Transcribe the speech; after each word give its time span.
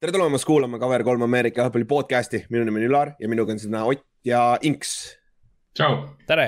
tere 0.00 0.12
tulemast 0.12 0.46
kuulama 0.48 0.78
Cover 0.80 1.02
kolm 1.04 1.22
Ameerika 1.22 1.60
jalgpalli 1.60 1.84
podcast'i, 1.84 2.38
minu 2.48 2.64
nimi 2.64 2.80
on 2.80 2.84
Ülar 2.86 3.10
ja 3.20 3.28
minuga 3.28 3.52
on 3.52 3.58
siin 3.60 3.74
Ott 3.76 4.00
ja 4.24 4.56
Inks. 4.62 5.18
tšau. 5.76 5.98
tere. 6.26 6.46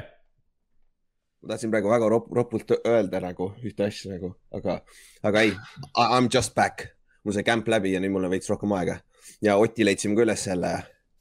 ma 1.42 1.50
tahtsin 1.50 1.70
praegu 1.70 1.91
väga 1.92 2.08
rop 2.08 2.33
ropult 2.33 2.73
öelda 2.80 3.20
nagu 3.20 3.50
ühte 3.60 3.84
asja 3.84 4.15
nagu, 4.15 4.33
aga, 4.57 4.78
aga 5.23 5.44
ei, 5.44 5.52
I 5.52 6.23
m 6.23 6.30
just 6.33 6.54
back. 6.54 6.86
mul 7.25 7.36
sai 7.36 7.44
camp 7.44 7.68
läbi 7.68 7.92
ja 7.92 8.00
nüüd 8.00 8.16
mul 8.16 8.25
on 8.25 8.32
veits 8.32 8.48
rohkem 8.48 8.73
aega 8.73 8.96
ja 9.45 9.61
Oti 9.61 9.84
leidsime 9.84 10.16
ka 10.16 10.25
üles 10.25 10.48
jälle 10.48 10.75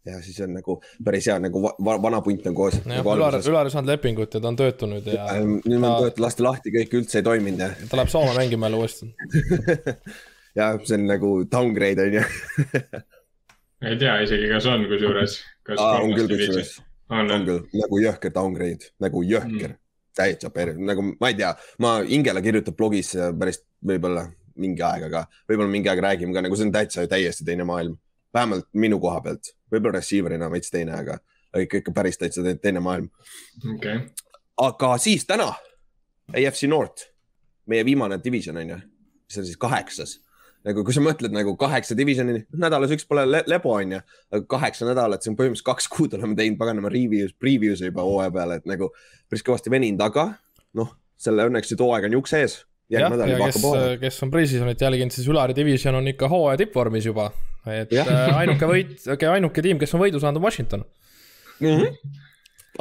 ja 0.05 0.23
siis 0.23 0.39
on 0.39 0.55
nagu 0.55 0.79
päris 1.03 1.27
hea, 1.27 1.39
nagu 1.39 1.67
va 1.67 2.01
vana 2.01 2.21
punt 2.23 2.47
on 2.47 2.55
koos. 2.55 2.79
Nagu 2.85 3.11
Ülar, 3.11 3.41
Ülar 3.43 3.67
ei 3.67 3.75
saanud 3.75 3.91
lepingut 3.91 4.33
ja 4.33 4.39
ta 4.39 4.47
on 4.47 4.55
töötunud 4.55 5.03
ja. 5.03 5.27
nüüd 5.35 5.81
ta... 5.81 5.97
on 5.97 6.03
töötud, 6.07 6.23
lasti 6.29 6.47
lahti, 6.47 6.79
kõik 6.79 7.01
üldse 7.01 7.19
ei 7.19 7.27
toiminud 7.27 7.67
ja. 7.67 7.73
ta 7.89 7.99
läheb 7.99 8.19
Soome 8.19 8.39
mängima 8.39 8.71
jälle 8.71 8.85
uuesti 8.85 9.11
ja 10.55 10.71
see 10.83 10.97
on 10.99 11.07
nagu 11.09 11.31
downgrade 11.51 12.07
on 12.07 12.19
ju. 12.19 12.23
Ei 13.81 13.97
tea 13.97 14.19
isegi, 14.21 14.49
kas 14.51 14.67
on 14.69 14.85
kusjuures. 14.89 15.39
on 15.77 16.13
küll 16.13 16.29
kusjuures, 16.29 16.75
on, 17.09 17.31
on 17.33 17.47
küll, 17.47 17.63
nagu 17.81 18.01
jõhker 18.03 18.33
downgrade, 18.35 18.91
nagu 19.01 19.23
jõhker. 19.25 19.73
Mm., 19.73 19.79
täitsa 20.15 20.49
per-, 20.51 20.75
nagu 20.75 21.05
ma 21.21 21.29
ei 21.31 21.37
tea, 21.39 21.53
ma, 21.79 21.95
Ingela 22.03 22.41
kirjutab 22.43 22.75
blogis 22.75 23.13
päris 23.39 23.61
võib-olla 23.87 24.25
mingi 24.59 24.83
aeg, 24.83 25.05
aga 25.07 25.21
võib-olla 25.49 25.71
mingi 25.71 25.87
aeg 25.87 26.01
räägime 26.03 26.35
ka, 26.35 26.43
nagu 26.43 26.57
see 26.59 26.67
on 26.67 26.73
täitsa 26.75 27.05
täiesti 27.09 27.47
teine 27.47 27.63
maailm. 27.67 27.95
vähemalt 28.33 28.67
minu 28.79 28.99
koha 28.99 29.21
pealt, 29.23 29.53
võib-olla 29.71 29.99
receiver'ina 29.99 30.51
veits 30.51 30.71
teine, 30.71 30.93
aga 30.99 31.17
ikka, 31.63 31.81
ikka 31.81 31.93
päris 31.95 32.19
täitsa 32.19 32.43
teine 32.61 32.79
maailm. 32.83 33.09
Okay.. 33.75 34.03
aga 34.57 34.91
siis 34.97 35.25
täna, 35.25 35.53
AFC 36.35 36.67
North, 36.67 37.07
meie 37.67 37.85
viimane 37.87 38.19
division 38.23 38.57
on 38.57 38.75
ju, 38.75 38.81
mis 39.31 39.39
on 39.39 39.47
siis 39.47 39.57
kaheksas 39.57 40.19
nagu 40.67 40.83
kui 40.85 40.93
sa 40.95 41.01
mõtled 41.03 41.33
nagu 41.33 41.53
kaheksa 41.59 41.95
divisioni, 41.97 42.43
nädalas 42.61 42.93
üks 42.93 43.07
pole 43.09 43.23
le 43.27 43.41
lebo 43.49 43.73
on 43.73 43.95
ju, 43.95 44.01
aga 44.33 44.41
kaheksa 44.55 44.87
nädalat, 44.89 45.23
see 45.23 45.31
on 45.33 45.37
põhimõtteliselt 45.39 45.69
kaks 45.71 45.89
kuud 45.91 46.17
oleme 46.17 46.37
teinud 46.37 46.59
paganama 46.59 46.91
review's, 46.93 47.33
preview'e 47.41 47.89
juba 47.89 48.05
hooaja 48.05 48.33
peale, 48.35 48.59
et 48.61 48.67
nagu 48.69 48.91
päris 49.31 49.45
kõvasti 49.47 49.73
veninud, 49.73 50.03
aga 50.05 50.27
noh, 50.77 50.91
selle 51.21 51.47
õnneks 51.49 51.73
nüüd 51.73 51.85
hooaeg 51.85 52.09
on 52.09 52.17
juk 52.19 52.29
sees. 52.29 52.59
jah, 52.91 53.07
ja 53.09 53.39
kes, 53.41 53.61
kes 54.01 54.21
on 54.25 54.33
pre-season'it 54.33 54.85
jälginud, 54.85 55.15
siis 55.15 55.29
Ülari 55.31 55.57
division 55.57 55.97
on 55.97 56.11
ikka 56.11 56.29
hooaja 56.29 56.61
tippvormis 56.61 57.09
juba. 57.09 57.31
et 57.65 57.93
ja. 57.95 58.05
Äh, 58.05 58.37
ainuke 58.43 58.69
võit, 58.69 58.95
ainuke 59.31 59.65
tiim, 59.65 59.81
kes 59.81 59.97
on 59.97 60.05
võidu 60.05 60.21
saanud, 60.21 60.41
on 60.41 60.45
Washington 60.45 60.85
mm. 61.59 61.67
-hmm. 61.67 62.21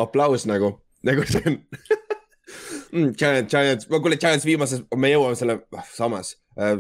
aplaus 0.05 0.45
nagu, 0.51 0.75
nagu 1.07 1.25
see 1.29 1.43
on 1.47 1.61
mm,. 2.93 3.13
Giants, 3.17 3.51
Giants, 3.51 3.87
kuule 3.87 4.17
Giants 4.21 4.47
viimases, 4.47 4.85
me 4.97 5.13
jõuame 5.13 5.39
selle, 5.39 5.61
ah, 5.77 5.89
samas, 5.95 6.35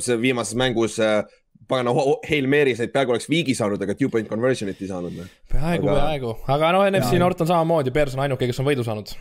see 0.04 0.16
viimases 0.20 0.56
mängus 0.58 0.98
äh, 1.00 1.22
pagana 1.70 1.94
Hail 2.28 2.48
Mary 2.50 2.74
said, 2.76 2.92
peaaegu 2.94 3.14
oleks 3.14 3.28
viigi 3.30 3.54
saanud, 3.56 3.82
aga 3.84 3.94
two 3.98 4.10
point 4.12 4.28
conversion'it 4.30 4.80
ei 4.82 4.90
saanud. 4.90 5.14
Noh. 5.20 5.30
peaaegu 5.52 5.88
aga..., 5.88 6.00
peaaegu, 6.00 6.32
aga 6.56 6.72
noh, 6.76 6.88
NFC 6.90 7.20
North 7.22 7.44
on 7.44 7.50
samamoodi, 7.50 7.94
Bears 7.94 8.16
on 8.18 8.24
ainuke, 8.26 8.48
kes 8.50 8.60
on 8.62 8.68
võidu 8.68 8.86
saanud. 8.86 9.14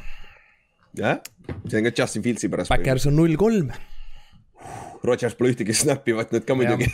jah, 1.00 1.22
see 1.70 1.80
on 1.82 1.88
ka 1.88 1.94
Justin 2.02 2.26
Fieldsi 2.26 2.50
pärast. 2.52 2.74
Backers 2.74 3.08
on 3.10 3.18
null 3.20 3.38
kolm. 3.40 3.72
Rodgers 5.06 5.38
pole 5.40 5.54
ühtegi 5.54 5.76
snappi 5.78 6.12
võtnud 6.18 6.44
ka 6.44 6.56
muidugi 6.60 6.90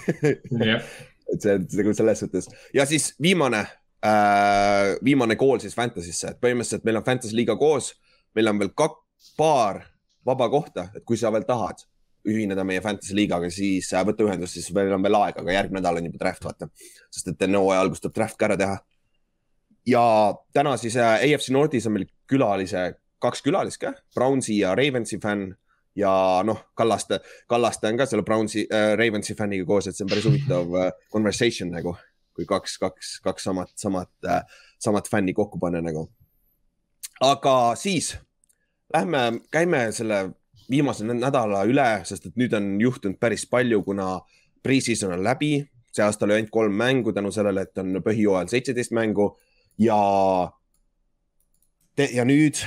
et 1.34 1.42
see 1.42 1.56
on 1.56 1.64
nagu 1.80 1.94
selles 1.98 2.20
suhtes 2.22 2.48
ja 2.76 2.86
siis 2.86 3.08
viimane 3.22 3.64
äh,, 4.06 4.92
viimane 5.04 5.34
kool 5.40 5.58
siis 5.64 5.74
Fantasy'sse, 5.74 6.36
et 6.36 6.42
põhimõtteliselt 6.44 6.86
meil 6.86 7.00
on 7.02 7.08
Fantasy 7.08 7.34
liiga 7.34 7.56
koos, 7.58 7.96
meil 8.38 8.52
on 8.52 8.62
veel 8.62 8.76
kaks 8.78 9.34
paar 9.40 9.82
vaba 10.26 10.52
kohta, 10.54 10.92
et 10.94 11.02
kui 11.08 11.18
sa 11.18 11.34
veel 11.34 11.48
tahad 11.50 11.82
ühineda 12.30 12.66
meie 12.68 12.82
Fantasy 12.82 13.16
liigaga, 13.18 13.50
siis 13.54 13.92
äh, 13.94 14.04
võta 14.08 14.26
ühendust, 14.26 14.58
siis 14.58 14.72
meil 14.76 14.94
on 14.96 15.04
veel 15.06 15.18
aega, 15.20 15.44
aga 15.44 15.56
järgmine 15.56 15.82
nädal 15.82 16.02
on 16.02 16.10
juba 16.10 16.22
draft, 16.22 16.46
vaata. 16.46 16.70
sest 17.14 17.32
et 17.32 17.48
enne 17.48 17.62
hooaja 17.62 17.84
algust 17.86 18.06
tuleb 18.06 18.16
draft 18.18 18.40
ka 18.40 18.50
ära 18.50 18.58
teha. 18.60 18.80
ja 19.86 20.06
täna 20.54 20.78
siis 20.82 20.98
äh, 20.98 21.20
AFC 21.28 21.52
Northis 21.54 21.88
on 21.88 21.98
meil 21.98 22.08
külalise, 22.30 22.88
kaks 23.22 23.46
külalist 23.46 23.82
ka, 23.82 23.94
Brownsi 24.16 24.60
ja 24.60 24.74
Ravensi 24.76 25.20
fänn 25.22 25.54
ja 25.96 26.12
noh, 26.46 26.66
Kallaste, 26.76 27.22
Kallaste 27.48 27.88
on 27.88 27.98
ka 27.98 28.08
selle 28.10 28.26
Brownsi 28.28 28.66
äh,, 28.68 28.94
Ravensi 29.00 29.36
fänniga 29.36 29.66
koos, 29.66 29.88
et 29.88 29.96
see 29.98 30.06
on 30.06 30.12
päris 30.12 30.28
huvitav 30.28 30.78
äh, 30.82 30.92
conversation 31.14 31.72
nagu, 31.72 31.96
kui 32.36 32.48
kaks, 32.50 32.78
kaks, 32.82 33.18
kaks 33.24 33.48
samat, 33.50 33.72
samat 33.80 34.12
äh,, 34.28 34.42
samat 34.82 35.10
fänni 35.12 35.34
kokku 35.34 35.60
panna 35.60 35.82
nagu. 35.86 36.10
aga 37.22 37.76
siis 37.80 38.18
lähme, 38.94 39.42
käime 39.52 39.92
selle 39.96 40.30
viimase 40.70 41.06
nädala 41.06 41.64
üle, 41.70 41.88
sest 42.08 42.30
et 42.30 42.38
nüüd 42.40 42.54
on 42.58 42.76
juhtunud 42.82 43.20
päris 43.20 43.46
palju, 43.50 43.82
kuna 43.84 44.20
pre-season 44.64 45.14
on 45.14 45.24
läbi. 45.24 45.66
see 45.96 46.04
aasta 46.04 46.26
oli 46.26 46.34
ainult 46.36 46.52
kolm 46.52 46.74
mängu 46.76 47.14
tänu 47.16 47.32
sellele, 47.32 47.62
et 47.62 47.78
on 47.78 48.02
põhijooajal 48.04 48.50
seitseteist 48.52 48.92
mängu 48.92 49.38
ja. 49.80 50.00
ja 51.98 52.26
nüüd 52.26 52.60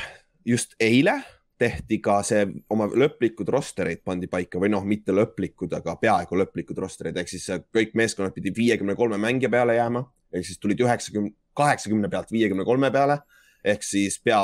just 0.45 0.73
eile 0.81 1.19
tehti 1.59 1.99
ka 1.99 2.21
see 2.23 2.47
oma 2.71 2.87
lõplikud 2.87 3.51
rosterid 3.53 4.01
pandi 4.07 4.31
paika 4.31 4.61
või 4.63 4.71
noh, 4.73 4.85
mitte 4.87 5.13
lõplikud, 5.13 5.75
aga 5.75 5.97
peaaegu 6.01 6.39
lõplikud 6.39 6.79
rosterid 6.79 7.17
ehk 7.19 7.29
siis 7.29 7.51
kõik 7.75 7.97
meeskonnad 7.99 8.33
pidid 8.37 8.57
viiekümne 8.57 8.95
kolme 8.97 9.19
mängija 9.21 9.51
peale 9.51 9.75
jääma 9.77 10.05
ehk 10.33 10.47
siis 10.47 10.61
tulid 10.63 10.81
üheksakümne, 10.85 11.35
kaheksakümne 11.59 12.09
pealt 12.09 12.33
viiekümne 12.33 12.65
kolme 12.65 12.91
peale 12.95 13.19
ehk 13.65 13.83
siis 13.83 14.21
pea 14.23 14.41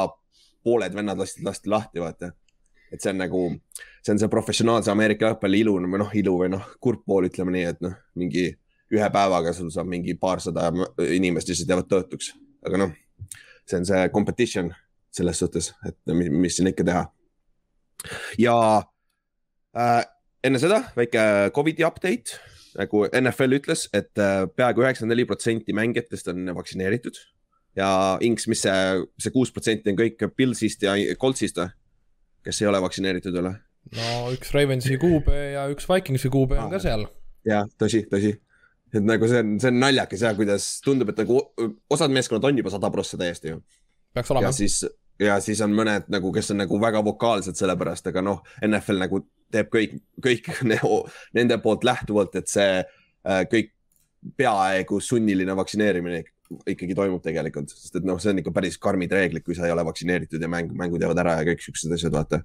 pooled 0.64 0.96
vennad 0.96 1.18
lasti, 1.20 1.44
lasti 1.44 1.70
lahti, 1.70 2.00
vaata. 2.00 2.32
Et 2.94 3.02
see 3.02 3.10
on 3.10 3.20
nagu, 3.20 3.42
see 4.04 4.14
on 4.14 4.20
see 4.22 4.30
professionaalse 4.30 4.92
Ameerika 4.92 5.28
jalgpalli 5.28 5.64
ilu 5.64 5.74
või 5.80 6.00
noh, 6.00 6.12
ilu 6.16 6.36
või 6.42 6.52
noh, 6.54 6.68
kurb 6.82 7.02
pool, 7.06 7.28
ütleme 7.28 7.54
nii, 7.56 7.66
et 7.72 7.82
noh, 7.84 7.96
mingi 8.20 8.46
ühe 8.94 9.10
päevaga 9.10 9.54
sul 9.56 9.72
saab 9.74 9.90
mingi 9.90 10.14
paarsada 10.20 10.70
inimest 11.02 11.50
lihtsalt 11.50 11.74
jäävad 11.74 11.90
töötuks, 11.90 12.32
aga 12.66 12.84
noh, 12.84 12.96
see 13.66 13.80
on 13.80 13.88
see 13.88 14.08
competition 14.14 14.70
selles 15.14 15.38
suhtes, 15.42 15.72
et 15.86 15.98
mis, 16.14 16.30
mis 16.30 16.58
siin 16.58 16.70
ikka 16.70 16.86
teha. 16.86 17.04
ja 18.38 18.56
äh, 19.78 20.02
enne 20.44 20.60
seda 20.62 20.84
väike 20.96 21.50
Covidi 21.56 21.86
update, 21.86 22.38
nagu 22.78 23.06
NFL 23.10 23.58
ütles, 23.60 23.86
et 23.94 24.12
äh, 24.18 24.44
peaaegu 24.50 24.84
üheksakümmend 24.84 25.14
neli 25.14 25.26
protsenti 25.28 25.74
mängijatest 25.76 26.30
on 26.32 26.50
vaktsineeritud 26.56 27.18
ja 27.78 27.88
Inks, 28.22 28.46
mis 28.50 28.62
see, 28.66 29.06
see 29.18 29.34
kuus 29.34 29.52
protsenti 29.54 29.90
on 29.92 29.98
kõik 29.98 30.22
Pillsist 30.36 30.84
ja 30.86 30.94
Coltsist 31.20 31.58
või? 31.58 31.70
Kes 32.44 32.62
ei 32.62 32.70
ole 32.70 32.80
vaktsineeritud 32.84 33.36
veel? 33.38 33.52
no 33.98 34.32
üks 34.34 34.52
Ravensi 34.54 34.98
kuube 35.00 35.36
ja 35.54 35.66
üks 35.72 35.88
Vikingsi 35.90 36.30
kuube 36.32 36.58
on 36.60 36.72
ka 36.72 36.80
seal. 36.82 37.06
jah, 37.48 37.68
tõsi, 37.80 38.04
tõsi. 38.10 38.34
et 38.94 39.04
nagu 39.04 39.28
see 39.30 39.42
on, 39.44 39.54
see 39.62 39.72
on 39.72 39.80
naljakas 39.82 40.24
ja 40.26 40.34
kuidas 40.38 40.68
tundub, 40.84 41.12
et 41.12 41.22
nagu 41.24 41.40
osad 41.92 42.14
meeskonnad 42.14 42.48
on 42.50 42.62
juba 42.62 42.72
sada 42.74 42.90
prossa 42.94 43.20
täiesti 43.20 43.54
ju. 43.54 43.60
peaks 44.14 44.32
olema. 44.32 44.48
ja 44.48 44.56
siis, 44.56 44.80
ja 45.20 45.38
siis 45.44 45.62
on 45.64 45.76
mõned 45.76 46.08
nagu, 46.12 46.32
kes 46.34 46.52
on 46.54 46.62
nagu 46.64 46.80
väga 46.80 47.04
vokaalsed 47.04 47.60
selle 47.60 47.76
pärast, 47.80 48.08
aga 48.10 48.24
noh, 48.24 48.42
NFL 48.64 49.00
nagu 49.04 49.24
teeb 49.54 49.70
kõik, 49.72 49.98
kõik 50.24 50.50
nende 51.36 51.60
poolt 51.62 51.86
lähtuvalt, 51.86 52.36
et 52.40 52.50
see 52.50 52.80
äh, 52.80 53.44
kõik 53.50 53.74
peaaegu 54.38 55.02
sunniline 55.04 55.52
vaktsineerimine 55.56 56.22
ikkagi 56.70 56.94
toimub 56.96 57.22
tegelikult, 57.24 57.72
sest 57.72 57.98
et 58.00 58.06
noh, 58.06 58.18
see 58.22 58.32
on 58.32 58.40
ikka 58.42 58.52
päris 58.54 58.78
karmid 58.82 59.12
reeglid, 59.14 59.44
kui 59.46 59.56
sa 59.56 59.66
ei 59.68 59.74
ole 59.74 59.84
vaktsineeritud 59.86 60.42
ja 60.42 60.50
mäng, 60.50 60.72
mängud 60.76 61.02
jäävad 61.02 61.20
ära 61.24 61.36
ja 61.40 61.48
kõik 61.50 61.64
siuksed 61.64 61.92
asjad, 61.96 62.14
vaata. 62.14 62.42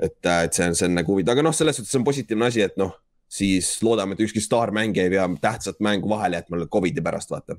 et, 0.00 0.18
äh, 0.24 0.44
et 0.48 0.56
see 0.56 0.66
on, 0.68 0.76
see 0.78 0.88
on 0.88 0.98
nagu 1.00 1.14
huvitav, 1.14 1.36
aga 1.36 1.46
noh, 1.46 1.56
selles 1.56 1.80
suhtes 1.80 1.98
on 1.98 2.06
positiivne 2.06 2.48
asi, 2.48 2.64
et 2.64 2.76
noh, 2.80 2.94
siis 3.30 3.72
loodame, 3.86 4.16
et 4.16 4.24
ükski 4.26 4.42
staarmängija 4.42 5.06
ei 5.06 5.14
pea 5.14 5.28
tähtsat 5.40 5.80
mängu 5.84 6.08
vahele 6.10 6.40
jätma 6.40 6.66
Covidi 6.66 7.04
pärast, 7.04 7.30
vaata. 7.30 7.56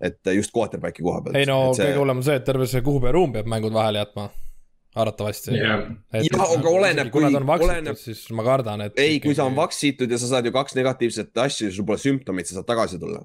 et 0.00 0.20
äh, 0.26 0.36
just 0.36 0.54
quarterback'i 0.54 1.02
koha 1.02 1.22
pealt. 1.22 1.36
ei 1.36 1.46
no 1.50 1.74
see... 1.74 1.88
kõige 1.88 2.02
hullem 2.02 2.22
on 2.22 2.26
see, 2.26 2.38
et 2.38 2.44
terve 2.46 2.66
see 2.70 2.82
kuhupäeva 2.84 3.16
ruum 3.16 3.32
peab 3.34 3.48
mängud 3.50 3.74
vahele 3.74 4.04
jätma 4.04 4.28
arvatavasti 4.94 5.54
yeah.. 5.56 5.88
jah, 6.14 6.44
aga 6.44 6.70
oleneb, 6.70 7.10
kui, 7.10 7.24
oleneb. 7.26 7.98
siis 7.98 8.28
ma 8.36 8.44
kardan, 8.46 8.86
et. 8.86 9.00
ei, 9.02 9.18
kui 9.22 9.34
sa 9.34 9.48
on 9.48 9.56
vaktsitud 9.56 10.10
ja 10.10 10.20
sa 10.20 10.30
saad 10.30 10.46
ju 10.46 10.54
kaks 10.54 10.76
negatiivset 10.78 11.42
asja, 11.42 11.72
sul 11.74 11.86
pole 11.88 11.98
sümptomid, 11.98 12.46
sa 12.46 12.60
saad 12.60 12.68
tagasi 12.68 13.00
tulla 13.02 13.24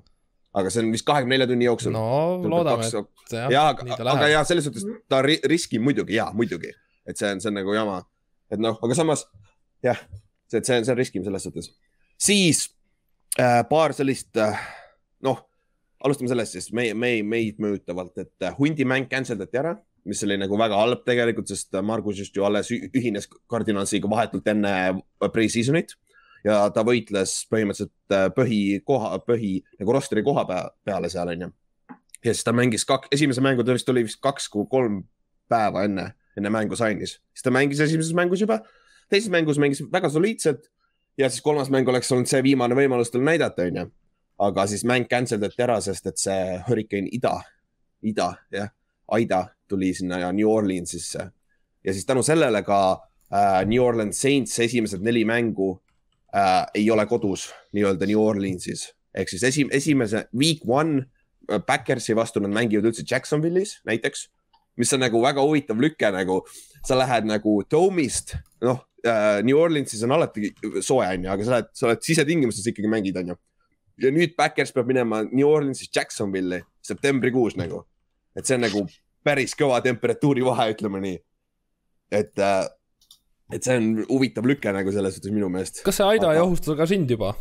aga 0.60 0.72
see 0.74 0.84
on 0.84 0.94
vist 0.94 1.06
kahekümne 1.08 1.36
nelja 1.36 1.48
tunni 1.50 1.68
jooksul. 1.68 1.94
no 1.96 2.06
loodame, 2.52 2.88
et 2.88 3.36
jah. 3.36 3.52
ja, 3.54 3.66
aga, 3.74 3.98
aga 4.14 4.32
ja 4.32 4.44
selles 4.48 4.68
suhtes 4.68 4.88
ta 5.12 5.22
ri 5.26 5.40
riskib 5.50 5.84
muidugi 5.86 6.18
ja 6.20 6.30
muidugi, 6.36 6.72
et 7.08 7.20
see 7.20 7.32
on, 7.34 7.44
see 7.44 7.52
on 7.52 7.60
nagu 7.62 7.76
jama, 7.76 8.02
et 8.52 8.62
noh, 8.62 8.80
aga 8.86 8.98
samas 8.98 9.26
jah, 9.86 10.00
see, 10.52 10.62
see 10.62 10.80
on, 10.80 10.88
see 10.88 10.96
on 10.96 11.00
riskim 11.00 11.26
selles 11.28 11.46
suhtes. 11.48 11.72
siis 12.20 12.66
äh, 13.40 13.62
paar 13.70 13.96
sellist 13.98 14.40
äh, 14.40 14.58
noh, 15.26 15.44
alustame 16.04 16.32
sellest 16.32 16.58
siis 16.58 16.72
meie, 16.76 16.96
meie, 16.98 17.24
meid 17.24 17.62
mõjutavalt, 17.62 18.18
et 18.22 18.48
äh, 18.48 18.56
hundimäng 18.60 19.10
cancel 19.12 19.40
dati 19.40 19.62
ära, 19.62 19.76
mis 20.10 20.24
oli 20.26 20.40
nagu 20.40 20.58
väga 20.60 20.78
halb 20.80 21.02
tegelikult, 21.08 21.50
sest 21.52 21.76
Margus 21.86 22.22
just 22.24 22.36
ju 22.36 22.46
alles 22.48 22.72
ühines 22.72 23.28
Cardinalsiga 23.52 24.10
vahetult 24.12 24.48
enne 24.48 24.74
pre-season'it 25.20 25.98
ja 26.46 26.60
ta 26.74 26.84
võitles 26.88 27.34
põhimõtteliselt 27.52 28.16
äh, 28.16 28.28
põhikoha, 28.36 29.20
põhi 29.28 29.60
nagu 29.80 29.96
rosteri 29.96 30.24
koha 30.26 30.46
peale 30.48 31.12
seal 31.12 31.32
onju. 31.34 31.52
ja 32.24 32.34
siis 32.34 32.44
ta 32.48 32.54
mängis 32.56 32.86
kaks, 32.88 33.12
esimese 33.16 33.44
mängu 33.44 33.64
ta 33.64 33.76
vist 33.76 33.90
oli 33.90 34.06
vist 34.08 34.22
kaks 34.24 34.50
kuni 34.50 34.70
kolm 34.72 35.00
päeva 35.50 35.86
enne, 35.88 36.12
enne 36.38 36.52
mängu 36.54 36.78
sainis, 36.80 37.18
siis 37.34 37.46
ta 37.46 37.52
mängis 37.52 37.82
esimeses 37.84 38.14
mängus 38.16 38.44
juba, 38.44 38.62
teises 39.10 39.32
mängus 39.34 39.60
mängis 39.62 39.82
väga 39.92 40.12
soliidselt 40.14 40.70
ja 41.18 41.30
siis 41.30 41.44
kolmas 41.44 41.72
mäng 41.74 41.90
oleks 41.90 42.12
olnud 42.12 42.30
see 42.30 42.44
viimane 42.44 42.78
võimalus 42.78 43.12
tal 43.12 43.26
näidata, 43.26 43.68
onju. 43.68 43.90
aga 44.40 44.68
siis 44.68 44.86
mäng 44.88 45.10
cancel 45.10 45.42
dati 45.42 45.64
ära, 45.64 45.80
sest 45.84 46.08
et 46.08 46.22
see 46.22 46.60
Hurricane 46.68 47.12
Ida, 47.12 47.36
Ida, 48.08 48.32
jah, 48.54 48.72
Aida 49.12 49.48
tuli 49.68 49.92
sinna 49.94 50.32
New 50.32 50.48
Orleansisse 50.48 51.32
ja 51.84 51.94
siis 51.94 52.06
tänu 52.06 52.24
sellele 52.24 52.64
ka 52.64 52.80
äh, 53.34 53.66
New 53.66 53.84
Orleans 53.84 54.22
Saints 54.22 54.60
esimesed 54.60 55.02
neli 55.02 55.26
mängu 55.26 55.82
äh, 56.36 56.66
ei 56.76 56.90
ole 56.92 57.06
kodus 57.10 57.50
nii-öelda 57.74 58.08
New 58.10 58.22
Orleansis 58.22 58.90
ehk 59.16 59.32
siis 59.32 59.44
esi, 59.44 59.66
esimese 59.72 60.28
week 60.38 60.62
one 60.68 61.06
Backersi 61.66 62.14
vastu 62.16 62.42
nad 62.44 62.54
mängivad 62.54 62.90
üldse 62.92 63.06
Jacksonville'is 63.10 63.80
näiteks, 63.90 64.28
mis 64.78 64.94
on 64.94 65.02
nagu 65.02 65.22
väga 65.24 65.42
huvitav 65.42 65.80
lüke 65.82 66.12
nagu, 66.14 66.44
sa 66.86 66.98
lähed 66.98 67.26
nagu 67.30 67.56
Dome'ist, 67.72 68.36
noh 68.66 68.84
äh,, 69.02 69.42
New 69.46 69.58
Orleansis 69.58 70.04
on 70.06 70.14
alati 70.14 70.52
soe, 70.86 71.08
onju, 71.08 71.32
aga 71.34 71.48
sa 71.48 71.56
lähed, 71.56 71.72
sa 71.74 71.90
oled 71.90 72.04
sisetingimustes 72.06 72.70
ikkagi 72.70 72.92
mängid, 72.92 73.18
onju. 73.18 73.38
ja 74.00 74.14
nüüd 74.14 74.36
Backers 74.38 74.72
peab 74.76 74.92
minema 74.92 75.24
New 75.32 75.50
Orleansist 75.50 75.96
Jacksonville'i 75.96 76.62
septembrikuus 76.86 77.58
nagu, 77.60 77.82
et 78.38 78.46
see 78.46 78.60
on 78.60 78.68
nagu 78.68 78.86
päris 79.26 79.58
kõva 79.58 79.82
temperatuuri 79.84 80.46
vahe, 80.46 80.70
ütleme 80.76 81.02
nii. 81.04 81.18
et 82.22 82.46
äh, 82.46 82.68
et 83.54 83.66
see 83.66 83.78
on 83.82 83.92
huvitav 84.10 84.48
lüke 84.50 84.74
nagu 84.76 84.94
selles 84.96 85.18
suhtes 85.18 85.34
minu 85.34 85.50
meelest. 85.54 85.84
kas 85.86 86.00
see 86.02 86.08
Aida 86.16 86.34
ei 86.36 86.42
ohusta 86.44 86.78
ka 86.80 86.88
sind 86.90 87.12
juba? 87.12 87.34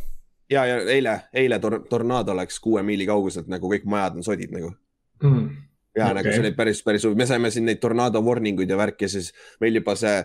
ja, 0.49 0.65
ja 0.65 0.81
eile, 0.89 1.15
eile 1.33 1.59
tor 1.63 1.79
tornaado 1.89 2.35
läks 2.37 2.59
kuue 2.63 2.83
miili 2.85 3.07
kauguselt 3.09 3.49
nagu 3.51 3.71
kõik 3.71 3.87
majad 3.89 4.19
on 4.19 4.25
sodid 4.25 4.53
nagu 4.55 4.73
mm.. 5.23 5.47
ja 5.99 6.09
okay. 6.09 6.19
nagu 6.19 6.35
see 6.35 6.43
oli 6.45 6.53
päris, 6.57 6.83
päris 6.85 7.07
huvi, 7.07 7.19
me 7.19 7.29
saime 7.29 7.53
siin 7.53 7.67
neid 7.69 7.81
tornaado 7.83 8.23
warning 8.25 8.59
uid 8.59 8.69
ja 8.69 8.77
värki 8.79 9.07
ja 9.07 9.15
siis 9.17 9.33
meil 9.61 9.81
juba 9.81 9.97
see 9.99 10.19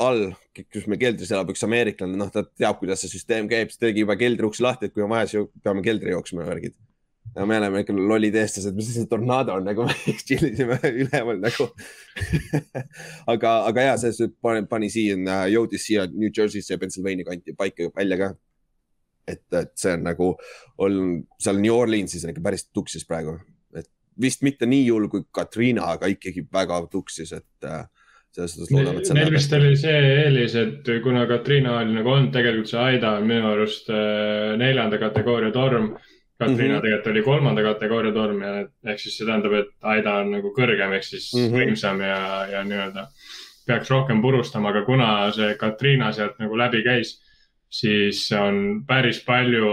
all, 0.00 0.32
kus 0.72 0.88
me 0.90 0.98
keldris 0.98 1.30
elab, 1.34 1.52
üks 1.54 1.62
ameeriklane, 1.66 2.16
noh, 2.18 2.30
ta 2.32 2.42
teab, 2.46 2.80
kuidas 2.80 3.04
see 3.04 3.12
süsteem 3.12 3.48
käib, 3.50 3.70
siis 3.70 3.82
tegi 3.82 4.02
juba 4.02 4.16
keldri 4.18 4.48
uksi 4.48 4.64
lahti, 4.64 4.88
et 4.88 4.94
kui 4.94 5.04
on 5.04 5.12
vaja, 5.12 5.28
siis 5.30 5.50
peame 5.62 5.84
keldri 5.86 6.14
jooksma 6.14 6.42
ja 6.42 6.50
värgid. 6.50 6.74
Ja 7.34 7.46
me 7.46 7.58
oleme 7.58 7.82
ikka 7.82 7.96
lollid 7.98 8.38
eestlased, 8.38 8.76
mis 8.78 8.92
see 8.94 9.10
tornaado 9.10 9.58
on 9.58 9.68
nagu, 9.68 9.86
me 9.90 10.16
tšillisime 10.20 10.78
üleval 10.92 11.42
nagu 11.42 11.68
aga, 13.32 13.54
aga 13.70 13.86
ja 13.90 13.94
see 14.00 14.30
pani, 14.42 14.66
pani 14.70 14.90
siia, 14.92 15.18
jõudis 15.52 15.88
siia 15.88 16.08
New 16.12 16.30
Jersey'sse 16.30 16.76
ja 16.76 16.82
Pennsylvania 16.82 17.26
kanti 17.28 17.56
paika 17.58 17.90
välja 17.94 18.20
ka 18.20 18.34
et, 19.28 19.44
et 19.56 19.72
see 19.78 19.94
on 19.96 20.06
nagu, 20.06 20.30
on 20.84 21.02
seal 21.40 21.60
New 21.60 21.74
Orleansis 21.74 22.24
on 22.24 22.32
ikka 22.34 22.44
päris 22.44 22.68
tuksis 22.74 23.06
praegu, 23.08 23.36
et 23.76 23.88
vist 24.20 24.44
mitte 24.46 24.68
nii 24.68 24.88
hull 24.90 25.10
kui 25.12 25.26
Katrina, 25.34 25.90
aga 25.96 26.10
ikkagi 26.12 26.46
väga 26.52 26.82
tuksis, 26.92 27.32
et 27.36 27.68
äh, 27.68 27.84
selles 28.34 28.56
suhtes 28.56 28.74
loodan, 28.74 29.00
et. 29.00 29.12
Neil 29.16 29.32
vist 29.34 29.54
oli 29.56 29.74
see 29.80 30.02
eelis, 30.24 30.56
et 30.60 30.90
kuna 31.04 31.24
Katrina 31.30 31.78
oli 31.80 31.96
nagu 31.98 32.14
olnud 32.14 32.34
tegelikult 32.34 32.72
see 32.72 32.82
Aida 32.82 33.16
on 33.20 33.30
minu 33.30 33.52
arust 33.54 33.90
äh, 33.92 34.54
neljanda 34.60 35.00
kategooria 35.02 35.54
torm. 35.54 35.94
Katrina 36.44 36.74
mm 36.74 36.78
-hmm. 36.78 36.82
tegelikult 36.82 37.10
oli 37.12 37.22
kolmanda 37.22 37.62
kategooria 37.62 38.12
torm 38.12 38.42
ja 38.42 38.54
ehk 38.92 39.00
siis 39.00 39.18
see 39.18 39.26
tähendab, 39.26 39.52
et 39.58 39.72
Aida 39.82 40.14
on 40.22 40.30
nagu 40.36 40.54
kõrgem 40.56 40.94
ehk 40.96 41.04
siis 41.04 41.32
mm 41.34 41.40
-hmm. 41.40 41.58
võimsam 41.58 42.00
ja, 42.00 42.46
ja 42.52 42.64
nii-öelda 42.64 43.06
peaks 43.66 43.90
rohkem 43.90 44.22
purustama, 44.22 44.68
aga 44.68 44.84
kuna 44.84 45.30
see 45.32 45.54
Katrina 45.54 46.12
sealt 46.12 46.38
nagu 46.38 46.58
läbi 46.58 46.82
käis 46.84 47.18
siis 47.74 48.32
on 48.32 48.84
päris 48.86 49.24
palju 49.26 49.70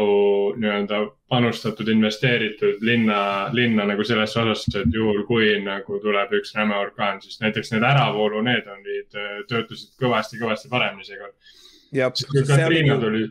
nii-öelda 0.57 1.01
panustatud, 1.29 1.87
investeeritud 1.87 2.81
linna, 2.81 3.49
linna 3.53 3.85
nagu 3.85 4.03
selles 4.03 4.33
osas, 4.37 4.65
et 4.75 4.95
juhul 4.95 5.21
kui 5.27 5.53
nagu 5.63 5.99
tuleb 6.01 6.33
üks 6.39 6.55
räme 6.57 6.77
orkaan, 6.81 7.21
siis 7.21 7.37
näiteks 7.43 7.73
need 7.75 7.85
äravoolu, 7.91 8.41
need 8.47 8.71
olid, 8.73 9.19
töötasid 9.51 9.93
kõvasti-kõvasti 10.01 10.71
paremini 10.71 11.05
seekord. 11.05 11.35
Katriina 12.47 12.97
tuli, 12.99 13.27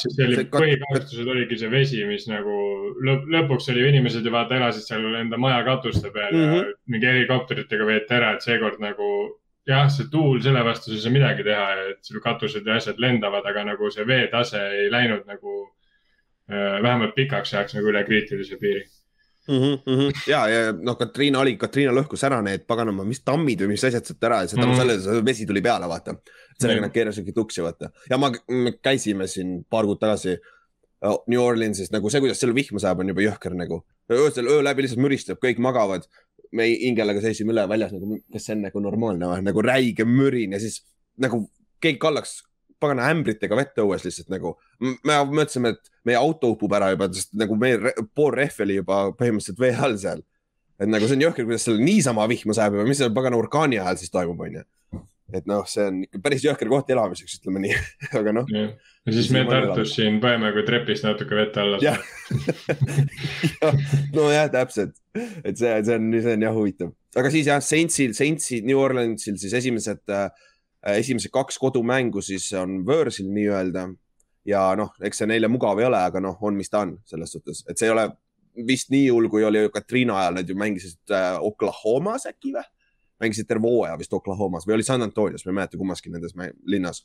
siis 0.00 0.18
oli 0.24 0.44
põhikahjustused 0.52 1.28
oligi 1.28 1.58
see 1.60 1.70
vesi, 1.72 2.04
mis 2.08 2.24
nagu 2.30 2.54
lõp 3.04 3.26
lõpuks 3.34 3.68
oli 3.72 3.84
inimesed 3.88 4.24
ju 4.24 4.32
vaata 4.32 4.56
elasid 4.56 4.86
seal 4.86 5.04
enda 5.20 5.40
maja 5.40 5.60
katuste 5.66 6.10
peal 6.14 6.32
mm 6.32 6.38
-hmm. 6.38 6.56
ja 6.56 6.62
mhm. 6.62 6.72
mingi 6.94 7.06
helikopteritega 7.06 7.86
veeti 7.86 8.14
ära, 8.14 8.32
et 8.34 8.42
seekord 8.42 8.80
nagu 8.80 9.10
jah, 9.68 9.88
see 9.92 10.08
tuul, 10.10 10.40
selle 10.42 10.64
vastu 10.64 10.92
ei 10.92 11.00
saa 11.00 11.12
midagi 11.12 11.44
teha, 11.44 11.66
et 11.90 11.98
sul 12.02 12.20
katused 12.24 12.66
ja 12.66 12.78
asjad 12.80 13.00
lendavad, 13.02 13.44
aga 13.46 13.64
nagu 13.64 13.90
see 13.90 14.06
veetase 14.06 14.62
ei 14.82 14.90
läinud 14.90 15.26
nagu 15.28 15.56
äh, 16.50 16.78
vähemalt 16.82 17.14
pikaks 17.14 17.54
ajaks 17.54 17.76
nagu 17.76 17.92
üle 17.92 18.04
kriitilise 18.04 18.56
piiri 18.56 18.86
mm. 19.48 19.54
-hmm, 19.54 19.78
mm 19.86 19.98
-hmm. 19.98 20.30
ja, 20.30 20.48
ja 20.48 20.72
noh, 20.72 20.96
Katriina 20.98 21.40
oli, 21.40 21.56
Katriina 21.56 21.92
lõhkus 21.92 22.24
ära 22.26 22.40
need 22.42 22.66
paganama, 22.66 23.04
mis 23.04 23.20
tammid 23.20 23.60
või 23.62 23.74
mis 23.74 23.84
asjad 23.84 24.04
sealt 24.04 24.24
ära 24.24 24.42
ja 24.42 24.48
tänu 24.48 24.66
mm 24.66 24.72
-hmm. 24.72 24.76
sellele 24.76 25.24
vesi 25.24 25.46
tuli 25.46 25.62
peale, 25.62 25.88
vaata. 25.88 26.14
Sellega 26.58 26.80
mm 26.80 26.86
nad 26.88 26.94
keerasidki 26.94 27.32
tuksi, 27.32 27.62
vaata. 27.62 27.90
ja 28.10 28.18
ma, 28.18 28.32
me 28.50 28.72
käisime 28.82 29.26
siin 29.30 29.60
paar 29.70 29.86
kuud 29.86 30.00
tagasi 30.02 30.38
New 31.30 31.38
Orleansis 31.38 31.92
nagu 31.94 32.10
see, 32.10 32.20
kuidas 32.22 32.40
seal 32.42 32.54
vihma 32.56 32.82
sajab, 32.82 33.04
on 33.04 33.12
juba 33.12 33.22
jõhker 33.22 33.54
nagu. 33.54 33.84
öösel 34.10 34.48
öö 34.50 34.62
läbi 34.64 34.82
lihtsalt 34.82 35.02
müristab, 35.04 35.38
kõik 35.42 35.60
magavad 35.62 36.08
me 36.52 36.66
hingelega 36.70 37.22
seisime 37.22 37.52
üle 37.52 37.66
väljas 37.68 37.92
nagu, 37.94 38.18
kas 38.32 38.48
see 38.48 38.56
on 38.56 38.64
nagu 38.66 38.82
normaalne 38.82 39.30
või, 39.30 39.44
nagu 39.46 39.62
räige 39.64 40.06
mürin 40.08 40.56
ja 40.56 40.60
siis 40.62 40.80
nagu 41.20 41.44
keegi 41.82 42.00
kallaks 42.02 42.40
pagana 42.80 43.10
ämbritega 43.12 43.58
vett 43.58 43.78
õues 43.82 44.06
lihtsalt 44.06 44.30
nagu. 44.32 44.56
me 44.80 45.18
mõtlesime, 45.28 45.74
et 45.76 45.92
meie 46.08 46.18
auto 46.18 46.52
upub 46.54 46.72
ära 46.78 46.90
juba, 46.94 47.10
sest 47.14 47.34
nagu 47.38 47.58
meil 47.58 47.90
pool 48.14 48.32
rehvi 48.34 48.64
oli 48.64 48.80
juba 48.80 49.00
põhimõtteliselt 49.18 49.62
vee 49.62 49.74
all 49.76 49.98
seal. 49.98 50.24
et 50.78 50.90
nagu 50.90 51.06
see 51.06 51.18
on 51.18 51.26
jõhker, 51.28 51.46
kuidas 51.46 51.68
seal 51.68 51.78
niisama 51.82 52.26
vihma 52.30 52.56
sajab 52.56 52.80
ja 52.80 52.88
mis 52.88 52.98
seal 53.02 53.14
pagana 53.14 53.38
orkaani 53.38 53.78
ajal 53.82 54.00
siis 54.00 54.14
toimub, 54.14 54.40
onju 54.46 54.64
et 55.34 55.48
noh, 55.48 55.64
see 55.68 55.84
on 55.84 56.00
ikka 56.06 56.20
päris 56.24 56.44
jõhker 56.44 56.70
koht 56.72 56.90
elamiseks, 56.92 57.38
ütleme 57.40 57.62
nii. 57.64 57.76
Aga 58.18 58.34
noh. 58.36 58.48
ja 58.48 59.14
siis 59.14 59.30
me 59.34 59.44
Tartus 59.48 59.94
siin 59.96 60.20
paneme 60.22 60.52
kui 60.56 60.64
trepist 60.66 61.04
natuke 61.06 61.36
vett 61.36 61.58
alla. 61.60 61.80
jah. 61.84 61.98
nojah, 64.16 64.48
täpselt, 64.56 64.96
et 65.44 65.58
see, 65.60 65.72
see 65.84 65.98
on, 65.98 66.10
see 66.16 66.36
on 66.38 66.46
jah 66.48 66.56
huvitav, 66.56 66.92
aga 67.16 67.32
siis 67.34 67.50
jah, 67.50 67.62
Saintsil, 67.64 68.14
Saintsi, 68.16 68.62
New 68.66 68.80
Orleansil 68.80 69.36
siis 69.40 69.56
esimesed 69.60 70.04
äh,, 70.14 70.28
esimesed 70.96 71.32
kaks 71.34 71.58
kodumängu 71.60 72.22
siis 72.24 72.46
on 72.56 72.80
võõrsil 72.88 73.28
nii-öelda. 73.34 73.88
ja 74.48 74.62
noh, 74.78 74.94
eks 75.04 75.20
see 75.20 75.28
neile 75.28 75.50
mugav 75.52 75.80
ei 75.80 75.88
ole, 75.90 76.00
aga 76.08 76.22
noh, 76.24 76.40
on, 76.40 76.56
mis 76.56 76.72
ta 76.72 76.86
on 76.86 76.96
selles 77.08 77.36
suhtes, 77.36 77.64
et 77.68 77.76
see 77.76 77.90
ei 77.90 77.94
ole 77.96 78.08
vist 78.66 78.90
nii 78.90 79.10
hull, 79.12 79.28
kui 79.30 79.44
oli 79.46 79.66
Katriina 79.72 80.16
ajal, 80.22 80.40
nad 80.40 80.48
ju 80.48 80.56
mängisid 80.58 81.12
äh, 81.14 81.36
Oklahomas 81.44 82.26
äkki 82.30 82.54
või? 82.56 82.64
Mängisid 83.22 83.48
terve 83.48 83.66
hooaja 83.66 83.96
vist 83.98 84.12
Oklahomas 84.14 84.66
või 84.68 84.78
oli 84.78 84.86
San 84.86 85.02
Antonios, 85.02 85.44
ma 85.46 85.52
ei 85.52 85.58
mäleta 85.60 85.80
kummaski 85.80 86.12
nendes 86.12 86.36
linnas. 86.66 87.04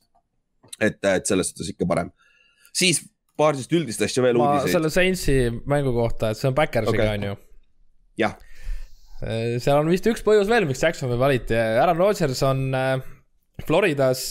et, 0.80 1.00
et 1.04 1.26
selles 1.26 1.52
suhtes 1.52 1.74
ikka 1.74 1.88
parem. 1.90 2.12
siis 2.74 3.04
paar 3.38 3.58
sellist 3.58 3.74
üldist 3.74 4.04
asja 4.06 4.24
veel 4.26 4.38
uudiseid. 4.38 4.76
selle 4.76 4.92
Saintsi 4.94 5.38
mängu 5.70 5.94
kohta, 5.96 6.32
et 6.32 6.40
see 6.40 6.50
on 6.52 6.58
Backersiga 6.58 7.08
okay., 7.08 7.18
on 7.18 7.28
ju. 7.30 7.36
jah. 8.22 8.38
Äh, 9.24 9.58
seal 9.64 9.80
on 9.80 9.90
vist 9.92 10.08
üks 10.10 10.24
põhjus 10.26 10.52
veel, 10.52 10.68
miks 10.70 10.84
Jacksonvil 10.84 11.22
valiti, 11.22 11.58
Aaron 11.58 12.00
Rodgers 12.00 12.44
on 12.46 12.66
äh, 12.78 12.96
Floridas 13.66 14.26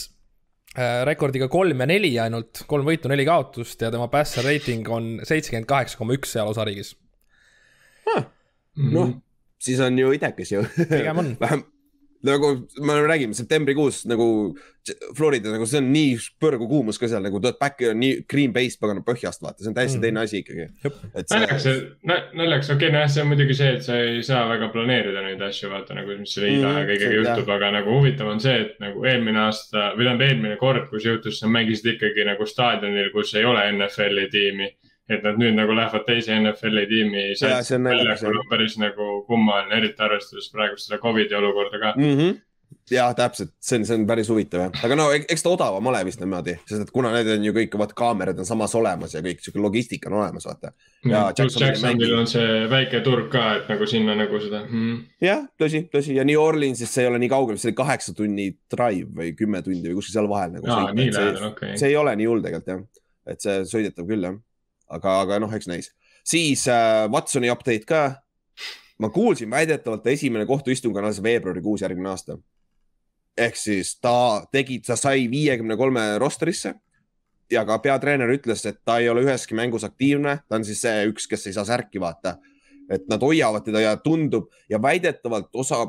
äh, 0.77 1.01
rekordiga 1.07 1.49
kolm 1.51 1.83
ja 1.83 1.89
neli 1.89 2.13
ainult, 2.21 2.63
kolm 2.69 2.87
võitu, 2.87 3.11
neli 3.11 3.27
kaotust 3.27 3.83
ja 3.83 3.91
tema 3.93 4.07
passer 4.13 4.45
rating 4.47 4.87
on 4.91 5.15
seitsekümmend 5.25 5.69
kaheksa 5.69 5.99
koma 5.99 6.15
üks 6.17 6.35
seal 6.37 6.51
osariigis 6.51 6.93
huh.. 8.07 8.25
noh, 8.93 9.15
siis 9.63 9.81
on 9.83 9.97
ju 9.99 10.13
idekas 10.15 10.53
ju. 10.53 10.63
pigem 10.77 11.23
on 11.23 11.33
vähem, 11.43 11.65
nagu 12.23 12.53
me 12.79 12.99
räägime 13.03 13.35
septembrikuus 13.35 14.05
nagu 14.09 14.27
Florida 15.17 15.51
nagu 15.51 15.65
see 15.67 15.79
on 15.79 15.89
nii 15.93 16.15
põrgukuumus 16.43 16.99
ka 16.99 17.07
seal 17.11 17.23
nagu 17.23 17.39
tuleb 17.39 17.59
back'i 17.59 17.87
on 17.91 17.99
nii 18.01 18.23
green 18.29 18.51
base 18.55 18.79
pagana 18.79 19.03
põhjast 19.05 19.43
vaata, 19.43 19.63
see 19.63 19.71
on 19.71 19.77
täiesti 19.77 19.99
mm. 19.99 20.03
teine 20.03 20.23
asi 20.23 20.41
ikkagi. 20.41 20.65
naljakas, 21.31 21.67
naljakas, 22.03 22.71
okei 22.73 22.75
okay,, 22.75 22.93
nojah, 22.95 23.11
see 23.13 23.23
on 23.23 23.29
muidugi 23.31 23.57
see, 23.59 23.71
et 23.77 23.87
sa 23.87 23.99
ei 23.99 24.23
saa 24.27 24.43
väga 24.51 24.69
planeerida 24.75 25.23
neid 25.23 25.43
asju, 25.47 25.71
vaata 25.71 25.95
nagu, 25.99 26.17
mis 26.19 26.35
selle 26.35 26.51
ida 26.51 26.67
mm, 26.67 26.79
ja 26.81 26.89
kõigega 26.91 27.19
juhtub, 27.19 27.53
aga 27.55 27.71
nagu 27.77 27.95
huvitav 27.95 28.31
on 28.33 28.43
see, 28.43 28.55
et 28.65 28.79
nagu 28.83 29.07
eelmine 29.07 29.43
aasta 29.45 29.91
või 29.97 30.09
tähendab 30.09 30.27
eelmine 30.27 30.59
kord, 30.59 30.89
kus 30.91 31.07
juhtus, 31.07 31.39
sa 31.39 31.51
mängisid 31.51 31.93
ikkagi 31.95 32.27
nagu 32.27 32.47
staadionil, 32.49 33.11
kus 33.15 33.35
ei 33.39 33.47
ole 33.47 33.63
NFL-i 33.71 34.27
tiimi 34.33 34.71
et 35.09 35.23
nad 35.25 35.37
nüüd 35.39 35.57
nagu 35.57 35.75
lähevad 35.75 36.05
teise 36.07 36.35
NFL-i 36.37 36.87
tiimi. 36.87 37.27
päris 38.49 38.79
nagu 38.79 39.11
kummaline, 39.27 39.75
eriti 39.81 40.03
arvestades 40.03 40.49
praegust 40.53 40.87
seda 40.87 41.01
Covidi 41.03 41.35
olukorda 41.35 41.79
ka. 41.79 41.93
Mm. 41.97 42.17
-hmm 42.17 42.41
jah, 42.91 43.13
täpselt, 43.15 43.53
see 43.63 43.79
on, 43.79 43.85
see 43.87 43.95
on 43.95 44.05
päris 44.07 44.29
huvitav 44.31 44.63
jah, 44.65 44.77
aga 44.85 44.95
no 44.97 45.05
eks 45.15 45.43
ta 45.45 45.51
odavam 45.53 45.87
ole 45.91 46.01
vist 46.07 46.21
niimoodi, 46.21 46.55
sest 46.67 46.85
et 46.85 46.91
kuna 46.95 47.11
need 47.13 47.29
on 47.35 47.45
ju 47.47 47.53
kõik, 47.55 47.77
vaata 47.79 47.97
kaamerad 47.97 48.39
on 48.41 48.47
samas 48.49 48.75
olemas 48.79 49.15
ja 49.15 49.21
kõik 49.25 49.43
sihuke 49.43 49.61
logistika 49.63 50.09
on 50.09 50.17
olemas, 50.19 50.47
vaata. 50.49 50.73
pluss 51.05 51.59
Jacksonvil 51.61 52.15
on 52.17 52.29
see 52.29 52.63
väike 52.71 53.03
turg 53.05 53.29
ka, 53.33 53.43
et 53.59 53.69
nagu 53.71 53.87
sinna 53.89 54.15
nagu 54.19 54.41
seda 54.43 54.63
hmm.. 54.65 55.03
jah, 55.23 55.45
tõsi, 55.59 55.85
tõsi. 55.93 56.17
Ja 56.17 56.25
New 56.27 56.41
Orleansist 56.41 56.95
see 56.95 57.05
ei 57.05 57.11
ole 57.11 57.21
nii 57.23 57.31
kaugel, 57.31 57.59
see 57.61 57.71
oli 57.71 57.79
kaheksa 57.83 58.15
tunni 58.17 58.49
drive 58.71 59.11
või 59.21 59.35
kümme 59.37 59.63
tundi 59.65 59.91
või 59.91 59.99
kuskil 59.99 60.17
seal 60.17 60.31
vahel 60.31 60.57
nagu. 60.57 60.67
okei 60.67 61.11
okay.. 61.51 61.77
see 61.79 61.93
ei 61.93 61.99
ole 61.99 62.15
nii 62.19 62.31
hull 62.31 62.43
tegelikult 62.43 62.73
jah, 62.73 63.05
et 63.33 63.45
see 63.45 63.61
sõidetav 63.69 64.09
küll 64.09 64.29
jah 64.29 64.41
aga, 64.87 65.19
aga 65.21 65.39
noh, 65.39 65.53
eks 65.53 65.67
näis. 65.67 65.91
siis 66.23 66.67
äh, 66.67 67.09
Watsoni 67.11 67.51
update 67.51 67.85
ka. 67.85 68.15
ma 68.99 69.09
kuulsin 69.09 69.49
väidetavalt 69.49 70.07
esimene 70.07 70.45
kohtuistung 70.45 70.97
on 70.97 71.03
alles 71.03 71.23
veebruarikuus 71.23 71.81
järgmine 71.81 72.09
aasta. 72.09 72.37
ehk 73.37 73.55
siis 73.55 73.99
ta 73.99 74.45
tegi, 74.51 74.79
ta 74.79 74.95
sai 74.95 75.29
viiekümne 75.31 75.77
kolme 75.77 76.17
rosterisse 76.17 76.73
ja 77.51 77.65
ka 77.65 77.77
peatreener 77.79 78.29
ütles, 78.29 78.65
et 78.65 78.79
ta 78.85 78.97
ei 78.99 79.09
ole 79.09 79.23
üheski 79.25 79.55
mängus 79.55 79.83
aktiivne, 79.83 80.39
ta 80.47 80.55
on 80.55 80.65
siis 80.65 80.81
see 80.81 81.07
üks, 81.09 81.27
kes 81.29 81.47
ei 81.47 81.53
saa 81.53 81.65
särki 81.65 81.99
vaata. 81.99 82.37
et 82.89 83.07
nad 83.09 83.21
hoiavad 83.21 83.63
teda 83.63 83.79
ja 83.79 83.97
tundub 83.97 84.49
ja 84.69 84.81
väidetavalt 84.81 85.49
osa, 85.53 85.87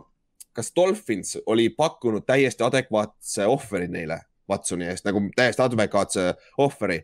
kas 0.53 0.73
Dolphins 0.77 1.39
oli 1.47 1.69
pakkunud 1.69 2.23
täiesti 2.27 2.63
adekvaatse 2.63 3.47
ohveri 3.47 3.89
neile 3.89 4.21
Watsoni 4.51 4.85
eest 4.85 5.05
nagu 5.05 5.23
täiesti 5.37 5.63
adekvaatse 5.63 6.35
ohveri. 6.59 7.01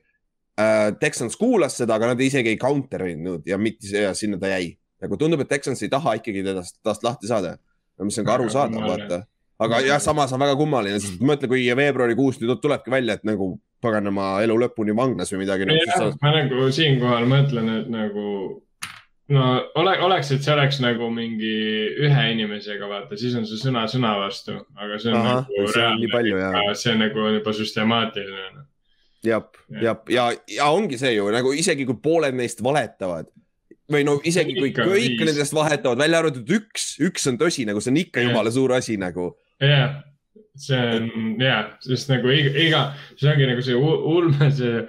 Texans 1.00 1.37
kuulas 1.40 1.78
seda, 1.78 1.97
aga 1.97 2.12
nad 2.12 2.21
isegi 2.21 2.52
ei 2.52 2.59
counter 2.61 3.07
inud 3.09 3.47
ja 3.49 3.59
mitte 3.59 3.88
ja 3.88 4.14
sinna 4.14 4.38
ta 4.38 4.50
jäi. 4.50 4.76
nagu 5.00 5.16
tundub, 5.16 5.40
et 5.40 5.49
Texans 5.49 5.80
ei 5.83 5.88
taha 5.88 6.19
ikkagi 6.19 6.42
tedast, 6.45 6.76
tast 6.85 7.04
lahti 7.04 7.30
saada, 7.30 7.54
mis 8.04 8.19
on 8.21 8.26
ka 8.26 8.35
arusaadav, 8.35 8.83
vaata 8.85 9.23
aga 9.61 9.83
jah, 9.85 10.00
samas 10.02 10.33
on 10.33 10.40
väga 10.40 10.57
kummaline, 10.59 11.00
sest 11.02 11.21
mõtle, 11.25 11.50
kui 11.50 11.66
veebruarikuus 11.76 12.40
nüüd 12.40 12.62
tulebki 12.62 12.92
välja, 12.92 13.19
et 13.19 13.26
nagu 13.28 13.52
paganama 13.85 14.33
elu 14.45 14.57
lõpuni 14.64 14.97
vanglas 14.97 15.33
või 15.33 15.45
midagi. 15.45 15.69
jah, 15.76 15.95
sa... 15.97 16.11
ma 16.23 16.35
nagu 16.37 16.69
siinkohal 16.75 17.28
mõtlen, 17.28 17.69
et 17.80 17.90
nagu 17.92 18.26
no 19.35 19.45
ole, 19.80 19.95
oleks, 20.07 20.33
et 20.35 20.45
see 20.45 20.54
oleks 20.54 20.80
nagu 20.85 21.11
mingi 21.14 21.52
ühe 22.07 22.26
inimesega, 22.35 22.88
vaata, 22.90 23.19
siis 23.21 23.37
on 23.38 23.47
see 23.49 23.61
sõna 23.61 23.85
sõna 23.90 24.16
vastu, 24.23 24.57
aga 24.76 25.00
see 25.02 25.12
on 25.12 25.21
Aha, 25.21 25.37
nagu 25.45 25.76
reaalne, 25.76 26.75
see 26.80 26.95
on 26.95 27.04
nagu 27.04 27.28
juba 27.37 27.57
süstemaatiline. 27.61 28.66
Jah, 29.21 29.45
jah, 29.69 29.99
ja, 30.09 30.31
ja 30.49 30.71
ongi 30.73 30.97
see 30.97 31.12
ju 31.12 31.27
nagu 31.35 31.53
isegi 31.53 31.85
kui 31.85 31.99
pooled 32.00 32.33
neist 32.39 32.62
valetavad 32.65 33.29
või 33.91 34.07
no 34.07 34.17
isegi 34.27 34.55
kui 34.57 34.71
kõik 34.75 35.23
nendest 35.25 35.55
vahetavad, 35.57 35.99
välja 36.00 36.21
arvatud 36.23 36.55
üks, 36.61 36.95
üks 37.03 37.27
on 37.31 37.39
tõsi, 37.41 37.67
nagu 37.69 37.83
see 37.83 37.93
on 37.93 38.00
ikka 38.05 38.25
jumala 38.25 38.53
suur 38.55 38.75
asi 38.77 38.97
nagu. 39.00 39.33
Jah, 39.61 40.00
see 40.59 40.83
on 40.97 41.41
ja, 41.43 41.62
sest 41.85 42.12
nagu 42.12 42.31
iga, 42.33 42.53
iga, 42.67 42.83
see 43.19 43.31
ongi 43.33 43.49
nagu 43.50 43.65
see 43.67 43.79
ulme, 43.79 44.50
see, 44.57 44.85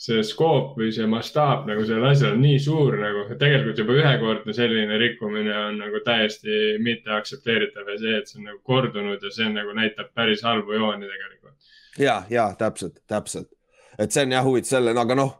see 0.00 0.24
skoop 0.26 0.78
või 0.80 0.90
see 0.96 1.06
mastaap 1.10 1.66
nagu 1.68 1.84
sellel 1.86 2.10
asjal 2.10 2.34
on 2.36 2.42
nii 2.44 2.58
suur 2.62 2.96
nagu, 3.00 3.26
et 3.28 3.40
tegelikult 3.40 3.82
juba 3.82 3.98
ühekordne 4.00 4.56
selline 4.56 4.98
rikkumine 5.02 5.54
on 5.66 5.80
nagu 5.82 6.02
täiesti 6.06 6.76
mitte 6.82 7.12
aktsepteeritav 7.16 7.88
ja 7.94 7.98
see, 8.02 8.18
et 8.18 8.30
see 8.30 8.40
on 8.40 8.50
nagu 8.50 8.60
kordunud 8.66 9.22
ja 9.22 9.32
see 9.34 9.46
on, 9.48 9.56
nagu 9.60 9.76
näitab 9.76 10.12
päris 10.16 10.44
halbu 10.46 10.78
jooni 10.78 11.10
tegelikult. 11.10 11.72
ja, 12.00 12.22
ja 12.32 12.50
täpselt, 12.58 13.02
täpselt, 13.10 13.52
et 14.00 14.12
see 14.12 14.24
on 14.26 14.34
jah 14.36 14.46
huvitav 14.46 14.76
selle, 14.76 14.96
aga 14.96 15.18
noh 15.18 15.36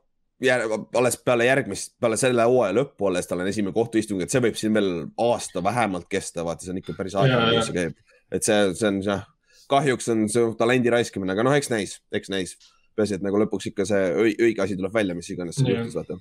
alles 0.96 1.18
peale 1.20 1.44
järgmist, 1.44 1.98
peale 2.00 2.16
selle 2.16 2.46
hooaja 2.48 2.72
lõppu 2.72 3.10
alles 3.10 3.26
tal 3.28 3.42
on 3.42 3.48
esimene 3.50 3.76
kohtuistung, 3.76 4.22
et 4.24 4.32
see 4.32 4.40
võib 4.40 4.56
siin 4.56 4.72
veel 4.72 4.88
aasta 5.20 5.60
vähemalt 5.64 6.08
kesta, 6.08 6.46
vaata, 6.46 6.64
see 6.64 6.72
on 6.72 6.80
ikka 6.80 6.94
päris 6.96 7.16
aeglane, 7.20 7.58
mis 7.58 7.68
see 7.68 7.76
käib 7.76 7.98
et 8.30 8.46
see, 8.46 8.58
see 8.78 8.88
on 8.90 9.00
jah, 9.04 9.24
kahjuks 9.70 10.10
on 10.12 10.26
see 10.30 10.50
talendi 10.58 10.92
raiskamine, 10.92 11.34
aga 11.34 11.44
noh, 11.46 11.56
eks 11.56 11.70
näis, 11.72 11.98
eks 12.14 12.32
näis. 12.32 12.56
peaasi, 12.98 13.16
et 13.16 13.24
nagu 13.24 13.38
lõpuks 13.38 13.70
ikka 13.70 13.86
see 13.88 14.08
õige 14.18 14.64
asi 14.64 14.76
tuleb 14.76 14.94
välja, 14.94 15.14
mis 15.16 15.30
iganes 15.32 15.56
seal 15.60 15.70
juhtus, 15.72 15.94
vaata. 15.96 16.18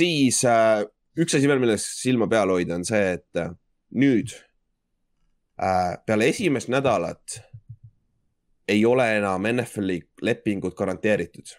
siis 0.00 0.40
äh, 0.48 0.80
üks 1.20 1.36
asi 1.36 1.48
veel, 1.48 1.60
millest 1.62 2.00
silma 2.00 2.28
peal 2.30 2.52
hoida, 2.52 2.78
on 2.80 2.86
see, 2.88 3.18
et 3.18 3.40
äh, 3.40 3.52
nüüd 4.00 4.32
äh, 5.60 5.96
peale 6.06 6.30
esimest 6.32 6.72
nädalat 6.72 7.40
ei 8.70 8.84
ole 8.86 9.06
enam 9.18 9.48
NFL-i 9.50 9.98
lepingud 10.22 10.76
garanteeritud. 10.78 11.56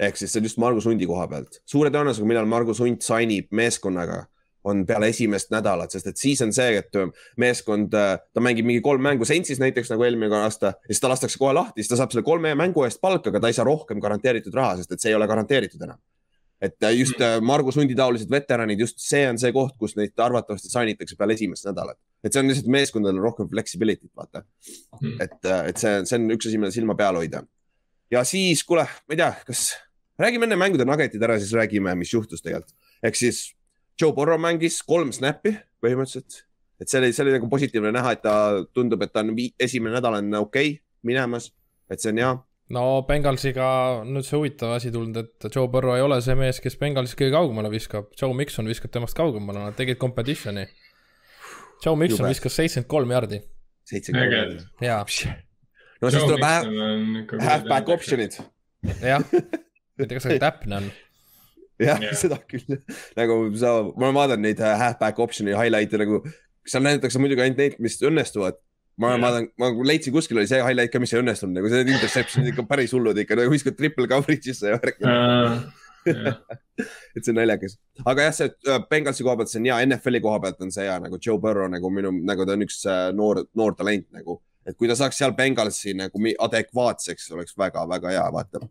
Ehk 0.00 0.16
siis 0.16 0.32
see 0.32 0.40
on 0.40 0.48
just 0.48 0.58
Margus 0.62 0.86
Hundi 0.88 1.06
koha 1.08 1.26
pealt. 1.28 1.60
suure 1.66 1.90
tõenäosusega, 1.90 2.28
millal 2.28 2.48
Margus 2.50 2.80
Hunt 2.84 3.04
signib 3.06 3.48
meeskonnaga 3.50 4.24
on 4.66 4.82
peale 4.86 5.10
esimest 5.12 5.52
nädalat, 5.54 5.92
sest 5.94 6.08
et 6.10 6.18
siis 6.18 6.40
on 6.42 6.52
see, 6.54 6.80
et 6.80 6.98
äh, 6.98 7.10
meeskond, 7.40 7.94
äh, 7.94 8.16
ta 8.34 8.42
mängib 8.42 8.66
mingi 8.66 8.82
kolm 8.84 9.04
mängu 9.04 9.26
Saintsis 9.28 9.60
näiteks 9.62 9.92
nagu 9.92 10.02
eelmine 10.06 10.40
aasta 10.42 10.72
ja 10.74 10.90
siis 10.90 11.02
ta 11.02 11.10
lastakse 11.12 11.38
kohe 11.38 11.54
lahti, 11.54 11.82
siis 11.82 11.92
ta 11.92 12.00
saab 12.00 12.14
selle 12.14 12.26
kolme 12.26 12.54
mängu 12.58 12.82
eest 12.86 13.00
palka, 13.02 13.30
aga 13.30 13.44
ta 13.44 13.52
ei 13.52 13.56
saa 13.56 13.66
rohkem 13.68 14.02
garanteeritud 14.02 14.54
raha, 14.56 14.80
sest 14.80 14.96
et 14.96 15.02
see 15.04 15.12
ei 15.12 15.18
ole 15.18 15.28
garanteeritud 15.30 15.86
enam. 15.86 16.02
et 16.60 16.82
äh, 16.82 16.96
just 16.96 17.22
Margus 17.44 17.78
Hundi 17.78 17.94
taolised 17.94 18.30
veteranid, 18.32 18.80
just 18.80 18.98
see 19.02 19.22
on 19.28 19.38
see 19.38 19.52
koht, 19.54 19.76
kus 19.78 19.94
neid 19.96 20.18
arvatavasti 20.18 20.72
sainitakse 20.72 21.16
peale 21.16 21.38
esimest 21.38 21.70
nädalat. 21.70 21.98
et 22.24 22.32
see 22.32 22.42
on 22.42 22.50
lihtsalt 22.50 22.72
meeskondadel 22.78 23.22
rohkem 23.22 23.50
flexibility't, 23.52 24.14
vaata 24.16 24.42
mm.. 25.00 25.20
et, 25.20 25.38
et 25.70 25.76
see, 25.78 26.00
see 26.10 26.18
on 26.18 26.30
üks 26.34 26.50
asi, 26.50 26.58
mille 26.58 26.74
silma 26.74 26.98
peal 26.98 27.22
hoida. 27.22 27.46
ja 28.10 28.26
siis, 28.26 28.66
kuule, 28.66 28.88
ma 29.06 29.14
ei 29.14 29.22
tea, 29.22 29.34
kas 29.46 29.68
räägime 30.18 30.48
enne 30.48 30.58
mängude 30.60 30.86
nuggetid 30.88 31.22
ära, 31.22 31.38
siis 31.40 31.52
räägime, 31.56 31.94
mis 31.98 32.12
juhtus 32.14 32.42
tegelikult. 32.44 32.74
ehk 33.02 33.16
siis 33.16 33.56
Joe 34.00 34.12
Burrow 34.12 34.40
mängis 34.40 34.82
kolm 34.84 35.12
snappi 35.12 35.54
põhimõtteliselt, 35.84 36.42
et 36.80 36.90
see 36.90 37.00
oli, 37.00 37.12
see 37.16 37.24
oli 37.24 37.36
nagu 37.36 37.48
positiivne 37.52 37.92
näha, 37.96 38.16
et 38.16 38.22
ta 38.24 38.34
tundub, 38.76 39.04
et 39.04 39.12
ta 39.12 39.24
on 39.24 39.32
esimene 39.36 39.96
nädal 39.96 40.18
on 40.18 40.34
okei 40.42 40.74
okay, 40.76 40.82
minemas, 41.06 41.50
et 41.90 42.02
see 42.02 42.12
on 42.12 42.20
hea. 42.20 42.32
no 42.76 42.84
Bengalsiga 43.08 43.68
nüüd 44.04 44.26
see 44.26 44.36
huvitav 44.36 44.76
asi 44.76 44.92
tulnud, 44.92 45.16
et 45.22 45.48
Joe 45.48 45.68
Burrow 45.72 45.96
ei 45.96 46.04
ole 46.04 46.20
see 46.24 46.36
mees, 46.38 46.60
kes 46.64 46.78
Bengalsis 46.80 47.18
kõige 47.18 47.34
kaugemale 47.36 47.72
viskab, 47.72 48.10
Joe 48.20 48.36
Mikson 48.36 48.68
viskab 48.68 48.92
temast 48.92 49.16
kaugemale, 49.16 49.64
nad 49.64 49.78
tegid 49.78 50.00
competition'i. 50.02 50.66
Joe 51.84 51.96
Mikson 51.96 52.24
Jube. 52.24 52.32
viskas 52.32 52.56
seitsekümmend 52.56 52.88
kolm 52.92 53.12
jardi. 53.12 53.42
seitsekümmend 53.84 54.32
kolm 54.32 54.88
jaa. 54.88 55.04
no 56.02 56.10
siis 56.10 56.24
tuleb 56.24 57.44
halfback 57.48 57.94
option'id. 57.96 58.40
jah, 59.00 59.24
ma 59.96 60.04
ei 60.04 60.08
tea, 60.08 60.18
kas 60.20 60.28
see 60.28 60.40
täpne 60.42 60.80
on 60.80 60.88
jah 61.82 62.00
yeah., 62.00 62.16
seda 62.16 62.38
küll 62.48 62.78
nagu 63.18 63.38
sa, 63.60 63.72
ma 64.00 64.12
vaatan 64.16 64.42
neid 64.44 64.60
äh, 64.64 64.76
halfback 64.80 65.20
option'i 65.22 65.56
highlight'e 65.56 66.00
nagu, 66.00 66.22
seal 66.66 66.84
näidatakse 66.86 67.20
muidugi 67.22 67.44
ainult 67.44 67.60
neid, 67.60 67.80
mis 67.82 67.98
õnnestuvad. 68.04 68.60
ma 69.00 69.12
yeah. 69.12 69.24
vaatan, 69.24 69.48
ma 69.60 69.72
leidsin 69.90 70.14
kuskil 70.14 70.40
oli 70.40 70.48
see 70.50 70.62
highlight 70.64 70.92
ka, 70.92 71.02
mis 71.02 71.12
ei 71.12 71.20
õnnestunud, 71.20 71.58
nagu 71.58 71.72
need 71.72 71.92
interception'id 71.96 72.54
ikka 72.54 72.64
päris 72.70 72.94
hullud 72.96 73.18
ikka, 73.20 73.36
nagu 73.42 73.52
viskad 73.52 73.76
triple 73.78 74.08
coverage'isse 74.12 74.72
ja 74.72 74.78
värk 74.80 75.02
uh,. 75.04 75.66
Yeah. 76.06 76.36
et 77.18 77.24
see 77.24 77.32
on 77.32 77.40
naljakas, 77.40 77.72
aga 78.06 78.28
jah, 78.28 78.34
see 78.36 78.50
äh, 78.70 78.82
Bengalsi 78.86 79.24
koha 79.26 79.40
pealt, 79.40 79.50
see 79.50 79.58
on 79.58 79.66
hea, 79.66 79.78
NFL-i 79.88 80.20
koha 80.22 80.38
pealt 80.44 80.60
on 80.62 80.70
see 80.70 80.86
hea 80.86 81.00
nagu 81.02 81.18
Joe 81.18 81.40
Burrow 81.42 81.66
nagu 81.72 81.90
minu, 81.90 82.12
nagu 82.28 82.46
ta 82.46 82.54
on 82.54 82.62
üks 82.62 82.78
äh, 82.86 83.08
noor, 83.16 83.42
noor 83.58 83.74
talent 83.74 84.06
nagu, 84.14 84.38
et 84.62 84.78
kui 84.78 84.86
ta 84.86 84.94
saaks 84.98 85.18
seal 85.18 85.34
Bengalsi 85.34 85.96
nagu 85.98 86.22
adekvaatseks, 86.46 87.26
oleks 87.34 87.58
väga-väga 87.58 88.14
hea, 88.14 88.26
vaata 88.38 88.62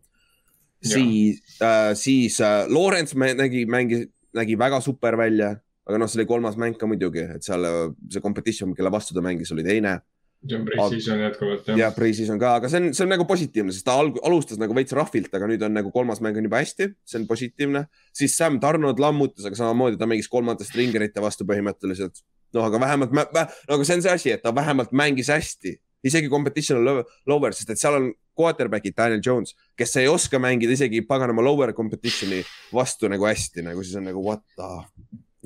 siis 0.88 1.62
äh,, 1.62 1.92
siis 1.98 2.40
äh, 2.40 2.64
Lawrence 2.72 3.16
nägi, 3.16 3.64
mängis, 3.70 4.06
nägi 4.36 4.58
väga 4.58 4.80
super 4.84 5.16
välja, 5.18 5.54
aga 5.86 6.00
noh, 6.00 6.10
see 6.10 6.20
oli 6.20 6.28
kolmas 6.28 6.58
mäng 6.60 6.76
ka 6.78 6.88
muidugi, 6.90 7.24
et 7.36 7.46
seal 7.46 7.64
äh, 7.66 7.80
see 8.12 8.22
competition, 8.24 8.74
kelle 8.76 8.92
vastu 8.92 9.16
ta 9.16 9.24
mängis, 9.24 9.52
oli 9.54 9.64
teine. 9.66 9.98
see 10.46 10.58
on 10.58 10.66
pre-season 10.68 11.22
jätkuvalt 11.24 11.68
jah. 11.70 11.78
jah, 11.80 11.94
pre-season 11.96 12.38
ka, 12.38 12.56
aga 12.60 12.68
see 12.70 12.82
on, 12.82 12.90
see 12.94 13.06
on 13.06 13.10
nagu 13.14 13.24
positiivne, 13.26 13.72
sest 13.74 13.86
ta 13.88 13.96
alg, 13.98 14.18
alustas 14.26 14.60
nagu 14.62 14.76
veits 14.76 14.94
rahvilt, 14.94 15.32
aga 15.34 15.48
nüüd 15.50 15.64
on 15.66 15.74
nagu 15.74 15.90
kolmas 15.94 16.20
mäng 16.22 16.38
on 16.38 16.46
juba 16.46 16.60
hästi, 16.60 16.90
see 17.08 17.20
on 17.22 17.26
positiivne. 17.30 17.86
siis 18.14 18.36
Sam 18.36 18.60
Tarnod 18.62 19.00
lammutas, 19.02 19.48
aga 19.48 19.58
samamoodi 19.58 19.98
ta 19.98 20.08
mängis 20.10 20.30
kolmandate 20.30 20.68
stringerite 20.68 21.24
vastu 21.24 21.48
põhimõtteliselt. 21.48 22.22
noh, 22.54 22.68
aga 22.68 22.80
vähemalt, 22.80 23.16
nagu 23.34 23.84
see 23.88 23.98
on 23.98 24.06
see 24.06 24.12
asi, 24.12 24.32
et 24.36 24.44
ta 24.44 24.54
vähemalt 24.54 24.94
mängis 24.96 25.32
hästi 25.32 25.78
isegi 26.04 26.28
competition 26.28 26.80
on 26.80 27.04
lower, 27.26 27.54
sest 27.56 27.70
et 27.72 27.80
seal 27.80 27.98
on 27.98 28.10
quarterback'id, 28.36 28.94
Daniel 28.96 29.22
Jones, 29.24 29.54
kes 29.78 29.96
ei 30.00 30.08
oska 30.08 30.40
mängida 30.42 30.74
isegi 30.76 31.02
paganama 31.08 31.44
lower 31.44 31.72
competition'i 31.76 32.42
vastu 32.74 33.08
nagu 33.12 33.28
hästi, 33.28 33.64
nagu 33.66 33.84
siis 33.84 33.96
on 34.00 34.10
nagu 34.10 34.24
what 34.24 34.44
the, 34.56 34.72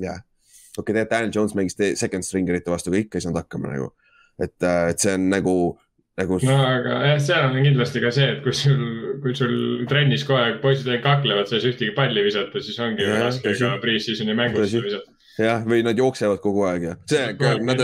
jah 0.01 0.17
yeah.. 0.17 0.25
okei 0.77 0.81
okay,, 0.81 0.93
tegelikult 0.93 1.13
Daniel 1.13 1.35
Jones 1.35 1.55
mängis 1.57 1.77
second 1.99 2.27
stringerite 2.27 2.73
vastu, 2.73 2.91
aga 2.91 3.05
ikka 3.05 3.19
ei 3.19 3.27
saanud 3.27 3.39
hakkama 3.41 3.71
nagu. 3.71 3.93
et, 4.41 4.57
äh, 4.63 4.89
et 4.91 4.99
see 4.99 5.15
on 5.15 5.29
nagu, 5.31 5.55
nagu. 6.19 6.41
no 6.49 6.57
aga 6.65 6.99
jah, 7.11 7.23
seal 7.29 7.47
on 7.47 7.63
kindlasti 7.63 8.03
ka 8.03 8.11
see, 8.15 8.27
et 8.35 8.43
kui 8.43 8.55
sul, 8.57 8.83
kui 9.23 9.37
sul 9.37 9.55
trennis 9.89 10.27
kogu 10.27 10.41
aeg 10.41 10.61
poisid 10.63 10.91
ainult 10.91 11.07
kaklevad, 11.07 11.47
sa 11.47 11.57
ei 11.57 11.63
saa 11.63 11.73
ühtegi 11.75 11.95
palli 11.95 12.27
visata, 12.27 12.63
siis 12.63 12.79
ongi 12.83 13.07
ja, 13.07 13.23
raske 13.23 13.55
ka 13.55 13.75
pre-season'i 13.83 14.37
mängus 14.37 14.75
visata 14.75 15.20
jah, 15.39 15.65
või 15.67 15.83
nad 15.85 15.97
jooksevad 15.97 16.41
kogu 16.43 16.65
aeg 16.69 16.87
ja 16.89 16.95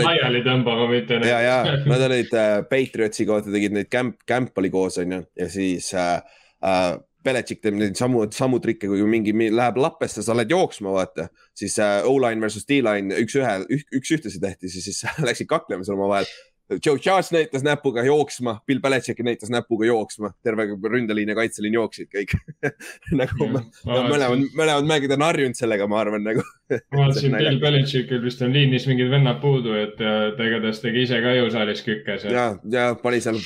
laiali 0.04 0.44
tõmbama, 0.46 0.88
mitte. 0.92 1.20
ja, 1.26 1.40
ja 1.44 1.58
nad 1.90 2.06
olid 2.08 2.32
äh, 2.36 2.54
Patriotsi 2.68 3.28
kohta 3.28 3.52
tegid 3.54 3.76
neid 3.76 3.90
camp, 3.92 4.20
camp 4.28 4.58
oli 4.60 4.72
koos 4.72 4.98
onju. 5.02 5.22
Ja 5.38 5.48
siis 5.52 5.92
äh, 5.96 6.18
äh, 6.64 6.96
Belichik 7.24 7.60
teeb 7.64 7.76
neid 7.76 7.98
samu, 7.98 8.22
samu 8.34 8.60
trikke, 8.62 8.88
kui 8.88 9.02
mingi 9.10 9.34
läheb 9.34 9.80
lappesse, 9.80 10.22
sa 10.24 10.36
lähed 10.36 10.52
jooksma, 10.54 10.92
vaata, 10.94 11.28
siis 11.56 11.74
äh, 11.82 12.00
O-line 12.06 12.40
versus 12.44 12.66
D-line 12.68 13.16
üks-ühe, 13.24 13.56
üks 13.98 14.12
ühtesi 14.14 14.40
tehti, 14.42 14.70
siis, 14.72 14.86
siis 14.86 15.02
läksid 15.28 15.50
kaklema 15.50 15.86
seal 15.86 15.98
omavahel 15.98 16.28
Joe 16.68 16.98
Charles 16.98 17.30
näitas 17.32 17.62
näpuga 17.64 18.02
jooksma, 18.04 18.58
Bill 18.66 18.80
Belichik 18.80 19.20
näitas 19.24 19.50
näpuga 19.50 19.86
jooksma, 19.88 20.32
terve 20.44 20.66
ründeliin 20.68 21.32
ja 21.32 21.36
kaitseliin 21.38 21.78
jooksid 21.78 22.10
kõik 22.12 22.34
nagu 23.20 23.46
mm, 23.46 23.70
mõlemad, 23.86 24.44
mõlemad 24.52 24.88
mängijad 24.90 25.16
on 25.16 25.24
harjunud 25.24 25.56
sellega, 25.56 25.86
ma 25.88 26.02
arvan 26.02 26.26
nagu 26.28 26.44
ma 26.92 27.06
vaatasin 27.06 27.36
Bill 27.38 27.60
Belichikil 27.62 28.20
vist 28.24 28.42
on 28.44 28.52
liinis 28.52 28.84
mingid 28.90 29.08
vennad 29.12 29.40
puudu, 29.40 29.72
et 29.80 29.96
ta 29.96 30.48
igatahes 30.48 30.82
tegi 30.84 31.06
ise 31.06 31.22
ka 31.24 31.32
jõusaalis 31.38 31.80
kükke 31.86 32.18
seal. 32.20 32.36
ja, 32.36 32.44
ja 32.74 32.84
pani 33.00 33.22
seal 33.24 33.40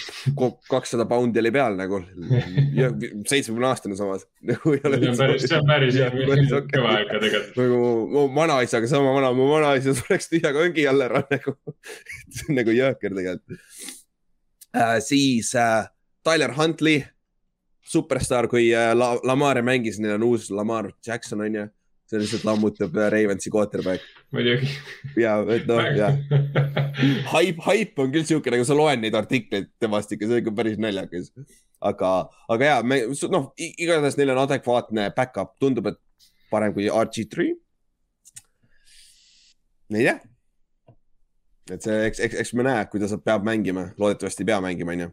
kakssada 0.70 1.06
poundi 1.10 1.38
oli 1.42 1.54
peal 1.54 1.78
nagu, 1.78 2.02
seitsmekümne 3.30 3.70
aastane 3.70 3.98
samas 3.98 4.26
nagu. 4.42 4.74
see 4.82 5.12
on 5.12 5.20
päris, 5.20 5.46
see 5.46 5.62
on 5.62 5.70
päris 5.70 6.52
kõva 6.74 6.98
ikka 7.04 7.22
tegelikult. 7.22 7.62
nagu 7.62 7.80
mu 8.16 8.26
vanaisaga 8.34 8.90
sama 8.90 9.14
vana, 9.14 9.30
mu 9.36 9.46
vanaisa 9.52 9.94
sureks 9.94 10.32
tühja 10.34 10.50
kongi 10.56 10.90
all 10.90 11.06
ära 11.06 11.22
nagu 11.30 11.54
see 12.36 12.50
on 12.50 12.60
nagu 12.60 12.76
jõhker 12.76 13.16
tegelikult 13.18 13.58
äh,. 14.72 14.98
siis 15.04 15.54
äh, 15.58 15.88
Tyler 16.22 16.54
Huntley 16.56 17.02
superstaar, 17.82 18.46
kui 18.48 18.70
äh, 18.74 18.92
La 18.94 19.14
Lamar 19.26 19.58
mängis, 19.66 19.98
neil 20.00 20.16
on 20.16 20.28
uus 20.30 20.50
Lamar 20.54 20.92
Jackson 21.06 21.42
on 21.44 21.60
ju 21.60 21.68
see 22.12 22.20
lihtsalt 22.20 22.44
lammutab 22.44 22.96
äh, 22.96 23.08
Ravensi 23.12 23.50
quarterback. 23.50 24.04
muidugi. 24.32 24.68
ja, 25.16 25.38
et 25.54 25.66
noh, 25.68 25.80
jah. 25.96 26.16
haip, 27.34 27.62
haip 27.66 28.02
on 28.04 28.12
küll 28.12 28.26
siuke, 28.28 28.52
nagu 28.52 28.66
sa 28.68 28.76
loed 28.76 29.00
neid 29.00 29.16
artikleid 29.16 29.70
temast 29.80 30.12
ikka, 30.12 30.28
see 30.28 30.36
on 30.36 30.42
ikka 30.42 30.54
päris 30.58 30.80
naljakas. 30.82 31.30
aga, 31.80 32.12
aga 32.52 32.68
ja 32.68 32.76
me, 32.84 33.00
noh, 33.32 33.48
igatahes 33.56 34.18
neil 34.20 34.34
on 34.34 34.42
adekvaatne 34.44 35.08
back-up, 35.16 35.56
tundub, 35.62 35.88
et 35.92 36.28
parem 36.52 36.74
kui 36.76 36.90
RG3. 36.92 37.48
ei 39.92 40.04
tea. 40.04 40.18
Et 41.70 41.82
see, 41.82 41.98
eks, 42.08 42.20
eks, 42.26 42.38
eks 42.42 42.54
me 42.58 42.66
näe, 42.66 42.86
kuidas 42.90 43.14
ta 43.14 43.20
peab 43.22 43.46
mängima, 43.46 43.88
loodetavasti 44.00 44.42
ei 44.42 44.50
pea 44.50 44.60
mängima, 44.64 44.96
onju. 44.96 45.12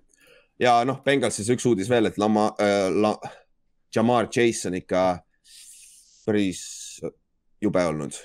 ja 0.59 0.79
noh, 0.87 1.03
Bengalsis 1.05 1.49
üks 1.53 1.67
uudis 1.69 1.89
veel, 1.91 2.09
et 2.09 2.17
Lama 2.17 2.49
äh,, 2.61 2.89
La, 2.89 3.13
Jamar 3.95 4.29
Chase 4.33 4.69
on 4.69 4.77
ikka 4.79 5.05
päris 6.25 6.61
jube 7.61 7.85
olnud 7.85 8.17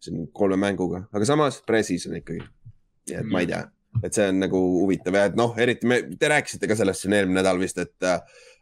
siin 0.00 0.28
kolme 0.32 0.56
mänguga, 0.60 1.04
aga 1.12 1.26
samas 1.28 1.60
pre-season 1.66 2.16
ikkagi. 2.20 2.40
nii 3.10 3.18
et 3.20 3.28
ma 3.28 3.42
ei 3.42 3.48
tea, 3.50 3.64
et 4.04 4.16
see 4.16 4.28
on 4.30 4.38
nagu 4.40 4.60
huvitav 4.78 5.16
ja 5.16 5.24
et 5.28 5.36
noh, 5.38 5.52
eriti 5.60 5.88
me, 5.88 6.00
te 6.20 6.30
rääkisite 6.30 6.68
ka 6.70 6.76
sellest 6.78 7.04
siin 7.04 7.16
eelmine 7.16 7.40
nädal 7.40 7.60
vist, 7.60 7.80
et, 7.82 7.96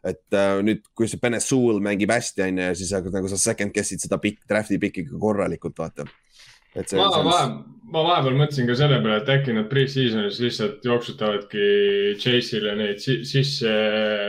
et 0.07 0.35
äh, 0.35 0.55
nüüd, 0.65 0.83
kui 0.97 1.07
see 1.11 1.21
Benesul 1.21 1.79
mängib 1.85 2.11
hästi, 2.11 2.43
on 2.47 2.59
ju, 2.59 2.69
ja 2.71 2.77
siis 2.77 2.91
nagu 3.13 3.31
sa 3.31 3.39
second 3.39 3.75
guess'id 3.75 4.03
seda 4.03 4.19
pikk, 4.21 4.41
draft'i 4.49 4.79
pikki 4.81 5.05
korralikult, 5.11 5.77
vaata. 5.79 6.07
See, 6.75 6.97
ma, 6.97 7.07
see, 7.09 7.23
vahe, 7.25 7.45
ma 7.89 8.03
vahepeal 8.05 8.35
mõtlesin 8.37 8.67
ka 8.69 8.75
selle 8.77 8.99
peale, 9.01 9.21
et 9.23 9.31
äkki 9.33 9.55
nad 9.55 9.69
pre-season'is 9.71 10.37
lihtsalt 10.43 10.85
jooksutavadki 10.85 11.63
Chase'ile 12.21 12.75
neid 12.77 13.01
sisse 13.01 13.73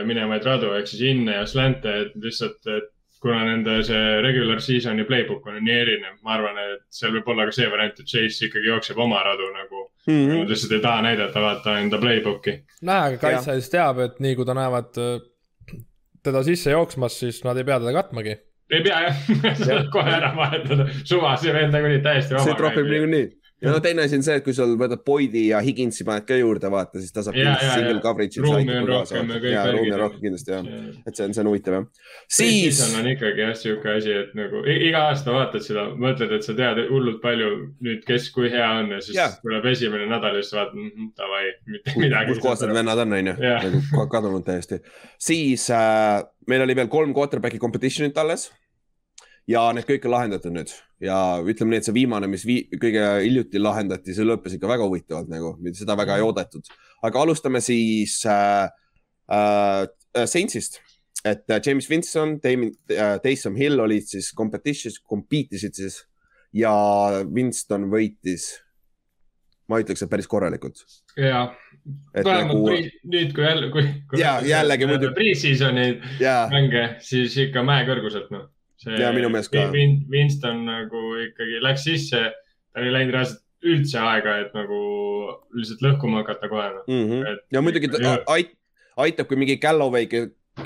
minevaid 0.07 0.47
radu 0.47 0.73
ehk 0.77 0.89
siis 0.89 1.05
in'e 1.11 1.37
ja 1.37 1.45
slant'e, 1.49 1.93
et 2.05 2.17
lihtsalt, 2.23 2.59
et 2.65 2.89
kuna 3.21 3.43
nende 3.45 3.77
see 3.85 4.05
regular 4.25 4.61
season'i 4.65 5.05
playbook 5.05 5.45
on 5.51 5.59
nii 5.61 5.77
erinev, 5.83 6.17
ma 6.25 6.37
arvan, 6.39 6.57
et 6.73 6.85
seal 6.93 7.13
võib 7.13 7.29
olla 7.33 7.45
ka 7.49 7.53
see 7.53 7.69
variant, 7.69 7.99
et 8.01 8.09
Chase 8.09 8.47
ikkagi 8.47 8.71
jookseb 8.71 9.01
oma 9.01 9.21
radu 9.27 9.49
nagu 9.53 9.83
mm. 10.07 10.13
-hmm. 10.13 10.39
Nad 10.39 10.53
lihtsalt 10.55 10.77
ei 10.77 10.85
taha 10.87 11.01
näidata, 11.05 11.41
vaata 11.41 11.79
enda 11.79 11.99
playbook'i. 12.01 12.55
näe, 12.81 13.11
aga 13.11 13.17
kaitse 13.21 13.59
siis 13.59 13.69
teab, 13.69 14.01
et 14.01 14.19
nii 14.19 14.35
kui 14.35 14.45
ta 14.45 14.57
näevad 14.57 14.97
äh, 14.97 15.19
teda 16.23 16.43
sisse 16.43 16.73
jooksmas, 16.73 17.19
siis 17.19 17.43
nad 17.43 17.57
ei 17.57 17.63
pea 17.63 17.79
teda 17.79 17.93
katmagi. 17.93 18.37
Ei 18.71 18.83
pea 18.85 19.01
jah 19.07 19.21
saad 19.59 19.91
kohe 19.93 20.15
ära 20.17 20.33
vahetada, 20.37 20.87
suva, 21.03 21.35
see 21.41 21.53
vend 21.55 21.75
nagunii 21.75 22.01
täiesti 22.05 22.37
vaba. 22.37 22.45
see 22.47 22.59
tropib 22.59 22.91
niikuinii 22.91 23.27
ja 23.61 23.71
no 23.71 23.79
teine 23.83 24.05
asi 24.05 24.17
on 24.17 24.23
see, 24.25 24.35
et 24.39 24.45
kui 24.45 24.55
sul 24.57 24.73
võtad 24.79 25.03
Boyd'i 25.05 25.43
ja 25.51 25.59
Higinsi 25.63 26.05
paned 26.07 26.25
ka 26.27 26.37
juurde, 26.37 26.69
vaata, 26.73 27.01
siis 27.01 27.13
ta 27.13 27.23
saab 27.25 27.37
ja, 27.37 27.45
kindlasti 27.45 27.69
single 27.77 28.01
coverage'i. 28.03 28.43
ruumi 28.45 28.77
on 28.79 28.89
rohkem 28.89 29.33
ja 29.33 29.39
kõik. 29.43 29.53
ja 29.53 29.65
ruumi 29.75 29.93
on 29.93 30.01
rohkem 30.01 30.23
kindlasti 30.25 30.55
jah, 30.55 30.69
et 31.05 31.19
see 31.19 31.27
on, 31.27 31.35
see 31.35 31.43
on 31.43 31.49
huvitav 31.51 31.77
jah. 31.77 31.85
siis. 32.37 32.81
on 32.97 33.09
ikkagi 33.11 33.45
jah, 33.45 33.53
sihuke 33.61 33.93
asi, 33.93 34.15
et 34.23 34.33
nagu 34.37 34.63
iga 34.73 35.05
aasta 35.11 35.35
vaatad 35.35 35.65
seda, 35.65 35.87
mõtled, 36.05 36.35
et 36.37 36.47
sa 36.47 36.57
tead 36.57 36.83
hullult 36.89 37.21
palju 37.23 37.51
nüüd, 37.85 38.03
kes 38.07 38.29
kui 38.35 38.51
hea 38.53 38.69
on 38.81 38.95
ja 38.97 39.01
siis 39.05 39.19
ja. 39.19 39.29
tuleb 39.45 39.69
esimene 39.73 40.09
nädal 40.09 40.39
ja 40.39 40.45
siis 40.45 40.57
vaatad 40.57 40.77
mm, 40.79 40.91
-hmm, 40.91 41.11
davai, 41.21 41.43
mitte 41.75 41.97
midagi. 42.01 42.33
kus 42.33 42.43
kohas 42.45 42.65
need 42.65 42.77
vennad 42.81 43.05
on, 43.05 43.17
on 43.19 43.33
ju, 43.33 43.35
nagu 43.37 44.07
kadunud 44.11 44.45
täiesti. 44.47 44.81
siis 45.19 45.69
äh, 45.69 46.23
meil 46.49 46.65
oli 46.65 46.75
veel 46.75 46.89
kolm 46.89 47.13
quarterback'i 47.13 47.61
competition'it 47.61 48.17
alles 48.17 48.49
ja 49.47 49.69
need 49.75 49.85
kõik 49.85 50.09
on 50.09 50.17
lahendatud 50.17 50.57
nüüd 50.57 50.73
ja 51.01 51.17
ütleme 51.41 51.73
nii, 51.73 51.81
et 51.81 51.87
see 51.87 51.95
viimane, 51.95 52.29
mis 52.29 52.45
vii, 52.45 52.77
kõige 52.81 53.05
hiljuti 53.23 53.61
lahendati, 53.61 54.15
see 54.15 54.27
lõppes 54.27 54.55
ikka 54.57 54.69
väga 54.69 54.87
huvitavalt 54.87 55.31
nagu, 55.31 55.55
seda 55.77 55.97
väga 55.99 56.19
ei 56.19 56.25
oodatud. 56.25 56.69
aga 57.01 57.25
alustame 57.25 57.61
siis 57.65 58.19
äh, 58.29 58.69
äh, 59.33 60.25
Saintsist, 60.25 60.79
et 61.25 61.49
äh, 61.49 61.61
James 61.65 61.89
Winston, 61.89 62.37
äh, 62.45 63.17
Taysom 63.23 63.57
Hill 63.57 63.81
olid 63.81 64.05
siis 64.09 64.31
competition'is, 64.37 65.01
compete 65.01 65.57
isid 65.57 65.77
siis 65.77 66.03
ja 66.53 66.73
Winston 67.25 67.89
võitis, 67.89 68.51
ma 69.71 69.81
ütleks, 69.81 70.03
et 70.03 70.11
päris 70.11 70.29
korralikult. 70.29 70.85
ja, 71.17 71.47
vähemalt 72.13 72.61
nagu... 72.61 72.77
nüüd, 73.09 73.33
kui 73.33 73.47
jälle, 73.47 73.73
kui, 73.73 73.89
kui. 74.11 74.21
ja 74.21 74.37
jällegi 74.45 74.85
muidugi. 74.85 75.15
Pre-season'i 75.17 75.93
mänge, 76.53 76.89
siis 77.09 77.37
ikka 77.47 77.65
mäekõrguselt 77.65 78.29
noh 78.35 78.51
see 78.81 78.97
ja 79.01 79.11
minu 79.15 79.29
meelest 79.33 79.53
ka. 79.53 79.67
Winston 80.11 80.65
nagu 80.67 81.03
ikkagi 81.27 81.61
läks 81.63 81.85
sisse, 81.87 82.25
tal 82.73 82.87
ei 82.87 82.93
läinud 82.95 83.15
reaalselt 83.15 83.45
üldse 83.61 84.01
aega, 84.01 84.39
et 84.41 84.57
nagu 84.57 84.81
lihtsalt 85.53 85.83
lõhkuma 85.85 86.23
hakata 86.23 86.49
kohe 86.49 86.67
mm. 86.87 87.05
-hmm. 87.05 87.31
Et, 87.31 87.47
ja 87.53 87.61
muidugi 87.61 87.91
ta 87.93 88.17
ait, 88.33 88.53
aitab, 89.05 89.29
kui 89.29 89.37
mingi 89.37 89.59
Galloway, 89.61 90.09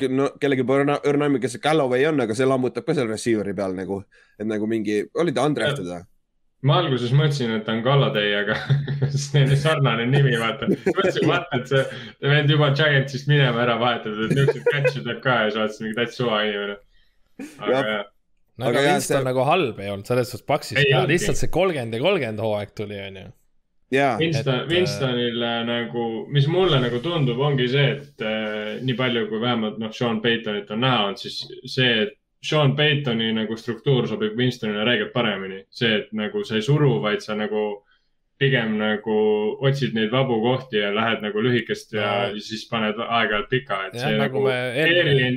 no 0.10 0.32
kellegi 0.41 0.63
õrna, 0.63 0.99
õrna 1.04 1.30
nimi, 1.30 1.43
kes 1.43 1.58
see 1.58 1.63
Galloway 1.63 2.08
on, 2.08 2.23
aga 2.23 2.36
see 2.36 2.47
lammutab 2.47 2.88
ka 2.88 2.95
seal 2.95 3.12
receiver'i 3.12 3.56
peal 3.56 3.75
nagu, 3.75 4.04
et 4.39 4.47
nagu 4.47 4.67
mingi, 4.67 5.04
oli 5.19 5.36
ta 5.36 5.47
undrafted 5.49 5.89
või? 5.91 6.04
ma 6.65 6.80
alguses 6.82 7.12
mõtlesin, 7.13 7.51
et 7.54 7.65
ta 7.67 7.75
on 7.75 7.84
Galladay, 7.86 8.32
aga 8.39 8.56
neil 9.36 9.51
on 9.51 9.60
sarnane 9.60 10.08
nimi, 10.10 10.34
vaata. 10.39 10.71
mõtlesin, 10.71 11.28
vaata, 11.30 11.60
et 11.60 11.69
see, 11.69 11.84
ta 12.21 12.32
vend 12.32 12.49
juba 12.49 12.71
Giantsist 12.80 13.28
minema 13.30 13.62
ära 13.67 13.75
vahetatud, 13.82 14.23
et 14.25 14.39
niisuguseid 14.39 14.71
catch'e 14.71 15.04
teeb 15.04 15.21
ka 15.21 15.36
ja 15.43 15.51
siis 15.51 15.60
vaatasin, 15.60 15.86
mingi 15.86 15.99
täitsa 15.99 16.23
suva 16.23 16.41
inimene 16.47 16.80
aga 17.60 18.04
no 18.58 18.69
aga 18.71 18.84
Winston 18.89 19.19
see... 19.19 19.26
nagu 19.28 19.48
halb 19.48 19.80
ei 19.84 19.89
olnud 19.93 20.08
selles 20.10 20.32
suhtes 20.32 20.45
Paksis 20.48 20.80
ka, 20.80 21.06
lihtsalt 21.10 21.39
see 21.39 21.52
kolmkümmend 21.54 21.98
ja 21.98 22.04
kolmkümmend 22.04 22.43
hooaeg 22.43 22.76
tuli, 22.78 23.00
onju. 23.08 23.32
Winston, 24.19 24.54
äh, 24.54 24.67
Winstonile 24.69 25.52
nagu, 25.67 26.06
mis 26.34 26.48
mulle 26.52 26.80
nagu 26.84 27.00
tundub, 27.04 27.39
ongi 27.39 27.67
see, 27.71 27.88
et 27.95 28.24
äh, 28.26 28.76
nii 28.84 28.95
palju, 28.98 29.28
kui 29.30 29.39
vähemalt 29.43 29.78
noh, 29.80 29.91
Sean 29.93 30.21
Paytonit 30.24 30.71
on 30.74 30.82
näha 30.84 31.04
olnud, 31.06 31.21
siis 31.21 31.43
see, 31.69 31.91
et 32.08 32.15
Sean 32.45 32.76
Paytoni 32.78 33.32
nagu 33.38 33.58
struktuur 33.58 34.08
sobib 34.10 34.36
Winstonile 34.38 34.84
räigelt 34.88 35.13
paremini. 35.13 35.63
see, 35.69 36.02
et 36.02 36.10
nagu 36.17 36.43
sa 36.43 36.58
ei 36.58 36.65
suru, 36.65 36.98
vaid 37.04 37.24
sa 37.24 37.38
nagu 37.38 37.86
pigem 38.41 38.76
nagu 38.80 39.15
otsid 39.63 39.93
neid 39.95 40.12
vabu 40.12 40.41
kohti 40.43 40.82
ja 40.82 40.89
lähed 40.95 41.24
nagu 41.24 41.43
lühikest 41.43 41.93
ja 41.95 42.10
no. 42.34 42.41
siis 42.43 42.65
paned 42.71 43.00
aeg-ajalt 43.00 43.48
pika, 43.50 43.86
et 43.88 43.95
ja, 43.95 44.10
see 44.10 44.17
nagu, 44.19 44.43
nagu 44.43 44.82
eelmine 44.82 45.30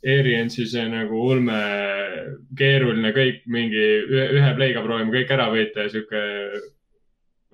Ariansi 0.00 0.64
see 0.64 0.86
nagu 0.88 1.18
ulme, 1.28 1.56
keeruline 2.56 3.12
kõik 3.12 3.42
mingi 3.52 3.80
ühe, 4.08 4.28
ühe 4.38 4.52
play'ga 4.56 4.82
proovime 4.84 5.12
kõik 5.12 5.32
ära 5.36 5.50
võita 5.52 5.84
ja 5.84 5.92
sihuke. 5.92 6.22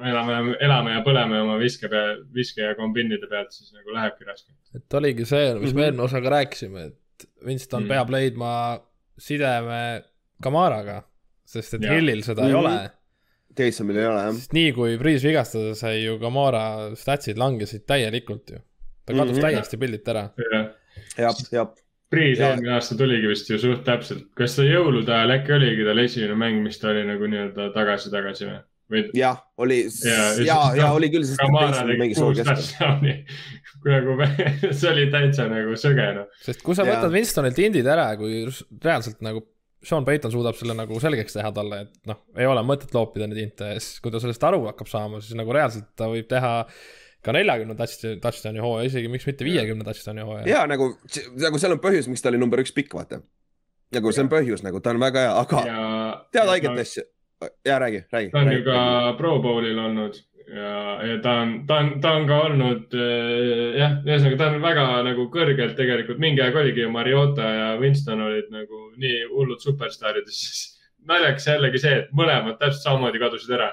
elame, 0.07 0.55
elame 0.63 0.93
ja 0.93 1.01
põleme 1.03 1.41
oma 1.43 1.57
viske 1.59 1.89
peal, 1.91 2.21
viske 2.35 2.63
ja 2.63 2.77
kombinide 2.79 3.27
pealt, 3.27 3.51
siis 3.51 3.73
nagu 3.75 3.95
lähebki 3.97 4.29
raske. 4.29 4.53
et 4.77 4.95
oligi 4.95 5.25
see, 5.25 5.55
mis 5.55 5.59
mm 5.59 5.67
-hmm. 5.67 5.75
me 5.75 5.85
eelmine 5.85 6.03
osaga 6.03 6.31
rääkisime, 6.31 6.85
et 6.87 7.27
Winston 7.45 7.83
mm 7.83 7.87
-hmm. 7.87 7.89
peab 7.89 8.11
leidma 8.11 8.53
sideme 9.19 10.03
Kamaraga, 10.43 11.03
sest 11.45 11.75
et 11.75 11.83
ja. 11.83 11.93
Hillil 11.93 12.23
seda 12.23 12.43
mm 12.43 12.49
-hmm. 12.49 12.57
ei 12.57 12.63
mhm. 12.63 12.67
ole. 12.67 12.91
Taysomil 13.57 13.97
ei 13.97 14.07
ole 14.07 14.21
jah. 14.21 14.35
nii 14.53 14.73
kui 14.73 14.99
Priis 14.99 15.25
vigastada 15.25 15.75
sai 15.75 16.05
ju 16.05 16.19
Kamara 16.19 16.95
statsid 16.95 17.39
langesid 17.39 17.87
täielikult 17.87 18.51
ju. 18.51 18.59
ta 19.07 19.13
kadus 19.13 19.33
mm 19.33 19.39
-hmm. 19.39 19.41
täiesti 19.41 19.77
pildilt 19.77 20.09
ära. 20.09 20.31
jah, 20.53 20.71
jah, 21.19 21.35
jah 21.53 21.86
Priis 22.13 22.39
eelmine 22.39 22.77
aasta 22.77 22.95
tuligi 22.99 23.27
vist 23.27 23.49
ju 23.51 23.59
suht 23.59 23.83
täpselt, 23.87 24.29
kas 24.39 24.55
ta 24.59 24.63
jõulude 24.67 25.11
ajal 25.11 25.35
äkki 25.41 25.57
oligi 25.57 25.87
tal 25.89 25.99
esimene 26.05 26.39
mäng, 26.39 26.63
mis 26.63 26.79
ta 26.79 26.93
oli 26.93 27.03
nagu 27.09 27.31
nii-öelda 27.33 27.71
tagasi-tagasi 27.75 28.47
või? 28.47 28.59
või...? 28.93 29.03
jah, 29.19 29.41
oli 29.59 29.81
ja, 30.07 30.29
ja, 30.47 30.59
ja 30.79 30.93
oli 30.95 31.11
küll. 31.11 31.27
Kamara 31.41 31.83
tegi 31.89 32.15
kuus 32.15 32.43
touchdown'i 32.47 33.17
nagu 33.91 34.17
see 34.79 34.89
oli 34.91 35.07
täitsa 35.13 35.49
nagu 35.51 35.75
sõge 35.81 36.07
noh. 36.21 36.31
sest 36.43 36.63
kui 36.67 36.79
sa 36.79 36.87
ja. 36.87 36.95
võtad 36.95 37.15
Winstonilt 37.15 37.59
indid 37.63 37.89
ära, 37.91 38.09
kui 38.19 38.45
reaalselt 38.47 39.23
nagu 39.27 39.43
Sean 39.87 40.07
Payton 40.07 40.33
suudab 40.33 40.57
selle 40.59 40.75
nagu 40.75 40.99
selgeks 41.03 41.37
teha 41.37 41.51
talle, 41.55 41.83
et 41.87 42.09
noh, 42.11 42.23
ei 42.39 42.47
ole 42.49 42.63
mõtet 42.67 42.95
loopida 42.97 43.29
neid 43.29 43.43
inte 43.45 43.75
ja 43.75 43.81
siis, 43.83 44.01
kui 44.03 44.15
ta 44.15 44.23
sellest 44.23 44.47
aru 44.49 44.65
hakkab 44.71 44.91
saama, 44.91 45.21
siis 45.23 45.37
nagu 45.39 45.53
reaalselt 45.55 45.93
ta 45.99 46.09
võib 46.11 46.27
teha 46.31 46.55
ka 47.27 47.35
neljakümne 47.35 47.77
touchdown'i 47.77 48.63
hooaja, 48.63 48.91
isegi 48.91 49.11
miks 49.13 49.27
mitte 49.29 49.47
viiekümne 49.47 49.87
touchdown'i 49.87 50.27
hooaja. 50.27 50.47
ja 50.51 50.63
nagu, 50.71 50.93
nagu 51.43 51.61
seal 51.63 51.77
on 51.77 51.83
põhjus, 51.83 52.11
miks 52.13 52.25
ta 52.25 52.33
oli 52.33 52.41
number 52.43 52.63
üks 52.63 52.75
pikk, 52.77 52.95
vaata. 52.99 53.21
nagu 53.97 54.15
see 54.15 54.27
on 54.27 54.33
põhjus, 54.33 54.63
nagu 54.67 54.81
ta 54.83 54.95
on 54.95 55.03
väga 55.03 55.27
hea, 55.27 55.35
aga 55.43 55.67
ja, 55.67 55.83
tead 56.37 56.55
haiget 56.55 56.81
asja. 56.87 57.05
ja 57.67 57.83
räägi, 57.83 58.07
räägi. 58.13 58.33
ta 58.33 58.45
on 58.45 58.55
ju 58.55 58.65
ka 58.67 58.81
Pro 59.19 59.37
Bowlil 59.45 59.79
olnud 59.79 60.19
ja, 60.47 60.77
ja 61.07 61.19
ta 61.23 61.35
on, 61.43 61.57
ta 61.67 61.81
on, 61.83 61.91
ta 62.01 62.15
on 62.21 62.29
ka 62.29 62.39
olnud 62.47 62.95
äh, 62.95 63.81
jah, 63.81 63.99
ühesõnaga 64.07 64.41
ta 64.41 64.51
on 64.53 64.63
väga 64.63 64.87
nagu 65.11 65.27
kõrgelt 65.35 65.77
tegelikult, 65.79 66.23
mingi 66.23 66.45
aeg 66.45 66.57
oligi 66.63 66.85
ju 66.85 66.93
Mariota 66.95 67.51
ja 67.51 67.69
Winston 67.81 68.23
olid 68.29 68.53
nagu 68.55 68.87
nii 69.01 69.27
hullud 69.33 69.63
superstaarid 69.63 70.29
ja 70.29 70.37
siis 70.37 70.77
naljakas 71.07 71.51
jällegi 71.51 71.83
see, 71.83 71.99
et 72.03 72.15
mõlemad 72.17 72.59
täpselt 72.61 72.87
samamoodi 72.87 73.23
kadusid 73.23 73.53
ära 73.59 73.73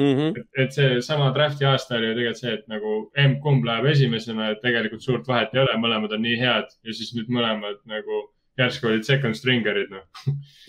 Mm 0.00 0.14
-hmm. 0.16 0.40
et, 0.40 0.46
et 0.64 0.72
seesama 0.72 1.30
draft'i 1.34 1.66
aasta 1.68 1.98
oli 1.98 2.06
ju 2.06 2.14
tegelikult 2.16 2.40
see, 2.40 2.52
et 2.56 2.68
nagu 2.72 2.92
emb-kumb 3.24 3.66
läheb 3.68 3.90
esimesena, 3.90 4.50
et 4.50 4.62
tegelikult 4.64 5.02
suurt 5.04 5.28
vahet 5.28 5.52
ei 5.54 5.60
ole, 5.60 5.74
mõlemad 5.80 6.14
on 6.16 6.22
nii 6.24 6.38
head 6.40 6.70
ja 6.84 6.94
siis 6.96 7.12
nüüd 7.16 7.28
mõlemad 7.28 7.82
nagu 7.90 8.22
järsku 8.58 8.88
olid 8.88 9.04
second 9.04 9.36
stringer'id 9.36 9.92
noh. 9.92 10.04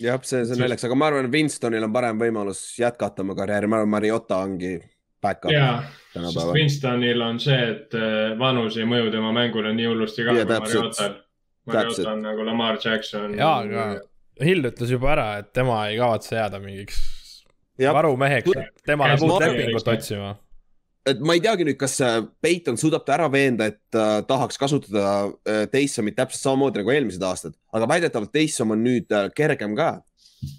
jah, 0.00 0.20
see, 0.22 0.44
see 0.44 0.56
on 0.56 0.64
naljakas, 0.64 0.86
aga 0.88 0.98
ma 0.98 1.08
arvan, 1.10 1.30
Winstonil 1.32 1.88
on 1.88 1.92
parem 1.92 2.20
võimalus 2.20 2.62
jätkata 2.80 3.24
oma 3.24 3.36
karjääri, 3.38 3.70
ma 3.70 3.80
arvan, 3.80 3.92
Mariota 3.96 4.42
ongi 4.44 4.76
back-up. 5.24 5.52
jaa, 5.52 5.82
sest 6.12 6.52
Winstonil 6.52 7.24
on 7.24 7.40
see, 7.40 7.60
et 7.72 7.96
äh, 7.98 8.38
vanus 8.40 8.76
ei 8.80 8.88
mõju 8.88 9.12
tema 9.14 9.32
mängule 9.36 9.72
nii 9.76 9.88
hullusti 9.92 10.24
ka 10.24 10.36
kui 10.36 10.48
Mariotal 10.52 11.20
Mariota 11.66 12.10
on 12.12 12.24
nagu 12.28 12.44
Lamar 12.44 12.80
Jackson. 12.84 13.36
jaa, 13.40 13.58
aga 13.64 13.90
Hill 14.44 14.66
ütles 14.68 14.90
juba 14.90 15.12
ära, 15.14 15.28
et 15.40 15.52
tema 15.56 15.84
ei 15.88 16.00
kavatse 16.00 16.36
jääda 16.36 16.60
mingiks 16.60 17.00
varumeheks, 17.78 18.56
et 18.56 18.86
tema 18.86 19.10
läheb 19.10 19.24
uut 19.26 19.42
lepingut 19.42 19.88
otsima. 19.94 20.34
Et 21.04 21.20
ma 21.20 21.34
ei 21.36 21.42
teagi 21.44 21.66
nüüd, 21.68 21.76
kas 21.76 21.98
äh, 22.00 22.22
Peiton 22.40 22.78
suudab 22.80 23.02
ta 23.04 23.18
ära 23.18 23.26
veenda, 23.28 23.66
et 23.68 23.98
uh, 23.98 24.22
tahaks 24.24 24.56
kasutada 24.56 25.10
uh, 25.28 25.64
Taysomit 25.68 26.16
täpselt 26.16 26.40
samamoodi 26.46 26.80
nagu 26.80 26.94
eelmised 26.94 27.26
aastad, 27.28 27.56
aga 27.76 27.88
väidetavalt 27.90 28.32
Taysom 28.32 28.72
on 28.72 28.80
nüüd 28.86 29.12
uh, 29.12 29.26
kergem 29.36 29.76
ka 29.76 29.98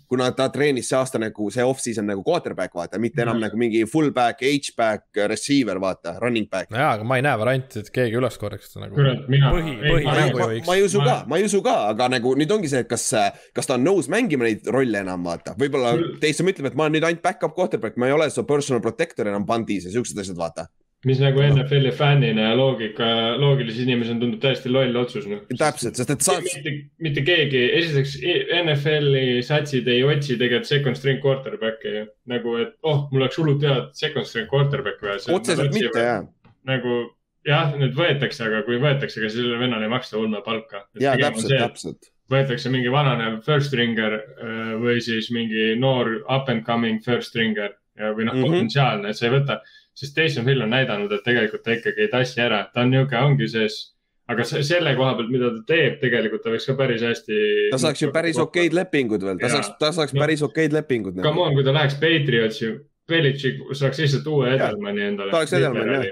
kuna 0.10 0.30
ta 0.38 0.48
treenis 0.54 0.90
see 0.90 0.98
aasta 0.98 1.20
nagu 1.22 1.50
see 1.54 1.66
off-season 1.66 2.08
nagu 2.10 2.24
quarterback, 2.26 2.74
vaata, 2.76 3.00
mitte 3.02 3.24
enam 3.24 3.38
mm. 3.38 3.46
nagu 3.48 3.60
mingi 3.60 3.84
fullback, 3.90 4.44
H-back, 4.46 5.22
receiver, 5.32 5.80
vaata, 5.82 6.18
running 6.22 6.50
back. 6.52 6.72
no 6.74 6.82
jaa, 6.82 6.94
aga 6.98 7.08
ma 7.08 7.20
ei 7.20 7.26
näe 7.26 7.40
varianti, 7.42 7.84
et 7.84 7.92
keegi 7.96 8.20
üles 8.20 8.40
korjaks 8.42 8.78
nagu. 8.80 8.94
kurat, 8.98 9.26
mina. 9.32 9.52
põhi, 9.56 9.76
põhimängujuhiks. 9.84 10.70
ma 10.70 10.78
ei 10.78 10.88
usu 10.88 11.04
ka, 11.04 11.18
ma 11.32 11.42
ei 11.42 11.50
usu 11.50 11.62
ka, 11.66 11.76
aga 11.92 12.10
nagu 12.18 12.36
nüüd 12.40 12.56
ongi 12.56 12.72
see, 12.72 12.86
et 12.86 12.92
kas, 12.92 13.10
kas 13.56 13.70
ta 13.70 13.80
on 13.80 13.86
nõus 13.88 14.10
mängima 14.12 14.48
neid 14.48 14.66
rolle 14.74 15.04
enam, 15.06 15.26
vaata, 15.26 15.58
võib-olla 15.60 15.96
Taysom 16.22 16.50
ütleb, 16.54 16.72
et 16.72 16.80
ma 16.80 16.88
olen 16.88 17.00
nüüd 17.00 17.10
ainult 17.10 17.26
back-up 17.26 17.56
quarterback, 17.58 18.00
ma 18.02 18.10
ei 18.10 18.18
ole 18.18 18.30
su 18.34 18.46
personal 18.48 18.84
protector 18.86 19.30
enam 19.32 19.48
pandis 19.48 19.88
ja 19.88 19.96
siuksed 19.96 20.20
asjad, 20.22 20.40
vaata 20.40 20.70
mis 21.06 21.20
nagu 21.22 21.42
NFL-i 21.46 21.92
fännina 21.94 22.50
ja 22.50 22.54
loogika, 22.58 23.08
loogilise 23.38 23.84
inimesena 23.86 24.20
tundub 24.22 24.42
täiesti 24.42 24.72
loll 24.74 24.96
otsus, 24.98 25.28
noh. 25.30 25.44
täpselt, 25.60 26.00
sest 26.00 26.14
et 26.16 26.26
sa. 26.26 26.38
mitte, 26.42 26.74
mitte 27.06 27.26
keegi, 27.26 27.62
esiteks 27.80 28.16
NFL-i 28.64 29.44
satsid 29.46 29.90
ei 29.92 30.02
otsi 30.08 30.40
tegelikult 30.40 30.70
second 30.70 31.00
string 31.00 31.22
quarterback'i 31.24 31.94
ju. 32.00 32.08
nagu, 32.32 32.56
et 32.64 32.74
oh, 32.88 33.06
mul 33.12 33.26
oleks 33.26 33.38
hullult 33.42 33.66
head 33.68 33.94
second 33.98 34.30
string 34.30 34.50
quarterback'i 34.52 35.12
vaja. 35.12 35.22
otseselt 35.38 35.78
mitte, 35.78 36.08
jah. 36.08 36.26
nagu 36.66 36.98
jah, 37.46 37.78
nüüd 37.78 37.94
võetakse, 37.98 38.48
aga 38.50 38.66
kui 38.66 38.82
võetakse, 38.82 39.22
ega 39.22 39.30
sellele 39.30 39.62
vennale 39.62 39.86
ei 39.86 39.94
maksta 39.94 40.18
ulme 40.18 40.42
palka. 40.46 40.88
ja 41.02 41.14
täpselt, 41.22 41.54
täpselt. 41.54 42.12
võetakse 42.34 42.74
mingi 42.74 42.90
vananev 42.94 43.44
first 43.46 43.70
stringer 43.70 44.18
äh, 44.18 44.76
või 44.82 44.98
siis 45.06 45.30
mingi 45.34 45.74
noor 45.78 46.16
up 46.26 46.50
and 46.50 46.66
coming 46.66 47.04
first 47.06 47.30
stringer 47.30 47.78
või 47.96 48.26
noh 48.26 48.34
mm 48.34 48.42
-hmm., 48.42 48.50
potentsiaalne, 48.50 49.10
et 49.10 49.18
sa 49.18 49.30
ei 49.30 49.36
võta 49.38 49.62
sest 49.96 50.16
Taysom 50.16 50.48
Hill 50.50 50.64
on 50.66 50.74
näidanud, 50.76 51.12
et 51.16 51.24
tegelikult 51.26 51.64
ta 51.66 51.76
ikkagi 51.76 52.06
ei 52.06 52.12
tassi 52.12 52.42
ära, 52.44 52.66
ta 52.74 52.84
on 52.84 52.92
niisugune, 52.94 53.22
ongi 53.32 53.52
sees. 53.52 53.84
Aga 54.26 54.42
selle 54.50 54.96
koha 54.98 55.12
pealt, 55.20 55.30
mida 55.30 55.52
ta 55.54 55.60
teeb, 55.70 56.00
tegelikult 56.02 56.42
ta 56.42 56.50
võiks 56.50 56.66
ka 56.66 56.74
päris 56.80 57.04
hästi. 57.06 57.36
ta 57.70 57.78
saaks 57.84 58.02
ju 58.02 58.10
päris 58.14 58.40
okeid 58.42 58.74
lepingud 58.74 59.22
veel, 59.22 59.38
ta 59.38 59.52
saaks, 59.54 59.70
ta 59.78 59.92
saaks 59.94 60.16
no, 60.16 60.24
päris 60.24 60.42
okeid 60.48 60.74
lepingud. 60.74 61.20
Come 61.22 61.44
on, 61.44 61.54
kui 61.54 61.66
ta 61.68 61.76
läheks 61.76 62.00
Patriotsi, 62.02 62.72
Belichik 63.06 63.62
saaks 63.78 64.02
lihtsalt 64.02 64.26
uue 64.34 64.50
Edelmani 64.56 65.06
endale. 65.12 65.30
ta 65.30 65.44
oleks 65.44 65.54
Edelman 65.54 65.94
jah, 65.94 66.10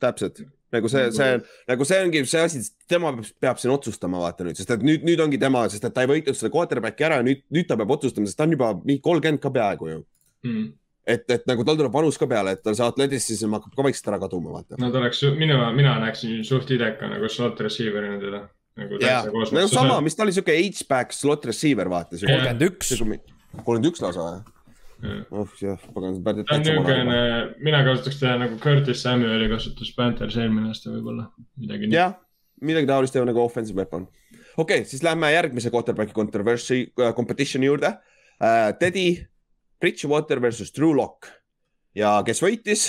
täpselt. 0.00 0.42
Nagu 0.72 0.88
see, 0.88 1.10
see 1.12 1.36
nagu 1.68 1.84
see 1.84 2.00
ongi 2.00 2.24
see 2.24 2.40
asi, 2.40 2.62
tema 2.88 3.12
peab, 3.12 3.28
peab 3.44 3.60
siin 3.60 3.74
otsustama, 3.74 4.22
vaata 4.24 4.48
nüüd, 4.48 4.56
sest 4.56 4.72
et 4.72 4.86
nüüd, 4.88 5.04
nüüd 5.04 5.20
ongi 5.20 5.36
tema, 5.36 5.66
sest 5.68 5.84
et 5.84 5.92
ta 5.92 6.06
ei 6.06 6.08
võitnud 6.08 6.38
seda 6.38 6.48
quarterback'i 6.54 7.04
ära 7.04 7.20
ja 7.20 7.26
nüüd, 7.26 7.44
nüüd 7.52 7.68
ta 7.68 7.76
peab 7.76 7.92
otsustama, 7.98 8.24
sest 8.30 8.40
ta 8.40 8.48
on 8.48 8.56
juba 8.56 8.72
mingi 8.80 9.04
kolmkümmend 9.04 9.44
ka 9.44 9.52
peaaegu 9.52 9.92
ju. 9.92 10.04
Mm 10.48 10.70
et, 11.06 11.24
et 11.34 11.44
nagu 11.50 11.64
tal 11.66 11.78
tuleb 11.78 11.94
vanus 11.94 12.18
ka 12.20 12.28
peale, 12.30 12.54
et 12.56 12.72
see 12.72 12.86
atletism 12.86 13.56
hakkab 13.56 13.74
ka 13.76 13.86
vaikselt 13.88 14.10
ära 14.12 14.20
kaduma, 14.22 14.54
vaata. 14.58 14.78
no 14.80 14.90
ta 14.94 15.00
oleks, 15.02 15.22
mina, 15.38 15.58
mina 15.74 15.96
näeksin 16.02 16.42
suht 16.46 16.70
ideka 16.74 17.10
nagu 17.10 17.30
slot 17.32 17.60
receiver'ina 17.66 18.20
teda. 18.22 18.42
nagu 18.78 19.02
täitsa 19.02 19.34
koos. 19.34 19.52
no 19.56 19.66
sama, 19.70 20.00
mis 20.04 20.16
ta 20.18 20.26
oli 20.26 20.34
siuke 20.36 20.56
H-back 20.56 21.14
slot 21.16 21.46
receiver, 21.50 21.90
vaata. 21.92 22.18
kolmkümmend 22.20 22.66
üks. 22.68 22.94
kolmkümmend 23.02 23.90
üks 23.92 24.04
lausa 24.04 24.28
või? 24.28 24.42
oh 25.34 25.56
jah, 25.58 25.80
pagan. 25.94 26.20
ta 26.22 26.34
on 26.54 26.62
niisugune, 26.62 27.18
mina 27.66 27.82
kasutaks 27.86 28.20
teda 28.20 28.36
nagu 28.44 28.58
Curtis 28.62 29.02
Samueli 29.02 29.50
kasutas 29.50 29.90
Panthers 29.96 30.38
eelmine 30.38 30.70
aasta 30.70 30.92
võib-olla, 30.92 31.26
midagi 31.58 31.90
nii. 31.90 31.98
jah, 31.98 32.14
midagi 32.62 32.90
taolist 32.90 33.16
teha 33.16 33.26
nagu 33.26 33.42
offensive 33.42 33.82
weapon. 33.82 34.06
okei 34.54 34.84
okay,, 34.84 34.86
siis 34.86 35.02
lähme 35.02 35.32
järgmise 35.34 35.74
quarterback'i 35.74 36.14
controversy 36.14 36.84
uh, 36.94 37.10
competition'i 37.18 37.66
juurde 37.66 37.96
uh,. 37.96 38.70
Teddy 38.78 39.31
Bridgewater 39.82 40.40
versus 40.40 40.70
Drew 40.70 40.94
Lock 40.94 41.26
ja 41.98 42.14
kes 42.26 42.42
võitis, 42.44 42.84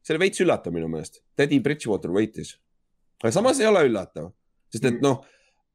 see 0.00 0.14
oli 0.14 0.24
veits 0.24 0.40
üllatav 0.40 0.72
minu 0.72 0.88
meelest. 0.88 1.20
Teddy 1.36 1.60
Bridgewater 1.60 2.12
võitis. 2.14 2.54
aga 3.20 3.32
samas 3.34 3.60
ei 3.60 3.68
ole 3.68 3.84
üllatav, 3.90 4.30
sest 4.72 4.88
et 4.88 5.02
noh, 5.04 5.20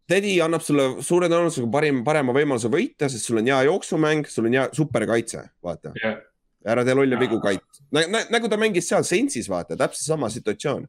Teddy 0.10 0.39
annab 0.41 0.62
sulle 0.65 1.04
suure 1.06 1.30
tõenäosusega 1.30 1.69
parim, 1.73 2.01
parema 2.06 2.34
võimaluse 2.34 2.69
võita, 2.73 3.10
sest 3.10 3.30
sul 3.30 3.41
on 3.41 3.49
hea 3.49 3.62
jooksumäng, 3.69 4.28
sul 4.30 4.49
on 4.49 4.58
hea 4.58 4.65
superkaitse, 4.73 5.43
vaata. 5.65 5.93
Yeah.. 6.01 6.19
ära 6.65 6.82
tee 6.86 6.97
lolle 6.97 7.17
vigu 7.21 7.38
kait 7.41 7.62
Nä, 7.93 8.08
nä, 8.10 8.23
nagu 8.34 8.49
ta 8.49 8.58
mängis 8.58 8.88
seal 8.89 9.06
Sensis, 9.06 9.45
vaata, 9.49 9.78
täpselt 9.78 10.08
sama 10.10 10.32
situatsioon. 10.34 10.88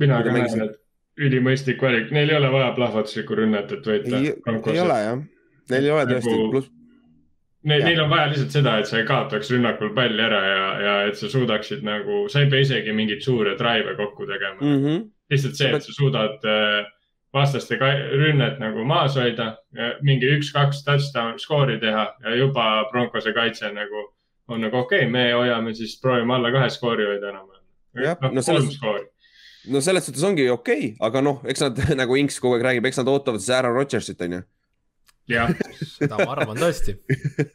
mina 0.00 0.22
ka 0.24 0.32
näen, 0.32 0.64
et 0.64 0.80
ülimõistlik 1.20 1.82
valik, 1.84 2.08
neil 2.16 2.32
ei 2.32 2.40
ole 2.40 2.48
vaja 2.52 2.72
plahvatuslikku 2.76 3.36
rünnet, 3.36 3.76
et 3.76 3.92
võita. 3.92 4.24
ei 4.72 4.80
ole 4.80 4.98
jah, 5.04 5.22
neil 5.70 5.84
ei 5.90 5.96
ole 5.98 6.08
tõesti 6.08 6.32
nagu... 6.32 6.50
pluss 6.56 6.77
Neil, 7.66 7.82
neil 7.82 8.00
on 8.04 8.10
vaja 8.10 8.28
lihtsalt 8.30 8.54
seda, 8.54 8.76
et 8.78 8.86
sa 8.86 9.00
ei 9.00 9.06
kaotaks 9.06 9.50
rünnakul 9.50 9.90
palli 9.94 10.22
ära 10.22 10.42
ja, 10.46 10.66
ja 10.80 10.92
et 11.08 11.18
sa 11.18 11.26
suudaksid 11.30 11.82
nagu, 11.82 12.20
sa 12.30 12.44
ei 12.44 12.50
pea 12.52 12.62
isegi 12.62 12.92
mingeid 12.94 13.24
suuri 13.24 13.56
drive'e 13.58 13.96
kokku 13.98 14.28
tegema 14.28 14.60
mm. 14.60 14.84
-hmm. 14.84 15.08
lihtsalt 15.30 15.58
see, 15.58 15.72
et 15.74 15.82
sa 15.82 15.94
suudad 15.96 16.46
äh, 16.46 16.86
vastaste 17.34 17.78
rünnet 18.12 18.58
nagu 18.58 18.84
maas 18.84 19.16
hoida, 19.16 19.56
mingi 20.02 20.30
üks-kaks 20.38 20.84
touchdown 20.84 21.38
skoori 21.38 21.78
teha 21.80 22.06
ja 22.24 22.36
juba 22.36 22.88
Broncose 22.92 23.32
kaitse 23.36 23.72
nagu 23.72 24.06
on 24.48 24.60
nagu 24.64 24.76
okei 24.76 25.04
okay,, 25.04 25.10
me 25.10 25.32
hoiame 25.32 25.74
siis, 25.74 25.98
proovime 26.00 26.34
alla 26.34 26.52
kahe 26.52 26.70
skoori 26.72 27.04
hoida 27.04 27.32
enam-vähem. 27.32 28.16
noh, 28.22 28.32
no 28.32 28.42
selles, 28.42 28.78
no 29.68 29.80
selles 29.80 30.06
suhtes 30.06 30.24
ongi 30.24 30.48
okei 30.50 30.78
okay,, 30.78 30.94
aga 31.00 31.22
noh, 31.24 31.42
eks 31.44 31.66
nad 31.66 31.82
nagu 32.02 32.16
Inks 32.16 32.40
kogu 32.40 32.56
aeg 32.56 32.64
räägib, 32.70 32.88
eks 32.88 33.02
nad 33.02 33.12
ootavad 33.12 33.44
siis 33.44 33.56
Aaron 33.56 33.76
Rodgersit, 33.76 34.24
onju 34.24 34.42
jah, 35.28 35.50
seda 35.80 36.18
ma 36.20 36.28
arvan 36.34 36.58
tõesti 36.58 36.94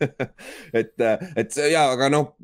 et, 0.79 0.93
et 0.99 1.55
ja, 1.71 1.87
aga 1.93 2.09
noh, 2.13 2.35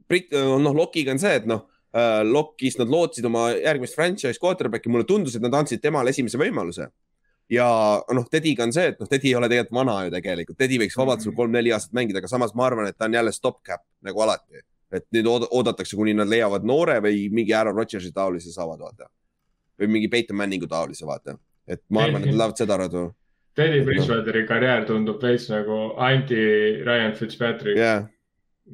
noh, 0.63 0.73
Lokiga 0.75 1.13
on 1.13 1.21
see, 1.21 1.35
et 1.41 1.45
noh, 1.49 1.65
äh, 1.95 2.21
Lokis 2.27 2.79
nad 2.79 2.91
lootsid 2.91 3.27
oma 3.29 3.49
järgmist 3.55 3.97
franchise 3.97 4.41
quarterback'i, 4.41 4.91
mulle 4.91 5.07
tundus, 5.09 5.37
et 5.37 5.45
nad 5.45 5.55
andsid 5.61 5.83
temale 5.83 6.13
esimese 6.13 6.39
võimaluse. 6.41 6.89
ja 7.49 7.67
noh, 8.15 8.25
Tediga 8.31 8.65
on 8.65 8.73
see, 8.75 8.89
et 8.93 8.99
noh, 9.01 9.09
Tedi 9.09 9.31
ei 9.31 9.37
ole 9.37 9.51
tegelikult 9.51 9.79
vana 9.81 9.99
ju 10.07 10.15
tegelikult, 10.17 10.57
Tedi 10.57 10.81
võiks 10.81 10.97
vabalt 10.97 11.25
sul 11.25 11.37
kolm-neli 11.37 11.73
aastat 11.75 11.95
mängida, 11.97 12.23
aga 12.23 12.31
samas 12.31 12.55
ma 12.57 12.67
arvan, 12.69 12.89
et 12.89 12.97
ta 12.97 13.09
on 13.09 13.19
jälle 13.19 13.33
stopgap 13.35 13.85
nagu 14.05 14.25
alati. 14.25 14.65
et 14.89 15.05
nüüd 15.13 15.27
oodatakse, 15.29 15.93
kuni 15.93 16.15
nad 16.17 16.25
leiavad 16.25 16.63
noore 16.65 16.95
või 17.05 17.27
mingi 17.29 17.53
Aaron 17.53 17.75
Rodgersi 17.77 18.09
taolise 18.11 18.49
saavad, 18.49 18.79
vaata. 18.81 19.05
või 19.79 19.87
mingi 19.87 20.09
Peyton 20.09 20.37
Manningu 20.37 20.67
taolise, 20.67 21.05
vaata. 21.05 21.37
et 21.67 21.83
ma 21.89 22.07
arvan, 22.07 22.23
et 22.23 22.31
nad 22.31 22.41
lähevad 22.41 22.57
seda 22.57 22.77
radu 22.77 23.11
Teddy 23.59 23.81
Bridgewateri 23.87 24.45
karjäär 24.47 24.87
tundub 24.87 25.21
veits 25.23 25.49
nagu 25.51 25.81
anti 25.99 26.39
Ryan 26.85 27.13
Fitzpatrick 27.17 27.77
yeah.. 27.79 28.07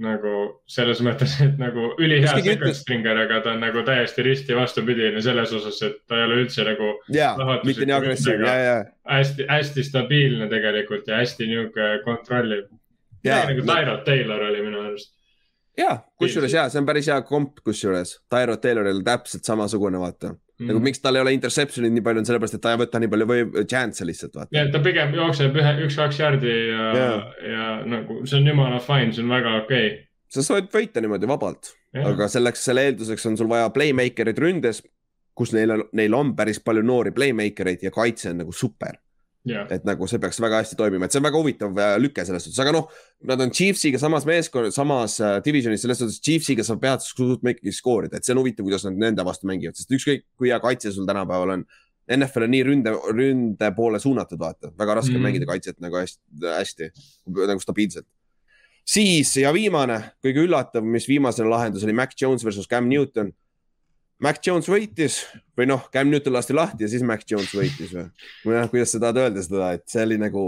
nagu 0.01 0.35
selles 0.69 1.01
mõttes, 1.05 1.35
et 1.45 1.57
nagu 1.61 1.89
ülihea 2.01 2.35
second 2.37 2.77
stringer, 2.77 3.19
aga 3.25 3.41
ta 3.45 3.55
on 3.55 3.63
nagu 3.63 3.83
täiesti 3.87 4.25
risti 4.27 4.57
vastupidine 4.57 5.23
selles 5.25 5.53
osas, 5.55 5.81
et 5.87 5.99
ta 6.07 6.19
ei 6.19 6.27
ole 6.27 6.39
üldse 6.43 6.67
nagu. 6.67 6.91
jaa, 7.15 7.59
mitte 7.63 7.87
nii 7.87 7.97
agressiivne, 7.97 8.47
jaa, 8.47 8.69
jaa. 8.69 8.87
hästi, 9.17 9.49
hästi 9.49 9.85
stabiilne 9.89 10.49
tegelikult 10.51 11.07
ja 11.11 11.21
hästi 11.23 11.49
nihuke 11.51 11.91
kontrolliv. 12.05 12.69
nagu 13.25 13.67
Tyrod 13.67 14.03
Taylor 14.05 14.49
oli 14.51 14.65
minu 14.65 14.83
arust 14.85 15.15
ja, 15.77 15.97
kusjuures 16.19 16.53
ja 16.53 16.69
see 16.69 16.79
on 16.81 16.87
päris 16.87 17.07
hea 17.11 17.17
komp, 17.27 17.59
kusjuures 17.65 18.17
Tyrod 18.31 18.61
Tayloril 18.63 19.01
täpselt 19.05 19.47
samasugune, 19.47 19.99
vaata 19.99 20.35
mm.. 20.59 20.69
nagu 20.69 20.81
miks 20.83 21.01
tal 21.03 21.17
ei 21.17 21.23
ole 21.25 21.35
interception'id 21.35 21.93
nii 21.95 22.03
palju, 22.05 22.23
on 22.23 22.29
sellepärast, 22.29 22.57
et 22.57 22.63
ta 22.63 22.73
ei 22.73 22.81
võta 22.81 23.01
nii 23.01 23.11
palju 23.11 23.29
või 23.31 23.45
chance'e 23.63 24.07
lihtsalt 24.09 24.35
vaata. 24.39 24.51
ja 24.55 24.65
ta 24.71 24.81
pigem 24.85 25.15
jookseb 25.17 25.61
ühe, 25.61 25.75
üks-kaks 25.87 26.19
jardi 26.21 26.51
ja 26.51 26.89
yeah., 26.97 27.23
ja 27.53 27.69
nagu 27.95 28.21
see 28.25 28.41
on 28.41 28.51
jumala 28.51 28.81
fine, 28.83 29.13
see 29.15 29.25
on 29.25 29.33
väga 29.35 29.55
okei 29.61 29.87
okay.. 29.91 30.03
sa 30.37 30.45
saad 30.49 30.69
võita 30.73 31.03
niimoodi 31.03 31.29
vabalt 31.31 31.71
yeah., 31.95 32.09
aga 32.11 32.29
selleks, 32.31 32.65
selle 32.67 32.89
eelduseks 32.89 33.31
on 33.31 33.39
sul 33.39 33.51
vaja 33.51 33.71
playmaker'id 33.75 34.41
ründes, 34.41 34.83
kus 35.35 35.55
neil 35.55 35.77
on, 35.77 35.87
neil 35.97 36.17
on 36.17 36.35
päris 36.37 36.61
palju 36.63 36.85
noori 36.85 37.15
playmaker 37.15 37.73
eid 37.73 37.87
ja 37.87 37.93
kaitse 37.95 38.31
on 38.31 38.43
nagu 38.45 38.55
super 38.55 38.99
Yeah. 39.45 39.67
et 39.69 39.83
nagu 39.85 40.07
see 40.09 40.17
peaks 40.17 40.39
väga 40.41 40.57
hästi 40.63 40.77
toimima, 40.79 41.05
et 41.05 41.13
see 41.13 41.19
on 41.21 41.25
väga 41.27 41.37
huvitav 41.37 41.75
äh, 41.77 41.91
lüke 42.01 42.23
selles 42.25 42.47
suhtes, 42.47 42.57
aga 42.63 42.71
noh, 42.73 42.87
nad 43.29 43.43
on 43.43 43.51
Chiefsiga 43.53 43.99
samas 44.01 44.25
meeskond, 44.25 44.73
samas 44.73 45.19
äh, 45.21 45.35
divisionis, 45.45 45.83
selles 45.85 46.01
suhtes 46.01 46.17
Chiefsiga 46.25 46.65
sa 46.65 46.73
pead 46.81 47.05
suutma 47.05 47.53
ikkagi 47.53 47.73
skoorida, 47.77 48.17
et 48.17 48.25
see 48.25 48.33
on 48.33 48.41
huvitav, 48.41 48.65
kuidas 48.65 48.87
nad 48.87 48.97
nende 49.03 49.25
vastu 49.27 49.45
mängivad, 49.45 49.77
sest 49.77 49.93
ükskõik 49.93 50.25
kui 50.33 50.49
hea 50.49 50.57
kaitse 50.63 50.95
sul 50.95 51.05
tänapäeval 51.05 51.59
on. 51.59 51.67
NFL 52.15 52.45
on 52.45 52.51
nii 52.53 52.65
ründe, 52.65 52.91
ründe 53.17 53.69
poole 53.77 54.01
suunatud, 54.01 54.37
vaata, 54.41 54.73
väga 54.77 54.97
raske 54.99 55.13
mm. 55.13 55.23
mängida 55.25 55.49
kaitset 55.49 55.77
nagu 55.81 55.97
hästi, 55.97 56.19
hästi 56.45 56.89
nagu 57.29 57.61
stabiilselt. 57.61 58.09
siis 58.81 59.37
ja 59.41 59.53
viimane, 59.53 60.01
kõige 60.25 60.41
üllatav, 60.45 60.85
mis 60.85 61.05
viimasena 61.09 61.53
lahendus 61.53 61.85
oli 61.85 61.93
Mac 61.97 62.17
Jones 62.17 62.45
versus 62.45 62.69
Cam 62.69 62.89
Newton 62.89 63.29
Mac 64.23 64.39
Jones 64.45 64.67
võitis 64.71 65.19
või 65.57 65.67
noh, 65.67 65.87
Cam 65.91 66.07
Newton 66.11 66.35
lasti 66.35 66.55
lahti 66.55 66.85
ja 66.85 66.91
siis 66.91 67.03
Mac 67.03 67.25
Jones 67.27 67.51
võitis 67.55 67.91
või? 67.91 68.05
või 68.45 68.55
noh, 68.59 68.69
kuidas 68.71 68.93
sa 68.95 69.01
tahad 69.03 69.19
öelda 69.25 69.43
seda, 69.43 69.73
et 69.75 69.83
see 69.91 70.05
oli 70.05 70.17
nagu. 70.21 70.45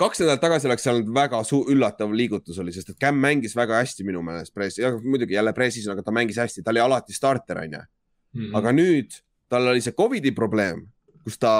kaks 0.00 0.20
nädalat 0.20 0.40
tagasi 0.40 0.68
oleks 0.68 0.84
seal 0.84 1.02
väga 1.14 1.40
üllatav 1.72 2.12
liigutus 2.12 2.58
oli, 2.58 2.72
sest 2.72 2.92
et 2.92 3.00
Cam 3.00 3.16
mängis 3.16 3.56
väga 3.56 3.80
hästi 3.80 4.04
minu 4.04 4.22
meelest 4.22 4.54
pressi, 4.54 4.84
muidugi 5.04 5.34
jälle 5.34 5.52
pressis, 5.56 5.88
aga 5.88 6.02
ta 6.02 6.12
mängis 6.12 6.36
hästi, 6.36 6.62
ta 6.62 6.70
oli 6.70 6.80
alati 6.80 7.12
starter, 7.12 7.64
onju. 7.64 7.82
Mhm. 8.30 8.54
aga 8.54 8.70
nüüd 8.70 9.16
tal 9.50 9.66
oli 9.66 9.80
see 9.82 9.96
Covidi 9.96 10.30
probleem 10.30 10.84
kus 11.24 11.38
ta 11.40 11.52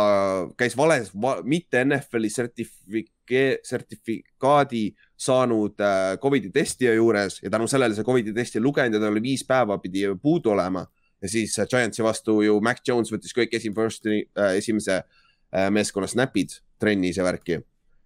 käis 0.59 0.77
vales 0.77 1.11
va,, 1.15 1.39
mitte 1.45 1.83
NFL-i 1.85 2.31
sertifike-, 2.33 3.59
sertifikaadi 3.67 4.85
saanud 5.21 5.81
äh, 5.85 6.15
Covidi 6.23 6.51
testija 6.55 6.95
juures 6.97 7.41
ja 7.43 7.53
tänu 7.53 7.69
sellele 7.69 7.97
see 7.97 8.07
Covidi 8.07 8.35
testi 8.37 8.59
ei 8.59 8.65
lugenud 8.65 8.97
ja 8.97 9.03
tal 9.03 9.13
oli 9.13 9.23
viis 9.25 9.45
päeva 9.47 9.79
pidi 9.79 10.07
puudu 10.23 10.55
olema. 10.55 10.87
ja 11.23 11.29
siis 11.29 11.59
äh, 11.59 11.69
Giantsi 11.69 12.03
vastu 12.03 12.41
ju 12.43 12.61
Mac 12.61 12.81
Jones 12.89 13.13
võttis 13.13 13.37
kõik 13.37 13.57
esimese 13.57 14.17
äh,, 14.39 14.57
esimese 14.57 15.03
äh, 15.03 15.69
meeskonna 15.71 16.09
snap'id 16.09 16.57
trennis 16.81 17.21
ja 17.21 17.25
värki. 17.25 17.61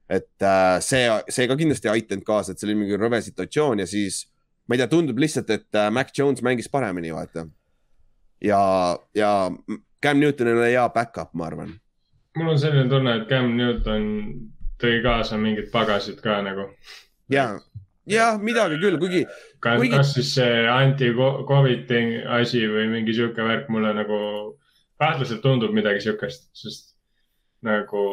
et 0.09 0.43
äh, 0.43 0.81
see, 0.81 1.07
see 1.29 1.49
ka 1.49 1.57
kindlasti 1.57 1.89
ei 1.89 2.01
aidanud 2.01 2.27
kaasa, 2.27 2.53
et 2.53 2.59
see 2.59 2.69
oli 2.69 2.81
mingi 2.83 2.99
rõve 2.99 3.23
situatsioon 3.23 3.85
ja 3.85 3.87
siis 3.87 4.25
ma 4.67 4.75
ei 4.75 4.81
tea, 4.81 4.91
tundub 4.91 5.21
lihtsalt, 5.21 5.51
et 5.53 5.79
äh, 5.79 5.91
Mac 5.93 6.13
Jones 6.17 6.43
mängis 6.43 6.71
paremini, 6.73 7.13
vaata. 7.15 7.47
ja, 8.43 8.61
ja 9.15 9.33
Cam 10.05 10.21
Newtonil 10.21 10.61
oli 10.61 10.73
hea 10.75 10.89
back-up, 10.93 11.33
ma 11.35 11.49
arvan. 11.49 11.73
mul 12.37 12.51
on 12.53 12.59
selline 12.61 12.91
tunne, 12.91 13.15
et 13.21 13.29
Cam 13.31 13.55
Newton 13.57 14.09
tõi 14.83 14.99
kaasa 15.05 15.39
mingid 15.41 15.71
pagasid 15.73 16.21
ka 16.25 16.41
nagu. 16.45 16.69
ja, 17.33 17.47
ja 18.11 18.35
midagi 18.41 18.81
küll, 18.83 18.99
kuigi. 19.01 19.25
kas 19.65 19.81
kuigi..., 19.81 19.97
kas 19.97 20.13
siis 20.19 20.35
see 20.37 20.67
anti-Covid'i 20.69 22.03
asi 22.41 22.67
või 22.69 22.91
mingi 22.93 23.17
sihuke 23.17 23.47
värk 23.49 23.71
mulle 23.73 23.95
nagu 23.97 24.19
kahtlaselt 25.01 25.43
tundub 25.43 25.73
midagi 25.75 26.05
sihukest, 26.05 26.51
sest 26.57 26.93
nagu 27.65 28.05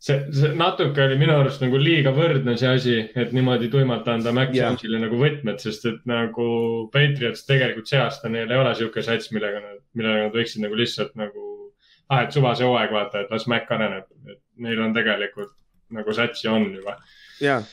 see, 0.00 0.16
see 0.32 0.50
natuke 0.58 1.02
oli 1.04 1.18
minu 1.20 1.34
arust 1.36 1.62
nagu 1.64 1.78
liiga 1.80 2.12
võrdne 2.16 2.56
see 2.60 2.72
asi, 2.72 2.96
et 3.22 3.34
niimoodi 3.36 3.70
tuimalt 3.72 4.08
anda 4.08 4.32
Mac 4.36 4.54
yeah. 4.54 4.70
Jones'ile 4.70 5.00
nagu 5.02 5.20
võtmed, 5.20 5.60
sest 5.62 5.86
et 5.90 6.00
nagu 6.08 6.48
Patriots 6.94 7.44
tegelikult 7.48 7.90
see 7.90 8.00
aasta 8.00 8.32
neil 8.32 8.50
ei 8.50 8.62
ole 8.62 8.74
sihuke 8.78 9.04
sats, 9.06 9.30
millega 9.34 9.62
nad, 9.64 9.80
millega 9.98 10.26
nad 10.26 10.36
võiksid 10.36 10.64
nagu 10.64 10.78
lihtsalt 10.80 11.16
nagu, 11.20 11.46
ah, 12.08 12.24
et 12.24 12.36
suva 12.36 12.54
see 12.56 12.68
hooaeg, 12.68 12.94
vaata, 12.96 13.24
et 13.24 13.34
las 13.34 13.48
Mac 13.50 13.70
areneb, 13.76 14.08
et 14.32 14.40
neil 14.64 14.80
on 14.84 14.96
tegelikult 14.96 15.52
nagu 15.94 16.14
satsi 16.16 16.48
on 16.48 16.70
juba. 16.72 16.96
jah, 17.42 17.66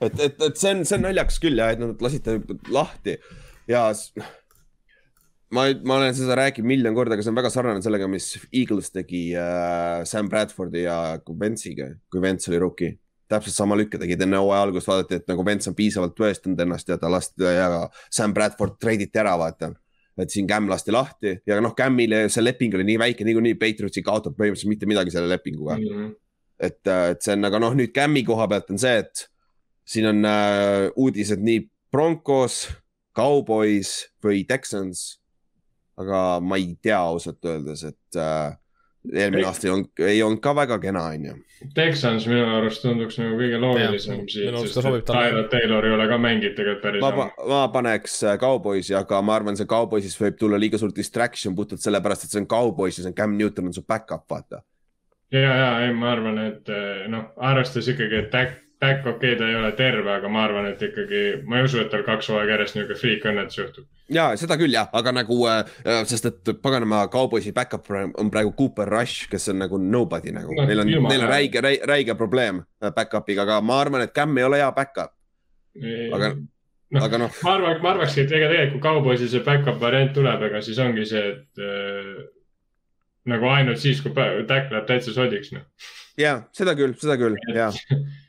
et, 0.00 0.20
et, 0.20 0.40
et 0.50 0.60
see 0.62 0.74
on, 0.76 0.84
see 0.86 0.98
on 1.00 1.08
naljakas 1.08 1.40
küll 1.42 1.58
jah, 1.58 1.74
et 1.74 1.82
nad 1.82 2.06
lasite 2.06 2.38
lahti 2.70 3.18
ja 3.70 3.88
ma, 5.54 5.66
ma 5.84 5.98
olen 6.00 6.14
seda 6.16 6.36
rääkinud 6.40 6.68
miljon 6.68 6.96
korda, 6.96 7.16
aga 7.16 7.24
see 7.24 7.32
on 7.32 7.38
väga 7.38 7.50
sarnane 7.52 7.82
sellega, 7.84 8.08
mis 8.10 8.32
Eagles 8.50 8.90
tegi 8.94 9.28
äh, 9.38 10.02
Sam 10.08 10.30
Bradfordi 10.32 10.84
ja 10.86 10.98
Ventsiga, 11.40 11.90
kui 12.10 12.22
Vents 12.22 12.50
oli 12.50 12.60
rookie. 12.62 12.98
täpselt 13.26 13.56
sama 13.56 13.74
lükke 13.74 13.98
tegid 13.98 14.20
enne 14.22 14.38
hooaja 14.38 14.62
algust, 14.68 14.86
vaadati, 14.86 15.18
et 15.18 15.24
nagu 15.26 15.42
Vents 15.46 15.66
on 15.66 15.74
piisavalt 15.74 16.14
tõestanud 16.14 16.60
ennast 16.62 16.88
ja 16.88 16.98
ta 16.98 17.10
lasti 17.10 17.42
ja 17.42 17.88
Sam 18.10 18.34
Bradford 18.34 18.76
treiditi 18.78 19.18
ära, 19.18 19.34
vaata. 19.38 19.72
et 20.16 20.30
siin 20.32 20.46
Cam 20.48 20.68
lasti 20.70 20.94
lahti 20.94 21.34
ja 21.46 21.58
noh, 21.60 21.74
Camile 21.76 22.28
see 22.32 22.44
leping 22.44 22.74
oli 22.74 22.86
nii 22.88 22.98
väike, 23.02 23.24
niikuinii 23.26 23.58
Patriotsi 23.60 24.02
kaotab 24.02 24.38
põhimõtteliselt 24.38 24.70
mitte 24.70 24.86
midagi 24.88 25.10
selle 25.12 25.28
lepinguga 25.28 25.76
mm. 25.76 25.90
-hmm. 25.90 26.14
et, 26.58 26.80
äh, 26.86 27.10
et 27.10 27.22
see 27.22 27.34
on, 27.34 27.44
aga 27.44 27.60
noh, 27.60 27.74
nüüd 27.76 27.92
Cami 27.92 28.22
koha 28.24 28.46
pealt 28.48 28.70
on 28.70 28.78
see, 28.78 29.02
et 29.02 29.26
siin 29.84 30.06
on 30.06 30.24
äh, 30.24 30.88
uudised 30.96 31.42
nii 31.42 31.66
Broncos, 31.92 32.68
Cowboys 33.16 34.06
või 34.24 34.46
Texans 34.48 35.18
aga 36.00 36.22
ma 36.44 36.58
ei 36.60 36.74
tea 36.82 36.98
ausalt 36.98 37.44
öeldes, 37.48 37.84
et 37.88 38.20
äh, 38.20 38.56
eelmine 39.12 39.46
aasta 39.46 39.68
ei 39.68 39.72
olnud, 39.72 40.04
ei 40.06 40.22
olnud 40.22 40.42
ka 40.44 40.52
väga 40.56 40.78
kena, 40.82 41.06
onju. 41.14 41.34
Texans 41.74 42.26
minu 42.28 42.44
arust 42.58 42.82
tunduks 42.84 43.16
nagu 43.20 43.38
kõige 43.38 43.60
loogilisem 43.62 44.26
siit, 44.28 44.58
sest 44.66 44.88
et 44.90 45.06
Tyler 45.08 45.48
Taylor 45.52 45.88
ei 45.88 45.94
ole 45.96 46.08
ka 46.10 46.18
mänginud 46.20 46.56
tegelikult 46.58 46.84
päris 46.84 47.04
ma, 47.04 47.28
ma 47.48 47.62
paneks 47.72 48.18
äh, 48.26 48.36
Cowboysi, 48.42 48.96
aga 48.98 49.22
ma 49.24 49.38
arvan, 49.38 49.56
see 49.58 49.68
Cowboysis 49.70 50.18
võib 50.20 50.36
tulla 50.40 50.60
liiga 50.60 50.80
suur 50.80 50.92
distraction 50.96 51.56
puhtalt 51.56 51.84
sellepärast, 51.84 52.26
et 52.26 52.34
see 52.34 52.42
on 52.42 52.50
Cowboys 52.50 52.98
ja 52.98 53.06
see 53.06 53.14
on 53.14 53.18
Cam 53.22 53.38
Newton 53.38 53.70
on 53.70 53.76
su 53.76 53.86
back-up, 53.88 54.26
vaata. 54.30 54.60
ja, 55.32 55.48
ja 55.62 55.72
ei, 55.86 55.96
ma 55.96 56.12
arvan, 56.12 56.42
et 56.44 56.72
äh, 56.72 57.06
noh, 57.12 57.30
arvestades 57.36 57.94
ikkagi, 57.94 58.26
et 58.26 58.30
back 58.80 59.06
okei 59.06 59.32
okay,, 59.32 59.38
ta 59.38 59.48
ei 59.48 59.56
ole 59.56 59.72
terve, 59.72 60.10
aga 60.12 60.28
ma 60.28 60.42
arvan, 60.44 60.66
et 60.68 60.82
ikkagi, 60.82 61.20
ma 61.48 61.60
ei 61.60 61.68
usu, 61.68 61.80
et 61.80 61.88
tal 61.92 62.02
kaks 62.04 62.28
hooaega 62.28 62.56
järjest 62.56 62.76
niisugune 62.76 62.98
friik-õnnetus 63.00 63.60
juhtub. 63.60 63.86
ja 64.12 64.26
seda 64.36 64.58
küll 64.60 64.74
jah, 64.76 64.90
aga 64.96 65.14
nagu 65.16 65.38
äh,, 65.48 66.02
sest 66.08 66.28
et 66.28 66.50
paganama 66.62 67.06
Cowboysi 67.12 67.54
back-up 67.56 67.88
on 68.20 68.32
praegu 68.32 68.52
Cooper 68.58 68.90
Rush, 68.92 69.30
kes 69.32 69.48
on 69.52 69.62
nagu 69.64 69.80
nobody 69.80 70.34
nagu 70.36 70.52
no,, 70.52 70.66
neil 70.68 70.84
on, 70.84 70.92
neil 71.08 71.24
on 71.24 71.32
räige, 71.32 71.62
räige, 71.64 71.88
räige 71.88 72.18
probleem 72.18 72.60
äh, 72.82 72.92
back-up'iga, 72.92 73.46
aga 73.48 73.62
ma 73.64 73.80
arvan, 73.86 74.04
et 74.04 74.12
Cam 74.16 74.36
ei 74.36 74.44
ole 74.44 74.60
hea 74.60 74.68
back-up. 74.76 75.16
aga 76.12 76.34
no, 76.36 77.04
aga 77.08 77.22
noh. 77.24 77.40
ma 77.48 77.56
arvan, 77.56 77.80
ma 77.82 77.94
arvakski, 77.94 78.26
et 78.26 78.36
ega 78.36 78.52
tegelikult 78.52 78.84
Cowboysil 78.84 79.32
see 79.32 79.44
back-up 79.48 79.80
variant 79.80 80.12
tuleb, 80.16 80.44
ega 80.50 80.60
siis 80.64 80.82
ongi 80.84 81.08
see, 81.08 81.24
et 81.32 81.64
äh, 81.64 82.12
nagu 83.32 83.48
ainult 83.56 83.80
siis, 83.80 84.04
kui 84.04 84.12
täkk 84.12 84.68
läheb 84.68 84.84
täitsa 84.92 85.16
sodiks, 85.16 85.56
noh. 85.56 85.64
ja 86.20 86.42
seda 86.52 86.76
küll, 86.76 86.92
seda 87.00 87.16
küll, 87.24 87.40
ja 87.56 87.72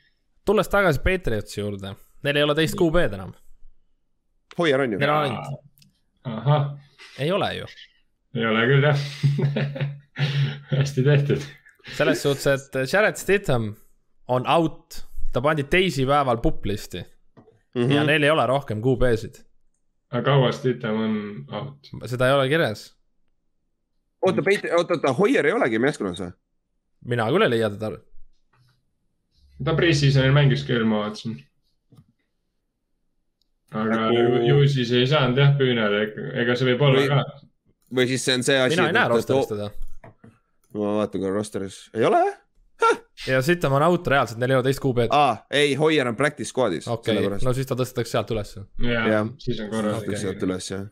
tulles 0.48 0.70
tagasi 0.72 1.02
Patriotsi 1.04 1.60
juurde, 1.60 1.92
neil 2.24 2.40
ei 2.40 2.46
ole 2.46 2.56
teist 2.56 2.76
QB-d 2.78 3.18
enam. 3.18 3.34
Hoier 4.58 4.80
on 4.84 4.94
ju. 4.94 5.00
Neil 5.02 5.12
on 5.12 5.26
ainult. 5.26 5.64
ahah. 6.24 6.70
ei 7.18 7.32
ole 7.32 7.52
ju. 7.54 7.66
ei 8.36 8.46
ole 8.46 8.64
küll 8.70 8.86
jah 8.88 9.04
hästi 10.78 11.04
tehtud. 11.04 11.44
selles 11.96 12.22
suhtes, 12.22 12.68
et 12.68 12.92
Jared 12.92 13.16
Stitham 13.16 13.70
on 14.28 14.48
out, 14.48 15.02
ta 15.32 15.40
pandi 15.44 15.64
teisipäeval 15.64 16.40
puplisti 16.44 17.00
mm. 17.00 17.44
-hmm. 17.74 17.92
ja 17.92 18.04
neil 18.04 18.22
ei 18.22 18.30
ole 18.30 18.46
rohkem 18.46 18.82
QB-sid. 18.82 19.40
aga 20.10 20.22
kaua 20.22 20.52
Stitham 20.52 21.00
on 21.04 21.16
out? 21.52 21.92
seda 22.06 22.28
ei 22.28 22.34
ole 22.34 22.48
kirjas. 22.48 22.96
oota, 24.26 24.42
oota, 24.76 24.94
oota, 24.94 25.12
Hoier 25.12 25.46
ei 25.46 25.52
olegi 25.52 25.78
meeskonnas 25.78 26.20
või? 26.20 26.32
mina 27.04 27.30
küll 27.30 27.42
ei 27.42 27.50
leia 27.50 27.70
teda 27.70 27.92
ta 29.64 29.74
pre-seasonil 29.78 30.34
mängis 30.34 30.64
küll, 30.68 30.86
ma 30.88 31.04
vaatasin. 31.04 31.36
aga 33.74 34.00
nagu... 34.00 34.42
ju 34.46 34.58
siis 34.70 34.92
ei 34.96 35.06
saanud 35.10 35.38
jah 35.38 35.54
püünele, 35.58 36.04
ega 36.42 36.56
see 36.56 36.70
võib 36.70 36.84
olla 36.88 37.02
või, 37.02 37.08
ka. 37.12 37.46
või 38.00 38.10
siis 38.10 38.26
see 38.26 38.38
on 38.38 38.46
see 38.46 38.58
asi. 38.64 38.76
mina 38.76 38.90
ei 38.90 38.96
näe 38.96 39.08
rosteris 39.12 39.50
teda. 39.50 39.70
ma 40.78 40.98
vaatan 41.00 41.24
korra 41.24 41.40
rosteris, 41.40 41.80
ei 41.96 42.06
ole 42.08 42.22
jah? 42.24 43.00
ja 43.26 43.42
siit 43.42 43.64
on 43.68 43.82
out 43.82 44.06
reaalselt, 44.14 44.40
neil 44.40 44.54
ei 44.54 44.60
ole 44.60 44.68
teist 44.70 44.82
QB-d. 44.84 45.10
aa, 45.12 45.40
ei, 45.50 45.74
Hoier 45.80 46.08
on 46.08 46.16
practice 46.16 46.52
squad'is. 46.54 46.88
okei 46.88 47.18
okay., 47.26 47.42
no 47.44 47.56
siis 47.56 47.68
ta 47.68 47.76
tõstetakse 47.78 48.16
sealt 48.16 48.36
ülesse. 48.36 48.64
jah, 48.84 49.34
siis 49.42 49.60
on 49.64 49.74
korras. 49.74 50.06
sealt 50.22 50.48
üles 50.48 50.72
jah 50.72 50.86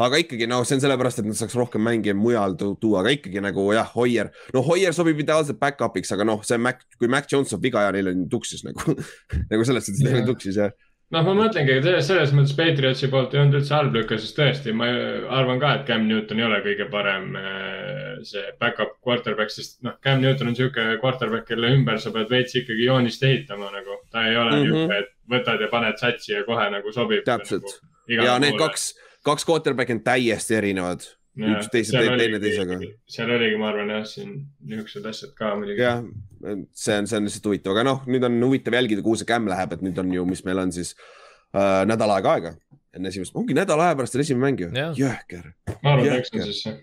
aga 0.00 0.20
ikkagi 0.22 0.48
noh, 0.50 0.62
see 0.64 0.78
on 0.78 0.84
sellepärast, 0.84 1.20
et 1.20 1.28
nad 1.28 1.38
saaks 1.38 1.56
rohkem 1.58 1.84
mänge 1.84 2.14
mujal 2.16 2.56
tuua, 2.58 3.02
aga 3.02 3.12
ikkagi 3.18 3.42
nagu 3.44 3.66
jah, 3.76 3.90
Hoier, 3.96 4.32
no 4.54 4.62
Hoier 4.66 4.96
sobib 4.96 5.20
ideaalselt 5.20 5.60
back-up'iks, 5.60 6.14
aga 6.16 6.26
noh, 6.28 6.40
see 6.46 6.60
Mac, 6.60 6.80
kui 6.98 7.10
Mac 7.12 7.28
Jones 7.30 7.52
saab 7.52 7.64
viga 7.64 7.84
ja 7.86 7.92
neil 7.94 8.12
on 8.12 8.24
tuksis 8.32 8.64
nagu 8.66 8.96
nagu 9.52 9.68
selles 9.68 9.88
suhtes 9.88 10.02
neil 10.06 10.22
on 10.22 10.32
tuksis 10.32 10.58
jah 10.62 10.72
noh, 11.12 11.24
ma 11.26 11.34
mõtlengi, 11.36 11.76
et 11.78 12.04
selles, 12.06 12.32
mõttes 12.36 12.54
Patriotsi 12.56 13.10
poolt 13.12 13.34
ei 13.34 13.42
olnud 13.42 13.58
üldse 13.60 13.74
halb 13.76 13.96
lükka, 13.96 14.16
sest 14.20 14.38
tõesti, 14.38 14.72
ma 14.76 14.88
arvan 15.36 15.60
ka, 15.60 15.74
et 15.76 15.86
Cam 15.88 16.06
Newton 16.08 16.40
ei 16.40 16.46
ole 16.46 16.62
kõige 16.64 16.88
parem 16.92 17.36
äh, 17.36 18.22
see 18.26 18.44
back-up 18.62 18.96
quarterback, 19.04 19.52
sest 19.52 19.80
noh, 19.86 19.98
Cam 20.04 20.22
Newton 20.22 20.48
on 20.48 20.56
niisugune 20.56 20.98
quarterback, 21.02 21.46
kelle 21.50 21.74
ümber 21.76 22.00
sa 22.02 22.14
pead 22.14 22.32
veits 22.32 22.56
ikkagi 22.58 22.88
joonist 22.88 23.24
ehitama 23.28 23.70
nagu. 23.74 24.00
ta 24.12 24.26
ei 24.28 24.36
ole 24.36 24.50
mm 24.50 24.56
-hmm. 24.56 24.72
niisugune, 24.72 24.98
et 24.98 25.12
võtad 25.36 25.60
ja 25.60 25.68
paned 25.68 25.98
satsi 26.00 26.32
ja 26.32 26.44
kohe 26.44 26.68
nagu 26.70 26.92
sobib. 26.92 27.24
täpselt 27.24 27.68
nagu, 28.08 28.24
ja 28.24 28.38
need 28.38 28.58
kaks 28.58 28.92
kaks 29.26 29.46
quarterback'i 29.48 29.98
on 29.98 30.02
täiesti 30.06 30.58
erinevad. 30.58 31.06
üks 31.32 31.70
teise, 31.72 31.96
teine 31.96 32.40
teisega. 32.42 32.76
seal 33.08 33.30
oligi, 33.32 33.56
ma 33.60 33.70
arvan 33.70 33.94
jah, 33.94 34.04
siin 34.08 34.34
niisugused 34.68 35.06
asjad 35.08 35.32
ka 35.38 35.54
muidugi. 35.56 35.80
jah, 35.80 36.02
see 36.76 36.98
on, 36.98 37.08
see 37.08 37.20
on 37.20 37.28
lihtsalt 37.28 37.48
huvitav, 37.48 37.76
aga 37.76 37.86
noh, 37.88 38.04
nüüd 38.10 38.28
on 38.28 38.36
huvitav 38.44 38.76
jälgida, 38.76 39.04
kuhu 39.06 39.16
see 39.20 39.30
kämm 39.30 39.48
läheb, 39.48 39.72
et 39.72 39.84
nüüd 39.86 40.00
on 40.02 40.12
ju, 40.12 40.26
mis 40.28 40.44
meil 40.44 40.60
on 40.66 40.74
siis 40.76 40.92
äh, 41.56 41.82
nädal 41.88 42.12
aega 42.18 42.36
aega 42.36 42.54
enne 42.92 43.08
esimest, 43.08 43.36
ongi 43.38 43.56
nädala 43.56 43.88
aja 43.88 43.98
pärast 43.98 44.16
on 44.18 44.24
esimene 44.24 44.44
mäng 44.44 44.60
ju, 44.60 44.70
jõhker. 44.98 45.52
ma 45.80 45.94
arvan, 45.94 46.10
et 46.10 46.26
Texansisse 46.28 46.74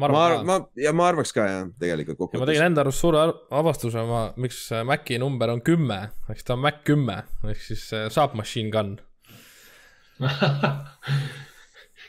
ma 0.00 0.06
arvan, 0.08 0.46
ma, 0.46 0.58
ma, 0.62 0.68
ja 0.80 0.92
ma 0.96 1.08
arvaks 1.10 1.34
ka 1.36 1.46
jah, 1.48 1.68
tegelikult 1.82 2.18
kokkuvõttes. 2.20 2.44
ma 2.44 2.50
tegin 2.52 2.66
enda 2.70 2.84
arust 2.84 3.02
suure 3.02 3.26
avastuse, 3.58 4.04
ma, 4.08 4.22
miks 4.40 4.62
Maci 4.86 5.18
number 5.20 5.52
on 5.52 5.62
kümme, 5.66 6.00
eks 6.32 6.46
ta 6.46 6.54
on 6.56 6.64
Mac 6.64 6.82
kümme, 6.86 7.22
ehk 7.50 7.62
siis 7.66 7.88
äh, 7.96 8.06
saab 8.12 8.38
machine 8.38 8.70
gun 8.72 8.96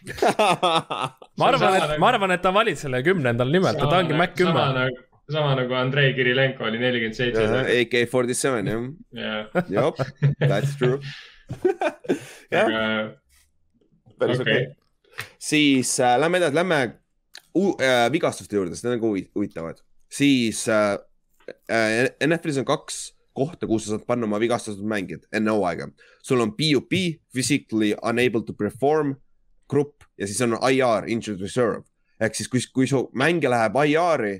ma 1.37 1.47
arvan, 1.47 1.75
et, 1.77 1.95
ma 2.01 2.09
arvan, 2.09 2.33
et 2.35 2.41
ta 2.41 2.51
valib 2.55 2.77
selle 2.79 3.01
kümnendal 3.05 3.51
nimelt, 3.53 3.77
et 3.77 3.89
ta 3.93 4.01
ongi 4.01 4.17
Mac 4.17 4.33
kümme. 4.37 4.65
Nagu, 4.77 5.03
sama 5.31 5.53
nagu 5.59 5.77
Andrei 5.77 6.13
Kirilenko 6.17 6.65
oli 6.67 6.81
nelikümmend 6.81 7.17
seitse. 7.17 7.45
AK 7.81 8.09
forty 8.11 8.35
seven 8.37 8.67
jah. 8.67 9.45
jep, 9.69 10.01
that's 10.41 10.75
true. 10.79 10.99
jah. 12.55 13.13
päris 14.19 14.41
okei. 14.43 14.67
siis 15.39 15.93
äh, 15.99 16.17
lähme 16.19 16.41
edasi, 16.41 16.55
lähme 16.55 16.81
äh, 16.81 18.11
vigastuste 18.13 18.57
juurde, 18.57 18.75
sest 18.75 18.87
need 18.87 18.97
on 18.97 19.03
ka 19.03 19.15
huvitavad. 19.39 19.81
siis 20.11 20.67
äh, 20.69 20.97
äh, 21.69 22.11
NFL-is 22.27 22.61
on 22.61 22.69
kaks 22.69 23.01
kohta, 23.37 23.67
kus 23.67 23.85
sa 23.85 23.95
saad 23.95 24.05
panna 24.07 24.27
oma 24.27 24.39
vigastatud 24.41 24.85
mängijad 24.87 25.27
enne 25.33 25.53
hooaega. 25.55 25.89
sul 26.23 26.41
on 26.43 26.55
PUP, 26.57 26.93
physically 27.33 27.93
unable 28.03 28.43
to 28.45 28.53
perform 28.53 29.15
grupp 29.71 30.05
ja 30.19 30.27
siis 30.27 30.41
on 30.45 30.57
IR, 30.59 31.07
injured 31.07 31.41
reserve. 31.41 31.83
ehk 32.21 32.35
siis, 32.37 32.49
kui, 32.51 32.61
kui 32.73 32.87
su 32.87 33.07
mängija 33.17 33.49
läheb 33.49 33.77
IR-i 33.85 34.33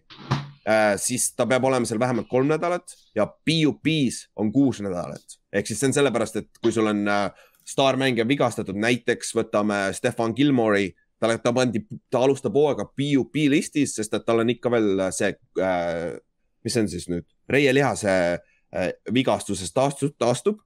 äh,, 0.67 0.97
siis 1.01 1.31
ta 1.35 1.47
peab 1.49 1.65
olema 1.65 1.87
seal 1.89 1.99
vähemalt 1.99 2.29
kolm 2.29 2.51
nädalat 2.51 2.93
ja 3.15 3.25
PUP-s 3.25 4.27
on 4.35 4.51
kuus 4.51 4.81
nädalat. 4.85 5.39
ehk 5.53 5.67
siis 5.67 5.79
see 5.79 5.89
on 5.89 5.97
sellepärast, 5.99 6.41
et 6.43 6.61
kui 6.61 6.73
sul 6.75 6.91
on 6.91 7.07
äh, 7.07 7.29
staarmängija 7.67 8.27
vigastatud, 8.27 8.77
näiteks 8.77 9.35
võtame 9.37 9.83
Stefan 9.93 10.33
Gilmore'i, 10.37 10.91
talle, 11.21 11.37
ta 11.41 11.53
pandi, 11.53 11.83
ta 12.09 12.23
alustab 12.25 12.55
hooaega 12.57 12.87
PUP 12.89 13.43
listis, 13.53 13.95
sest 13.95 14.13
et 14.17 14.25
tal 14.25 14.41
on 14.43 14.49
ikka 14.53 14.71
veel 14.73 15.05
see 15.15 15.33
äh,, 15.61 16.17
mis 16.65 16.75
see 16.75 16.85
on 16.85 16.91
siis 16.91 17.07
nüüd, 17.09 17.25
reielihase 17.49 18.11
äh, 18.37 18.91
vigastusest 19.13 19.73
taastub, 19.73 20.13
taastub 20.21 20.61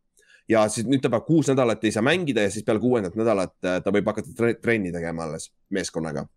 ja 0.49 0.67
siis 0.69 0.87
nüüd 0.87 1.01
ta 1.01 1.09
peab 1.13 1.25
kuus 1.27 1.49
nädalat 1.49 1.83
ei 1.83 1.93
saa 1.93 2.05
mängida 2.05 2.45
ja 2.45 2.53
siis 2.53 2.65
peale 2.65 2.79
kuuendat 2.79 3.15
nädalat 3.17 3.55
äh, 3.65 3.79
ta 3.83 3.93
võib 3.93 4.07
hakata 4.11 4.53
trenni 4.61 4.91
tegema 4.93 5.25
alles 5.25 5.51
meeskonnaga 5.73 6.27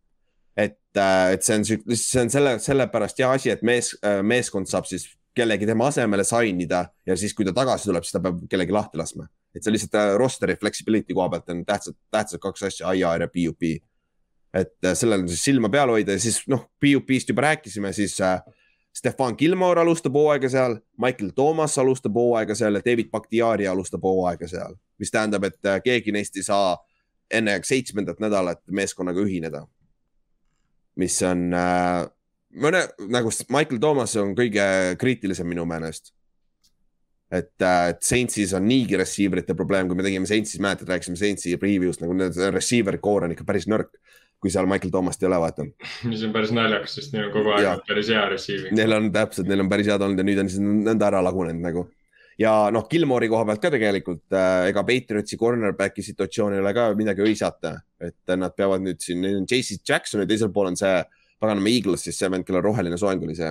et, 0.59 0.81
äh, 0.97 1.33
et 1.37 1.47
see 1.47 1.59
on, 1.59 1.64
see 1.68 2.23
on 2.23 2.33
selle, 2.33 2.57
sellepärast 2.62 3.23
hea 3.23 3.31
asi, 3.37 3.53
et 3.55 3.64
mees, 3.66 3.92
äh, 4.03 4.21
meeskond 4.27 4.71
saab 4.71 4.88
siis 4.90 5.07
kellegi 5.38 5.68
tema 5.68 5.90
asemele 5.92 6.25
sign 6.27 6.64
ida 6.64 6.83
ja 7.07 7.16
siis, 7.18 7.35
kui 7.37 7.47
ta 7.47 7.55
tagasi 7.55 7.87
tuleb, 7.90 8.07
siis 8.07 8.16
ta 8.16 8.23
peab 8.25 8.40
kellegi 8.51 8.75
lahti 8.75 8.99
laskma. 8.99 9.29
et 9.55 9.64
see 9.64 9.73
lihtsalt 9.73 10.18
roster'i 10.21 10.59
flexibility 10.61 11.14
koha 11.16 11.31
pealt 11.33 11.49
on 11.55 11.62
tähtsad, 11.66 11.97
tähtsad 12.12 12.42
kaks 12.42 12.66
asja, 12.68 12.90
IR 12.94 13.25
ja 13.25 13.29
PUP. 13.33 13.62
et 14.55 14.90
sellel 14.99 15.23
on 15.25 15.29
siis 15.31 15.44
silma 15.44 15.71
peal 15.71 15.90
hoida 15.92 16.16
ja 16.16 16.23
siis 16.23 16.40
noh, 16.51 16.66
PUP-st 16.81 17.31
juba 17.31 17.47
rääkisime, 17.49 17.92
siis 17.92 18.18
äh, 18.25 18.40
Stefan 18.99 19.37
Gilmore 19.39 19.81
alustab 19.81 20.17
hooaega 20.19 20.49
seal, 20.51 20.75
Michael 20.99 21.31
Thomas 21.37 21.77
alustab 21.79 22.17
hooaega 22.19 22.55
seal 22.59 22.75
ja 22.75 22.83
David 22.83 23.13
Bakhtiari 23.15 23.69
alustab 23.71 24.03
hooaega 24.03 24.49
seal, 24.51 24.75
mis 24.99 25.13
tähendab, 25.15 25.47
et 25.47 25.69
keegi 25.85 26.15
neist 26.15 26.37
ei 26.37 26.47
saa 26.47 26.73
enne 27.31 27.59
seitsmendat 27.63 28.19
nädalat 28.25 28.63
meeskonnaga 28.75 29.23
ühineda. 29.23 29.63
Mis 30.99 31.15
on 31.23 31.53
äh,, 31.55 32.09
mõne 32.59 32.83
nagu 33.13 33.31
Michael 33.55 33.79
Thomas 33.83 34.17
on 34.19 34.35
kõige 34.39 34.65
kriitilisem 34.99 35.47
minu 35.47 35.67
meelest. 35.69 36.15
et 37.31 37.63
äh,, 37.63 37.89
et 37.93 38.03
Saintsis 38.03 38.55
on 38.57 38.67
niigi 38.67 38.97
receiver 38.97 39.45
ite 39.45 39.55
probleem, 39.55 39.87
kui 39.87 39.97
me 39.97 40.03
tegime 40.03 40.27
Saintsis, 40.27 40.59
mäletad, 40.65 40.89
rääkisime 40.89 41.17
Saintsi 41.21 41.55
preview'st 41.57 42.03
nagu 42.03 42.17
need 42.17 42.41
receiver 42.51 42.99
core 42.99 43.29
on 43.29 43.37
ikka 43.37 43.47
päris 43.47 43.69
nõrk 43.71 43.95
kui 44.38 44.53
seal 44.55 44.68
Michael 44.70 44.92
Thoomast 44.94 45.22
ei 45.22 45.29
ole, 45.29 45.38
vaata. 45.42 45.66
mis 46.07 46.24
on 46.27 46.33
päris 46.35 46.53
naljakas, 46.55 46.96
sest 46.98 47.14
neil 47.14 47.29
on 47.29 47.35
kogu 47.35 47.55
aeg 47.57 47.66
ja. 47.66 47.77
päris 47.88 48.11
hea 48.14 48.24
receiving. 48.31 48.74
Neil 48.79 48.96
on 48.96 49.12
täpselt, 49.14 49.48
neil 49.51 49.64
on 49.64 49.70
päris 49.70 49.90
head 49.90 50.05
olnud 50.07 50.22
ja 50.22 50.27
nüüd 50.29 50.42
on 50.42 50.51
siis 50.53 50.62
nõnda 50.62 51.09
ära 51.11 51.22
lagunenud 51.27 51.64
nagu. 51.64 51.87
ja 52.38 52.53
noh, 52.74 52.87
Gilmore'i 52.90 53.31
koha 53.33 53.46
pealt 53.48 53.62
ka 53.64 53.72
tegelikult 53.74 54.37
äh, 54.38 54.68
ega 54.70 54.85
Patriotsi 54.87 55.38
cornerback'i 55.40 56.05
situatsioon 56.07 56.55
ei 56.55 56.62
ole 56.62 56.74
ka 56.77 56.90
midagi 56.98 57.24
õisata, 57.27 57.74
et 57.98 58.37
nad 58.38 58.55
peavad 58.55 58.85
nüüd 58.85 59.03
siin, 59.03 59.24
neil 59.24 59.40
on 59.40 59.48
JC 59.48 59.81
Jackson 59.83 60.22
ja 60.22 60.31
teisel 60.31 60.55
pool 60.55 60.70
on 60.70 60.79
see 60.79 60.94
paganama 61.42 61.70
Eagles, 61.70 62.07
siis 62.07 62.18
see 62.18 62.31
vend, 62.31 62.46
kellel 62.46 62.62
roheline 62.62 62.98
soeng 62.98 63.22
oli 63.27 63.35
see 63.38 63.51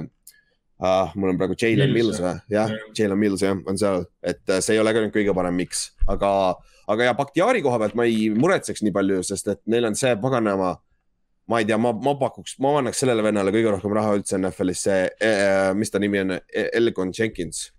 ah,. 0.79 1.11
mul 1.15 1.33
on 1.33 1.39
praegu 1.39 1.57
Jalen 1.59 1.93
Mills 1.93 2.21
või, 2.23 2.33
jah, 2.53 2.71
Jalen 2.95 3.19
Mills 3.19 3.43
jah, 3.43 3.59
on 3.67 3.79
seal, 3.79 4.05
et 4.23 4.43
äh, 4.47 4.63
see 4.63 4.77
ei 4.77 4.81
ole 4.83 4.93
ka 4.95 5.03
nüüd 5.03 5.15
kõige 5.15 5.35
parem 5.35 5.57
miks, 5.57 5.89
aga, 6.07 6.31
aga 6.87 7.09
ja 7.09 7.15
Bakhtiari 7.17 7.63
koha 7.65 7.79
pealt 7.83 7.95
ma 7.99 8.07
ei 8.07 8.27
muretseks 8.33 8.83
nii 8.85 8.95
palju, 8.95 9.23
sest 9.27 9.53
et 9.53 9.63
neil 9.71 9.89
on 9.89 9.97
see 9.99 10.15
paganama 10.21 10.75
ma 11.47 11.61
ei 11.61 11.67
tea, 11.67 11.77
ma, 11.79 11.93
ma 11.93 12.13
pakuks, 12.19 12.57
ma 12.63 12.77
annaks 12.81 13.01
sellele 13.03 13.23
vennale 13.23 13.53
kõige 13.55 13.71
rohkem 13.71 13.95
raha 13.95 14.17
üldse 14.17 14.35
NFL-is, 14.39 14.83
see 14.83 15.07
äh,, 15.23 15.71
mis 15.77 15.91
ta 15.93 15.99
nimi 16.03 16.19
on, 16.25 16.35
e-, 16.37 16.69
Elgon 16.75 17.13
Jenkins 17.15 17.69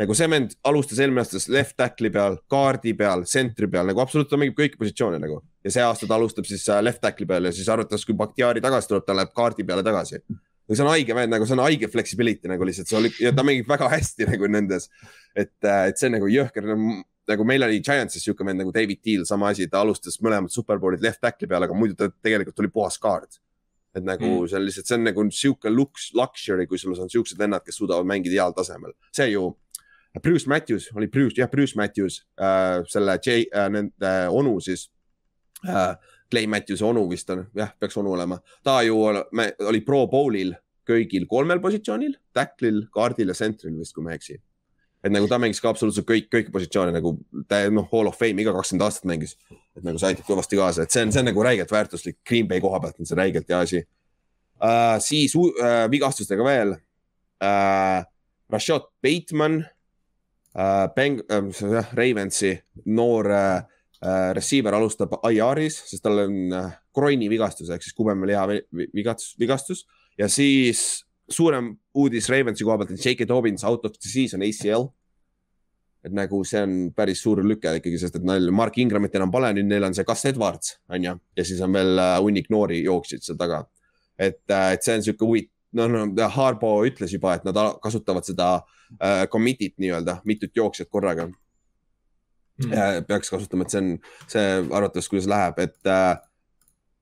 nagu 0.00 0.16
see 0.16 0.28
vend 0.32 0.54
alustas 0.68 1.00
eelmine 1.02 1.22
aasta 1.22 1.40
left 1.52 1.76
tackle'i 1.80 2.12
peal, 2.14 2.38
kaardi 2.50 2.94
peal, 2.96 3.26
sentri 3.28 3.68
peal 3.70 3.90
nagu 3.90 4.00
absoluutselt 4.00 4.32
ta 4.32 4.40
mängib 4.40 4.56
kõiki 4.56 4.80
positsioone 4.80 5.18
nagu. 5.20 5.40
ja 5.64 5.72
see 5.74 5.84
aasta 5.84 6.08
ta 6.08 6.16
alustab 6.16 6.48
siis 6.48 6.64
äh, 6.72 6.80
left 6.84 7.02
tackle'i 7.04 7.28
peal 7.28 7.48
ja 7.48 7.52
siis 7.52 7.68
arvates, 7.72 8.06
kui 8.08 8.16
Bakhtiari 8.16 8.62
tagasi 8.64 8.88
tuleb, 8.88 9.04
ta 9.04 9.16
läheb 9.16 9.34
kaardi 9.36 9.66
peale 9.68 9.84
tagasi. 9.84 10.22
ja 10.22 10.78
see 10.78 10.86
on 10.86 10.92
haige 10.94 11.16
vend, 11.16 11.34
nagu 11.34 11.48
see 11.48 11.56
on 11.58 11.64
haige 11.66 11.90
flexibility 11.92 12.48
nagu 12.48 12.68
lihtsalt, 12.68 12.88
see 12.88 13.00
oli 13.00 13.12
ja 13.20 13.34
ta 13.36 13.44
mängib 13.44 13.68
väga 13.68 13.90
hästi 13.92 14.30
nagu 14.30 14.48
nendes. 14.48 14.88
et, 15.36 15.56
äh, 15.64 15.90
et 15.92 16.00
see 16.00 16.08
on 16.08 16.16
nagu 16.16 16.32
jõhker 16.32 16.64
nagu 16.72 17.02
meil 17.46 17.62
oli 17.66 17.80
Giantsis 17.84 18.24
sihuke 18.24 18.46
vend 18.46 18.62
nagu 18.62 18.72
David 18.74 19.00
Deal, 19.04 19.24
sama 19.28 19.50
asi, 19.54 19.68
ta 19.70 19.82
alustas 19.84 20.18
mõlemad 20.24 20.52
superbowlid 20.54 21.02
left 21.04 21.20
tackle'i 21.22 21.50
peal, 21.50 21.66
aga 21.66 21.76
muidu 21.76 21.96
ta 21.98 22.10
tegelikult 22.10 22.62
oli 22.62 22.72
puhas 22.74 22.98
kaart. 22.98 23.40
et 23.94 24.04
nagu 24.06 24.22
mm. 24.22 24.46
see 24.46 24.56
on 24.56 24.62
lihtsalt, 24.62 24.86
see 24.86 24.94
on 24.94 25.04
nagu 25.08 25.22
sihuke 25.34 25.70
lux, 25.70 26.12
luxury, 26.14 26.66
kui 26.70 26.78
sul 26.78 26.94
on 26.94 27.10
siuksed 27.10 27.38
vennad, 27.38 27.64
kes 27.66 27.80
suudavad 27.80 28.06
mängida 28.06 28.38
heal 28.38 28.54
tasemel. 28.54 28.94
see 29.12 29.32
ju 29.32 29.56
Bruce 30.22 30.46
Matthews 30.50 30.90
oli 30.94 31.06
Bruce, 31.06 31.38
jah, 31.38 31.50
Bruce 31.50 31.74
Matthews 31.76 32.24
äh,, 32.38 32.82
selle 32.86 33.18
J 33.18 33.46
äh,, 33.50 33.68
nende 33.70 34.14
onu 34.30 34.60
siis 34.60 34.90
äh,. 35.66 35.94
Clay 36.30 36.46
Matthewsi 36.46 36.84
onu 36.86 37.08
vist 37.10 37.30
on, 37.30 37.44
jah, 37.58 37.72
peaks 37.78 37.96
onu 37.98 38.12
olema. 38.14 38.38
ta 38.62 38.82
ju 38.82 38.96
me, 39.32 39.48
oli 39.66 39.80
pro 39.82 40.04
bowl'il 40.06 40.54
kõigil 40.86 41.26
kolmel 41.30 41.60
positsioonil, 41.62 42.14
tackle'il, 42.34 42.84
kaardil 42.94 43.30
ja 43.30 43.34
center'il 43.34 43.78
vist, 43.78 43.94
kui 43.94 44.04
ma 44.04 44.14
ei 44.14 44.20
eksi. 44.20 44.38
Et 45.04 45.12
nagu 45.12 45.28
ta 45.28 45.38
mängis 45.40 45.62
ka 45.62 45.70
absoluutselt 45.72 46.06
kõik, 46.08 46.28
kõiki 46.32 46.52
positsioone 46.52 46.92
nagu 46.92 47.14
ta 47.48 47.62
noh, 47.72 47.88
hall 47.92 48.10
of 48.10 48.18
fame 48.20 48.42
iga 48.42 48.52
kakskümmend 48.56 48.84
aastat 48.84 49.08
mängis. 49.08 49.36
et 49.76 49.82
nagu 49.86 49.98
see 49.98 50.12
aitab 50.12 50.28
kõvasti 50.28 50.58
kaasa, 50.60 50.84
et 50.84 50.92
see 50.92 51.06
on, 51.06 51.12
see 51.14 51.22
on 51.22 51.30
nagu 51.30 51.44
räigelt 51.46 51.72
väärtuslik, 51.72 52.20
Green 52.26 52.48
Bay 52.48 52.60
koha 52.60 52.80
pealt 52.82 53.00
on 53.00 53.08
see 53.08 53.18
räigelt 53.18 53.48
hea 53.48 53.60
asi 53.64 53.82
uh,. 53.82 54.96
siis 55.00 55.36
uh, 55.36 55.86
vigastustega 55.90 56.46
veel 56.46 56.76
uh,. 56.76 58.06
Rashad 58.50 58.88
Bateman 58.98 59.60
äh, 60.58 60.86
Beng- 60.96 61.22
äh,, 61.30 61.70
jah, 61.70 61.92
Ravensi 61.94 62.56
noor 62.86 63.30
äh 63.30 63.60
receiver 64.32 64.72
alustab 64.72 65.12
IR-is, 65.28 65.74
sest 65.90 66.02
tal 66.02 66.22
on 66.22 66.36
äh, 66.56 66.70
kroini 66.96 67.28
vigastus 67.28 67.68
ehk 67.68 67.84
siis 67.84 67.92
kubemeliha 67.94 68.46
vigastus, 68.96 69.34
vigastus 69.38 69.82
ja 70.18 70.28
siis 70.28 71.04
suurem 71.30 71.74
uudis 71.94 72.28
Ravensi 72.30 72.66
koha 72.66 72.78
pealt, 72.80 72.94
et 72.94 73.04
J.K. 73.04 73.28
Dobbins 73.28 73.64
out 73.64 73.84
of 73.86 73.94
the 73.98 74.08
season 74.08 74.42
ACL. 74.46 74.90
et 76.00 76.14
nagu 76.16 76.38
see 76.48 76.62
on 76.64 76.70
päris 76.96 77.20
suur 77.20 77.42
lüke 77.44 77.68
ikkagi, 77.76 77.98
sest 78.00 78.14
et 78.16 78.22
neil 78.24 78.48
Mark 78.56 78.78
Ingramit 78.80 79.18
enam 79.18 79.28
pole, 79.28 79.50
nüüd 79.52 79.66
neil 79.68 79.84
on 79.84 79.92
see 79.92 80.06
Gus 80.08 80.22
Edwards 80.30 80.78
on 80.88 81.04
ju, 81.04 81.12
ja 81.36 81.44
siis 81.44 81.60
on 81.60 81.74
veel 81.76 82.00
äh, 82.00 82.14
hunnik 82.24 82.48
noori 82.48 82.78
jooksjaid 82.86 83.26
seal 83.26 83.36
taga. 83.36 83.66
et, 84.16 84.40
et 84.48 84.80
see 84.80 84.96
on 84.96 85.04
sihuke 85.04 85.28
huvitav 85.28 85.52
no, 85.76 85.88
no 85.90 86.28
Harbo 86.34 86.72
ütles 86.88 87.12
juba, 87.14 87.34
et 87.36 87.44
nad 87.46 87.58
kasutavad 87.82 88.26
seda 88.26 88.48
äh, 88.96 89.26
commit'it 89.32 89.76
nii-öelda, 89.82 90.20
mitut 90.28 90.56
jooksjat 90.56 90.90
korraga 90.90 91.28
mm.. 91.28 93.06
peaks 93.08 93.32
kasutama, 93.32 93.66
et 93.66 93.74
see 93.74 93.84
on, 93.84 93.92
see 94.30 94.46
arvates, 94.66 95.08
kuidas 95.12 95.28
läheb, 95.30 95.60
et 95.66 95.90
äh, 95.90 96.16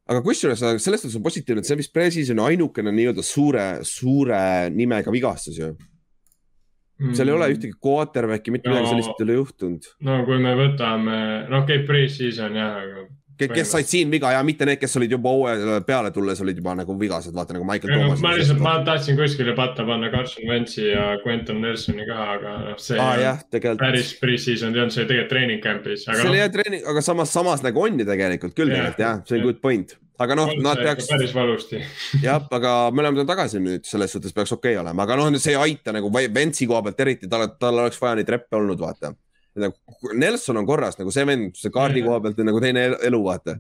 aga 0.09 0.25
kusjuures 0.25 0.63
selles 0.81 1.03
suhtes 1.05 1.19
on 1.19 1.25
positiivne, 1.25 1.63
et 1.63 1.69
see 1.69 1.77
on 1.77 1.83
vist 1.83 1.95
pre-season'i 1.95 2.45
ainukene 2.55 2.93
nii-öelda 2.97 3.25
suure, 3.27 3.69
suure 3.87 4.41
nimega 4.75 5.13
vigastus 5.15 5.61
ju 5.61 5.73
mm.. 5.73 7.15
seal 7.15 7.29
ei 7.31 7.37
ole 7.37 7.51
ühtegi 7.55 7.77
quarterback'i, 7.77 8.55
mitte 8.55 8.71
no, 8.71 8.77
midagi 8.77 8.95
sellist 8.95 9.21
ei 9.21 9.29
ole 9.29 9.39
juhtunud. 9.41 9.89
no 10.09 10.19
kui 10.29 10.41
me 10.43 10.55
võtame, 10.59 11.19
noh, 11.53 11.67
käib 11.69 11.87
pre-season 11.91 12.57
jah, 12.59 12.81
aga 12.85 13.07
kes 13.39 13.73
said 13.73 13.89
siin 13.89 14.11
viga 14.11 14.33
ja 14.35 14.43
mitte 14.47 14.67
need, 14.69 14.81
kes 14.81 14.97
olid 15.01 15.13
juba 15.15 15.33
hooajale 15.35 15.81
peale 15.87 16.11
tulles, 16.15 16.41
olid 16.45 16.59
juba 16.59 16.75
nagu 16.79 16.97
vigased, 17.01 17.35
vaata 17.37 17.57
nagu 17.57 17.69
Michael 17.69 17.95
Thomas. 17.95 18.25
ma 18.25 18.35
lihtsalt, 18.37 18.63
ma 18.65 18.75
tahtsin 18.87 19.19
kuskile 19.19 19.55
patta 19.59 19.87
panna 19.89 20.11
Carson 20.15 20.49
Wentzi 20.49 20.89
ja 20.89 21.07
Quentin 21.23 21.63
Nelsoni 21.63 22.09
ka, 22.09 22.19
aga 22.35 22.57
noh, 22.65 22.83
see 22.83 22.99
ah, 23.03 23.15
jah, 23.21 23.41
tegelikult... 23.51 23.85
päris 23.85 24.13
pre-season 24.21 24.75
ei 24.75 24.83
olnud, 24.83 24.97
see 24.97 25.05
oli 25.05 25.13
tegelikult 25.13 25.33
treening 25.35 25.65
camp'is. 25.65 26.05
see 26.09 26.27
oli 26.27 26.37
no... 26.37 26.43
jah 26.43 26.53
treening, 26.59 26.85
aga 26.95 27.05
samas, 27.05 27.33
samas 27.35 27.65
nagu 27.67 27.87
on 27.87 28.03
ju 28.03 28.09
tegelikult 28.09 28.59
küll 28.59 28.75
tegelikult 28.75 29.03
jah, 29.07 29.25
see 29.29 29.39
on 29.39 29.47
good 29.47 29.63
point 29.63 29.97
aga 30.19 30.35
noh, 30.35 30.51
nad 30.63 30.83
peaks. 30.83 31.07
päris 31.11 31.35
valusti 31.35 31.79
jah, 32.27 32.43
aga 32.59 32.75
me 32.91 33.05
oleme 33.05 33.27
tagasi 33.29 33.63
nüüd, 33.63 33.87
selles 33.87 34.13
suhtes 34.15 34.35
peaks 34.35 34.53
okei 34.57 34.75
okay 34.75 34.83
olema, 34.83 35.07
aga 35.07 35.19
noh, 35.21 35.31
see 35.39 35.55
ei 35.55 35.63
aita 35.69 35.95
nagu 35.95 36.11
Ventsi 36.13 36.67
koha 36.67 36.83
pealt 36.89 37.07
eriti, 37.07 37.31
tal, 37.31 37.47
tal 37.61 37.85
oleks 37.85 38.01
vaja 38.03 38.19
neid 38.19 38.37
reppe 38.37 38.59
olnud, 38.59 38.81
vaata 38.83 39.15
nagu 39.63 40.15
Nelson 40.19 40.61
on 40.61 40.69
korras 40.69 40.99
nagu 41.01 41.13
see 41.15 41.27
vend, 41.29 41.53
see 41.59 41.75
kaardi 41.75 42.05
koha 42.07 42.21
pealt 42.25 42.41
on 42.41 42.51
nagu 42.51 42.63
teine 42.63 42.87
elu, 43.11 43.21
vaata. 43.25 43.59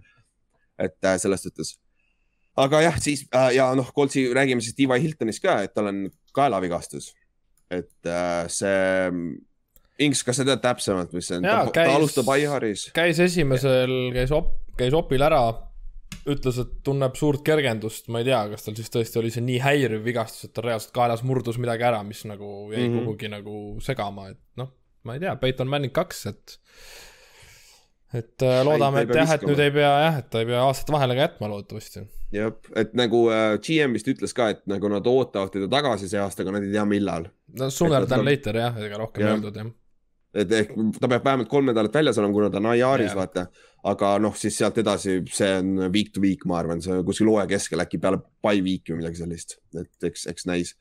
et 0.78 1.04
äh, 1.04 1.18
selles 1.18 1.42
suhtes. 1.42 1.76
aga 2.56 2.82
jah, 2.86 2.98
siis 3.02 3.26
äh, 3.34 3.52
ja 3.58 3.70
noh, 3.74 3.92
Coltsi 3.94 4.28
räägime 4.34 4.64
siis 4.64 4.76
Diva 4.78 4.98
Hiltonist 4.98 5.42
ka, 5.42 5.60
et 5.62 5.74
tal 5.74 5.90
on 5.92 6.06
kaelavigastus. 6.34 7.12
et 7.70 8.06
äh, 8.06 8.46
see 8.48 9.36
Inks, 9.98 10.20
kas 10.22 10.38
sa 10.38 10.44
tead 10.46 10.60
täpsemalt, 10.62 11.14
mis 11.16 11.26
see 11.26 11.40
on? 11.40 11.46
ta, 11.46 11.64
ta 11.74 11.88
alustab 11.96 12.28
Aiharis. 12.30 12.88
käis 12.94 13.18
esimesel, 13.22 14.12
käis 14.14 14.30
op-, 14.34 14.54
käis 14.78 14.94
opil 14.94 15.24
ära, 15.26 15.40
ütles, 16.28 16.60
et 16.62 16.76
tunneb 16.86 17.16
suurt 17.18 17.42
kergendust, 17.46 18.06
ma 18.12 18.22
ei 18.22 18.28
tea, 18.28 18.40
kas 18.52 18.66
tal 18.66 18.76
siis 18.78 18.92
tõesti 18.94 19.18
oli 19.20 19.32
see 19.34 19.42
nii 19.44 19.58
häiriv 19.64 20.04
vigastus, 20.06 20.46
et 20.46 20.54
tal 20.54 20.68
reaalselt 20.68 20.94
kaelas 20.94 21.24
murdus 21.26 21.58
midagi 21.58 21.86
ära, 21.88 22.04
mis 22.06 22.22
nagu 22.30 22.68
jäi 22.70 22.84
mm 22.84 22.94
-hmm. 22.94 23.08
kuhugi 23.08 23.32
nagu 23.32 23.56
segama, 23.84 24.28
et 24.30 24.40
noh, 24.60 24.70
ma 25.08 25.16
ei 25.16 25.24
tea, 25.24 25.34
Peyton 25.40 25.70
Manning 25.72 25.94
kaks, 25.96 26.26
et 26.30 26.58
et 28.16 28.44
äh, 28.44 28.60
loodame, 28.64 29.02
et 29.04 29.10
jah, 29.12 29.34
et 29.36 29.42
nüüd 29.44 29.58
ei 29.60 29.72
pea 29.72 29.88
jah, 30.04 30.20
et 30.22 30.30
ta 30.32 30.40
ei 30.40 30.48
pea 30.48 30.62
aastat 30.64 30.92
vahele 30.94 31.16
ka 31.16 31.26
jätma 31.26 31.50
loodetavasti. 31.52 32.04
jah, 32.32 32.54
et 32.80 32.94
nagu 32.96 33.26
äh, 33.32 33.56
GM 33.64 33.96
vist 33.98 34.08
ütles 34.08 34.32
ka, 34.36 34.48
et 34.54 34.62
nagu 34.70 34.88
nad 34.92 35.10
ootavad 35.10 35.52
teda 35.52 35.68
tagasi 35.74 36.08
see 36.08 36.20
aasta, 36.22 36.44
aga 36.44 36.56
nad 36.56 36.64
ei 36.64 36.72
tea, 36.72 36.86
millal. 36.88 37.28
no 37.60 37.68
sooner 37.74 38.08
than 38.08 38.24
later 38.24 38.56
jah, 38.56 38.80
ega 38.86 39.02
rohkem 39.02 39.26
ei 39.26 39.34
öeldud 39.34 39.60
jah. 39.60 39.68
et 40.40 40.56
ehk 40.62 40.72
ta 40.96 41.10
peab 41.10 41.28
vähemalt 41.28 41.52
kolm 41.52 41.68
nädalat 41.68 42.00
väljas 42.00 42.20
olema, 42.22 42.36
kuna 42.38 42.50
ta 42.54 42.62
on 42.62 42.70
IR-is 42.72 43.10
yeah., 43.10 43.18
vaata. 43.20 43.46
aga 43.92 44.14
noh, 44.24 44.40
siis 44.40 44.56
sealt 44.56 44.80
edasi, 44.80 45.20
see 45.32 45.52
on 45.60 45.90
week 45.92 46.14
to 46.14 46.24
week, 46.24 46.48
ma 46.48 46.62
arvan, 46.62 46.80
see 46.84 46.96
on 46.96 47.04
kuskil 47.08 47.28
hooaja 47.28 47.50
keskel 47.52 47.84
äkki 47.84 48.00
peale 48.00 48.22
by 48.44 48.64
week'i 48.64 48.94
või 48.94 49.02
midagi 49.02 49.20
sellist, 49.20 49.58
et 49.76 50.10
eks, 50.12 50.24
eks 50.32 50.48
näis. 50.48 50.76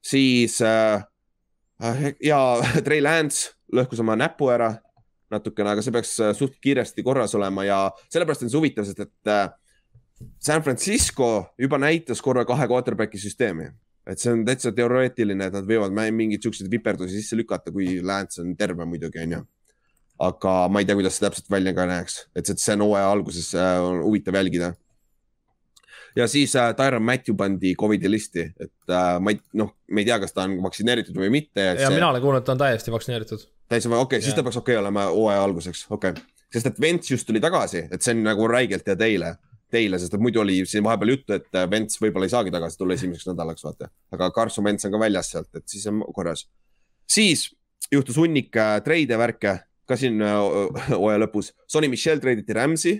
siis 0.00 0.56
äh, 0.64 1.04
ja 2.24 2.40
Trey 2.86 3.02
Lance 3.02 3.54
lõhkus 3.72 4.02
oma 4.02 4.16
näpu 4.18 4.50
ära 4.52 4.74
natukene, 5.30 5.74
aga 5.74 5.84
see 5.84 5.94
peaks 5.94 6.16
äh, 6.20 6.32
suht 6.34 6.56
kiiresti 6.62 7.04
korras 7.06 7.36
olema 7.38 7.64
ja 7.66 7.82
sellepärast 8.10 8.46
on 8.46 8.50
see 8.50 8.58
huvitav, 8.58 8.88
sest 8.88 9.04
et 9.06 9.30
äh, 9.30 9.46
San 10.42 10.64
Francisco 10.64 11.54
juba 11.58 11.78
näitas 11.80 12.20
korra 12.24 12.42
kahe 12.48 12.66
quarterback'i 12.68 13.20
süsteemi 13.22 13.70
et 14.10 14.20
see 14.20 14.32
on 14.34 14.44
täitsa 14.46 14.72
teoreetiline, 14.74 15.48
et 15.48 15.56
nad 15.56 15.66
võivad 15.66 15.94
mingeid 15.94 16.42
siukseid 16.44 16.70
viperdusi 16.72 17.20
sisse 17.20 17.38
lükata, 17.38 17.72
kui 17.74 18.00
Lance 18.04 18.40
on 18.42 18.54
terve 18.58 18.86
muidugi, 18.88 19.22
onju. 19.22 19.42
aga 20.20 20.54
ma 20.68 20.82
ei 20.82 20.88
tea, 20.88 20.96
kuidas 20.98 21.16
see 21.16 21.24
täpselt 21.24 21.50
välja 21.52 21.72
ka 21.76 21.86
näeks, 21.88 22.16
et 22.36 22.50
see 22.50 22.74
on 22.76 22.84
hooaja 22.88 23.10
alguses 23.12 23.52
äh, 23.56 23.76
huvitav 24.04 24.36
jälgida. 24.36 24.74
Ja 26.16 26.26
siis 26.28 26.56
äh, 26.56 26.72
Tyron 26.76 27.02
Matthew 27.02 27.36
pandi 27.36 27.74
Covidi 27.78 28.10
listi, 28.10 28.46
et 28.60 28.92
äh, 28.92 29.18
ma 29.22 29.34
ei, 29.34 29.40
noh, 29.58 29.74
me 29.90 30.02
ei 30.02 30.08
tea, 30.08 30.18
kas 30.22 30.34
ta 30.36 30.46
on 30.48 30.58
vaktsineeritud 30.64 31.16
või 31.16 31.30
mitte. 31.34 31.70
ja 31.72 31.76
see... 31.78 31.94
mina 31.94 32.10
olen 32.10 32.24
kuulnud, 32.24 32.42
et 32.42 32.48
ta 32.48 32.56
on 32.56 32.64
täiesti 32.64 32.94
vaktsineeritud. 32.94 33.46
täiesti, 33.70 33.90
okei 33.90 34.02
okay,, 34.02 34.24
siis 34.24 34.36
ta 34.36 34.44
peaks 34.46 34.60
okei 34.60 34.76
okay 34.76 34.82
olema 34.82 35.06
hooaja 35.10 35.44
alguseks, 35.44 35.86
okei 35.90 36.16
okay.. 36.16 36.48
sest 36.52 36.72
et 36.72 36.80
Vents 36.80 37.14
just 37.14 37.28
tuli 37.28 37.42
tagasi, 37.42 37.86
et 37.90 38.02
see 38.02 38.16
on 38.16 38.26
nagu 38.30 38.50
räigelt 38.50 38.88
hea 38.88 38.98
teile 38.98 39.36
teile, 39.70 40.00
sest 40.02 40.16
et 40.16 40.22
muidu 40.22 40.42
oli 40.42 40.58
siin 40.66 40.82
vahepeal 40.82 41.14
juttu, 41.14 41.36
et 41.36 41.58
Vents 41.70 41.94
äh, 41.94 42.04
võib-olla 42.04 42.26
ei 42.26 42.32
saagi 42.32 42.52
tagasi 42.54 42.78
tulla 42.78 42.96
esimeseks 42.96 43.28
nädalaks, 43.30 43.64
vaata. 43.66 43.90
aga 44.16 44.30
Carson 44.34 44.66
Vents 44.66 44.86
on 44.88 44.94
ka 44.96 45.02
väljas 45.02 45.30
sealt, 45.30 45.50
et 45.54 45.66
siis 45.70 45.86
on 45.90 46.02
korras. 46.14 46.48
siis 47.06 47.50
juhtus 47.92 48.18
hunnik 48.18 48.56
äh, 48.56 48.80
treide 48.84 49.18
värke 49.18 49.60
ka 49.90 49.98
siin 49.98 50.22
äh, 50.22 50.34
hooaja 50.94 51.22
lõpus. 51.24 51.52
Sonny 51.70 51.90
Michel 51.90 52.22
treiditi 52.22 52.54
Rams'i 52.56 52.96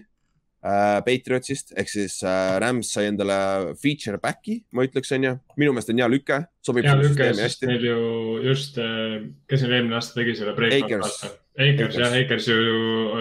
Patriotsist 1.06 1.72
ehk 1.78 1.88
siis 1.88 2.18
äh, 2.26 2.58
Rams 2.60 2.90
sai 2.92 3.06
endale 3.08 3.36
feature 3.80 4.20
back'i, 4.20 4.58
ma 4.76 4.84
ütleks, 4.84 5.12
onju. 5.16 5.36
minu 5.60 5.72
meelest 5.72 5.92
on 5.94 6.02
hea 6.02 6.10
lüke. 6.12 6.40
hea 6.76 6.96
lüke, 7.00 7.30
sest 7.38 7.64
neil 7.68 7.86
ju 7.86 8.00
just, 8.44 8.76
kes 9.48 9.64
neil 9.64 9.78
eelmine 9.78 9.96
aasta 10.00 10.20
tegi 10.20 10.36
selle 10.38 10.56
break? 10.58 10.76
Akers, 10.84 11.22
Akers 11.56 11.96
jah, 12.02 12.18
Akers 12.24 12.50
ju 12.50 12.60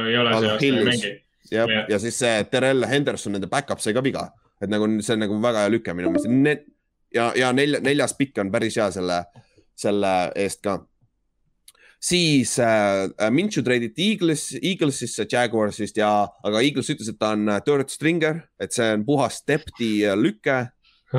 ei 0.05 0.19
ole 0.19 0.35
see 0.35 0.51
aasta 0.51 0.67
ei 0.67 0.91
mängi 0.91 1.13
ja 1.49 1.63
yeah., 1.63 1.87
ja 1.89 1.99
siis 1.99 2.19
see 2.19 2.43
Terrell 2.51 2.85
Henderson, 2.89 3.33
nende 3.35 3.49
back-up 3.51 3.79
sai 3.81 3.95
ka 3.95 4.03
viga, 4.05 4.27
et 4.61 4.69
nagu 4.69 4.89
see 4.99 5.15
on 5.15 5.25
nagu 5.25 5.39
väga 5.41 5.63
hea 5.65 5.73
lüke 5.77 5.95
minu 5.97 6.11
meelest 6.13 6.67
ja, 7.13 7.31
ja 7.35 7.51
nelja, 7.53 7.81
neljas 7.83 8.13
pikk 8.17 8.41
on 8.43 8.51
päris 8.53 8.77
hea 8.79 8.89
selle, 8.93 9.23
selle 9.77 10.13
eest 10.39 10.61
ka. 10.65 10.79
Siis 12.00 12.56
äh, 12.64 13.10
Minchu 13.32 13.64
treiditi 13.66 14.12
Eagles, 14.14 14.50
Eaglesisse 14.62 15.28
Jaguarsist 15.32 15.97
ja, 16.00 16.12
aga 16.43 16.62
Eagles 16.64 16.89
ütles, 16.93 17.12
et 17.12 17.20
ta 17.20 17.34
on 17.36 17.47
äh, 17.52 17.62
third 17.66 17.91
stringer, 17.91 18.43
et 18.60 18.76
see 18.76 18.93
on 18.95 19.06
puhas 19.08 19.41
depth'i 19.47 19.91
lüke. 20.16 20.62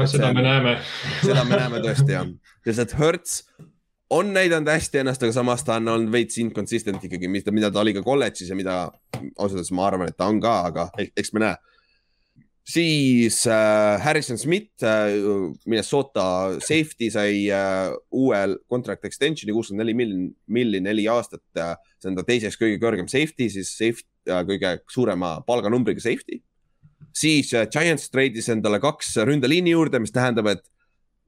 seda 0.06 0.32
me 0.32 0.44
näeme 0.46 0.78
seda 1.26 1.44
me 1.44 1.58
näeme 1.58 1.82
tõesti 1.84 2.16
jah, 2.16 2.30
sest 2.64 2.86
et 2.86 2.96
Hertz 2.98 3.42
on 4.10 4.32
näidanud 4.34 4.68
hästi 4.68 4.98
ennast, 4.98 5.22
aga 5.22 5.32
samas 5.32 5.62
ta 5.64 5.76
on 5.78 5.88
olnud 5.88 6.12
veits 6.12 6.38
inconsistent 6.42 7.04
ikkagi, 7.06 7.28
mida, 7.30 7.52
mida 7.54 7.70
ta 7.70 7.82
oli 7.84 7.94
ka 7.94 8.02
kolledžis 8.02 8.50
ja 8.50 8.56
mida 8.58 8.76
ausalt 9.38 9.60
öeldes 9.60 9.70
ma 9.76 9.86
arvan, 9.86 10.10
et 10.10 10.18
ta 10.18 10.26
on 10.30 10.40
ka, 10.42 10.54
aga 10.66 10.88
eks 10.98 11.32
me 11.36 11.44
näe. 11.44 11.58
Siis 12.70 13.46
äh, 13.46 14.00
Harrison 14.04 14.38
Smith 14.38 14.82
äh,, 14.82 15.14
Minnesota 15.66 16.58
safety 16.60 17.10
sai 17.10 17.48
äh, 17.50 17.90
uue 18.14 18.40
contract 18.70 19.06
extension'i 19.08 19.54
kuuskümmend 19.54 19.84
neli 19.84 19.96
milli, 19.96 20.28
milli 20.46 20.82
neli 20.84 21.06
aastat 21.10 21.42
äh,. 21.58 21.74
see 22.00 22.10
on 22.12 22.18
ta 22.18 22.24
teiseks 22.26 22.58
kõige 22.60 22.78
kõrgem 22.82 23.08
safety, 23.10 23.50
siis 23.52 23.72
safety 23.74 24.30
äh, 24.30 24.42
kõige 24.48 24.76
suurema 24.92 25.38
palganumbriga 25.46 26.02
safety. 26.04 26.40
siis 27.16 27.52
äh, 27.54 27.66
Giants 27.72 28.10
treidis 28.12 28.50
endale 28.52 28.80
kaks 28.82 29.16
ründeliini 29.26 29.74
juurde, 29.74 30.02
mis 30.02 30.14
tähendab, 30.14 30.52
et 30.54 30.64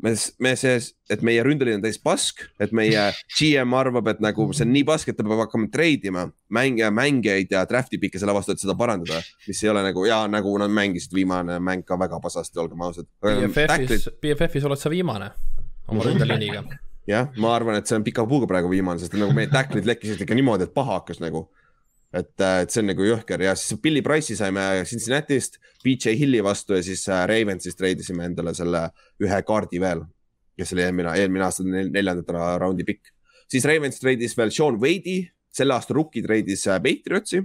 me, 0.03 0.12
me 0.43 0.53
see, 0.59 0.74
et 1.12 1.22
meie 1.26 1.43
ründeliin 1.47 1.78
on 1.78 1.84
täis 1.84 1.99
pask, 2.03 2.43
et 2.62 2.72
meie 2.76 3.05
GM 3.36 3.74
arvab, 3.78 4.12
et 4.12 4.22
nagu 4.24 4.49
see 4.57 4.66
on 4.66 4.72
nii 4.74 4.84
pask, 4.88 5.11
et 5.11 5.18
ta 5.18 5.26
peab 5.26 5.45
hakkama 5.45 5.70
treidima 5.72 6.26
mänge, 6.55 6.90
mängijaid 6.95 7.55
ja 7.55 7.64
draft'i 7.68 8.01
pikke 8.03 8.20
selle 8.20 8.34
vastu, 8.36 8.57
et 8.57 8.62
seda 8.62 8.76
parandada. 8.78 9.22
mis 9.47 9.62
ei 9.64 9.72
ole 9.72 9.84
nagu 9.86 10.07
ja 10.09 10.22
nagu 10.30 10.55
nad 10.59 10.72
mängisid 10.72 11.14
viimane 11.16 11.59
mäng 11.62 11.86
ka 11.86 11.99
väga 11.99 12.20
pasasti, 12.22 12.59
olgem 12.62 12.82
ausad. 12.82 13.09
BFF-is, 13.22 14.09
BFF-is 14.22 14.68
oled 14.68 14.80
sa 14.80 14.93
viimane 14.93 15.32
oma 15.88 16.07
ründeliiniga. 16.07 16.64
jah, 17.12 17.30
ma 17.36 17.55
arvan, 17.57 17.78
et 17.78 17.90
see 17.90 17.99
on 17.99 18.07
pika 18.07 18.26
puuga 18.28 18.49
praegu 18.51 18.70
viimane, 18.72 19.03
sest 19.03 19.16
nagu 19.18 19.34
meie 19.36 19.51
tacklid 19.53 19.86
lekkisid 19.88 20.22
ikka 20.24 20.38
niimoodi, 20.38 20.68
et 20.68 20.74
paha 20.74 21.01
hakkas 21.01 21.22
nagu 21.22 21.49
et, 22.13 22.41
äh, 22.41 22.63
et 22.63 22.73
see 22.73 22.83
on 22.83 22.91
nagu 22.93 23.07
jõhker 23.07 23.43
ja 23.47 23.55
siis 23.59 23.81
Billy 23.83 24.03
Price'i 24.05 24.37
saime 24.37 24.63
Cincinnati'st, 24.89 25.59
BJ 25.85 26.17
Hilli 26.21 26.43
vastu 26.45 26.77
ja 26.77 26.85
siis 26.85 27.07
äh, 27.09 27.25
Ravensist 27.29 27.79
treidisime 27.81 28.27
endale 28.29 28.55
selle 28.57 28.85
ühe 29.23 29.41
kaardi 29.49 29.81
veel, 29.83 30.05
kes 30.59 30.75
oli 30.77 30.85
eelmine, 30.85 31.15
eelmine 31.19 31.47
aasta 31.49 31.65
neljandat 31.67 32.35
raundi 32.61 32.87
pikk. 32.89 33.13
siis 33.49 33.65
Ravens 33.69 34.01
treidis 34.01 34.37
veel 34.37 34.53
Sean 34.53 34.79
Wade'i, 34.81 35.25
selle 35.53 35.77
aasta 35.77 35.97
rookie 35.97 36.25
treidis 36.25 36.67
äh, 36.69 36.81
Patriotsi. 36.83 37.43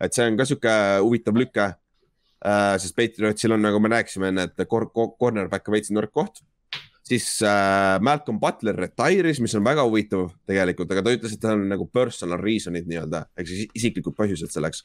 et 0.00 0.16
see 0.16 0.28
on 0.28 0.36
ka 0.36 0.48
sihuke 0.48 0.76
huvitav 1.00 1.36
lüke. 1.36 1.72
sest 2.80 2.96
Patriotsil 2.96 3.52
on, 3.52 3.60
nagu 3.60 3.80
me 3.80 3.90
rääkisime 3.92 4.30
enne, 4.32 4.46
et 4.48 4.68
cornerback 4.68 5.68
on 5.68 5.74
veits 5.74 5.90
nõrk 5.92 6.12
koht 6.12 6.40
siis 7.10 7.42
äh, 7.42 7.98
Malcolm 8.00 8.38
Butler 8.40 8.76
retire'is, 8.78 9.40
mis 9.42 9.54
on 9.58 9.64
väga 9.66 9.82
huvitav 9.86 10.28
tegelikult, 10.46 10.90
aga 10.94 11.02
ta 11.02 11.14
ütles, 11.16 11.34
et 11.34 11.42
tal 11.42 11.58
on 11.58 11.66
nagu 11.72 11.86
personal 11.90 12.38
reason'id 12.42 12.86
nii-öelda, 12.90 13.24
ehk 13.38 13.50
siis 13.50 13.72
isiklikud 13.80 14.14
põhjused 14.18 14.52
selleks. 14.54 14.84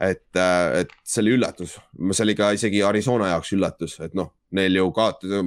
et 0.00 0.36
äh,, 0.36 0.82
et 0.82 0.90
see 1.08 1.22
oli 1.22 1.36
üllatus, 1.38 1.78
see 2.10 2.24
oli 2.26 2.34
ka 2.36 2.50
isegi 2.52 2.82
Arizona 2.84 3.30
jaoks 3.30 3.54
üllatus, 3.56 3.94
et 4.04 4.16
noh, 4.18 4.34
neil 4.52 4.76
ju 4.76 4.90
kaotati, 4.92 5.44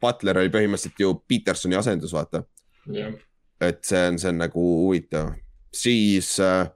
Butler 0.00 0.38
oli 0.40 0.52
põhimõtteliselt 0.52 1.00
ju 1.00 1.14
Petersoni 1.28 1.76
asendus, 1.76 2.12
vaata. 2.12 2.44
Yeah.. 2.88 3.12
et 3.60 3.84
see 3.84 4.00
on, 4.08 4.16
see 4.18 4.30
on 4.30 4.38
nagu 4.40 4.62
huvitav, 4.86 5.34
siis 5.74 6.32
äh, 6.40 6.70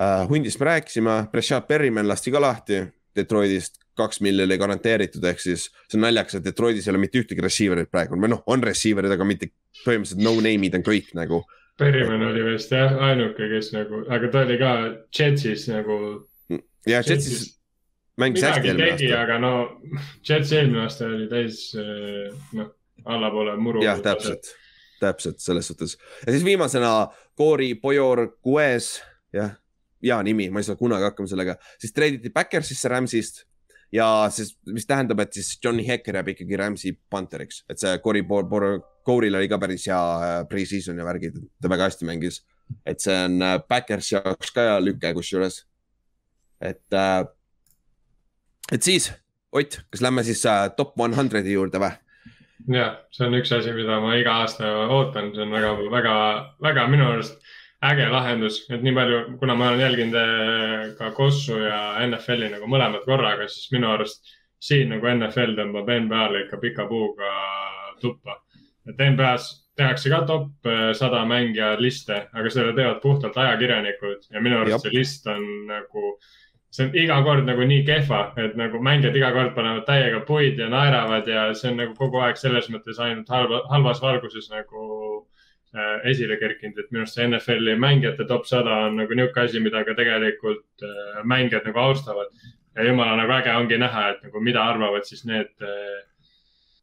äh, 0.00 0.22
hundist 0.28 0.58
me 0.60 0.72
rääkisime, 0.72 1.18
Breshad 1.30 1.68
Perryman 1.68 2.08
lasti 2.08 2.34
ka 2.34 2.42
lahti 2.42 2.80
Detroitist 3.16 3.85
kaks 3.96 4.20
milli 4.24 4.44
oli 4.44 4.58
garanteeritud, 4.60 5.24
ehk 5.24 5.40
siis 5.40 5.68
see 5.88 5.98
on 5.98 6.06
naljakas, 6.06 6.38
et 6.38 6.44
Detroitis 6.44 6.86
ei 6.86 6.92
ole 6.92 7.02
mitte 7.02 7.20
ühtegi 7.22 7.44
receiver'it 7.44 7.90
praegu 7.92 8.18
või 8.20 8.32
noh, 8.32 8.42
on 8.52 8.64
receiver'id, 8.64 9.12
aga 9.14 9.26
mitte 9.28 9.50
põhimõtteliselt 9.82 10.22
no 10.24 10.34
name'id 10.44 10.78
on 10.78 10.86
kõik 10.86 11.12
nagu. 11.18 11.42
Perryman 11.76 12.24
oli 12.30 12.44
vist 12.46 12.72
jah, 12.72 12.94
ainuke, 13.10 13.48
kes 13.52 13.72
nagu, 13.74 14.04
aga 14.12 14.30
ta 14.32 14.44
oli 14.46 14.56
ka 14.60 14.72
Jetsis 15.12 15.66
nagu. 15.72 15.98
ja 16.88 17.02
Jetsis 17.04 17.56
mängis 18.20 18.44
hästi 18.44 18.70
eelmine 18.72 18.92
aasta. 18.92 19.18
aga 19.22 19.40
no 19.42 19.52
Jets 20.28 20.52
eelmine 20.56 20.84
aasta 20.84 21.10
oli 21.10 21.28
täis 21.32 21.66
noh, 22.56 22.72
allapoole 23.04 23.56
muru. 23.60 23.84
jah, 23.84 24.00
täpselt, 24.04 24.54
täpselt 25.00 25.44
selles 25.44 25.68
suhtes 25.68 25.98
ja 26.24 26.32
siis 26.32 26.44
viimasena 26.44 27.08
Corey 27.36 27.74
Bojor 27.80 28.28
Gues, 28.44 28.96
jah 29.36 29.56
hea 30.06 30.22
nimi, 30.22 30.48
ma 30.52 30.60
ei 30.60 30.66
saa 30.66 30.78
kunagi 30.78 31.06
hakkama 31.08 31.30
sellega, 31.30 31.56
siis 31.80 31.94
treiditi 31.96 32.30
Backersisse 32.30 32.90
Rams'ist 32.92 33.45
ja 33.92 34.06
siis, 34.34 34.54
mis 34.66 34.86
tähendab, 34.86 35.20
et 35.22 35.36
siis 35.36 35.56
Johnny 35.62 35.84
Hecker 35.86 36.18
jääb 36.18 36.32
ikkagi 36.34 36.58
Rams'i 36.60 36.92
Pantheriks, 37.10 37.62
et 37.70 37.80
see 37.82 37.98
Cory 38.04 38.24
Corey'l 38.26 39.38
oli 39.38 39.48
ka 39.48 39.58
päris 39.62 39.86
hea 39.86 40.00
äh, 40.00 40.38
pre-season 40.50 40.98
ja 40.98 41.06
värgid, 41.06 41.38
ta 41.62 41.70
väga 41.70 41.90
hästi 41.90 42.08
mängis. 42.08 42.42
et 42.86 43.00
see 43.00 43.14
on 43.14 43.38
Backers 43.68 44.10
äh, 44.12 44.18
jaoks 44.18 44.50
ka 44.50 44.64
hea 44.66 44.80
lüke 44.82 45.12
kusjuures. 45.14 45.64
et, 46.60 46.82
äh, 46.92 47.24
et 48.72 48.82
siis, 48.82 49.12
Ott, 49.56 49.78
kas 49.90 50.02
lähme 50.02 50.24
siis 50.26 50.42
top 50.76 50.98
one 51.00 51.16
hundred'i 51.16 51.54
juurde 51.54 51.78
või? 51.80 51.94
ja, 52.74 52.88
see 53.14 53.28
on 53.28 53.36
üks 53.38 53.52
asi, 53.54 53.72
mida 53.72 54.00
ma 54.02 54.16
iga 54.18 54.40
aasta 54.42 54.66
ootan, 54.90 55.30
see 55.34 55.44
on 55.44 55.54
väga, 55.54 55.70
väga, 55.92 56.16
väga 56.66 56.86
minu 56.90 57.06
arust 57.12 57.38
äge 57.84 58.08
lahendus, 58.08 58.62
et 58.72 58.82
nii 58.82 58.94
palju, 58.96 59.20
kuna 59.40 59.54
ma 59.54 59.68
olen 59.68 59.80
jälginud 59.84 60.16
äh, 60.16 60.88
ka 60.98 61.10
Kossu 61.16 61.58
ja 61.60 61.80
NFL-i 62.06 62.48
nagu 62.54 62.68
mõlemad 62.70 63.04
korraga, 63.04 63.48
siis 63.52 63.68
minu 63.74 63.90
arust 63.92 64.24
siin 64.62 64.88
nagu 64.94 65.08
NFL 65.12 65.56
tõmbab 65.58 65.90
NBA-le 66.06 66.46
ikka 66.46 66.60
pika 66.62 66.86
puuga 66.88 67.32
tuppa. 68.00 68.40
et 68.86 69.00
NBA-s 69.02 69.66
tehakse 69.76 70.10
ka 70.10 70.22
top 70.26 70.66
äh, 70.66 70.92
sada 70.96 71.24
mängija 71.28 71.74
liste, 71.80 72.26
aga 72.32 72.50
selle 72.50 72.72
teevad 72.72 73.00
puhtalt 73.02 73.36
ajakirjanikud 73.36 74.30
ja 74.32 74.40
minu 74.40 74.60
arust 74.62 74.78
Jab. 74.78 74.80
see 74.86 74.98
list 74.98 75.26
on 75.26 75.44
nagu, 75.68 76.16
see 76.70 76.86
on 76.86 76.96
iga 76.96 77.20
kord 77.26 77.44
nagu 77.44 77.66
nii 77.68 77.84
kehva, 77.84 78.22
et 78.40 78.56
nagu 78.56 78.80
mängijad 78.80 79.16
iga 79.20 79.32
kord 79.36 79.52
panevad 79.58 79.84
täiega 79.88 80.22
puid 80.28 80.58
ja 80.58 80.70
naeravad 80.72 81.28
ja 81.28 81.48
see 81.54 81.74
on 81.74 81.82
nagu 81.82 81.96
kogu 81.98 82.24
aeg 82.24 82.40
selles 82.40 82.70
mõttes 82.72 83.00
ainult 83.02 83.28
halva, 83.28 83.66
halvas 83.72 84.00
valguses 84.00 84.48
nagu 84.54 85.26
esile 86.08 86.36
kerkinud, 86.40 86.78
et 86.78 86.90
minu 86.90 87.02
arust 87.02 87.18
see 87.18 87.26
NFL-i 87.26 87.76
mängijate 87.80 88.24
top 88.28 88.46
sada 88.48 88.76
on 88.86 89.00
nagu 89.00 89.16
niisugune 89.18 89.44
asi, 89.44 89.60
mida 89.60 89.82
ka 89.84 89.94
tegelikult 89.98 90.84
äh, 90.86 91.22
mängijad 91.24 91.66
nagu 91.68 91.78
austavad. 91.78 92.30
ja 92.76 92.84
jumala 92.84 93.16
nagu 93.16 93.32
äge 93.32 93.52
ongi 93.56 93.78
näha, 93.78 94.08
et 94.10 94.22
nagu 94.22 94.40
mida 94.40 94.62
arvavad 94.62 95.04
siis 95.04 95.24
need, 95.24 95.52
äh, 95.64 96.02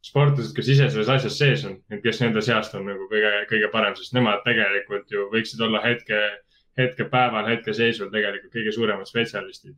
sportlased, 0.04 0.54
kes 0.56 0.68
ise 0.68 0.88
selles 0.90 1.08
asjas 1.08 1.38
sees 1.38 1.64
on, 1.68 1.76
et 1.90 2.02
kes 2.02 2.20
nende 2.20 2.42
seast 2.44 2.74
on 2.74 2.88
nagu 2.90 3.06
kõige, 3.10 3.30
kõige 3.50 3.70
parem, 3.72 3.94
sest 3.96 4.14
nemad 4.16 4.42
tegelikult 4.44 5.10
ju 5.10 5.28
võiksid 5.32 5.62
olla 5.64 5.80
hetke, 5.84 6.20
hetkepäeval, 6.78 7.46
hetkeseisul 7.52 8.10
tegelikult 8.12 8.52
kõige 8.52 8.74
suuremad 8.74 9.08
spetsialistid 9.08 9.74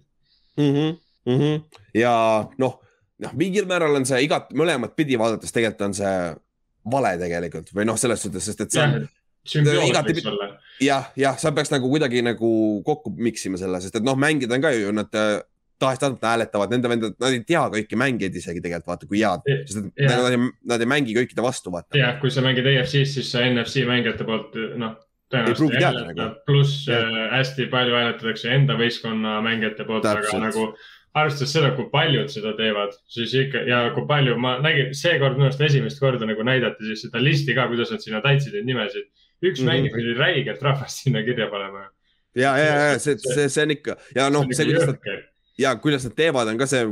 mm. 0.57 0.73
-hmm, 0.73 0.97
mm 1.31 1.39
-hmm. 1.41 1.81
ja 1.95 2.15
noh, 2.59 2.81
noh, 3.23 3.37
mingil 3.37 3.69
määral 3.69 4.01
on 4.01 4.07
see 4.09 4.25
igat, 4.25 4.51
mõlemat 4.53 4.97
pidi 4.97 5.19
vaadates 5.19 5.53
tegelikult 5.53 5.89
on 5.91 5.95
see 5.95 6.17
vale 6.93 7.17
tegelikult 7.21 7.73
või 7.75 7.87
noh, 7.89 7.99
selles 8.01 8.23
suhtes, 8.23 8.47
sest 8.51 8.67
et 8.67 8.77
see 8.77 8.85
on 8.87 9.07
olla. 10.33 10.49
jah, 10.83 11.11
jah, 11.19 11.37
sa 11.39 11.53
peaks 11.55 11.71
nagu 11.75 11.91
kuidagi 11.91 12.23
nagu 12.25 12.49
kokku 12.87 13.13
mix 13.17 13.47
ima 13.47 13.61
selle, 13.61 13.81
sest 13.85 14.01
et 14.01 14.07
noh, 14.07 14.19
mängida 14.19 14.57
on 14.57 14.65
ka 14.65 14.73
ju 14.75 14.93
nad 14.95 15.19
äh, 15.19 15.39
tahes-tahtmata 15.83 16.33
hääletavad, 16.33 16.73
nende 16.73 16.91
vendad, 16.91 17.17
nad 17.21 17.35
ei 17.37 17.43
tea 17.47 17.63
kõiki 17.73 17.99
mängijaid 18.01 18.37
isegi 18.41 18.63
tegelikult 18.65 18.93
vaata, 18.95 19.09
kui 19.11 19.21
head, 19.21 19.45
sest 19.69 19.83
et 19.83 20.07
ja. 20.07 20.13
nad, 20.15 20.31
ei, 20.33 20.53
nad 20.73 20.85
ei 20.85 20.91
mängi 20.91 21.17
kõikide 21.19 21.45
vastu, 21.45 21.73
vaata. 21.75 21.99
jah, 21.99 22.17
kui 22.23 22.33
sa 22.33 22.45
mängid 22.45 22.69
EFC-s, 22.73 23.17
siis 23.19 23.33
sa 23.33 23.45
NFC 23.45 23.85
mängijate 23.89 24.27
poolt 24.29 24.57
noh, 24.81 24.97
tõenäoliselt 25.33 25.77
ei 25.77 25.85
hääleta, 25.85 26.15
nagu. 26.17 26.45
pluss 26.49 26.87
äh, 26.93 27.19
hästi 27.35 27.69
palju 27.73 27.99
hääletatakse 27.99 28.53
enda 28.57 28.79
võistkonna 28.81 29.41
mängijate 29.45 29.87
poolt, 29.89 30.09
aga 30.09 30.41
nagu 30.47 30.71
arvestades 31.17 31.53
seda, 31.57 31.73
kui 31.77 31.89
paljud 31.93 32.33
seda 32.33 32.53
teevad, 32.59 32.97
siis 33.13 33.35
ikka 33.41 33.63
ja 33.69 33.83
kui 33.97 34.07
palju 34.09 34.37
ma 34.41 34.57
nägin, 34.65 34.93
seekord 34.97 35.39
minu 35.39 35.49
arust 35.49 35.63
esimest 35.65 36.01
korda 36.03 36.29
nagu 36.29 36.45
näidati 36.47 36.91
siis 36.91 37.07
seda 37.07 37.23
listi 37.23 37.57
ka, 37.57 37.69
kuidas 37.73 37.93
nad 37.95 38.05
sinna 38.05 38.23
täitsid 38.25 38.57
neid 38.57 38.69
nimesid. 38.73 39.09
üks 39.45 39.61
mm 39.61 39.69
-hmm. 39.69 39.71
mängija 39.71 39.95
oli 39.95 40.15
räigelt 40.19 40.63
rahvast 40.63 41.05
sinna 41.05 41.23
kirja 41.23 41.47
panema. 41.47 41.89
ja, 42.35 42.59
ja, 42.59 42.75
ja 42.93 42.99
see, 42.99 43.17
see, 43.19 43.49
see 43.49 43.63
on 43.63 43.71
ikka 43.71 43.97
ja 44.15 44.31
noh, 44.31 44.47
see, 44.53 44.65
kuidas 44.65 44.87
nad 44.87 44.99
ja 45.59 45.77
kuidas 45.77 46.05
nad 46.05 46.15
teevad, 46.17 46.49
on 46.49 46.59
ka 46.59 46.67
see, 46.67 46.83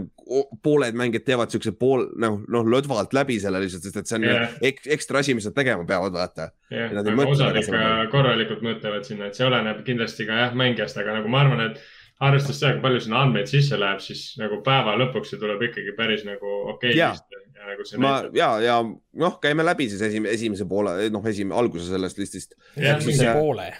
pooled 0.62 0.96
mängijad 0.96 1.24
teevad 1.24 1.52
siukse 1.52 1.72
pool 1.78 2.06
noh, 2.16 2.38
noh 2.48 2.64
lõdvalt 2.64 3.12
läbi 3.12 3.36
selle 3.40 3.60
lihtsalt, 3.60 3.84
sest 3.84 3.96
et 4.00 4.08
see 4.08 4.16
on 4.20 4.24
yeah. 4.24 4.54
ek, 4.64 4.80
ekstra 4.96 5.20
asi, 5.20 5.34
mis 5.36 5.44
nad 5.44 5.56
tegema 5.56 5.84
peavad, 5.88 6.14
vaata 6.16 6.48
yeah.. 6.72 6.94
osad 7.28 7.60
ikka 7.60 7.82
korralikult 8.12 8.64
mõtlevad 8.64 9.04
sinna, 9.04 9.28
et 9.28 9.36
see 9.36 9.44
oleneb 9.46 9.84
kindlasti 9.84 10.28
ka 10.28 10.40
jah 10.46 10.56
mängijast, 10.56 10.96
aga 11.00 11.18
nagu 11.18 11.28
ma 11.28 11.44
arvan, 11.44 11.66
et 11.68 11.82
arvestades 12.22 12.60
seda, 12.60 12.74
kui 12.76 12.84
palju 12.84 13.00
sinna 13.06 13.22
andmeid 13.24 13.50
sisse 13.50 13.78
läheb, 13.80 14.02
siis 14.04 14.26
nagu 14.40 14.60
päeva 14.66 14.94
lõpuks 15.00 15.32
see 15.32 15.40
tuleb 15.40 15.64
ikkagi 15.70 15.96
päris 15.96 16.22
nagu 16.26 16.52
okei 16.74 16.92
okay. 16.94 16.98
ja, 16.98 17.10
ja 17.58 17.72
nagu 17.72 17.88
see 17.88 18.02
ma 18.02 18.12
ja, 18.36 18.52
ja 18.62 18.76
noh, 18.84 19.40
käime 19.42 19.66
läbi 19.66 19.88
siis 19.90 20.04
esimese, 20.06 20.36
esimese 20.38 20.68
poole, 20.70 20.94
noh, 21.14 21.26
esimene, 21.32 21.56
alguse 21.58 21.88
sellest 21.90 22.22
listist. 22.22 22.54
esimese 22.76 23.34
poole 23.34 23.72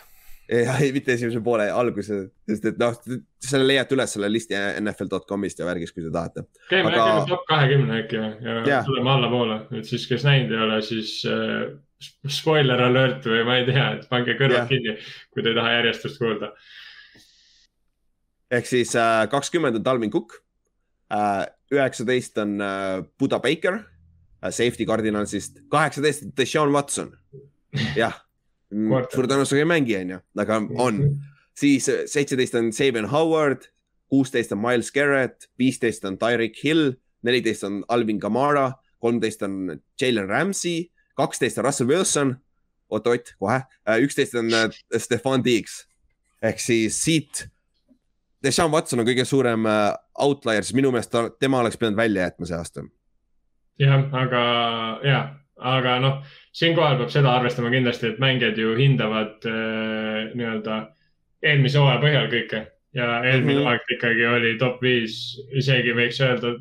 ja 0.48 0.74
ei, 0.80 0.90
mitte 0.92 1.14
esimese 1.14 1.40
poole 1.44 1.68
alguse, 1.72 2.18
sest 2.48 2.68
et 2.68 2.80
noh, 2.80 2.96
selle 3.44 3.64
leiate 3.68 3.96
üles 3.96 4.12
selle 4.16 4.28
listi 4.32 4.58
NFL.com'ist 4.82 5.62
ja 5.62 5.68
värgist, 5.68 5.94
kui 5.96 6.04
te 6.04 6.12
tahate. 6.12 6.44
käime 6.68 6.90
Aga... 6.90 6.98
räägime 6.98 7.30
top 7.30 7.46
kahekümne 7.48 7.98
äkki 8.02 8.20
ja 8.20 8.58
yeah. 8.60 8.84
tuleme 8.84 9.12
allapoole, 9.14 9.60
et 9.78 9.88
siis, 9.88 10.06
kes 10.10 10.26
näinud 10.26 10.52
ei 10.52 10.62
ole, 10.66 10.80
siis 10.84 11.16
äh, 11.30 11.70
spoiler 12.28 12.82
alert 12.90 13.24
või 13.30 13.44
ma 13.48 13.60
ei 13.60 13.68
tea, 13.70 13.90
et 13.96 14.08
pange 14.10 14.36
kõrvad 14.36 14.64
yeah. 14.64 14.72
kinni, 14.72 14.96
kui 15.32 15.44
te 15.44 15.54
ei 15.54 15.60
taha 15.60 15.78
järjestust 15.78 16.20
kuulda. 16.20 16.52
Ehk 18.54 18.68
siis 18.70 18.94
äh, 18.98 19.24
kakskümmend 19.32 19.80
on 19.80 19.84
Talvin 19.86 20.12
Cook 20.14 20.38
äh,, 21.12 21.46
üheksateist 21.74 22.38
on 22.42 22.60
äh, 22.62 23.02
Buda 23.18 23.40
Baker 23.42 23.82
safety 24.52 24.84
kardinalsist, 24.84 25.62
kaheksateist 25.72 26.26
on 26.26 26.32
Deshaun 26.36 26.72
Watson, 26.74 27.14
jah 27.96 28.24
Mm, 28.74 29.06
suure 29.12 29.28
tõenäosusega 29.30 29.62
ei 29.62 29.70
mängi, 29.70 29.94
onju, 30.00 30.20
aga 30.42 30.58
on. 30.82 31.00
siis 31.60 31.86
seitseteist 32.10 32.56
on 32.58 32.72
Sabian 32.74 33.06
Howard, 33.12 33.68
kuusteist 34.10 34.54
on 34.54 34.60
Miles 34.62 34.90
Garrett, 34.94 35.48
viisteist 35.60 36.06
on 36.08 36.18
Tyreek 36.18 36.58
Hill, 36.62 36.96
neliteist 37.26 37.66
on 37.68 37.82
Alvin 37.92 38.18
Kamara, 38.22 38.72
kolmteist 39.04 39.44
on 39.46 39.76
Jalen 40.00 40.26
Ramsey, 40.28 40.88
kaksteist 41.18 41.60
on 41.60 41.68
Russell 41.68 41.90
Wilson. 41.90 42.36
oot-oot, 42.94 43.32
kohe, 43.40 43.62
üksteist 44.04 44.36
on 44.38 44.50
Stefan 45.00 45.42
Diggs 45.42 45.80
ehk 46.44 46.60
siis 46.60 46.98
siit. 47.00 47.46
Deshaun 48.44 48.72
Watson 48.72 49.00
on 49.00 49.08
kõige 49.08 49.24
suurem 49.28 49.66
äh, 49.66 49.94
outlier, 50.20 50.64
siis 50.64 50.76
minu 50.76 50.92
meelest 50.92 51.12
ta, 51.12 51.28
tema 51.40 51.62
oleks 51.62 51.78
pidanud 51.80 51.96
välja 51.96 52.28
jätma 52.28 52.46
see 52.50 52.58
aasta. 52.58 52.84
jah, 53.78 54.04
aga 54.12 54.42
ja, 55.02 55.20
aga 55.74 55.98
noh 56.02 56.18
siinkohal 56.54 56.98
peab 57.00 57.12
seda 57.14 57.32
arvestama 57.38 57.72
kindlasti, 57.72 58.12
et 58.12 58.20
mängijad 58.22 58.58
ju 58.58 58.74
hindavad 58.78 59.46
äh, 59.50 60.34
nii-öelda 60.34 60.80
eelmise 61.44 61.80
hooaja 61.80 62.02
põhjal 62.02 62.28
kõike 62.32 62.60
ja 62.94 63.08
eelmine 63.24 63.60
mm 63.60 63.64
-hmm. 63.64 63.70
aeg 63.70 63.96
ikkagi 63.96 64.26
oli 64.26 64.52
top 64.58 64.82
viis, 64.82 65.16
isegi 65.52 65.94
võiks 65.96 66.20
öelda 66.24 66.54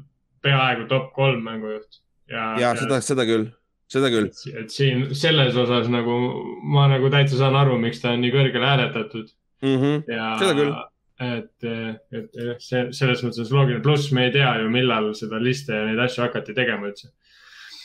peaaegu 0.44 0.88
top 0.90 1.12
kolm 1.14 1.44
mängujuht. 1.44 2.02
ja, 2.30 2.56
ja 2.60 2.74
seda, 2.80 3.02
seda 3.02 3.26
küll, 3.30 3.46
seda 3.88 4.10
küll. 4.10 4.32
et 4.60 4.72
siin 4.74 5.06
selles 5.16 5.56
osas 5.56 5.90
nagu 5.90 6.18
ma 6.64 6.88
nagu 6.88 7.10
täitsa 7.10 7.38
saan 7.38 7.56
aru, 7.56 7.78
miks 7.78 8.02
ta 8.02 8.16
on 8.18 8.26
nii 8.26 8.34
kõrgele 8.34 8.66
hääletatud 8.66 9.30
mm. 9.62 9.78
-hmm. 9.78 10.04
Ja, 10.08 10.36
seda 10.40 10.58
küll 10.58 10.74
et, 11.22 11.68
et 11.68 12.64
see 12.64 12.88
selles 12.96 13.22
mõttes 13.26 13.52
loogiline, 13.54 13.84
pluss 13.86 14.12
me 14.16 14.28
ei 14.28 14.34
tea 14.34 14.56
ju, 14.62 14.72
millal 14.74 15.12
seda 15.18 15.42
liste 15.42 15.76
ja 15.76 15.86
neid 15.86 16.02
asju 16.08 16.26
hakati 16.26 16.56
tegema 16.58 16.90
üldse 16.90 17.12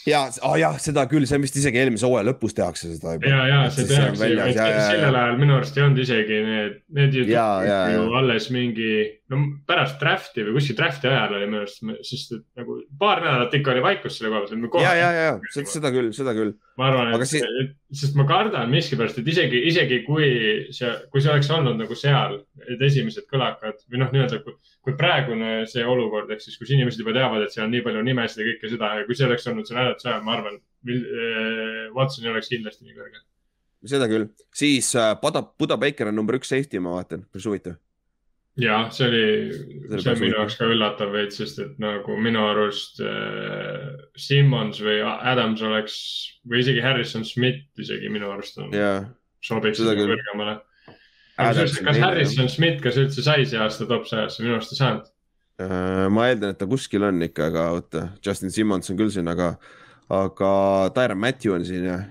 ja 0.08 0.22
oh, 0.46 0.56
jah, 0.58 0.76
seda 0.80 1.04
küll, 1.10 1.26
see 1.28 1.40
vist 1.42 1.58
isegi 1.60 1.80
eelmise 1.82 2.06
hooaja 2.08 2.26
lõpus 2.30 2.56
tehakse 2.56 2.90
seda 2.94 3.16
juba. 3.16 3.30
ja, 3.30 3.40
ja 3.50 3.60
see 3.74 3.88
tehakse 3.88 4.30
ju, 4.32 4.38
sellel 4.54 5.18
ajal 5.20 5.40
minu 5.40 5.56
arust 5.58 5.78
ei 5.78 5.84
olnud 5.84 6.02
isegi 6.04 6.40
need, 6.46 6.78
need 6.98 7.18
ju, 7.18 7.26
ja, 7.32 7.48
ja, 7.66 7.80
ju 7.94 8.04
ja. 8.04 8.12
alles 8.20 8.48
mingi, 8.54 8.92
no 9.32 9.38
pärast 9.68 9.98
draft'i 10.00 10.44
või 10.46 10.54
kuskil 10.56 10.76
draft'i 10.78 11.08
ajal 11.10 11.34
oli 11.36 11.48
minu 11.48 11.60
arust, 11.60 11.82
sest 12.06 12.32
et 12.32 12.44
nagu 12.56 12.78
paar 13.00 13.20
nädalat 13.20 13.54
ikka 13.58 13.74
oli 13.74 13.82
vaikus 13.84 14.16
selle 14.16 14.30
koha 14.32 14.46
pealt. 14.48 14.84
ja, 14.84 14.92
ja, 14.96 15.08
ja 15.12 15.64
seda 15.68 15.90
küll, 15.92 16.08
seda 16.16 16.32
küll. 16.36 16.54
ma 16.80 16.88
arvan, 16.88 17.12
et 17.12 17.28
si, 17.28 17.42
sest 18.00 18.16
ma 18.16 18.24
kardan 18.28 18.70
miskipärast, 18.72 19.20
et 19.20 19.28
isegi, 19.28 19.60
isegi 19.68 20.00
kui 20.06 20.28
see, 20.74 20.92
kui 21.12 21.20
see 21.24 21.32
oleks 21.34 21.50
olnud 21.52 21.76
nagu 21.80 21.98
seal, 21.98 22.38
need 22.64 22.84
esimesed 22.88 23.28
kõlakad 23.28 23.82
või 23.92 24.00
noh, 24.02 24.12
nii-öelda 24.14 24.40
kui, 24.46 24.56
kui 24.86 24.96
praegune 25.00 25.50
see 25.68 25.84
olukord, 25.84 26.32
ehk 26.32 26.44
siis 26.44 26.56
kus 26.60 26.72
inimesed 26.72 27.02
juba 27.04 27.16
teavad, 27.16 27.44
et 27.44 27.52
seal 27.52 27.66
on 27.66 27.74
nii 27.76 27.84
palju 27.84 28.04
nimesid 28.06 28.40
ja 28.40 28.46
kõike 28.48 28.70
seda 28.72 28.94
ja 28.96 29.08
kui 29.08 29.18
see 29.18 29.28
oleks 29.28 29.50
olnud 29.52 29.68
seal 29.68 29.82
hääletuse 29.82 30.12
ajal, 30.12 30.22
ma 30.24 30.38
arvan, 30.38 30.56
äh, 30.88 31.82
Watson 31.96 32.24
ei 32.24 32.32
oleks 32.32 32.48
kindlasti 32.54 32.88
nii 32.88 32.96
kõrge. 32.96 33.20
seda 33.92 34.08
küll, 34.08 34.30
siis 34.56 34.88
äh, 34.96 35.12
Buda, 35.20 35.44
Buda 35.44 35.76
Baker 35.76 36.08
on 36.08 36.16
number 36.16 36.40
üks 36.40 36.48
safety, 36.54 36.80
ma 36.80 36.96
vaatan, 36.96 37.28
päris 37.28 37.50
huvitav. 37.50 37.76
Ja 38.58 38.78
see 38.94 39.06
oli, 39.06 39.24
see 40.00 40.12
on 40.12 40.20
minu 40.20 40.34
jaoks 40.34 40.56
ka 40.58 40.68
üllatav 40.72 41.12
veits, 41.14 41.38
sest 41.40 41.60
et 41.62 41.76
nagu 41.82 42.16
minu 42.20 42.42
arust 42.50 42.98
äh, 43.04 43.92
Simmons 44.18 44.80
või 44.82 44.98
Adams 45.06 45.62
oleks 45.66 45.98
või 46.48 46.64
isegi 46.64 46.82
Harrison 46.82 47.26
Smith 47.28 47.78
isegi 47.78 48.10
minu 48.12 48.32
arust 48.34 48.58
on 48.62 48.74
yeah., 48.74 49.06
sobiks 49.44 49.82
kõrgemale 49.82 50.58
kas 51.38 52.00
Harrison 52.02 52.50
Smith, 52.50 52.82
kas 52.82 52.98
üldse 52.98 53.22
sai 53.22 53.46
see 53.46 53.60
aasta 53.62 53.86
top 53.90 54.08
sajasse, 54.10 54.42
minu 54.42 54.56
arust 54.58 54.74
ei 54.74 54.80
saanud 54.80 55.06
uh,. 55.62 56.08
ma 56.10 56.26
eeldan, 56.32 56.56
et 56.56 56.58
ta 56.58 56.66
kuskil 56.70 57.06
on 57.06 57.22
ikka, 57.28 57.52
aga 57.52 57.68
oota, 57.76 58.08
Justin 58.24 58.54
Simmons 58.54 58.90
on 58.90 58.98
küll 58.98 59.14
siin, 59.14 59.30
aga, 59.30 59.52
aga 60.10 60.50
Tyron 60.98 61.22
Matthew 61.22 61.54
on 61.54 61.68
siin 61.68 61.86
ja, 61.92 62.02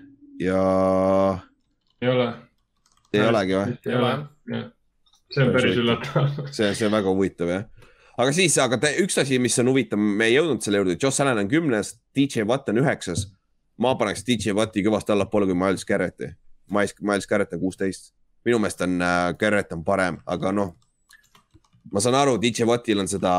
ja. 0.44 0.64
ei 2.00 2.16
ole. 2.16 2.32
ei 3.12 3.28
olegi 3.28 3.60
või? 3.60 3.78
ei 3.84 4.00
ole 4.00 4.16
jah, 4.56 4.68
see 5.34 5.44
on 5.44 5.54
päris 5.56 5.80
üllatav 5.80 6.30
see, 6.52 6.74
see 6.74 6.88
on 6.88 6.96
väga 6.98 7.14
huvitav 7.14 7.54
jah 7.54 7.66
aga 8.18 8.34
siis, 8.34 8.58
aga 8.62 8.80
te, 8.82 8.94
üks 9.04 9.18
asi, 9.22 9.40
mis 9.42 9.58
on 9.62 9.72
huvitav, 9.74 10.02
me 10.02 10.30
ei 10.30 10.38
jõudnud 10.38 10.64
selle 10.66 10.82
juurde, 10.82 10.98
Joss 11.02 11.22
Allan 11.22 11.44
on 11.44 11.50
kümnes, 11.52 11.96
DJ 12.18 12.48
Watt 12.50 12.70
on 12.74 12.82
üheksas. 12.82 13.28
ma 13.78 13.94
paneks 13.98 14.26
DJ 14.26 14.58
Watti 14.58 14.82
kõvasti 14.82 15.14
allapoole 15.14 15.46
kui 15.46 15.54
Miles 15.54 15.86
Garretti. 15.86 16.32
Miles, 16.74 16.96
Miles 17.06 17.28
Garrett 17.30 17.54
on 17.54 17.60
kuusteist 17.62 18.10
minu 18.48 18.60
meelest 18.64 18.82
on 18.82 19.02
äh, 19.02 19.34
Garrett 19.40 19.74
on 19.76 19.84
parem, 19.86 20.20
aga 20.26 20.52
noh. 20.56 20.74
ma 21.92 22.04
saan 22.04 22.18
aru, 22.20 22.36
DJ 22.42 22.68
Wattil 22.68 23.00
on 23.00 23.08
seda, 23.08 23.34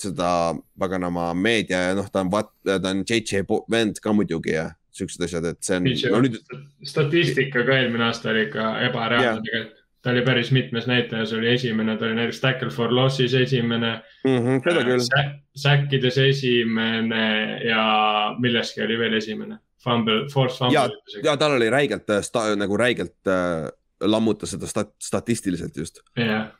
seda 0.00 0.30
paganama 0.78 1.30
meedia 1.34 1.80
ja 1.88 1.96
noh, 1.96 2.10
ta 2.12 2.24
on, 2.24 2.32
ta 2.68 2.76
on 2.92 3.04
JJ 3.08 3.46
vend 3.72 4.00
ka 4.04 4.12
muidugi 4.16 4.52
ja 4.56 4.66
siuksed 4.96 5.24
asjad, 5.24 5.46
et 5.48 5.60
see 5.64 5.78
on. 5.78 5.88
No, 6.12 6.22
nüüd... 6.26 6.40
statistika 6.84 7.64
ka 7.64 7.78
eelmine 7.78 8.08
aasta 8.08 8.32
oli 8.34 8.48
ikka 8.48 8.72
ebareaalne 8.88 9.46
tegelikult 9.46 9.79
ta 10.02 10.10
oli 10.10 10.22
päris 10.24 10.50
mitmes 10.52 10.86
näitajas 10.86 11.32
oli 11.36 11.50
esimene, 11.54 11.96
ta 11.96 12.04
oli 12.08 12.14
näiteks 12.14 12.40
tackle 12.40 12.70
for 12.70 12.92
loss'is 12.92 13.34
esimene 13.36 14.00
mm. 14.24 14.38
-hmm, 14.38 14.62
seda 14.64 14.84
küll. 14.84 15.04
Säkkides 15.56 16.18
esimene 16.18 17.60
ja 17.68 17.84
milleski 18.38 18.82
oli 18.82 18.98
veel 18.98 19.18
esimene. 19.18 19.58
Fumble, 19.84 20.28
force 20.32 20.58
fumble. 20.58 20.74
ja, 20.74 20.88
ja 21.24 21.36
tal 21.36 21.52
oli 21.56 21.70
räigelt, 21.70 22.10
äh, 22.10 22.56
nagu 22.56 22.76
räigelt 22.76 23.26
äh, 23.26 23.70
lammutas 24.00 24.50
seda 24.50 24.66
stat 24.66 24.94
statistiliselt 25.02 25.76
just 25.76 26.00
yeah.. 26.18 26.50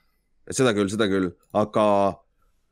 seda 0.50 0.72
küll, 0.76 0.88
seda 0.92 1.08
küll, 1.08 1.30
aga, 1.56 1.86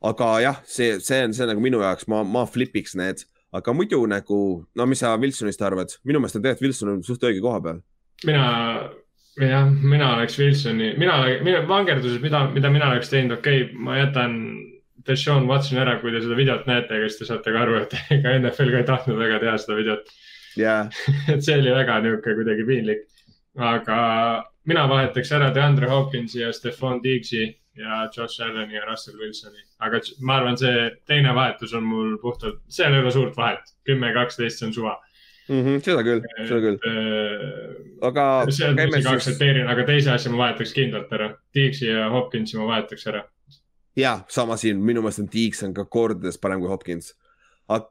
aga 0.05 0.29
jah, 0.45 0.63
see, 0.65 0.99
see 1.05 1.21
on 1.25 1.35
see 1.37 1.49
nagu 1.49 1.61
minu 1.61 1.83
jaoks, 1.85 2.09
ma, 2.09 2.23
ma 2.25 2.47
flipiks 2.49 2.97
need, 2.99 3.25
aga 3.53 3.75
muidu 3.77 4.01
nagu, 4.11 4.41
no 4.77 4.87
mis 4.89 5.05
sa 5.05 5.15
Wilsonist 5.21 5.63
arvad, 5.65 5.93
minu 6.09 6.21
meelest 6.21 6.41
on 6.41 6.45
tegelikult 6.45 6.67
Wilson 6.67 6.95
on 6.95 7.05
suht 7.07 7.29
õige 7.29 7.45
koha 7.45 7.61
peal. 7.65 7.83
mina, 8.29 8.49
jah, 9.39 9.69
mina 9.71 10.15
oleks 10.17 10.39
Wilsoni, 10.39 10.95
mina, 10.99 11.19
mina 11.45 11.63
vangerduses, 11.69 12.21
mida, 12.23 12.45
mida 12.55 12.71
mina 12.73 12.91
oleks 12.93 13.13
teinud, 13.13 13.39
okei 13.39 13.63
okay,, 13.65 13.79
ma 13.79 13.99
jätan 13.99 14.35
Deshaun 15.09 15.47
Watson 15.49 15.81
ära, 15.81 15.97
kui 16.03 16.13
te 16.13 16.21
seda 16.25 16.37
videot 16.37 16.67
näete, 16.69 16.99
siis 17.07 17.21
te 17.21 17.29
saate 17.29 17.53
ka 17.55 17.63
aru, 17.65 17.79
et 17.83 17.95
ega 18.19 18.35
NFL 18.41 18.75
ka 18.75 18.83
ei 18.83 18.89
tahtnud 18.89 19.21
väga 19.21 19.41
teha 19.45 19.55
seda 19.63 19.79
videot 19.79 20.13
yeah. 20.59 20.91
et 21.33 21.45
see 21.45 21.57
oli 21.61 21.73
väga 21.75 22.01
nihuke 22.05 22.35
kuidagi 22.41 22.67
piinlik. 22.69 23.07
aga 23.59 24.01
mina 24.69 24.85
vahetaks 24.91 25.33
ära 25.39 25.49
DeAndre 25.55 25.89
Hopkinsi 25.91 26.43
ja 26.43 26.53
Stefan 26.53 27.03
Diggs'i 27.05 27.49
ja 27.79 28.05
Josh 28.17 28.43
Allan'i 28.43 28.75
ja 28.75 28.85
Russell 28.87 29.19
Wilsoni. 29.19 29.63
aga 29.79 30.01
ma 30.21 30.41
arvan, 30.41 30.59
see 30.59 30.91
teine 31.07 31.35
vahetus 31.35 31.75
on 31.79 31.87
mul 31.87 32.17
puhtalt, 32.23 32.61
seal 32.69 32.95
ei 32.95 33.05
ole 33.05 33.15
suurt 33.15 33.37
vahet, 33.37 33.75
kümme, 33.87 34.13
kaksteist, 34.17 34.59
see 34.59 34.69
on 34.69 34.75
suva 34.75 34.99
mm. 35.49 35.63
-hmm, 35.65 35.83
seda 35.85 36.05
küll, 36.07 36.23
seda 36.49 36.61
küll. 36.63 36.79
Äh, 36.87 37.77
aga. 38.09 38.25
see 38.51 38.69
on 38.69 38.79
muidugi 38.79 39.11
aktsepteerin, 39.13 39.69
aga 39.71 39.87
teise 39.89 40.13
asja 40.15 40.33
ma 40.33 40.45
vahetaks 40.45 40.75
kindlalt 40.77 41.13
ära. 41.15 41.31
Diggs'i 41.55 41.91
ja 41.91 42.09
Hopkinsi 42.13 42.59
ma 42.61 42.69
vahetaks 42.73 43.07
ära. 43.11 43.25
ja, 43.99 44.21
sama 44.29 44.57
siin, 44.57 44.83
minu 44.85 45.03
meelest 45.03 45.25
on 45.25 45.31
Diggs 45.33 45.63
on 45.67 45.75
ka 45.75 45.85
kordades 45.85 46.39
parem 46.39 46.61
kui 46.61 46.71
Hopkins. 46.71 47.15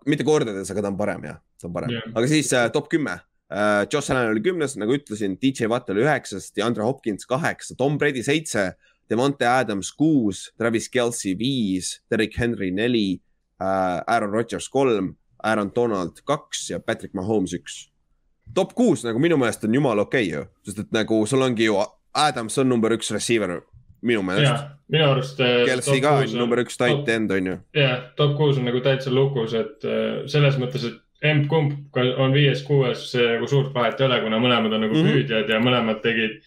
mitte 0.05 0.23
kordades, 0.23 0.71
aga 0.71 0.81
ta 0.81 0.87
on 0.87 0.97
parem 0.97 1.23
jah, 1.23 1.41
ta 1.61 1.67
on 1.67 1.73
parem 1.73 1.91
yeah., 1.91 2.13
aga 2.15 2.27
siis 2.27 2.53
äh, 2.53 2.69
top 2.71 2.89
kümme 2.89 3.19
äh,. 3.51 3.85
Josh 3.93 4.11
Allan 4.11 4.31
oli 4.31 4.41
kümnes, 4.41 4.75
nagu 4.77 4.95
ütlesin, 4.95 5.37
DJ 5.41 5.67
Watt 5.67 5.89
oli 5.89 6.01
üheksas, 6.03 6.51
DeAndre 6.55 6.83
Hopkins 6.83 7.25
kaheksa, 7.25 7.75
Tom 7.77 7.97
Brady 7.97 8.23
seitse, 8.23 8.73
Devonte 9.09 9.47
Adams 9.47 9.91
kuus, 9.91 10.51
Travis 10.57 10.89
Kelci 10.89 11.37
viis, 11.39 12.01
Derek 12.11 12.35
Henry 12.37 12.71
neli 12.71 13.21
äh,, 13.61 14.03
Aaron 14.07 14.31
Rodgers 14.31 14.69
kolm 14.69 15.15
Aaron 15.47 15.71
Donald 15.75 16.21
kaks 16.27 16.69
ja 16.71 16.79
Patrick 16.79 17.15
Mahomes 17.17 17.55
üks. 17.57 17.87
top 18.55 18.73
kuus 18.73 19.03
nagu 19.03 19.19
minu 19.19 19.37
meelest 19.37 19.63
on 19.67 19.73
jumala 19.75 20.05
okei 20.07 20.27
okay, 20.27 20.33
ju, 20.33 20.45
sest 20.65 20.85
et 20.85 20.93
nagu 20.95 21.25
sul 21.27 21.41
ongi 21.41 21.67
ju 21.67 21.79
Adams 22.17 22.57
on 22.57 22.69
number 22.69 22.93
üks 22.95 23.11
receiver 23.11 23.59
minu 24.01 24.21
meelest. 24.23 24.69
minu 24.91 25.09
arust. 25.11 25.39
Äh, 25.39 25.65
Kelsey 25.65 26.01
ka 26.01 26.17
on 26.21 26.37
number 26.37 26.61
üks 26.63 26.77
tight 26.79 27.09
end 27.09 27.31
on 27.31 27.51
ju. 27.51 27.57
jah, 27.75 27.99
top 28.15 28.37
kuus 28.37 28.57
on 28.57 28.65
nagu 28.69 28.81
täitsa 28.85 29.13
lukus, 29.13 29.53
et 29.57 29.85
äh, 29.85 30.23
selles 30.31 30.57
mõttes, 30.61 30.87
et 30.87 31.03
emb-kumb 31.27 31.97
on 32.21 32.33
viies-kuues, 32.35 33.07
see 33.11 33.25
nagu 33.25 33.47
suurt 33.49 33.73
vahet 33.73 33.99
ei 34.01 34.05
ole, 34.05 34.19
kuna 34.21 34.39
mõlemad 34.41 34.75
on 34.77 34.83
nagu 34.85 34.93
mm 34.93 35.01
-hmm. 35.01 35.15
püüdjad 35.15 35.49
ja 35.49 35.61
mõlemad 35.63 36.01
tegid 36.03 36.43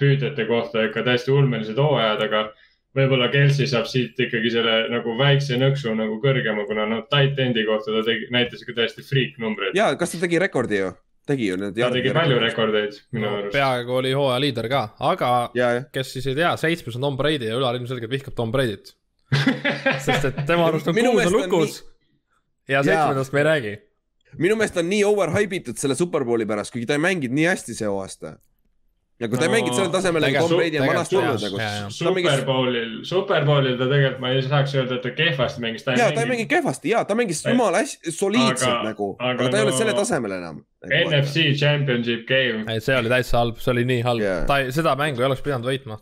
püüdjate 0.00 0.46
kohta 0.48 0.84
ikka 0.88 1.04
täiesti 1.04 1.32
ulmelised 1.32 1.78
hooajad, 1.80 2.22
aga 2.28 2.50
võib-olla 2.96 3.28
Kelsey 3.32 3.68
saab 3.70 3.86
siit 3.90 4.18
ikkagi 4.18 4.50
selle 4.52 4.76
nagu 4.90 5.14
väikse 5.18 5.58
nõksu 5.60 5.92
nagu 5.98 6.18
kõrgema, 6.22 6.64
kuna 6.68 6.86
noh, 6.90 7.04
tight 7.10 7.38
end'i 7.42 7.64
kohta 7.68 7.94
ta 7.94 8.02
tegi, 8.06 8.26
näitas 8.34 8.64
ikka 8.64 8.76
täiesti 8.80 9.04
freak 9.06 9.38
numbreid. 9.42 9.78
ja, 9.78 9.92
kas 10.00 10.16
ta 10.16 10.24
tegi 10.24 10.40
rekordi 10.42 10.80
ju? 10.80 10.90
tegi 11.30 11.50
ju 11.50 11.58
need. 11.60 11.76
ta 11.78 11.90
tegi 11.94 12.14
palju 12.16 12.38
rekordeid 12.42 12.96
minu 13.14 13.26
no, 13.26 13.34
arust. 13.38 13.54
peaaegu 13.54 13.98
oli 14.00 14.14
hooaja 14.16 14.40
liider 14.42 14.70
ka, 14.72 14.82
aga 15.12 15.30
ja, 15.58 15.70
ja. 15.76 15.84
kes 15.94 16.16
siis 16.16 16.26
ei 16.32 16.38
tea, 16.40 16.54
seitsmes 16.60 16.98
on 16.98 17.06
Tom 17.06 17.20
Brady 17.20 17.50
ja 17.50 17.60
Ülar 17.60 17.78
ilmselgelt 17.78 18.10
vihkab 18.12 18.34
Tom 18.38 18.54
Brady't 18.54 18.94
sest 20.06 20.26
et 20.32 20.42
tema 20.48 20.66
arust 20.66 20.90
on 20.90 20.98
kuus 20.98 21.26
on 21.28 21.36
lukus 21.36 21.78
nii... 21.78 22.74
ja 22.74 22.82
seitsmendast 22.86 23.36
me 23.36 23.44
ei 23.44 23.48
räägi. 23.50 23.74
minu 24.38 24.58
meelest 24.58 24.82
on 24.82 24.90
nii 24.90 25.04
overhype 25.06 25.60
itud 25.62 25.78
selle 25.78 25.94
Superbowli 25.98 26.48
pärast, 26.48 26.74
kuigi 26.74 26.90
ta 26.90 26.98
ei 26.98 27.04
mänginud 27.06 27.38
nii 27.38 27.50
hästi 27.52 27.78
see 27.78 27.90
aasta 27.90 28.34
nagu 29.20 29.36
ta 29.36 29.44
no, 29.44 29.46
ei 29.46 29.52
mänginud 29.54 29.76
sellel 29.76 29.92
tasemel 29.92 30.24
nagu 30.24 30.44
Tom 30.44 30.60
Brady 30.60 30.80
on 30.80 30.88
vanasti 30.88 31.18
olnud 31.20 31.44
nagu. 31.44 31.90
Superbowlil, 31.96 32.94
Superbowlil 33.08 33.76
ta 33.80 33.88
tegelikult, 33.90 34.22
ma 34.22 34.32
ei 34.34 34.44
saaks 34.46 34.76
öelda, 34.78 34.96
et 34.96 35.04
ta 35.04 35.12
kehvasti 35.18 35.64
mängis. 35.64 35.84
ja 35.98 36.08
ta 36.16 36.24
ei 36.24 36.30
mängi 36.30 36.48
kehvasti 36.50 36.94
ja 36.94 37.04
ta 37.04 37.18
mängis 37.18 37.44
jumala 37.46 37.84
hästi, 37.84 38.14
soliidselt 38.16 38.82
nagu, 38.86 39.12
aga 39.18 39.50
ta 39.50 39.60
ei 39.60 39.68
ole 39.68 39.76
selle 39.76 39.94
tasemel 39.98 40.38
enam 40.38 40.62
nagu,. 40.62 41.04
NFC 41.04 41.52
Championship 41.60 42.26
game. 42.28 42.64
ei, 42.72 42.80
see 42.80 42.96
oli 42.96 43.12
täitsa 43.12 43.42
halb, 43.42 43.60
see 43.60 43.74
oli 43.74 43.86
nii 43.92 44.02
halb 44.06 44.24
yeah., 44.24 44.42
ta 44.48 44.62
ei, 44.64 44.72
seda 44.74 44.96
mängu 44.98 45.22
ei 45.22 45.28
oleks 45.28 45.44
pidanud 45.44 45.68
võitma 45.68 46.00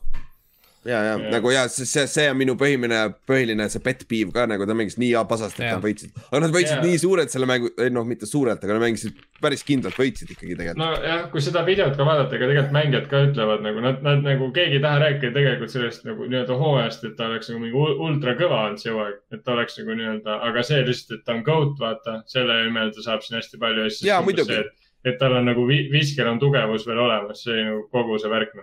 ja, 0.87 0.99
ja 1.05 1.15
nagu 1.33 1.51
ja 1.51 1.65
see, 1.71 2.05
see 2.11 2.27
on 2.31 2.37
minu 2.39 2.55
põhiline, 2.59 3.01
põhiline 3.29 3.67
see 3.73 3.83
pet 3.83 4.05
peeve 4.11 4.33
ka 4.35 4.45
nagu 4.51 4.67
ta 4.69 4.77
mängis 4.79 4.99
nii 5.01 5.17
pasast, 5.29 5.59
et 5.59 5.73
nad 5.73 5.83
võitsid. 5.83 6.13
aga 6.29 6.41
nad 6.45 6.55
võitsid 6.55 6.77
yeah. 6.77 6.87
nii 6.87 7.01
suurelt 7.03 7.35
selle 7.35 7.49
mängu, 7.51 7.71
noh, 7.95 8.07
mitte 8.09 8.29
suurelt, 8.31 8.63
aga 8.63 8.77
nad 8.77 8.85
mängisid 8.87 9.19
päris 9.43 9.65
kindlalt 9.67 9.99
võitsid 9.99 10.31
ikkagi 10.35 10.55
tegelikult. 10.55 10.83
nojah, 10.83 11.25
kui 11.33 11.43
seda 11.45 11.65
videot 11.67 11.99
ka 11.99 12.07
vaadata, 12.07 12.39
ega 12.39 12.47
tegelikult 12.47 12.77
mängijad 12.79 13.11
ka 13.11 13.23
ütlevad 13.27 13.67
nagu 13.67 13.85
nad, 13.85 14.01
nad 14.07 14.25
nagu 14.27 14.51
keegi 14.55 14.79
ei 14.79 14.85
taha 14.85 15.03
rääkida 15.05 15.35
tegelikult 15.37 15.75
sellest 15.75 16.09
nagu 16.09 16.31
nii-öelda 16.31 16.59
hooajast, 16.63 17.07
et 17.11 17.19
ta 17.19 17.29
oleks 17.33 17.53
nagu 17.53 17.63
mingi 17.65 17.85
ultra 18.09 18.37
kõva 18.39 18.65
olnud 18.69 18.83
see 18.83 18.95
hooaeg, 18.95 19.21
et 19.35 19.45
ta 19.45 19.55
oleks 19.57 19.79
nagu 19.83 19.99
nii-öelda, 20.01 20.41
aga 20.49 20.67
see 20.71 20.83
lihtsalt, 20.87 21.19
et 21.19 21.27
ta 21.27 21.37
on 21.37 21.45
goat, 21.47 21.77
vaata, 21.83 22.21
selle 22.31 22.63
nimel 22.69 22.95
ta 22.95 23.05
saab 23.05 23.27
siin 23.27 23.41
hästi 23.41 23.61
palju 23.63 23.91
jaa, 24.07 24.23
muidugi. 24.25 24.63
et 25.07 25.19
tal 25.21 25.37
on 25.39 25.47
nagu 25.51 25.67
viskel 25.69 26.27
on 26.31 26.41
tugevus 26.43 26.87
veel 26.87 27.03
olemas, 27.03 27.45
see 27.47 27.63
nagu 27.67 27.87
kogu 27.95 28.19
see 28.23 28.31
värk 28.31 28.55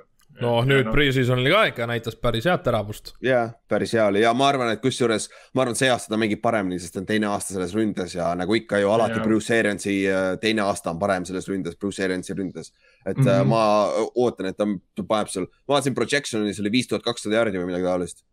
noh 0.42 0.60
no 0.62 0.68
nüüd 0.68 0.88
no. 0.88 0.94
pre-seasonil 0.96 1.50
ka 1.54 1.62
ikka 1.72 1.88
näitas 1.90 2.18
päris 2.20 2.48
head 2.50 2.64
teravust. 2.66 3.14
ja, 3.24 3.48
päris 3.72 3.94
hea 3.96 4.06
oli 4.10 4.24
ja 4.24 4.34
ma 4.38 4.50
arvan, 4.52 4.72
et 4.74 4.84
kusjuures 4.84 5.30
ma 5.54 5.64
arvan, 5.64 5.76
et 5.76 5.82
see 5.82 5.90
aasta 5.92 6.14
ta 6.14 6.20
mängib 6.20 6.42
paremini, 6.44 6.80
sest 6.82 6.96
ta 6.98 7.02
on 7.04 7.10
teine 7.10 7.30
aasta 7.32 7.56
selles 7.56 7.76
ründes 7.78 8.16
ja 8.18 8.30
nagu 8.38 8.58
ikka 8.58 8.82
ju 8.84 8.92
alati 8.92 9.20
ja. 9.22 9.26
Bruce 9.26 9.60
Ariansi 9.60 9.96
äh, 10.12 10.28
teine 10.42 10.66
aasta 10.66 10.94
on 10.94 11.02
parem 11.02 11.26
selles 11.28 11.50
ründes, 11.52 11.80
Bruce 11.80 12.04
Ariansi 12.04 12.38
ründes. 12.38 12.72
et 13.06 13.18
mm 13.18 13.26
-hmm. 13.26 13.44
ma 13.48 13.90
ootan, 14.16 14.46
et 14.46 14.58
ta 14.58 14.66
paneb 15.08 15.28
seal, 15.28 15.50
ma 15.68 15.76
vaatasin 15.76 15.96
projection'is 15.96 16.60
oli 16.60 16.72
viis 16.72 16.88
tuhat 16.88 17.04
kakssada 17.04 17.36
jaardi 17.36 17.60
või 17.60 17.72
midagi 17.72 17.86
taolist 17.86 18.26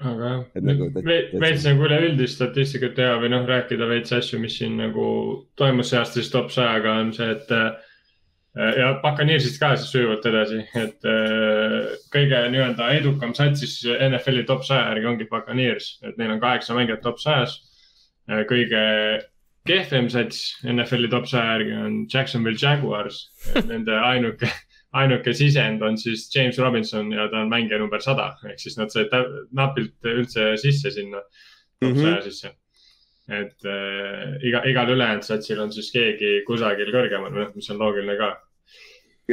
aga 0.00 0.28
jah, 0.30 0.62
nagu, 0.62 0.90
veits 1.40 1.64
nagu 1.64 1.84
üleüldist 1.88 2.34
statistikat 2.34 2.94
teha 2.94 3.16
või 3.20 3.30
noh, 3.32 3.46
rääkida 3.48 3.88
veits 3.88 4.12
asju, 4.12 4.38
mis 4.38 4.58
siin 4.58 4.76
nagu 4.76 5.06
toimus 5.56 5.90
see 5.90 5.98
aasta 5.98 6.20
siis 6.20 6.30
top 6.30 6.50
sajaga 6.50 7.00
on 7.00 7.12
see, 7.16 7.30
et 7.30 7.50
Äh, 7.50 7.72
ja 8.56 8.90
Buccaneersist 9.02 9.60
ka 9.60 9.74
siis 9.76 9.90
sujuvalt 9.92 10.26
edasi, 10.30 10.62
et 10.80 11.06
äh, 11.08 11.94
kõige 12.12 12.40
nii-öelda 12.52 12.88
edukam 12.96 13.34
sats 13.36 13.62
siis 13.62 13.78
NFL-i 14.08 14.46
top 14.48 14.64
saja 14.64 14.88
järgi 14.90 15.10
ongi 15.10 15.28
Buccaneers, 15.30 15.90
et 16.06 16.16
neil 16.20 16.36
on 16.36 16.42
kaheksa 16.42 16.76
mängijat 16.76 17.04
top 17.04 17.20
sajas. 17.22 17.58
Äh, 18.30 18.46
kõige 18.48 18.82
kehvem 19.68 20.08
sats 20.12 20.56
NFL-i 20.64 21.10
top 21.12 21.28
saja 21.28 21.58
järgi 21.58 21.76
on 21.82 21.98
Jacksonville 22.12 22.60
Jaguars, 22.62 23.26
nende 23.72 23.98
ainuke, 24.08 24.48
ainuke 24.96 25.36
sisend 25.36 25.84
on 25.84 25.98
siis 26.00 26.28
James 26.32 26.58
Robinson 26.62 27.12
ja 27.12 27.28
ta 27.32 27.44
on 27.44 27.52
mängija 27.52 27.80
number 27.82 28.00
sada, 28.00 28.32
ehk 28.48 28.62
siis 28.62 28.78
nad 28.80 28.94
said 28.94 29.12
napilt 29.52 30.12
üldse 30.16 30.54
sisse 30.62 30.94
sinna 30.94 31.20
top 31.20 31.92
saja 31.92 32.14
mm 32.14 32.14
-hmm. 32.14 32.22
sisse 32.30 32.56
et 33.26 33.64
äh, 33.66 34.36
iga, 34.46 34.62
igal 34.70 34.90
ülejäänud 34.94 35.26
satsil 35.26 35.58
on 35.60 35.72
siis 35.74 35.88
keegi 35.90 36.44
kusagil 36.46 36.92
kõrgemal, 36.94 37.32
noh, 37.34 37.48
mis 37.58 37.70
on 37.74 37.80
loogiline 37.80 38.14
ka 38.20 38.28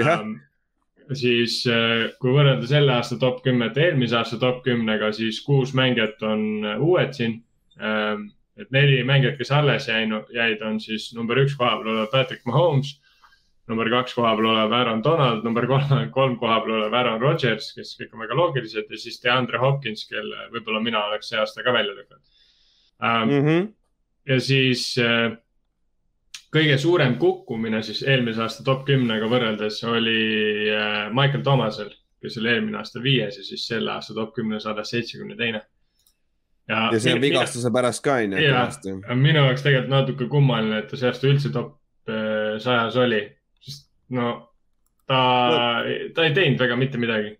Um, 0.01 0.39
siis 1.13 1.59
äh, 1.69 2.09
kui 2.21 2.33
võrrelda 2.33 2.67
selle 2.69 2.95
aasta 2.95 3.17
top 3.21 3.43
kümmet 3.45 3.77
eelmise 3.77 4.17
aasta 4.17 4.39
top 4.41 4.63
kümnega, 4.65 5.11
siis 5.13 5.41
kuus 5.45 5.73
mängijat 5.77 6.23
on 6.25 6.65
äh, 6.65 6.81
uued 6.81 7.13
siin. 7.17 7.41
Um, 7.77 8.31
et 8.57 8.69
neli 8.73 8.99
mängijat, 9.05 9.37
kes 9.39 9.51
alles 9.53 9.87
jäinud, 9.89 10.29
jäid, 10.33 10.61
on 10.65 10.79
siis 10.81 11.09
number 11.17 11.39
üks 11.41 11.55
koha 11.57 11.79
peal 11.79 11.95
olev 11.95 12.11
Patrick 12.11 12.45
Mahomes. 12.45 12.99
number 13.67 13.87
kaks 13.89 14.13
koha 14.13 14.33
peal 14.35 14.49
olev 14.51 14.73
Aaron 14.75 15.01
Donald, 15.03 15.45
number 15.47 15.65
kolm, 15.67 16.09
kolm 16.11 16.35
koha 16.37 16.59
peal 16.61 16.75
olev 16.79 16.93
Aaron 16.99 17.21
Rodgers, 17.21 17.71
kes 17.73 17.95
kõik 17.99 18.13
on 18.13 18.25
väga 18.25 18.35
loogilised 18.35 18.91
ja 18.91 18.99
siis 18.99 19.21
DeAndre 19.23 19.61
Hopkins, 19.61 20.03
kelle 20.09 20.49
võib-olla 20.51 20.81
mina 20.83 21.05
oleks 21.07 21.31
see 21.31 21.39
aasta 21.39 21.63
ka 21.63 21.73
välja 21.73 21.95
lükanud 21.95 22.21
um,. 22.99 23.29
Mm 23.29 23.47
-hmm. 23.47 23.73
ja 24.27 24.39
siis 24.39 24.97
äh, 24.97 25.31
kõige 26.53 26.77
suurem 26.77 27.17
kukkumine 27.21 27.81
siis 27.83 28.03
eelmise 28.05 28.43
aasta 28.45 28.63
top 28.65 28.85
kümnega 28.87 29.27
võrreldes 29.29 29.79
oli 29.89 30.17
äh, 30.73 31.09
Michael 31.13 31.43
Thomasel, 31.45 31.91
kes 32.21 32.37
oli 32.41 32.51
eelmine 32.53 32.79
aasta 32.79 33.01
viies 33.03 33.39
ja 33.39 33.45
siis 33.45 33.67
selle 33.67 33.93
aasta 33.95 34.15
top 34.17 34.33
kümnes 34.37 34.67
alles 34.69 34.93
seitsmekümne 34.93 35.37
teine. 35.39 35.63
ja, 36.69 36.89
ja 36.93 36.99
see 36.99 37.13
on 37.15 37.21
vigastuse 37.23 37.71
pärast 37.73 38.03
ka 38.05 38.19
on 38.21 38.37
ju. 38.37 38.97
minu 39.15 39.45
jaoks 39.47 39.65
tegelikult 39.65 39.93
natuke 39.93 40.29
kummaline, 40.31 40.83
et 40.83 40.89
ta 40.91 40.99
see 40.99 41.09
aasta 41.09 41.29
üldse 41.31 41.53
top 41.53 41.77
äh, 42.09 42.57
sajas 42.63 42.97
oli, 43.01 43.23
sest 43.63 43.89
no 44.13 44.33
ta 45.07 45.21
no., 45.51 45.95
ta 46.15 46.27
ei 46.27 46.35
teinud 46.35 46.61
väga 46.61 46.77
mitte 46.79 47.01
midagi. 47.01 47.35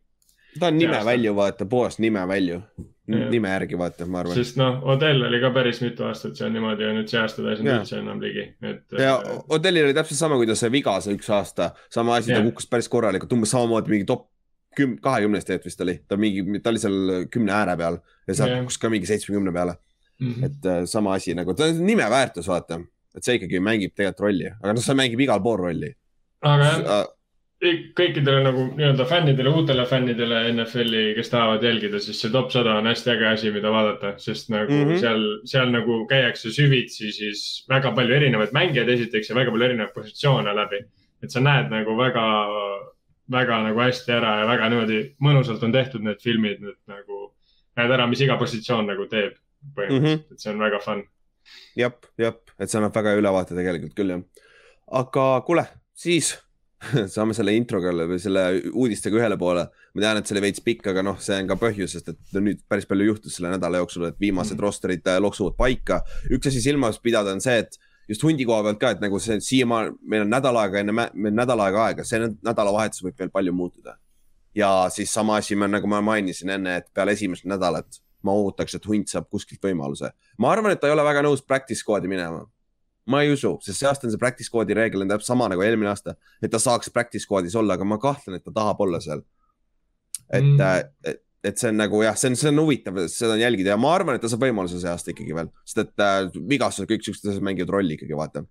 Ta 0.59 0.71
on 0.71 0.77
nime 0.77 0.99
välju, 1.05 1.35
vaata, 1.35 1.65
puhas 1.69 1.99
nime 1.99 2.27
välju 2.27 2.61
nime 3.07 3.49
järgi 3.51 3.77
vaata, 3.77 4.05
ma 4.07 4.21
arvan. 4.21 4.35
sest 4.37 4.57
noh, 4.59 4.77
Odell 4.93 5.25
oli 5.27 5.39
ka 5.43 5.49
päris 5.55 5.81
mitu 5.83 6.05
aastat 6.07 6.37
seal 6.39 6.53
niimoodi 6.53 6.85
ja 6.85 6.91
nüüd 6.95 7.09
see 7.11 7.19
aasta 7.19 7.43
ta 7.43 7.51
ei 7.51 7.57
saanud 7.59 7.73
üldse 7.73 7.97
enam 7.99 8.21
ligi, 8.23 8.45
et. 8.63 8.83
ja 8.99 9.17
Odellil 9.51 9.89
oli 9.89 9.95
täpselt 9.97 10.19
sama, 10.21 10.37
kui 10.39 10.47
ta 10.47 10.55
sai 10.55 10.71
viga 10.71 10.93
see 11.03 11.17
üks 11.17 11.27
aasta, 11.35 11.73
sama 11.91 12.15
asi, 12.19 12.31
ta 12.31 12.39
kukkus 12.45 12.69
päris 12.71 12.87
korralikult, 12.91 13.35
umbes 13.35 13.51
samamoodi 13.51 13.91
mingi 13.91 14.07
top 14.07 14.29
küm-, 14.79 14.95
kahekümnest 15.03 15.49
tegelikult 15.49 15.71
vist 15.71 15.83
oli, 15.83 15.97
ta 16.07 16.19
mingi, 16.19 16.45
ta 16.63 16.71
oli 16.71 16.83
seal 16.83 17.27
kümne 17.33 17.55
ääre 17.57 17.75
peal 17.81 17.99
ja 18.27 18.37
sealt 18.39 18.55
kukkus 18.61 18.79
ka 18.85 18.93
mingi 18.93 19.09
seitsmekümne 19.09 19.51
peale 19.55 19.75
mm. 19.75 20.29
-hmm. 20.29 20.45
et 20.47 20.69
äh, 20.71 20.79
sama 20.87 21.17
asi 21.19 21.35
nagu, 21.35 21.57
ta 21.59 21.67
on 21.67 21.83
nime 21.85 22.07
väärtus, 22.09 22.47
vaata, 22.47 22.79
et 23.17 23.27
see 23.27 23.35
ikkagi 23.41 23.59
mängib 23.59 23.97
tegelikult 23.97 24.29
rolli, 24.29 24.47
aga 24.53 24.77
noh, 24.77 24.85
see 24.85 24.95
mängib 24.95 25.27
igal 25.27 25.43
pool 25.43 25.59
rolli. 25.67 25.91
aga 26.39 26.71
jah 26.71 27.03
kõikidele 27.97 28.41
nagu 28.43 28.63
nii-öelda 28.75 29.05
fännidele, 29.07 29.51
uutele 29.55 29.85
fännidele 29.87 30.39
NFL-i, 30.51 31.03
kes 31.17 31.29
tahavad 31.31 31.63
jälgida, 31.63 31.99
siis 32.03 32.19
see 32.21 32.31
top 32.33 32.51
sada 32.51 32.77
on 32.79 32.89
hästi 32.89 33.13
äge 33.13 33.27
asi, 33.29 33.51
mida 33.55 33.71
vaadata, 33.71 34.13
sest 34.21 34.49
nagu 34.53 34.71
mm 34.71 34.89
-hmm. 34.89 34.99
seal, 34.99 35.23
seal 35.49 35.71
nagu 35.71 35.99
käiakse 36.09 36.51
süvitsi 36.51 37.11
siis 37.11 37.65
väga 37.69 37.91
palju 37.95 38.15
erinevaid 38.15 38.51
mängijaid 38.53 38.89
esiteks 38.89 39.29
ja 39.29 39.35
väga 39.35 39.51
palju 39.51 39.65
erinevaid 39.65 39.93
positsioone 39.93 40.55
läbi. 40.55 40.83
et 41.23 41.31
sa 41.31 41.39
näed 41.39 41.69
nagu 41.71 41.97
väga, 41.97 42.23
väga 43.31 43.63
nagu 43.63 43.79
hästi 43.79 44.11
ära 44.11 44.39
ja 44.39 44.47
väga 44.47 44.69
niimoodi 44.69 45.15
mõnusalt 45.23 45.63
on 45.63 45.71
tehtud 45.71 46.03
need 46.03 46.19
filmid, 46.21 46.63
et 46.63 46.79
nagu 46.87 47.33
näed 47.77 47.91
ära, 47.91 48.07
mis 48.07 48.21
iga 48.21 48.37
positsioon 48.37 48.87
nagu 48.87 49.05
teeb 49.07 49.33
põhimõtteliselt 49.75 50.01
mm, 50.01 50.23
-hmm. 50.23 50.33
et 50.33 50.39
see 50.39 50.51
on 50.51 50.59
väga 50.59 50.79
fun. 50.79 51.03
jah, 51.75 51.93
jah, 52.17 52.33
et 52.59 52.69
see 52.69 52.77
annab 52.77 52.95
väga 52.95 53.15
ülevaate 53.15 53.55
tegelikult 53.55 53.95
küll 53.95 54.09
jah. 54.09 54.21
aga 54.91 55.41
kuule, 55.45 55.65
siis 55.93 56.35
saame 57.15 57.35
selle 57.37 57.53
introga 57.57 57.93
või 57.93 58.19
selle 58.21 58.43
uudistega 58.71 59.19
ühele 59.19 59.37
poole. 59.39 59.65
ma 59.93 60.03
tean, 60.03 60.19
et 60.19 60.27
see 60.27 60.35
oli 60.35 60.45
veits 60.47 60.63
pikk, 60.65 60.89
aga 60.91 61.03
noh, 61.05 61.17
see 61.21 61.37
on 61.41 61.49
ka 61.49 61.57
põhjus, 61.61 61.95
sest 61.95 62.11
et 62.13 62.37
nüüd 62.37 62.61
päris 62.69 62.87
palju 62.89 63.09
juhtus 63.11 63.37
selle 63.37 63.53
nädala 63.53 63.81
jooksul, 63.81 64.07
et 64.09 64.19
viimased 64.21 64.57
mm. 64.57 64.63
rosterid 64.65 65.09
äh, 65.09 65.19
loksuvad 65.23 65.57
paika. 65.59 66.01
üks 66.33 66.51
asi 66.51 66.61
silmas 66.63 66.99
pidada 67.03 67.33
on 67.35 67.43
see, 67.43 67.59
et 67.65 67.77
just 68.09 68.23
hundi 68.25 68.45
koha 68.47 68.63
pealt 68.67 68.81
ka, 68.81 68.93
et 68.95 69.03
nagu 69.03 69.19
see 69.23 69.39
siiamaani, 69.43 69.97
meil 70.09 70.25
on 70.25 70.33
nädal 70.33 70.59
aega 70.63 70.81
enne, 70.83 70.95
meil 70.95 71.35
nädal 71.35 71.61
aega 71.65 71.89
aega, 71.89 72.07
see 72.07 72.21
nädalavahetus 72.33 73.05
võib 73.05 73.19
veel 73.19 73.33
palju 73.33 73.53
muutuda. 73.55 73.97
ja 74.55 74.89
siis 74.93 75.13
sama 75.13 75.37
asi, 75.41 75.55
nagu 75.55 75.87
ma 75.89 76.01
mainisin 76.01 76.57
enne, 76.57 76.77
et 76.81 76.89
peale 76.93 77.15
esimest 77.17 77.45
nädalat 77.49 78.03
ma 78.23 78.35
ootaks, 78.39 78.77
et 78.77 78.85
hunt 78.87 79.11
saab 79.11 79.27
kuskilt 79.31 79.63
võimaluse. 79.63 80.11
ma 80.39 80.51
arvan, 80.51 80.73
et 80.73 80.81
ta 80.81 80.89
ei 80.89 80.95
ole 80.95 81.05
väga 81.05 81.23
nõus 81.25 81.43
practice 81.45 81.83
squad'i 81.83 82.11
minema. 82.11 82.45
Ma 83.09 83.21
ei 83.23 83.33
usu, 83.33 83.57
sest 83.63 83.81
see 83.81 83.89
aasta 83.89 84.07
on 84.07 84.13
see 84.13 84.21
practice 84.21 84.47
squad'i 84.47 84.75
reegel 84.77 85.03
on 85.03 85.11
täpselt 85.11 85.33
sama 85.33 85.49
nagu 85.51 85.63
eelmine 85.65 85.91
aasta, 85.91 86.15
et 86.43 86.51
ta 86.51 86.61
saaks 86.61 86.91
practice 86.93 87.27
squad'is 87.27 87.55
olla, 87.59 87.75
aga 87.77 87.87
ma 87.87 87.99
kahtlen, 88.01 88.39
et 88.39 88.45
ta 88.45 88.53
tahab 88.55 88.81
olla 88.85 89.01
seal. 89.03 89.23
et 90.31 90.43
mm., 90.43 90.89
et, 91.09 91.21
et 91.43 91.59
see 91.59 91.73
on 91.73 91.79
nagu 91.81 91.99
jah, 92.05 92.15
see 92.15 92.31
on, 92.31 92.37
see 92.39 92.51
on 92.53 92.61
huvitav, 92.63 93.01
seda 93.11 93.35
jälgida 93.35 93.73
ja 93.73 93.79
ma 93.79 93.91
arvan, 93.97 94.15
et 94.15 94.23
ta 94.23 94.31
saab 94.31 94.45
võimaluse 94.45 94.79
see 94.79 94.91
aasta 94.91 95.11
ikkagi 95.11 95.35
veel, 95.35 95.51
sest 95.67 95.83
et 95.83 96.03
äh, 96.05 96.19
vigastused, 96.53 96.87
kõik 96.89 97.03
siuksed 97.03 97.27
asjad 97.33 97.43
mängivad 97.43 97.73
rolli 97.75 97.97
ikkagi, 97.97 98.15
vaata. 98.15 98.45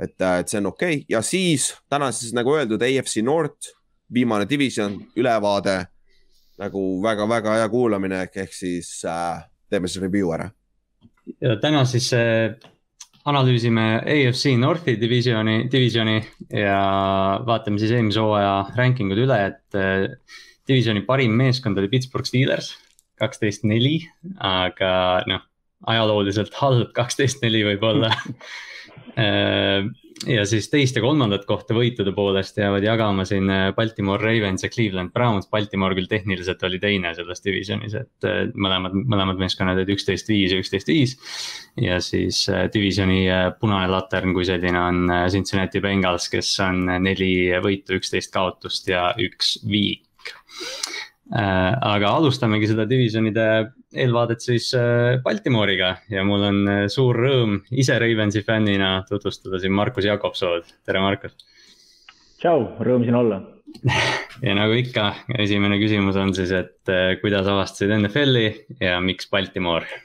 et 0.00 0.16
äh,, 0.16 0.40
et 0.40 0.48
see 0.48 0.62
on 0.62 0.72
okei 0.72 1.02
okay. 1.02 1.06
ja 1.12 1.20
siis 1.26 1.68
täna 1.92 2.08
siis 2.16 2.32
nagu 2.36 2.56
öeldud, 2.56 2.82
AFC 2.82 3.20
North, 3.26 3.74
viimane 4.12 4.48
division, 4.48 4.96
ülevaade 5.16 5.82
nagu 6.60 6.82
väga-väga 7.04 7.60
hea 7.60 7.68
kuulamine, 7.72 8.24
ehk 8.24 8.56
siis 8.56 8.94
äh, 9.08 9.44
teeme 9.68 9.88
siis 9.88 10.02
review 10.04 10.32
ära. 10.32 10.48
täna 11.60 11.84
siis 11.88 12.08
äh, 12.16 12.56
analüüsime 13.28 13.86
AFC 14.02 14.56
Northi 14.58 14.96
divisioni, 15.00 15.66
divisioni 15.70 16.16
ja 16.50 16.78
vaatame 17.46 17.78
siis 17.78 17.94
eelmise 17.94 18.22
hooaja 18.22 18.54
ranking 18.78 19.12
ud 19.14 19.22
üle, 19.24 19.38
et 19.52 19.78
äh, 19.78 20.08
divisioni 20.68 21.04
parim 21.06 21.36
meeskond 21.38 21.78
oli 21.78 21.90
Pittsburgh 21.92 22.26
Steelers, 22.26 22.72
kaksteist 23.22 23.66
neli, 23.68 24.00
aga 24.42 24.92
noh, 25.30 25.44
ajalooliselt 25.90 26.54
halb 26.58 26.92
kaksteist 26.96 27.42
neli 27.44 27.62
võib-olla 27.66 28.10
äh, 29.18 29.86
ja 30.26 30.44
siis 30.48 30.68
teist 30.70 30.96
ja 30.96 31.02
kolmandat 31.02 31.44
kohta 31.48 31.74
võitude 31.76 32.12
poolest 32.16 32.58
jäävad 32.60 32.84
jagama 32.86 33.24
siin 33.28 33.50
äh, 33.50 33.64
Baltimore 33.76 34.22
Ravens 34.22 34.64
ja 34.66 34.70
Cleveland 34.72 35.12
Browns. 35.14 35.48
Baltimore 35.50 35.96
küll 35.98 36.10
tehniliselt 36.10 36.62
oli 36.68 36.80
teine 36.82 37.14
selles 37.16 37.44
divisionis, 37.44 37.96
et 37.98 38.28
äh, 38.28 38.44
mõlemad, 38.54 38.94
mõlemad 38.94 39.42
meeskonnad 39.42 39.80
olid 39.80 39.94
üksteist 39.96 40.30
viis 40.30 40.54
ja 40.54 40.60
üksteist 40.62 40.92
viis. 40.92 41.16
ja 41.80 41.98
siis 42.04 42.44
divisioni 42.74 43.24
punane 43.60 43.88
latern 43.88 44.34
kui 44.36 44.44
selline 44.44 44.78
on 44.78 45.12
Cincinnati 45.32 45.80
Bengals, 45.80 46.28
kes 46.32 46.54
on 46.64 46.84
neli 47.02 47.32
võitu, 47.64 47.96
üksteist 47.98 48.32
kaotust 48.34 48.88
ja 48.92 49.10
üks 49.20 49.56
viik 49.64 50.08
Äh, 51.32 51.72
aga 51.80 52.10
alustamegi 52.18 52.68
seda 52.68 52.84
divisjonide 52.88 53.44
eelvaadet 53.94 54.44
siis 54.44 54.70
äh, 54.78 55.18
Baltimooriga 55.24 55.94
ja 56.12 56.24
mul 56.26 56.46
on 56.48 56.60
äh, 56.68 56.82
suur 56.92 57.18
rõõm 57.18 57.58
ise 57.70 57.98
Ravensi 58.02 58.44
fännina 58.46 58.94
tutvustada 59.08 59.60
siin 59.62 59.74
Markus 59.76 60.08
Jakobsood, 60.08 60.68
tere 60.86 61.02
Markus. 61.04 61.36
tšau, 62.40 62.68
rõõm 62.80 63.06
siin 63.08 63.18
olla 63.18 63.42
ja 64.46 64.54
nagu 64.58 64.76
ikka, 64.76 65.10
esimene 65.40 65.80
küsimus 65.80 66.18
on 66.20 66.34
siis, 66.36 66.52
et 66.52 66.94
kuidas 67.22 67.48
avastasid 67.48 67.94
NFL-i 68.02 68.48
ja 68.84 68.98
miks 69.00 69.30
Baltimore? 69.32 70.02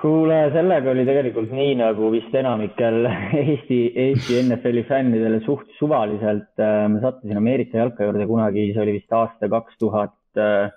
kuule, 0.00 0.36
sellega 0.54 0.92
oli 0.92 1.04
tegelikult 1.08 1.50
nii 1.52 1.74
nagu 1.80 2.10
vist 2.14 2.34
enamikel 2.36 3.04
Eesti, 3.42 3.80
Eesti 4.04 4.38
NFL-i 4.46 4.84
fännidele 4.88 5.40
suht 5.44 5.68
suvaliselt. 5.78 6.52
Äh, 6.60 6.84
ma 6.92 7.02
sattusin 7.02 7.40
Ameerika 7.40 7.82
jalka 7.82 8.08
juurde 8.08 8.28
kunagi, 8.30 8.70
see 8.74 8.84
oli 8.84 8.96
vist 9.00 9.16
aasta 9.16 9.50
kaks 9.52 9.76
tuhat, 9.82 10.16
äh, 10.40 10.70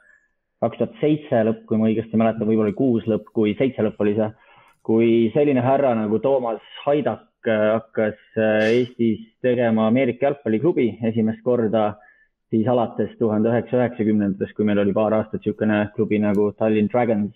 kaks 0.64 0.80
tuhat 0.80 0.95
seitse 1.01 1.43
lõpp, 1.49 1.66
kui 1.68 1.80
ma 1.80 1.89
õigesti 1.89 2.20
mäletan, 2.20 2.47
võib-olla 2.47 2.72
oli 2.72 2.78
kuus 2.78 3.05
lõpp, 3.09 3.30
kui 3.36 3.53
seitse 3.59 3.86
lõpp 3.86 4.01
oli 4.03 4.16
see. 4.20 4.32
kui 4.84 5.11
selline 5.32 5.61
härra 5.64 5.93
nagu 5.95 6.18
Toomas 6.20 6.64
Haidak 6.84 7.47
äh, 7.47 7.68
hakkas 7.72 8.20
Eestis 8.38 9.22
tegema 9.41 9.88
Ameerika 9.88 10.28
jalgpalliklubi 10.28 10.89
esimest 11.09 11.39
korda, 11.43 11.93
siis 12.51 12.68
alates 12.68 13.14
tuhande 13.20 13.49
üheksasaja 13.49 13.88
üheksakümnendatest, 13.88 14.55
kui 14.57 14.68
meil 14.68 14.84
oli 14.84 14.95
paar 14.95 15.16
aastat 15.16 15.39
niisugune 15.39 15.86
klubi 15.95 16.20
nagu 16.20 16.51
Tallinn 16.59 16.91
Dragons 16.91 17.32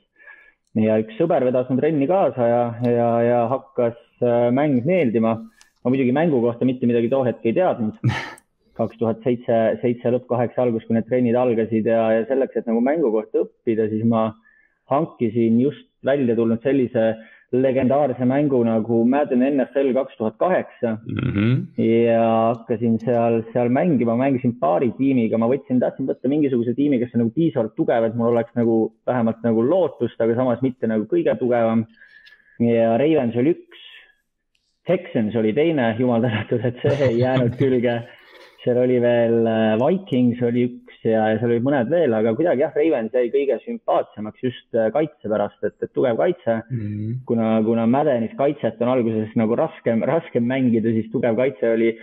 ja 0.84 0.98
üks 1.02 1.16
sõber 1.18 1.46
vedas 1.48 1.70
mu 1.72 1.80
trenni 1.80 2.08
kaasa 2.10 2.48
ja, 2.50 2.64
ja, 2.86 3.12
ja 3.26 3.44
hakkas 3.52 3.98
äh, 4.22 4.50
mäng 4.54 4.84
meeldima. 4.86 5.38
ma 5.84 5.92
muidugi 5.94 6.12
mängu 6.12 6.42
kohta 6.44 6.66
mitte 6.66 6.88
midagi 6.90 7.10
too 7.10 7.24
hetk 7.24 7.46
ei 7.46 7.54
teadnud. 7.56 7.96
kaks 8.78 9.00
tuhat 9.00 9.24
seitse, 9.26 9.58
seitse 9.82 10.12
lõpp 10.14 10.28
kaheksa 10.30 10.64
algus, 10.64 10.86
kui 10.88 10.98
need 10.98 11.08
trennid 11.10 11.38
algasid 11.38 11.88
ja, 11.90 12.04
ja 12.18 12.28
selleks, 12.30 12.60
et 12.60 12.70
nagu 12.70 12.84
mängu 12.84 13.12
kohta 13.14 13.44
õppida, 13.46 13.90
siis 13.92 14.06
ma 14.08 14.30
hankisin 14.92 15.60
just 15.62 15.88
välja 16.06 16.36
tulnud 16.38 16.64
sellise 16.64 17.16
legendaarse 17.52 18.26
mängu 18.28 18.60
nagu 18.68 19.04
Madden 19.08 19.44
NFL 19.46 19.94
kaks 19.96 20.18
tuhat 20.18 20.36
kaheksa. 20.38 20.98
Mhm. 21.08 21.54
ja 21.78 22.24
hakkasin 22.54 23.00
seal, 23.00 23.42
seal 23.54 23.70
mängima, 23.70 24.18
mängisin 24.20 24.58
paari 24.60 24.92
tiimiga, 24.98 25.38
ma 25.38 25.48
võtsin, 25.48 25.80
tahtsin 25.80 26.10
võtta 26.10 26.28
mingisuguse 26.28 26.76
tiimi, 26.76 27.00
kes 27.00 27.16
on 27.16 27.24
nagu 27.24 27.34
piisavalt 27.36 27.76
tugev, 27.76 28.04
et 28.04 28.16
mul 28.16 28.34
oleks 28.34 28.52
nagu 28.60 28.78
vähemalt 29.08 29.40
nagu 29.44 29.64
lootust, 29.64 30.20
aga 30.22 30.36
samas 30.36 30.62
mitte 30.62 30.88
nagu 30.88 31.08
kõige 31.08 31.38
tugevam. 31.40 31.86
ja 32.60 32.98
Ravens 32.98 33.36
oli 33.38 33.54
üks, 33.56 33.84
Texans 34.88 35.36
oli 35.36 35.54
teine, 35.54 35.96
jumal 36.00 36.22
tänatud, 36.24 36.64
et 36.66 36.80
see 36.82 37.10
ei 37.10 37.20
jäänud 37.20 37.58
külge. 37.60 38.02
Seal 38.68 38.80
oli 38.82 38.98
veel 39.00 39.48
äh, 39.48 39.78
Vikings 39.80 40.42
oli 40.44 40.66
üks 40.68 41.00
ja, 41.06 41.24
ja 41.32 41.40
seal 41.40 41.54
olid 41.54 41.66
mõned 41.66 41.92
veel, 41.92 42.16
aga 42.18 42.34
kuidagi 42.36 42.66
jah, 42.66 42.76
Ravens 42.76 43.16
jäi 43.16 43.30
kõige 43.32 43.58
sümpaatsemaks 43.64 44.44
just 44.44 44.76
äh, 44.76 44.90
kaitse 44.96 45.32
pärast, 45.32 45.60
et, 45.64 45.78
et 45.84 45.94
tugev 45.96 46.20
kaitse 46.20 46.58
mm. 46.60 46.82
-hmm. 46.82 47.16
kuna, 47.30 47.54
kuna 47.64 47.88
Maddenis 47.88 48.36
kaitset 48.40 48.82
on 48.84 48.92
alguses 48.92 49.32
nagu 49.40 49.56
raskem, 49.56 50.04
raskem 50.08 50.44
mängida, 50.50 50.92
siis 50.92 51.08
tugev 51.14 51.40
kaitse 51.40 51.72
oli, 51.78 51.94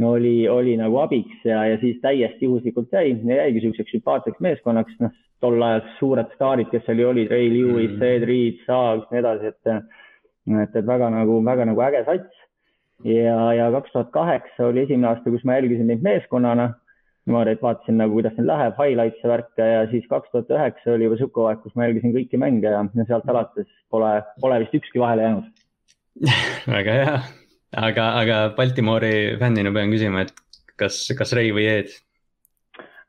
oli, 0.00 0.36
oli 0.48 0.78
nagu 0.80 1.02
abiks 1.04 1.44
ja, 1.44 1.66
ja 1.72 1.76
siis 1.82 2.00
täiesti 2.00 2.48
juhuslikult 2.48 2.92
jäi 2.92 3.12
ja 3.12 3.42
jäigi 3.42 3.60
niisuguseks 3.60 3.96
sümpaatseks 3.98 4.40
meeskonnaks, 4.40 4.96
noh, 5.04 5.12
tol 5.44 5.60
ajal 5.62 5.84
suured 5.98 6.32
staarid, 6.34 6.72
kes 6.72 6.86
seal 6.86 7.04
ju 7.04 7.12
olid, 7.12 7.30
Ray 7.30 7.52
Lewis 7.52 7.92
mm, 7.92 8.00
-hmm. 8.00 8.16
Ed 8.16 8.24
Reed, 8.24 8.64
Saags, 8.66 9.10
nii 9.10 9.20
edasi, 9.20 9.52
et, 9.52 9.76
et, 10.64 10.80
et 10.80 10.86
väga 10.86 11.10
nagu, 11.12 11.42
väga 11.44 11.68
nagu 11.68 11.84
äge 11.90 12.04
sats 12.08 12.45
ja, 13.04 13.52
ja 13.52 13.70
kaks 13.74 13.92
tuhat 13.92 14.10
kaheksa 14.14 14.70
oli 14.70 14.86
esimene 14.86 15.10
aasta, 15.10 15.30
kus 15.30 15.44
ma 15.44 15.58
jälgisin 15.58 15.90
neid 15.90 16.04
meeskonnana. 16.04 16.70
Niimoodi, 17.26 17.56
et 17.56 17.62
vaatasin 17.62 17.96
nagu, 17.98 18.14
kuidas 18.14 18.36
neil 18.36 18.46
läheb, 18.46 18.76
highlights'e 18.78 19.26
värke 19.26 19.64
ja 19.66 19.80
siis 19.90 20.04
kaks 20.06 20.30
tuhat 20.30 20.52
üheksa 20.54 20.92
oli 20.94 21.08
juba 21.08 21.16
sihuke 21.18 21.42
aeg, 21.42 21.58
kus 21.64 21.74
ma 21.74 21.88
jälgisin 21.88 22.14
kõiki 22.14 22.38
mänge 22.38 22.70
ja, 22.70 22.84
ja 22.86 23.06
sealt 23.08 23.26
alates 23.32 23.66
pole, 23.90 24.12
pole 24.40 24.60
vist 24.62 24.76
ükski 24.78 25.02
vahele 25.02 25.26
jäänud. 25.26 25.48
Väga 26.76 26.94
hea, 27.00 27.16
aga, 27.88 28.04
aga 28.22 28.38
Baltimoori 28.54 29.14
fännina 29.42 29.74
pean 29.74 29.90
küsima, 29.90 30.22
et 30.22 30.30
kas, 30.78 31.02
kas 31.18 31.34
Ray 31.34 31.50
või 31.56 31.66
Ed 31.72 31.90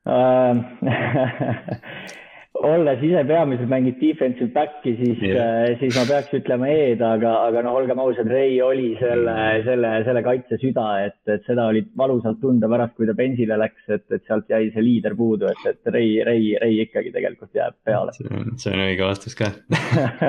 olles 2.65 3.01
ise 3.05 3.23
peamiselt 3.27 3.69
mänginud 3.69 3.99
defensive 4.01 4.49
back'i, 4.55 4.93
siis 4.99 5.21
yeah., 5.25 5.75
siis 5.81 5.95
ma 5.97 6.05
peaks 6.09 6.33
ütlema 6.37 6.69
Ed, 6.71 7.01
aga, 7.05 7.33
aga 7.47 7.63
noh, 7.65 7.77
olgem 7.79 7.99
ausad, 8.01 8.29
Ray 8.31 8.57
oli 8.63 8.89
selle, 8.99 9.35
selle, 9.67 9.91
selle 10.07 10.23
kaitse 10.25 10.59
süda, 10.61 10.87
et, 11.07 11.19
et 11.29 11.45
seda 11.47 11.67
oli 11.71 11.83
valusalt 11.97 12.39
tunda 12.41 12.69
pärast, 12.71 12.95
kui 12.97 13.09
ta 13.09 13.15
bensile 13.17 13.59
läks, 13.59 13.83
et, 13.93 14.05
et 14.13 14.23
sealt 14.27 14.49
jäi 14.51 14.71
see 14.73 14.85
liider 14.85 15.15
puudu, 15.17 15.49
et, 15.51 15.63
et 15.69 15.91
Ray, 15.93 16.17
Ray, 16.27 16.53
Ray 16.61 16.81
ikkagi 16.85 17.13
tegelikult 17.15 17.57
jääb 17.57 17.77
peale. 17.87 18.15
see 18.17 18.73
on 18.73 18.83
õige 18.87 19.05
vastus 19.07 19.37
ka 19.37 19.51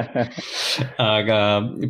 aga 1.18 1.38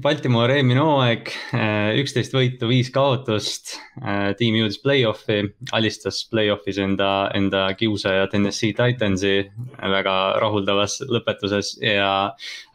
Baltimore 0.02 0.58
eelmine 0.58 0.82
hooaeg, 0.84 1.32
äh, 1.56 1.92
üksteist 2.02 2.34
võitu, 2.36 2.70
viis 2.70 2.92
kaotust. 2.94 3.76
Äh, 3.98 4.32
tiim 4.38 4.56
jõudis 4.60 4.78
play-off'i, 4.82 5.42
alistas 5.76 6.22
play-off'is 6.30 6.78
enda, 6.82 7.30
enda 7.36 7.66
kiusaja 7.78 8.28
Tennessee 8.32 8.76
Titansi 8.76 9.36
väga 9.78 10.16
rahuldavas 10.42 10.98
lõpetuses 11.08 11.74
ja. 11.82 12.10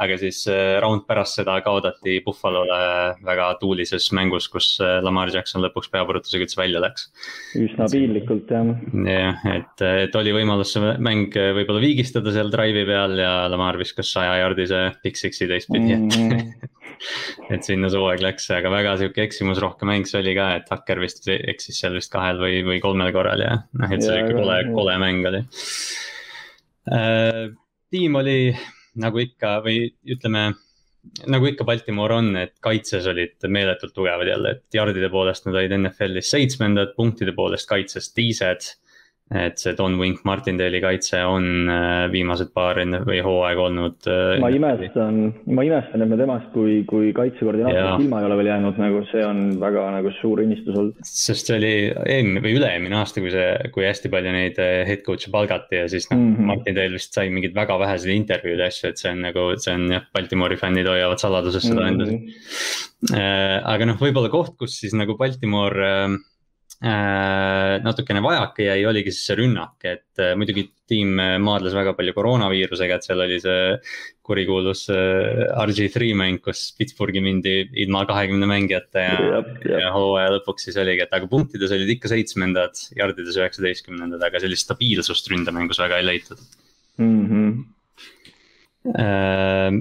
aga 0.01 0.17
siis 0.21 0.43
äh, 0.51 0.77
round 0.83 1.05
pärast 1.09 1.39
seda 1.39 1.59
kaotati 1.65 2.19
Buffalo'le 2.25 2.79
väga 3.25 3.49
tuulises 3.61 4.09
mängus, 4.15 4.49
kus 4.51 4.75
äh, 4.83 4.99
Lamar 5.05 5.31
Jackson 5.33 5.63
lõpuks 5.65 5.91
peapurutusega 5.93 6.47
üldse 6.47 6.59
välja 6.59 6.83
läks. 6.83 7.09
üsna 7.59 7.87
piinlikult 7.91 8.51
jah. 8.53 8.73
jah, 9.07 9.47
et, 9.55 9.85
et 10.07 10.19
oli 10.19 10.35
võimalus 10.35 10.75
see 10.75 10.93
mäng 11.03 11.35
äh, 11.39 11.51
võib-olla 11.57 11.83
viigistada 11.83 12.33
seal 12.35 12.51
drive'i 12.53 12.85
peal 12.89 13.17
ja 13.21 13.33
Lamar 13.51 13.79
viskas 13.81 14.11
saja 14.13 14.37
jardise 14.41 14.85
Big 15.03 15.19
Six'i 15.19 15.49
teistpidi 15.49 15.97
mm, 15.97 16.09
-hmm. 16.09 16.71
et 17.53 17.65
sinna 17.65 17.89
see 17.91 18.01
hooaeg 18.01 18.23
läks, 18.23 18.47
aga 18.55 18.71
väga 18.73 18.95
sihuke 19.01 19.25
eksimusrohke 19.25 19.87
mäng 19.89 20.07
see 20.09 20.21
oli 20.21 20.35
ka, 20.37 20.49
et 20.59 20.71
Hakker 20.71 21.01
vist 21.03 21.27
eksis 21.33 21.81
seal 21.83 21.97
vist 21.97 22.11
kahel 22.13 22.41
või, 22.41 22.61
või 22.67 22.79
kolmel 22.83 23.13
korral 23.15 23.43
ja 23.43 23.59
noh, 23.63 23.91
et 23.91 24.03
see 24.03 24.13
oli 24.13 24.25
ikka 24.25 24.39
kole, 24.39 24.59
kole 24.73 24.97
mäng 25.01 25.29
oli 25.31 25.43
tiim 26.83 28.15
oli 28.19 28.37
nagu 28.99 29.21
ikka 29.23 29.57
või 29.65 29.87
ütleme 30.13 30.51
nagu 31.27 31.47
ikka 31.49 31.65
Baltimore 31.67 32.15
on, 32.15 32.31
et 32.39 32.53
kaitses 32.63 33.07
olid 33.11 33.43
meeletult 33.51 33.93
tugevad 33.95 34.29
jälle, 34.29 34.55
et 34.55 34.77
jardide 34.77 35.09
poolest 35.11 35.47
nad 35.47 35.57
olid 35.59 35.75
NFL-is 35.75 36.31
seitsmendad, 36.31 36.93
punktide 36.95 37.33
poolest 37.35 37.67
kaitses 37.69 38.11
teised 38.15 38.69
et 39.31 39.57
see 39.57 39.73
Don 39.77 39.95
Wink 39.97 40.21
Martindale'i 40.27 40.81
kaitse 40.83 41.21
on 41.25 41.69
äh, 41.71 42.05
viimased 42.11 42.51
paar 42.53 42.77
või 43.07 43.21
hooaeg 43.23 43.61
olnud. 43.63 44.07
Äh, 44.09 44.35
ma 44.43 44.49
imestan, 44.53 45.19
ma 45.47 45.65
imestan, 45.65 46.03
et 46.03 46.11
me 46.11 46.17
temast 46.19 46.49
kui, 46.53 46.81
kui 46.89 47.13
kaitsekoordinaatorist 47.15 48.03
ilma 48.03 48.21
ei 48.21 48.27
ole 48.27 48.37
veel 48.41 48.51
jäänud, 48.51 48.81
nagu 48.83 49.01
see 49.09 49.23
on 49.25 49.41
väga 49.61 49.85
nagu 49.95 50.13
suur 50.19 50.43
õnnistus 50.43 50.77
olnud. 50.77 50.99
sest 51.07 51.49
see 51.49 51.57
oli 51.57 51.73
eelmine 52.03 52.43
või 52.43 52.57
üle-eelmine 52.59 52.99
aasta, 52.99 53.23
kui 53.23 53.33
see, 53.33 53.47
kui 53.73 53.87
hästi 53.87 54.11
palju 54.13 54.35
neid 54.35 54.59
äh, 54.61 54.83
head 54.89 55.05
coach'e 55.07 55.31
palgati 55.33 55.81
ja 55.81 55.87
siis 55.91 56.09
noh 56.11 56.19
mm 56.19 56.35
-hmm., 56.35 56.51
Martindale 56.53 56.97
vist 56.97 57.15
sai 57.15 57.31
mingeid 57.33 57.55
väga 57.57 57.79
väheseid 57.79 58.13
intervjuude 58.13 58.67
ja 58.67 58.73
asju, 58.73 58.91
et 58.91 59.01
see 59.01 59.13
on 59.13 59.23
nagu, 59.29 59.47
see 59.57 59.77
on 59.77 59.87
jah, 59.97 60.07
Baltimore'i 60.13 60.59
fännid 60.59 60.89
hoiavad 60.89 61.21
saladuses 61.23 61.63
seda 61.69 61.87
mm 61.87 61.99
-hmm. 61.99 62.11
endas. 62.11 62.89
aga 63.73 63.85
noh, 63.85 63.97
võib-olla 63.99 64.29
koht, 64.31 64.55
kus 64.59 64.77
siis 64.79 64.93
nagu 64.95 65.17
Baltimore 65.17 65.93
Äh, 65.93 66.17
natukene 66.83 68.19
vajaka 68.23 68.65
jäi, 68.65 68.81
oligi 68.89 69.11
siis 69.13 69.27
see 69.29 69.37
rünnak, 69.39 69.77
et 69.87 70.19
äh, 70.19 70.33
muidugi 70.35 70.65
tiim 70.89 71.15
äh, 71.21 71.35
maadles 71.39 71.75
väga 71.77 71.93
palju 71.95 72.13
koroonaviirusega, 72.17 72.97
et 72.97 73.07
seal 73.07 73.23
oli 73.23 73.37
see 73.39 73.77
kurikuulus 74.23 74.85
RG3 74.91 76.09
mäng, 76.19 76.41
kus 76.43 76.65
Pittsburghi 76.77 77.23
mindi 77.23 77.55
ilma 77.83 78.03
kahekümne 78.07 78.47
mängijata 78.49 79.05
ja, 79.05 79.41
ja 79.67 79.91
hooaja 79.95 80.33
lõpuks 80.37 80.67
siis 80.67 80.79
oligi, 80.79 81.05
et 81.05 81.15
aga 81.15 81.29
punktides 81.31 81.71
olid 81.75 81.91
ikka 81.95 82.11
seitsmendad, 82.11 82.79
jardides 82.99 83.39
üheksateistkümnendad, 83.39 84.23
aga 84.27 84.43
sellist 84.43 84.67
stabiilsust 84.67 85.31
ründamängus 85.31 85.79
väga 85.83 86.01
ei 86.01 86.09
leitud 86.09 86.43
mm. 86.99 87.23
-hmm. 87.29 87.61
Äh, 88.99 89.71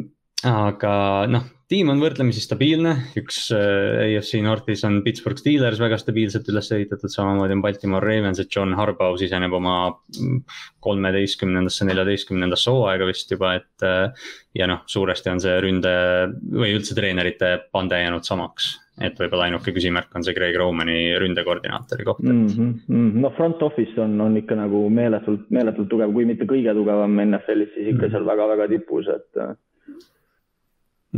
aga 0.46 0.94
noh 1.26 1.48
tiim 1.72 1.88
on 1.92 2.02
võrdlemisi 2.02 2.42
stabiilne, 2.44 2.92
üks 3.16 3.46
äh, 3.56 4.16
AFC 4.18 4.42
Northis 4.44 4.84
on 4.88 5.00
Pittsburgh 5.06 5.40
Steelers 5.40 5.80
väga 5.80 5.96
stabiilselt 6.00 6.48
üles 6.52 6.68
ehitatud, 6.76 7.12
samamoodi 7.12 7.56
on 7.56 7.64
Baltimore 7.64 8.04
Ravens, 8.04 8.42
et 8.42 8.52
John 8.52 8.76
Harbaugh 8.76 9.16
siseneb 9.20 9.56
oma 9.56 9.76
kolmeteistkümnendasse, 10.84 11.88
neljateistkümnendasse 11.88 12.72
hooaega 12.74 13.08
vist 13.08 13.32
juba, 13.32 13.56
et. 13.60 13.72
Äh, 13.86 14.30
ja 14.52 14.66
noh, 14.68 14.82
suuresti 14.84 15.30
on 15.32 15.38
see 15.40 15.52
ründe 15.64 15.90
või 16.52 16.74
üldse 16.76 16.92
treenerite 16.92 17.54
pande 17.72 17.96
jäänud 18.02 18.26
samaks 18.28 18.66
et 19.00 19.16
võib-olla 19.16 19.46
ainuke 19.48 19.72
küsimärk 19.72 20.12
on 20.18 20.24
see 20.26 20.34
Greg 20.36 20.58
Romani 20.60 21.14
ründekoordinaatori 21.22 22.04
koht 22.04 22.20
mm. 22.20 22.42
-hmm. 22.52 23.14
no 23.22 23.30
front 23.38 23.62
office 23.64 23.96
on, 23.96 24.20
on 24.20 24.36
ikka 24.36 24.58
nagu 24.60 24.82
meeletult, 24.92 25.48
meeletult 25.48 25.88
tugev, 25.88 26.12
kui 26.12 26.28
mitte 26.28 26.44
kõige 26.44 26.74
tugevam 26.76 27.16
NFL-is, 27.24 27.72
siis 27.72 27.88
ikka 27.94 27.96
mm 27.96 28.04
-hmm. 28.04 28.12
seal 28.12 28.28
väga-väga 28.28 28.68
tipus, 28.74 29.08
et 29.08 29.40
äh, 29.40 29.56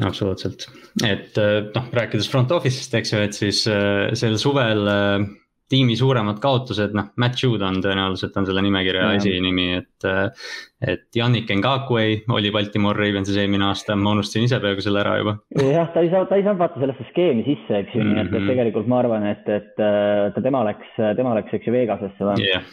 absoluutselt, 0.03 0.67
et 1.07 1.39
äh, 1.39 1.63
noh, 1.75 1.89
rääkides 1.95 2.29
front 2.31 2.53
office'ist, 2.55 2.95
eks 2.99 3.15
ju, 3.15 3.23
et 3.23 3.37
siis 3.37 3.65
äh, 3.71 4.11
sel 4.19 4.37
suvel 4.43 4.85
äh, 4.91 5.27
tiimi 5.71 5.95
suuremad 5.97 6.41
kaotused, 6.43 6.93
noh, 6.99 7.13
Matt 7.21 7.41
Judon 7.41 7.79
tõenäoliselt 7.83 8.35
on 8.37 8.47
selle 8.47 8.63
nimekirja 8.67 9.07
ja. 9.07 9.21
esinimi, 9.21 9.71
et. 9.81 10.09
et 10.85 11.17
Yannick 11.17 11.49
Ngakwe 11.49 12.27
oli 12.37 12.51
Baltimore 12.53 12.99
Ravensis 13.01 13.39
eelmine 13.41 13.65
aasta, 13.71 13.97
ma 13.97 14.13
unustasin 14.13 14.45
ise 14.45 14.59
peaaegu 14.61 14.85
selle 14.85 15.01
ära 15.01 15.15
juba. 15.23 15.39
jah, 15.57 15.89
ta 15.95 16.03
ei 16.05 16.11
saa, 16.13 16.27
ta 16.29 16.37
ei 16.37 16.45
saanud 16.45 16.61
vaata 16.61 16.83
sellesse 16.83 17.07
skeemi 17.09 17.47
sisse, 17.47 17.79
eks 17.81 17.95
ju 17.97 18.03
mm, 18.03 18.11
-hmm. 18.11 18.13
nii 18.13 18.21
et, 18.21 18.33
et 18.35 18.41
mhm. 18.43 18.51
tegelikult 18.53 18.91
ma 18.93 19.01
arvan, 19.01 19.25
et, 19.31 19.49
et 19.49 19.73
ta, 19.79 20.45
tema 20.45 20.67
läks, 20.69 20.91
tema 21.17 21.33
läks, 21.39 21.57
eks 21.57 21.71
ju, 21.71 21.77
Vegasesse 21.79 22.29
või 22.29 22.45
yeah.? 22.45 22.69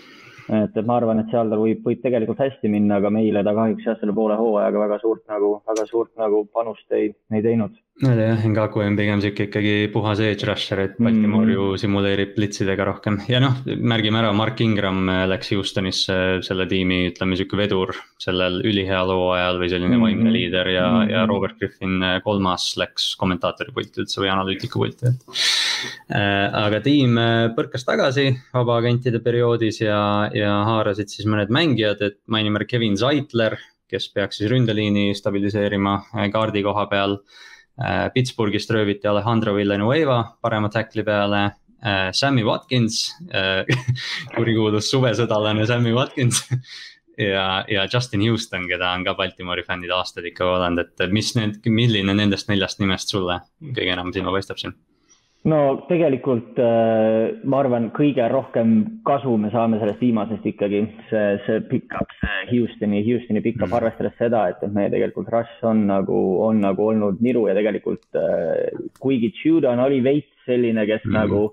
Et, 0.50 0.78
et 0.78 0.86
ma 0.86 0.98
arvan, 0.98 1.22
et 1.22 1.30
seal 1.34 1.52
tal 1.52 1.62
võib, 1.62 1.84
võib 1.86 2.02
tegelikult 2.04 2.42
hästi 2.42 2.72
minna, 2.72 2.98
aga 3.02 3.12
meile 3.14 3.44
ta 3.46 3.54
kahjuks 3.58 3.88
jah, 3.88 4.00
selle 4.00 4.16
poole 4.18 4.38
hooajaga 4.40 4.84
väga 4.86 5.00
suurt 5.04 5.24
nagu, 5.32 5.54
väga 5.68 5.88
suurt 5.90 6.12
nagu 6.22 6.46
panust 6.54 6.98
ei, 6.98 7.14
ei 7.34 7.46
teinud 7.46 7.78
oli 8.08 8.24
jah, 8.24 8.44
Ngaku 8.50 8.82
on 8.82 8.96
pigem 8.98 9.22
sihuke 9.22 9.46
ikkagi 9.48 9.74
puhas 9.94 10.22
edge 10.26 10.48
rusher, 10.50 10.80
et 10.86 10.94
Baltimore 10.98 11.46
mm. 11.46 11.54
ju 11.54 11.66
simuleerib 11.82 12.32
blitsidega 12.34 12.86
rohkem 12.88 13.20
ja 13.30 13.42
noh, 13.44 13.60
märgime 13.66 14.22
ära, 14.22 14.32
Mark 14.34 14.62
Ingram 14.64 15.04
äh, 15.12 15.24
läks 15.30 15.52
Houstonisse 15.54 16.16
selle 16.46 16.66
tiimi, 16.72 17.04
ütleme 17.12 17.38
sihuke 17.38 17.60
vedur 17.60 17.94
sellel 18.22 18.62
üliheal 18.66 19.14
hooajal 19.14 19.62
või 19.62 19.70
selline 19.74 19.98
mm. 19.98 20.06
vaimne 20.06 20.34
liider 20.34 20.72
ja 20.74 20.86
mm., 20.88 21.12
ja 21.14 21.26
Robert 21.30 21.60
Griffin 21.62 22.00
äh, 22.06 22.16
kolmas 22.26 22.72
läks 22.82 23.12
kommentaatori 23.22 23.76
pulti 23.76 24.02
üldse 24.06 24.24
või 24.24 24.32
analüütiku 24.34 24.82
pulti, 24.82 25.12
et. 25.12 25.44
Äh, 26.14 26.48
aga 26.62 26.82
tiim 26.86 27.20
põrkas 27.58 27.86
tagasi 27.86 28.32
vabaagentide 28.54 29.22
perioodis 29.22 29.82
ja, 29.84 30.02
ja 30.34 30.58
haarasid 30.70 31.14
siis 31.14 31.30
mõned 31.30 31.54
mängijad, 31.54 32.02
et 32.06 32.20
mainime 32.32 32.66
Kevin 32.70 32.98
Zeitler, 32.98 33.60
kes 33.92 34.10
peaks 34.16 34.40
siis 34.40 34.50
ründeliini 34.50 35.12
stabiliseerima 35.18 35.98
kaardi 36.32 36.62
koha 36.64 36.86
peal 36.90 37.20
Äh, 37.20 37.51
Pittsburghist 38.14 38.72
rööviti 38.72 39.08
Alejandro 39.08 39.56
Villanueva 39.56 40.24
parema 40.42 40.70
tackli 40.70 41.04
peale. 41.04 41.44
Äh, 41.82 42.12
Sammy 42.14 42.44
Watkins 42.46 43.08
äh, 43.34 43.66
kurikuulus 44.36 44.92
suvesõdalane 44.92 45.66
Sammy 45.66 45.96
Watkins 45.96 46.44
ja, 47.18 47.66
ja 47.68 47.88
Justin 47.94 48.22
Houston, 48.22 48.68
keda 48.70 48.92
on 48.94 49.06
ka 49.08 49.16
Baltimori 49.18 49.64
fännid 49.66 49.90
aastaid 49.96 50.28
ikka 50.30 50.46
oodanud, 50.46 50.84
et 50.84 51.14
mis 51.14 51.34
need, 51.40 51.58
milline 51.66 52.14
nendest 52.14 52.52
neljast 52.52 52.84
nimest 52.84 53.10
sulle 53.10 53.40
kõige 53.62 53.96
enam 53.96 54.14
silma 54.14 54.34
paistab 54.36 54.62
siin? 54.62 54.78
No 55.50 55.60
tegelikult 55.90 56.60
äh, 56.62 57.40
ma 57.50 57.62
arvan, 57.64 57.90
kõige 57.96 58.28
rohkem 58.30 58.76
kasu 59.08 59.34
me 59.42 59.50
saame 59.54 59.80
sellest 59.82 60.04
viimasest 60.04 60.46
ikkagi 60.52 60.84
see, 61.10 61.24
see 61.48 61.64
pick-up, 61.72 62.14
see 62.20 62.44
Houstoni, 62.52 63.02
Houstoni 63.08 63.42
pick-up 63.42 63.70
mm., 63.72 63.78
arvestades 63.80 64.14
seda, 64.22 64.44
et, 64.52 64.62
et 64.62 64.76
meie 64.76 64.92
tegelikult 64.94 65.32
rush 65.34 65.66
on 65.66 65.88
nagu, 65.90 66.20
on 66.46 66.62
nagu 66.62 66.92
olnud 66.92 67.24
niru 67.26 67.48
ja 67.50 67.58
tegelikult 67.58 68.22
äh, 68.22 68.70
kuigi 69.02 69.32
Judon 69.42 69.82
oli 69.82 70.02
veits 70.06 70.46
selline, 70.46 70.86
kes 70.90 71.08
mm. 71.08 71.18
nagu 71.18 71.44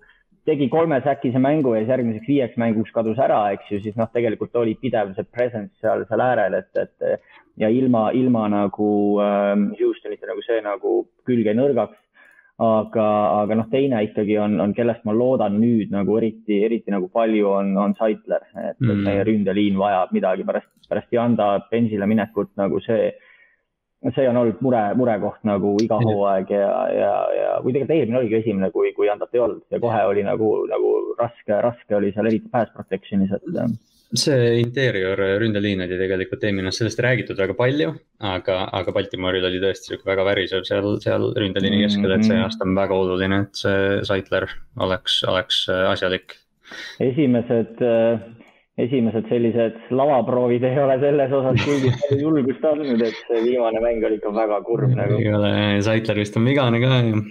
tegi 0.48 0.68
kolme 0.72 1.00
säkise 1.04 1.40
mängu 1.40 1.74
ja 1.74 1.82
siis 1.82 1.92
järgmiseks 1.92 2.28
viieks 2.28 2.60
mänguks 2.60 2.92
kadus 2.92 3.18
ära, 3.20 3.40
eks 3.56 3.72
ju, 3.72 3.80
siis 3.84 3.96
noh, 4.00 4.08
tegelikult 4.12 4.56
oli 4.56 4.76
pidev 4.80 5.14
see 5.16 5.28
presence 5.32 5.72
seal, 5.80 6.04
seal 6.08 6.24
äärel, 6.24 6.60
et, 6.60 6.70
et 6.76 7.24
ja 7.60 7.68
ilma, 7.72 8.10
ilma 8.16 8.44
nagu 8.52 8.90
äh, 9.24 9.54
Houstonita 9.80 10.28
nagu 10.28 10.44
see 10.44 10.60
nagu 10.64 10.94
külge 11.28 11.56
nõrgaks 11.56 11.96
aga, 12.58 13.06
aga 13.44 13.56
noh, 13.60 13.68
teine 13.70 14.00
ikkagi 14.08 14.36
on, 14.42 14.58
on, 14.60 14.74
kellest 14.74 15.04
ma 15.06 15.14
loodan 15.14 15.60
nüüd 15.62 15.92
nagu 15.94 16.16
eriti, 16.18 16.58
eriti 16.66 16.90
nagu 16.90 17.06
palju 17.14 17.46
on, 17.52 17.72
on 17.78 17.94
Saitler, 17.98 18.44
et 18.58 18.80
mm. 18.82 19.02
meie 19.06 19.24
ründeliin 19.28 19.78
vajab 19.78 20.14
midagi 20.16 20.46
pärast, 20.48 20.70
pärast 20.90 21.14
Janda 21.14 21.52
bensile 21.70 22.08
minekut 22.10 22.50
nagu 22.58 22.80
see, 22.82 23.12
see 24.10 24.26
on 24.30 24.40
olnud 24.42 24.62
mure, 24.64 24.82
murekoht 24.98 25.46
nagu 25.46 25.76
iga 25.84 26.00
hooaeg 26.02 26.50
ja, 26.54 26.72
ja, 26.94 27.12
ja 27.36 27.52
või 27.62 27.76
tegelikult 27.76 27.94
eelmine 27.96 28.20
oligi 28.24 28.40
esimene, 28.40 28.72
kui, 28.74 28.90
kui 28.96 29.06
Jandat 29.06 29.38
ei 29.38 29.44
olnud. 29.44 29.62
Ja 29.70 29.82
kohe 29.82 30.02
oli 30.10 30.26
nagu, 30.26 30.50
nagu 30.70 30.92
raske, 31.20 31.60
raske 31.62 31.98
oli 31.98 32.10
seal 32.16 32.30
eriti 32.30 32.50
pass 32.50 32.74
protection'is, 32.74 33.38
et 33.38 33.46
see 34.16 34.60
interior 34.62 35.20
ründeliin 35.40 35.82
oli 35.84 35.98
tegelikult 36.00 36.44
eelmine 36.44 36.70
aasta, 36.70 36.82
sellest 36.82 37.02
räägitud 37.04 37.38
väga 37.40 37.54
palju, 37.58 37.92
aga, 38.24 38.58
aga 38.78 38.94
Baltimooril 38.96 39.44
oli 39.44 39.60
tõesti 39.60 39.92
sihuke 39.92 40.08
väga 40.08 40.24
värisev 40.30 40.64
seal, 40.68 40.94
seal 41.02 41.28
ründeliini 41.36 41.82
keskel, 41.84 42.14
et 42.14 42.24
see 42.24 42.32
mm-hmm. 42.32 42.46
aasta 42.48 42.64
on 42.64 42.76
väga 42.78 42.96
oluline, 42.96 43.40
et 43.44 43.60
see 43.60 43.98
Saitler 44.08 44.48
oleks, 44.84 45.20
oleks 45.28 45.60
asjalik. 45.90 46.38
esimesed, 47.04 47.84
esimesed 48.80 49.28
sellised 49.28 49.76
lavaproovid 50.00 50.64
ei 50.70 50.80
ole 50.80 50.96
selles 51.04 51.36
osas 51.40 51.60
kuigi 51.66 51.92
palju 52.00 52.20
julgust 52.26 52.64
andnud, 52.72 53.04
et 53.04 53.20
see 53.26 53.44
viimane 53.44 53.84
mäng 53.84 54.08
oli 54.08 54.20
ikka 54.22 54.32
väga 54.40 54.62
kurb 54.64 54.96
nagu. 54.96 55.20
ei 55.20 55.36
ole, 55.36 55.52
Saitler 55.84 56.24
vist 56.24 56.40
on 56.40 56.48
vigane 56.48 56.80
ka 56.80 57.04
ju, 57.10 57.22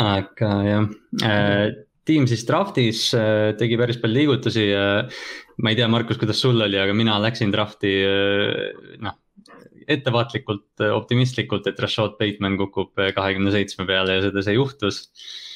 aga 0.00 0.50
jah 0.64 0.90
äh, 1.28 1.68
tiim 2.10 2.28
siis 2.30 2.44
draft'is 2.48 3.06
äh, 3.16 3.50
tegi 3.60 3.78
päris 3.80 4.00
palju 4.02 4.18
liigutusi 4.18 4.66
ja 4.72 4.84
ma 5.60 5.72
ei 5.72 5.78
tea, 5.78 5.88
Markus, 5.92 6.18
kuidas 6.20 6.42
sul 6.42 6.60
oli, 6.60 6.78
aga 6.80 6.94
mina 6.96 7.18
läksin 7.22 7.54
draft'i 7.54 7.94
äh, 8.06 8.96
noh, 9.02 9.18
ettevaatlikult 9.90 10.82
optimistlikult, 10.90 11.66
et 11.66 11.80
Rashad 11.82 12.18
Bateman 12.18 12.58
kukub 12.60 12.98
kahekümne 13.16 13.50
seitsme 13.54 13.88
peale 13.88 14.18
ja 14.18 14.26
seda 14.28 14.44
see 14.46 14.54
juhtus. 14.54 15.06
Äh, 15.08 15.50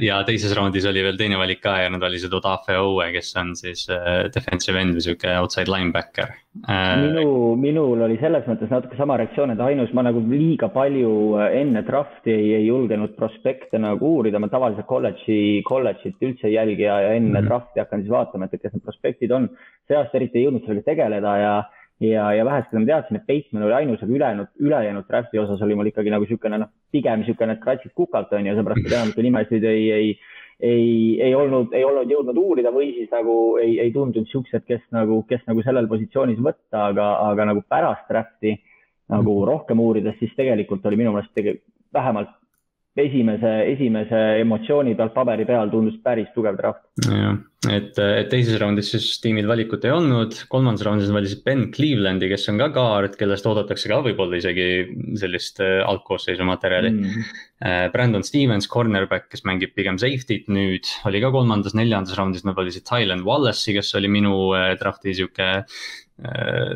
ja 0.00 0.22
teises 0.24 0.54
raundis 0.56 0.86
oli 0.88 1.02
veel 1.04 1.18
teine 1.20 1.36
valik 1.36 1.60
ka 1.60 1.74
ja 1.82 1.90
oli 1.92 2.20
see 2.20 2.30
Odafe 2.32 2.78
Owe, 2.80 3.08
kes 3.12 3.34
on 3.36 3.50
siis 3.58 3.84
äh, 3.92 4.30
defensive 4.32 4.80
end 4.80 4.96
või 4.96 5.04
sihuke 5.04 5.34
outside 5.36 5.68
linebacker. 5.68 6.32
Äh, 6.68 6.94
minu, 7.02 7.52
minul 7.60 8.00
oli 8.06 8.16
selles 8.20 8.46
mõttes 8.48 8.72
natuke 8.72 8.96
sama 8.96 9.18
reaktsioon, 9.20 9.52
et 9.52 9.60
ainus, 9.60 9.92
ma 9.92 10.06
nagu 10.06 10.22
liiga 10.24 10.70
palju 10.72 11.12
enne 11.44 11.84
draft'i 11.84 12.32
ei, 12.32 12.48
ei 12.62 12.66
julgenud 12.70 13.12
prospekte 13.18 13.80
nagu 13.82 14.14
uurida, 14.16 14.40
ma 14.40 14.48
tavaliselt 14.52 14.88
kolledži, 14.88 15.60
kolledžit 15.68 16.24
üldse 16.24 16.48
ei 16.48 16.56
jälgi 16.56 16.88
ja, 16.88 16.98
enne 17.12 17.28
mm 17.28 17.36
-hmm. 17.36 17.50
draft'i 17.50 17.84
hakkan 17.84 18.00
siis 18.00 18.12
vaatama, 18.12 18.48
et, 18.48 18.54
et 18.54 18.62
kes 18.62 18.72
need 18.72 18.88
prospektid 18.88 19.36
on. 19.36 19.50
see 19.88 19.96
aasta 19.98 20.16
eriti 20.16 20.38
ei 20.38 20.44
jõudnud 20.46 20.64
sellega 20.64 20.94
tegeleda 20.94 21.36
ja 21.36 21.54
ja, 22.02 22.26
ja 22.34 22.44
vähest, 22.44 22.70
keda 22.70 22.82
ma 22.82 22.88
teadsin, 22.88 23.18
et 23.18 23.26
Bateman 23.28 23.66
oli 23.66 23.74
ainus, 23.76 24.02
aga 24.02 24.16
ülejäänud, 24.16 24.50
ülejäänud 24.66 25.08
draft'i 25.08 25.40
osas 25.42 25.62
oli 25.62 25.76
mul 25.78 25.90
ikkagi 25.92 26.12
nagu 26.12 26.26
niisugune 26.26 26.58
noh, 26.62 26.70
pigem 26.94 27.22
niisugune, 27.22 27.56
et 27.56 27.62
kratsid 27.62 27.94
kukalt 27.98 28.32
on 28.34 28.48
ju, 28.48 28.56
seepärast 28.58 28.86
et 28.86 28.96
enamike 28.96 29.26
nimesid 29.26 29.66
ei, 29.70 29.84
ei, 29.92 30.10
ei, 30.60 30.90
ei 31.28 31.34
olnud, 31.38 31.72
ei 31.76 31.84
olnud 31.86 32.10
jõudnud 32.10 32.42
uurida 32.42 32.74
või 32.74 32.92
siis 32.96 33.10
nagu 33.14 33.38
ei, 33.62 33.78
ei 33.84 33.94
tundunud 33.94 34.26
niisugused, 34.26 34.66
kes 34.68 34.84
nagu, 34.96 35.22
kes 35.30 35.46
nagu 35.48 35.64
sellel 35.66 35.88
positsioonis 35.90 36.42
võtta, 36.42 36.88
aga, 36.90 37.08
aga 37.30 37.48
nagu 37.52 37.64
pärast 37.68 38.10
draft'i 38.10 38.56
nagu 39.12 39.38
mhm. 39.38 39.48
rohkem 39.52 39.82
uurides, 39.82 40.18
siis 40.20 40.34
tegelikult 40.38 40.86
oli 40.88 41.00
minu 41.04 41.14
meelest 41.14 41.62
vähemalt 41.92 42.34
esimese, 42.92 43.50
esimese 43.72 44.18
emotsiooni 44.42 44.92
pealt 44.96 45.14
paberi 45.14 45.46
peal 45.48 45.70
tundus 45.72 45.96
päris 46.04 46.28
tugev 46.34 46.58
draft. 46.58 46.82
jah, 47.06 47.38
et, 47.72 47.96
et 47.96 48.28
teises 48.28 48.58
raundis 48.60 48.90
siis 48.92 49.06
tiimil 49.22 49.48
valikut 49.48 49.86
ei 49.88 49.94
olnud, 49.94 50.36
kolmandas 50.52 50.84
raundis 50.84 51.12
valisid 51.14 51.40
Ben 51.46 51.64
Clevelandi, 51.72 52.28
kes 52.28 52.44
on 52.52 52.60
ka 52.60 52.68
kaart, 52.74 53.16
kellest 53.20 53.48
oodatakse 53.48 53.88
ka 53.88 54.02
võib-olla 54.04 54.36
isegi 54.42 54.66
sellist 55.20 55.62
äh, 55.64 55.80
algkoosseisu 55.88 56.44
materjali. 56.48 56.92
Mm.. 56.98 57.32
Brandon 57.94 58.24
Stevens, 58.26 58.66
cornerback, 58.66 59.28
kes 59.30 59.44
mängib 59.46 59.70
pigem 59.78 59.94
safety't 60.02 60.48
nüüd, 60.50 60.88
oli 61.06 61.20
ka 61.22 61.30
kolmandas, 61.30 61.76
neljandas 61.78 62.16
raundis 62.18 62.42
nad 62.42 62.56
valisid 62.58 62.82
Tylen 62.88 63.22
Wallace'i, 63.22 63.76
kes 63.76 63.94
oli 64.00 64.10
minu 64.10 64.34
äh, 64.58 64.72
draft'i 64.80 65.16
sihuke 65.16 65.52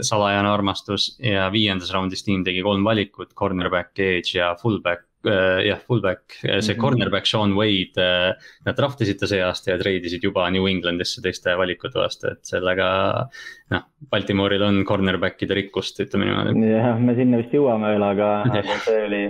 salajane 0.03 0.49
armastus. 0.51 1.11
Ja 1.23 1.45
viiendas 1.55 1.93
raundis 1.95 2.25
tiim 2.27 2.41
tegi 2.43 2.65
kolm 2.67 2.83
valikut, 2.87 3.35
cornerback, 3.39 3.93
edge 4.01 4.39
ja 4.41 4.49
fullback 4.59 5.06
jah, 5.33 5.81
fullback, 5.87 6.39
äh, 6.45 6.61
see 6.61 6.75
mm 6.75 6.77
-hmm. 6.77 6.81
cornerback 6.81 7.27
Sean 7.27 7.55
Wade, 7.57 7.97
äh, 7.97 8.35
nad 8.67 8.77
draft 8.77 9.01
isid 9.01 9.19
ta 9.19 9.27
see 9.27 9.43
aasta 9.43 9.71
ja 9.71 9.79
treidisid 9.79 10.23
juba 10.23 10.51
New 10.51 10.67
Englandisse 10.69 11.23
teiste 11.23 11.57
valikute 11.57 11.99
vastu, 11.99 12.31
et 12.31 12.45
sellega. 12.45 13.29
noh, 13.71 13.83
Baltimooril 14.11 14.63
on 14.63 14.85
cornerback'ide 14.85 15.55
rikkust, 15.55 16.01
ütleme 16.01 16.25
niimoodi. 16.25 16.71
jah, 16.71 16.99
me 17.01 17.15
sinna 17.15 17.39
vist 17.39 17.53
jõuame 17.53 17.91
veel, 17.93 18.03
aga, 18.03 18.43
aga 18.43 18.79
see 18.87 19.05
oli, 19.07 19.23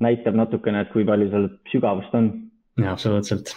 näitab 0.00 0.34
natukene, 0.34 0.80
et 0.80 0.92
kui 0.92 1.04
palju 1.04 1.30
seal 1.30 1.48
sügavust 1.72 2.14
on 2.14 2.45
jaa, 2.76 2.92
absoluutselt 2.92 3.52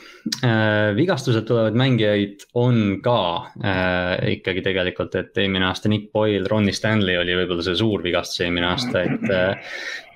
äh,. 0.45 0.95
vigastused 0.95 1.43
tulevad 1.47 1.75
mängijaid 1.77 2.45
on 2.59 2.99
ka 3.03 3.19
äh, 3.59 4.13
ikkagi 4.35 4.63
tegelikult, 4.63 5.15
et 5.19 5.37
eelmine 5.37 5.67
aasta 5.67 5.91
Nick 5.91 6.11
Boyle, 6.15 6.47
Ronnie 6.47 6.75
Stanley 6.75 7.17
oli 7.19 7.35
võib-olla 7.41 7.65
see 7.65 7.75
suur 7.79 8.03
vigastus 8.05 8.45
eelmine 8.45 8.69
aasta, 8.69 9.03
et 9.03 9.27
äh,. 9.35 9.73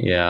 ja, 0.07 0.29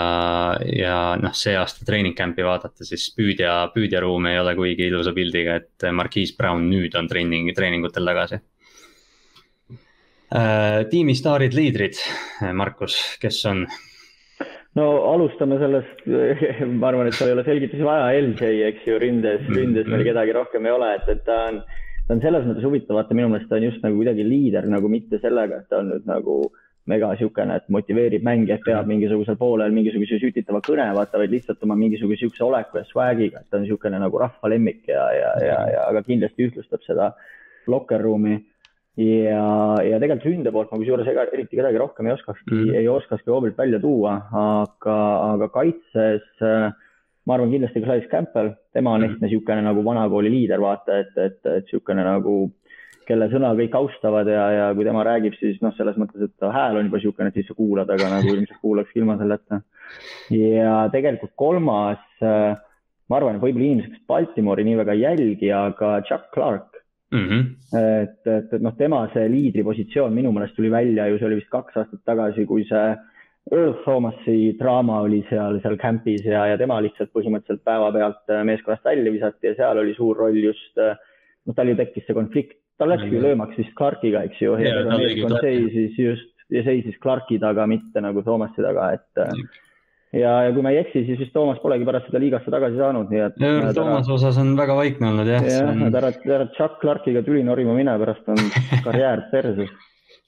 ja 0.73 0.97
noh, 1.21 1.35
see 1.37 1.53
aasta 1.59 1.85
treening 1.85 2.17
camp'i 2.17 2.45
vaadata, 2.45 2.85
siis 2.87 3.11
püüdja, 3.17 3.59
püüdjaruum 3.75 4.31
ei 4.31 4.41
ole 4.41 4.55
kuigi 4.57 4.89
ilusa 4.89 5.13
pildiga, 5.13 5.61
et 5.61 5.87
Marquise 5.93 6.37
Brown 6.39 6.65
nüüd 6.71 6.97
on 6.97 7.09
treening, 7.11 7.53
treeningutel 7.57 8.09
tagasi 8.09 8.41
äh,. 10.33 10.83
tiimi 10.89 11.17
staarid, 11.19 11.53
liidrid, 11.53 12.01
Markus, 12.57 12.97
kes 13.21 13.43
on 13.53 13.67
no 14.79 14.87
alustame 15.11 15.59
sellest, 15.61 16.03
ma 16.79 16.89
arvan, 16.89 17.09
et 17.09 17.17
seal 17.17 17.31
ei 17.31 17.37
ole 17.37 17.45
selgitusi 17.47 17.85
vaja, 17.85 18.09
LJ, 18.17 18.51
eks 18.71 18.89
ju, 18.89 18.97
ründes, 19.03 19.47
ründes 19.53 19.89
meil 19.89 20.05
kedagi 20.07 20.35
rohkem 20.35 20.67
ei 20.67 20.75
ole, 20.75 20.91
et, 20.97 21.07
et 21.13 21.23
ta 21.27 21.39
on, 21.51 21.61
ta 22.07 22.17
on 22.17 22.23
selles 22.23 22.47
mõttes 22.49 22.67
huvitav, 22.67 22.97
vaata 22.99 23.17
minu 23.17 23.29
meelest 23.31 23.49
ta 23.51 23.59
on 23.59 23.67
just 23.69 23.85
nagu 23.85 23.99
kuidagi 24.01 24.25
liider 24.27 24.67
nagu 24.71 24.91
mitte 24.91 25.21
sellega, 25.23 25.61
et 25.61 25.69
ta 25.71 25.83
on 25.83 25.93
nüüd 25.93 26.09
nagu 26.09 26.37
mega 26.89 27.13
niisugune, 27.13 27.55
et 27.55 27.69
motiveerib 27.71 28.25
mängijat, 28.27 28.63
peab 28.65 28.89
mingisugusel 28.89 29.37
poolel 29.39 29.71
mingisuguse 29.71 30.17
sütitava 30.19 30.59
kõne, 30.65 30.89
vaata, 30.97 31.21
vaid 31.21 31.31
lihtsalt 31.31 31.61
oma 31.63 31.77
mingisuguse 31.79 32.25
niisuguse 32.25 32.43
oleku 32.43 32.81
ja 32.81 32.87
swag'iga, 32.89 33.43
et 33.43 33.47
ta 33.47 33.59
on 33.59 33.63
niisugune 33.63 34.01
nagu 34.03 34.19
rahva 34.19 34.51
lemmik 34.51 34.89
ja, 34.91 35.05
ja, 35.15 35.29
ja, 35.45 35.59
ja 35.77 35.85
aga 35.87 36.03
kindlasti 36.03 36.49
ühtlustab 36.49 36.83
seda 36.83 37.13
locker 37.71 38.03
room'i 38.03 38.35
ja, 38.99 39.45
ja 39.81 39.99
tegelikult 40.01 40.29
ründe 40.29 40.53
poolt 40.53 40.71
ma 40.71 40.79
kusjuures 40.81 41.07
ega 41.09 41.25
eriti 41.33 41.57
kedagi 41.57 41.81
rohkem 41.81 42.07
ei 42.07 42.15
oskakski 42.15 42.53
mm., 42.53 42.73
ei 42.77 42.89
oskakski 42.91 43.31
hoobilt 43.33 43.57
välja 43.57 43.79
tuua, 43.81 44.19
aga, 44.43 44.97
aga 45.33 45.49
kaitses 45.53 46.45
äh, 46.45 46.73
ma 47.25 47.37
arvan 47.37 47.53
kindlasti 47.53 47.81
ka 47.83 47.93
Saiz 47.93 48.09
Campbell, 48.11 48.51
tema 48.75 48.93
on 48.95 49.03
mm. 49.03 49.13
ehk 49.13 49.23
niisugune 49.23 49.63
nagu 49.65 49.85
vanakooli 49.85 50.31
liider, 50.33 50.61
vaata, 50.63 50.99
et, 51.03 51.15
et, 51.15 51.39
et 51.45 51.63
niisugune 51.65 52.03
nagu, 52.05 52.35
kelle 53.07 53.27
sõna 53.31 53.51
kõik 53.57 53.77
austavad 53.79 54.29
ja, 54.31 54.43
ja 54.57 54.67
kui 54.75 54.85
tema 54.87 55.03
räägib, 55.07 55.37
siis 55.39 55.57
noh, 55.63 55.73
selles 55.77 55.97
mõttes, 55.99 56.27
et 56.27 56.35
ta 56.39 56.51
hääl 56.53 56.79
on 56.79 56.87
juba 56.87 56.99
niisugune, 56.99 57.31
et 57.31 57.39
siis 57.39 57.49
sa 57.49 57.57
kuulad, 57.57 57.89
aga 57.95 58.11
nagu 58.11 58.35
ilmselt 58.35 58.61
kuulaks 58.61 58.99
ilma 58.99 59.17
selleta. 59.19 59.63
ja 60.35 60.75
tegelikult 60.93 61.33
kolmas, 61.39 62.03
äh, 62.23 62.53
ma 63.09 63.19
arvan, 63.19 63.39
et 63.39 63.43
võib-olla 63.43 63.69
inimesed, 63.71 63.97
kes 63.97 64.07
Baltimoori 64.11 64.67
nii 64.67 64.79
väga 64.83 64.97
ei 64.97 65.05
jälgi, 65.07 65.51
aga 65.55 65.95
Chuck 66.07 66.31
Clark 66.35 66.72
mm. 67.13 67.25
-hmm. 67.29 67.45
et, 67.79 68.27
et, 68.27 68.53
et 68.57 68.65
noh, 68.65 68.75
tema 68.77 69.05
see 69.13 69.29
liidripositsioon 69.31 70.13
minu 70.13 70.31
meelest 70.35 70.55
tuli 70.57 70.71
välja 70.71 71.07
ju, 71.07 71.17
see 71.19 71.29
oli 71.29 71.39
vist 71.41 71.51
kaks 71.53 71.77
aastat 71.81 72.03
tagasi, 72.05 72.45
kui 72.49 72.65
see 72.69 72.93
Earl 73.51 73.73
Thomasi 73.83 74.55
draama 74.59 75.01
oli 75.03 75.23
seal, 75.29 75.59
seal 75.63 75.77
camp'is 75.77 76.23
ja, 76.25 76.45
ja 76.47 76.59
tema 76.59 76.79
lihtsalt 76.83 77.11
põhimõtteliselt 77.15 77.65
päevapealt 77.67 78.31
äh, 78.31 78.43
meeskonnast 78.47 78.85
välja 78.87 79.11
visati 79.11 79.51
ja 79.51 79.55
seal 79.57 79.81
oli 79.81 79.95
suur 79.97 80.17
roll 80.17 80.39
just, 80.43 80.71
äh, 80.77 80.95
noh, 81.45 81.55
tal 81.55 81.71
ju 81.71 81.75
tekkis 81.79 82.07
see 82.07 82.15
konflikt, 82.15 82.55
tal 82.79 82.89
läkski 82.93 83.11
ju 83.15 83.25
löömaks 83.25 83.59
vist 83.59 83.75
Clarkiga, 83.79 84.23
eks 84.23 84.41
ju, 84.41 84.55
ja 84.63 84.85
meeskond 84.87 85.41
seisis 85.43 85.99
just 85.99 86.31
ja 86.53 86.63
seisis 86.63 86.95
Clarki 87.03 87.39
taga, 87.39 87.67
mitte 87.67 88.01
nagu 88.03 88.23
Thomasi 88.23 88.63
taga, 88.63 88.93
et 88.99 89.23
mm 89.27 89.61
ja, 90.13 90.33
ja 90.47 90.51
kui 90.55 90.65
ma 90.65 90.73
ei 90.73 90.81
eksi, 90.83 91.05
siis 91.07 91.21
vist 91.21 91.33
Toomas 91.35 91.61
polegi 91.63 91.87
pärast 91.87 92.09
seda 92.09 92.21
liigasse 92.23 92.53
tagasi 92.53 92.79
saanud, 92.81 93.09
nii 93.13 93.23
et. 93.27 93.39
Toomase 93.77 94.13
osas 94.17 94.37
on 94.41 94.53
väga 94.59 94.77
vaikne 94.77 95.09
olnud 95.11 95.29
jah. 95.29 95.47
jah, 95.47 95.73
et 95.87 95.97
ära, 96.01 96.13
ära 96.37 96.51
Chuck 96.57 96.79
Clarkiga 96.83 97.25
tüli 97.25 97.43
norima 97.47 97.75
mine, 97.77 97.97
pärast 98.01 98.29
on 98.33 98.39
karjäär 98.87 99.27
perses 99.33 99.73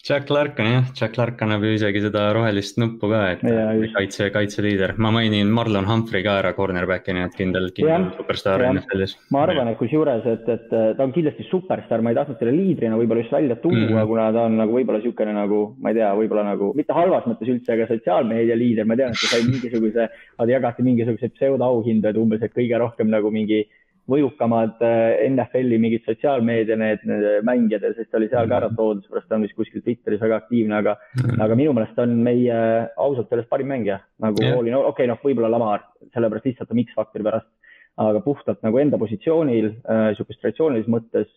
Jack 0.06 0.28
Clark 0.28 0.60
on 0.60 0.68
jah, 0.70 0.90
Jack 0.94 1.16
Clark 1.16 1.40
annab 1.42 1.64
ju 1.66 1.72
isegi 1.74 2.02
seda 2.04 2.28
rohelist 2.36 2.78
nuppu 2.78 3.08
ka, 3.10 3.22
et 3.34 3.40
ja, 3.42 3.64
kaitse, 3.96 4.28
kaitseliider. 4.30 4.94
ma 5.02 5.10
mainin 5.10 5.50
Marlon 5.50 5.88
Humphrey 5.90 6.22
ka 6.22 6.36
ära 6.44 6.52
cornerback'ina, 6.54 7.24
et 7.26 7.38
kindel, 7.40 7.72
kindel 7.74 8.12
superstaar 8.20 8.62
NFL-is. 8.68 9.16
ma 9.34 9.42
arvan, 9.48 9.72
et 9.72 9.80
kusjuures, 9.80 10.28
et, 10.30 10.52
et 10.54 10.68
ta 10.70 11.08
on 11.08 11.14
kindlasti 11.16 11.48
superstaar, 11.50 12.04
ma 12.06 12.14
ei 12.14 12.20
tahtnud 12.20 12.38
selle 12.38 12.54
liidrina 12.54 13.00
võib-olla 13.00 13.24
just 13.24 13.34
välja 13.34 13.58
tuua 13.64 13.80
mm, 13.80 13.88
-hmm. 13.96 14.12
kuna 14.12 14.28
ta 14.36 14.44
on 14.46 14.60
nagu 14.62 14.78
võib-olla 14.78 15.02
niisugune 15.02 15.34
nagu, 15.40 15.62
ma 15.82 15.90
ei 15.90 15.98
tea, 15.98 16.12
võib-olla 16.22 16.44
nagu 16.52 16.70
mitte 16.78 16.94
halvas 16.94 17.26
mõttes 17.32 17.50
üldse, 17.56 17.74
aga 17.74 17.90
sotsiaalmeedia 17.90 18.60
liider, 18.62 18.86
ma 18.86 19.00
tean, 19.02 19.18
et 19.18 19.24
ta 19.26 19.32
sai 19.34 19.50
mingisuguse, 19.50 20.06
nad 20.38 20.54
jagati 20.54 20.86
mingisuguseid 20.86 21.34
pseudoauhindu, 21.34 22.14
et 22.14 22.22
umbes, 22.22 22.46
et 22.46 22.54
kõige 22.54 22.78
rohkem 22.78 23.10
nagu 23.10 23.34
mingi 23.34 23.64
mõjukamad 24.12 24.82
äh, 24.86 25.26
NFL-i 25.30 25.80
mingid 25.82 26.06
sotsiaalmeedia 26.06 26.78
need, 26.78 27.04
need 27.10 27.26
mängijad 27.48 27.88
ja 27.88 27.94
siis 27.96 28.10
ta 28.10 28.20
oli 28.20 28.30
seal 28.30 28.50
ka 28.50 28.60
ära 28.60 28.70
mhm. 28.70 28.78
toodud, 28.78 29.06
seepärast 29.06 29.30
ta 29.30 29.40
on 29.40 29.48
vist 29.48 29.58
kuskil 29.58 29.84
Twitteris 29.86 30.22
väga 30.22 30.40
aktiivne, 30.44 30.78
aga 30.78 30.96
mm, 30.96 31.24
-hmm. 31.24 31.44
aga 31.48 31.58
minu 31.60 31.74
meelest 31.74 32.00
on 32.04 32.16
meie 32.28 32.60
ausalt 33.08 33.34
öeldes 33.34 33.50
parim 33.50 33.72
mängija 33.74 34.00
nagu 34.22 34.44
yeah. 34.44 34.58
Okei 34.58 34.76
okay,, 34.92 35.10
noh, 35.10 35.20
võib-olla 35.24 35.52
Lamar, 35.52 35.86
sellepärast 36.14 36.46
lihtsalt 36.46 36.72
on 36.72 36.84
X-faktori 36.86 37.26
pärast, 37.26 37.50
aga 37.98 38.22
puhtalt 38.22 38.62
nagu 38.66 38.78
enda 38.78 38.98
positsioonil 39.02 39.72
äh,, 39.74 40.08
sihukest 40.18 40.42
traditsioonilises 40.42 40.92
mõttes, 40.92 41.30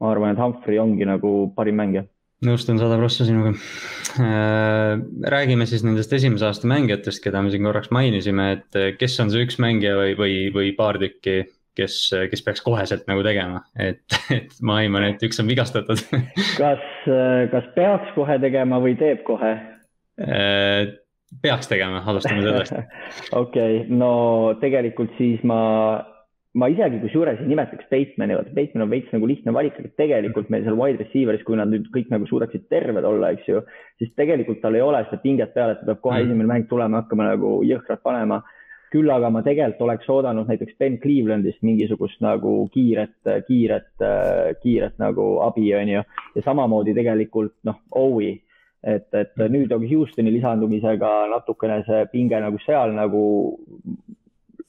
ma 0.00 0.12
arvan, 0.12 0.32
et 0.32 0.40
Humphrey 0.40 0.78
ongi 0.78 1.08
nagu 1.08 1.52
parim 1.56 1.76
mängija 1.82 2.06
nõustun 2.44 2.76
sada 2.80 2.98
prossa 3.00 3.24
sinuga 3.24 3.52
äh,. 4.20 4.96
räägime 5.36 5.66
siis 5.68 5.84
nendest 5.84 6.12
esimese 6.12 6.48
aasta 6.48 6.68
mängijatest, 6.68 7.22
keda 7.24 7.42
me 7.42 7.52
siin 7.52 7.64
korraks 7.64 7.92
mainisime, 7.94 8.50
et 8.56 8.98
kes 9.00 9.20
on 9.20 9.32
see 9.32 9.44
üks 9.46 9.60
mängija 9.62 9.96
või, 9.96 10.16
või, 10.18 10.34
või 10.54 10.72
paar 10.76 11.00
tükki, 11.00 11.46
kes, 11.76 11.96
kes 12.30 12.44
peaks 12.46 12.64
koheselt 12.64 13.06
nagu 13.10 13.24
tegema, 13.26 13.62
et, 13.78 14.04
et 14.34 14.52
ma 14.66 14.80
aiman, 14.82 15.10
et 15.10 15.22
üks 15.26 15.40
on 15.42 15.50
vigastatud 15.50 16.02
kas, 16.62 16.84
kas 17.52 17.72
peaks 17.76 18.12
kohe 18.16 18.38
tegema 18.42 18.80
või 18.82 18.96
teeb 19.00 19.24
kohe? 19.26 19.54
Äh, 20.16 20.96
peaks 21.42 21.68
tegema, 21.68 22.02
alustame 22.06 22.44
sellest 22.44 22.76
okei 23.42 23.80
okay,, 23.82 23.86
no 23.92 24.56
tegelikult 24.62 25.12
siis 25.18 25.42
ma, 25.46 25.58
ma 26.56 26.68
isegi 26.72 27.00
kusjuures 27.02 27.42
ei 27.42 27.50
nimetaks 27.50 27.88
Batemani, 27.90 28.38
vaata 28.38 28.54
Bateman 28.56 28.86
on 28.86 28.92
veits 28.94 29.12
nagu 29.12 29.28
lihtne 29.28 29.54
valik, 29.56 29.76
aga 29.80 29.92
tegelikult 30.00 30.48
meil 30.52 30.64
seal 30.64 30.78
wide 30.78 31.02
receiver'is, 31.02 31.44
kui 31.46 31.58
nad 31.60 31.70
nüüd 31.72 31.90
kõik 31.94 32.08
nagu 32.14 32.28
suudaksid 32.30 32.68
terved 32.72 33.04
olla, 33.04 33.34
eks 33.36 33.50
ju, 33.50 33.62
siis 34.00 34.14
tegelikult 34.18 34.62
tal 34.62 34.78
ei 34.78 34.84
ole 34.84 35.02
seda 35.10 35.20
pinget 35.24 35.52
peal, 35.56 35.74
et 35.74 35.82
ta 35.82 35.90
peab 35.90 36.04
kohe 36.04 36.20
mm. 36.20 36.30
esimene 36.30 36.52
mäng 36.54 36.70
tulema, 36.70 37.02
hakkama 37.04 37.28
nagu 37.34 37.58
jõhkralt 37.68 38.04
panema 38.06 38.40
küll 38.96 39.12
aga 39.12 39.30
ma 39.32 39.42
tegelikult 39.44 39.84
oleks 39.86 40.08
oodanud 40.12 40.48
näiteks 40.48 40.78
Ben 40.80 40.98
Clevelandist 41.02 41.62
mingisugust 41.66 42.22
nagu 42.24 42.54
kiiret, 42.72 43.18
kiiret, 43.46 43.92
kiiret 44.62 44.98
nagu 45.02 45.28
abi, 45.44 45.68
on 45.76 45.92
ju. 45.92 46.02
ja 46.36 46.44
samamoodi 46.44 46.94
tegelikult 46.96 47.54
noh, 47.68 47.80
Owi, 48.00 48.32
et, 48.82 49.08
et 49.14 49.36
nüüd 49.42 49.72
nagu 49.72 49.90
Houstoni 49.90 50.32
lisandumisega 50.34 51.12
natukene 51.32 51.82
see 51.88 52.06
pinge 52.12 52.40
nagu 52.40 52.60
seal 52.64 52.94
nagu 52.96 53.24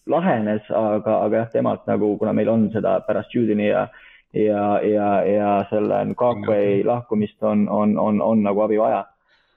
lahenes, 0.08 0.68
aga, 0.72 1.22
aga 1.26 1.42
jah, 1.44 1.50
temalt 1.52 1.88
nagu, 1.88 2.14
kuna 2.20 2.34
meil 2.34 2.52
on 2.52 2.70
seda 2.76 3.00
pärast 3.08 3.34
Judini 3.36 3.72
ja 3.72 3.88
ja, 4.34 4.80
ja, 4.84 5.10
ja 5.26 5.52
selle 5.70 6.04
Ngakwe 6.12 6.84
lahkumist 6.86 7.44
on, 7.44 7.68
on, 7.70 7.98
on, 8.00 8.22
on 8.22 8.44
nagu 8.44 8.62
abi 8.66 8.80
vaja 8.80 9.06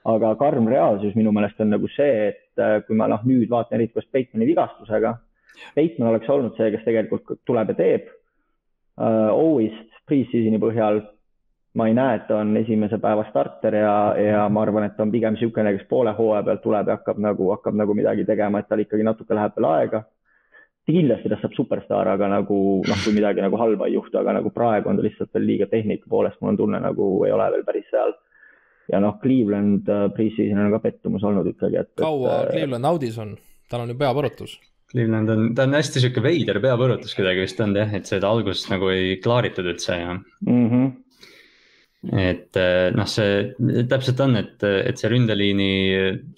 aga 0.09 0.33
karm 0.39 0.67
reaalsus 0.71 1.15
minu 1.15 1.33
meelest 1.35 1.59
on 1.61 1.69
nagu 1.75 1.89
see, 1.95 2.31
et 2.31 2.61
äh, 2.61 2.79
kui 2.87 2.97
ma 2.97 3.07
noh, 3.11 3.21
nüüd 3.27 3.49
vaatan 3.51 3.77
eriti 3.77 3.99
koos 3.99 4.09
Peitmani 4.11 4.47
vigastusega, 4.49 5.15
Peitman 5.75 6.09
oleks 6.09 6.29
olnud 6.29 6.57
see, 6.57 6.71
kes 6.73 6.85
tegelikult 6.87 7.39
tuleb 7.45 7.73
ja 7.73 7.77
teeb 7.77 8.09
uh,. 8.09 9.31
Owist 9.31 9.99
pre-season'i 10.09 10.59
põhjal 10.61 11.03
ma 11.77 11.87
ei 11.87 11.93
näe, 11.95 12.17
et 12.17 12.25
ta 12.27 12.41
on 12.41 12.55
esimese 12.59 12.97
päeva 12.99 13.23
starter 13.29 13.77
ja, 13.79 13.91
ja 14.19 14.47
ma 14.51 14.63
arvan, 14.65 14.87
et 14.87 14.97
ta 14.97 15.05
on 15.05 15.11
pigem 15.13 15.37
niisugune, 15.37 15.71
kes 15.77 15.85
poole 15.89 16.11
hooaja 16.17 16.43
pealt 16.47 16.63
tuleb 16.65 16.89
ja 16.89 16.97
hakkab 16.97 17.21
nagu, 17.23 17.51
hakkab 17.55 17.77
nagu 17.79 17.95
midagi 17.95 18.25
tegema, 18.27 18.59
et 18.59 18.67
tal 18.67 18.83
ikkagi 18.83 19.05
natuke 19.07 19.37
läheb 19.37 19.55
veel 19.59 19.69
aega. 19.69 20.03
kindlasti 20.91 21.29
tast 21.29 21.45
saab 21.45 21.53
superstaar, 21.55 22.09
aga 22.11 22.27
nagu 22.27 22.57
noh, 22.83 22.99
kui 23.05 23.13
midagi 23.15 23.43
nagu 23.43 23.55
halba 23.61 23.87
ei 23.87 23.93
juhtu, 23.93 24.17
aga 24.19 24.33
nagu 24.39 24.49
praegu 24.51 24.89
on 24.89 24.97
ta 24.97 25.05
lihtsalt 25.05 25.29
veel 25.37 25.45
liiga 25.47 25.67
tehnika 25.71 26.09
poolest, 26.09 26.41
mul 26.41 26.51
on 26.51 26.57
tunne 26.57 26.79
nagu 26.83 27.07
ei 27.25 27.31
ole 27.31 27.45
veel 27.53 27.63
päris 27.63 27.87
seal 27.93 28.11
ja 28.91 28.99
noh, 29.03 29.17
Cleveland 29.21 29.87
pre-season 30.15 30.65
on 30.65 30.73
ka 30.75 30.81
pettumus 30.83 31.23
olnud 31.27 31.47
ikkagi, 31.53 31.79
et. 31.83 31.93
kaua 32.01 32.43
et, 32.43 32.55
Cleveland 32.55 32.91
audis 32.91 33.17
on, 33.21 33.37
tal 33.71 33.85
on 33.85 33.93
ju 33.93 33.99
peapõrutus 34.01 34.57
Cleveland 34.91 35.31
on, 35.31 35.45
ta 35.55 35.67
on 35.67 35.77
hästi 35.77 36.03
sihuke 36.03 36.23
veider 36.23 36.59
peapõrutus 36.63 37.15
kuidagi 37.15 37.45
vist 37.45 37.61
on 37.63 37.75
jah, 37.77 37.93
et 37.95 38.09
seda 38.09 38.31
algust 38.31 38.67
nagu 38.73 38.91
ei 38.91 39.15
klaaritud 39.23 39.69
üldse 39.71 39.99
ja 39.99 40.17
mm. 40.17 40.67
-hmm 40.67 40.91
et 42.09 42.57
eh, 42.57 42.87
noh, 42.97 43.05
see 43.05 43.83
täpselt 43.89 44.23
on, 44.25 44.33
et, 44.39 44.63
et 44.65 44.97
see 44.97 45.11
ründeliini 45.11 45.67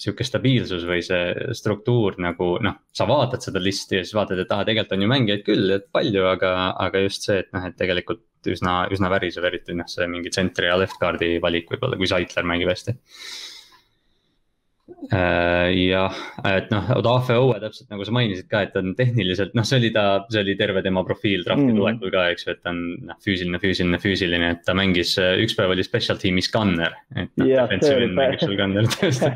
sihuke 0.02 0.26
stabiilsus 0.28 0.84
või 0.90 1.00
see 1.06 1.54
struktuur 1.56 2.20
nagu 2.24 2.58
noh, 2.64 2.82
sa 2.92 3.08
vaatad 3.08 3.46
seda 3.48 3.62
listi 3.64 4.02
ja 4.02 4.04
siis 4.04 4.18
vaatad, 4.18 4.42
et 4.44 4.52
aa, 4.52 4.68
tegelikult 4.68 4.98
on 4.98 5.06
ju 5.06 5.12
mängijaid 5.14 5.46
küll, 5.48 5.72
et 5.78 5.88
palju, 5.96 6.26
aga, 6.34 6.52
aga 6.84 7.06
just 7.06 7.30
see, 7.30 7.40
et 7.46 7.52
noh, 7.56 7.70
et 7.70 7.80
tegelikult 7.80 8.52
üsna, 8.52 8.82
üsna 8.92 9.08
värisev, 9.14 9.48
eriti 9.48 9.78
noh, 9.78 9.88
see 9.88 10.10
mingi 10.12 10.34
tsentri 10.34 10.68
ja 10.68 10.76
left 10.80 11.00
guard'i 11.00 11.38
valik 11.44 11.72
võib-olla, 11.72 12.00
kui 12.02 12.12
Saitler 12.12 12.48
mängib 12.50 12.74
hästi 12.74 12.98
jah, 15.14 16.18
et 16.50 16.72
noh, 16.74 16.90
Odafe 16.98 17.38
Owe 17.40 17.56
täpselt 17.62 17.92
nagu 17.94 18.04
sa 18.04 18.16
mainisid 18.16 18.50
ka, 18.52 18.66
et 18.66 18.74
ta 18.76 18.82
on 18.84 18.92
tehniliselt, 18.98 19.54
noh, 19.56 19.68
see 19.68 19.80
oli 19.80 19.94
ta, 19.96 20.06
see 20.34 20.44
oli 20.44 20.58
terve 20.60 20.84
tema 20.84 21.06
profiil 21.08 21.46
draft'i 21.46 21.70
mm. 21.70 21.80
tulekul 21.80 22.14
ka, 22.14 22.26
eks 22.34 22.48
ju, 22.48 22.56
et 22.56 22.62
ta 22.64 22.74
on 22.74 22.82
noh, 23.08 23.20
füüsiline, 23.24 23.62
füüsiline, 23.64 24.02
füüsiline, 24.04 24.52
et 24.58 24.66
ta 24.68 24.76
mängis, 24.78 25.16
äh, 25.22 25.38
üks 25.44 25.56
päev 25.60 25.76
oli 25.76 25.88
special 25.88 26.20
team'is 26.20 26.52
gunner. 26.54 26.98
et 27.16 27.32
noh, 27.40 27.48
defensive 27.48 28.10
end 28.10 28.20
mängib 28.20 28.44
seal 28.44 28.60
gunner 28.60 28.92
tõesti. 28.98 29.34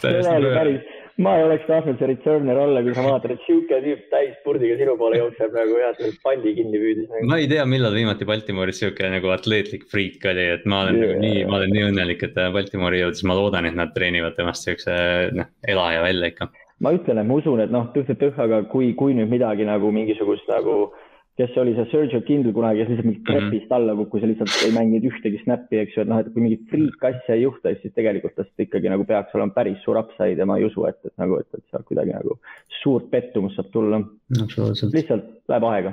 see 0.00 0.36
oli 0.38 0.56
päris 0.56 1.01
ma 1.20 1.34
ei 1.36 1.44
oleks 1.44 1.66
tahtnud 1.68 1.98
see 2.00 2.08
returner 2.08 2.58
olla, 2.62 2.82
kui 2.84 2.94
sa 2.96 3.04
vaatad, 3.04 3.34
et 3.34 3.44
sihuke 3.46 3.80
tüüp 3.84 4.06
täispurdiga 4.12 4.78
sinu 4.80 4.94
poole 5.00 5.20
jookseb 5.20 5.52
nagu 5.56 5.76
jah, 5.80 6.00
palli 6.24 6.54
kinni 6.56 6.80
püüdis 6.80 7.10
nagu.. 7.10 7.28
ma 7.28 7.38
ei 7.42 7.50
tea, 7.50 7.66
millal 7.68 7.96
viimati 7.96 8.28
Baltimooris 8.28 8.80
sihuke 8.82 9.10
nagu 9.12 9.32
atleetlik 9.34 9.84
friik 9.92 10.24
oli, 10.32 10.48
et 10.56 10.64
ma 10.64 10.82
olen 10.86 10.98
yeah. 10.98 11.12
nagu 11.12 11.26
nii, 11.26 11.44
ma 11.50 11.58
olen 11.60 11.76
nii 11.76 11.86
õnnelik, 11.90 12.24
et 12.26 12.34
ta 12.38 12.48
Baltimoori 12.54 13.02
jõudis, 13.02 13.24
ma 13.28 13.36
loodan, 13.38 13.68
et 13.68 13.78
nad 13.78 13.92
treenivad 13.96 14.38
temast 14.38 14.68
siukse 14.68 14.96
noh, 15.36 15.52
elaja 15.68 16.04
välja 16.06 16.32
ikka. 16.32 16.48
ma 16.82 16.94
ütlen, 16.96 17.20
et 17.20 17.28
ma 17.28 17.40
usun, 17.42 17.60
et 17.62 17.72
noh, 17.74 17.90
tõh-tõh, 17.94 18.38
aga 18.46 18.64
kui, 18.72 18.94
kui 18.98 19.16
nüüd 19.18 19.30
midagi 19.30 19.68
nagu 19.68 19.92
mingisugust 19.94 20.48
nagu 20.50 20.94
kes 21.40 21.56
oli 21.56 21.72
see 21.76 21.88
Sergio 21.90 22.20
Kindle 22.26 22.52
kunagi, 22.52 22.82
kes 22.82 22.90
lihtsalt 22.90 23.08
mingit 23.08 23.22
mhm. 23.22 23.30
trepist 23.30 23.64
mm 23.64 23.68
-hmm. 23.68 23.76
alla 23.78 23.96
kukkus 23.96 24.22
ja 24.22 24.28
lihtsalt 24.28 24.58
ei 24.66 24.74
mänginud 24.76 25.08
ühtegi 25.10 25.40
snappi, 25.42 25.80
eks 25.80 25.96
ju, 25.96 26.04
et 26.04 26.12
noh, 26.12 26.20
et 26.20 26.30
kui 26.34 26.44
mingit 26.44 26.68
freak 26.70 27.08
asja 27.10 27.34
ei 27.36 27.42
juhtu, 27.46 27.74
siis 27.80 27.94
tegelikult 27.96 28.36
tast 28.36 28.66
ikkagi 28.66 28.92
nagu 28.92 29.08
peaks 29.08 29.34
olema 29.34 29.56
päris 29.56 29.80
suur 29.84 29.98
upside 30.02 30.38
ja 30.38 30.46
ma 30.46 30.58
ei 30.58 30.68
usu, 30.68 30.84
et, 30.90 31.00
et 31.08 31.16
nagu, 31.22 31.40
et, 31.40 31.48
et 31.56 31.64
sealt 31.70 31.88
kuidagi 31.88 32.12
nagu 32.12 32.38
suurt 32.82 33.10
pettumust 33.10 33.56
saab 33.56 33.72
tulla. 33.72 34.00
lihtsalt 34.92 35.28
läheb 35.48 35.68
aega 35.72 35.92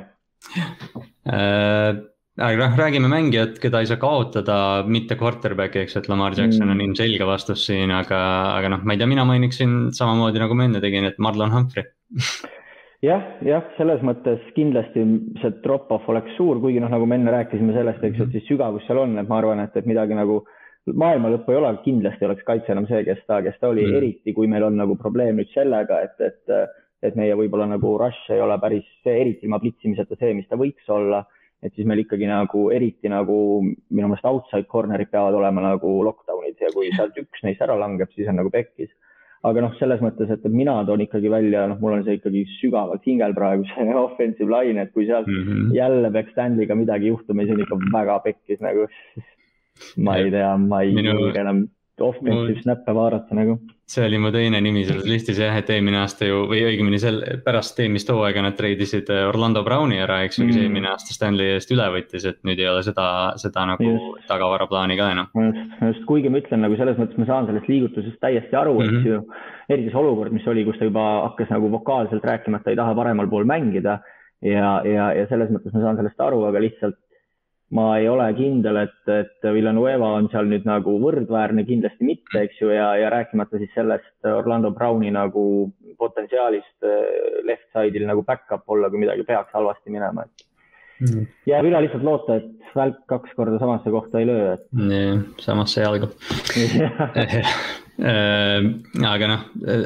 äh 1.27 2.07
aga 2.39 2.69
noh, 2.69 2.77
räägime 2.79 3.09
mängijat, 3.11 3.57
keda 3.59 3.81
ei 3.83 3.89
saa 3.89 3.99
kaotada, 3.99 4.57
mitte 4.87 5.17
quarterback'i, 5.19 5.83
eks, 5.83 5.97
et 5.99 6.07
Lamar 6.07 6.35
Jackson 6.37 6.67
mm. 6.67 6.71
on 6.71 6.83
ilmselge 6.85 7.27
vastus 7.27 7.65
siin, 7.67 7.91
aga, 7.91 8.19
aga 8.55 8.71
noh, 8.75 8.85
ma 8.87 8.95
ei 8.95 9.01
tea, 9.01 9.09
mina 9.11 9.25
mainiksin 9.27 9.89
samamoodi 9.95 10.39
nagu 10.39 10.55
ma 10.55 10.69
enne 10.69 10.79
tegin, 10.83 11.07
et 11.09 11.19
Marlon 11.19 11.51
Humphrey 11.51 11.89
jah, 13.05 13.25
jah, 13.45 13.65
selles 13.77 14.01
mõttes 14.05 14.43
kindlasti 14.55 15.03
see 15.41 15.51
drop-off 15.63 16.07
oleks 16.11 16.35
suur, 16.37 16.59
kuigi 16.63 16.81
noh, 16.83 16.91
nagu 16.91 17.07
me 17.07 17.19
enne 17.19 17.33
rääkisime 17.35 17.75
sellest, 17.75 18.03
eks 18.03 18.25
et 18.25 18.35
siis 18.35 18.47
sügavus 18.49 18.85
seal 18.87 19.01
on, 19.03 19.15
et 19.21 19.29
ma 19.29 19.39
arvan, 19.39 19.63
et, 19.63 19.75
et 19.79 19.87
midagi 19.89 20.17
nagu 20.17 20.41
maailma 20.89 21.31
lõppu 21.33 21.53
ei 21.53 21.59
ole, 21.59 21.71
kindlasti 21.85 22.27
oleks 22.27 22.45
kaitse 22.47 22.73
enam 22.73 22.87
see, 22.89 23.01
kes 23.07 23.23
ta, 23.27 23.41
kes 23.45 23.57
ta 23.61 23.71
oli 23.71 23.85
mm., 23.85 23.97
eriti 23.99 24.35
kui 24.35 24.49
meil 24.51 24.65
on 24.67 24.79
nagu 24.79 24.97
probleem 24.99 25.39
nüüd 25.39 25.51
sellega, 25.53 26.01
et, 26.07 26.23
et, 26.23 26.71
et 27.05 27.19
meie 27.19 27.35
võib-olla 27.39 27.69
nagu 27.69 27.95
rush 28.01 28.31
ei 28.33 28.41
ole 28.43 28.57
päris 28.61 28.87
see, 29.03 29.15
eriti 29.15 29.47
ilma 29.47 29.61
plitsimiseta 29.63 30.17
see, 30.19 30.33
mis 30.37 30.49
ta 30.49 30.59
võiks 30.59 30.87
olla. 30.91 31.25
et 31.59 31.75
siis 31.75 31.83
meil 31.87 31.99
ikkagi 31.99 32.23
nagu 32.23 32.69
eriti 32.71 33.09
nagu 33.11 33.35
minu 33.67 34.07
meelest 34.07 34.27
outside 34.29 34.67
corner'id 34.71 35.09
peavad 35.11 35.35
olema 35.35 35.59
nagu 35.65 35.89
lockdown'id 36.07 36.61
ja 36.63 36.69
kui 36.71 36.87
sealt 36.95 37.17
üks 37.19 37.43
neist 37.43 37.59
ära 37.61 37.75
langeb, 37.75 38.07
siis 38.15 38.29
on 38.31 38.39
nagu 38.39 38.51
pekkis 38.53 38.87
aga 39.47 39.63
noh, 39.63 39.73
selles 39.79 40.01
mõttes, 40.03 40.31
et 40.33 40.45
mina 40.51 40.75
toon 40.87 41.05
ikkagi 41.05 41.31
välja, 41.31 41.63
noh, 41.71 41.79
mul 41.79 41.97
on 41.97 42.03
see 42.03 42.17
ikkagi 42.19 42.43
sügavalt 42.57 43.05
hingel 43.07 43.35
praegu 43.37 43.67
see 43.71 43.95
offensive 44.05 44.51
line, 44.51 44.83
et 44.83 44.93
kui 44.93 45.07
sealt 45.07 45.27
mm 45.27 45.43
-hmm. 45.47 45.73
jälle 45.75 46.11
peaks 46.11 46.35
Stanley'ga 46.35 46.75
midagi 46.75 47.13
juhtuma, 47.13 47.43
siis 47.43 47.55
on 47.55 47.65
ikka 47.65 47.81
väga 47.93 48.19
pekkis 48.27 48.61
nagu. 48.61 48.87
ma 50.05 50.17
ei 50.19 50.31
tea, 50.31 50.57
ma 50.57 50.81
ei 50.81 50.93
Minu... 50.93 51.13
julge 51.15 51.39
enam 51.39 51.67
offensive 51.99 52.61
snap'e 52.63 52.95
vaadata 52.95 53.35
nagu 53.35 53.59
see 53.89 54.05
oli 54.05 54.19
mu 54.21 54.29
teine 54.33 54.59
nimi 54.61 54.83
selles 54.85 55.07
listis 55.09 55.39
jah, 55.41 55.55
et 55.57 55.69
eelmine 55.73 55.97
aasta 56.03 56.27
ju 56.27 56.43
või 56.49 56.61
õigemini 56.67 56.99
sel, 57.01 57.17
pärast 57.45 57.79
eelmist 57.81 58.11
hooaega 58.13 58.43
nad 58.45 58.57
treidisid 58.57 59.09
äh, 59.13 59.23
Orlando 59.29 59.63
Browni 59.65 59.97
ära, 60.03 60.19
eks 60.27 60.37
ju 60.37 60.45
mm., 60.45 60.51
kes 60.51 60.61
eelmine 60.61 60.91
aasta 60.91 61.15
Stanley 61.15 61.55
eest 61.55 61.73
üle 61.73 61.87
võttis, 61.95 62.27
et 62.29 62.37
nüüd 62.45 62.61
ei 62.61 62.69
ole 62.69 62.83
seda, 62.85 63.07
seda 63.41 63.65
nagu 63.71 63.87
just. 63.87 64.27
tagavaraplaani 64.29 64.99
ka 64.99 65.09
enam. 65.15 65.31
just, 65.87 66.05
kuigi 66.09 66.29
ma 66.29 66.41
ütlen 66.43 66.61
nagu 66.65 66.77
selles 66.77 67.01
mõttes 67.01 67.17
ma 67.17 67.27
saan 67.31 67.49
sellest 67.49 67.71
liigutusest 67.71 68.21
täiesti 68.21 68.61
aru 68.61 68.77
mm, 68.77 68.85
-hmm. 68.85 69.01
eks 69.01 69.09
ju. 69.09 69.43
eriti 69.73 69.93
see 69.93 70.01
olukord, 70.03 70.37
mis 70.37 70.47
oli, 70.53 70.67
kus 70.69 70.77
ta 70.77 70.89
juba 70.89 71.09
hakkas 71.25 71.49
nagu 71.55 71.73
vokaalselt 71.73 72.31
rääkima, 72.33 72.61
et 72.61 72.69
ta 72.69 72.75
ei 72.75 72.79
taha 72.79 72.93
paremal 73.01 73.29
pool 73.31 73.49
mängida 73.49 73.99
ja, 74.45 74.79
ja, 74.85 75.11
ja 75.17 75.25
selles 75.33 75.49
mõttes 75.49 75.73
ma 75.73 75.81
saan 75.81 75.97
sellest 75.97 76.27
aru, 76.29 76.45
aga 76.45 76.61
lihtsalt 76.61 77.01
ma 77.75 77.85
ei 77.99 78.07
ole 78.09 78.25
kindel, 78.37 78.79
et, 78.81 79.11
et 79.13 79.47
Villanueva 79.53 80.13
on 80.17 80.29
seal 80.31 80.49
nüüd 80.49 80.65
nagu 80.65 80.95
võrdväärne, 81.03 81.65
kindlasti 81.67 82.07
mitte, 82.07 82.45
eks 82.47 82.61
ju, 82.63 82.71
ja, 82.73 82.91
ja 82.97 83.11
rääkimata 83.13 83.61
siis 83.61 83.73
sellest 83.75 84.29
Orlando 84.29 84.71
Browni 84.73 85.11
nagu 85.13 85.43
potentsiaalist 85.99 86.87
eh, 86.87 87.41
left 87.45 87.67
side'il 87.75 88.07
nagu 88.09 88.23
back-up 88.25 88.65
olla, 88.73 88.89
kui 88.89 89.03
midagi 89.03 89.25
peaks 89.27 89.53
halvasti 89.53 89.93
minema, 89.93 90.25
et 90.25 90.47
mm.. 91.05 91.27
jääb 91.51 91.69
üle 91.69 91.83
lihtsalt 91.85 92.07
loota, 92.07 92.39
et 92.41 92.73
välk 92.73 93.03
kaks 93.11 93.37
korda 93.37 93.61
samasse 93.61 93.93
kohta 93.93 94.21
ei 94.21 94.29
löö, 94.29 94.55
et. 94.57 94.65
nii, 94.73 95.13
samasse 95.45 95.85
jalga 95.85 96.09
aga 97.99 99.27
noh, 99.27 99.45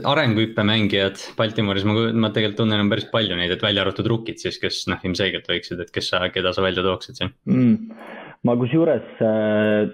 arenguhüppe 0.10 0.64
mängijad 0.68 1.22
Baltimooris, 1.38 1.86
ma, 1.88 1.96
ma 2.14 2.30
tegelikult 2.34 2.60
tunnen 2.62 2.92
päris 2.92 3.08
palju 3.12 3.38
neid, 3.40 3.54
et 3.56 3.64
välja 3.64 3.84
arvatud 3.84 4.10
rookid 4.12 4.42
siis, 4.42 4.60
kes 4.62 4.84
noh, 4.92 5.02
ilmselgelt 5.08 5.50
võiksid, 5.50 5.82
et 5.82 5.94
kes 5.94 6.12
sa, 6.14 6.22
keda 6.34 6.54
sa 6.54 6.66
välja 6.66 6.86
tooksid 6.86 7.20
siin 7.20 7.34
mm.? 7.50 7.96
ma 8.46 8.58
kusjuures, 8.60 9.08
äh, 9.24 9.90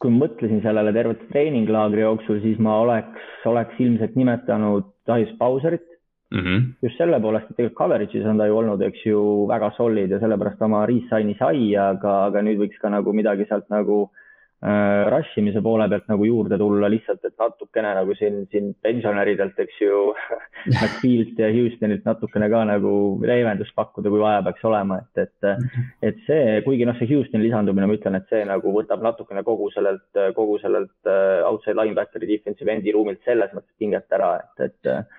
kui 0.00 0.14
mõtlesin 0.14 0.62
sellele 0.64 0.94
tervet 0.96 1.26
treeninglaagri 1.32 2.04
jooksul, 2.04 2.40
siis 2.44 2.60
ma 2.62 2.78
oleks, 2.84 3.28
oleks 3.50 3.80
ilmselt 3.82 4.16
nimetanud 4.16 4.88
Darius 5.08 5.36
Bowserit 5.38 5.84
mm. 6.32 6.40
-hmm. 6.40 6.66
just 6.86 6.96
selle 6.96 7.20
poolest, 7.20 7.50
et 7.50 7.58
tegelikult 7.58 7.80
coverage'is 7.82 8.28
on 8.30 8.40
ta 8.40 8.48
ju 8.48 8.58
olnud, 8.62 8.82
eks 8.88 9.06
ju, 9.06 9.22
väga 9.50 9.72
solid 9.76 10.10
ja 10.10 10.20
sellepärast 10.22 10.62
oma 10.62 10.86
re-sign'i 10.86 11.36
sai, 11.38 11.74
aga, 11.76 12.24
aga 12.30 12.46
nüüd 12.46 12.62
võiks 12.62 12.80
ka 12.80 12.88
nagu 12.94 13.12
midagi 13.12 13.44
sealt 13.50 13.68
nagu 13.68 14.06
äh, 14.06 14.23
Äh, 14.64 15.10
rush 15.12 15.34
imise 15.36 15.60
poole 15.60 15.84
pealt 15.92 16.06
nagu 16.08 16.24
juurde 16.24 16.56
tulla 16.56 16.88
lihtsalt, 16.88 17.20
et 17.28 17.34
natukene 17.36 17.90
nagu 17.98 18.14
siin, 18.16 18.46
siin 18.48 18.70
pensionäridelt, 18.80 19.58
eks 19.60 19.82
ju 19.82 19.98
McField 20.70 21.42
ja 21.42 21.50
Houstonilt 21.52 22.06
natukene 22.08 22.48
ka 22.48 22.62
nagu 22.70 22.92
leevendust 23.28 23.74
pakkuda, 23.76 24.08
kui 24.08 24.22
vaja 24.22 24.40
peaks 24.46 24.64
olema, 24.70 25.02
et, 25.02 25.26
et, 25.26 25.50
mhm. 25.50 25.90
et 26.08 26.24
see, 26.24 26.56
kuigi 26.64 26.88
noh, 26.88 26.96
see 26.96 27.10
Houstoni 27.12 27.44
lisandumine, 27.44 27.90
ma 27.90 27.98
ütlen, 27.98 28.16
et 28.16 28.32
see 28.32 28.40
nagu 28.48 28.72
võtab 28.78 29.04
natukene 29.04 29.44
kogu 29.44 29.68
sellelt, 29.76 30.22
kogu 30.40 30.56
sellelt 30.64 31.12
äh, 31.12 31.44
outside 31.44 31.76
linebackeri 31.82 32.32
defensive 32.32 32.72
endi 32.72 32.96
ruumilt 32.96 33.20
selles 33.28 33.52
mõttes 33.52 33.76
pinget 33.76 34.16
ära, 34.16 34.32
et, 34.40 34.70
et 34.70 35.14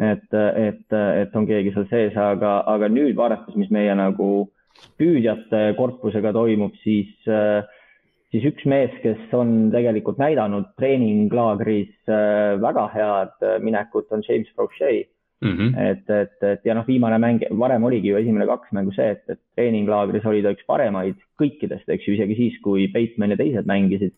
et, 0.00 0.32
et, 0.36 0.86
et 0.92 1.34
on 1.36 1.48
keegi 1.48 1.72
seal 1.72 1.88
sees, 1.88 2.14
aga, 2.20 2.58
aga 2.68 2.92
nüüd 2.92 3.16
vaadates, 3.16 3.56
mis 3.56 3.72
meie 3.72 3.96
nagu 3.96 4.30
püüdjate 5.00 5.70
korpusega 5.80 6.32
toimub, 6.36 6.76
siis 6.84 7.28
äh, 7.28 7.64
siis 8.30 8.46
üks 8.50 8.66
mees, 8.70 8.92
kes 9.04 9.32
on 9.36 9.70
tegelikult 9.74 10.20
näidanud 10.20 10.70
treeninglaagris 10.78 11.94
äh, 12.10 12.58
väga 12.62 12.86
head 12.94 13.46
äh, 13.46 13.56
minekut, 13.62 14.10
on 14.14 14.22
James 14.26 14.50
Prochet 14.54 15.10
mm. 15.40 15.56
-hmm. 15.56 15.78
et, 15.90 16.10
et, 16.10 16.42
et 16.42 16.64
ja 16.64 16.74
noh, 16.74 16.86
viimane 16.86 17.18
mäng, 17.18 17.44
varem 17.58 17.84
oligi 17.84 18.12
ju 18.12 18.16
esimene 18.16 18.46
kaks 18.46 18.72
mängu 18.72 18.94
see, 18.94 19.10
et, 19.16 19.24
et 19.28 19.40
treeninglaagris 19.56 20.26
oli 20.26 20.42
ta 20.42 20.54
üks 20.54 20.66
paremaid 20.66 21.18
kõikidest, 21.42 21.88
eks 21.88 22.08
ju, 22.08 22.14
isegi 22.14 22.38
siis, 22.38 22.60
kui 22.62 22.88
Bateman 22.92 23.34
ja 23.34 23.40
teised 23.40 23.66
mängisid. 23.66 24.14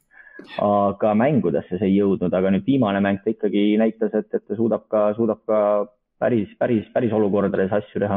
aga 0.59 1.13
mängudesse 1.15 1.77
see 1.79 1.87
ei 1.87 1.99
jõudnud, 2.01 2.33
aga 2.35 2.51
nüüd 2.51 2.65
viimane 2.67 2.99
mäng 3.05 3.21
ta 3.23 3.31
ikkagi 3.31 3.77
näitas, 3.79 4.15
et, 4.15 4.27
et 4.35 4.43
ta 4.49 4.57
suudab 4.59 4.89
ka, 4.91 5.13
suudab 5.15 5.39
ka 5.47 5.59
päris, 6.19 6.49
päris, 6.59 6.89
päris 6.95 7.13
olukordades 7.13 7.71
asju 7.73 8.01
teha 8.03 8.17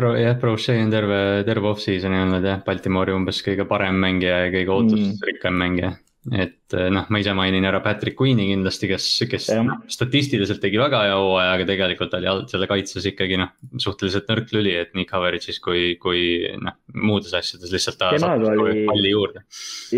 Pro, 0.00 0.14
jah, 0.16 0.36
Brochet 0.40 0.80
on 0.80 0.88
terve, 0.88 1.16
terve 1.44 1.68
off-season'i 1.68 2.22
olnud 2.24 2.46
jah, 2.46 2.62
Baltimoori 2.64 3.12
umbes 3.12 3.42
kõige 3.44 3.66
parem 3.68 3.98
mängija 4.00 4.46
ja 4.46 4.52
kõige 4.54 4.72
ootusrikkam 4.72 5.52
mm. 5.52 5.60
mängija. 5.60 5.90
et 6.36 6.76
eh, 6.76 6.86
noh, 6.92 7.04
ma 7.12 7.20
ise 7.20 7.34
mainin 7.36 7.64
ära 7.68 7.82
Patrick 7.84 8.16
Queen'i 8.16 8.46
kindlasti, 8.48 8.88
kes, 8.88 9.08
kes 9.28 9.50
ja. 9.52 9.60
statistiliselt 9.92 10.60
tegi 10.64 10.80
väga 10.80 11.02
hea 11.04 11.18
hooaja, 11.20 11.52
aga 11.56 11.66
tegelikult 11.68 12.16
oli 12.16 12.32
selle 12.48 12.68
kaitses 12.70 13.10
ikkagi 13.12 13.38
noh, 13.40 13.52
suhteliselt 13.84 14.32
nõrk 14.32 14.56
lüli, 14.56 14.74
et 14.80 14.96
nii 14.96 15.08
coverage'is 15.08 15.60
kui, 15.64 15.94
kui 16.00 16.24
noh, 16.64 16.80
muudes 16.96 17.36
asjades 17.36 17.72
lihtsalt 17.72 18.00
ta 18.00 18.14
saab 18.16 18.48
oli... 18.54 18.86
palli 18.88 19.14
juurde. 19.14 19.44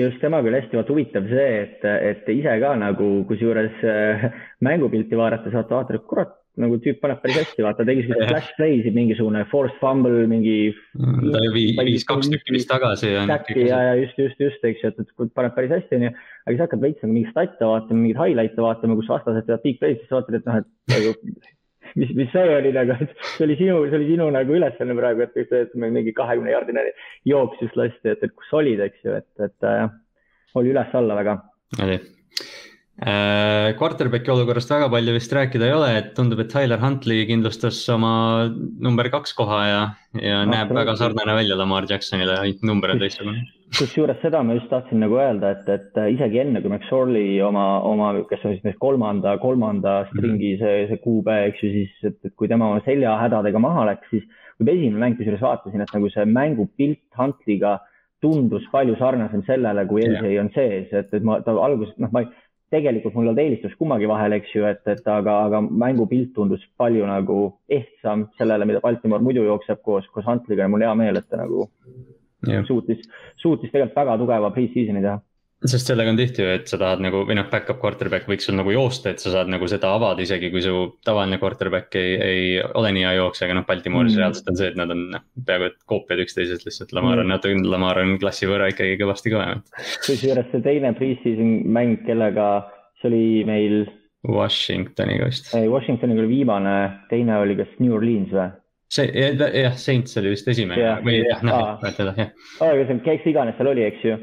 just, 0.03 0.19
temaga 0.23 0.51
oli 0.51 0.63
hästi 0.65 0.83
vaata 0.83 0.97
huvitav 0.97 1.31
see, 1.31 1.49
et, 1.63 1.91
et 2.11 2.35
ise 2.35 2.59
ka 2.67 2.75
nagu 2.87 3.11
kusjuures 3.31 3.83
äh, 3.87 4.31
mängupilti 4.67 5.19
vaadates 5.19 5.59
vaata, 5.59 5.79
vaatad, 5.79 6.03
et 6.03 6.11
kurat 6.11 6.39
nagu 6.61 6.77
tüüp 6.85 6.99
paneb 7.01 7.23
päris 7.23 7.39
hästi, 7.41 7.65
vaata, 7.65 7.85
tegi 7.89 8.05
siukseid 8.05 8.29
flash 8.29 8.57
play'sid, 8.59 8.97
mingisugune 8.97 9.45
forced 9.49 9.79
fumble, 9.81 10.27
mingi. 10.29 10.57
Mm, 10.99 11.31
ta 11.33 11.41
oli 11.41 11.65
viis, 11.89 12.05
kaks 12.09 12.29
tükki 12.33 12.57
vist 12.59 12.69
tagasi. 12.69 13.15
ja, 13.15 13.79
ja 13.89 13.95
just, 13.97 14.19
just, 14.21 14.43
just, 14.43 14.67
eks 14.69 14.85
ju, 14.85 14.93
et, 14.93 15.01
et 15.01 15.33
paneb 15.39 15.57
päris 15.57 15.73
hästi, 15.73 15.99
onju. 15.99 16.13
aga 16.45 16.55
siis 16.55 16.63
hakkad 16.67 16.85
veits 16.85 17.01
nagu 17.05 17.17
mingeid 17.17 17.33
stat'e 17.33 17.71
vaatama, 17.73 18.05
mingeid 18.05 18.21
highlight'e 18.21 18.67
vaatama, 18.67 18.99
kus 19.01 19.11
vastased 19.15 19.49
teevad 19.49 19.65
big 19.65 19.81
play'd, 19.81 20.03
siis 20.03 20.13
vaatad, 20.13 20.39
et 20.39 20.49
noh, 20.51 20.61
et 20.61 20.97
nagu 20.97 21.15
mis, 22.03 22.13
mis 22.19 22.33
see 22.35 22.57
oli 22.59 22.73
nagu, 22.77 22.99
et 23.01 23.15
see 23.37 23.47
oli 23.49 23.57
sinu, 23.61 23.79
see 23.87 24.01
oli 24.01 24.11
sinu 24.13 24.29
nagu 24.37 24.59
ülesanne 24.59 24.97
praegu, 24.99 25.25
et, 25.25 25.39
et, 25.41 25.55
et 25.65 25.77
meil 25.81 25.95
mingi 25.97 26.13
kahekümne 26.17 26.53
jaardine 26.53 26.85
jooks 27.29 27.65
just 27.65 27.81
lasti, 27.81 28.13
et, 28.13 28.21
et 28.21 28.37
kus 28.37 28.53
olid, 28.61 28.85
eks 28.91 29.09
ju, 29.09 29.17
et, 29.23 29.31
et 29.49 29.69
äh, 29.69 29.87
oli 30.61 30.75
üles-alla 30.75 31.17
väga. 31.23 31.39
oli 31.81 32.03
quarterback'i 33.01 34.31
olukorrast 34.31 34.71
väga 34.71 34.91
palju 34.93 35.15
vist 35.17 35.33
rääkida 35.33 35.65
ei 35.65 35.73
ole, 35.75 35.89
et 35.97 36.11
tundub, 36.15 36.43
et 36.45 36.51
Tyler 36.53 36.79
Huntley 36.79 37.25
kindlustas 37.27 37.81
oma 37.91 38.53
number 38.53 39.09
kaks 39.11 39.33
koha 39.35 39.61
ja, 39.65 39.81
ja 40.21 40.43
no, 40.45 40.53
näeb 40.53 40.75
väga 40.77 40.95
sarnane 41.01 41.35
välja 41.35 41.57
Lamar 41.57 41.89
Jacksonile, 41.89 42.37
ainult 42.43 42.63
number 42.63 42.93
on 42.93 43.01
teistsugune. 43.01 43.47
kusjuures 43.79 44.21
seda 44.21 44.43
ma 44.45 44.59
just 44.59 44.69
tahtsin 44.69 45.01
nagu 45.01 45.17
öelda, 45.17 45.55
et, 45.57 45.71
et 45.73 46.03
isegi 46.13 46.43
enne 46.43 46.61
kui 46.61 46.69
McSorley 46.69 47.41
oma, 47.43 47.81
oma, 47.89 48.13
kes 48.29 48.45
on 48.45 48.59
siis 48.61 48.77
kolmanda, 48.79 49.39
kolmanda 49.41 50.03
stringi 50.11 50.59
see, 50.61 50.85
see 50.91 51.01
QB, 51.01 51.39
eks 51.49 51.65
ju, 51.65 51.73
siis, 51.79 51.97
et, 52.11 52.19
et 52.29 52.37
kui 52.37 52.51
tema 52.53 52.69
oma 52.75 52.85
seljahädadega 52.85 53.63
maha 53.63 53.89
läks, 53.89 54.13
siis 54.13 54.29
kui 54.59 54.69
ma 54.69 54.77
esimene 54.77 55.07
mäng 55.07 55.17
kusjuures 55.17 55.43
vaatasin, 55.49 55.81
et 55.81 55.97
nagu 55.97 56.13
see 56.13 56.29
mängupilt 56.29 57.03
Huntley'ga 57.17 57.79
tundus 58.23 58.69
palju 58.71 58.95
sarnasem 59.01 59.43
sellele, 59.49 59.83
kui 59.91 60.05
LJ 60.07 60.37
on 60.45 60.51
sees, 60.55 60.93
et, 60.95 61.09
et 61.11 61.25
ma, 61.27 61.41
ta 61.43 61.57
alguses, 61.59 61.97
noh, 61.99 62.13
ma 62.15 62.23
ei 62.23 62.31
tegelikult 62.73 63.15
mul 63.15 63.27
ei 63.27 63.31
olnud 63.31 63.43
eelistust 63.43 63.77
kummagi 63.81 64.09
vahel, 64.09 64.37
eks 64.39 64.55
ju, 64.55 64.65
et, 64.69 64.83
et 64.89 65.09
aga, 65.09 65.37
aga 65.49 65.61
mängupilt 65.63 66.33
tundus 66.37 66.63
palju 66.81 67.05
nagu 67.09 67.39
ehtsam 67.73 68.27
sellele, 68.39 68.69
mida 68.69 68.81
Baltimore 68.85 69.25
muidu 69.25 69.45
jookseb 69.47 69.83
koos, 69.85 70.09
koos 70.15 70.29
Huntliga 70.29 70.65
ja 70.65 70.73
mul 70.73 70.85
hea 70.87 70.95
meel, 70.99 71.21
et 71.21 71.29
ta 71.29 71.43
nagu 71.43 71.67
yeah. 72.49 72.65
suutis, 72.69 73.05
suutis 73.43 73.71
tegelikult 73.73 74.01
väga 74.01 74.17
tugeva 74.23 74.51
pre-season'i 74.55 75.05
teha 75.05 75.21
sest 75.69 75.91
sellega 75.91 76.11
on 76.11 76.19
tihti 76.19 76.43
ju, 76.43 76.49
et 76.57 76.71
sa 76.71 76.79
tahad 76.81 77.03
nagu 77.05 77.23
või 77.29 77.37
noh, 77.39 77.47
back-up 77.51 77.79
quarterback 77.83 78.27
võiks 78.31 78.49
sul 78.49 78.57
nagu 78.59 78.73
joosta, 78.75 79.13
et 79.13 79.23
sa 79.23 79.31
saad 79.35 79.51
nagu 79.53 79.69
seda 79.71 79.93
avada, 79.95 80.25
isegi 80.25 80.51
kui 80.53 80.63
su 80.65 80.75
tavaline 81.07 81.39
quarterback 81.43 81.95
ei, 81.99 82.15
ei 82.19 82.45
ole 82.65 82.93
nii 82.97 83.07
hea 83.07 83.15
jooksja, 83.21 83.47
aga 83.47 83.59
noh, 83.61 83.67
Baltimooris 83.69 84.17
mm. 84.17 84.23
reaalselt 84.23 84.51
on 84.51 84.59
see, 84.59 84.71
et 84.73 84.81
nad 84.81 84.95
on 84.95 85.05
noh, 85.15 85.25
peaaegu 85.47 85.69
et 85.71 85.79
koopiad 85.91 86.23
üksteisest 86.25 86.67
lihtsalt, 86.67 86.95
Lamar 86.99 87.21
mm. 87.21 87.25
on 87.25 87.35
natuke, 87.37 87.67
Lamar 87.75 88.03
on 88.03 88.17
klassi 88.23 88.51
võrra 88.51 88.73
ikkagi 88.73 88.99
kõvasti 89.03 89.35
kõvem. 89.35 89.63
kusjuures 90.09 90.51
see 90.51 90.65
teine 90.67 90.95
pre-season 90.99 91.55
mäng, 91.79 92.03
kellega, 92.09 92.49
see 93.03 93.13
oli 93.13 93.27
meil. 93.49 93.85
Washingtoniga 94.23 95.31
vist. 95.31 95.49
ei, 95.59 95.71
Washingtoniga 95.71 96.23
oli 96.23 96.37
viimane, 96.37 96.77
teine 97.11 97.39
oli 97.43 97.59
kas 97.59 97.71
New 97.83 97.95
Orleans 97.95 98.35
või? 98.35 98.51
see 98.93 99.09
jah, 99.17 99.73
Saints 99.81 100.19
oli 100.21 100.35
vist 100.35 100.49
esimene 100.53 100.77
yeah. 100.77 100.99
või 101.01 101.23
jah, 101.23 101.41
noh, 101.47 101.79
mäletad 101.81 102.13
jah. 102.13 102.33
aga 102.61 102.97
kes 103.07 103.29
iganes 103.31 103.57
seal 103.57 103.71
oli, 103.73 103.87
eks 103.89 104.05
ju 104.05 104.19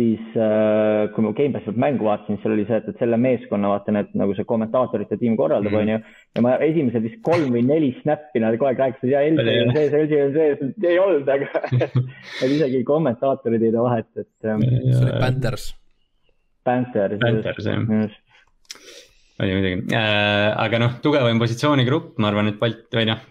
siis 0.00 0.36
äh, 0.38 1.10
kui 1.14 1.24
ma 1.24 1.32
Gamepassi 1.36 1.68
pealt 1.68 1.80
mängu 1.82 2.06
vaatasin, 2.06 2.38
seal 2.40 2.54
oli 2.54 2.64
see, 2.68 2.78
et, 2.80 2.88
et 2.90 3.02
selle 3.02 3.18
meeskonna 3.20 3.72
vaata 3.72 3.92
need 3.94 4.14
nagu 4.18 4.34
see 4.36 4.46
kommentaatorite 4.48 5.18
tiim 5.20 5.36
korraldab, 5.38 5.74
mhm. 5.74 5.82
onju. 5.82 6.14
ja 6.36 6.44
ma 6.46 6.54
esimesed 6.66 7.04
vist 7.04 7.20
kolm 7.26 7.50
või 7.54 7.64
neli 7.66 7.90
snappi 8.00 8.42
nad 8.42 8.56
kogu 8.56 8.70
aeg 8.70 8.80
rääkisid 8.84 9.12
ja 9.12 9.24
LG 9.26 9.56
on 9.66 9.74
sees, 9.76 9.96
LG 9.98 10.22
on 10.24 10.32
sees, 10.38 10.64
ei 10.86 11.00
olnud, 11.02 11.28
aga 11.34 11.64
et 11.84 12.48
isegi 12.48 12.82
kommentaatorid 12.88 13.66
ei 13.66 13.74
tee 13.74 13.84
vahet, 13.84 14.10
et. 14.16 14.32
Ähm, 14.46 14.64
see 14.64 15.04
oli 15.04 15.18
Panthers. 15.26 15.68
Panthers. 16.64 17.20
Panthers 17.24 17.70
jah 17.70 18.08
oli 19.40 19.54
muidugi 19.56 19.96
äh,, 19.96 20.50
aga 20.60 20.80
noh, 20.82 20.96
tugevaim 21.04 21.38
positsioonigrupp, 21.40 22.18
ma 22.20 22.28
arvan, 22.28 22.50
et 22.52 22.58
Balt 22.60 22.92
või 22.92 23.06
noh, 23.08 23.22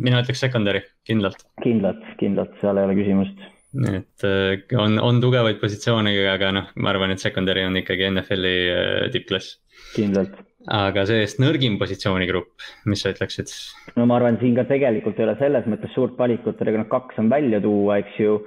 mina 0.00 0.22
ütleks 0.24 0.40
secondary, 0.40 0.80
kindlalt. 1.08 1.44
kindlalt, 1.64 2.06
kindlalt, 2.20 2.56
seal 2.62 2.80
ei 2.80 2.88
ole 2.88 2.96
küsimust 2.96 3.42
et 3.72 4.24
äh, 4.28 4.78
on, 4.78 4.98
on 5.00 5.20
tugevaid 5.22 5.60
positsioone, 5.60 6.12
aga 6.28 6.52
noh, 6.54 6.70
ma 6.76 6.92
arvan, 6.92 7.14
et 7.14 7.22
secondary 7.22 7.64
on 7.64 7.78
ikkagi 7.80 8.08
NFL-i 8.10 8.56
äh, 8.72 9.10
tippklass. 9.14 9.58
kindlalt. 9.96 10.34
aga 10.72 11.04
see-eest 11.08 11.40
nõrgim 11.42 11.78
positsioonigrupp, 11.80 12.66
mis 12.90 13.02
sa 13.02 13.14
ütleksid? 13.14 13.52
no 13.96 14.06
ma 14.08 14.18
arvan, 14.20 14.38
siin 14.42 14.58
ka 14.58 14.66
tegelikult 14.68 15.18
ei 15.18 15.26
ole 15.26 15.36
selles 15.40 15.68
mõttes 15.70 15.94
suurt 15.96 16.18
valikut, 16.20 16.60
ega 16.60 16.82
noh, 16.82 16.90
kaks 16.92 17.20
on 17.22 17.32
välja 17.32 17.62
tuua, 17.64 18.02
eks 18.02 18.20
ju. 18.20 18.40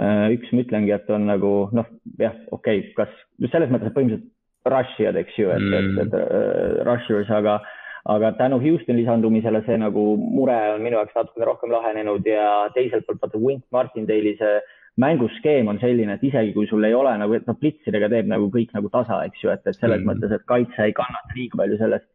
Äh, 0.00 0.30
üks 0.38 0.48
ma 0.56 0.64
ütlengi, 0.64 0.94
et 0.96 1.10
on 1.12 1.28
nagu 1.28 1.52
noh, 1.76 1.88
jah, 2.18 2.38
okei 2.50 2.86
okay,, 2.86 2.94
kas 2.96 3.50
selles 3.52 3.68
mõttes, 3.68 3.90
et 3.90 3.96
põhimõtteliselt 3.98 4.30
rush 4.72 5.00
ijad, 5.02 5.18
eks 5.20 5.36
ju, 5.36 5.50
et 5.52 5.62
mm., 5.62 5.98
et, 6.00 6.06
et 6.06 6.16
uh, 6.16 6.82
rushers, 6.86 7.30
aga 7.34 7.58
aga 8.04 8.32
tänu 8.38 8.58
Houston 8.60 8.96
lisandumisele 8.96 9.62
see 9.66 9.78
nagu 9.78 10.04
mure 10.18 10.58
on 10.74 10.82
minu 10.82 10.98
jaoks 10.98 11.14
natukene 11.14 11.46
rohkem 11.46 11.70
lahenenud 11.70 12.26
ja 12.26 12.68
teiselt 12.74 13.06
poolt 13.06 13.22
vaata 13.22 13.38
Wink 13.38 13.64
Martindale'i 13.70 14.36
see 14.40 14.56
mänguskeem 15.00 15.68
on 15.68 15.78
selline, 15.80 16.16
et 16.18 16.24
isegi 16.28 16.52
kui 16.52 16.66
sul 16.68 16.84
ei 16.84 16.94
ole 16.94 17.12
nagu, 17.18 17.36
et 17.36 17.46
noh, 17.48 17.56
plitsidega 17.58 18.10
teeb 18.12 18.26
nagu 18.28 18.50
kõik 18.52 18.74
nagu 18.76 18.90
tasa, 18.92 19.22
eks 19.28 19.44
ju, 19.44 19.52
et, 19.52 19.62
et 19.64 19.78
selles 19.78 20.02
mm. 20.02 20.10
mõttes, 20.10 20.34
et 20.34 20.44
kaitse 20.48 20.84
ei 20.84 20.96
kannata 20.96 21.36
liiga 21.36 21.62
palju 21.62 21.78
sellest. 21.80 22.08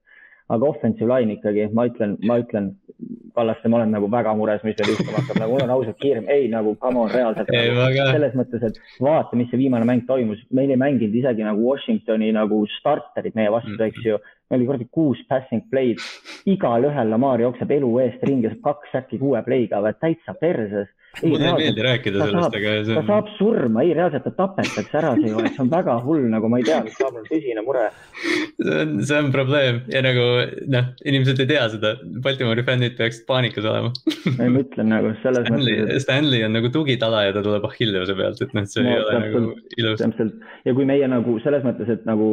aga 0.47 0.63
offensive 0.63 1.09
line 1.11 1.33
ikkagi, 1.35 1.65
ma 1.75 1.83
ütlen, 1.89 2.13
ma 2.23 2.37
ütlen, 2.39 2.75
Kallaste, 3.35 3.69
ma 3.69 3.77
olen 3.77 3.91
nagu 3.93 4.07
väga 4.09 4.31
mures, 4.33 4.63
mis 4.65 4.77
meil 4.79 4.93
juhtuma 4.93 5.19
hakkab, 5.19 5.37
nagu 5.41 5.51
mul 5.53 5.63
on 5.65 5.73
ausalt 5.75 5.97
kiirem, 6.01 6.29
ei 6.33 6.47
nagu 6.49 6.71
come 6.81 7.03
on 7.03 7.11
reaalselt 7.11 7.51
ei, 7.53 7.67
nagu, 7.75 8.05
selles 8.15 8.37
mõttes, 8.39 8.63
et 8.65 8.79
vaata, 9.03 9.37
mis 9.37 9.51
see 9.51 9.59
viimane 9.59 9.85
mäng 9.85 10.07
toimus, 10.07 10.39
meil 10.57 10.71
ei 10.73 10.79
mänginud 10.81 11.13
isegi 11.19 11.45
nagu 11.45 11.61
Washingtoni 11.67 12.31
nagu 12.33 12.63
starterid 12.79 13.37
meie 13.37 13.51
vastu 13.53 13.75
mm, 13.75 13.77
-hmm. 13.77 13.91
eks 13.91 14.07
ju 14.07 14.17
oli 14.51 14.67
kuradi 14.67 14.87
kuus 14.91 15.23
passing 15.29 15.65
play'd, 15.71 16.03
igalühel 16.47 17.11
Lamar 17.11 17.41
jookseb 17.43 17.71
elu 17.77 17.89
eest 18.05 18.23
ringi, 18.27 18.51
saab 18.53 18.63
kaks 18.69 18.93
säki 18.95 19.19
kuue 19.21 19.41
play'ga, 19.43 19.81
täitsa 19.99 20.35
perses. 20.39 20.87
mulle 21.17 21.47
ei 21.47 21.53
meeldi 21.57 21.81
rääkida 21.81 22.25
sellest, 22.27 22.55
aga 22.59 22.71
see 22.85 22.93
on. 22.93 22.97
ta 22.99 23.03
saab 23.07 23.29
surma, 23.39 23.81
ei 23.81 23.93
reaalselt 23.97 24.27
ta 24.27 24.33
tapetakse 24.37 24.99
ära 24.99 25.13
seejuures, 25.17 25.55
see 25.55 25.63
on 25.63 25.71
väga 25.71 25.95
hull, 26.03 26.27
nagu 26.29 26.51
ma 26.51 26.59
ei 26.61 26.67
tea, 26.67 26.77
mis 26.85 26.97
saab, 26.99 27.15
mul 27.15 27.25
tõsine 27.25 27.63
mure. 27.65 27.87
see 28.21 28.75
on, 28.83 28.91
see 29.09 29.21
on 29.23 29.31
probleem 29.33 29.79
ja 29.91 30.03
nagu 30.05 30.27
noh, 30.75 30.91
inimesed 31.09 31.41
ei 31.41 31.49
tea 31.49 31.63
seda, 31.73 31.95
Baltimori 32.23 32.65
fännid 32.67 32.95
peaksid 32.99 33.25
paanikas 33.29 33.65
olema 33.65 33.91
ei, 34.35 34.51
ma 34.51 34.61
ütlen 34.61 34.93
nagu 34.93 35.15
selles 35.23 35.47
Stanley, 35.47 35.79
mõttes. 35.81 36.05
Stanley 36.05 36.45
on 36.45 36.55
nagu 36.59 36.71
tugitala 36.75 37.25
ja 37.27 37.33
ta 37.35 37.43
tuleb 37.45 37.65
Achilleuse 37.67 38.15
pealt, 38.19 38.43
et 38.45 38.53
noh, 38.55 38.69
see 38.69 38.85
no, 38.85 38.93
ei 38.93 39.01
ole 39.01 39.17
täpselt, 39.17 39.33
nagu 39.33 39.81
ilus. 39.81 40.03
täpselt 40.03 40.69
ja 40.69 40.77
kui 40.77 40.87
meie 40.89 41.09
nagu 41.11 41.39
selles 41.43 41.65
mõttes, 41.65 41.91
et 41.97 42.05
nagu 42.07 42.29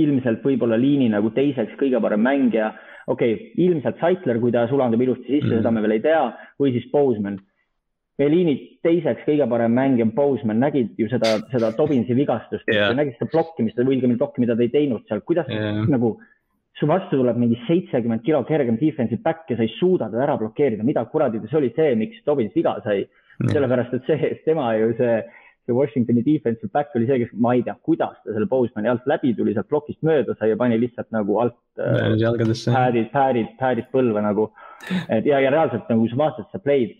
ilmselt 0.00 0.44
võib-olla 0.44 0.78
liini 0.80 1.08
nagu 1.12 1.30
teiseks 1.34 1.76
kõige 1.80 2.00
parem 2.02 2.22
mängija. 2.24 2.72
okei 3.06 3.34
okay,, 3.34 3.50
ilmselt 3.60 3.98
Saitler, 4.00 4.38
kui 4.40 4.52
ta 4.52 4.66
sulandub 4.68 5.00
ilusti 5.00 5.26
sisse 5.26 5.44
mm, 5.44 5.50
-hmm. 5.50 5.62
seda 5.62 5.70
me 5.70 5.82
veel 5.84 5.96
ei 5.98 6.00
tea, 6.00 6.22
või 6.60 6.72
siis 6.72 6.90
Boseman. 6.92 7.38
meie 8.18 8.30
liini 8.30 8.54
teiseks 8.82 9.26
kõige 9.26 9.48
parem 9.48 9.72
mängija 9.72 10.04
on 10.04 10.12
Boseman, 10.12 10.60
nägid 10.60 10.94
ju 10.98 11.08
seda, 11.08 11.38
seda 11.50 11.72
Tobinsi 11.72 12.14
vigastust 12.14 12.68
yeah., 12.68 12.94
nägid 12.94 13.18
seda 13.18 13.30
plokkimist 13.30 13.78
või 13.78 13.96
õigemini 13.96 14.18
plokki, 14.18 14.40
mida 14.40 14.56
ta 14.56 14.62
ei 14.62 14.68
teinud 14.68 15.02
seal, 15.08 15.20
kuidas 15.20 15.48
yeah. 15.48 15.82
nagu 15.88 16.18
su 16.78 16.86
vastu 16.86 17.16
tuleb 17.16 17.36
mingi 17.36 17.58
seitsekümmend 17.66 18.22
kilo 18.22 18.42
kergem 18.44 18.78
defensive 18.80 19.22
back 19.22 19.50
ja 19.50 19.56
sa 19.56 19.62
ei 19.62 19.72
suuda 19.78 20.08
teda 20.10 20.22
ära 20.22 20.36
blokeerida, 20.36 20.82
mida 20.82 21.04
kuradi 21.04 21.40
see 21.46 21.58
oli 21.58 21.72
see, 21.76 21.94
miks 21.94 22.22
Tobins 22.24 22.54
viga 22.54 22.78
sai 22.84 23.00
yeah.. 23.02 23.52
sellepärast, 23.52 23.94
et 23.94 24.06
see, 24.06 24.30
tema 24.44 24.74
ju 24.78 24.94
see 24.98 25.22
see 25.66 25.72
Washingtoni 25.72 26.22
defensive 26.22 26.70
back 26.72 26.94
oli 26.94 27.06
see, 27.06 27.18
kes, 27.24 27.32
ma 27.40 27.54
ei 27.54 27.62
tea, 27.62 27.76
kuidas 27.82 28.16
ta 28.24 28.32
selle 28.32 28.48
Bosemani 28.50 28.90
alt 28.92 29.06
läbi 29.08 29.34
tuli, 29.36 29.54
sealt 29.56 29.70
plokist 29.70 30.02
mööda 30.06 30.36
sai 30.38 30.52
ja 30.52 30.58
pani 30.60 30.80
lihtsalt 30.80 31.08
nagu 31.14 31.38
alt 31.44 31.56
äh, 31.80 32.12
pad'id, 32.18 33.08
pad'id, 33.14 33.54
pad'id 33.60 33.88
põlve 33.94 34.24
nagu. 34.24 34.50
et 35.08 35.24
ja, 35.26 35.40
ja 35.40 35.54
reaalselt 35.54 35.88
nagu, 35.88 36.04
kui 36.04 36.12
sa 36.12 36.20
vaatad 36.20 36.50
seda 36.52 36.64
play'd, 36.66 36.98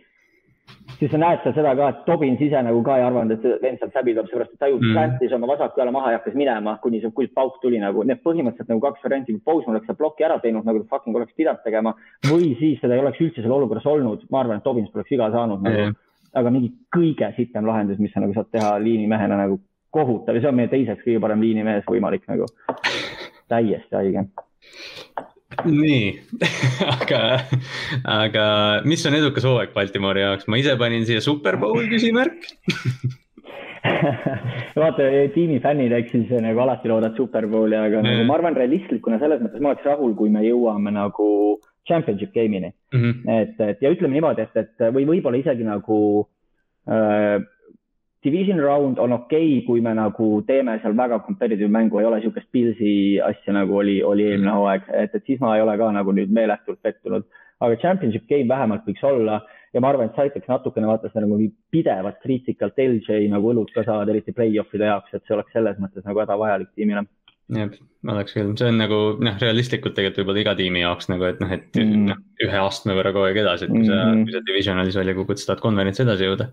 siis 0.98 1.10
sa 1.12 1.20
näed 1.20 1.42
seal 1.44 1.56
seda 1.58 1.74
ka, 1.76 1.90
et 1.92 1.98
Tobins 2.06 2.40
ise 2.40 2.62
nagu 2.64 2.80
ka 2.86 2.96
ei 2.96 3.04
arvanud, 3.04 3.34
et 3.36 3.44
see 3.44 3.58
vend 3.60 3.82
sealt 3.82 3.98
läbi 3.98 4.14
tuleb, 4.14 4.30
seepärast 4.30 4.54
et 4.54 4.62
ta 4.62 4.70
ju 4.70 4.78
mm. 4.80 4.94
plantis 4.96 5.34
oma 5.36 5.50
vasaku 5.50 5.82
jala 5.82 5.92
maha 5.92 6.14
ja 6.14 6.20
hakkas 6.22 6.38
minema, 6.40 6.78
kuni 6.84 7.02
see 7.02 7.12
kuiv 7.18 7.34
pauk 7.36 7.60
tuli 7.60 7.82
nagu. 7.82 8.06
Need 8.08 8.22
põhimõtteliselt 8.24 8.72
nagu 8.72 8.80
kaks 8.86 9.04
varianti, 9.04 9.36
kui 9.36 9.44
Boseman 9.44 9.76
oleks 9.76 9.90
selle 9.90 10.00
ploki 10.00 10.24
ära 10.24 10.40
teinud, 10.40 10.64
nagu 10.64 10.80
ta 10.80 10.96
fucking 10.96 11.20
oleks 11.20 11.36
pidanud 11.36 11.60
tegema 11.66 11.92
või 12.30 12.54
siis 12.62 12.80
seda 12.80 12.96
ei 12.96 13.04
oleks 13.04 13.20
üldse 13.20 13.44
seal 13.44 13.56
olukorras 13.58 13.92
olnud. 13.92 14.24
ma 14.32 14.40
arvan, 14.40 14.62
et 14.62 14.66
Tobins 14.66 14.92
poleks 14.94 15.12
viga 15.12 15.28
saanud 15.34 15.60
nagu 15.60 15.76
mm 15.90 16.00
aga 16.34 16.52
mingi 16.54 16.72
kõige 16.94 17.30
sitem 17.36 17.66
lahendus, 17.68 18.00
mis 18.02 18.12
sa 18.14 18.22
nagu 18.22 18.34
saad 18.36 18.50
teha 18.52 18.74
liinimehena 18.82 19.38
nagu 19.40 19.60
kohutav 19.94 20.36
ja 20.36 20.42
see 20.42 20.50
on 20.50 20.58
meie 20.58 20.72
teiseks 20.72 21.04
kõige 21.06 21.22
parem 21.22 21.42
liinimees 21.44 21.86
võimalik 21.88 22.26
nagu. 22.30 22.48
täiesti 23.48 23.94
haige. 23.94 24.24
nii 25.68 26.06
aga, 26.96 27.20
aga 28.10 28.46
mis 28.88 29.04
on 29.06 29.18
edukas 29.20 29.46
hooaeg 29.46 29.74
Baltimori 29.76 30.24
jaoks, 30.24 30.48
ma 30.50 30.58
ise 30.58 30.74
panin 30.80 31.06
siia 31.06 31.22
Superbowl 31.22 31.86
küsimärk 31.92 32.48
vaata, 34.82 35.06
tiimi 35.34 35.60
fännid, 35.62 35.92
eks 35.94 36.14
siis 36.14 36.32
nagu 36.42 36.64
alati 36.64 36.90
loodavad 36.90 37.18
Superbowli, 37.20 37.76
aga 37.78 38.00
mm. 38.00 38.08
nagu 38.08 38.26
ma 38.28 38.38
arvan, 38.38 38.56
realistlikuna 38.58 39.20
selles 39.22 39.42
mõttes 39.44 39.62
ma 39.62 39.74
oleks 39.74 39.86
rahul, 39.86 40.16
kui 40.18 40.32
me 40.32 40.42
jõuame 40.46 40.94
nagu 40.94 41.28
championship 41.88 42.32
game'ini 42.34 42.72
mm. 42.92 43.00
-hmm. 43.00 43.40
et, 43.40 43.60
et 43.60 43.82
ja 43.82 43.90
ütleme 43.90 44.16
niimoodi, 44.16 44.42
et, 44.42 44.56
et 44.56 44.86
või 44.94 45.06
võib-olla 45.08 45.40
isegi 45.40 45.66
nagu 45.66 45.98
äh, 46.88 47.42
division 48.24 48.60
round 48.60 48.98
on 48.98 49.12
okei 49.12 49.58
okay,, 49.58 49.66
kui 49.66 49.80
me 49.80 49.94
nagu 49.94 50.28
teeme 50.46 50.78
seal 50.82 50.96
väga 50.96 51.20
competitive 51.26 51.68
mängu, 51.68 51.98
ei 51.98 52.06
ole 52.08 52.20
niisugust 52.20 52.48
Pilsi 52.52 53.20
asja 53.20 53.52
nagu 53.52 53.76
oli, 53.76 54.02
oli 54.02 54.30
eelmine 54.30 54.54
hooaeg, 54.56 54.88
et, 55.02 55.14
et 55.14 55.26
siis 55.26 55.40
ma 55.40 55.56
ei 55.56 55.64
ole 55.64 55.76
ka 55.78 55.90
nagu 55.92 56.12
nüüd 56.12 56.32
meeletult 56.32 56.80
pettunud. 56.82 57.24
aga 57.60 57.76
championship 57.76 58.24
game 58.28 58.48
vähemalt 58.48 58.82
võiks 58.84 59.04
olla 59.06 59.40
ja 59.72 59.80
ma 59.80 59.88
arvan, 59.88 60.08
et 60.08 60.16
see 60.16 60.26
aitaks 60.28 60.48
natukene 60.50 60.88
vaata 60.88 61.08
seda 61.10 61.24
nagu 61.24 61.38
pidevat 61.72 62.18
kriitikalt 62.22 62.78
LJ 62.78 63.28
nagu 63.32 63.52
õlut 63.52 63.70
ka 63.74 63.84
saada, 63.86 64.10
eriti 64.10 64.34
play-off'ide 64.36 64.90
jaoks, 64.90 65.14
et 65.14 65.22
see 65.24 65.36
oleks 65.36 65.54
selles 65.54 65.78
mõttes 65.82 66.04
nagu 66.06 66.20
hädavajalik 66.22 66.72
tiimile 66.74 67.04
jah, 67.52 67.72
oleks 68.12 68.34
küll, 68.36 68.52
see 68.58 68.68
on 68.68 68.78
nagu 68.80 68.98
noh, 69.24 69.36
realistlikult 69.40 69.94
tegelikult 69.96 70.22
võib-olla 70.22 70.42
iga 70.42 70.54
tiimi 70.58 70.82
jaoks 70.82 71.08
nagu, 71.10 71.26
et 71.28 71.40
noh, 71.42 71.50
et 71.54 71.78
mm. 71.80 72.04
noh, 72.10 72.20
ühe 72.44 72.60
astme 72.60 72.96
võrra 72.96 73.12
kogu 73.14 73.28
aeg 73.28 73.40
edasi, 73.42 73.66
et 73.66 73.72
kui 73.72 73.84
sa 73.84 73.96
mm, 73.96 74.04
-hmm. 74.04 74.22
kui 74.24 74.34
sa 74.34 74.42
divisionalis 74.48 74.98
välja 75.00 75.14
kukud, 75.16 75.40
sa 75.40 75.50
tahad 75.50 75.62
konverentsi 75.64 76.04
edasi 76.04 76.28
jõuda 76.28 76.48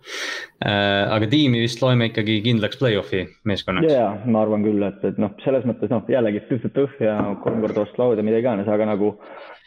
äh,. 0.65 1.13
aga 1.15 1.29
tiimi 1.31 1.63
vist 1.63 1.83
loeme 1.83 2.09
ikkagi 2.11 2.39
kindlaks 2.47 2.79
play-off'i 2.79 3.23
meeskonnaks. 3.47 3.93
ja, 3.93 4.09
ma 4.25 4.43
arvan 4.43 4.67
küll, 4.67 4.83
et, 4.87 4.99
et 5.07 5.21
noh, 5.21 5.31
selles 5.45 5.67
mõttes 5.67 5.91
noh, 5.91 6.03
jällegi 6.11 6.43
tüh-tüh 6.49 6.99
ja 7.03 7.17
kolm 7.43 7.63
korda 7.63 7.85
vastu 7.85 8.03
lauda, 8.03 8.27
mida 8.27 8.43
iganes, 8.43 8.67
aga 8.67 8.91
nagu 8.91 9.15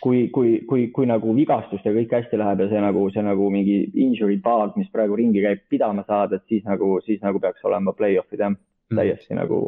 kui, 0.04 0.28
kui, 0.28 0.60
kui, 0.68 0.88
kui 0.92 1.08
nagu 1.08 1.32
vigastust 1.36 1.84
ja 1.84 1.92
kõik 1.96 2.12
hästi 2.12 2.40
läheb 2.40 2.60
ja 2.60 2.68
see 2.68 2.84
nagu, 2.84 3.08
see 3.12 3.24
nagu 3.24 3.48
mingi 3.52 3.80
injury 3.94 4.36
bug, 4.44 4.76
mis 4.76 4.92
praegu 4.92 5.16
ringi 5.16 5.40
käib, 5.44 5.64
pidama 5.72 6.04
saada, 6.04 6.36
et 6.36 6.48
siis 6.52 6.64
nagu, 6.68 6.98
siis 7.06 7.24
nagu 7.24 7.40
peaks 7.40 7.64
olema 7.64 7.96
play-off'id 7.96 8.44
jah, 8.44 8.52
mm. 8.52 8.98
täiesti 9.00 9.32
mm. 9.32 9.40
nagu. 9.40 9.60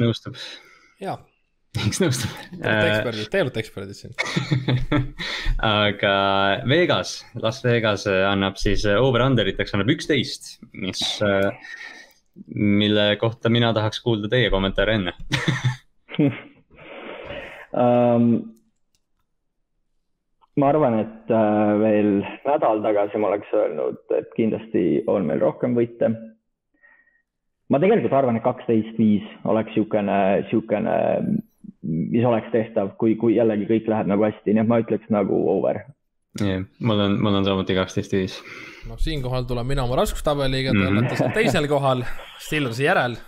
Nõustub 0.00 0.38
jaa. 1.02 1.18
Inks 1.80 2.02
nõustub. 2.02 2.32
Te 2.50 2.68
olete 2.68 2.88
eksperdid, 2.90 3.28
te 3.32 3.40
olete 3.40 3.62
eksperdid 3.62 3.96
siin 3.96 4.12
aga 5.68 6.14
Vegas, 6.68 7.14
Las 7.40 7.62
Vegas 7.64 8.04
annab 8.12 8.58
siis 8.60 8.84
over-under'iteks 8.92 9.72
annab 9.72 9.88
üksteist, 9.94 10.58
mis, 10.76 11.00
mille 12.52 13.06
kohta 13.20 13.48
mina 13.52 13.72
tahaks 13.72 14.02
kuulda 14.04 14.28
teie 14.34 14.52
kommentaare 14.52 14.98
enne 15.00 15.16
um, 17.72 18.28
ma 20.60 20.68
arvan, 20.68 20.98
et 21.00 21.32
äh, 21.32 21.72
veel 21.80 22.12
nädal 22.44 22.84
tagasi 22.84 23.20
ma 23.20 23.32
oleks 23.32 23.56
öelnud, 23.56 24.02
et 24.18 24.28
kindlasti 24.36 24.84
on 25.08 25.24
meil 25.28 25.40
rohkem 25.40 25.72
võite 25.78 26.12
ma 27.72 27.80
tegelikult 27.80 28.12
arvan, 28.16 28.36
et 28.36 28.44
kaksteist 28.44 29.00
viis 29.00 29.24
oleks 29.48 29.72
niisugune, 29.72 30.18
niisugune, 30.42 30.94
mis 31.82 32.26
oleks 32.28 32.52
tehtav, 32.52 32.94
kui, 33.00 33.16
kui 33.18 33.36
jällegi 33.38 33.66
kõik 33.70 33.88
läheb 33.90 34.10
nagu 34.12 34.26
hästi, 34.26 34.54
nii 34.54 34.62
et 34.62 34.70
ma 34.70 34.80
ütleks 34.82 35.10
nagu 35.14 35.40
over. 35.56 35.82
jah 36.40 36.62
mul 36.80 37.00
on, 37.04 37.18
mul 37.20 37.34
on 37.40 37.44
samuti 37.48 37.76
kaksteist 37.76 38.14
viis. 38.16 38.38
noh, 38.88 39.00
siinkohal 39.00 39.48
tulen 39.48 39.68
mina 39.68 39.84
oma 39.84 39.98
raskustabeliga, 40.00 40.72
te 40.72 40.84
mm. 40.84 41.00
olete 41.00 41.18
seal 41.18 41.34
teisel 41.40 41.68
kohal, 41.70 42.04
Stillersi 42.40 42.86
järel. 42.86 43.18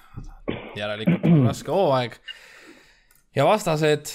järelikult 0.76 1.26
on 1.30 1.42
raske 1.48 1.72
hooaeg. 1.72 2.16
ja 3.36 3.48
vastased 3.48 4.14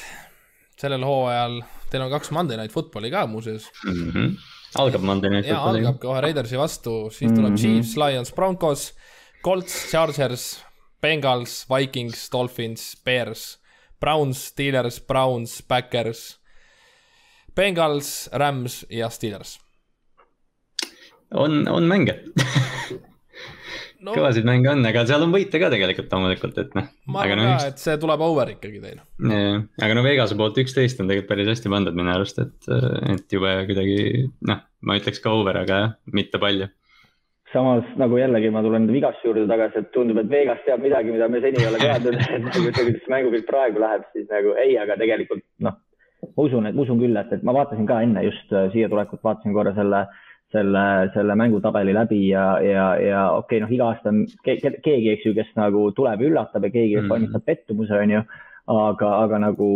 sellel 0.80 1.04
hooajal, 1.04 1.62
teil 1.92 2.06
on 2.06 2.14
kaks 2.14 2.32
Monday 2.36 2.58
Night 2.58 2.74
Footballi 2.76 3.12
ka 3.12 3.26
muuseas 3.28 3.70
mm. 3.84 4.10
-hmm. 4.12 4.34
algab 4.80 5.02
Monday 5.02 5.32
Night 5.34 5.50
Footballi. 5.50 5.86
algab 5.86 6.02
kohe 6.02 6.22
Raidersi 6.22 6.58
vastu, 6.58 7.10
siis 7.10 7.32
tuleb 7.32 7.50
mm 7.50 7.56
-hmm. 7.56 7.62
Chiefs, 7.62 7.98
Lions, 7.98 8.34
Broncos 8.34 8.94
Colts, 9.42 9.92
Chargers, 9.92 10.64
Bengals, 11.02 11.66
Vikings, 11.70 12.30
Dolphins, 12.30 12.96
Bears, 13.06 13.58
Browns, 14.00 14.38
Steelers, 14.52 15.00
Browns, 15.08 15.62
Backers, 15.62 16.40
Bengals, 17.56 18.30
Rams 18.34 18.86
ja 18.90 19.10
Steelers. 19.10 19.60
on, 21.32 21.68
on 21.68 21.86
mänge 21.88 22.16
no, 24.02 24.16
kõvasid 24.16 24.48
mänge 24.48 24.72
on, 24.72 24.82
aga 24.90 25.04
seal 25.08 25.24
on 25.24 25.34
võite 25.34 25.60
ka 25.62 25.70
tegelikult 25.72 26.16
loomulikult, 26.16 26.58
et 26.58 26.74
noh. 26.78 26.88
ma 27.14 27.22
arvan 27.24 27.40
no, 27.40 27.52
ka, 27.52 27.70
et 27.70 27.84
see 27.84 28.00
tuleb 28.02 28.24
over 28.26 28.52
ikkagi 28.56 28.82
teil. 28.84 29.00
aga 29.22 29.98
no 29.98 30.04
Vegase 30.06 30.38
poolt 30.40 30.58
üksteist 30.64 31.00
on 31.00 31.12
tegelikult 31.12 31.30
päris 31.32 31.52
hästi 31.54 31.72
pandud 31.72 31.96
minu 31.96 32.12
arust, 32.16 32.42
et, 32.42 32.72
et 33.14 33.38
jube 33.38 33.54
kuidagi 33.70 34.26
noh, 34.50 34.64
ma 34.84 35.00
ütleks 35.00 35.22
ka 35.24 35.36
over, 35.38 35.62
aga 35.64 35.82
mitte 36.16 36.42
palju 36.42 36.72
samas 37.54 37.86
nagu 38.00 38.18
jällegi 38.20 38.52
ma 38.54 38.62
tulen 38.66 38.88
vigastuse 38.92 39.30
juurde 39.30 39.46
tagasi, 39.50 39.84
et 39.84 39.92
tundub, 39.96 40.20
et 40.22 40.32
Vegas 40.32 40.64
teab 40.66 40.84
midagi, 40.86 41.14
mida 41.16 41.28
me 41.32 41.42
seni 41.44 41.62
ei 41.62 41.70
ole 41.70 41.82
teadnud, 41.82 42.18
nagu 42.48 42.66
kuidas 42.78 43.12
mängupilt 43.12 43.48
praegu 43.50 43.84
läheb, 43.84 44.08
siis 44.14 44.28
nagu 44.32 44.56
ei, 44.62 44.76
aga 44.82 44.98
tegelikult 45.00 45.46
noh, 45.66 45.78
ma 46.26 46.48
usun, 46.48 46.70
et 46.70 46.78
ma 46.78 46.86
usun 46.86 47.00
küll, 47.02 47.22
et, 47.22 47.32
et 47.38 47.46
ma 47.48 47.56
vaatasin 47.58 47.88
ka 47.90 48.02
enne 48.06 48.26
just 48.28 48.54
äh, 48.54 48.68
siia 48.74 48.90
tulekut, 48.92 49.24
vaatasin 49.26 49.56
korra 49.56 49.74
selle, 49.78 50.04
selle, 50.54 50.84
selle 51.16 51.38
mängutabeli 51.42 51.96
läbi 51.98 52.22
ja, 52.28 52.46
ja, 52.66 52.92
ja 53.02 53.24
okei 53.38 53.58
okay,, 53.58 53.64
noh, 53.66 53.74
iga 53.78 53.90
aasta 53.94 54.14
on 54.14 54.22
ke, 54.46 54.60
keegi, 54.60 55.16
eks 55.16 55.26
ju, 55.30 55.34
kes 55.38 55.50
nagu 55.58 55.90
tuleb 55.98 56.22
ja 56.22 56.32
üllatab 56.34 56.70
ja 56.70 56.74
keegi, 56.76 57.02
mm. 57.02 57.10
valmistab 57.14 57.50
pettumuse, 57.50 57.98
on 57.98 58.16
ju 58.18 58.24
aga, 58.70 59.10
aga 59.24 59.40
nagu 59.42 59.72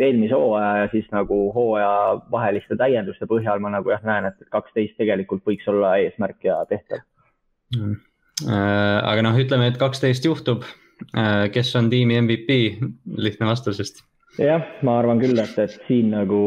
eelmise 0.00 0.36
hooaja 0.36 0.84
ja 0.84 0.88
siis 0.92 1.08
nagu 1.12 1.40
hooaja 1.52 1.92
vaheliste 2.32 2.78
täienduste 2.80 3.28
põhjal 3.28 3.60
ma 3.60 3.72
nagu 3.74 3.92
jah, 3.92 4.04
näen, 4.08 4.30
et 4.30 4.48
kaksteist 4.54 4.96
tegelikult 5.00 5.44
võiks 5.44 5.68
olla 5.68 5.98
eesmärk 6.00 6.48
ja 6.48 6.62
tehtav. 6.70 7.04
Aga 7.76 9.24
noh, 9.26 9.40
ütleme, 9.40 9.72
et 9.72 9.80
kaksteist 9.80 10.24
juhtub. 10.28 10.66
Äh, 11.14 11.48
kes 11.54 11.70
on 11.78 11.88
tiimi 11.92 12.18
MVP, 12.24 12.54
lihtne 13.22 13.46
vastus 13.46 13.78
vist. 13.78 14.04
Jah, 14.38 14.62
ma 14.86 15.00
arvan 15.00 15.18
küll, 15.18 15.38
et, 15.42 15.54
et 15.58 15.72
siin 15.88 16.12
nagu 16.12 16.40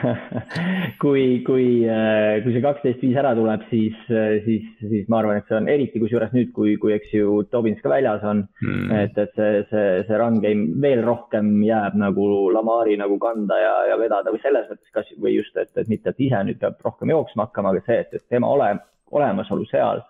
kui, 1.02 1.22
kui, 1.46 1.68
äh, 1.88 2.42
kui 2.44 2.52
see 2.52 2.64
kaksteist 2.64 3.00
viis 3.00 3.16
ära 3.16 3.30
tuleb, 3.36 3.62
siis, 3.70 3.96
siis, 4.44 4.66
siis 4.82 5.06
ma 5.12 5.22
arvan, 5.22 5.40
et 5.40 5.48
see 5.48 5.56
on 5.56 5.70
eriti 5.72 6.02
kusjuures 6.02 6.34
nüüd, 6.36 6.50
kui, 6.56 6.74
kui 6.80 6.92
eks 6.96 7.14
ju 7.16 7.38
Dobbins 7.52 7.80
ka 7.84 7.94
väljas 7.94 8.26
on. 8.28 8.42
Mm.. 8.60 8.90
et, 8.98 9.16
et 9.24 9.40
see, 9.40 9.62
see, 9.70 9.86
see 10.08 10.20
run 10.20 10.40
game 10.44 10.68
veel 10.84 11.04
rohkem 11.06 11.54
jääb 11.64 11.96
nagu 12.00 12.28
Lamari 12.52 12.98
nagu 13.00 13.16
kanda 13.22 13.60
ja, 13.62 13.76
ja 13.92 14.00
vedada 14.00 14.34
või 14.34 14.42
selles 14.44 14.68
mõttes 14.72 14.92
kas 14.96 15.14
või 15.16 15.38
just, 15.38 15.56
et, 15.56 15.72
et 15.80 15.88
mitte, 15.92 16.12
et 16.12 16.28
ise 16.28 16.44
nüüd 16.44 16.60
peab 16.60 16.80
rohkem 16.84 17.14
jooksma 17.14 17.48
hakkama, 17.48 17.72
aga 17.72 17.88
see, 17.88 18.02
et, 18.04 18.20
et 18.20 18.36
tema 18.36 18.52
ole, 18.52 18.74
olemasolu 19.12 19.66
seal 19.70 20.02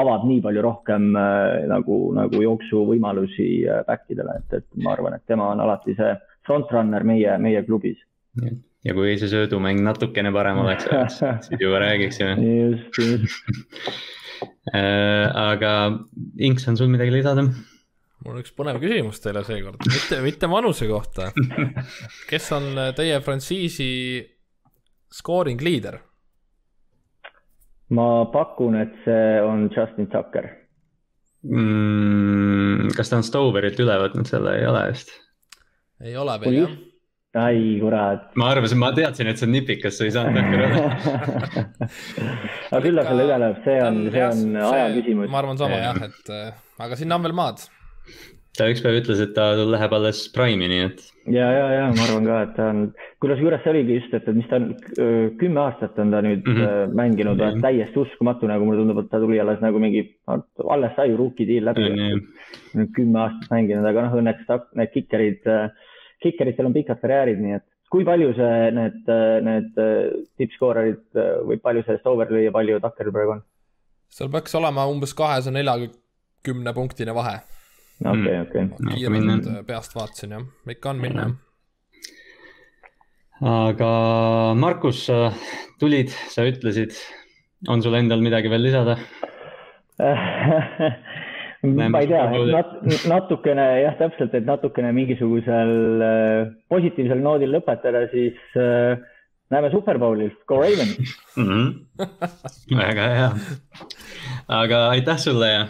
avab 0.00 0.24
nii 0.26 0.40
palju 0.42 0.62
rohkem 0.64 1.12
äh, 1.18 1.64
nagu, 1.70 1.98
nagu 2.16 2.42
jooksuvõimalusi 2.42 3.48
äh, 3.68 3.82
back 3.86 4.10
idele, 4.10 4.40
et, 4.42 4.56
et 4.58 4.82
ma 4.82 4.94
arvan, 4.96 5.18
et 5.18 5.26
tema 5.30 5.52
on 5.54 5.62
alati 5.62 5.94
see 5.98 6.14
frontrunner 6.46 7.06
meie, 7.06 7.36
meie 7.38 7.62
klubis. 7.66 8.00
ja 8.84 8.96
kui 8.96 9.14
see 9.20 9.30
söödumäng 9.30 9.84
natukene 9.86 10.32
parem 10.34 10.58
oleks, 10.64 10.88
siis 11.46 11.60
juba 11.60 11.82
räägiksime. 11.84 12.34
just, 12.42 12.98
just 12.98 13.94
äh, 14.74 15.30
aga 15.30 15.74
Inks, 16.42 16.66
on 16.68 16.80
sul 16.80 16.90
midagi 16.90 17.14
lisada? 17.14 17.46
mul 18.24 18.34
on 18.34 18.42
üks 18.42 18.54
põnev 18.56 18.80
küsimus 18.82 19.20
teile 19.22 19.44
seekord, 19.46 19.78
mitte, 19.84 20.18
mitte 20.24 20.48
manuse 20.50 20.88
kohta. 20.90 21.30
kes 22.30 22.50
on 22.56 22.72
teie 22.96 23.20
frantsiisi 23.22 23.92
scoring 25.12 25.62
leader? 25.62 26.00
Ma 27.92 28.24
pakun, 28.32 28.78
et 28.80 28.94
see 29.04 29.40
on 29.44 29.68
Justin 29.68 30.08
Tucker 30.12 30.48
mm,. 31.44 32.94
kas 32.96 33.12
ta 33.12 33.20
on 33.20 33.26
Stoverilt 33.26 33.80
üle 33.84 33.98
võtnud 34.06 34.28
selle, 34.28 34.56
ei 34.60 34.66
ole 34.68 34.86
vist? 34.90 35.12
ei 36.04 36.16
ole 36.16 36.38
veel 36.40 36.56
jah. 36.56 36.74
ai 37.44 37.60
kurat. 37.82 38.32
ma 38.40 38.50
arvasin, 38.54 38.80
ma 38.80 38.92
teadsin, 38.96 39.28
et 39.28 39.40
see 39.40 39.48
on 39.48 39.54
nipikas, 39.58 39.98
sa 39.98 40.08
ei 40.08 40.14
saanud 40.16 40.40
Tucker 40.40 40.56
üle 40.56 40.68
aga 42.72 42.82
küll 42.86 43.00
ta 43.00 43.06
selle 43.10 43.28
üle 43.28 43.40
lööb, 43.44 43.62
see 43.66 43.78
on, 43.84 44.02
see 44.14 44.26
on 44.30 44.60
aja 44.64 44.90
küsimus. 44.96 45.32
ma 45.32 45.42
arvan 45.42 45.60
sama 45.60 45.80
jah, 45.82 46.04
et 46.08 46.34
äh, 46.34 46.52
aga 46.88 47.00
sinna 47.00 47.20
on 47.20 47.28
veel 47.28 47.36
maad 47.36 47.66
ta 48.58 48.68
ükspäev 48.70 49.00
ütles, 49.00 49.20
et 49.22 49.32
ta 49.34 49.48
läheb 49.58 49.94
alles 49.96 50.20
Prime'i, 50.34 50.68
nii 50.70 50.82
et. 50.86 51.00
ja, 51.32 51.46
ja, 51.50 51.64
ja 51.74 51.84
ma 51.90 52.04
arvan 52.06 52.28
ka, 52.28 52.38
et 52.46 52.52
ta 52.58 52.68
on, 52.70 52.82
kusjuures 53.22 53.62
see 53.64 53.72
oligi 53.72 53.98
just, 53.98 54.14
et, 54.14 54.28
et 54.30 54.38
mis 54.38 54.48
ta 54.50 54.60
on, 54.60 54.68
kümme 55.40 55.62
aastat 55.64 55.98
on 56.02 56.12
ta 56.14 56.20
nüüd 56.24 56.46
mm 56.46 56.60
-hmm. 56.60 56.94
mänginud 57.00 57.40
mm, 57.40 57.56
-hmm. 57.56 57.64
täiesti 57.64 57.98
uskumatu, 58.04 58.46
nagu 58.50 58.64
mulle 58.64 58.82
tundub, 58.82 59.00
et 59.02 59.10
ta 59.10 59.20
tuli 59.22 59.40
alles 59.40 59.60
nagu 59.60 59.78
mingi, 59.82 60.04
alles 60.68 60.94
sai 60.96 61.10
ju 61.10 61.16
rookie 61.16 61.46
deal 61.46 61.64
läbi 61.64 61.88
mm. 61.90 62.20
-hmm. 62.74 62.92
kümme 62.96 63.20
aastat 63.20 63.50
mänginud, 63.50 63.86
aga 63.86 64.06
noh, 64.06 64.18
õnneks 64.22 64.46
ta, 64.46 64.60
need 64.74 64.92
kikerid, 64.94 65.42
kikeritel 66.22 66.66
on 66.66 66.76
pikad 66.78 67.00
karjäärid, 67.00 67.40
nii 67.40 67.56
et 67.58 67.66
kui 67.90 68.04
palju 68.04 68.34
see, 68.34 68.70
need, 68.70 69.10
need 69.48 69.82
tippskoorerid 70.38 71.18
või 71.48 71.58
palju 71.58 71.82
sellest 71.82 72.06
over 72.06 72.30
lüüa, 72.30 72.52
palju 72.52 72.80
Tuckeril 72.80 73.12
praegu 73.12 73.36
on? 73.38 73.42
seal 74.14 74.30
peaks 74.30 74.54
olema 74.54 74.86
umbes 74.86 75.14
kahesaja 75.14 75.54
neljakümne 75.54 76.72
punktine 76.74 77.14
vahe 77.14 77.40
okei, 78.02 78.34
mm. 78.34 78.42
okei. 78.42 78.62
kiirelt 78.94 79.50
äh, 79.50 79.64
peast 79.66 79.94
vaatasin 79.96 80.36
jah, 80.36 80.46
ikka 80.76 80.94
on 80.94 81.02
minna 81.02 81.28
aga 83.44 83.90
Markus, 84.56 85.04
sa 85.08 85.32
tulid, 85.82 86.12
sa 86.30 86.46
ütlesid, 86.48 86.94
on 87.68 87.82
sul 87.82 87.96
endal 87.98 88.22
midagi 88.24 88.50
veel 88.52 88.66
lisada 88.68 88.98
ma 91.64 92.00
ei 92.02 92.08
tea 92.10 92.24
nat, 92.50 92.76
natukene 93.08 93.64
jah, 93.84 93.96
täpselt, 94.00 94.34
et 94.36 94.46
natukene 94.46 94.92
mingisugusel 94.96 96.04
äh, 96.04 96.52
positiivsel 96.72 97.22
noodil 97.24 97.54
lõpetada, 97.54 98.04
siis 98.12 98.36
äh, 98.58 98.98
näeme 99.54 99.70
Superbowlil, 99.72 100.34
go 100.48 100.60
Ravens 100.62 100.98
mm. 101.38 101.48
-hmm. 101.48 101.66
väga 102.82 103.08
hea, 103.14 103.30
aga 104.48 104.88
aitäh 104.90 105.18
sulle 105.18 105.48
ja 105.52 105.64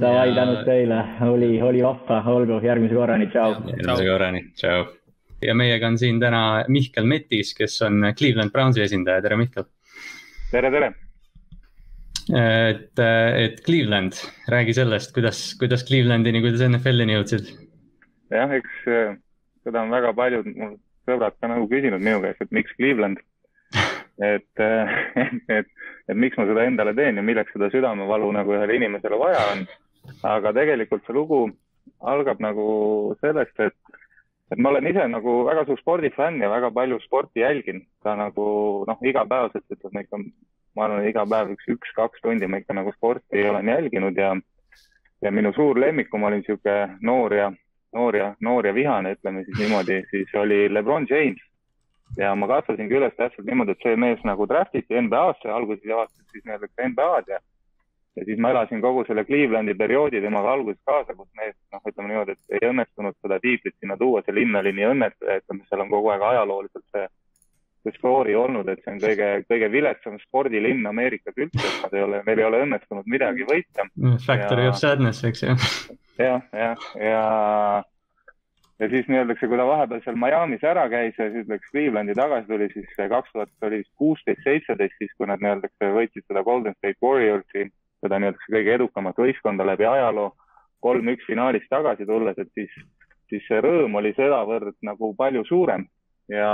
Davai, 0.00 0.34
tänud 0.34 0.62
teile, 0.66 1.00
oli, 1.26 1.50
oli 1.62 1.82
vahva, 1.84 2.20
olgu, 2.32 2.58
järgmise 2.64 2.96
korrani, 2.96 3.26
tšau. 3.32 3.56
järgmise 3.70 4.06
korrani, 4.08 4.42
tšau. 4.58 4.86
ja 5.44 5.54
meiega 5.54 5.88
on 5.88 5.98
siin 6.00 6.20
täna 6.20 6.42
Mihkel 6.72 7.06
Metis, 7.08 7.54
kes 7.56 7.80
on 7.86 8.06
Cleveland 8.18 8.54
Brownsi 8.54 8.82
esindaja, 8.84 9.22
tere 9.24 9.38
Mihkel. 9.40 9.68
tere, 10.50 10.70
tere. 10.74 10.90
et, 12.32 13.04
et 13.44 13.62
Cleveland, 13.66 14.18
räägi 14.52 14.74
sellest, 14.80 15.14
kuidas, 15.14 15.44
kuidas 15.60 15.86
Clevelandini, 15.88 16.42
kuidas 16.44 16.64
NFL-ini 16.68 17.18
jõudsid? 17.18 17.54
jah, 18.34 18.52
eks 18.58 18.82
seda 19.66 19.82
on 19.82 19.94
väga 19.94 20.12
paljud 20.16 20.50
mul 20.54 20.76
sõbrad 21.06 21.38
ka 21.40 21.50
nagu 21.50 21.68
küsinud 21.70 22.02
minu 22.02 22.20
käest, 22.24 22.42
et 22.42 22.54
miks 22.54 22.74
Cleveland 22.78 23.22
et, 24.34 24.64
et, 25.58 25.68
et, 26.08 26.16
miks 26.16 26.38
ma 26.38 26.46
seda 26.46 26.64
endale 26.66 26.94
teen 26.94 27.18
ja 27.18 27.24
milleks 27.24 27.52
seda 27.54 27.70
südamevalu 27.72 28.32
nagu 28.36 28.56
ühele 28.56 28.78
inimesele 28.78 29.18
vaja 29.20 29.42
on. 29.52 29.66
aga 30.22 30.52
tegelikult 30.54 31.02
see 31.06 31.16
lugu 31.16 31.40
algab 32.00 32.40
nagu 32.42 32.66
sellest, 33.20 33.58
et, 33.60 33.74
et 34.52 34.58
ma 34.58 34.70
olen 34.70 34.86
ise 34.90 35.06
nagu 35.10 35.38
väga 35.48 35.64
suur 35.66 35.80
spordifänn 35.80 36.42
ja 36.42 36.50
väga 36.50 36.70
palju 36.70 37.00
sporti 37.04 37.42
jälgin. 37.42 37.86
ka 38.02 38.14
nagu 38.16 38.48
noh, 38.88 38.98
igapäevaselt 39.02 39.64
ütleme 39.72 40.06
ikka, 40.06 40.22
ma 40.76 40.84
arvan, 40.86 41.08
iga 41.08 41.26
päev 41.26 41.54
üks, 41.56 41.70
üks-kaks 41.76 42.22
tundi 42.22 42.46
ma 42.46 42.62
ikka 42.62 42.76
nagu 42.76 42.92
sporti 42.96 43.48
olen 43.48 43.68
jälginud 43.74 44.18
ja, 44.18 44.34
ja 45.22 45.32
minu 45.32 45.52
suur 45.56 45.80
lemmik, 45.80 46.10
kui 46.10 46.20
ma 46.20 46.30
olin 46.30 46.44
niisugune 46.44 46.98
noor 47.02 47.34
ja, 47.34 47.50
noor 47.96 48.16
ja, 48.16 48.32
noor 48.40 48.66
ja 48.66 48.74
vihane, 48.74 49.16
ütleme 49.18 49.44
siis 49.44 49.58
niimoodi, 49.58 50.02
siis 50.10 50.34
oli 50.38 50.66
Lebron 50.72 51.06
James 51.10 51.42
ja 52.16 52.32
ma 52.38 52.48
kasvasingi 52.50 52.96
üles 52.96 53.14
täpselt 53.18 53.46
niimoodi, 53.48 53.74
et 53.76 53.84
see 53.84 53.98
mees 54.00 54.22
nagu 54.24 54.46
draft 54.48 54.74
iti 54.78 54.96
NBA-sse, 55.06 55.50
alguses 55.52 55.84
jagatud 55.84 56.32
siis 56.32 56.46
nii-öelda 56.46 56.90
NBA-d 56.92 57.34
ja 57.34 57.42
ja 58.16 58.24
siis 58.24 58.38
ma 58.40 58.50
elasin 58.50 58.80
kogu 58.80 59.04
selle 59.04 59.26
Clevelandi 59.28 59.74
perioodi 59.76 60.22
temaga 60.24 60.54
alguses 60.56 60.80
kaasa, 60.88 61.14
kus 61.14 61.28
mees, 61.36 61.52
noh, 61.72 61.82
ütleme 61.84 62.08
niimoodi, 62.08 62.36
et 62.36 62.56
ei 62.56 62.70
õnnestunud 62.70 63.16
seda 63.20 63.38
tiitlit 63.42 63.76
sinna 63.76 63.96
tuua, 64.00 64.22
see 64.24 64.34
linn 64.38 64.56
oli 64.56 64.72
nii 64.76 64.86
õnnetu, 64.94 65.28
ütleme, 65.34 65.66
seal 65.68 65.84
on 65.84 65.92
kogu 65.92 66.12
aeg 66.14 66.24
ajalooliselt 66.30 66.84
see, 66.96 67.10
see 67.84 67.98
story 67.98 68.38
olnud, 68.40 68.70
et 68.72 68.80
see 68.80 68.94
on 68.94 69.02
kõige, 69.02 69.28
kõige 69.50 69.68
viletsam 69.74 70.16
spordilinn 70.24 70.88
Ameerikas 70.88 71.36
üldse, 71.36 71.60
et 71.60 71.84
nad 71.84 71.98
ei 71.98 72.06
ole, 72.06 72.22
neil 72.30 72.40
ei 72.40 72.48
ole 72.48 72.62
õnnestunud 72.64 73.12
midagi 73.12 73.44
võita. 73.50 73.84
Factory 74.24 74.64
ja, 74.64 74.72
of 74.72 74.80
sadness, 74.80 75.26
eks 75.28 75.44
ju. 75.44 75.58
jah, 76.16 76.40
jah, 76.40 76.48
ja, 76.56 76.72
ja 76.96 77.12
ja 77.12 77.84
siis 78.78 79.08
nii-öeldakse, 79.08 79.48
kui 79.48 79.58
ta 79.58 79.66
vahepeal 79.68 80.02
seal 80.04 80.18
Miami's 80.20 80.64
ära 80.66 80.86
käis 80.92 81.16
ja 81.18 81.30
siis 81.32 81.48
läks 81.48 81.70
Clevelandi 81.72 82.16
tagasi 82.18 82.48
tuli, 82.50 82.68
siis 82.72 82.96
kaks 82.96 83.32
tuhat 83.32 83.68
oli 83.68 83.82
vist 83.82 83.92
kuusteist, 83.96 84.42
seitseteist, 84.44 84.96
siis 84.98 85.14
kui 85.16 85.28
nad 85.30 85.42
nii-öeldakse 85.44 85.92
võitsid 85.96 86.26
seda 86.26 86.42
Golden 86.44 86.76
State 86.76 87.00
Warriorsi, 87.02 87.68
seda 88.04 88.20
nii-öeldakse 88.20 88.52
kõige 88.52 88.74
edukamat 88.76 89.22
võistkonda 89.24 89.66
läbi 89.68 89.88
ajaloo, 89.88 90.34
kolm-üks 90.84 91.24
finaalist 91.28 91.70
tagasi 91.72 92.06
tulles, 92.06 92.36
et 92.38 92.52
siis, 92.54 92.74
siis 93.32 93.46
see 93.48 93.62
rõõm 93.64 93.96
oli 94.00 94.12
sedavõrd 94.18 94.76
nagu 94.84 95.14
palju 95.16 95.46
suurem 95.48 95.86
ja, 96.28 96.50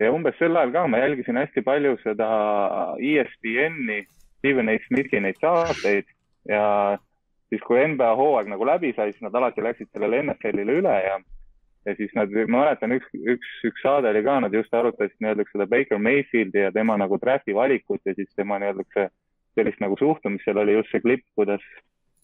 ja 0.00 0.12
umbes 0.12 0.36
sel 0.38 0.56
ajal 0.56 0.74
ka 0.74 0.84
ma 0.90 1.00
jälgisin 1.00 1.40
hästi 1.40 1.64
palju 1.64 1.96
seda 2.04 2.28
ESPN-i, 3.00 4.04
Steven 4.38 4.68
A. 4.68 4.76
Smithi 4.86 5.24
neid 5.24 5.40
saateid 5.40 6.10
ja 6.48 6.64
siis 7.52 7.62
kui 7.66 7.80
NBA 7.92 8.10
hooaeg 8.18 8.50
nagu 8.52 8.66
läbi 8.66 8.92
sai, 8.96 9.12
siis 9.12 9.24
nad 9.24 9.34
alati 9.38 9.64
läksid 9.64 9.90
sellele 9.92 10.22
NFL-ile 10.24 10.78
üle 10.80 10.94
ja, 11.06 11.18
ja 11.86 11.96
siis 11.98 12.14
nad, 12.16 12.32
ma 12.48 12.64
mäletan, 12.64 12.94
üks, 12.96 13.10
üks, 13.34 13.50
üks 13.68 13.84
saade 13.84 14.10
oli 14.10 14.24
ka, 14.26 14.38
nad 14.44 14.56
just 14.56 14.74
arutasid 14.74 15.16
nii-öelda 15.20 15.46
seda 15.50 15.68
Baker 15.70 16.00
Mayfieldi 16.02 16.66
ja 16.66 16.72
tema 16.74 16.96
nagu 17.00 17.18
draft'i 17.22 17.56
valikut 17.56 18.02
ja 18.04 18.16
siis 18.16 18.30
tema 18.36 18.58
nii-öelda 18.62 19.08
sellist 19.54 19.82
nagu 19.84 19.98
suhtumist, 20.00 20.46
seal 20.46 20.58
oli 20.62 20.78
just 20.78 20.90
see 20.92 21.04
klipp, 21.04 21.26
kuidas 21.38 21.62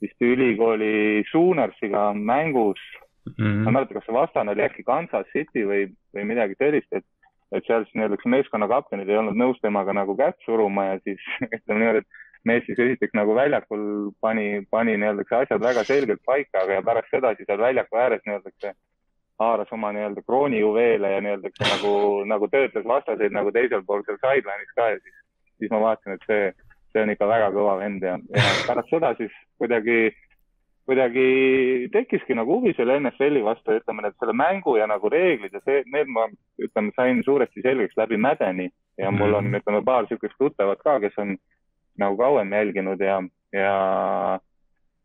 vist 0.01 0.25
ülikooli 0.25 1.23
Soonarsiga 1.31 2.11
mängus 2.17 2.81
mm, 3.29 3.35
-hmm. 3.37 3.63
ma 3.65 3.71
ei 3.71 3.75
mäleta, 3.79 3.95
kas 3.95 4.07
see 4.09 4.17
vastane 4.17 4.51
oli 4.51 4.65
äkki 4.65 4.83
Kansas 4.83 5.29
City 5.33 5.67
või, 5.69 5.89
või 6.17 6.25
midagi 6.33 6.57
sellist, 6.59 6.93
et 6.93 7.07
et 7.51 7.67
seal 7.67 7.85
siis 7.85 7.97
nii-öelda 7.99 8.31
meeskonna 8.31 8.69
kaptenid 8.71 9.09
ei 9.11 9.19
olnud 9.19 9.39
nõus 9.39 9.59
temaga 9.63 9.95
nagu 9.97 10.15
kätt 10.19 10.39
suruma 10.47 10.85
ja 10.93 10.99
siis 11.03 11.23
ütleme 11.57 11.81
niimoodi, 11.81 12.03
et 12.05 12.07
mees 12.45 12.65
siis 12.67 12.79
esiteks 12.79 13.17
nagu 13.19 13.35
väljakul 13.37 13.83
pani, 14.21 14.63
pani 14.71 14.97
nii-öelda 15.01 15.43
asjad 15.43 15.61
väga 15.63 15.85
selgelt 15.85 16.23
paika, 16.27 16.65
aga 16.65 16.79
ja 16.79 16.85
pärast 16.87 17.13
seda 17.13 17.35
siis 17.37 17.49
seal 17.51 17.61
väljaku 17.61 18.01
ääres 18.01 18.23
nii-öelda 18.27 18.75
haaras 19.41 19.73
oma 19.73 19.93
nii-öelda 19.93 20.23
kroonijuveele 20.27 21.13
ja 21.13 21.21
nii-öelda 21.21 21.53
nagu, 21.61 21.93
nagu 22.25 22.49
töötas 22.49 22.85
vastaseid 22.85 23.33
nagu 23.33 23.53
teisel 23.53 23.85
pool 23.87 24.03
seal 24.07 24.19
sideline'is 24.25 24.75
ka 24.77 24.89
ja 24.95 24.99
siis, 25.01 25.21
siis 25.59 25.71
ma 25.73 25.81
vaatasin, 25.85 26.17
et 26.17 26.27
see, 26.29 26.51
see 26.93 27.05
on 27.05 27.13
ikka 27.15 27.29
väga 27.29 27.53
kõva 27.55 27.79
vend 27.81 28.05
ja, 28.05 28.19
ja 28.37 28.51
pärast 28.67 28.93
seda 28.93 29.15
siis 29.21 29.33
kuidagi, 29.63 29.99
kuidagi 30.89 31.27
tekkiski 31.93 32.37
nagu 32.37 32.59
huvi 32.59 32.75
selle 32.77 32.99
NFL-i 33.01 33.45
vastu, 33.47 33.79
ütleme, 33.81 34.09
et 34.09 34.21
selle 34.21 34.37
mängu 34.37 34.77
ja 34.77 34.89
nagu 34.91 35.13
reeglid 35.13 35.57
ja 35.57 35.65
see, 35.65 35.85
need 35.95 36.13
ma, 36.13 36.29
ütleme, 36.61 36.93
sain 36.97 37.25
suuresti 37.25 37.65
selgeks 37.65 37.97
läbi 38.01 38.21
Mädeni 38.21 38.69
ja 39.01 39.11
mul 39.11 39.33
on, 39.33 39.49
mhm. 39.49 39.63
ütleme, 39.63 39.85
paar 39.85 40.05
niisugust 40.05 40.37
tuttavat 40.39 40.85
ka, 40.85 40.99
kes 41.01 41.17
on 41.23 41.37
nagu 41.99 42.17
kauem 42.17 42.53
jälginud 42.53 43.01
ja, 43.01 43.23
ja, 43.53 43.75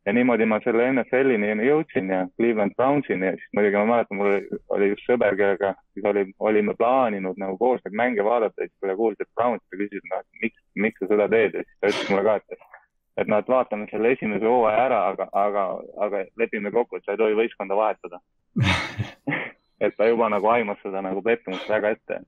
ja 0.05 0.13
niimoodi 0.13 0.45
ma 0.45 0.59
selle 0.63 0.87
NFL-ini 0.91 1.49
jõudsin 1.65 2.11
ja 2.13 2.21
Cleveland 2.35 2.75
Brownsini 2.77 3.31
ja 3.31 3.33
siis 3.37 3.49
muidugi 3.57 3.79
ma 3.79 3.85
mäletan, 3.89 4.19
mul 4.19 4.37
oli, 4.75 4.91
just 4.93 5.09
sõber, 5.09 5.37
kellega 5.39 5.73
siis 5.93 6.05
oli, 6.05 6.25
olime 6.39 6.75
plaaninud 6.77 7.39
nagu 7.41 7.57
koos 7.57 7.81
neid 7.85 7.97
mänge 7.97 8.25
vaadata 8.25 8.61
ja 8.61 8.69
siis 8.69 8.77
kui 8.79 8.91
ta 8.91 8.97
kuulis, 8.99 9.19
et 9.21 9.33
Browns, 9.35 9.63
ta 9.69 9.81
küsis, 9.81 10.05
noh, 10.11 10.23
et 10.23 10.45
miks, 10.45 10.63
miks 10.87 11.01
sa 11.01 11.11
seda 11.11 11.29
teed 11.31 11.59
ja 11.59 11.65
siis 11.65 11.81
ta 11.81 11.91
ütles 11.93 12.13
mulle 12.13 12.25
ka, 12.29 12.39
et 12.39 12.71
et 13.15 13.29
noh, 13.31 13.39
et 13.39 13.47
vaatame 13.47 13.85
selle 13.87 14.09
esimese 14.11 14.43
hooaja 14.43 14.87
ära, 14.89 14.97
aga, 15.13 15.29
aga, 15.39 15.61
aga 16.03 16.25
lepime 16.37 16.71
kokku, 16.75 16.99
et 16.99 17.05
sa 17.05 17.15
ei 17.15 17.21
tohi 17.21 17.37
võistkonda 17.37 17.77
vahetada 17.79 18.19
et 19.85 19.95
ta 19.95 20.09
juba 20.09 20.27
nagu 20.31 20.49
aimas 20.51 20.81
seda 20.83 21.01
nagu 21.03 21.23
pettumust 21.23 21.69
väga 21.69 21.95
ette. 21.95 22.19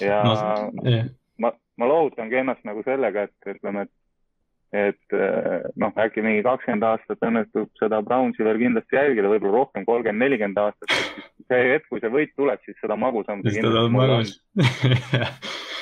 ja 0.00 0.22
no, 0.22 0.86
yeah 0.86 1.10
ma, 1.38 1.52
ma 1.76 1.86
lohutangi 1.86 2.40
ennast 2.42 2.64
nagu 2.68 2.82
sellega, 2.86 3.28
et 3.28 3.54
ütleme, 3.56 3.86
et 3.86 3.92
et 4.72 5.16
eh, 5.16 5.66
noh, 5.76 5.92
äkki 6.00 6.24
mingi 6.24 6.44
kakskümmend 6.46 6.86
aastat 6.88 7.26
õnnestub 7.28 7.68
seda 7.80 8.00
Brownsi 8.06 8.46
veel 8.46 8.60
kindlasti 8.62 8.96
jälgida, 8.96 9.28
võib-olla 9.28 9.60
rohkem, 9.60 9.84
kolmkümmend, 9.88 10.24
nelikümmend 10.24 10.62
aastat. 10.62 10.94
see 11.50 11.66
hetk, 11.74 11.90
kui 11.90 12.00
see 12.00 12.12
võit 12.12 12.32
tuleb, 12.38 12.62
siis 12.64 12.78
seda 12.80 12.96
magusam 12.96 13.44
see 13.44 13.58
kindlasti 13.58 13.92
mul 13.92 14.16
on 14.16 14.24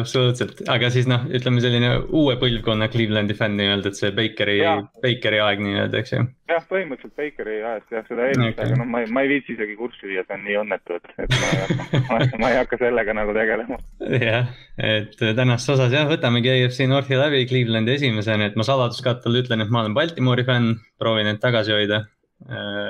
absoluutselt, 0.00 0.62
aga 0.70 0.90
siis 0.92 1.08
noh, 1.10 1.24
ütleme 1.34 1.62
selline 1.62 1.92
uue 2.10 2.34
põlvkonna 2.40 2.88
Clevelandi 2.92 3.36
fänn 3.38 3.58
nii-öelda, 3.60 3.92
et 3.92 3.98
see 3.98 4.12
Bakeri, 4.16 4.58
Bakeri 5.02 5.40
aeg 5.44 5.62
nii-öelda, 5.62 6.02
eks 6.02 6.14
ju. 6.14 6.24
jah, 6.50 6.64
põhimõtteliselt 6.70 7.14
Bakeri 7.18 7.58
ajast 7.60 7.96
jah, 7.96 8.06
seda 8.08 8.28
eelmist 8.28 8.58
okay., 8.58 8.68
aga 8.68 8.80
noh, 8.80 8.90
ma 8.92 9.04
ei, 9.04 9.10
ma 9.14 9.24
ei 9.24 9.32
viitsi 9.34 9.56
isegi 9.56 9.78
kurssi 9.78 10.10
viia, 10.10 10.26
see 10.26 10.38
on 10.38 10.44
nii 10.48 10.58
õnnetu, 10.64 10.98
et, 10.98 11.14
et 11.24 11.38
ma 11.38 11.52
ei 11.52 11.62
hakka 11.62 12.42
ma 12.42 12.52
ei 12.52 12.60
hakka 12.60 12.80
sellega 12.82 13.16
nagu 13.16 13.36
tegelema. 13.36 13.80
jah, 14.28 14.52
et 14.90 15.16
tänases 15.22 15.74
osas 15.76 15.94
jah, 15.94 16.08
võtamegi 16.10 16.54
AFC 16.56 16.88
Northi 16.90 17.18
läbi 17.18 17.46
Clevelandi 17.50 17.98
esimesena, 18.02 18.50
et 18.50 18.58
ma 18.58 18.66
saladuskattele 18.66 19.44
ütlen, 19.44 19.62
et 19.62 19.70
ma 19.70 19.84
olen 19.84 19.94
Baltimoori 19.94 20.44
fänn, 20.48 20.74
proovin 20.98 21.30
end 21.30 21.40
tagasi 21.42 21.74
hoida. 21.74 22.02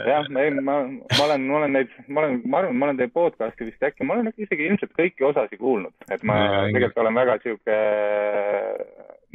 Jah, 0.09 0.29
ei, 0.41 0.51
ma, 0.65 0.79
ma 0.89 1.25
olen, 1.27 1.43
ma 1.45 1.57
olen 1.59 1.75
neid, 1.77 1.91
ma 2.09 2.23
olen, 2.23 2.39
ma 2.49 2.63
arvan, 2.63 2.77
ma 2.81 2.87
olen 2.89 3.01
teie 3.03 3.11
podcast'i 3.13 3.67
vist 3.69 3.85
äkki, 3.85 4.07
ma 4.09 4.17
olen 4.17 4.31
isegi 4.33 4.65
ilmselt 4.65 4.95
kõiki 4.97 5.27
osasid 5.29 5.61
kuulnud, 5.61 5.93
et 6.09 6.25
ma 6.25 6.39
ja, 6.39 6.63
tegelikult 6.71 7.03
olen 7.03 7.19
väga 7.21 7.35
sihuke 7.43 7.77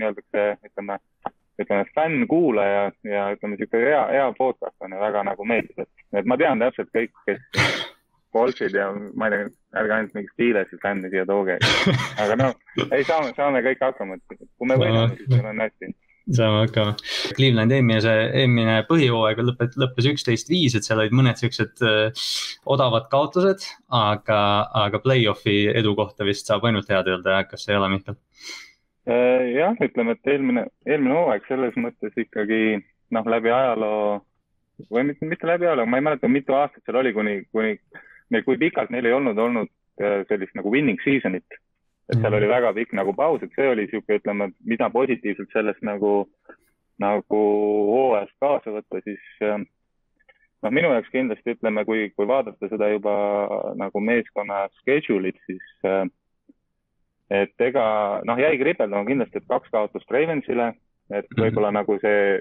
nii-öelda, 0.01 0.23
ütleme, 0.65 0.97
ütleme 1.61 1.85
fännkuulaja 1.93 2.87
ja 3.05 3.27
ütleme, 3.35 3.59
sihuke 3.61 3.83
hea, 3.83 4.01
hea 4.15 4.25
podcast 4.39 4.73
on 4.81 4.97
ja 4.97 5.03
väga 5.03 5.21
nagu 5.29 5.45
meeldib, 5.53 5.85
et, 5.85 6.07
et 6.17 6.33
ma 6.33 6.39
tean 6.41 6.65
täpselt 6.65 6.89
kõik, 6.97 7.13
kes 7.29 7.45
golfid 8.37 8.75
ja 8.77 8.89
ma 8.93 9.29
ei 9.29 9.35
tea, 9.35 9.53
ärge 9.81 9.97
ainult 9.97 10.17
mingit 10.17 10.33
Steelersi 10.35 10.81
fänni 10.83 11.11
siia 11.13 11.25
tooge. 11.29 11.59
aga 12.23 12.39
noh, 12.39 12.57
ei 12.87 13.05
saame, 13.07 13.33
saame 13.37 13.63
kõik 13.65 13.81
hakkama, 13.89 14.19
et 14.19 14.37
kui 14.37 14.69
me 14.69 14.79
võidame, 14.79 15.15
siis 15.17 15.33
meil 15.33 15.49
on 15.51 15.65
hästi 15.65 15.95
saame 16.35 16.63
hakkama. 16.65 16.95
Clevelandi 17.37 17.77
eelmise, 17.77 18.13
eelmine 18.41 18.77
põhijooaeg 18.89 19.41
lõpet-, 19.47 19.77
lõppes 19.79 20.09
üksteist 20.11 20.51
viis, 20.51 20.75
et 20.75 20.87
seal 20.87 21.01
olid 21.03 21.15
mõned 21.15 21.39
siuksed 21.39 21.83
äh, 21.87 22.23
odavad 22.67 23.07
kaotused, 23.11 23.67
aga, 23.93 24.39
aga 24.85 25.01
play-off'i 25.03 25.59
edu 25.71 25.95
kohta 25.99 26.27
vist 26.27 26.49
saab 26.49 26.67
ainult 26.67 26.89
head 26.91 27.11
öelda, 27.13 27.41
kas 27.49 27.67
ei 27.69 27.79
ole, 27.79 27.91
Mihkel? 27.95 28.17
Äh, 29.07 29.53
jah, 29.55 29.77
ütleme, 29.83 30.17
et 30.17 30.33
eelmine, 30.33 30.67
eelmine 30.87 31.15
hooaeg 31.15 31.47
selles 31.47 31.77
mõttes 31.79 32.15
ikkagi 32.19 32.81
noh, 33.15 33.29
läbi 33.31 33.53
ajaloo 33.53 34.17
või 34.93 35.07
mitte, 35.09 35.25
mitte 35.25 35.47
läbi 35.47 35.65
ajaloo, 35.69 35.87
ma 35.89 35.99
ei 35.99 36.05
mäleta, 36.09 36.29
mitu 36.29 36.57
aastat 36.57 36.83
seal 36.85 36.99
oli, 36.99 37.15
kuni, 37.15 37.39
kuni, 37.55 37.77
kui 38.45 38.57
pikalt 38.57 38.91
neil 38.93 39.05
ei 39.05 39.15
olnud 39.15 39.37
olnud 39.39 39.71
äh, 40.01 40.23
sellist 40.29 40.55
nagu 40.57 40.71
winning 40.73 41.01
season'it 41.03 41.59
et 42.07 42.15
seal 42.15 42.31
mhm. 42.31 42.37
oli 42.39 42.49
väga 42.49 42.73
pikk 42.73 42.93
nagu 42.95 43.13
paus, 43.15 43.41
et 43.43 43.55
see 43.55 43.67
oli 43.67 43.85
niisugune, 43.85 44.19
ütleme, 44.21 44.51
mida 44.63 44.89
positiivselt 44.93 45.51
sellest 45.51 45.81
nagu, 45.85 46.11
nagu 47.03 47.41
hooajast 47.91 48.35
kaasa 48.43 48.75
võtta, 48.77 49.01
siis 49.03 49.25
äh, 49.43 49.57
noh, 50.63 50.73
minu 50.73 50.93
jaoks 50.95 51.11
kindlasti 51.11 51.57
ütleme, 51.57 51.83
kui, 51.87 52.07
kui 52.15 52.29
vaadata 52.29 52.71
seda 52.71 52.89
juba 52.93 53.15
nagu 53.79 54.03
meeskonna 54.03 54.65
schedule'it, 54.79 55.41
siis 55.49 55.67
äh, 55.87 56.05
et 57.43 57.67
ega 57.67 57.83
noh, 58.27 58.39
jäi 58.39 58.55
kripeldama 58.61 59.03
kindlasti, 59.09 59.41
et 59.41 59.51
kaks 59.51 59.75
kaotust 59.75 60.15
Ravensile, 60.15 60.71
et 61.11 61.27
mhm. 61.27 61.43
võib-olla 61.43 61.73
nagu 61.75 61.99
see, 61.99 62.39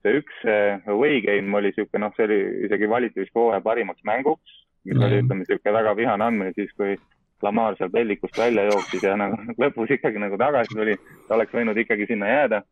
see 0.00 0.18
üks 0.22 0.42
away 0.88 1.20
game 1.26 1.60
oli 1.60 1.76
sihuke, 1.76 2.00
noh, 2.00 2.16
see 2.16 2.30
oli 2.30 2.42
isegi 2.70 2.88
valiti 2.88 3.26
vist 3.26 3.36
hooaja 3.36 3.60
parimaks 3.60 4.08
mänguks, 4.08 4.60
mm. 4.90 5.02
oli, 5.06 5.22
ütleme, 5.22 5.46
sihuke 5.48 5.74
väga 5.74 5.96
vihane 5.98 6.26
andmine 6.28 6.54
siis, 6.56 6.70
kui 6.78 6.96
Lamar 7.42 7.74
seal 7.78 7.90
pellikust 7.90 8.38
välja 8.38 8.68
jooksis 8.68 9.02
ja 9.02 9.16
nagu 9.18 9.38
lõpus 9.62 9.90
ikkagi 9.96 10.20
nagu 10.22 10.38
tagasi 10.38 10.76
tuli, 10.78 10.98
ta 11.28 11.36
oleks 11.38 11.54
võinud 11.54 11.78
ikkagi 11.84 12.08
sinna 12.10 12.30
jääda. 12.30 12.62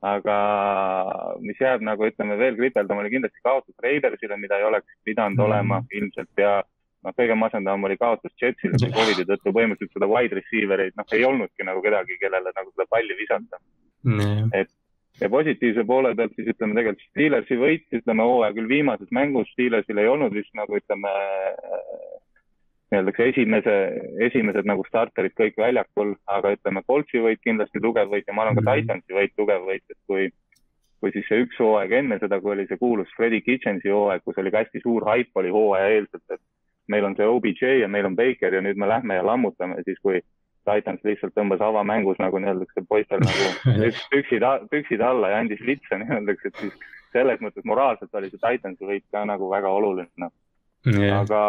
aga 0.00 0.34
mis 1.44 1.58
jääb 1.60 1.82
nagu 1.84 2.06
ütleme 2.06 2.38
veel 2.40 2.54
kripeldama, 2.56 3.02
oli 3.02 3.10
kindlasti 3.12 3.42
kaotus 3.44 3.74
Raidersile, 3.84 4.36
mida 4.40 4.56
ei 4.56 4.64
oleks 4.64 4.88
pidanud 5.04 5.36
mm. 5.36 5.44
olema 5.44 5.82
ilmselt 5.92 6.40
ja 6.40 6.62
noh, 7.04 7.14
kõige 7.16 7.36
masendavam 7.36 7.84
oli 7.84 7.98
kaotus 8.00 8.32
Jetsile 8.40 8.80
Covidi 8.96 9.26
tõttu 9.28 9.52
põhimõtteliselt 9.52 9.98
seda 9.98 10.08
wide 10.08 10.38
receiver 10.40 10.86
eid, 10.86 10.96
noh, 10.96 11.08
ei 11.12 11.24
olnudki 11.28 11.68
nagu 11.68 11.84
kedagi, 11.84 12.16
kellele 12.22 12.52
nagu 12.56 12.72
seda 12.72 12.88
palli 12.88 13.16
visata 13.18 13.60
mm.. 14.08 14.48
et 14.56 14.72
ja 15.20 15.28
positiivse 15.28 15.84
poole 15.84 16.14
pealt 16.16 16.34
siis 16.36 16.48
ütleme 16.54 16.76
tegelikult 16.76 17.06
Steelersi 17.10 17.58
võit, 17.60 17.86
ütleme 18.00 18.26
hooaja 18.26 18.56
küll 18.56 18.70
viimases 18.70 19.10
mängus 19.14 19.50
Steelersil 19.54 20.00
ei 20.00 20.08
olnud 20.08 20.34
vist 20.34 20.52
nagu 20.58 20.78
ütleme 20.78 21.12
nii-öelda 22.90 23.24
esimese, 23.28 23.74
esimesed 24.26 24.66
nagu 24.66 24.84
starterid 24.88 25.34
kõik 25.38 25.58
väljakul, 25.60 26.14
aga 26.26 26.54
ütleme, 26.56 26.82
Coltsi 26.88 27.22
võit 27.22 27.42
kindlasti 27.44 27.82
tugev 27.82 28.10
võit 28.10 28.26
ja 28.26 28.34
ma 28.34 28.46
arvan 28.46 28.58
ka 28.58 28.64
mhm. 28.64 28.80
Titansi 28.80 29.18
võit 29.18 29.36
tugev 29.38 29.66
võit, 29.68 29.84
et 29.90 29.98
kui, 30.10 30.26
kui 31.00 31.14
siis 31.14 31.28
see 31.28 31.44
üks 31.44 31.60
hooaeg 31.62 31.94
enne 32.00 32.18
seda, 32.22 32.40
kui 32.42 32.56
oli 32.56 32.66
see 32.66 32.80
kuulus 32.80 33.12
Freddie 33.16 33.44
Kitchensi 33.46 33.94
hooaeg, 33.94 34.24
kus 34.26 34.40
oli 34.42 34.50
ka 34.50 34.64
hästi 34.64 34.82
suur 34.82 35.06
haip 35.06 35.30
oli 35.38 35.54
hooaja 35.54 35.94
eelselt, 35.94 36.26
et 36.34 36.42
meil 36.90 37.06
on 37.06 37.14
see 37.16 37.30
OBJ 37.30 37.78
ja 37.84 37.88
meil 37.88 38.10
on 38.10 38.18
Baker 38.18 38.58
ja 38.58 38.64
nüüd 38.64 38.80
me 38.80 38.90
lähme 38.90 39.20
ja 39.20 39.26
lammutame, 39.26 39.78
siis 39.86 40.00
kui 40.02 40.18
Titans 40.68 41.04
lihtsalt 41.04 41.34
tõmbas 41.36 41.62
avamängus 41.64 42.18
nagu 42.20 42.40
nii-öelda 42.40 42.84
poistel 42.88 43.22
nagu 43.24 43.50
püksid, 44.12 44.44
püksid 44.72 45.04
alla 45.04 45.32
ja 45.32 45.42
andis 45.44 45.62
litse 45.64 45.98
nii-öelda, 46.02 46.36
et 46.36 46.62
siis 46.62 46.74
selles 47.14 47.40
mõttes 47.42 47.66
moraalselt 47.66 48.14
oli 48.14 48.30
see 48.30 48.42
Titansi 48.42 48.86
võit 48.86 49.06
ka 49.12 49.24
nagu 49.28 49.50
väga 49.50 49.72
oluline 49.80 50.10
no.. 50.20 50.30
Yeah. 50.86 51.20
aga 51.20 51.40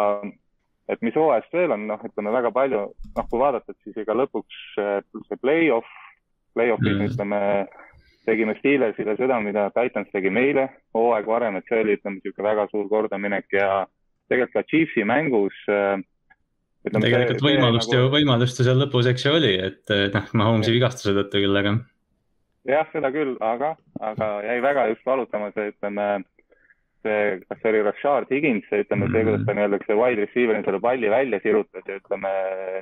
et 0.92 1.00
mis 1.04 1.14
hooajast 1.16 1.54
veel 1.54 1.72
on, 1.72 1.86
noh, 1.88 2.00
ütleme 2.04 2.32
väga 2.34 2.50
palju, 2.52 2.82
noh, 3.16 3.28
kui 3.30 3.40
vaadata, 3.40 3.72
et 3.72 3.86
siis 3.86 4.02
ega 4.02 4.16
lõpuks 4.18 4.58
see 4.76 5.38
play-off, 5.40 5.88
play-off'is 6.56 6.98
mm. 6.98 7.06
ütleme, 7.08 7.40
tegime 8.28 8.56
Steelersile 8.58 9.16
seda, 9.16 9.38
mida 9.40 9.70
Titans 9.72 10.10
tegi 10.12 10.30
meile 10.30 10.68
hooaeg 10.96 11.28
varem, 11.30 11.56
et 11.56 11.70
see 11.70 11.80
oli, 11.80 11.96
ütleme, 11.96 12.18
niisugune 12.18 12.48
väga 12.50 12.68
suur 12.70 12.90
kordaminek 12.92 13.48
ja 13.56 13.70
tegelikult 14.28 14.58
ka 14.58 14.66
Chiefsi 14.68 15.06
mängus 15.08 15.56
äh, 15.72 15.96
ütleme, 16.86 17.06
tegelikult 17.06 17.40
see, 17.40 17.48
võimalust 17.48 17.88
see, 17.90 17.98
ju 17.98 18.04
nagu..., 18.04 18.14
võimalust 18.16 18.60
ju 18.60 18.66
seal 18.66 18.82
lõpus, 18.82 19.08
eks 19.12 19.26
ju 19.26 19.34
oli, 19.38 19.54
et 19.70 19.94
noh, 20.16 20.28
Mahomes'i 20.40 20.74
vigastuse 20.74 21.14
tõttu 21.18 21.42
küll, 21.44 21.58
aga. 21.62 21.76
jah, 22.70 22.86
seda 22.94 23.12
küll, 23.14 23.34
aga, 23.44 23.74
aga 24.12 24.30
jäi 24.48 24.60
väga 24.64 24.88
just 24.92 25.08
valutama 25.08 25.50
see, 25.54 25.72
ütleme 25.74 26.08
see, 27.02 27.40
kas 27.48 27.60
see 27.62 27.72
oli 27.72 27.82
Rashard 27.86 28.30
Higins, 28.32 28.68
ütleme 28.70 29.10
see, 29.10 29.24
kuidas 29.26 29.44
ta 29.46 29.56
nii-öelda 29.56 29.82
see 29.86 29.98
wide 29.98 30.22
receiver'i 30.22 30.64
selle 30.66 30.80
palli 30.82 31.10
välja 31.12 31.42
sirutas 31.42 31.90
ja 31.90 31.98
ütleme 32.00 32.32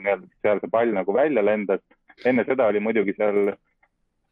nii-öelda 0.05 0.31
seal 0.45 0.63
see 0.63 0.73
pall 0.77 0.95
nagu 0.97 1.17
välja 1.17 1.45
lendas. 1.45 1.83
enne 2.29 2.45
seda 2.45 2.67
oli 2.69 2.83
muidugi 2.85 3.15
seal 3.17 3.53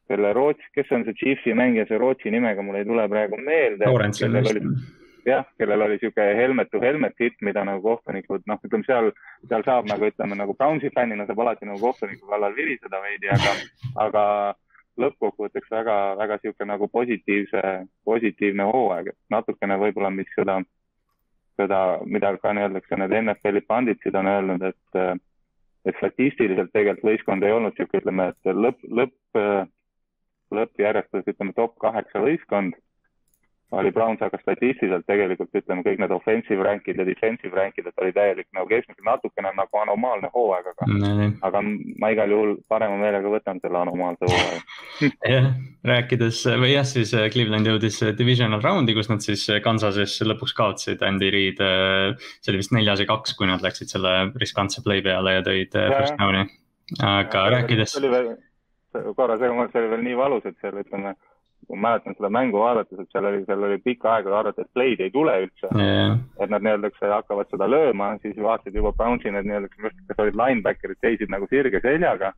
selle 0.09 0.33
Rootsi, 0.37 0.65
kes 0.77 0.93
on 0.97 1.05
see 1.05 1.17
Chiefsi 1.21 1.55
mängija, 1.57 1.87
see 1.89 2.01
Rootsi 2.01 2.33
nimega 2.33 2.65
mul 2.65 2.81
ei 2.81 2.89
tule 2.89 3.05
praegu 3.13 3.41
meelde. 3.41 3.89
Jah, 5.27 5.45
kellel 5.59 5.83
oli 5.83 5.99
sihuke 5.99 6.25
helmet 6.37 6.71
to 6.71 6.81
helmet 6.81 7.15
hit, 7.21 7.37
mida 7.43 7.65
nagu 7.67 7.83
kohtunikud, 7.83 8.45
noh, 8.47 8.61
ütleme 8.65 8.87
seal, 8.87 9.11
seal 9.49 9.65
saab 9.67 9.89
nagu 9.91 10.09
ütleme 10.09 10.39
nagu 10.39 10.55
Brownsi 10.55 10.91
fännina 10.95 11.27
saab 11.27 11.43
alati 11.45 11.69
nagu 11.69 11.81
kohtuniku 11.83 12.31
kallal 12.31 12.57
viriseda 12.57 13.01
veidi, 13.03 13.31
aga, 13.35 13.55
aga 14.07 14.25
lõppkokkuvõtteks 14.99 15.71
väga, 15.71 15.97
väga 16.19 16.41
niisugune 16.41 16.73
nagu 16.73 16.89
positiivse, 16.91 17.63
positiivne 18.09 18.67
hooaeg, 18.73 19.13
et 19.13 19.19
natukene 19.35 19.79
võib-olla, 19.81 20.11
mis 20.15 20.31
seda, 20.35 20.59
seda, 21.61 21.81
mida 22.05 22.35
ka 22.43 22.55
nii-öeldakse, 22.55 22.99
need 22.99 23.17
NFL-i 23.23 23.65
panditsid 23.69 24.19
on 24.19 24.31
öelnud, 24.35 24.67
et, 24.73 25.23
et 25.87 25.99
statistiliselt 26.01 26.75
tegelikult 26.75 27.13
võistkond 27.13 27.47
ei 27.47 27.55
olnud 27.55 27.77
niisugune, 27.77 28.03
ütleme, 28.03 28.29
et 28.35 28.53
lõpp, 28.67 28.85
lõpp, 29.01 29.43
lõppjärjestus, 30.59 31.27
ütleme 31.29 31.55
top 31.57 31.77
kaheksa 31.83 32.23
võistkond 32.25 32.77
oli 33.71 33.91
Browns, 33.93 34.23
aga 34.25 34.39
statistiliselt 34.41 35.05
tegelikult 35.09 35.53
ütleme, 35.59 35.83
kõik 35.85 35.99
need 36.01 36.13
offensive 36.15 36.65
rank'id 36.65 37.01
ja 37.01 37.05
defensive 37.05 37.57
rank'id, 37.57 37.91
et 37.91 38.01
oli 38.01 38.15
täielik 38.17 38.49
nagu 38.57 38.71
keskmine, 38.71 39.03
natukene 39.05 39.53
nagu 39.57 39.81
anomaalne 39.83 40.31
hooaeg, 40.33 40.71
aga 40.73 40.89
mm, 40.89 41.03
-hmm. 41.05 41.35
aga 41.45 41.63
ma 42.01 42.11
igal 42.15 42.33
juhul 42.33 42.55
parema 42.69 42.97
meelega 42.97 43.29
võtan 43.35 43.61
selle 43.61 43.83
anomaalse 43.83 44.31
hooaja 44.31 44.63
jah, 45.35 45.51
rääkides 45.93 46.41
või 46.65 46.73
jah, 46.73 46.89
siis 46.89 47.13
äh, 47.15 47.29
Cleveland 47.35 47.69
jõudis 47.69 48.01
äh, 48.07 48.15
divisional 48.17 48.65
round'i, 48.65 48.97
kus 48.97 49.13
nad 49.13 49.25
siis 49.25 49.45
äh, 49.53 49.61
Kansases 49.65 50.17
lõpuks 50.25 50.57
kaotasid 50.57 51.05
Andy 51.05 51.31
Reid. 51.31 51.61
see 52.41 52.53
oli 52.53 52.65
vist 52.65 52.73
neljas 52.73 53.05
ja 53.05 53.07
kaks, 53.07 53.37
kui 53.37 53.47
nad 53.51 53.65
läksid 53.65 53.93
selle 53.93 54.33
riskantse 54.41 54.81
play 54.85 55.05
peale 55.05 55.39
ja 55.39 55.45
tõid 55.45 55.77
ja, 55.77 55.89
first 55.93 56.17
down'i, 56.17 56.49
aga 57.05 57.45
ja, 57.45 57.57
rääkides. 57.59 57.99
korra, 59.17 59.37
see 59.37 59.51
oli 59.53 59.91
veel 59.93 60.07
nii 60.09 60.17
valus, 60.17 60.49
et 60.49 60.57
seal 60.63 60.81
ütleme 60.81 61.19
ma 61.69 61.77
mäletan 61.77 62.17
seda 62.17 62.31
mängu 62.33 62.61
vaadates, 62.63 62.99
et 62.99 63.11
seal 63.13 63.29
oli, 63.29 63.43
seal 63.47 63.65
oli 63.69 63.79
pikka 63.85 64.15
aega 64.15 64.33
arvata, 64.39 64.65
et 64.65 64.73
play'd 64.77 65.03
ei 65.05 65.11
tule 65.15 65.35
üldse. 65.45 65.71
Yeah.. 65.77 66.19
et 66.41 66.53
nad 66.53 66.65
nii-öelda 66.65 66.91
hakkavad 67.13 67.51
seda 67.53 67.69
lööma, 67.69 68.15
siis 68.23 68.39
vaatasid 68.41 68.79
juba 68.79 68.95
Brownsi 68.97 69.33
need 69.35 69.49
nii-öelda, 69.49 69.93
kes 70.09 70.23
olid 70.25 70.39
linebacker'id, 70.39 71.01
seisid 71.05 71.35
nagu 71.35 71.49
sirge 71.51 71.83
seljaga 71.85 72.33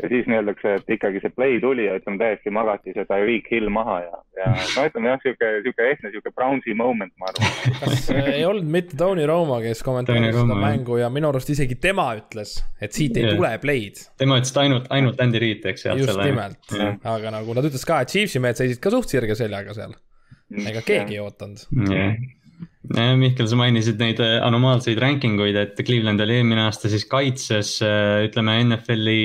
ja 0.00 0.08
siis 0.08 0.28
nii-öeldakse, 0.28 0.74
et 0.78 0.92
ikkagi 0.96 1.20
see 1.22 1.32
play 1.36 1.58
tuli 1.60 1.84
ja 1.84 1.98
ütleme 1.98 2.18
täiesti 2.20 2.52
magati 2.54 2.94
see 2.96 3.04
Tyreek 3.08 3.50
Hill 3.52 3.68
maha 3.72 3.98
ja, 4.04 4.20
ja 4.38 4.48
no 4.54 4.84
ütleme 4.88 5.10
jah, 5.12 5.20
sihuke, 5.24 5.50
sihuke 5.66 5.88
ehtne 5.90 6.12
sihuke 6.14 6.32
Brownsi 6.34 6.76
moment, 6.78 7.12
ma 7.20 7.28
arvan. 7.30 7.76
kas 7.82 8.08
äh, 8.14 8.30
ei 8.38 8.46
olnud 8.48 8.70
mitte 8.72 8.96
Tony 8.98 9.26
Roma, 9.28 9.60
kes 9.64 9.84
kommenteeris 9.86 10.36
seda 10.38 10.58
mängu 10.58 10.98
ja 11.02 11.10
minu 11.12 11.28
arust 11.28 11.52
isegi 11.52 11.76
tema 11.82 12.08
ütles, 12.18 12.56
et 12.80 12.96
siit 12.96 13.20
ei 13.20 13.28
yeah. 13.28 13.36
tule 13.36 13.52
play'd. 13.62 14.04
tema 14.22 14.40
ütles, 14.40 14.54
et 14.54 14.62
ainult, 14.64 14.92
ainult 14.96 15.24
Andy 15.24 15.42
Reid 15.44 15.64
teeks 15.66 15.88
jah. 15.88 15.98
just 16.00 16.14
selle. 16.14 16.28
nimelt 16.30 16.76
yeah., 16.78 16.96
aga 17.16 17.34
nagu 17.36 17.58
nad 17.58 17.68
ütles 17.68 17.84
ka, 17.88 18.02
et 18.02 18.14
Chiefsi 18.14 18.42
mehed 18.42 18.60
seisid 18.60 18.80
ka 18.82 18.94
suht 18.94 19.12
sirge 19.12 19.36
seljaga 19.38 19.76
seal. 19.76 19.98
ega 20.52 20.80
keegi 20.80 21.18
yeah. 21.18 21.20
ei 21.20 21.26
ootanud 21.26 21.68
yeah 21.92 22.22
Mihkel, 22.92 23.46
sa 23.46 23.56
mainisid 23.56 24.00
neid 24.02 24.18
äh, 24.20 24.40
anomaalseid 24.42 24.98
ranking 25.00 25.38
uid, 25.40 25.56
et 25.56 25.78
Cleveland 25.86 26.20
oli 26.20 26.40
eelmine 26.40 26.64
aasta 26.66 26.90
siis 26.90 27.06
kaitses, 27.08 27.76
äh, 27.86 28.24
ütleme 28.26 28.58
NFL-i 28.66 29.20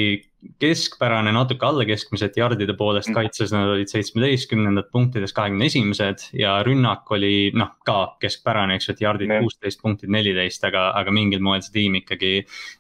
keskpärane, 0.62 1.32
natuke 1.34 1.66
alla 1.66 1.86
keskmiselt 1.88 2.38
jardide 2.38 2.76
poolest 2.78 3.10
mm. 3.10 3.16
kaitses, 3.18 3.52
nad 3.54 3.72
olid 3.74 3.90
seitsmeteistkümnendad 3.92 4.90
punktides 4.94 5.34
kahekümne 5.36 5.66
esimesed 5.70 6.28
ja 6.38 6.58
rünnak 6.66 7.10
oli 7.16 7.50
noh, 7.58 7.74
ka 7.88 7.98
keskpärane, 8.22 8.78
eks 8.78 8.90
ju, 8.90 8.96
et 8.96 9.04
jardid 9.04 9.34
kuusteist, 9.34 9.82
punktid 9.82 10.14
neliteist, 10.14 10.64
aga, 10.70 10.92
aga 11.00 11.14
mingil 11.16 11.42
moel 11.44 11.64
see 11.66 11.74
tiim 11.80 11.98
ikkagi 12.02 12.34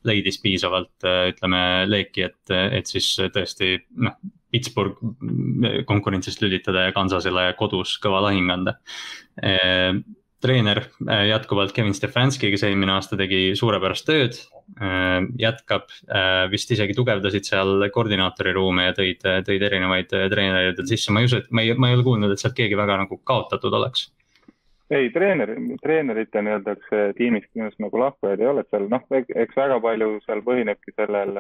leidis 0.07 0.39
piisavalt 0.43 1.07
ütleme 1.33 1.61
leeki, 1.89 2.27
et, 2.29 2.57
et 2.79 2.95
siis 2.95 3.13
tõesti 3.33 3.77
noh. 4.03 4.17
Pittsburgh 4.47 4.95
konkurentsist 5.89 6.39
lülitada 6.39 6.85
ja 6.85 6.93
Kansasele 6.95 7.49
kodus 7.59 7.97
kõva 7.99 8.21
lahing 8.23 8.47
anda 8.53 8.77
treener 10.41 10.83
äh, 11.09 11.27
jätkuvalt 11.31 11.73
Kevin 11.73 11.95
Stefanski, 11.97 12.51
kes 12.53 12.65
eelmine 12.67 12.93
aasta 12.97 13.17
tegi 13.19 13.51
suurepärast 13.57 14.07
tööd. 14.07 14.37
Äh, 14.81 15.23
jätkab, 15.39 15.89
äh, 16.11 16.43
vist 16.51 16.71
isegi 16.75 16.95
tugevdasid 16.97 17.47
seal 17.47 17.87
koordinaatori 17.93 18.53
ruume 18.57 18.89
ja 18.89 18.97
tõid, 18.97 19.23
tõid 19.47 19.65
erinevaid 19.69 20.11
treenereid 20.11 20.83
sisse, 20.89 21.13
ma 21.13 21.23
ei 21.23 21.31
usu, 21.31 21.41
et 21.41 21.49
ma 21.51 21.65
ei, 21.65 21.73
ma 21.77 21.89
ei 21.89 21.97
ole 21.97 22.05
kuulnud, 22.05 22.33
et 22.33 22.43
sealt 22.43 22.57
keegi 22.57 22.77
väga 22.77 22.99
nagu 23.05 23.19
kaotatud 23.23 23.73
oleks 23.81 24.11
ei, 24.87 25.09
treener, 25.11 25.49
treenerite 25.83 26.41
nii-öelda 26.43 26.75
tiimist 27.17 27.49
minu 27.55 27.65
arust 27.65 27.81
nagu 27.83 27.99
lahkujaid 27.99 28.39
ei 28.39 28.47
ole, 28.47 28.63
et 28.63 28.71
seal 28.71 28.85
noh, 28.91 29.03
eks 29.17 29.57
väga 29.59 29.81
palju 29.83 30.13
seal 30.23 30.43
põhinebki 30.45 30.93
sellel 30.95 31.33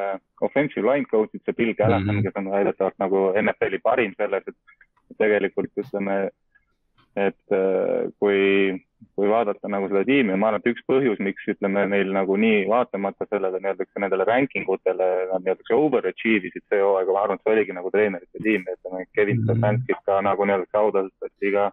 offensive 0.43 0.83
line 0.83 1.07
coach'id, 1.07 1.43
see 1.45 1.55
Bill 1.55 1.71
Callahan 1.77 2.03
mm, 2.03 2.17
-hmm. 2.17 2.25
kes 2.27 2.41
on 2.41 2.51
väidetavalt 2.51 2.99
nagu 2.99 3.21
NFL-i 3.39 3.79
parim 3.83 4.11
selles, 4.17 4.43
et 4.51 5.17
tegelikult 5.23 5.71
ütleme, 5.79 6.17
et 7.17 7.57
kui 8.21 8.77
kui 9.17 9.29
vaadata 9.29 9.69
nagu 9.69 9.87
seda 9.89 10.03
tiimi, 10.05 10.35
ma 10.37 10.51
arvan, 10.51 10.61
et 10.61 10.69
üks 10.71 10.83
põhjus, 10.89 11.19
miks 11.25 11.45
ütleme 11.49 11.85
neil 11.89 12.11
nagu 12.13 12.35
nii 12.37 12.63
vaatamata 12.69 13.25
sellele 13.29 13.59
nii-öelda 13.61 13.85
nendele 14.03 14.25
ranking 14.29 14.69
utele 14.69 15.07
nad 15.31 15.45
nii-öelda 15.45 15.77
overachieve 15.77 16.51
isid 16.51 16.65
see 16.65 16.81
hooaeg, 16.81 17.09
ma 17.13 17.23
arvan, 17.23 17.39
et 17.39 17.45
see 17.45 17.55
oligi 17.55 17.75
nagu 17.77 17.91
treenerite 17.93 18.43
tiim, 18.45 18.65
ütleme 18.73 19.05
Kevin 19.17 19.39
mhm. 19.41 19.47
Stefanskit 19.47 20.03
ka 20.05 20.19
nagu 20.25 20.49
nii-öelda 20.49 20.83
autastati 20.83 21.53
ka 21.55 21.71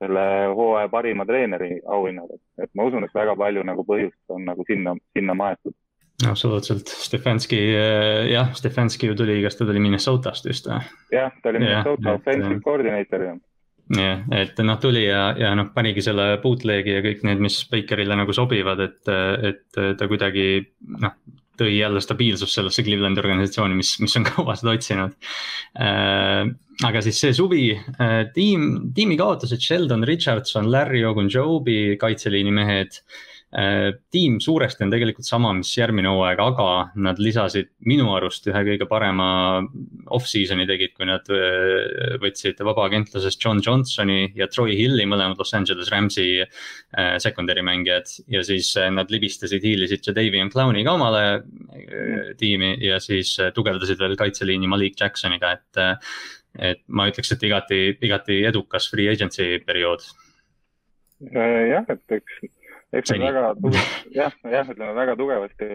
selle 0.00 0.24
hooaja 0.56 0.88
parima 0.90 1.26
treeneri 1.28 1.76
auhinnale, 1.98 2.40
et 2.58 2.70
ma 2.74 2.88
usun, 2.88 3.06
et 3.06 3.14
väga 3.14 3.36
palju 3.38 3.66
nagu 3.68 3.84
põhjust 3.86 4.34
on 4.34 4.46
nagu 4.48 4.66
sinna, 4.66 4.96
sinna 5.16 5.36
maetud 5.38 5.76
absoluutselt, 6.28 6.90
Stefanski, 6.90 7.58
eh, 7.72 8.26
jah, 8.32 8.50
Stefanski 8.56 9.08
ju 9.08 9.14
tuli, 9.16 9.38
kas 9.44 9.56
ta 9.56 9.64
tuli 9.68 9.80
Minnesotast 9.80 10.48
just 10.50 10.66
või? 10.68 10.82
jah, 11.14 11.30
ta 11.42 11.52
oli 11.52 11.62
Minnesota 11.62 12.16
offensive 12.18 12.58
coordinator 12.64 13.24
ju 13.28 13.36
jah, 13.96 14.22
et 14.36 14.60
noh, 14.62 14.78
tuli 14.82 15.04
ja, 15.06 15.30
ja 15.38 15.52
noh, 15.58 15.70
panigi 15.74 16.04
selle 16.04 16.32
bootleg'i 16.42 16.96
ja 16.98 17.04
kõik 17.04 17.24
need, 17.26 17.42
mis 17.42 17.60
Bakerile 17.70 18.18
nagu 18.18 18.34
sobivad, 18.36 18.82
et, 18.86 19.12
et 19.50 19.82
ta 19.98 20.10
kuidagi 20.10 20.48
noh 21.00 21.18
tõi 21.60 21.74
jälle 21.76 22.00
stabiilsust 22.00 22.56
sellesse 22.56 22.80
Clevelandi 22.86 23.20
organisatsiooni, 23.20 23.74
mis, 23.76 23.94
mis 24.00 24.14
on 24.16 24.24
kaua 24.30 24.54
seda 24.56 24.72
otsinud. 24.72 25.16
Äh, 25.76 26.46
aga 26.88 27.02
siis 27.04 27.18
see 27.20 27.34
suvi 27.36 27.64
äh, 27.74 28.22
tiim, 28.32 28.92
tiimi 28.96 29.18
kaotasid 29.20 29.60
Sheldon 29.60 30.06
Richardson, 30.08 30.70
Larry 30.72 31.04
Ogunjobi, 31.04 31.98
kaitseliini 32.00 32.54
mehed 32.56 33.02
Äh, 33.02 33.29
tiim 33.50 34.36
suuresti 34.38 34.84
on 34.84 34.92
tegelikult 34.92 35.26
sama, 35.26 35.50
mis 35.58 35.72
järgmine 35.74 36.06
hooaeg, 36.12 36.38
aga 36.38 36.66
nad 37.02 37.18
lisasid 37.18 37.72
minu 37.82 38.12
arust 38.14 38.44
ühe 38.46 38.60
kõige 38.68 38.86
parema 38.86 39.26
off-season'i 40.14 40.68
tegid, 40.68 40.92
kui 40.94 41.08
nad 41.08 41.26
äh, 41.34 42.14
võtsid 42.22 42.62
vabaagentlusest 42.62 43.42
John 43.42 43.58
Johnsoni 43.64 44.28
ja 44.38 44.46
Troy 44.46 44.76
Hilli, 44.78 45.06
mõlemad 45.10 45.40
Los 45.42 45.50
Angeles 45.58 45.90
Rams'i 45.90 46.28
äh, 46.44 47.16
secondary 47.18 47.64
mängijad. 47.66 48.14
ja 48.30 48.44
siis 48.46 48.70
nad 48.94 49.10
libistasid, 49.10 49.66
hiilisid 49.66 50.06
Jadavion 50.06 50.50
Clowni 50.50 50.86
ka 50.86 50.94
omale 50.94 51.42
tiimi 52.38 52.76
ja 52.86 53.00
siis 53.02 53.34
tugevdasid 53.54 53.98
veel 53.98 54.14
kaitseliini 54.20 54.70
Malik 54.70 54.94
Jacksoniga, 55.00 55.56
et. 55.58 56.06
et 56.58 56.80
ma 56.88 57.04
ütleks, 57.06 57.30
et 57.30 57.42
igati, 57.46 57.76
igati 58.02 58.40
edukas 58.46 58.88
free 58.90 59.10
agency 59.10 59.58
periood. 59.66 60.06
jah, 61.34 61.86
et 61.90 62.18
eks 62.18 62.40
eks 62.92 63.12
nad 63.12 63.26
väga 63.26 63.54
tugevasti, 63.60 64.14
jah, 64.16 64.34
jah, 64.54 64.70
ütleme 64.74 64.94
väga 64.94 65.16
tugevasti 65.16 65.68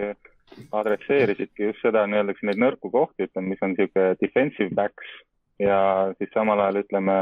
adresseerisidki 0.72 1.70
just 1.70 1.82
seda 1.84 2.06
nii-öelda 2.10 2.36
neid 2.48 2.62
nõrku 2.62 2.92
kohti, 2.94 3.28
ütleme, 3.28 3.54
mis 3.54 3.64
on 3.66 3.74
niisugune 3.74 4.18
defensive 4.22 4.76
backs 4.76 5.16
ja 5.60 5.80
siis 6.20 6.32
samal 6.34 6.60
ajal 6.60 6.84
ütleme 6.84 7.18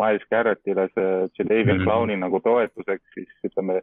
Miles 0.00 0.24
Garrettile 0.30 0.86
see 0.94 1.08
Jadavion 1.38 1.76
mm 1.76 1.80
-hmm. 1.80 1.84
Clowni 1.84 2.16
nagu 2.16 2.40
toetuseks, 2.40 3.04
siis 3.14 3.28
ütleme 3.44 3.80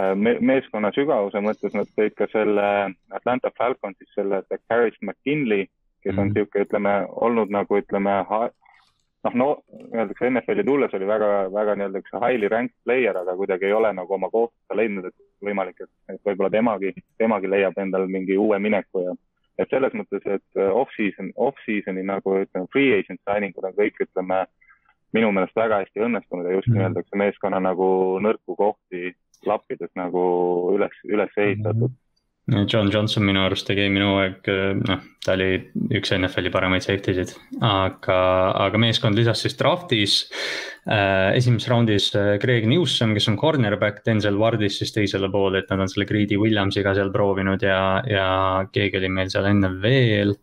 äh, 0.00 0.14
me 0.14 0.36
meeskonna 0.40 0.92
sügavuse 0.92 1.42
mõttes 1.44 1.74
nad 1.74 1.88
tõid 1.98 2.14
ka 2.16 2.26
selle 2.32 2.94
Atlanta 3.10 3.50
Falconsis 3.58 4.14
selle 4.14 4.42
Harris 4.70 4.98
McKinley, 5.02 5.66
kes 6.02 6.18
on 6.18 6.28
niisugune 6.28 6.44
mm 6.44 6.50
-hmm., 6.54 6.66
ütleme, 6.66 7.06
olnud 7.10 7.50
nagu 7.50 7.78
ütleme 7.78 8.24
noh, 9.26 9.34
no 9.34 9.48
öeldakse 9.94 10.30
NFL-i 10.30 10.64
tulles 10.64 10.94
oli 10.96 11.08
väga, 11.08 11.30
väga 11.52 11.76
nii-öelda 11.78 12.02
üks 12.02 12.14
highly 12.16 12.48
ranked 12.52 12.76
player, 12.84 13.16
aga 13.20 13.36
kuidagi 13.36 13.68
ei 13.68 13.76
ole 13.76 13.92
nagu 13.96 14.16
oma 14.16 14.30
kohta 14.32 14.76
leidnud, 14.78 15.10
et 15.10 15.46
võimalik, 15.46 15.80
et, 15.84 15.90
et 16.14 16.20
võib-olla 16.26 16.50
temagi, 16.54 16.94
temagi 17.20 17.50
leiab 17.50 17.78
endal 17.82 18.08
mingi 18.08 18.38
uue 18.40 18.58
mineku 18.58 19.04
ja 19.04 19.16
et 19.60 19.68
selles 19.68 19.92
mõttes, 19.92 20.24
et 20.24 20.60
off-season, 20.64 21.34
off-season'i 21.36 22.04
nagu 22.08 22.38
ütleme, 22.40 22.68
free 22.72 22.94
agent 22.96 23.20
signing 23.28 23.56
ud 23.60 23.66
on 23.68 23.76
kõik, 23.76 23.98
ütleme, 24.06 24.44
minu 25.16 25.32
meelest 25.34 25.58
väga 25.58 25.82
hästi 25.82 26.04
õnnestunud 26.06 26.46
ja 26.46 26.54
just 26.54 26.70
-hmm. 26.70 26.78
nii-öelda 26.78 27.18
meeskonna 27.24 27.60
nagu 27.60 27.88
nõrku 28.24 28.56
kohti 28.56 29.12
lappides 29.46 29.90
nagu 29.98 30.22
üles, 30.76 30.96
üles 31.04 31.36
ehitatud 31.36 31.90
mm. 31.90 31.96
-hmm 31.96 32.09
John 32.50 32.90
Johnson 32.90 33.24
minu 33.26 33.44
arust 33.44 33.68
tegi 33.68 33.84
eelmine 33.84 34.06
hooaeg, 34.08 34.50
noh, 34.80 35.02
ta 35.24 35.34
oli 35.36 35.52
üks 35.98 36.12
NFL-i 36.16 36.50
paremaid 36.52 36.84
safety 36.84 37.14
sid, 37.14 37.34
aga, 37.62 38.18
aga 38.66 38.80
meeskond 38.80 39.18
lisas 39.18 39.44
siis 39.44 39.56
draft'is 39.60 40.16
äh,. 40.90 41.36
esimeses 41.36 41.68
raundis 41.70 42.08
äh, 42.18 42.32
Greg 42.42 42.66
Newsom, 42.70 43.14
kes 43.14 43.28
on 43.30 43.38
cornerback, 43.40 44.02
Denzel 44.06 44.40
Wardis 44.40 44.80
siis 44.80 44.94
teisele 44.96 45.30
poole, 45.30 45.62
et 45.62 45.70
nad 45.70 45.84
on 45.84 45.92
selle 45.92 46.08
Greedy 46.08 46.40
Williamsiga 46.40 46.94
seal 46.96 47.12
proovinud 47.14 47.62
ja, 47.62 48.00
ja 48.08 48.26
keegi 48.72 48.98
oli 49.02 49.12
meil 49.20 49.30
seal 49.32 49.46
enne 49.50 49.74
veel 49.82 50.34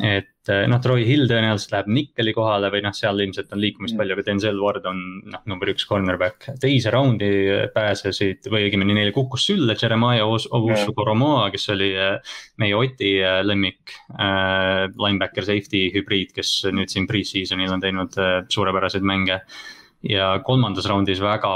et 0.00 0.48
eh, 0.48 0.62
noh, 0.70 0.78
Troy 0.82 1.04
Hill 1.04 1.26
tõenäoliselt 1.28 1.74
läheb 1.74 1.88
Nikkeli 1.92 2.32
kohale 2.36 2.70
või 2.72 2.80
noh, 2.84 2.94
seal 2.96 3.20
ilmselt 3.20 3.52
on 3.52 3.60
liikumist 3.60 3.94
mm. 3.94 4.00
palju, 4.00 4.16
aga 4.16 4.24
Denzel 4.28 4.60
Ward 4.62 4.86
on 4.88 5.02
noh, 5.28 5.42
number 5.50 5.72
üks 5.72 5.84
cornerback. 5.88 6.48
teise 6.62 6.92
raundi 6.94 7.28
pääsesid 7.74 8.48
või 8.52 8.68
õigemini 8.68 8.96
neile 8.96 9.12
kukkus 9.14 9.44
sülle 9.50 9.76
Jeremiah 9.76 10.24
Owusu-Koromoa, 10.24 11.50
kes 11.52 11.68
oli 11.74 11.90
eh, 11.92 12.32
meie 12.62 12.78
Oti 12.78 13.14
eh, 13.20 13.42
lemmik 13.44 13.96
äh,. 14.16 14.88
Linebacker 15.02 15.44
safety 15.46 15.86
hübriid, 15.94 16.32
kes 16.36 16.62
nüüd 16.72 16.90
siin 16.92 17.06
pre-season'il 17.10 17.72
on 17.74 17.82
teinud 17.82 18.16
äh, 18.20 18.34
suurepäraseid 18.52 19.04
mänge 19.06 19.42
ja 20.06 20.26
kolmandas 20.44 20.86
raundis 20.90 21.20
väga 21.22 21.50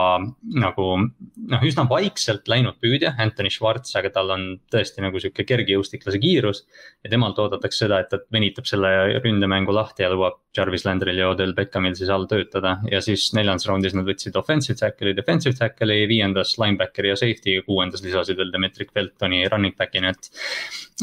nagu 0.63 0.87
noh, 0.97 1.65
üsna 1.67 1.87
vaikselt 1.91 2.47
läinud 2.51 2.79
püüdja, 2.83 3.15
Anthony 3.23 3.51
Schwartz, 3.51 3.95
aga 3.99 4.13
tal 4.15 4.31
on 4.35 4.45
tõesti 4.73 5.03
nagu 5.03 5.19
sihuke 5.23 5.47
kergejõustiklase 5.49 6.21
kiirus. 6.23 6.63
ja 7.05 7.11
temalt 7.11 7.39
oodatakse 7.43 7.85
seda, 7.85 8.01
et 8.01 8.11
ta 8.11 8.21
venitab 8.33 8.69
selle 8.71 9.21
ründemängu 9.25 9.75
lahti 9.75 10.07
ja 10.07 10.11
lubab 10.13 10.39
Jarvis 10.57 10.87
Landril 10.87 11.19
ja 11.19 11.31
Odell 11.33 11.55
Beckhamil 11.57 11.97
siis 11.99 12.11
all 12.13 12.29
töötada. 12.31 12.79
ja 12.91 13.01
siis 13.03 13.33
neljandas 13.35 13.67
raundis 13.67 13.97
nad 13.99 14.07
võtsid 14.07 14.39
offensive 14.39 14.79
tackle'i, 14.79 15.17
defensive 15.17 15.59
tackle'i, 15.59 16.07
viiendas 16.09 16.57
linebackeri 16.63 17.11
ja 17.13 17.19
safety 17.19 17.59
ja 17.59 17.67
kuuendas 17.67 18.05
lisasid 18.07 18.39
veel 18.39 18.55
Demetrik 18.55 18.95
Feltoni 18.95 19.43
running 19.51 19.77
back'ina, 19.77 20.15
et. 20.15 20.31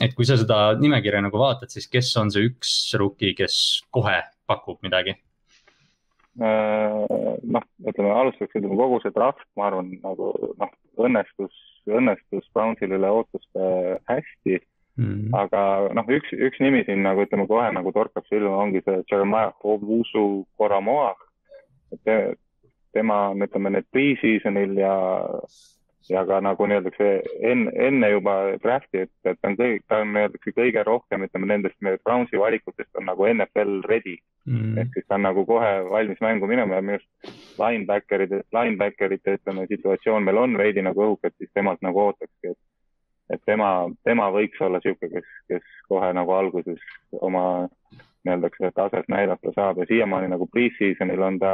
et 0.01 0.15
kui 0.15 0.25
sa 0.25 0.39
seda 0.39 0.77
nimekirja 0.79 1.21
nagu 1.27 1.39
vaatad, 1.39 1.71
siis 1.73 1.91
kes 1.91 2.15
on 2.21 2.31
see 2.31 2.47
üks 2.47 2.73
rookie, 2.99 3.35
kes 3.37 3.83
kohe 3.91 4.21
pakub 4.47 4.79
midagi 4.83 5.17
noh, 6.39 7.65
ütleme 7.87 8.11
alustuseks 8.11 8.57
ütleme 8.57 8.77
kogu 8.79 8.99
see 9.03 9.13
draft, 9.15 9.45
ma 9.57 9.67
arvan, 9.69 9.91
nagu 10.03 10.31
noh, 10.59 10.71
õnnestus, 10.97 11.57
õnnestus 11.89 12.47
Brownsil 12.55 12.95
üle 12.97 13.09
ootuste 13.09 13.67
hästi 14.09 14.57
mm. 14.97 15.03
-hmm. 15.03 15.35
aga 15.37 15.93
noh, 15.93 16.09
üks, 16.17 16.33
üks 16.33 16.61
nimi 16.63 16.83
siin 16.87 17.03
nagu 17.05 17.25
ütleme 17.25 17.47
kohe 17.47 17.69
nagu 17.75 17.93
torkab 17.93 18.25
silma, 18.29 18.55
ongi 18.65 18.81
see 18.85 19.03
Jeremiah 19.11 19.53
Ovusu 19.63 20.45
Koramoa. 20.57 21.13
tema 22.93 23.33
ütleme 23.33 23.69
need 23.73 23.85
pre-season'il 23.91 24.77
ja 24.77 24.95
ja 26.09 26.25
ka 26.27 26.39
nagu 26.43 26.67
nii-öelda 26.67 27.09
enne, 27.49 27.71
enne 27.87 28.09
juba 28.11 28.35
draft'i, 28.63 29.05
et, 29.05 29.11
et 29.25 29.39
ta 29.39 29.51
on 29.51 29.57
kõige, 29.59 29.79
ta 29.87 30.01
on 30.03 30.13
nii-öelda 30.15 30.53
kõige 30.57 30.83
rohkem, 30.87 31.25
ütleme 31.27 31.49
nendest 31.51 31.89
Brownsi 32.03 32.39
valikutest 32.39 32.99
on 32.99 33.07
nagu 33.11 33.27
NFL 33.31 33.81
ready. 33.87 34.17
Mm.. 34.43 34.75
ehk 34.77 34.91
siis 34.97 35.05
ta 35.07 35.15
on 35.15 35.23
nagu 35.23 35.45
kohe 35.47 35.71
valmis 35.87 36.19
mängu 36.19 36.47
minema 36.51 36.75
ja 36.75 36.83
minu 36.83 36.97
arust 36.97 37.59
linebacker'ide, 37.61 38.41
linebacker'ite 38.51 39.37
ütleme 39.37 39.63
situatsioon 39.69 40.25
meil 40.27 40.41
on 40.41 40.57
veidi 40.59 40.83
nagu 40.83 41.05
õhuke, 41.05 41.31
et 41.31 41.37
siis 41.39 41.51
temalt 41.55 41.79
nagu 41.85 42.09
ootakski, 42.09 42.51
et 42.51 42.59
et 43.31 43.41
tema, 43.47 43.69
tema 44.03 44.27
võiks 44.35 44.59
olla 44.61 44.81
niisugune, 44.83 45.21
kes, 45.21 45.29
kes 45.49 45.77
kohe 45.89 46.09
nagu 46.13 46.33
alguses 46.35 46.81
oma 47.23 47.69
nii-öelda 48.23 48.49
seda 48.57 48.71
taset 48.75 49.07
näidata 49.11 49.53
saab. 49.55 49.79
Ja 49.81 49.87
siiamaani 49.89 50.29
nagu 50.31 50.47
pre-season'il 50.51 51.23
on 51.23 51.39
ta 51.39 51.53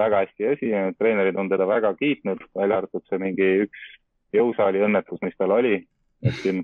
väga 0.00 0.24
hästi 0.24 0.48
esinenud, 0.54 0.98
treenerid 0.98 1.38
on 1.40 1.50
teda 1.52 1.68
väga 1.68 1.92
kiitnud, 2.00 2.42
välja 2.56 2.80
arvatud 2.80 3.04
see 3.08 3.20
mingi 3.22 3.50
üks 3.66 3.88
jõusaali 4.36 4.82
õnnetus, 4.86 5.20
mis 5.22 5.36
tal 5.38 5.54
oli. 5.56 5.80
et 6.20 6.36
siin, 6.42 6.58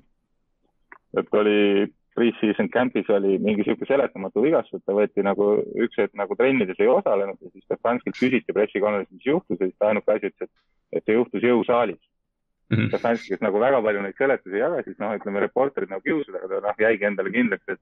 et 1.17 1.31
oli 1.33 1.87
pre-season 2.17 2.69
camp'is 2.73 3.09
oli 3.13 3.37
mingi 3.41 3.65
sihuke 3.65 3.85
seletamatu 3.89 4.41
vigastus, 4.41 4.79
et 4.79 4.85
ta 4.89 4.95
võeti 4.97 5.23
nagu 5.25 5.47
üks 5.85 5.97
hetk 6.01 6.17
nagu 6.17 6.37
trennides 6.37 6.79
ei 6.81 6.89
osalenud 6.89 7.37
ja 7.41 7.49
siis 7.51 7.65
Stefanskilt 7.65 8.17
küsiti 8.17 8.55
pressikonverentsil, 8.57 9.17
mis 9.19 9.29
juhtus 9.29 9.57
ja 9.59 9.65
siis 9.65 9.77
ta 9.77 9.91
ainuke 9.91 10.13
asi 10.13 10.31
ütles, 10.31 10.49
et, 10.49 10.97
et 10.97 11.05
see 11.05 11.17
juhtus 11.17 11.45
jõusaalis 11.45 11.99
mm 11.99 12.77
-hmm.. 12.77 12.89
Stefanski, 12.89 13.33
kes 13.33 13.45
nagu 13.45 13.61
väga 13.61 13.81
palju 13.85 14.01
neid 14.05 14.17
seletusi 14.17 14.63
jagas, 14.63 14.85
siis 14.85 14.97
noh, 15.03 15.13
ütleme 15.19 15.45
reporterid 15.45 15.93
nagu 15.93 16.05
kiusasid, 16.05 16.35
aga 16.35 16.49
ta 16.53 16.63
noh, 16.67 16.81
jäigi 16.85 17.09
endale 17.11 17.33
kindlaks, 17.37 17.75
et 17.75 17.81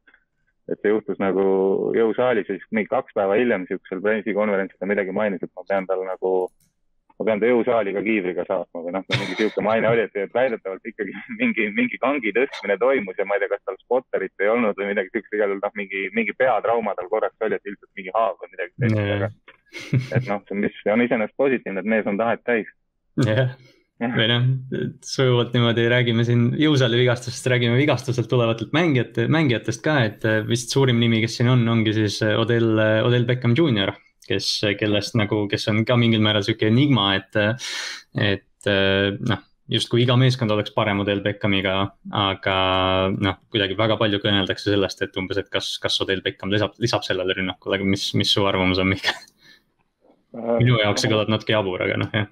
et 0.72 0.82
see 0.82 0.92
juhtus 0.92 1.20
nagu 1.22 1.46
jõusaalis 1.96 2.48
ja 2.50 2.58
siis 2.58 2.70
mingi 2.74 2.90
kaks 2.92 3.16
päeva 3.18 3.38
hiljem 3.40 3.68
siuksel 3.70 4.02
pressikonverentsil 4.04 4.80
ta 4.82 4.90
midagi 4.90 5.14
mainis, 5.16 5.44
et 5.46 5.52
ma 5.54 5.66
pean 5.70 5.86
tal 5.90 6.02
nagu, 6.08 6.32
ma 7.20 7.28
pean 7.28 7.42
ta 7.42 7.52
jõusaali 7.52 7.94
ka 7.96 8.02
kiivriga 8.06 8.48
saatma 8.48 8.82
või 8.86 8.96
noh, 8.96 9.06
mingi 9.14 9.38
sihuke 9.38 9.66
maine 9.66 9.92
oli, 9.92 10.08
et 10.08 10.34
väidetavalt 10.34 10.90
ikkagi 10.92 11.14
mingi, 11.42 11.70
mingi 11.78 12.02
kangi 12.02 12.34
tõstmine 12.38 12.80
toimus 12.82 13.22
ja 13.22 13.28
ma 13.30 13.38
ei 13.38 13.46
tea, 13.46 13.52
kas 13.54 13.64
tal 13.68 13.78
spotterit 13.84 14.46
ei 14.46 14.52
olnud 14.56 14.82
või 14.82 14.90
midagi 14.94 15.14
siukest, 15.14 15.38
igal 15.38 15.54
juhul 15.54 15.62
noh, 15.62 15.78
mingi, 15.78 16.08
mingi 16.18 16.38
peatrauma 16.40 16.98
tal 16.98 17.12
korraks 17.14 17.46
oli, 17.46 17.60
et 17.60 17.72
ilmselt 17.72 18.02
mingi 18.02 18.18
haav 18.18 18.42
või 18.42 18.56
midagi 18.56 18.76
sellist, 18.80 19.14
aga 19.20 20.18
et 20.18 20.34
noh, 20.34 20.44
mis 20.66 20.84
on 20.90 21.06
iseenesest 21.06 21.38
positiivne, 21.38 21.86
et 21.86 21.94
mees 21.96 22.10
on 22.10 22.18
tahet 22.22 22.46
täis. 22.48 22.74
jah 23.22 23.34
yeah 23.46 23.74
või 24.02 24.28
noh, 24.28 24.48
sujuvalt 25.06 25.54
niimoodi 25.56 25.86
räägime 25.92 26.26
siin 26.28 26.50
jõusaali 26.60 27.00
vigastustest, 27.00 27.48
räägime 27.52 27.78
vigastuselt 27.80 28.28
tulevatelt 28.32 28.74
mängijate, 28.76 29.30
mängijatest 29.32 29.84
ka, 29.86 30.00
et 30.10 30.26
äh, 30.28 30.42
vist 30.48 30.74
suurim 30.76 31.00
nimi, 31.00 31.22
kes 31.24 31.40
siin 31.40 31.52
on, 31.54 31.64
ongi 31.72 31.96
siis 31.96 32.20
äh, 32.26 32.36
Odell, 32.40 32.76
äh, 32.82 33.00
Odell 33.08 33.28
Beckham 33.30 33.56
Jr. 33.56 33.94
kes, 34.28 34.50
kellest 34.80 35.16
nagu, 35.20 35.46
kes 35.52 35.68
on 35.72 35.84
ka 35.88 35.98
mingil 36.02 36.24
määral 36.26 36.44
sihuke 36.44 36.68
enigma, 36.72 37.14
et, 37.20 37.44
et 38.20 38.72
noh 39.22 39.44
justkui 39.72 40.04
iga 40.04 40.14
meeskond 40.20 40.52
oleks 40.54 40.74
parem 40.76 41.00
Odell 41.02 41.24
Beckhamiga, 41.26 41.76
aga 42.14 42.58
noh, 43.14 43.40
kuidagi 43.54 43.78
väga 43.78 43.98
palju 44.02 44.20
kõneldakse 44.22 44.70
sellest, 44.70 45.02
et 45.02 45.18
umbes, 45.18 45.40
et 45.42 45.50
kas, 45.54 45.72
kas 45.82 45.98
Odell 46.06 46.22
Beckham 46.26 46.54
lisab, 46.54 46.76
lisab 46.82 47.06
sellele 47.08 47.38
rünnakule, 47.38 47.80
mis, 47.86 48.12
mis 48.18 48.34
su 48.36 48.46
arvamus 48.46 48.82
on, 48.84 48.92
Mihkel? 48.94 49.18
Minu 50.36 50.80
jaoks 50.82 51.06
see 51.06 51.12
kõlab 51.12 51.32
natuke 51.32 51.56
jabur, 51.56 51.84
aga 51.86 51.98
noh, 52.02 52.12
jah. 52.14 52.28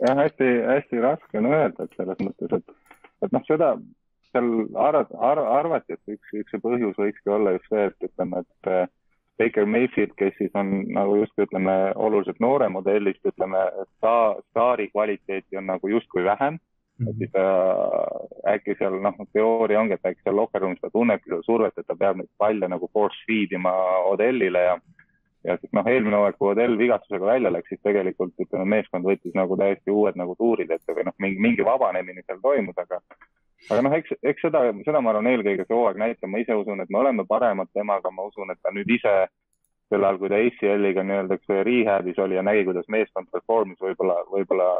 jah, 0.00 0.18
hästi, 0.22 0.50
hästi 0.66 1.02
raske 1.04 1.40
on 1.40 1.48
öelda, 1.52 1.86
et 1.86 1.96
selles 2.00 2.20
mõttes, 2.24 2.58
et, 2.58 2.76
et 3.26 3.34
noh, 3.36 3.46
seda 3.48 3.72
seal 4.32 4.52
arv, 4.74 5.10
arv, 5.30 5.48
arvati, 5.58 5.96
et 5.96 6.16
üks, 6.16 6.36
üks 6.42 6.60
põhjus 6.62 6.98
võikski 7.00 7.32
olla 7.32 7.56
just 7.56 7.68
see, 7.72 7.88
et 7.90 8.08
ütleme, 8.10 8.42
et 8.44 8.70
äh, 8.72 8.86
Baker 9.38 9.66
Mayfield, 9.68 10.14
kes 10.16 10.36
siis 10.38 10.54
on 10.56 10.72
nagu 10.96 11.18
justkui 11.20 11.44
ütleme, 11.44 11.74
oluliselt 11.94 12.40
noorem 12.40 12.76
modellist, 12.76 13.20
ütleme, 13.28 13.66
sta-, 13.96 14.36
staari 14.50 14.88
kvaliteeti 14.92 15.60
on 15.60 15.68
nagu 15.72 15.90
justkui 15.92 16.24
vähem 16.24 16.56
mm. 16.56 17.06
-hmm. 17.06 17.10
et 17.10 17.16
siis 17.18 17.32
ta 17.32 18.52
äkki 18.54 18.76
seal 18.78 19.00
noh, 19.02 19.18
teooria 19.32 19.80
ongi, 19.80 19.98
et 19.98 20.08
äkki 20.12 20.24
seal 20.24 20.36
locker 20.36 20.64
room'is 20.64 20.80
ta 20.80 20.90
tunnebki 20.90 21.30
seda 21.30 21.42
survet, 21.42 21.78
et 21.78 21.86
ta 21.86 21.96
peab 21.96 22.16
neid 22.16 22.32
palle 22.38 22.68
nagu 22.68 22.90
force 22.92 23.24
feed 23.26 23.52
ima 23.52 23.74
Odellile 24.12 24.64
ja 24.64 24.78
ja 25.46 25.56
noh, 25.78 25.88
eelmine 25.90 26.18
hooaeg, 26.18 26.36
kui 26.38 26.50
Odell 26.50 26.78
vigastusega 26.78 27.26
välja 27.26 27.52
läks, 27.54 27.70
siis 27.72 27.82
tegelikult 27.86 28.34
ütleme, 28.42 28.66
meeskond 28.76 29.06
võttis 29.06 29.34
nagu 29.38 29.56
täiesti 29.60 29.94
uued 29.94 30.18
nagu 30.18 30.34
tuurid 30.38 30.70
ette 30.74 30.96
või 30.96 31.06
noh, 31.08 31.16
mingi, 31.22 31.42
mingi 31.48 31.66
vabanemine 31.66 32.24
seal 32.26 32.42
toimus, 32.42 32.78
aga 32.82 33.00
aga 33.70 33.80
noh, 33.86 33.96
eks, 33.96 34.18
eks 34.22 34.46
seda, 34.48 34.62
seda 34.84 35.00
ma 35.00 35.12
arvan, 35.12 35.30
eelkõige 35.30 35.66
see 35.66 35.76
hooaeg 35.76 35.98
näitab, 36.02 36.30
ma 36.32 36.42
ise 36.42 36.58
usun, 36.58 36.82
et 36.82 36.92
me 36.92 37.02
oleme 37.02 37.26
paremad 37.28 37.70
temaga, 37.74 38.12
ma 38.12 38.28
usun, 38.28 38.52
et 38.52 38.60
ta 38.62 38.74
nüüd 38.74 38.90
ise 38.98 39.16
sel 39.90 40.04
ajal, 40.04 40.18
kui 40.20 40.30
ta 40.30 40.38
ACL-iga 40.42 41.04
nii-öelda 41.06 41.38
rehab'is 41.66 42.18
oli 42.22 42.38
ja 42.38 42.42
nägi, 42.42 42.64
kuidas 42.66 42.88
meeskond 42.90 43.30
perform'is 43.32 43.82
võib-olla, 43.82 44.18
võib-olla 44.32 44.70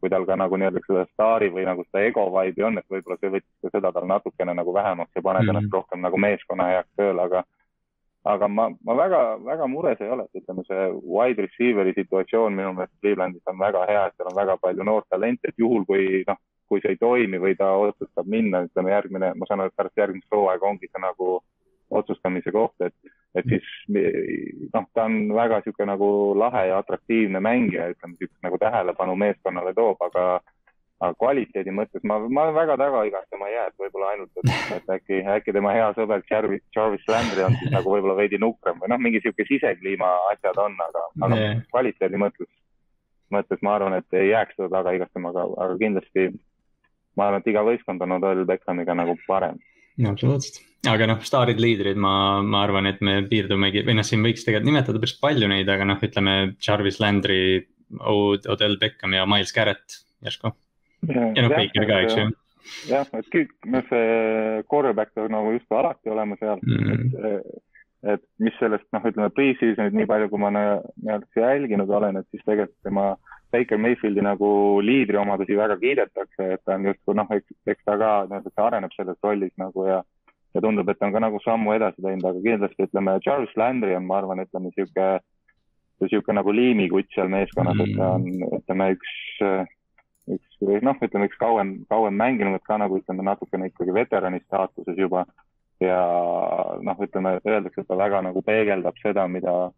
kui 0.00 0.10
tal 0.12 0.24
ka 0.28 0.36
nagu 0.36 0.56
nii-öelda 0.60 0.80
seda 0.84 1.04
staari 1.12 1.50
või 1.52 1.66
nagu 1.68 1.84
seda 1.86 2.04
ego 2.04 2.26
vibe'i 2.32 2.64
on, 2.66 2.80
et 2.80 2.88
võib-olla 2.92 3.16
see 3.20 3.32
võttis 3.32 3.64
ka 3.64 3.72
seda 3.72 3.92
tal 3.92 4.08
natukene 4.08 4.56
nagu 4.56 4.72
vähemaks 4.76 5.16
ja 5.16 5.22
paneb 5.22 5.44
mm 5.44 5.48
-hmm. 5.48 5.56
ennast 5.56 5.76
rohkem 5.76 6.00
nagu 6.04 6.20
meeskonna 6.20 6.66
heaks 6.72 6.90
tööle, 6.96 7.22
aga 7.22 7.44
aga 8.24 8.48
ma, 8.48 8.68
ma 8.84 8.94
väga, 8.96 9.20
väga 9.44 9.66
mures 9.68 10.00
ei 10.00 10.10
ole, 10.10 10.24
et 10.24 10.40
ütleme, 10.40 10.64
see 10.68 10.84
wide 11.04 11.44
receiver'i 11.44 11.92
situatsioon 11.96 12.56
minu 12.56 12.72
meelest 12.72 12.96
Clevelandis 13.02 13.52
on 13.52 13.58
väga 13.60 13.84
hea, 13.90 14.06
et 14.06 14.16
seal 14.16 14.30
on 14.30 14.38
väga 14.38 14.56
palju 14.62 14.86
noort 14.88 15.08
talenti, 15.12 15.50
et 15.50 15.60
juhul, 15.60 15.84
kui 15.88 16.22
noh, 16.28 16.40
kui 16.68 16.80
see 16.80 16.94
ei 16.94 17.00
toimi 17.00 17.40
või 17.42 17.56
ta 17.58 17.74
otsustab 17.76 18.30
minna, 18.30 18.64
ütleme 18.64 18.94
järgmine, 18.94 19.34
ma 19.36 19.48
saan 19.48 19.60
aru, 19.60 19.72
et 19.72 19.76
pärast 19.76 20.00
järgmist 20.00 20.32
hooaega 20.32 20.70
ongi 20.70 20.88
see 20.88 21.02
nagu 21.02 21.36
otsustamise 21.94 22.52
koht, 22.54 22.80
et, 22.80 22.94
et 23.36 23.46
siis 23.52 23.68
noh, 24.72 24.88
ta 24.96 25.04
on 25.04 25.28
väga 25.36 25.60
niisugune 25.60 25.92
nagu 25.92 26.08
lahe 26.40 26.64
ja 26.70 26.80
atraktiivne 26.80 27.44
mängija, 27.44 27.90
ütleme 27.92 28.16
niisugust 28.16 28.48
nagu 28.48 28.58
tähelepanu 28.62 29.16
meeskonnale 29.20 29.74
toob, 29.76 30.00
aga 30.08 30.40
aga 31.04 31.16
kvaliteedi 31.20 31.72
mõttes 31.74 32.04
ma, 32.08 32.18
ma 32.32 32.46
väga 32.54 32.76
taga 32.80 33.02
igatsema 33.08 33.48
ei 33.48 33.56
jää, 33.56 33.66
et 33.70 33.82
võib-olla 33.82 34.10
ainult, 34.14 34.40
et, 34.40 34.90
äkki, 34.96 35.20
äkki 35.36 35.54
tema 35.56 35.74
hea 35.76 35.90
sõber 35.98 36.24
Jarvis, 36.30 36.64
Jarvis 36.76 37.04
Landry 37.10 37.44
on 37.46 37.56
siis 37.60 37.72
nagu 37.74 37.92
võib-olla 37.92 38.16
veidi 38.18 38.40
nukram 38.40 38.80
või 38.82 38.92
noh, 38.92 39.00
mingi 39.02 39.20
niisugune 39.20 39.48
sisekliima 39.50 40.10
asjad 40.32 40.60
on, 40.62 40.76
aga, 40.88 41.04
aga 41.20 41.32
nee. 41.34 41.52
kvaliteedi 41.72 42.20
mõttes, 42.20 42.50
mõttes 43.34 43.62
ma 43.66 43.76
arvan, 43.78 43.98
et 44.00 44.18
ei 44.18 44.30
jääks 44.32 44.56
seda 44.58 44.70
taga 44.78 44.94
igatsema, 44.96 45.34
aga, 45.34 45.46
aga 45.66 45.78
kindlasti 45.82 46.28
ma 47.18 47.28
arvan, 47.28 47.44
et 47.44 47.52
iga 47.52 47.64
võistkond 47.66 48.06
on 48.06 48.16
Odell 48.18 48.46
Beckhamiga 48.48 48.96
nagu 48.98 49.18
parem. 49.28 49.60
absoluutselt, 50.10 50.62
aga 50.90 51.10
noh, 51.10 51.20
staarid, 51.26 51.60
liidrid, 51.62 52.00
ma, 52.00 52.14
ma 52.42 52.64
arvan, 52.64 52.88
et 52.90 53.04
me 53.04 53.20
piirdumegi 53.30 53.84
või 53.86 53.98
noh, 54.00 54.06
siin 54.06 54.24
võiks 54.24 54.46
tegelikult 54.46 54.72
nimetada 54.72 55.02
päris 55.02 55.18
palju 55.20 55.52
neid, 55.52 55.70
aga 55.70 55.86
noh, 55.92 56.02
ütleme 56.08 56.38
Jarvis 56.62 57.00
Landry, 57.02 57.44
Odell 58.00 58.80
Beckham 58.80 59.14
ja 59.14 59.26
Miles 59.28 59.52
Garrett 59.54 60.00
järsku. 60.24 60.54
Ja 61.10 61.46
noh, 61.48 61.52
Baker 61.52 61.86
ka, 61.90 62.00
eks 62.06 62.18
ju 62.18 62.30
jah, 62.88 63.08
et 63.18 63.28
kõik, 63.32 63.52
noh, 63.70 63.84
see 63.90 64.64
quarterback 64.70 65.14
peab 65.16 65.30
nagu 65.32 65.52
justkui 65.54 65.78
alati 65.78 66.12
olema 66.12 66.38
seal 66.40 66.62
mm., 66.64 67.12
et, 67.28 67.62
et 68.14 68.24
mis 68.44 68.56
sellest, 68.60 68.86
noh, 68.92 69.04
ütleme 69.10 69.30
pre-season'it 69.36 69.96
nii 69.96 70.08
palju, 70.08 70.30
kui 70.32 70.40
ma 70.42 70.50
nii-öelda 70.54 71.40
jälginud 71.40 71.92
olen, 71.98 72.20
et 72.20 72.28
siis 72.32 72.44
tegelikult 72.44 72.80
tema 72.86 73.06
Baker 73.54 73.78
Mayfieldi 73.80 74.24
nagu 74.24 74.48
liidri 74.82 75.20
omadusi 75.20 75.56
väga 75.56 75.76
kiidetakse, 75.80 76.50
et 76.56 76.64
ta 76.64 76.78
on 76.78 76.88
justkui 76.90 77.16
noh, 77.20 77.30
eks, 77.36 77.54
eks 77.70 77.86
ta 77.86 77.98
ka 78.00 78.10
nii-öelda 78.30 78.66
areneb 78.68 78.96
selles 78.96 79.20
rollis 79.24 79.54
nagu 79.60 79.86
ja, 79.88 80.00
ja 80.56 80.64
tundub, 80.64 80.88
et 80.90 81.00
ta 81.00 81.08
on 81.08 81.14
ka 81.14 81.22
nagu 81.22 81.40
sammu 81.44 81.76
edasi 81.76 82.02
teinud, 82.02 82.26
aga 82.30 82.44
kindlasti 82.48 82.88
ütleme, 82.88 83.20
Charles 83.24 83.54
Landry 83.60 83.96
on, 83.96 84.08
ma 84.08 84.20
arvan, 84.20 84.42
ütleme 84.44 84.72
sihuke, 84.74 85.08
sihuke 86.04 86.36
nagu 86.36 86.52
liimikutt 86.52 87.12
seal 87.14 87.30
meeskonnas 87.32 87.78
mm., 87.78 87.86
et 87.86 87.98
ta 88.00 88.10
on, 88.18 88.28
ütleme 88.60 88.92
üks, 88.96 89.16
üks 90.30 90.84
noh, 90.84 91.00
ütleme 91.04 91.28
üks 91.28 91.38
kauem, 91.40 91.76
kauem 91.90 92.16
mänginud, 92.18 92.62
ka 92.64 92.78
nagu 92.80 92.98
ütleme 93.00 93.26
natukene 93.26 93.70
ikkagi 93.70 93.94
veterani 93.94 94.40
staatuses 94.44 94.98
juba. 94.98 95.26
Ja 95.82 95.98
noh, 96.86 97.00
ütleme, 97.02 97.38
öeldakse, 97.44 97.82
et 97.82 97.88
ta 97.90 97.96
väga 97.98 98.22
nagu 98.24 98.40
peegeldab 98.46 98.96
seda, 99.02 99.26
mida 99.28 99.72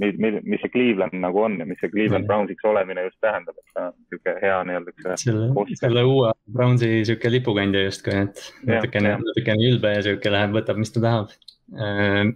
mis 0.00 0.60
see 0.62 0.70
Cleveland 0.72 1.14
nagu 1.20 1.42
on 1.44 1.58
ja 1.60 1.66
mis 1.68 1.78
see 1.80 1.90
Cleveland 1.92 2.26
Brownsiks 2.26 2.64
olemine 2.64 3.04
just 3.04 3.18
tähendab, 3.20 3.58
et 3.58 3.74
ta 3.76 3.90
on 3.90 3.98
niisugune 3.98 4.34
hea 4.42 4.56
nii-öelda. 4.68 5.16
selle, 5.20 5.66
selle 5.78 6.04
uue 6.08 6.32
Brownsi 6.56 6.90
sihuke 7.04 7.30
lipukandja 7.30 7.84
justkui, 7.84 8.16
et 8.24 8.42
natukene, 8.66 9.18
natukene 9.20 9.68
ülbe 9.68 9.92
ja 9.92 10.02
sihuke 10.08 10.32
läheb, 10.32 10.56
võtab, 10.56 10.80
mis 10.80 10.94
ta 10.94 11.04
tahab. 11.04 11.36
Äh, 11.76 12.32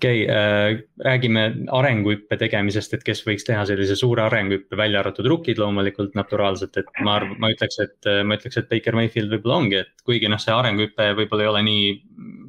okei 0.00 0.22
okay, 0.24 0.36
äh,, 0.36 0.82
räägime 1.04 1.42
arenguhüppe 1.76 2.38
tegemisest, 2.40 2.94
et 2.96 3.04
kes 3.04 3.20
võiks 3.26 3.44
teha 3.44 3.66
sellise 3.68 3.96
suure 4.00 4.24
arenguhüppe, 4.24 4.78
välja 4.80 5.02
arvatud 5.02 5.28
rookid 5.28 5.60
loomulikult 5.60 6.16
naturaalselt, 6.16 6.80
et 6.80 6.88
ma 7.04 7.18
arvan, 7.18 7.36
ma 7.42 7.52
ütleks, 7.52 7.76
et 7.84 8.10
ma 8.24 8.38
ütleks, 8.40 8.56
et 8.56 8.70
Baker 8.72 8.96
Mayfield 8.96 9.32
võib-olla 9.36 9.60
ongi, 9.60 9.82
et 9.84 10.06
kuigi 10.08 10.30
noh, 10.32 10.40
see 10.40 10.56
arenguhüpe 10.56 11.12
võib-olla 11.20 11.44
ei 11.44 11.52
ole 11.52 11.62
nii 11.68 11.92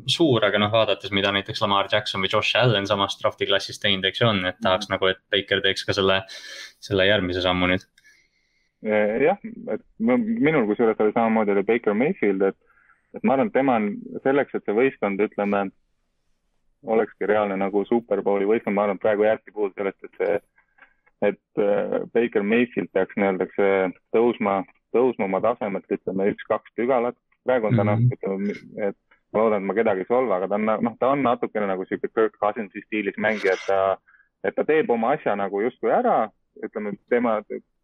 suur, 0.10 0.46
aga 0.46 0.62
noh, 0.62 0.72
vaadates, 0.72 1.12
mida 1.14 1.32
näiteks 1.36 1.62
Lamar 1.62 1.90
Jackson 1.92 2.24
või 2.24 2.32
Josh 2.32 2.58
Allan 2.58 2.88
samast 2.90 3.22
drafti 3.22 3.48
klassist 3.50 3.82
teinud, 3.84 4.06
eks 4.08 4.24
ju 4.24 4.30
on, 4.30 4.46
et 4.50 4.60
tahaks 4.64 4.88
mm. 4.88 4.96
nagu, 4.96 5.12
et 5.12 5.22
Baker 5.34 5.62
teeks 5.64 5.86
ka 5.88 5.96
selle, 5.98 6.22
selle 6.82 7.08
järgmise 7.10 7.44
sammu 7.44 7.72
nüüd. 7.74 7.86
jah, 8.82 9.38
et 9.76 9.84
minul 10.00 10.66
kusjuures 10.70 11.00
oli 11.04 11.14
samamoodi 11.14 11.54
oli 11.54 11.68
Baker 11.68 11.94
Mayfield, 11.94 12.48
et, 12.50 12.58
et 13.18 13.24
ma 13.24 13.36
arvan, 13.36 13.52
et 13.52 13.60
tema 13.60 13.78
on 13.78 13.92
selleks, 14.24 14.56
et 14.56 14.66
see 14.66 14.78
võistkond, 14.78 15.22
ütleme 15.22 15.68
olekski 16.86 17.30
reaalne 17.30 17.58
nagu 17.60 17.84
Superbowli 17.86 18.48
võistkond, 18.50 18.76
ma 18.76 18.88
arvan, 18.88 19.00
praegu 19.02 19.26
jääbki 19.28 19.54
puudu 19.54 19.74
sellest, 19.78 20.04
et 20.04 20.22
see, 20.22 20.40
et 21.30 21.62
äh, 21.62 21.98
Baker 22.14 22.44
Mayfield 22.44 22.92
peaks 22.94 23.18
nii-öelda 23.18 23.48
tõusma, 24.16 24.62
tõusma 24.96 25.28
oma 25.28 25.42
tasemelt, 25.44 25.86
ütleme 25.92 26.32
üks-kaks 26.34 26.74
pügalat. 26.78 27.18
praegu 27.46 27.70
on 27.70 27.78
ta 27.78 27.84
noh, 27.84 27.98
mhm. 27.98 28.14
ütleme, 28.18 28.88
et 28.90 28.98
ma 29.34 29.44
loodan, 29.46 29.64
et 29.64 29.70
ma 29.70 29.78
kedagi 29.78 30.06
ei 30.06 30.10
solva, 30.10 30.38
aga 30.38 30.50
ta 30.52 30.60
on 30.60 30.70
noh, 30.70 30.96
ta 31.00 31.12
on 31.16 31.26
natukene 31.26 31.68
nagu 31.70 31.86
sihuke 31.88 32.10
Kirk 32.12 32.38
Cousinsi 32.42 32.84
stiilis 32.86 33.18
mängija, 33.18 33.56
et 33.56 33.68
ta, 33.68 33.82
et 34.44 34.56
ta 34.58 34.66
teeb 34.68 34.90
oma 34.92 35.16
asja 35.16 35.36
nagu 35.40 35.62
justkui 35.64 35.94
ära, 35.96 36.26
ütleme 36.66 36.96
tema, 37.10 37.40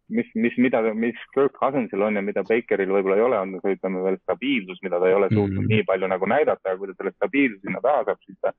mis, 0.09 0.27
mis, 0.35 0.57
mida, 0.57 0.81
mis 0.93 1.19
Kirk 1.35 1.55
Cousinsil 1.59 2.03
on 2.03 2.19
ja 2.19 2.23
mida 2.25 2.43
Bakeril 2.47 2.91
võib-olla 2.91 3.19
ei 3.19 3.27
ole, 3.27 3.39
on 3.45 3.55
see, 3.61 3.77
ütleme 3.77 4.03
veel 4.03 4.19
stabiilsus, 4.23 4.81
mida 4.83 4.99
ta 4.99 5.09
ei 5.09 5.17
ole 5.17 5.29
suutnud 5.31 5.53
mm 5.53 5.63
-hmm. 5.63 5.75
nii 5.75 5.87
palju 5.87 6.11
nagu 6.11 6.29
näidata, 6.33 6.69
aga 6.69 6.77
kui 6.81 6.91
ta 6.91 6.97
selle 6.97 7.15
stabiilsuse 7.15 7.63
sinna 7.63 7.83
taha 7.83 8.03
saab, 8.09 8.21
siis 8.25 8.37
ta 8.41 8.53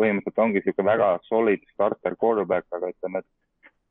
põhimõtteliselt 0.00 0.44
ongi 0.44 0.60
niisugune 0.60 0.90
väga 0.90 1.10
solid 1.28 1.66
starter 1.72 2.16
quarterback, 2.20 2.68
aga 2.76 2.92
ütleme, 2.92 3.22
et 3.22 3.28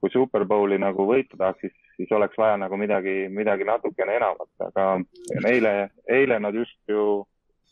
kui 0.02 0.12
Superbowli 0.14 0.78
nagu 0.82 1.08
võita 1.10 1.38
tahaks, 1.38 1.64
siis, 1.64 1.76
siis 1.98 2.12
oleks 2.14 2.38
vaja 2.38 2.58
nagu 2.62 2.78
midagi, 2.78 3.26
midagi 3.34 3.68
natukene 3.68 4.18
enamat, 4.20 4.52
aga 4.68 4.90
eile, 5.50 5.76
eile 6.12 6.40
nad 6.40 6.58
just 6.58 6.78
ju 6.92 7.24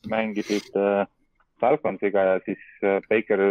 mängisid 0.09 0.73
äh, 0.79 1.03
Falconsiga 1.61 2.23
ja 2.31 2.39
siis 2.45 2.63
äh, 2.83 2.99
Baker 3.09 3.43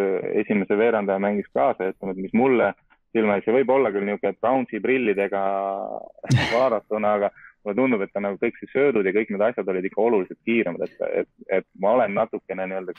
esimese 0.43 0.77
veerandaja 0.79 1.23
mängis 1.23 1.49
kaasa 1.55 1.87
ja 1.87 1.95
ütleme, 1.95 2.17
et 2.17 2.25
mis 2.27 2.35
mulle 2.37 2.73
silma 3.13 3.39
jäi, 3.39 3.47
see 3.47 3.57
võib 3.61 3.73
olla 3.73 3.93
küll 3.93 4.09
niisugune 4.09 4.39
Brownsi 4.41 4.81
prillidega 4.83 5.43
vaadatuna, 6.57 7.17
aga 7.21 7.33
mulle 7.63 7.79
tundub, 7.79 8.03
et 8.05 8.13
ta 8.13 8.23
nagu 8.25 8.41
kõik 8.43 8.59
see 8.59 8.73
söödud 8.73 9.07
ja 9.07 9.15
kõik 9.15 9.33
need 9.33 9.45
asjad 9.47 9.69
olid 9.69 9.87
ikka 9.89 10.03
oluliselt 10.03 10.41
kiiremad, 10.49 10.85
et, 10.89 11.03
et, 11.23 11.33
et 11.61 11.69
ma 11.81 11.97
olen 11.99 12.17
natukene 12.19 12.67
nii-öelda 12.69 12.97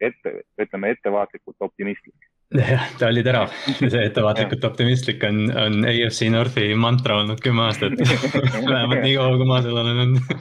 ette, 0.00 0.34
ütleme 0.60 0.92
ettevaatlikult 0.94 1.56
optimistlik. 1.66 2.14
jah, 2.54 2.86
ta 2.98 3.10
oli 3.12 3.24
terav, 3.26 3.52
see 3.80 4.04
ettevaatlikult 4.06 4.64
optimistlik 4.70 5.24
on, 5.28 5.42
on 5.52 5.82
AFC 5.88 6.30
Northi 6.32 6.70
mantra 6.78 7.18
olnud 7.22 7.42
kümme 7.44 7.66
aastat. 7.66 7.98
Vähemalt 8.72 9.02
nii 9.04 9.18
kaua, 9.18 9.36
kui 9.36 9.50
ma 9.50 9.60
seal 9.64 9.82
olen 9.82 10.02
olnud. 10.06 10.32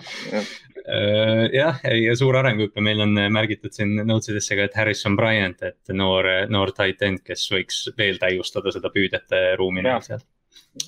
Äh, 0.88 1.44
jah, 1.52 1.82
ja 1.84 2.16
suur 2.16 2.38
arenguhüpe, 2.40 2.80
meil 2.84 3.04
on 3.04 3.18
märgitud 3.36 3.76
siin 3.76 3.98
notes 4.08 4.32
idesse 4.32 4.56
ka, 4.56 4.70
et 4.70 4.80
Harrison 4.80 5.18
Bryant, 5.20 5.66
et 5.68 5.94
noor, 5.96 6.30
noor 6.54 6.72
tight 6.78 7.04
end, 7.04 7.26
kes 7.28 7.44
võiks 7.52 7.84
veel 8.00 8.22
täiustada 8.22 8.72
seda 8.72 8.92
püüdjate 8.94 9.42
ruumi 9.60 9.84
neil 9.84 10.06
seal. 10.06 10.24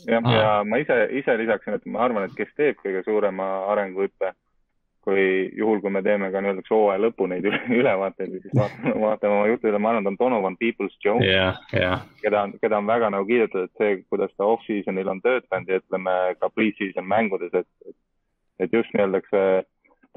jah, 0.08 0.24
ja 0.24 0.54
ma 0.64 0.80
ise, 0.80 1.02
ise 1.20 1.36
lisaksin, 1.42 1.76
et 1.76 1.90
ma 1.92 2.06
arvan, 2.08 2.30
et 2.30 2.38
kes 2.38 2.54
teeb 2.56 2.80
kõige 2.80 3.04
suurema 3.04 3.50
arenguhüppe 3.74 4.32
kui 5.10 5.24
juhul, 5.58 5.82
kui 5.82 5.92
me 5.94 6.02
teeme 6.06 6.30
ka 6.34 6.42
nii-öelda 6.44 6.66
hooaja 6.70 7.02
lõpu 7.02 7.28
neid 7.32 7.48
ülevaateid, 7.80 8.36
siis 8.44 8.54
vaatame, 8.58 8.94
vaatame 9.02 9.40
oma 9.40 9.48
jutu 9.50 9.72
üle, 9.72 9.82
ma 9.82 9.94
arvan, 9.94 10.06
ta 10.06 10.14
on 10.14 10.20
Donovan 10.20 10.60
Peoples-Jones 10.62 11.26
yeah,, 11.26 11.58
yeah. 11.74 12.06
keda 12.22 12.46
on, 12.48 12.54
keda 12.62 12.78
on 12.82 12.90
väga 12.90 13.10
nagu 13.16 13.28
kiidetud, 13.30 13.68
et 13.68 13.82
see, 13.82 13.98
kuidas 14.12 14.32
ta 14.38 14.48
off-season'il 14.54 15.12
on 15.12 15.24
töötanud 15.26 15.74
ja 15.74 15.82
ütleme 15.82 16.16
ka 16.40 16.52
pre-season 16.54 17.10
mängudes, 17.10 17.54
et, 17.64 17.98
et 18.60 18.80
just 18.80 18.94
nii-öelda 18.94 19.24
see, 19.32 19.50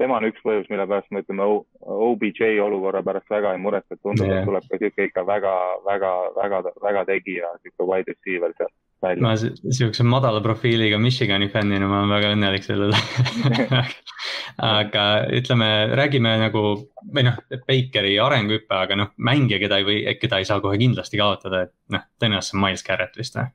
tema 0.01 0.19
on 0.19 0.29
üks 0.29 0.45
põhjus, 0.45 0.69
mille 0.71 0.87
pärast 0.89 1.11
me 1.11 1.23
ütleme 1.25 1.49
OBJ 1.81 2.61
olukorra 2.63 3.03
pärast 3.05 3.29
väga 3.33 3.55
ei 3.55 3.61
muretse, 3.65 3.97
et 3.97 4.03
tundub 4.05 4.29
yeah., 4.29 4.43
et 4.43 4.49
tuleb 4.49 4.69
ka 4.69 4.81
sihuke 4.81 5.09
ikka 5.09 5.25
väga, 5.27 5.57
väga, 5.89 6.13
väga, 6.37 6.63
väga 6.85 7.05
tegija, 7.09 7.53
sihuke 7.63 7.89
wide 7.89 8.13
receiver 8.15 8.55
sealt 8.57 8.75
välja. 9.03 9.23
ma 9.23 9.35
siukse 9.37 10.03
madala 10.07 10.41
profiiliga 10.41 10.99
Michigani 11.01 11.49
fännina 11.53 11.87
ma 11.87 12.01
olen 12.01 12.13
väga 12.15 12.33
õnnelik 12.35 12.65
selle 12.65 12.89
üle 12.89 13.83
aga 14.57 15.05
ütleme, 15.33 15.69
räägime 15.97 16.35
nagu 16.41 16.63
või 17.13 17.25
noh, 17.27 17.39
Bakeri 17.67 18.15
arenguhüpe, 18.21 18.75
aga 18.77 18.97
noh, 18.99 19.11
mängija, 19.17 19.59
keda 19.61 19.79
ei 19.81 19.87
või, 19.87 19.97
keda 20.21 20.39
ei 20.41 20.47
saa 20.49 20.61
kohe 20.63 20.79
kindlasti 20.81 21.19
kaotada, 21.19 21.65
et 21.67 21.73
noh, 21.93 22.05
tõenäoliselt 22.21 22.59
Miles 22.61 22.85
Garrett 22.87 23.19
vist 23.19 23.37
või? 23.39 23.51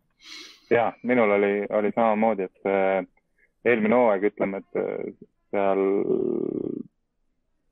ja, 0.75 0.91
minul 1.03 1.33
oli, 1.39 1.55
oli 1.79 1.93
samamoodi, 1.95 2.49
et 2.49 2.71
äh, 2.71 3.03
eelmine 3.69 3.99
hooaeg 3.99 4.31
ütleme, 4.33 4.63
et 4.63 4.81
äh, 4.81 5.13
seal 5.53 5.85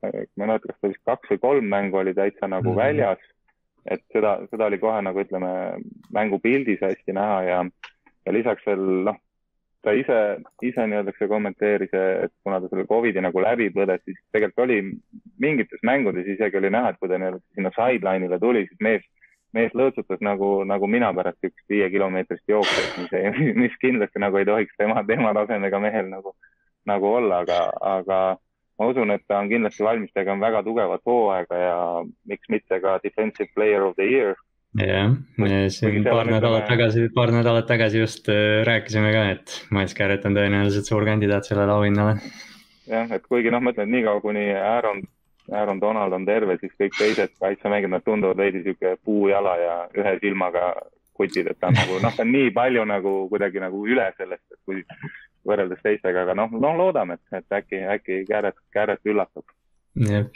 ma 0.03 0.13
ei 0.13 0.29
mäleta, 0.39 0.71
kas 0.71 0.79
ta 0.81 0.93
vist 0.93 1.03
kaks 1.09 1.35
või 1.35 1.43
kolm 1.43 1.73
mängu 1.73 1.99
oli 2.01 2.15
täitsa 2.15 2.49
nagu 2.49 2.71
mm 2.71 2.77
-hmm. 2.77 2.83
väljas 2.83 3.33
et 3.91 4.03
seda, 4.13 4.39
seda 4.51 4.67
oli 4.71 4.79
kohe 4.83 4.99
nagu 5.05 5.23
ütleme 5.23 5.53
mängupildis 6.15 6.83
hästi 6.83 7.15
näha 7.17 7.39
ja, 7.47 7.61
ja 8.27 8.35
lisaks 8.35 8.67
veel 8.67 8.83
noh, 9.07 9.19
ta 9.87 9.95
ise, 9.95 10.17
ise 10.67 10.87
nii-öelda 10.91 11.15
kommenteeris, 11.31 11.93
et 11.95 12.33
kuna 12.43 12.59
ta 12.61 12.71
selle 12.71 12.87
Covidi 12.91 13.23
nagu 13.23 13.43
läbi 13.43 13.69
põdes, 13.75 14.03
siis 14.05 14.19
tegelikult 14.35 14.65
oli 14.65 14.81
mingites 15.43 15.85
mängudes 15.87 16.27
isegi 16.27 16.59
oli 16.59 16.73
näha, 16.75 16.91
et 16.91 16.99
kui 16.99 17.11
ta 17.11 17.21
nii-öelda 17.21 17.43
sinna 17.55 17.73
sideline'ile 17.77 18.41
tuli, 18.43 18.65
siis 18.67 18.83
mees, 18.83 19.05
mees 19.55 19.77
lõõtsutas 19.79 20.25
nagu, 20.27 20.51
nagu 20.67 20.91
mina 20.91 21.13
pärast 21.15 21.47
üks 21.47 21.69
viiekilomeetrist 21.71 22.51
jooksjat, 22.51 22.99
mis, 23.05 23.55
mis 23.63 23.79
kindlasti 23.83 24.23
nagu 24.23 24.41
ei 24.41 24.49
tohiks 24.49 24.75
tema, 24.81 25.05
tema 25.07 25.31
tasemega 25.39 25.81
mehel 25.87 26.11
nagu, 26.11 26.35
nagu 26.91 27.13
olla, 27.21 27.45
aga, 27.47 27.61
aga 27.95 28.21
ma 28.79 28.89
usun, 28.91 29.13
et 29.15 29.25
ta 29.29 29.41
on 29.41 29.49
kindlasti 29.51 29.85
valmis 29.85 30.13
tegema 30.15 30.49
väga 30.49 30.63
tugevat 30.67 31.05
hooaega 31.09 31.61
ja 31.61 31.79
miks 32.29 32.51
mitte 32.53 32.81
ka 32.83 32.99
defensive 33.05 33.49
player 33.55 33.87
of 33.87 33.97
the 33.97 34.09
year. 34.11 34.37
jah, 34.77 35.15
me 35.41 35.69
siin 35.73 36.05
paar 36.05 36.29
nädalat 36.29 36.67
tagasi, 36.69 37.09
paar 37.15 37.33
nädalat 37.33 37.67
tagasi 37.67 38.03
just 38.03 38.29
äh, 38.29 38.63
rääkisime 38.69 39.13
ka, 39.13 39.25
et 39.37 39.61
Miles 39.73 39.95
Garrett 39.97 40.27
on 40.29 40.37
tõenäoliselt 40.37 40.89
suur 40.89 41.07
kandidaat 41.09 41.49
sellele 41.49 41.73
auhinnale. 41.73 42.19
jah, 42.91 43.13
et 43.13 43.25
kuigi 43.29 43.53
noh, 43.53 43.65
ma 43.65 43.73
ütlen, 43.73 43.89
et 43.89 43.97
niikaua 43.97 44.21
kuni 44.21 44.51
Aaron, 44.55 45.01
Aaron 45.53 45.81
Donald 45.81 46.13
on 46.13 46.27
terve, 46.29 46.59
siis 46.61 46.75
kõik 46.77 46.99
teised 46.99 47.33
kaitsemängijad, 47.41 47.95
nad 47.97 48.05
tunduvad 48.05 48.37
veidi 48.45 48.63
sihuke 48.67 48.97
puujala 49.05 49.57
ja 49.63 49.77
ühe 49.97 50.19
silmaga 50.21 50.75
kutid, 51.17 51.49
et 51.49 51.57
ta 51.61 51.71
on 51.73 51.79
nagu 51.81 51.97
noh, 52.03 52.13
ta 52.13 52.27
on 52.27 52.33
nii 52.35 52.53
palju 52.53 52.85
nagu 52.85 53.15
kuidagi 53.33 53.63
nagu 53.63 53.87
üle 53.89 54.11
sellest, 54.19 54.45
et 54.53 54.61
kui 54.69 54.85
võrreldes 55.47 55.83
teistega, 55.85 56.27
aga 56.27 56.37
noh, 56.39 56.53
no 56.61 56.75
loodame, 56.79 57.19
et, 57.19 57.41
et 57.41 57.59
äkki, 57.61 57.83
äkki 57.97 58.21
Kääret, 58.29 58.59
Kääret 58.75 59.09
üllatab. 59.09 59.47
jah 59.97 60.27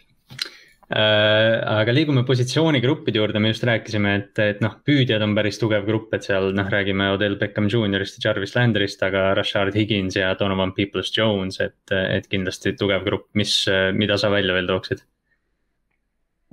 äh,, 0.90 1.60
aga 1.80 1.94
liigume 1.94 2.24
positsioonigruppide 2.26 3.20
juurde, 3.20 3.42
me 3.42 3.52
just 3.52 3.64
rääkisime, 3.68 4.14
et, 4.18 4.42
et 4.42 4.60
noh, 4.64 4.74
püüdjad 4.86 5.22
on 5.22 5.36
päris 5.38 5.60
tugev 5.60 5.86
grupp, 5.86 6.14
et 6.16 6.26
seal 6.26 6.50
noh, 6.56 6.70
räägime 6.72 7.12
Odell 7.14 7.38
Beckham 7.40 7.68
Juniorist 7.70 8.18
ja 8.18 8.30
Jarvis 8.30 8.56
Landry'st, 8.56 9.02
aga 9.06 9.30
Rashard 9.38 9.78
Higins 9.78 10.18
ja 10.18 10.32
Donovan 10.38 10.74
Peoples-Jones, 10.76 11.60
et, 11.62 11.94
et 11.94 12.26
kindlasti 12.30 12.74
tugev 12.78 13.06
grupp, 13.06 13.28
mis, 13.38 13.54
mida 13.94 14.18
sa 14.18 14.32
välja 14.34 14.56
veel 14.56 14.70
tooksid 14.70 15.04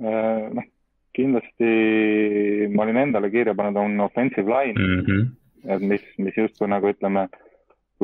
äh,? 0.04 0.48
noh, 0.54 0.70
kindlasti 1.18 2.68
ma 2.70 2.86
olin 2.86 3.02
endale 3.02 3.30
kirja 3.34 3.54
pannud, 3.58 3.80
on 3.80 4.06
offensive 4.06 4.46
line 4.46 4.78
mm, 4.78 5.04
-hmm. 5.06 5.26
et 5.74 5.82
mis, 5.82 6.04
mis 6.18 6.36
justkui 6.36 6.68
nagu 6.70 6.92
ütleme 6.92 7.26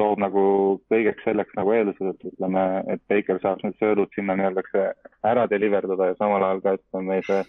loob 0.00 0.20
nagu 0.22 0.44
kõigeks 0.90 1.22
selleks 1.26 1.54
nagu 1.58 1.74
eeldused, 1.74 2.14
et 2.14 2.32
ütleme, 2.32 2.64
et 2.90 3.02
Baker 3.10 3.38
saab 3.42 3.62
need 3.62 3.76
söödud 3.78 4.10
sinna 4.14 4.36
nii-öelda 4.38 4.88
ära 5.26 5.46
deliver 5.50 5.86
dada 5.90 6.10
ja 6.10 6.16
samal 6.18 6.42
ajal 6.42 6.64
ka, 6.64 6.74
ütleme, 6.80 7.06
meie 7.12 7.26
see 7.28 7.44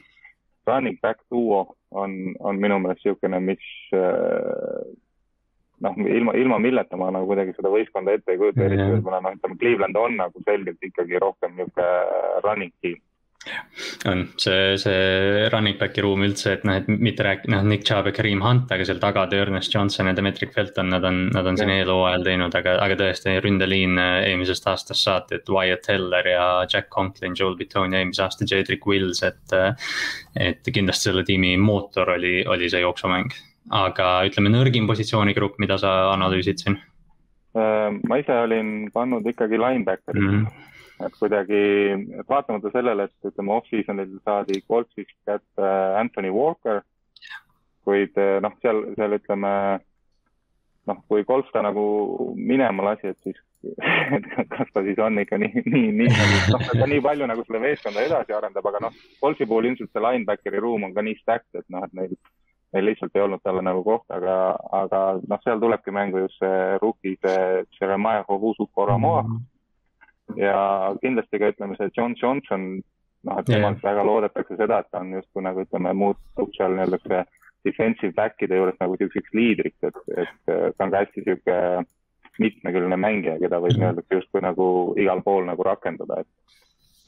running 0.67 0.99
back 1.01 1.21
duo 1.31 1.63
on, 1.91 2.35
on 2.39 2.61
minu 2.61 2.79
meelest 2.81 3.05
niisugune, 3.05 3.39
mis 3.45 3.65
äh, 3.97 4.85
noh, 5.85 5.97
ilma, 6.05 6.35
ilma 6.37 6.61
milleta 6.61 6.97
ma 6.97 7.11
nagu 7.13 7.29
kuidagi 7.29 7.55
seda 7.57 7.73
võistkonda 7.73 8.15
ette 8.17 8.33
ei 8.33 8.41
kujuta, 8.41 8.65
eriti 8.65 8.87
võib-olla 8.93 9.23
noh, 9.25 9.35
ütleme 9.37 9.59
Cleveland 9.61 10.01
on 10.01 10.17
nagu 10.21 10.45
selgelt 10.45 10.89
ikkagi 10.89 11.21
rohkem 11.21 11.57
niisugune 11.57 12.41
running 12.45 12.73
team 12.81 13.01
on 14.09 14.23
see, 14.41 14.77
see 14.81 15.49
running 15.53 15.77
back'i 15.79 16.03
ruum 16.03 16.23
üldse, 16.25 16.55
et 16.55 16.63
noh, 16.67 16.77
et 16.79 16.87
mitte 16.89 17.25
rääkida, 17.25 17.51
noh, 17.53 17.65
Nick 17.67 17.85
Chubb 17.87 18.09
ja 18.09 18.13
Kareem 18.15 18.41
Hunt, 18.43 18.71
aga 18.71 18.87
seal 18.87 19.01
taga 19.01 19.25
Ernest 19.35 19.73
Johnson 19.73 20.09
ja 20.09 20.15
Demetric 20.17 20.53
Felton, 20.55 20.89
nad 20.93 21.05
on, 21.07 21.25
nad 21.35 21.49
on 21.49 21.59
siin 21.59 21.73
eelhooajal 21.75 22.25
teinud, 22.25 22.57
aga, 22.57 22.77
aga 22.85 22.97
tõesti 23.01 23.37
ründeliin 23.43 23.99
äh, 24.01 24.15
eelmisest 24.31 24.69
aastast 24.71 25.05
saati, 25.05 25.39
et 25.39 25.51
Wyatt 25.51 25.85
Teller 25.85 26.31
ja 26.31 26.47
Jack 26.71 26.89
Conklin, 26.93 27.37
Joel 27.37 27.57
Bitone 27.59 27.97
ja 27.97 28.03
eelmise 28.03 28.25
aasta 28.25 28.47
Jedrick 28.49 28.87
Wills, 28.89 29.23
et. 29.25 29.43
Äh, 29.53 29.73
et 30.35 30.67
kindlasti 30.73 31.09
selle 31.09 31.23
tiimi 31.23 31.53
mootor 31.61 32.09
oli, 32.15 32.41
oli 32.51 32.67
see 32.71 32.81
jooksumäng, 32.83 33.31
aga 33.75 34.09
ütleme 34.27 34.51
nõrgim 34.51 34.87
positsioonigrupp, 34.89 35.57
mida 35.63 35.77
sa 35.81 35.93
analüüsid 36.11 36.59
siin? 36.59 36.77
Äh, 37.55 37.87
ma 38.09 38.19
ise 38.19 38.35
olin 38.43 38.89
pannud 38.93 39.27
ikkagi 39.31 39.59
linebacker'i 39.61 40.21
mm. 40.21 40.31
-hmm 40.31 40.71
et 41.03 41.17
kuidagi, 41.19 41.61
et 42.19 42.29
vaatamata 42.29 42.71
sellele, 42.71 43.07
et 43.07 43.29
ütleme 43.29 43.55
off-season'il 43.57 44.19
saadi 44.23 44.61
Coltsist 44.67 45.15
kätte 45.27 45.71
Anthony 45.99 46.31
Walker, 46.31 46.81
kuid 47.85 48.15
eh, 48.21 48.37
noh, 48.43 48.55
seal, 48.63 48.81
seal 48.95 49.17
ütleme 49.17 49.51
noh, 50.89 51.01
kui 51.09 51.25
Colts 51.27 51.51
ta 51.53 51.63
nagu 51.65 51.83
minema 52.37 52.91
lasi, 52.91 53.11
et 53.11 53.19
siis 53.25 53.41
et 54.15 54.49
kas 54.51 54.69
ta 54.73 54.83
siis 54.85 54.99
on 55.01 55.17
ikka 55.17 55.39
nii, 55.41 55.63
nii, 55.65 55.87
nii 55.99 56.09
nagu, 56.13 56.41
noh, 56.53 56.65
ta 56.69 56.87
nii 56.89 57.01
palju 57.01 57.27
nagu 57.31 57.45
selle 57.47 57.63
meeskonda 57.63 58.03
edasi 58.05 58.35
arendab, 58.37 58.67
aga 58.69 58.83
noh, 58.87 58.99
Coltsi 59.21 59.47
puhul 59.49 59.71
ilmselt 59.71 59.91
see 59.91 60.03
linebackeri 60.05 60.61
ruum 60.61 60.85
on 60.87 60.93
ka 60.95 61.03
nii 61.05 61.17
stacked, 61.21 61.49
et 61.57 61.65
noh, 61.73 61.83
et 61.87 61.97
neil, 61.97 62.13
neil 62.77 62.87
lihtsalt 62.91 63.17
ei 63.17 63.25
olnud 63.25 63.41
talle 63.43 63.65
nagu 63.65 63.81
kohta, 63.83 64.19
aga, 64.19 64.37
aga 64.83 65.01
noh, 65.25 65.41
seal 65.43 65.59
tulebki 65.63 65.95
mängu 65.97 66.21
just 66.23 66.37
see 66.39 66.77
rookie, 66.83 67.17
see 67.25 67.65
Jeremiah 67.79 68.23
Hovusu-Koromoa 68.29 69.25
mm, 69.25 69.35
-hmm 69.35 69.51
ja 70.39 70.59
kindlasti 71.01 71.41
ka 71.41 71.51
ütleme 71.53 71.77
see 71.79 71.91
John 71.95 72.15
Johnson, 72.21 72.67
noh, 73.25 73.39
et 73.41 73.49
temalt 73.49 73.79
yeah. 73.79 73.87
väga 73.89 74.05
loodetakse 74.07 74.57
seda, 74.59 74.81
et 74.81 74.91
ta 74.91 75.01
on 75.03 75.13
justkui 75.17 75.45
nagu 75.45 75.65
ütleme, 75.65 75.93
muutub 75.97 76.53
seal 76.57 76.75
nii-öelda 76.75 77.01
see 77.05 77.21
defensive 77.65 78.13
back'ide 78.17 78.57
juures 78.59 78.77
nagu 78.81 78.97
siukseks 78.99 79.33
liidriks, 79.37 79.77
et, 79.89 80.01
et 80.21 80.33
ta 80.47 80.85
on 80.85 80.93
ka 80.93 81.03
hästi 81.03 81.25
sihuke 81.25 81.59
mitmekülgne 82.41 82.97
mängija, 82.99 83.37
keda 83.41 83.61
võib 83.63 83.77
nii-öelda 83.79 84.05
justkui 84.17 84.43
nagu 84.43 84.67
igal 85.01 85.23
pool 85.25 85.47
nagu 85.47 85.65
rakendada, 85.65 86.21
et 86.21 86.55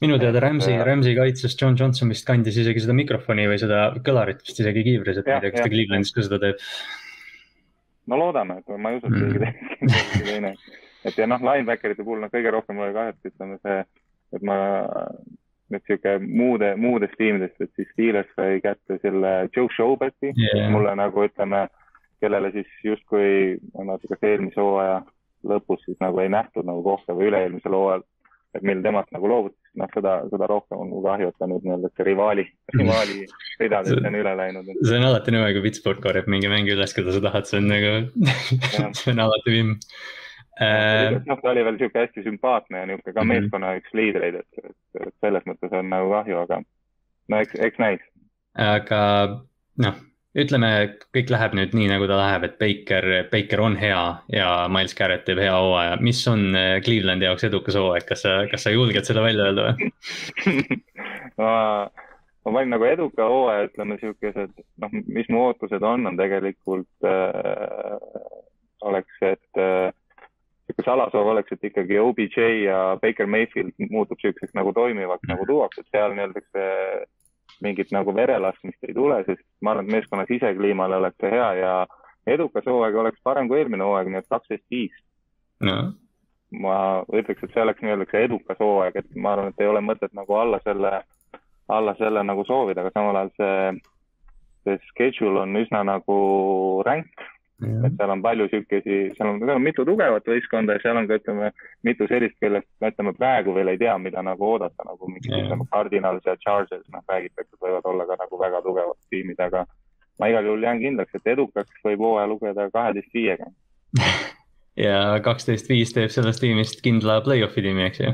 minu 0.02 0.18
teada 0.22 0.40
Rams'i, 0.42 0.76
Rams'i 0.86 1.14
kaitses 1.18 1.56
John 1.58 1.76
Johnson 1.78 2.10
vist 2.12 2.26
kandis 2.26 2.58
isegi 2.62 2.84
seda 2.84 2.94
mikrofoni 2.96 3.48
või 3.50 3.58
seda 3.60 3.88
kõlarit 4.06 4.44
vist 4.46 4.62
isegi 4.62 4.84
kiivris, 4.86 5.20
et 5.20 5.26
ma 5.26 5.38
ei 5.38 5.46
tea, 5.46 5.54
kas 5.54 5.66
ta 5.66 5.72
Clevelandis 5.72 6.14
ka 6.14 6.26
seda 6.26 6.38
teeb. 6.42 6.66
no 8.10 8.20
loodame, 8.22 8.60
et 8.62 8.76
ma 8.78 8.92
ei 8.92 9.00
usu, 9.00 9.10
et 9.10 9.18
keegi 9.18 9.42
mm. 9.42 10.28
teine 10.28 10.54
et 11.06 11.18
ja 11.18 11.26
noh, 11.30 11.42
linebackerite 11.42 12.04
puhul 12.06 12.22
noh, 12.22 12.32
kõige 12.32 12.54
rohkem 12.54 12.78
mulle 12.78 12.94
kahju, 12.96 13.14
et 13.14 13.30
ütleme 13.32 13.58
see, 13.62 13.82
et 14.36 14.46
ma 14.46 14.58
nüüd 15.68 15.84
sihuke 15.84 16.14
muude, 16.24 16.72
muudest 16.80 17.16
tiimidest, 17.20 17.58
et 17.60 17.70
siis 17.76 17.88
Steelers 17.92 18.30
sai 18.36 18.60
kätte 18.64 18.98
selle 19.02 19.32
Joe 19.54 19.68
Schobeti 19.74 20.32
yeah., 20.32 20.68
mulle 20.72 20.94
nagu 20.96 21.26
ütleme, 21.26 21.66
kellele 22.22 22.50
siis 22.54 22.68
justkui 22.84 23.58
natuke 23.76 24.16
kas 24.16 24.30
eelmise 24.30 24.62
hooaja 24.64 25.02
lõpus 25.48 25.84
siis 25.84 25.98
nagu 26.02 26.18
ei 26.22 26.30
nähtud 26.32 26.66
nagu 26.66 26.82
kohta 26.82 27.14
või 27.14 27.28
üle-eelmisel 27.30 27.76
hooajal, 27.76 28.04
et 28.56 28.64
mil 28.66 28.80
temast 28.82 29.12
nagu 29.14 29.28
loobuti, 29.30 29.58
noh, 29.78 29.90
seda, 29.94 30.14
seda 30.32 30.48
rohkem 30.50 30.80
on 30.82 30.94
kahju, 31.04 31.30
et 31.30 31.38
ta 31.38 31.48
nüüd 31.50 31.66
nii-öelda 31.66 31.90
see 31.92 32.06
rivaali, 32.08 32.46
rivaali 32.74 33.18
ridadest 33.60 34.08
on 34.08 34.18
üle 34.18 34.32
läinud. 34.40 34.72
see 34.80 34.98
on 34.98 35.08
alati 35.10 35.34
nõme, 35.36 35.52
kui 35.54 35.66
Pittsburgh 35.68 36.02
korjab 36.02 36.30
mingi 36.32 36.50
mängu 36.50 36.74
üles, 36.74 36.96
keda 36.96 37.14
sa 37.14 37.22
tahad, 37.28 37.50
see 37.50 37.60
on 37.60 37.68
nagu 37.70 37.92
see 39.02 39.12
on 39.12 39.22
alati 39.28 39.54
vimm 39.54 39.76
noh, 40.58 41.38
ta 41.42 41.52
oli 41.52 41.64
veel 41.64 41.78
sihuke 41.78 42.02
hästi 42.02 42.24
sümpaatne 42.24 42.82
ja 42.82 42.86
niisugune 42.90 43.14
ka 43.14 43.22
mm 43.22 43.30
-hmm. 43.30 43.40
meeskonna 43.42 43.74
üks 43.78 43.94
liidreid, 43.94 44.40
et, 44.42 44.64
et, 44.64 45.14
selles 45.20 45.46
mõttes 45.46 45.72
on 45.72 45.90
nagu 45.90 46.10
kahju, 46.10 46.38
aga 46.42 46.62
no 47.28 47.40
eks, 47.40 47.54
eks 47.68 47.78
näis. 47.78 48.00
aga 48.58 49.00
noh, 49.84 50.00
ütleme, 50.38 50.70
kõik 51.14 51.30
läheb 51.30 51.54
nüüd 51.58 51.76
nii, 51.76 51.88
nagu 51.92 52.08
ta 52.10 52.18
läheb, 52.18 52.48
et 52.48 52.58
Baker, 52.58 53.06
Baker 53.30 53.62
on 53.64 53.76
hea 53.76 54.02
ja 54.32 54.48
Miles 54.72 54.94
Garrett 54.98 55.24
teeb 55.26 55.38
hea 55.42 55.54
hooaja. 55.54 55.96
mis 56.00 56.26
on 56.28 56.54
äh, 56.54 56.80
Clevelandi 56.84 57.28
jaoks 57.28 57.44
edukas 57.44 57.78
hooaeg, 57.78 58.06
kas 58.08 58.26
sa, 58.26 58.42
kas 58.50 58.66
sa 58.66 58.74
julged 58.74 59.04
seda 59.08 59.22
välja 59.22 59.48
öelda 59.48 59.70
või 59.70 59.88
ma, 61.40 61.52
ma 62.44 62.52
panin 62.52 62.74
nagu 62.74 62.84
eduka 62.84 63.30
hooaja, 63.30 63.70
ütleme 63.70 63.98
siukesed, 64.02 64.58
noh, 64.82 64.98
mis 65.06 65.30
mu 65.32 65.46
ootused 65.46 65.82
on, 65.82 66.06
on 66.06 66.18
tegelikult 66.20 67.08
äh, 67.08 67.96
oleks, 68.80 69.22
et 69.22 69.62
äh, 69.62 69.90
niisugune 70.68 70.84
salasoov 70.84 71.30
oleks, 71.32 71.52
et 71.52 71.64
ikkagi 71.64 71.98
OBJ 71.98 72.38
ja 72.64 72.80
Baker 73.02 73.26
Mayfield 73.26 73.72
muutub 73.90 74.18
niisuguseks 74.20 74.54
nagu 74.54 74.72
toimivaks 74.76 75.28
nagu 75.28 75.46
tuuakse, 75.46 75.80
et 75.80 75.94
seal 75.96 76.12
nii-öelda 76.16 76.42
see 76.52 77.06
mingit 77.64 77.92
nagu 77.94 78.14
verelaskmist 78.14 78.84
ei 78.86 78.94
tule, 78.94 79.22
sest 79.26 79.42
ma 79.62 79.72
arvan, 79.72 79.88
et 79.88 79.96
meeskonna 79.96 80.26
sisekliimale 80.28 80.98
oleks 81.00 81.16
see 81.20 81.30
hea 81.32 81.48
ja 81.58 81.72
edukas 82.28 82.66
hooaeg 82.68 82.98
oleks 83.00 83.22
parem 83.24 83.48
kui 83.48 83.58
eelmine 83.58 83.84
hooaeg, 83.84 84.10
nii 84.12 84.20
et 84.20 84.28
kaksteist 84.30 84.64
viis. 84.70 84.94
Ma 86.64 86.76
ütleks, 87.12 87.42
et 87.42 87.54
see 87.54 87.64
oleks 87.64 87.82
nii-öelda 87.84 88.06
see 88.10 88.26
edukas 88.28 88.60
hooaeg, 88.60 89.00
et 89.00 89.16
ma 89.16 89.34
arvan, 89.34 89.50
et 89.52 89.64
ei 89.64 89.70
ole 89.72 89.82
mõtet 89.84 90.14
nagu 90.16 90.36
alla 90.36 90.60
selle, 90.64 90.92
alla 91.68 91.96
selle 91.98 92.22
nagu 92.24 92.44
soovida, 92.48 92.84
aga 92.84 92.92
samal 92.94 93.18
ajal 93.20 93.32
see, 93.40 93.80
see 94.64 94.78
schedule 94.92 95.42
on 95.42 95.56
üsna 95.64 95.82
nagu 95.88 96.20
ränk 96.86 97.26
et 97.66 97.96
seal 97.98 98.12
on 98.14 98.22
palju 98.22 98.46
siukesi, 98.52 98.98
seal 99.16 99.32
on, 99.32 99.42
on 99.50 99.62
mitu 99.62 99.84
tugevat 99.86 100.26
võistkonda 100.30 100.76
ja 100.76 100.82
seal 100.84 101.00
on 101.00 101.08
ka, 101.10 101.18
ütleme, 101.18 101.50
mitu 101.86 102.06
sellist, 102.10 102.36
kellest 102.42 102.68
me 102.80 102.92
ütleme 102.92 103.14
praegu 103.18 103.54
veel 103.56 103.72
ei 103.72 103.80
tea, 103.80 103.96
mida 103.98 104.22
nagu 104.22 104.52
oodata, 104.52 104.86
nagu 104.86 105.10
mingid, 105.10 105.32
ütleme, 105.40 105.66
Cardinals 105.72 106.26
ja 106.28 106.36
Chargers, 106.44 106.86
noh, 106.94 107.02
räägitakse, 107.10 107.50
et 107.56 107.66
võivad 107.66 107.90
olla 107.90 108.06
ka 108.06 108.18
nagu 108.20 108.40
väga 108.40 108.62
tugevad 108.66 108.98
tiimid, 109.10 109.42
aga 109.42 109.64
ma 110.18 110.30
igal 110.30 110.46
juhul 110.50 110.66
jään 110.68 110.82
kindlaks, 110.84 111.18
et 111.18 111.32
edukaks 111.34 111.84
võib 111.86 112.04
hooaja 112.06 112.30
lugeda 112.30 112.70
kaheteist 112.74 113.14
viiega. 113.14 113.52
Ja 114.78 115.18
kaksteist 115.24 115.66
viis 115.66 115.90
teeb 115.90 116.12
sellest 116.14 116.38
tiimist 116.38 116.84
kindla 116.84 117.16
play-off'i 117.26 117.64
tiimi, 117.64 117.82
eks 117.88 117.98
ju? 117.98 118.12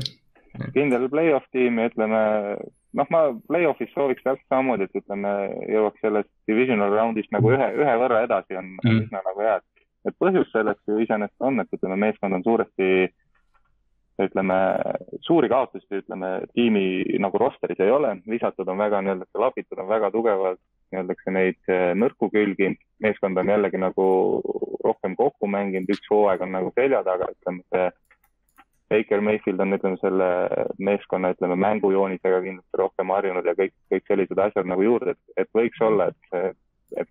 kindel 0.73 1.03
play-off 1.11 1.45
tiim 1.53 1.77
ja 1.77 1.91
ütleme, 1.91 2.21
noh, 2.95 3.09
ma 3.11 3.21
play-off'is 3.49 3.91
sooviks 3.93 4.23
täpselt 4.23 4.47
samamoodi, 4.51 4.87
et 4.87 5.01
ütleme, 5.01 5.33
jõuaks 5.71 6.01
sellest 6.03 6.31
divisional 6.49 6.93
round'ist 6.95 7.33
nagu 7.35 7.51
ühe, 7.53 7.69
ühe 7.81 7.95
võrra 8.01 8.23
edasi 8.27 8.57
on 8.59 8.71
mm. 8.77 9.03
üsna 9.05 9.21
nagu 9.25 9.45
hea, 9.45 9.59
et 10.07 10.17
põhjus 10.21 10.51
selleks 10.53 10.81
ju 10.89 11.01
iseenesest 11.03 11.47
on, 11.47 11.61
et 11.61 11.77
ütleme, 11.77 11.99
meeskond 12.07 12.37
on 12.37 12.45
suuresti 12.45 12.89
ütleme, 14.21 14.57
suuri 15.27 15.49
kaotusi, 15.51 15.99
ütleme, 15.99 16.29
tiimi 16.55 17.03
nagu 17.19 17.39
rosteris 17.41 17.79
ei 17.83 17.91
ole, 17.91 18.13
visatud 18.29 18.69
on 18.71 18.79
väga 18.79 19.01
nii-öelda, 19.03 19.27
labitud 19.43 19.81
on 19.81 19.89
väga 19.89 20.11
tugevalt 20.13 20.61
nii-öelda 20.93 21.35
neid 21.35 21.59
eh, 21.67 21.91
nõrku 21.99 22.29
külgi. 22.31 22.71
meeskond 23.03 23.37
on 23.37 23.51
jällegi 23.51 23.81
nagu 23.81 24.05
rohkem 24.85 25.17
kokku 25.19 25.49
mänginud, 25.51 25.91
üks 25.91 26.07
hooaeg 26.11 26.41
on 26.45 26.55
nagu 26.55 26.71
selja 26.79 27.03
taga, 27.03 27.27
ütleme 27.35 27.65
see 27.73 27.89
Baker 28.89 29.21
Mayfield 29.21 29.59
on, 29.63 29.73
ütleme, 29.77 29.97
selle 30.01 30.29
meeskonna, 30.77 31.33
ütleme, 31.33 31.57
mängujoonisega 31.63 32.41
kindlasti 32.43 32.81
rohkem 32.81 33.13
harjunud 33.15 33.47
ja 33.49 33.55
kõik, 33.57 33.73
kõik 33.91 34.05
sellised 34.11 34.41
asjad 34.47 34.69
nagu 34.69 34.85
juurde, 34.85 35.15
et, 35.15 35.41
et 35.43 35.49
võiks 35.57 35.81
olla, 35.81 36.11
et 36.11 36.29
see 36.31 36.53
et 37.01 37.09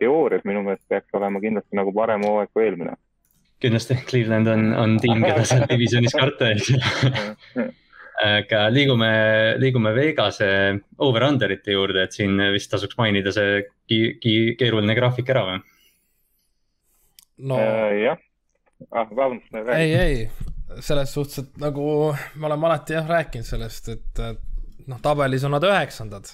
teoorias 0.00 0.44
minu 0.46 0.62
meelest 0.64 0.86
peaks 0.88 1.18
olema 1.18 1.40
kindlasti 1.42 1.76
nagu 1.76 1.92
parem 1.92 2.22
hooaeg 2.24 2.52
kui 2.54 2.64
eelmine. 2.64 2.94
kindlasti, 3.60 3.98
Cleveland 4.08 4.48
on, 4.48 4.70
on 4.78 4.96
tiim, 5.02 5.24
keda 5.26 5.44
seal 5.44 5.66
divisionis 5.68 6.14
karta 6.16 6.52
ei 6.54 6.62
saa 6.62 7.66
aga 8.20 8.66
liigume, 8.72 9.10
liigume 9.60 9.92
Vegase 9.96 10.48
over-under'ite 11.06 11.74
juurde, 11.74 12.04
et 12.04 12.16
siin 12.16 12.36
vist 12.54 12.70
tasuks 12.72 12.98
mainida 13.00 13.32
see 13.34 13.62
ki, 13.88 14.00
ki, 14.22 14.34
keeruline 14.60 14.96
graafik 14.98 15.30
ära 15.32 15.44
või? 15.48 15.60
no 17.50 17.60
äh, 17.60 17.94
jah, 18.04 18.24
ah 18.92 19.08
vabandust. 19.08 19.54
ei, 19.76 19.94
ei, 19.96 20.26
selles 20.78 21.12
suhtes, 21.12 21.42
et 21.42 21.58
nagu 21.62 21.84
me 22.34 22.46
oleme 22.46 22.70
alati 22.70 22.94
jah 22.94 23.08
rääkinud 23.08 23.46
sellest, 23.46 23.90
et 23.92 24.22
noh, 24.86 25.00
tabelis 25.02 25.44
on 25.46 25.56
nad 25.56 25.66
üheksandad 25.66 26.30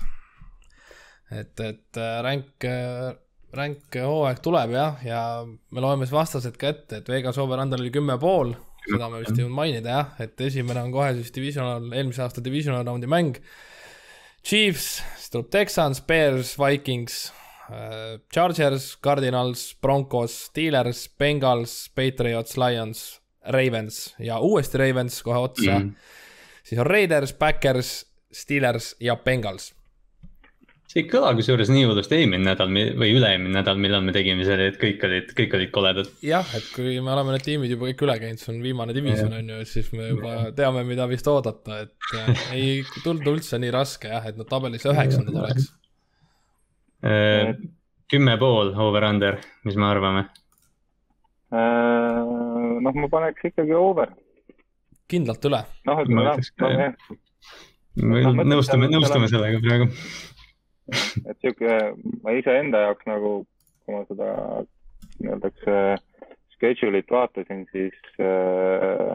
et, 1.31 1.61
et 1.61 1.99
äh, 1.99 2.19
ränk, 2.23 2.65
äh, 2.65 3.15
ränk 3.57 3.99
hooaeg 3.99 4.43
tuleb 4.45 4.75
jah, 4.77 5.01
ja 5.05 5.21
me 5.47 5.83
loeme 5.83 6.07
siis 6.07 6.15
vastased 6.15 6.59
ka 6.61 6.71
ette, 6.73 7.01
et 7.01 7.11
Vegas 7.11 7.39
over-under 7.43 7.81
oli 7.83 7.93
kümme 7.95 8.19
pool, 8.23 8.55
seda 8.87 9.09
me 9.11 9.23
vist 9.23 9.35
ei 9.35 9.43
jõudnud 9.43 9.59
mainida 9.59 9.97
jah, 9.97 10.13
et 10.23 10.47
esimene 10.49 10.85
on 10.87 10.95
kohe 10.95 11.15
siis 11.19 11.33
divisional, 11.35 11.89
eelmise 11.93 12.23
aasta 12.27 12.45
divisional 12.45 12.87
raundi 12.87 13.11
mäng. 13.11 13.41
Chiefs, 14.47 15.01
siis 15.19 15.33
tuleb 15.33 15.51
Texans, 15.51 16.01
Bears, 16.07 16.55
Vikings, 16.61 17.19
äh, 17.75 18.21
Chargers, 18.31 18.93
Cardinals, 19.03 19.73
Broncos, 19.83 20.45
Steelers, 20.53 21.09
Bengals, 21.19 21.89
Patriots, 21.99 22.55
Lions, 22.61 23.09
Ravens 23.48 24.14
ja 24.18 24.39
uuesti 24.39 24.78
Ravens 24.78 25.23
kohe 25.23 25.39
otsa 25.39 25.78
mm. 25.78 25.89
-hmm. 25.89 26.60
siis 26.64 26.81
on 26.81 26.86
Raiders, 26.86 27.35
Backers, 27.35 28.06
Steelers 28.32 28.97
ja 29.01 29.16
Bengals 29.16 29.77
see 30.97 31.02
ei 31.02 31.09
kõla 31.10 31.32
kusjuures 31.36 31.68
nii 31.68 31.85
hullusti 31.85 32.16
eelmine 32.16 32.47
nädal 32.47 32.70
või 32.73 33.10
üle-eelmine 33.12 33.59
nädal, 33.59 33.77
millal 33.82 34.05
me 34.06 34.14
tegime 34.16 34.47
selle, 34.47 34.70
et 34.70 34.78
kõik 34.81 35.02
olid, 35.05 35.32
kõik 35.36 35.56
olid 35.59 35.73
koledad. 35.74 36.09
jah, 36.24 36.52
et 36.56 36.70
kui 36.73 36.94
me 37.05 37.12
oleme 37.12 37.35
need 37.35 37.44
tiimid 37.44 37.74
juba 37.74 37.90
kõik 37.90 38.05
üle 38.06 38.16
käinud, 38.23 38.40
see 38.40 38.52
on 38.55 38.62
viimane 38.64 38.97
division 38.97 39.35
on 39.36 39.52
ju, 39.52 39.60
siis 39.68 39.90
me 39.93 40.09
juba 40.12 40.36
teame, 40.56 40.86
mida 40.89 41.09
vist 41.10 41.28
oodata, 41.28 41.82
et 41.85 42.16
äh, 42.16 42.44
ei 42.56 42.70
tulnud 43.02 43.28
üldse 43.35 43.60
nii 43.60 43.74
raske 43.77 44.12
jah, 44.14 44.24
et 44.31 44.40
nad 44.40 44.48
tabelis 44.48 44.89
üheksandad 44.89 45.40
oleks. 45.43 45.68
Äh, 47.05 47.52
kümme 48.09 48.39
pool 48.40 48.73
over-under, 48.86 49.43
mis 49.68 49.77
me 49.77 49.90
arvame? 49.90 50.28
Äh, 52.77 52.82
noh, 52.85 52.97
ma 53.03 53.11
paneks 53.12 53.51
ikkagi 53.51 53.74
over. 53.77 54.12
kindlalt 55.11 55.44
üle? 55.48 55.62
noh, 55.86 56.01
ütleme 56.03 56.24
jah, 56.27 56.40
noh 56.62 56.73
jah. 56.74 56.94
nõustume, 57.97 58.89
nõustume 58.93 59.28
sellega 59.31 59.61
praegu 59.65 59.90
et 61.27 61.36
sihuke, 61.43 61.77
ma 62.23 62.35
iseenda 62.36 62.86
jaoks 62.89 63.07
nagu, 63.09 63.31
kui 63.85 63.94
ma 63.94 64.03
seda 64.11 64.32
nii-öelda 65.23 65.51
schedule'it 66.57 67.11
vaatasin, 67.12 67.65
siis 67.73 67.97
äh, 68.23 69.15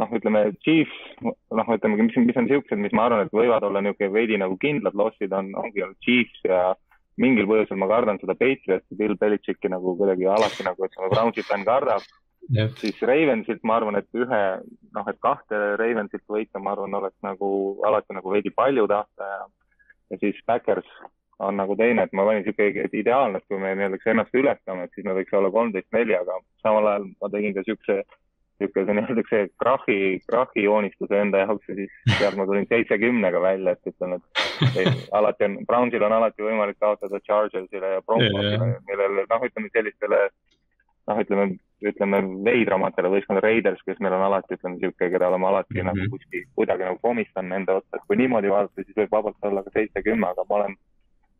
noh, 0.00 0.16
ütleme 0.18 0.46
Chiefs, 0.64 0.96
noh, 1.22 1.70
ütleme, 1.76 2.00
mis, 2.00 2.16
mis 2.28 2.40
on 2.40 2.48
siuksed, 2.50 2.80
mis 2.80 2.94
ma 2.96 3.08
arvan, 3.08 3.26
et 3.26 3.36
võivad 3.36 3.66
olla 3.66 3.82
niisugune 3.84 4.14
veidi 4.16 4.40
nagu 4.40 4.58
kindlad 4.62 4.96
lossid 4.98 5.34
on, 5.36 5.52
ongi 5.60 5.84
olnud 5.84 6.00
Chiefs 6.04 6.42
ja 6.48 6.74
mingil 7.20 7.46
põhjusel 7.50 7.78
ma 7.78 7.88
kardan 7.90 8.18
seda 8.22 8.34
Patriotsi, 8.38 8.98
Bill 8.98 9.18
Belichicki 9.20 9.70
nagu 9.70 9.94
kuidagi 9.98 10.26
alati 10.30 10.66
nagu, 10.66 10.88
ütleme, 10.88 11.10
Brownsi 11.12 11.46
fänn 11.46 11.66
kardab. 11.68 12.02
Siis 12.80 13.02
Ravensilt 13.02 13.62
ma 13.64 13.78
arvan, 13.78 13.96
et 13.96 14.08
ühe, 14.16 14.40
noh, 14.94 15.10
et 15.10 15.20
kahte 15.24 15.60
Ravensilt 15.80 16.24
võita, 16.28 16.60
ma 16.60 16.74
arvan, 16.74 16.96
oleks 17.00 17.16
nagu 17.24 17.50
alati 17.86 18.16
nagu 18.16 18.32
veidi 18.34 18.52
palju 18.54 18.88
tahta 18.90 19.28
ja 19.30 19.44
ja 20.10 20.18
siis 20.20 20.40
Backers 20.46 20.88
on 21.38 21.56
nagu 21.56 21.76
teine, 21.76 22.04
et 22.04 22.12
ma 22.12 22.24
panin 22.26 22.44
sihuke 22.46 22.88
ideaalne, 22.94 23.40
et 23.40 23.48
kui 23.50 23.58
me 23.58 23.72
nii-öelda 23.74 23.98
ennast 24.12 24.36
ületame, 24.38 24.84
et 24.84 24.92
siis 24.94 25.06
me 25.06 25.16
võiks 25.16 25.34
olla 25.34 25.50
kolmteist 25.50 25.90
neli, 25.96 26.14
aga 26.14 26.36
samal 26.62 26.86
ajal 26.90 27.08
ma 27.10 27.30
tegin 27.32 27.56
ka 27.56 27.64
siukse, 27.66 27.96
sihuke 28.60 28.84
nii-öelda 28.86 29.24
see 29.30 29.48
krahhi, 29.62 29.98
krahhi 30.30 30.66
joonistuse 30.68 31.20
enda 31.24 31.42
jaoks 31.42 31.72
ja 31.72 31.78
siis 31.80 31.96
sealt 32.20 32.38
ma 32.38 32.46
tulin 32.46 32.68
seitsekümnega 32.70 33.42
välja, 33.42 33.74
et 33.74 33.92
ütlen, 33.92 34.18
et 34.20 35.10
alati 35.18 35.48
on, 35.48 35.58
Brownsil 35.70 36.06
on 36.06 36.16
alati 36.20 36.46
võimalik 36.46 36.78
kaotada 36.78 37.20
Chargersile 37.26 37.96
ja 37.96 38.04
Broncosile, 38.06 38.76
millele 38.90 39.26
noh, 39.30 39.48
ütleme 39.50 39.72
sellistele 39.74 40.28
noh, 41.10 41.20
ütleme, 41.24 41.46
ütleme 41.84 42.20
veidramatele 42.46 43.10
võistkondade 43.12 43.50
Raiders, 43.50 43.82
kes 43.86 44.00
meil 44.04 44.16
on 44.16 44.26
alati, 44.28 44.56
ütleme 44.58 44.80
sihuke, 44.80 45.10
keda 45.12 45.28
oleme 45.28 45.50
alati 45.50 45.76
mm 45.76 45.80
-hmm. 45.80 46.00
nagu 46.00 46.16
kuskil 46.16 46.48
kuidagi 46.56 46.88
nagu 46.88 46.98
komistanud 47.02 47.52
nende 47.52 47.78
otsa, 47.78 47.98
et 47.98 48.08
kui 48.08 48.18
niimoodi 48.20 48.52
vaadata, 48.52 48.82
siis 48.82 48.98
võib 49.02 49.12
vabalt 49.12 49.48
olla 49.50 49.62
ka 49.62 49.74
seitse-kümme, 49.74 50.30
aga 50.30 50.46
ma 50.48 50.56
olen, 50.60 50.76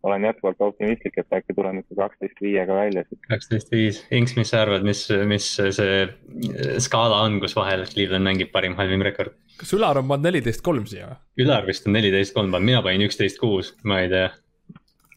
olen 0.03 0.25
jätkuvalt 0.29 0.61
optimistlik, 0.61 1.19
et 1.19 1.39
äkki 1.39 1.57
tuleme 1.57 1.81
ikka 1.81 1.95
kaksteist 2.03 2.43
viiega 2.43 2.75
välja. 2.75 3.05
kaksteist 3.29 3.73
viis, 3.73 4.05
Inks, 4.11 4.37
mis 4.37 4.51
sa 4.53 4.63
arvad, 4.63 4.85
mis, 4.85 5.09
mis 5.27 5.49
see 5.57 6.79
skaala 6.79 7.23
on, 7.25 7.41
kus 7.41 7.57
vahel 7.57 7.87
Cleveland 7.89 8.29
mängib 8.29 8.53
parim, 8.53 8.77
halvim 8.77 9.03
rekord? 9.03 9.33
kas 9.59 9.73
Ülar 9.73 9.99
on 9.99 10.09
pannud 10.09 10.29
neliteist 10.29 10.65
kolm 10.67 10.87
siia 10.87 11.09
või? 11.09 11.21
Ülar 11.45 11.67
vist 11.67 11.87
on 11.87 11.95
neliteist 11.97 12.35
kolm 12.35 12.51
pannud, 12.51 12.67
mina 12.67 12.83
panin 12.83 13.07
üksteist 13.09 13.39
kuus, 13.41 13.77
ma 13.85 14.01
ei 14.03 14.09
tea 14.13 14.31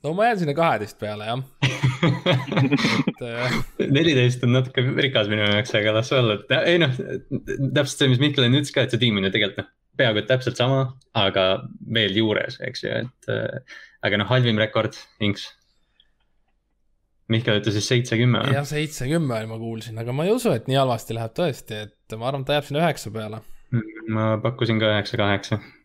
no 0.04 0.14
ma 0.18 0.30
jään 0.30 0.40
sinna 0.40 0.54
kaheteist 0.58 1.00
peale 1.00 1.26
jah 1.26 1.44
äh, 3.24 3.58
neliteist 3.80 4.44
on 4.46 4.54
natuke 4.58 4.84
rikas 5.02 5.30
minu 5.32 5.46
jaoks, 5.46 5.74
aga 5.80 5.94
las 5.98 6.12
olla, 6.16 6.38
et 6.38 6.56
ei 6.60 6.80
noh, 6.82 6.94
täpselt 7.74 8.04
see, 8.04 8.12
mis 8.12 8.22
Mihkel 8.22 8.48
enne 8.48 8.62
ütles 8.62 8.74
ka, 8.76 8.86
et 8.86 8.94
see 8.94 9.02
tiim 9.02 9.18
on 9.20 9.28
ju 9.28 9.34
tegelikult 9.34 9.64
noh, 9.64 9.70
peaaegu 9.98 10.22
et 10.22 10.30
täpselt 10.30 10.60
sama, 10.60 10.84
aga 11.18 11.46
veel 11.94 12.18
juures, 12.22 12.60
eks 12.68 12.86
ju, 12.86 12.98
et 13.06 13.32
äh, 13.34 13.78
aga 14.06 14.22
noh, 14.22 14.30
halvim 14.30 14.62
rekord, 14.62 14.98
Inks. 15.26 15.50
Mihkel 17.34 17.58
ütles 17.60 17.76
siis 17.76 17.90
seitse-kümme. 17.92 18.46
jah, 18.56 18.68
seitse-kümme 18.68 19.42
ma 19.50 19.58
kuulsin, 19.60 19.98
aga 20.00 20.14
ma 20.16 20.28
ei 20.28 20.36
usu, 20.36 20.54
et 20.56 20.70
nii 20.70 20.78
halvasti 20.80 21.18
läheb 21.18 21.34
tõesti, 21.36 21.82
et 21.88 22.20
ma 22.20 22.30
arvan, 22.30 22.46
ta 22.48 22.56
jääb 22.56 22.70
sinna 22.70 22.86
üheksa 22.86 23.12
peale. 23.16 23.42
ma 24.14 24.30
pakkusin 24.44 24.80
ka 24.80 24.94
üheksa-kaheksa 24.94 25.60
Äh, 25.60 25.77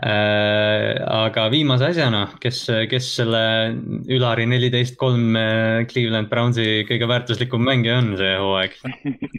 aga 0.00 1.48
viimase 1.52 1.90
asjana, 1.90 2.22
kes, 2.40 2.64
kes 2.88 3.08
selle 3.18 3.42
Ülari 4.08 4.46
neliteist 4.48 4.96
kolm 4.96 5.36
äh, 5.36 5.84
Cleveland 5.90 6.30
Brownsi 6.30 6.86
kõige 6.88 7.08
väärtuslikum 7.10 7.60
mängija 7.66 7.98
on 8.00 8.14
see 8.16 8.30
hooaeg 8.40 8.78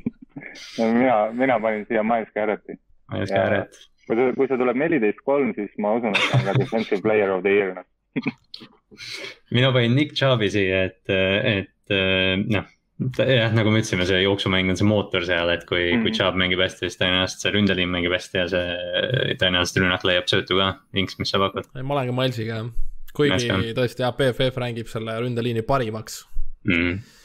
mina, 0.77 1.15
mina 1.34 1.57
panin 1.59 1.88
siia 1.89 2.03
Miles 2.05 2.30
Garretti. 2.38 2.77
Miles 3.09 3.34
Garrett. 3.34 3.81
kui 4.05 4.19
ta, 4.19 4.30
kui 4.38 4.47
see 4.51 4.61
tuleb 4.61 4.77
neliteist 4.77 5.25
kolm, 5.25 5.55
siis 5.57 5.73
ma 5.81 5.95
usun, 5.97 6.13
et 6.13 6.30
ta 6.30 6.38
on 6.38 6.45
ka 6.45 6.55
defensive 6.61 7.01
player 7.01 7.34
of 7.34 7.41
the 7.41 7.57
year 7.57 7.73
mina 9.57 9.73
panin 9.73 9.97
Nick 9.97 10.13
Chubb'i 10.13 10.53
siia, 10.53 10.85
et, 10.91 11.01
et 11.09 11.97
noh 12.45 12.69
jah, 13.17 13.53
nagu 13.55 13.71
me 13.73 13.81
ütlesime, 13.81 14.05
see 14.09 14.21
jooksumäng 14.23 14.71
on 14.73 14.80
see 14.80 14.88
mootor 14.88 15.25
seal, 15.27 15.49
et 15.53 15.65
kui 15.69 15.81
mm, 15.81 15.97
-hmm. 15.97 16.03
kui. 16.03 16.15
Chubb 16.17 16.38
mängib 16.39 16.61
hästi, 16.63 16.88
siis 16.88 16.99
tõenäoliselt 17.01 17.45
see 17.45 17.53
ründeliin 17.55 17.89
mängib 17.89 18.13
hästi 18.13 18.41
ja 18.41 18.47
see 18.51 19.35
tõenäoliselt 19.41 19.81
rünnak 19.84 20.05
leiab 20.07 20.30
söötu 20.30 20.59
ka. 20.59 20.69
Inks, 20.93 21.19
mis 21.19 21.34
sa 21.34 21.41
pakud? 21.41 21.69
ma 21.81 21.97
olen 21.97 22.11
ka 22.11 22.15
Milesiga 22.21 22.61
jah, 22.61 22.69
kuigi 23.13 23.73
tõesti 23.77 24.05
jah, 24.05 24.15
BFF 24.17 24.61
mängib 24.61 24.88
selle 24.91 25.19
ründeliini 25.25 25.65
parimaks 25.67 26.23
mm. 26.65 26.73
-hmm 26.73 27.21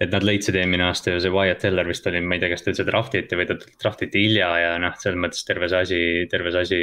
et 0.00 0.08
nad 0.14 0.24
leidsid 0.24 0.56
eelmine 0.56 0.86
aasta 0.86 1.12
ju 1.12 1.20
see 1.20 1.32
Wyatt 1.32 1.60
Teller 1.60 1.88
vist 1.88 2.06
oli, 2.08 2.22
ma 2.24 2.36
ei 2.36 2.40
tea, 2.40 2.48
kas 2.54 2.64
ta 2.64 2.72
üldse 2.72 2.86
draftiti 2.88 3.36
või 3.36 3.46
ta 3.50 3.56
draftiti 3.60 4.22
hilja 4.24 4.48
ja 4.62 4.70
noh, 4.80 4.94
selles 5.00 5.20
mõttes 5.20 5.44
terve 5.48 5.68
see 5.68 5.82
asi, 5.84 6.00
terve 6.32 6.52
see 6.54 6.62
asi 6.64 6.78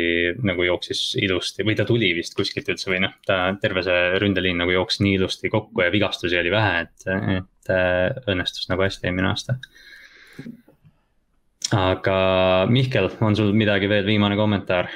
nagu 0.46 0.68
jooksis 0.68 1.02
ilusti 1.24 1.66
või 1.66 1.78
ta 1.80 1.88
tuli 1.90 2.12
vist 2.18 2.38
kuskilt 2.38 2.70
üldse 2.70 2.92
või 2.94 3.02
noh, 3.08 3.16
ta 3.26 3.40
terve 3.62 3.82
see 3.86 4.04
ründeliin 4.22 4.62
nagu 4.62 4.76
jooksis 4.76 5.02
nii 5.02 5.16
ilusti 5.18 5.50
kokku 5.54 5.82
ja 5.82 5.90
vigastusi 5.94 6.38
oli 6.38 6.54
vähe, 6.54 6.86
et, 6.86 7.10
et 7.40 7.74
äh, 7.74 8.22
õnnestus 8.30 8.70
nagu 8.70 8.86
hästi 8.86 9.10
eelmine 9.10 9.32
aasta. 9.32 9.58
aga 11.74 12.20
Mihkel, 12.70 13.10
on 13.26 13.40
sul 13.40 13.50
midagi 13.58 13.90
veel, 13.90 14.06
viimane 14.06 14.38
kommentaar? 14.38 14.94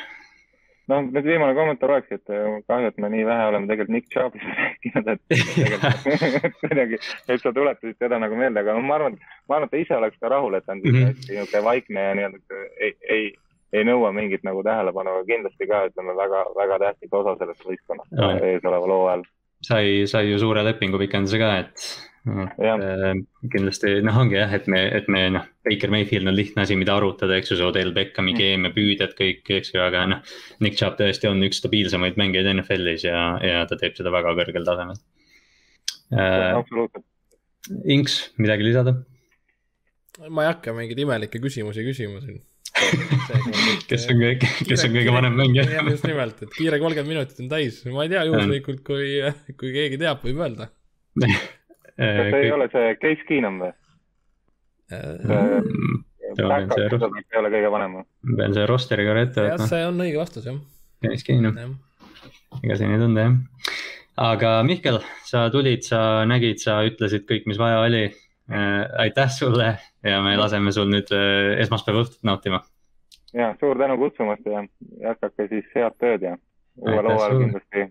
noh, 0.92 1.10
nüüd 1.10 1.26
viimane 1.26 1.58
kommentaar 1.58 1.98
oleks, 1.98 2.14
et 2.14 2.30
äh, 2.30 2.62
kahju, 2.70 2.94
et 2.94 3.02
me 3.02 3.10
nii 3.18 3.26
vähe 3.26 3.50
oleme 3.50 3.70
tegelikult 3.70 3.98
Nick 3.98 4.14
Chubbist 4.14 4.46
rääkinud, 4.86 5.08
et 5.08 6.54
kuidagi, 6.62 7.00
et 7.30 7.42
sa 7.42 7.54
tuletasid 7.54 7.98
teda 8.00 8.20
nagu 8.20 8.36
meelde, 8.36 8.60
aga 8.64 8.78
ma 8.80 8.96
arvan, 8.96 9.18
ma 9.50 9.56
arvan, 9.58 9.70
et 9.70 9.72
ta 9.72 9.82
ise 9.82 9.96
oleks 9.98 10.20
ka 10.20 10.30
rahul, 10.30 10.58
et 10.58 10.66
ta 10.66 10.72
on 10.72 10.82
mm 10.84 10.96
-hmm. 10.96 11.16
niisugune 11.30 11.64
vaikne 11.64 12.02
ja 12.02 12.16
nii-öelda 12.16 12.62
ei, 12.80 12.96
ei, 13.10 13.34
ei 13.74 13.84
nõua 13.84 14.12
mingit 14.12 14.44
nagu 14.44 14.64
tähelepanu, 14.64 15.10
aga 15.10 15.26
kindlasti 15.26 15.68
ka 15.68 15.86
ütleme 15.90 16.16
väga, 16.18 16.46
väga 16.56 16.80
tähtis 16.80 17.14
osa 17.14 17.36
sellest 17.40 17.66
võistkonnast 17.66 18.12
no. 18.12 18.32
eesoleval 18.46 18.96
hooajal. 18.98 19.24
sai, 19.62 20.08
sai 20.08 20.32
ju 20.32 20.40
suure 20.40 20.64
lepingupikenduse 20.64 21.38
ka, 21.38 21.58
et, 21.58 22.11
kindlasti 22.22 23.96
noh, 24.06 24.18
ongi 24.22 24.38
jah, 24.38 24.52
et 24.54 24.68
me, 24.70 24.82
et 24.94 25.08
me 25.10 25.24
noh, 25.34 25.46
Baker 25.66 25.90
Mayfield 25.94 26.30
on 26.30 26.36
lihtne 26.38 26.66
asi, 26.66 26.78
mida 26.78 26.94
arutada, 26.94 27.34
eks 27.40 27.54
ju, 27.54 27.58
see 27.58 27.66
Odell 27.66 27.94
Beckhami 27.96 28.36
mm. 28.36 28.38
keemia, 28.38 28.74
püüded 28.76 29.16
kõik, 29.18 29.42
eks 29.58 29.74
ju, 29.74 29.82
aga 29.82 30.04
noh. 30.12 30.36
Nick 30.62 30.78
Chubb 30.78 31.00
tõesti 31.00 31.30
on 31.32 31.42
üks 31.48 31.62
stabiilsemaid 31.64 32.20
mängijaid 32.22 32.52
NFL-is 32.54 33.08
ja, 33.08 33.24
ja 33.42 33.64
ta 33.70 33.78
teeb 33.80 33.98
seda 33.98 34.14
väga 34.14 34.36
kõrgel 34.38 34.68
tasemel 34.68 35.00
äh,. 36.14 36.52
absoluutselt. 36.60 37.08
Inks, 37.90 38.20
midagi 38.42 38.66
lisada? 38.70 38.96
ma 40.30 40.46
ei 40.46 40.52
hakka 40.52 40.74
mingeid 40.78 41.00
imelikke 41.02 41.42
küsimusi 41.42 41.86
küsima 41.88 42.22
siin 42.22 42.42
kes 43.90 44.06
on 44.12 44.20
kõige, 44.22 44.50
kes 44.68 44.86
on 44.86 44.94
kõige 44.94 45.14
vanem 45.14 45.34
mängija. 45.38 45.66
just 45.90 46.06
nimelt, 46.08 46.38
et 46.46 46.54
kiire 46.54 46.78
kolmkümmend 46.82 47.14
minutit 47.16 47.42
on 47.44 47.50
täis, 47.52 47.82
ma 47.90 48.06
ei 48.06 48.14
tea, 48.14 48.22
juhuslikult, 48.30 48.86
kui, 48.86 49.18
kui 49.58 49.74
keegi 49.76 50.00
teab, 50.02 50.22
võib 50.26 50.46
öelda 50.46 50.70
kas 51.98 52.38
ei 52.40 52.52
ole 52.56 52.70
see 52.74 52.96
Case 53.02 53.28
Keenum 53.28 53.62
või? 53.64 53.72
ei 56.32 57.40
ole 57.40 57.54
kõige 57.54 57.72
vanem 57.72 58.00
või? 58.00 58.06
pean 58.38 58.56
selle 58.56 58.68
roster'i 58.70 59.08
korra 59.08 59.28
ette 59.28 59.48
võtma. 59.48 59.70
see 59.72 59.86
on 59.88 60.04
õige 60.08 60.20
vastus, 60.22 60.50
jah. 60.50 60.60
Case 61.06 61.28
Keenum. 61.28 61.62
ega 62.64 62.80
siin 62.80 62.96
ei 62.96 63.02
tunde, 63.02 63.28
jah. 63.28 63.72
aga 64.32 64.58
Mihkel, 64.68 65.00
sa 65.28 65.48
tulid, 65.54 65.88
sa 65.88 66.26
nägid, 66.30 66.60
sa 66.64 66.82
ütlesid 66.88 67.28
kõik, 67.30 67.48
mis 67.50 67.62
vaja 67.62 67.84
oli 67.86 68.10
Äh, 68.52 68.90
aitäh 68.98 69.30
sulle 69.30 69.78
ja 70.04 70.22
me 70.22 70.38
laseme 70.38 70.72
sul 70.72 70.90
nüüd 70.92 71.12
äh, 71.16 71.60
esmaspäeva 71.64 72.02
õhtut 72.04 72.24
nautima. 72.28 72.60
ja 73.34 73.54
suur 73.60 73.78
tänu 73.80 73.96
kutsumast 73.98 74.46
ja 74.46 74.64
jätkake 75.00 75.46
siis 75.48 75.70
head 75.76 75.96
tööd 76.04 76.26
ja 76.26 76.34
uuel 76.76 77.08
hooajal 77.08 77.38
kindlasti 77.40 77.86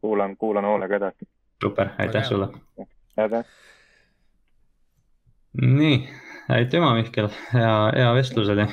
kuulan, 0.00 0.36
kuulan 0.36 0.68
hoolega 0.68 0.96
edasi. 1.00 1.26
super, 1.64 1.90
aitäh 1.98 2.30
Väga 2.30 2.86
sulle. 3.16 3.24
aitäh. 3.24 3.44
nii, 5.62 6.08
aitüma, 6.58 6.94
Mihkel, 6.98 7.30
hea, 7.52 7.72
hea 7.96 8.12
vestlus 8.14 8.52
oli. 8.52 8.68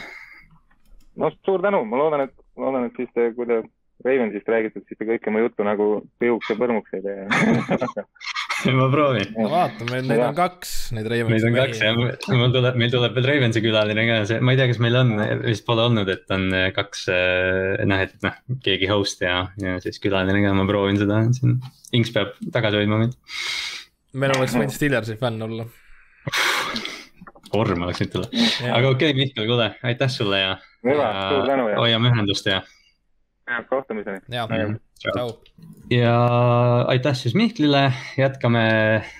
no 1.16 1.32
suur 1.46 1.64
tänu, 1.64 1.84
ma 1.86 1.98
loodan, 1.98 2.28
et, 2.28 2.36
loodan, 2.58 2.90
et 2.90 3.00
siis 3.00 3.10
te, 3.16 3.32
kui 3.38 3.50
te 3.50 3.64
Ravensist 4.04 4.50
räägite, 4.50 4.82
siis 4.84 5.00
te 5.00 5.06
kõike 5.08 5.32
mu 5.32 5.40
juttu 5.40 5.64
nagu 5.64 5.86
piuks 6.20 6.50
ja 6.52 6.58
põrmuks 6.60 6.96
ei 6.98 7.04
tee 7.06 7.24
ma 8.80 8.88
proovin. 8.92 9.32
no 9.36 9.50
vaatame, 9.52 10.00
neid 10.08 10.22
on 10.24 10.36
kaks, 10.38 10.74
neid 10.96 11.08
Ravensi. 11.12 11.34
Neid 11.34 11.48
on 11.50 11.58
kaks 11.58 11.82
jah, 11.84 11.98
mul 12.40 12.54
tuleb, 12.54 12.78
meil 12.80 12.94
tuleb 12.94 13.18
veel 13.18 13.28
Ravensi 13.28 13.64
külaline 13.64 14.06
ka, 14.08 14.18
see, 14.30 14.40
ma 14.44 14.54
ei 14.54 14.60
tea, 14.60 14.70
kas 14.72 14.80
meil 14.84 15.00
on, 15.00 15.14
vist 15.44 15.66
pole 15.68 15.86
olnud, 15.88 16.12
et 16.14 16.36
on 16.36 16.48
eh, 16.56 16.70
kaks 16.76 17.06
eh, 17.14 17.84
noh, 17.90 18.04
et 18.06 18.16
noh, 18.26 18.40
keegi 18.64 18.90
host 18.92 19.24
ja, 19.26 19.42
ja 19.62 19.78
siis 19.84 20.00
külaline 20.04 20.44
ka, 20.46 20.56
ma 20.58 20.68
proovin 20.70 21.00
seda 21.02 21.24
siin. 21.36 21.58
Inks 21.94 22.14
peab 22.16 22.38
tagasi 22.56 22.80
hoidma 22.82 23.02
mind. 23.04 23.18
Meil 24.14 24.36
oleks 24.38 24.56
võinud 24.58 24.74
Steelersi 24.74 25.18
fänn 25.20 25.42
olla. 25.46 25.66
orm 27.58 27.86
oleks 27.88 28.02
võinud 28.04 28.14
tulla, 28.16 28.30
aga 28.70 28.94
okei 28.94 29.12
okay,, 29.12 29.18
Mihkel, 29.18 29.50
kuule, 29.50 29.74
aitäh 29.86 30.12
sulle 30.12 30.40
ja. 30.42 30.56
hüva, 30.86 31.12
suur 31.30 31.50
tänu 31.50 31.68
ja. 31.72 31.78
hoiame 31.82 32.14
ühendust 32.14 32.50
ja. 32.50 32.62
ja, 33.50 33.64
kohtumiseni. 33.70 34.24
ja, 34.34 34.48
tšau 35.04 35.30
ja 35.92 36.18
aitäh 36.88 37.16
siis 37.18 37.36
Mihklile, 37.38 37.88
jätkame 38.18 38.66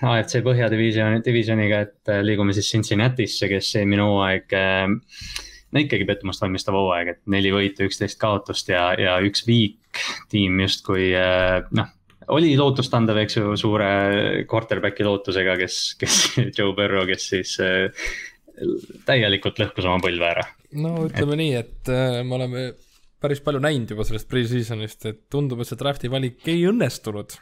AFC 0.02 0.42
Põhjadivisjoni, 0.44 1.22
divisioniga, 1.24 1.80
et 1.88 2.12
äh, 2.12 2.22
liigume 2.24 2.54
siis 2.56 2.70
Cincinnati'sse, 2.72 3.48
kes 3.50 3.74
eelmine 3.80 4.06
hooaeg. 4.06 4.54
Äh, 4.56 5.42
no 5.74 5.82
ikkagi 5.82 6.06
pettumust 6.08 6.42
valmistav 6.42 6.78
hooaeg, 6.78 7.12
et 7.14 7.20
neli 7.30 7.52
võitu, 7.54 7.86
üksteist 7.88 8.18
kaotust 8.22 8.70
ja, 8.72 8.88
ja 8.98 9.18
üks 9.26 9.44
viik 9.46 10.02
tiim 10.32 10.58
justkui 10.64 11.12
äh, 11.18 11.60
noh 11.76 11.92
oli 12.32 12.54
lootustandev, 12.56 13.18
eks 13.24 13.38
ju, 13.38 13.56
suure 13.60 13.88
quarterback'i 14.50 15.06
lootusega, 15.06 15.56
kes, 15.60 15.80
kes 16.00 16.20
Joe 16.56 16.72
Burrow, 16.76 17.06
kes 17.08 17.28
siis 17.34 17.56
äh, 17.62 18.06
täielikult 19.08 19.60
lõhkus 19.60 19.88
oma 19.88 20.00
põlve 20.04 20.30
ära. 20.30 20.46
no 20.78 20.96
ütleme 21.08 21.36
et... 21.36 21.42
nii, 21.42 21.54
et 21.62 21.92
äh, 21.92 22.20
me 22.26 22.38
oleme 22.38 22.66
päris 23.24 23.40
palju 23.44 23.62
näinud 23.64 23.94
juba 23.94 24.04
sellest 24.06 24.28
pre-season'ist, 24.30 25.08
et 25.08 25.20
tundub, 25.32 25.62
et 25.62 25.70
see 25.70 25.80
draft'i 25.80 26.10
valik 26.12 26.44
ei 26.50 26.66
õnnestunud. 26.68 27.38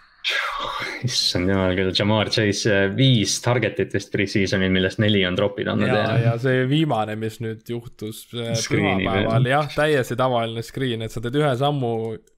Issand 1.02 1.50
jumal 1.50 1.74
küll, 1.76 1.90
Jamar 1.96 2.30
Chase 2.32 2.70
äh, 2.70 2.84
viis 2.94 3.34
target'it 3.42 3.94
vist 3.96 4.12
pre-season'il, 4.12 4.70
millest 4.72 5.00
neli 5.02 5.24
on 5.26 5.36
drop'id 5.38 5.70
andnud. 5.72 5.90
ja, 5.90 6.18
ja 6.22 6.34
see 6.40 6.66
viimane, 6.70 7.16
mis 7.18 7.40
nüüd 7.42 7.66
juhtus 7.74 8.24
äh, 8.36 8.52
pühapäeval, 8.54 9.48
jah, 9.50 9.70
täiesti 9.74 10.18
tavaline 10.18 10.62
screen, 10.66 11.02
et 11.06 11.14
sa 11.14 11.22
teed 11.24 11.40
ühe 11.40 11.50
sammu 11.58 11.94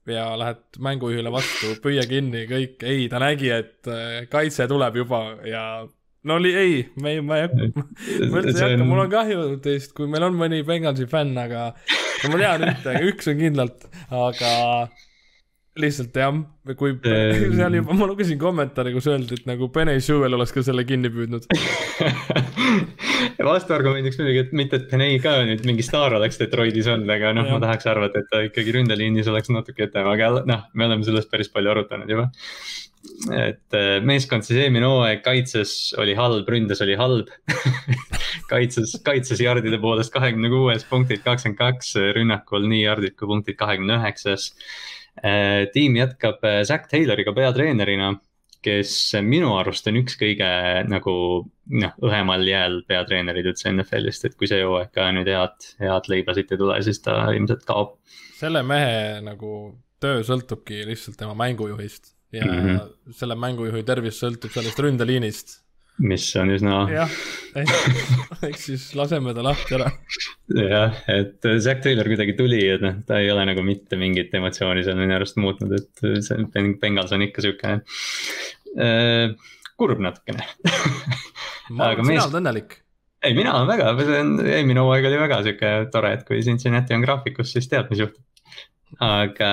ja 0.09 0.31
lähed 0.39 0.81
mängujuhile 0.81 1.33
vastu, 1.33 1.75
püüa 1.83 2.07
kinni, 2.09 2.45
kõik, 2.49 2.81
ei, 2.85 3.05
ta 3.11 3.21
nägi, 3.21 3.53
et 3.53 3.91
äh, 3.91 4.25
kaitse 4.31 4.67
tuleb 4.71 4.97
juba 5.03 5.21
ja 5.45 5.65
no 6.25 6.39
oli, 6.39 6.55
ei, 6.57 6.77
me 7.01 7.15
ei, 7.15 7.23
ma 7.25 7.39
ei 7.39 7.47
hakka, 7.47 7.85
ma 8.31 8.41
üldse 8.41 8.57
ei 8.57 8.75
hakka, 8.75 8.89
mul 8.89 9.05
on 9.05 9.11
kahju 9.13 9.47
teist, 9.65 9.93
kui 9.97 10.09
meil 10.09 10.25
on 10.25 10.37
mõni 10.39 10.65
Bengalsi 10.65 11.05
fänn, 11.09 11.37
aga 11.37 11.69
no 11.77 12.33
ma 12.33 12.41
tean 12.41 12.69
ühte, 12.71 12.95
üks 13.11 13.29
on 13.29 13.41
kindlalt, 13.43 13.85
aga 14.09 14.55
lihtsalt 15.79 16.15
jah, 16.15 16.35
kui 16.79 16.93
seal 17.57 17.75
juba, 17.79 17.95
ma 17.99 18.07
lugesin 18.07 18.39
kommentaare, 18.39 18.93
kus 18.95 19.09
öeldi, 19.11 19.39
et 19.39 19.49
nagu 19.49 19.67
Benny 19.75 19.99
Sewell 20.03 20.37
oleks 20.37 20.53
ka 20.55 20.63
selle 20.63 20.85
kinni 20.87 21.11
püüdnud 21.11 21.47
vastuargumendiks 23.49 24.19
muidugi, 24.21 24.45
et 24.45 24.55
mitte, 24.55 24.79
et 24.79 24.87
Benny 24.91 25.19
ka 25.23 25.35
nüüd 25.47 25.65
mingi 25.67 25.83
staar 25.85 26.15
oleks 26.15 26.39
Detroitis 26.39 26.87
olnud, 26.91 27.11
aga 27.11 27.33
noh, 27.35 27.51
ma 27.51 27.59
tahaks 27.63 27.91
arvata, 27.91 28.23
et 28.23 28.31
ta 28.31 28.45
ikkagi 28.47 28.77
ründeliinis 28.77 29.27
oleks 29.31 29.51
natuke 29.51 29.89
ette, 29.89 30.07
aga 30.15 30.31
noh, 30.47 30.65
me 30.73 30.87
oleme 30.87 31.07
sellest 31.07 31.31
päris 31.33 31.51
palju 31.51 31.75
arutanud 31.75 32.11
juba. 32.11 32.29
et 33.35 33.77
äh, 33.77 33.99
meeskond 34.01 34.47
siis 34.47 34.63
eelmine 34.63 34.87
hooaeg 34.89 35.21
kaitses 35.27 35.93
oli 36.01 36.15
halb, 36.17 36.47
ründes 36.49 36.79
oli 36.81 36.95
halb 36.97 37.29
kaitses, 38.51 38.95
kaitses 39.05 39.43
jardide 39.43 39.77
poolest 39.81 40.13
kahekümne 40.15 40.49
kuues, 40.49 40.87
punktid 40.89 41.21
kakskümmend 41.25 41.59
kaks, 41.59 41.93
rünnakul 42.17 42.65
nii 42.71 42.85
jardid 42.85 43.19
kui 43.19 43.29
punktid 43.29 43.59
kahekümne 43.59 43.99
üheksas. 43.99 44.53
Äh, 45.23 45.65
tiim 45.71 45.95
jätkab 45.95 46.43
äh, 46.43 46.63
Zack 46.67 46.89
Tayloriga 46.91 47.31
peatreenerina, 47.33 48.11
kes 48.65 49.13
minu 49.23 49.53
arust 49.55 49.87
on 49.87 49.99
üks 50.01 50.17
kõige 50.19 50.47
nagu 50.89 51.13
noh, 51.81 51.93
õhemal 52.03 52.43
jääl 52.49 52.81
peatreenerid 52.89 53.47
üldse 53.51 53.69
NFL-ist, 53.71 54.25
et 54.27 54.35
kui 54.35 54.49
see 54.49 54.63
hooaeg 54.65 54.91
ka 54.95 55.07
nüüd 55.15 55.29
head, 55.31 55.69
head 55.79 56.09
leiba 56.11 56.35
siit 56.35 56.51
ei 56.51 56.59
tule, 56.59 56.79
siis 56.83 56.99
ta 57.05 57.19
ilmselt 57.31 57.63
kaob. 57.69 57.95
selle 58.35 58.65
mehe 58.67 59.21
nagu 59.23 59.51
töö 60.03 60.25
sõltubki 60.27 60.83
lihtsalt 60.89 61.17
tema 61.21 61.37
mängujuhist 61.37 62.11
ja 62.35 62.43
mm 62.45 62.65
-hmm. 62.65 63.13
selle 63.15 63.37
mängujuhi 63.39 63.83
tervis 63.87 64.19
sõltub 64.19 64.51
sellest 64.51 64.79
ründeliinist 64.79 65.61
mis 66.03 66.25
on 66.39 66.51
üsna. 66.51 66.79
jah, 66.91 67.17
ehk 67.55 68.59
siis 68.59 68.87
laseme 68.99 69.33
ta 69.35 69.43
lahti 69.45 69.77
ära. 69.77 69.89
jah, 70.51 71.01
et 71.11 71.49
Zack 71.63 71.83
Taylor 71.85 72.09
kuidagi 72.11 72.35
tuli, 72.37 72.61
et 72.75 72.83
noh, 72.83 72.97
ta 73.07 73.19
ei 73.23 73.31
ole 73.31 73.45
nagu 73.47 73.63
mitte 73.65 73.99
mingit 73.99 74.33
emotsiooni 74.35 74.83
seal 74.85 74.99
minu 74.99 75.15
arust 75.17 75.39
muutnud, 75.41 75.75
et 75.79 76.25
see 76.25 76.65
Bengals 76.81 77.15
on 77.15 77.23
ikka 77.25 77.45
sihuke 77.45 77.77
äh, 77.79 79.51
kurb 79.79 80.03
natukene 80.03 80.43
ma 81.75 81.91
arvan, 81.93 82.11
sina 82.11 82.27
oled 82.27 82.41
õnnelik 82.41 82.79
ei, 83.25 83.33
mina 83.33 83.55
olen 83.57 83.71
väga, 83.71 83.93
eelmine 84.53 84.83
hooaeg 84.83 85.07
oli 85.09 85.19
väga 85.23 85.41
sihuke 85.47 85.73
tore, 85.93 86.13
et 86.17 86.27
kui 86.27 86.43
Cincinnati 86.45 86.93
on 86.93 87.05
graafikus, 87.05 87.55
siis 87.55 87.71
tead, 87.71 87.87
mis 87.89 88.03
juhtub 88.03 88.21
aga 89.03 89.49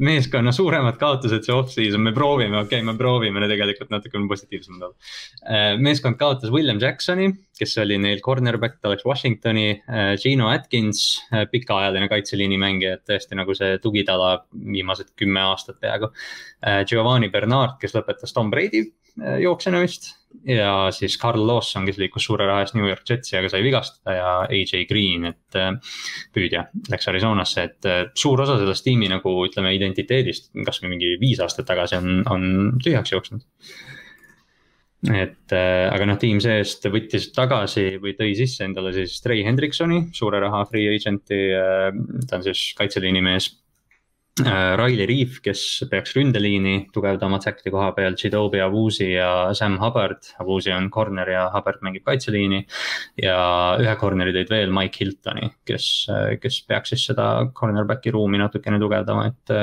meeskonna 0.00 0.52
suuremad 0.54 0.96
kaotused 1.00 1.44
see 1.44 1.54
off-season, 1.54 2.02
me 2.06 2.12
proovime, 2.16 2.56
okei 2.62 2.80
okay,, 2.80 2.86
me 2.86 2.94
proovime 2.96 3.42
tegelikult 3.50 3.92
natuke 3.92 4.20
positiivsemad 4.30 4.86
olla. 4.88 5.08
Äh, 5.44 5.66
meeskond 5.82 6.18
kaotas 6.20 6.52
William 6.54 6.80
Jacksoni, 6.80 7.28
kes 7.58 7.76
oli 7.82 7.98
neil 8.00 8.22
cornerback, 8.24 8.78
ta 8.80 8.92
läks 8.92 9.04
Washingtoni. 9.06 9.68
Äh, 9.84 10.12
Gino 10.22 10.50
Atkins, 10.52 11.04
äh, 11.32 11.44
pikaajaline 11.52 12.08
kaitseliini 12.12 12.60
mängija, 12.60 12.96
et 12.96 13.04
tõesti 13.10 13.38
nagu 13.38 13.56
see 13.58 13.76
tugitala 13.84 14.38
viimased 14.52 15.12
kümme 15.16 15.44
aastat 15.52 15.80
peaaegu. 15.82 16.12
Giovanni 16.88 17.28
Bernard, 17.30 17.76
kes 17.78 17.92
lõpetas 17.94 18.32
Tom 18.34 18.48
Brady 18.50 18.86
jooksjana 19.16 19.80
vist 19.80 20.12
ja 20.44 20.88
siis 20.90 21.16
Carl 21.20 21.46
Lawson, 21.46 21.86
kes 21.86 21.98
liikus 22.00 22.26
suure 22.28 22.46
raha 22.48 22.64
eest 22.64 22.76
New 22.76 22.86
York 22.86 23.08
Jetsi, 23.08 23.36
aga 23.38 23.50
sai 23.50 23.62
vigastada 23.64 24.14
ja 24.16 24.30
AJ 24.44 24.86
Green, 24.90 25.26
et 25.30 25.58
äh, 25.58 25.72
püüdja 26.34 26.66
läks 26.92 27.10
Arizonasse, 27.10 27.66
et 27.70 27.88
äh, 27.88 28.04
suur 28.18 28.42
osa 28.44 28.58
sellest 28.60 28.86
tiimi 28.86 29.10
nagu 29.12 29.32
ütleme 29.46 29.74
identiteedist, 29.76 30.52
kasvõi 30.66 30.92
mingi 30.94 31.14
viis 31.22 31.42
aastat 31.42 31.68
tagasi 31.70 31.98
on, 32.00 32.22
on 32.30 32.48
tühjaks 32.82 33.14
jooksnud. 33.14 33.44
et 35.12 35.54
äh, 35.54 35.86
aga 35.92 36.08
noh, 36.08 36.18
tiim 36.20 36.40
seest 36.42 36.88
võttis 36.92 37.30
tagasi 37.36 38.00
või 38.02 38.16
tõi 38.18 38.34
sisse 38.38 38.64
endale 38.66 38.94
siis 38.96 39.20
Trey 39.24 39.44
Hendriksoni, 39.46 40.08
suure 40.16 40.40
raha 40.42 40.64
free 40.70 40.90
agent'i, 40.94 41.44
ta 42.26 42.40
on 42.40 42.46
siis 42.46 42.72
kaitseliini 42.78 43.22
mees 43.24 43.52
Äh, 43.52 43.65
Riley 44.36 45.06
Reef, 45.08 45.38
kes 45.40 45.60
peaks 45.88 46.12
ründeliini 46.12 46.90
tugevdama 46.92 47.38
Jack'i 47.40 47.70
koha 47.72 47.88
peal, 47.96 48.18
Chidobe 48.20 48.60
Avusi 48.60 49.06
ja 49.14 49.54
Sam 49.56 49.78
Hubbard. 49.80 50.28
Avusi 50.42 50.74
on 50.76 50.90
corner 50.92 51.30
ja 51.32 51.46
Hubbard 51.54 51.80
mängib 51.86 52.04
kaitseliini. 52.04 52.60
ja 53.22 53.38
ühe 53.80 53.94
corner'i 53.96 54.34
tõid 54.36 54.52
veel 54.52 54.74
Mike 54.76 55.00
Hiltoni, 55.00 55.48
kes, 55.64 55.88
kes 56.42 56.60
peaks 56.68 56.92
siis 56.92 57.06
seda 57.08 57.48
cornerback'i 57.56 58.12
ruumi 58.12 58.40
natukene 58.42 58.80
tugevdama, 58.82 59.26
et. 59.32 59.56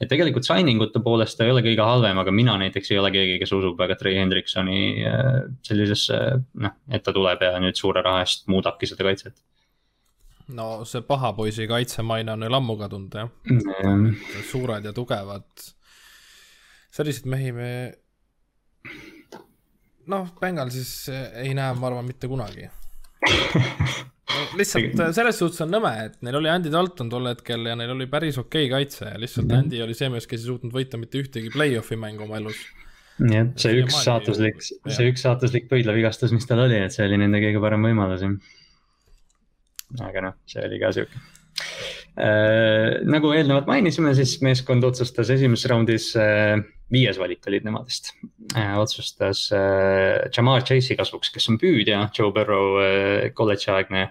et 0.00 0.08
tegelikult 0.08 0.48
signing 0.48 0.80
ute 0.80 1.02
poolest 1.04 1.36
ta 1.36 1.44
ei 1.44 1.52
ole 1.52 1.60
kõige 1.66 1.84
halvem, 1.84 2.18
aga 2.22 2.32
mina 2.32 2.56
näiteks 2.64 2.94
ei 2.94 3.02
ole 3.02 3.12
keegi, 3.12 3.38
kes 3.42 3.52
usub 3.52 3.76
väga 3.78 3.98
Trey 4.00 4.16
Hendriksoni 4.16 4.80
äh, 5.04 5.32
sellisesse, 5.68 6.20
noh, 6.64 6.78
et 6.88 7.04
ta 7.04 7.12
tuleb 7.12 7.44
ja 7.44 7.58
nüüd 7.60 7.76
suure 7.76 8.00
raha 8.04 8.24
eest 8.24 8.48
muudabki 8.48 8.88
seda 8.88 9.04
kaitset 9.04 9.36
no 10.52 10.84
see 10.88 11.02
paha 11.08 11.32
poisi 11.32 11.66
kaitsemaine 11.70 12.32
on 12.32 12.44
neil 12.44 12.58
ammu 12.58 12.76
kadunud 12.80 13.14
jah? 13.16 13.30
Mm.. 13.48 14.14
suured 14.50 14.84
ja 14.84 14.92
tugevad, 14.96 15.46
selliseid 16.92 17.30
mehi 17.32 17.52
me 17.56 17.70
noh, 20.10 20.32
Bengalsis 20.40 21.08
ei 21.10 21.54
näe, 21.56 21.74
ma 21.78 21.88
arvan, 21.90 22.08
mitte 22.08 22.28
kunagi. 22.30 22.68
Lihtsalt 24.58 24.98
selles 25.14 25.38
suhtes 25.38 25.62
on 25.64 25.70
nõme, 25.72 25.90
et 26.04 26.16
neil 26.26 26.36
oli 26.40 26.50
Andy 26.50 26.70
Dalton 26.72 27.08
tol 27.10 27.28
hetkel 27.30 27.68
ja 27.70 27.76
neil 27.78 27.92
oli 27.94 28.06
päris 28.10 28.36
okei 28.40 28.66
okay 28.66 28.72
kaitse 28.72 29.06
ja 29.06 29.20
lihtsalt 29.20 29.46
mm 29.46 29.52
-hmm. 29.52 29.64
Andy 29.64 29.82
oli 29.82 29.94
see 29.94 30.08
mees, 30.10 30.26
kes 30.26 30.42
ei 30.42 30.50
suutnud 30.50 30.74
võita 30.74 31.00
mitte 31.00 31.22
ühtegi 31.22 31.52
play-off'i 31.54 31.96
mängu 31.96 32.26
oma 32.26 32.40
elus. 32.42 32.58
jah, 33.30 33.48
see 33.56 33.80
üks 33.80 33.96
saatuslik, 34.04 34.60
see 34.62 35.08
üks 35.10 35.22
saatuslik 35.22 35.68
pöidlavigastus, 35.70 36.32
mis 36.34 36.46
tal 36.50 36.64
oli, 36.66 36.78
et 36.82 36.92
see 36.92 37.06
oli 37.06 37.18
nende 37.20 37.40
kõige 37.40 37.62
parem 37.62 37.86
võimalus 37.86 38.26
aga 40.02 40.28
noh, 40.28 40.36
see 40.50 40.64
oli 40.66 40.80
ka 40.82 40.92
sihuke 40.96 41.22
äh,. 42.18 43.02
nagu 43.10 43.32
eelnevalt 43.34 43.68
mainisime, 43.70 44.14
siis 44.18 44.38
meeskond 44.44 44.84
otsustas 44.86 45.30
esimeses 45.34 45.70
raundis 45.70 46.10
äh, 46.18 46.58
viies 46.92 47.18
valik 47.18 47.46
olid 47.48 47.64
nemadest 47.66 48.12
äh,. 48.54 48.74
otsustas 48.78 49.46
äh, 49.56 50.28
Jamar 50.34 50.64
Chase'i 50.66 50.96
kasuks, 50.98 51.32
kes 51.34 51.48
on 51.52 51.58
püüdja, 51.60 52.08
Joe 52.14 52.32
Burrow 52.34 52.80
äh, 52.82 53.30
kolledži 53.34 53.70
aegne 53.74 54.06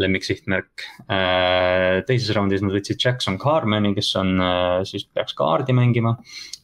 lemmiksihtmärk 0.00 0.88
äh,. 1.08 2.02
teises 2.08 2.34
raundis 2.36 2.64
nad 2.64 2.74
võtsid 2.74 3.00
Jackson 3.00 3.38
Carmeni, 3.40 3.94
kes 3.96 4.14
on 4.20 4.36
äh,, 4.36 4.82
siis 4.88 5.08
peaks 5.12 5.36
kaardi 5.38 5.76
mängima 5.76 6.16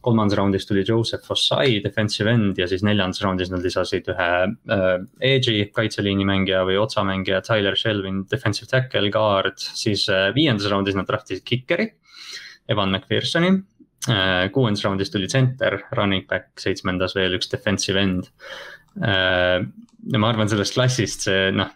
kolmandas 0.05 0.39
raundis 0.39 0.67
tuli 0.67 0.85
Joseph 0.89 1.31
Ossai, 1.33 1.81
defensive 1.85 2.33
end 2.33 2.59
ja 2.59 2.67
siis 2.71 2.85
neljandas 2.87 3.21
raundis 3.25 3.51
nad 3.53 3.65
lisasid 3.65 4.09
ühe 4.13 4.29
äh, 4.49 4.93
edge'i 5.31 5.67
kaitseliini 5.77 6.25
mängija 6.29 6.63
või 6.69 6.79
otsamängija, 6.81 7.43
Tyler 7.47 7.77
Shelvin, 7.79 8.25
defensive 8.31 8.71
tackle, 8.71 9.11
guard. 9.13 9.61
siis 9.61 10.07
äh, 10.13 10.31
viiendas 10.37 10.71
raundis 10.73 10.97
nad 10.97 11.09
draftisid 11.09 11.45
kikeri, 11.47 11.91
Evan 12.71 12.95
McPhersoni. 12.95 13.53
Kuuendas 14.55 14.85
raundis 14.87 15.11
tuli 15.13 15.29
center, 15.29 15.77
running 15.93 16.25
back, 16.29 16.55
seitsmendas 16.61 17.13
veel 17.19 17.37
üks 17.37 17.51
defensive 17.53 18.01
end 18.01 18.31
äh,. 19.05 19.61
ja 19.61 20.23
ma 20.23 20.31
arvan, 20.33 20.49
sellest 20.49 20.79
klassist 20.79 21.29
see 21.29 21.51
noh 21.53 21.75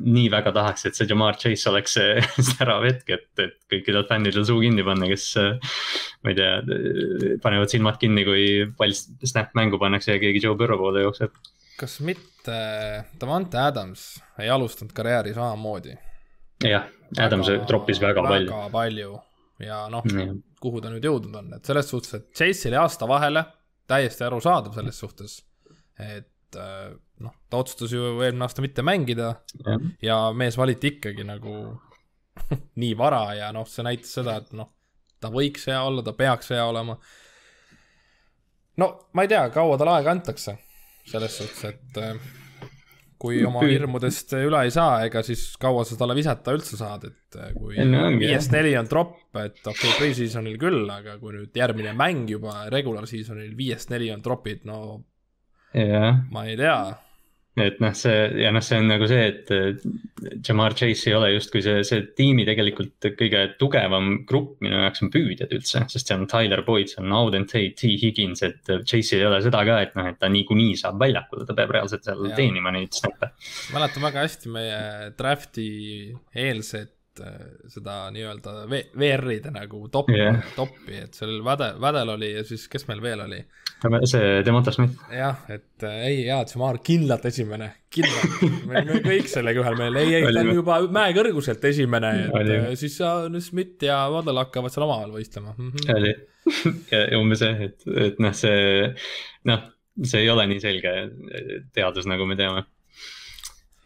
nii 0.00 0.28
väga 0.30 0.52
tahaks, 0.54 0.84
et 0.86 0.96
see 0.96 1.08
Jamar 1.10 1.38
Chase 1.40 1.68
oleks 1.70 1.96
see 1.98 2.20
särav 2.50 2.84
hetk, 2.86 3.08
et, 3.16 3.28
et 3.42 3.56
kõikidel 3.72 4.06
fännidel 4.08 4.46
suu 4.46 4.60
kinni 4.62 4.84
panna, 4.86 5.08
kes. 5.10 5.26
ma 6.22 6.32
ei 6.32 6.38
tea, 6.38 6.52
panevad 7.42 7.72
silmad 7.72 7.98
kinni, 8.00 8.24
kui 8.28 8.44
pall 8.78 8.94
snap 8.94 9.56
mängu 9.58 9.80
pannakse 9.82 10.14
ja 10.14 10.22
keegi 10.22 10.44
Joe 10.44 10.58
Burrow 10.58 10.80
poole 10.80 11.04
jookseb. 11.06 11.34
kas 11.80 11.98
mitte 12.04 12.60
Davante 13.20 13.58
Adams 13.60 14.04
ei 14.38 14.50
alustanud 14.52 14.94
karjääri 14.96 15.34
samamoodi? 15.34 15.96
jah, 16.68 16.86
Adams 17.18 17.50
troppis 17.66 18.00
väga, 18.00 18.22
väga 18.22 18.34
palju. 18.36 18.52
väga 18.54 18.70
palju 18.76 19.18
ja 19.66 19.82
noh 19.92 20.06
mm., 20.06 20.38
kuhu 20.60 20.80
ta 20.82 20.90
nüüd 20.92 21.06
jõudnud 21.06 21.38
on, 21.40 21.52
et 21.56 21.66
selles 21.66 21.88
suhtes, 21.88 22.16
et 22.16 22.26
Chase'il 22.36 22.76
jäi 22.76 22.82
aasta 22.82 23.08
vahele, 23.08 23.44
täiesti 23.90 24.26
arusaadav 24.26 24.76
selles 24.76 24.98
suhtes, 25.02 25.38
et 26.00 26.58
äh, 26.58 26.90
noh, 27.24 27.36
ta 27.50 27.62
otsustas 27.62 27.94
ju 27.94 28.18
eelmine 28.20 28.46
aasta 28.46 28.64
mitte 28.64 28.84
mängida 28.86 29.32
ja, 29.64 29.78
ja 30.02 30.18
mees 30.36 30.58
valiti 30.60 30.94
ikkagi 30.94 31.24
nagu 31.26 31.54
nii 32.82 32.92
vara 32.98 33.24
ja 33.38 33.50
noh, 33.56 33.68
see 33.68 33.86
näitas 33.86 34.12
seda, 34.20 34.36
et 34.42 34.52
noh, 34.56 34.70
ta 35.20 35.32
võiks 35.32 35.66
hea 35.70 35.80
olla, 35.84 36.04
ta 36.04 36.14
peaks 36.16 36.52
hea 36.54 36.64
olema. 36.66 36.96
no 38.80 38.92
ma 39.12 39.24
ei 39.24 39.32
tea, 39.32 39.46
kaua 39.54 39.80
tal 39.80 39.92
aega 39.94 40.12
antakse, 40.14 40.56
selles 41.10 41.40
suhtes, 41.40 41.64
et 41.72 42.00
äh, 42.04 42.30
kui 43.20 43.42
oma 43.44 43.62
hirmudest 43.68 44.32
üle 44.38 44.62
ei 44.64 44.72
saa, 44.72 45.02
ega 45.04 45.20
siis 45.26 45.42
kaua 45.60 45.84
sa 45.84 45.98
talle 46.00 46.16
visata 46.16 46.54
üldse 46.56 46.78
saad, 46.80 47.04
et 47.10 47.36
äh, 47.36 47.52
kui 47.52 47.76
viiest 48.20 48.54
neli 48.54 48.72
on 48.80 48.88
tropp, 48.88 49.18
et 49.36 49.60
okei 49.60 49.74
okay,, 49.74 49.98
pre-seasonil 49.98 50.56
küll, 50.60 50.86
aga 50.88 51.18
kui 51.20 51.36
nüüd 51.36 51.60
järgmine 51.60 51.92
mäng 51.98 52.30
juba 52.32 52.64
regular 52.72 53.08
seasonil 53.10 53.52
viiest 53.58 53.92
neli 53.92 54.08
on 54.14 54.24
tropid, 54.24 54.64
no 54.68 54.80
yeah. 55.76 56.22
ma 56.32 56.46
ei 56.48 56.56
tea 56.60 56.78
et 57.58 57.80
noh, 57.82 57.94
see 57.96 58.42
ja 58.44 58.52
noh, 58.54 58.62
see 58.62 58.78
on 58.78 58.86
nagu 58.92 59.06
see, 59.10 59.24
et 59.26 60.44
Jamar 60.46 60.76
Chase 60.78 61.10
ei 61.10 61.16
ole 61.18 61.32
justkui 61.32 61.62
see, 61.64 61.80
see 61.86 62.04
tiimi 62.16 62.44
tegelikult 62.46 63.10
kõige 63.18 63.42
tugevam 63.58 64.20
grupp 64.28 64.60
minu 64.62 64.78
jaoks 64.78 65.02
on 65.02 65.10
püüdjad 65.10 65.56
üldse. 65.56 65.82
sest 65.90 66.12
seal 66.12 66.22
on 66.22 66.30
Tyler 66.30 66.62
Boyd, 66.66 66.92
seal 66.92 67.08
on 67.08 67.16
Auden 67.18 67.48
Tate, 67.50 67.74
T 67.80 67.90
Higgins, 68.02 68.44
et 68.46 68.70
Chase'il 68.84 69.24
ei 69.24 69.28
ole 69.30 69.42
seda 69.42 69.64
ka, 69.66 69.80
et 69.86 69.98
noh, 69.98 70.06
et 70.12 70.20
ta 70.20 70.30
niikuinii 70.30 70.78
saab 70.78 71.02
väljakule, 71.02 71.48
ta 71.48 71.58
peab 71.58 71.74
reaalselt 71.74 72.06
seal 72.06 72.22
ja. 72.30 72.38
teenima 72.38 72.72
neid 72.76 72.94
snappe. 72.94 73.32
mäletan 73.74 74.06
väga 74.06 74.24
hästi 74.28 74.54
meie 74.54 74.80
draft'i 75.18 75.68
eelset 76.46 76.94
äh, 77.24 77.38
seda 77.72 78.04
nii-öelda 78.14 78.52
VR-ide 78.70 79.50
nagu 79.54 79.82
topi 79.92 80.14
yeah., 80.16 80.38
topi, 80.56 81.00
et 81.06 81.16
seal 81.18 81.40
Väde, 81.44 81.72
Vädel 81.82 82.14
oli 82.14 82.30
ja 82.36 82.44
siis, 82.46 82.68
kes 82.70 82.86
meil 82.90 83.02
veel 83.02 83.24
oli 83.26 83.40
see 84.08 84.42
Demonta 84.44 84.72
Smith. 84.72 84.98
jah, 85.14 85.42
et 85.48 85.84
äh, 85.86 86.04
ei, 86.06 86.20
jaa, 86.26 86.44
Jamar 86.48 86.78
kindlalt 86.84 87.24
esimene, 87.30 87.70
kindlalt. 87.92 88.42
me 88.68 88.82
olime 88.82 89.00
kõik 89.06 89.30
sellega 89.32 89.62
ühel 89.64 89.78
meelel, 89.78 90.00
ei, 90.02 90.16
ei, 90.20 90.34
ta 90.34 90.44
on 90.44 90.52
juba 90.54 90.78
mäekõrguselt 91.00 91.64
esimene, 91.72 92.12
et. 92.26 92.52
Äh, 92.56 92.70
siis 92.80 92.98
Smith 93.46 93.86
ja 93.86 94.02
Waddle 94.12 94.44
hakkavad 94.44 94.74
seal 94.74 94.86
omavahel 94.86 95.14
võistlema 95.16 95.54
mm. 95.56 95.70
-hmm. 95.74 95.94
oli, 95.96 96.14
ja 96.92 97.20
umbes 97.20 97.44
jah, 97.46 97.64
et, 97.68 97.86
et 98.08 98.20
noh, 98.22 98.36
see, 98.36 98.90
noh, 99.50 99.64
see 100.04 100.24
ei 100.24 100.30
ole 100.32 100.46
nii 100.50 100.60
selge 100.62 100.94
teadus, 101.74 102.08
nagu 102.10 102.28
me 102.28 102.36
teame. 102.38 102.66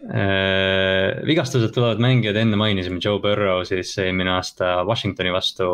Vigastused 0.05 1.73
tulevad 1.73 2.03
mängijad, 2.03 2.37
enne 2.37 2.59
mainisime 2.61 3.01
Joe 3.01 3.23
Burrow 3.23 3.63
siis 3.65 3.95
eelmine 4.03 4.35
aasta 4.35 4.83
Washingtoni 4.85 5.33
vastu 5.33 5.69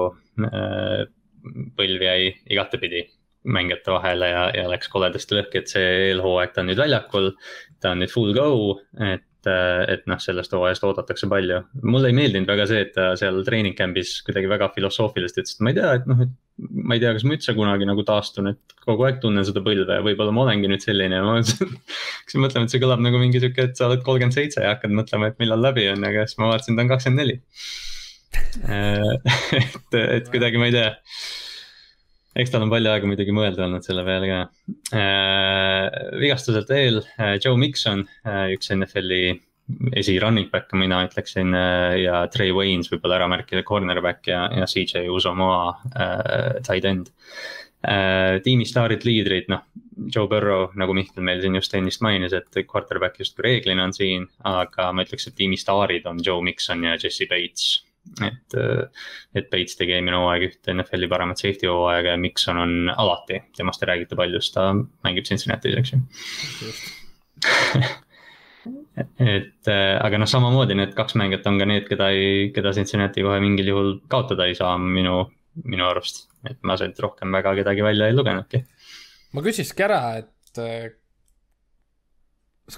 äh, 0.45 1.09
põlv 1.79 2.05
jäi 2.05 2.29
igatepidi 2.53 3.07
mängijate 3.45 3.93
vahele 3.95 4.29
ja, 4.29 4.45
ja 4.55 4.69
läks 4.69 4.91
koledasti 4.93 5.39
lõhki, 5.39 5.63
et 5.63 5.73
see 5.73 5.91
eelhooaeg 6.11 6.53
ta 6.53 6.63
on 6.63 6.71
nüüd 6.71 6.81
väljakul. 6.81 7.31
ta 7.81 7.95
on 7.95 8.03
nüüd 8.03 8.13
full 8.13 8.35
go, 8.37 8.51
et, 9.01 9.49
et 9.49 10.03
noh, 10.11 10.21
sellest 10.21 10.53
hooajast 10.53 10.85
oodatakse 10.85 11.29
palju. 11.31 11.63
mulle 11.83 12.11
ei 12.13 12.19
meeldinud 12.19 12.51
väga 12.51 12.67
see, 12.69 12.85
et 12.85 12.93
ta 12.97 13.15
seal 13.17 13.41
treening 13.47 13.79
camp'is 13.79 14.19
kuidagi 14.27 14.51
väga 14.51 14.69
filosoofiliselt 14.75 15.41
ütles, 15.41 15.57
et 15.57 15.65
ma 15.65 15.73
ei 15.73 15.81
tea, 15.81 15.95
et 15.97 16.11
noh, 16.11 16.25
et. 16.27 16.37
Ma 16.69 16.97
ei 16.97 17.03
tea, 17.03 17.13
kas 17.17 17.25
ma 17.27 17.37
üldse 17.37 17.55
kunagi 17.57 17.89
nagu 17.89 18.05
taastun, 18.07 18.51
et 18.53 18.75
kogu 18.85 19.07
aeg 19.07 19.21
tunnen 19.23 19.47
seda 19.47 19.63
põlve 19.65 19.99
ja 19.99 20.05
võib-olla 20.05 20.35
ma 20.35 20.45
olengi 20.47 20.71
nüüd 20.71 20.85
selline 20.85 21.21
ja 21.21 21.27
ma 21.27 21.37
hakkasin 21.41 22.45
mõtlema, 22.45 22.67
et 22.67 22.75
see 22.75 22.83
kõlab 22.83 23.05
nagu 23.05 23.21
mingi 23.23 23.43
sihuke, 23.43 23.69
et 23.71 23.81
sa 23.81 23.89
oled 23.89 24.05
kolmkümmend 24.07 24.37
seitse 24.37 24.65
ja 24.65 24.75
hakkad 24.75 24.95
mõtlema, 24.97 25.31
et 25.31 25.39
millal 25.43 25.63
läbi 25.65 25.89
on, 25.93 26.07
aga 26.07 26.27
siis 26.29 26.41
ma 26.41 26.51
vaatasin, 26.53 26.79
ta 26.79 26.87
on 26.87 26.93
kakskümmend 26.93 27.25
neli. 27.25 27.39
et, 29.61 29.95
et 30.01 30.33
kuidagi 30.33 30.61
ma 30.61 30.71
ei 30.71 30.75
tea 30.75 30.91
eks 32.39 32.53
tal 32.53 32.63
on 32.63 32.71
palju 32.71 32.91
aega 32.93 33.09
muidugi 33.11 33.35
mõelda 33.35 33.65
olnud 33.67 33.85
selle 33.85 34.05
peale 34.07 34.29
ka 34.31 34.41
äh,. 34.95 35.87
vigastuselt 36.21 36.71
veel 36.71 37.03
äh, 37.19 37.37
Joe 37.43 37.59
Mikson 37.59 38.05
äh,, 38.23 38.53
üks 38.55 38.71
NFL-i 38.75 39.35
esi 39.97 40.19
running 40.23 40.51
back 40.51 40.73
mina 40.79 41.03
ütleksin 41.07 41.55
äh, 41.57 41.97
ja 42.05 42.25
Trey 42.33 42.53
Waynes 42.57 42.91
võib-olla 42.93 43.21
ära 43.21 43.31
märkida, 43.31 43.65
cornerback 43.67 44.31
ja, 44.31 44.45
ja 44.55 44.69
CJ 44.71 45.09
Usomoa 45.13 45.75
äh, 45.95 46.61
tight 46.67 46.89
end 46.89 47.13
äh,. 47.87 48.41
tiimi 48.45 48.67
staarid, 48.69 49.07
liidrid, 49.09 49.51
noh. 49.53 49.67
Joe 50.01 50.25
Burrow, 50.31 50.71
nagu 50.81 50.95
Mihkel 50.97 51.21
meil 51.27 51.43
siin 51.43 51.59
just 51.59 51.75
ennist 51.77 52.01
mainis, 52.01 52.33
et 52.33 52.57
quarterback 52.65 53.19
justkui 53.21 53.45
reeglina 53.45 53.85
on 53.85 53.93
siin, 53.93 54.25
aga 54.49 54.87
ma 54.97 55.05
ütleks, 55.05 55.29
et 55.29 55.37
tiimi 55.37 55.59
staarid 55.61 56.07
on 56.09 56.23
Joe 56.25 56.41
Mikson 56.47 56.87
ja 56.87 56.95
Jesse 56.97 57.27
Bates 57.29 57.83
et, 58.25 58.57
et 59.37 59.51
Bates 59.53 59.77
tegi 59.77 59.93
eelmine 59.93 60.17
hooaeg 60.17 60.47
ühte 60.49 60.73
NFL-i 60.73 61.09
paremat 61.11 61.43
safety 61.43 61.69
hooaega 61.69 62.15
ja 62.15 62.21
Mikson 62.21 62.61
on 62.63 62.73
alati, 62.95 63.43
temast 63.57 63.85
ei 63.85 63.91
räägita 63.93 64.17
palju, 64.19 64.41
sest 64.41 64.57
ta 64.57 64.71
mängib 65.05 65.29
Cincinnati's, 65.29 65.77
eks 65.83 65.93
ju 65.93 65.99
et 69.21 69.71
aga 69.71 70.21
noh, 70.21 70.29
samamoodi 70.29 70.77
need 70.77 70.95
kaks 70.97 71.17
mängijat 71.21 71.47
on 71.49 71.59
ka 71.61 71.69
need, 71.69 71.87
keda 71.89 72.11
ei, 72.13 72.51
keda 72.55 72.75
Cincinnati 72.77 73.25
kohe 73.25 73.41
mingil 73.43 73.73
juhul 73.73 73.93
kaotada 74.13 74.49
ei 74.51 74.57
saa 74.59 74.77
minu, 74.81 75.23
minu 75.65 75.87
arust. 75.89 76.27
et 76.49 76.59
ma 76.65 76.77
sealt 76.81 76.99
rohkem 77.01 77.33
väga 77.33 77.55
kedagi 77.61 77.85
välja 77.85 78.09
ei 78.09 78.17
lugenudki. 78.17 78.65
ma 79.33 79.45
küsiski 79.45 79.85
ära, 79.87 80.03
et 80.21 80.63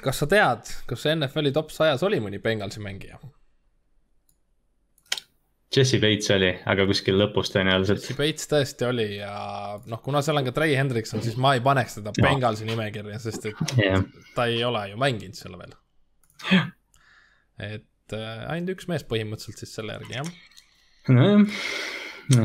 kas 0.03 0.23
sa 0.23 0.27
tead, 0.31 0.73
kas 0.89 1.07
NFL-i 1.17 1.53
top 1.55 1.71
sajas 1.75 2.03
oli 2.07 2.21
mõni 2.23 2.41
Bengalsi 2.43 2.81
mängija? 2.83 3.19
Jesse 5.73 5.99
Bates 6.03 6.28
oli, 6.35 6.51
aga 6.69 6.85
kuskil 6.89 7.16
lõpus 7.16 7.53
tõenäoliselt. 7.55 8.03
Jesse 8.03 8.16
Bates 8.19 8.51
tõesti 8.51 8.86
oli 8.89 9.07
ja 9.16 9.32
noh, 9.89 10.03
kuna 10.05 10.20
seal 10.24 10.40
on 10.40 10.49
ka 10.49 10.53
Trey 10.57 10.77
Hendrikson, 10.77 11.23
siis 11.24 11.39
ma 11.40 11.55
ei 11.57 11.62
paneks 11.65 11.97
teda 12.01 12.12
no. 12.12 12.27
Bengalsi 12.27 12.69
nimekirja, 12.69 13.20
sest 13.23 13.49
et 13.49 13.78
yeah. 13.81 14.05
ta 14.36 14.47
ei 14.53 14.61
ole 14.69 14.85
ju 14.90 15.01
mänginud 15.01 15.39
seal 15.39 15.57
veel. 15.57 15.73
et 17.73 18.16
äh, 18.19 18.44
ainult 18.53 18.77
üks 18.77 18.90
mees 18.90 19.07
põhimõtteliselt 19.09 19.65
siis 19.65 19.73
selle 19.78 19.97
järgi, 19.97 20.19
jah. 20.19 20.31
nojah, 21.16 21.47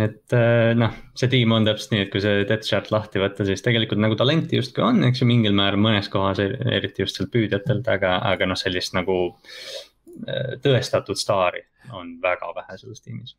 et 0.07 0.37
äh, 0.37 0.71
noh, 0.77 0.95
see 1.19 1.31
tiim 1.31 1.51
on 1.55 1.67
täpselt 1.67 1.93
nii, 1.93 2.05
et 2.05 2.13
kui 2.13 2.23
see 2.23 2.47
death 2.47 2.65
chart 2.69 2.89
lahti 2.95 3.21
võtta, 3.21 3.45
siis 3.47 3.65
tegelikult 3.65 4.01
nagu 4.03 4.15
talenti 4.19 4.61
justkui 4.61 4.85
on, 4.87 5.03
eks 5.09 5.21
ju, 5.21 5.27
mingil 5.29 5.55
määral 5.57 5.83
mõnes 5.83 6.07
kohas, 6.13 6.39
eriti 6.39 7.03
just 7.03 7.19
seal 7.19 7.29
püüdjatelt, 7.33 7.91
aga, 7.91 8.17
aga 8.31 8.49
noh, 8.49 8.59
sellist 8.59 8.95
nagu 8.95 9.19
tõestatud 10.64 11.19
staari 11.19 11.64
on 11.95 12.15
väga 12.22 12.53
vähe 12.56 12.77
selles 12.80 13.03
tiimis. 13.03 13.35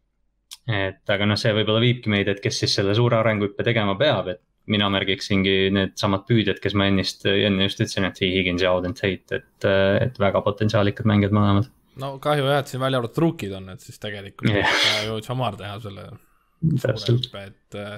et 0.68 1.10
aga 1.10 1.26
noh, 1.26 1.38
see 1.40 1.54
võib-olla 1.56 1.80
viibki 1.82 2.12
meid, 2.12 2.28
et 2.28 2.40
kes 2.44 2.62
siis 2.62 2.74
selle 2.78 2.94
suure 2.96 3.18
arenguhüppe 3.18 3.64
tegema 3.66 3.96
peab, 3.98 4.28
et 4.34 4.42
mina 4.68 4.88
märgiksingi 4.92 5.70
needsamad 5.72 6.26
püüdjad, 6.28 6.60
kes 6.60 6.76
ma 6.76 6.88
ennist, 6.90 7.24
enne 7.28 7.68
just 7.68 7.80
ütlesin, 7.80 8.04
et 8.08 8.18
T 8.18 8.28
Higgins 8.28 8.64
ja 8.64 8.72
Auden 8.74 8.94
Tate, 8.96 9.40
et, 9.40 9.68
et 10.04 10.20
väga 10.20 10.42
potentsiaalikad 10.44 11.08
mängijad 11.08 11.36
mõlemad. 11.36 11.70
no 12.02 12.14
kahju 12.22 12.46
jah, 12.46 12.62
et 12.62 12.72
siin 12.72 12.82
välja 12.84 13.00
arvatud 13.00 13.22
rookid 13.24 13.54
on, 13.58 13.70
et 13.74 13.84
siis 13.84 14.00
tegelikult 14.02 14.52
yeah. 14.52 14.82
ju 15.08 15.20
Jamar 15.24 15.56
teha 15.58 15.78
selle 15.84 16.10
suure 16.82 17.16
hüppe, 17.16 17.46
et 17.48 17.78
uh, 17.78 17.96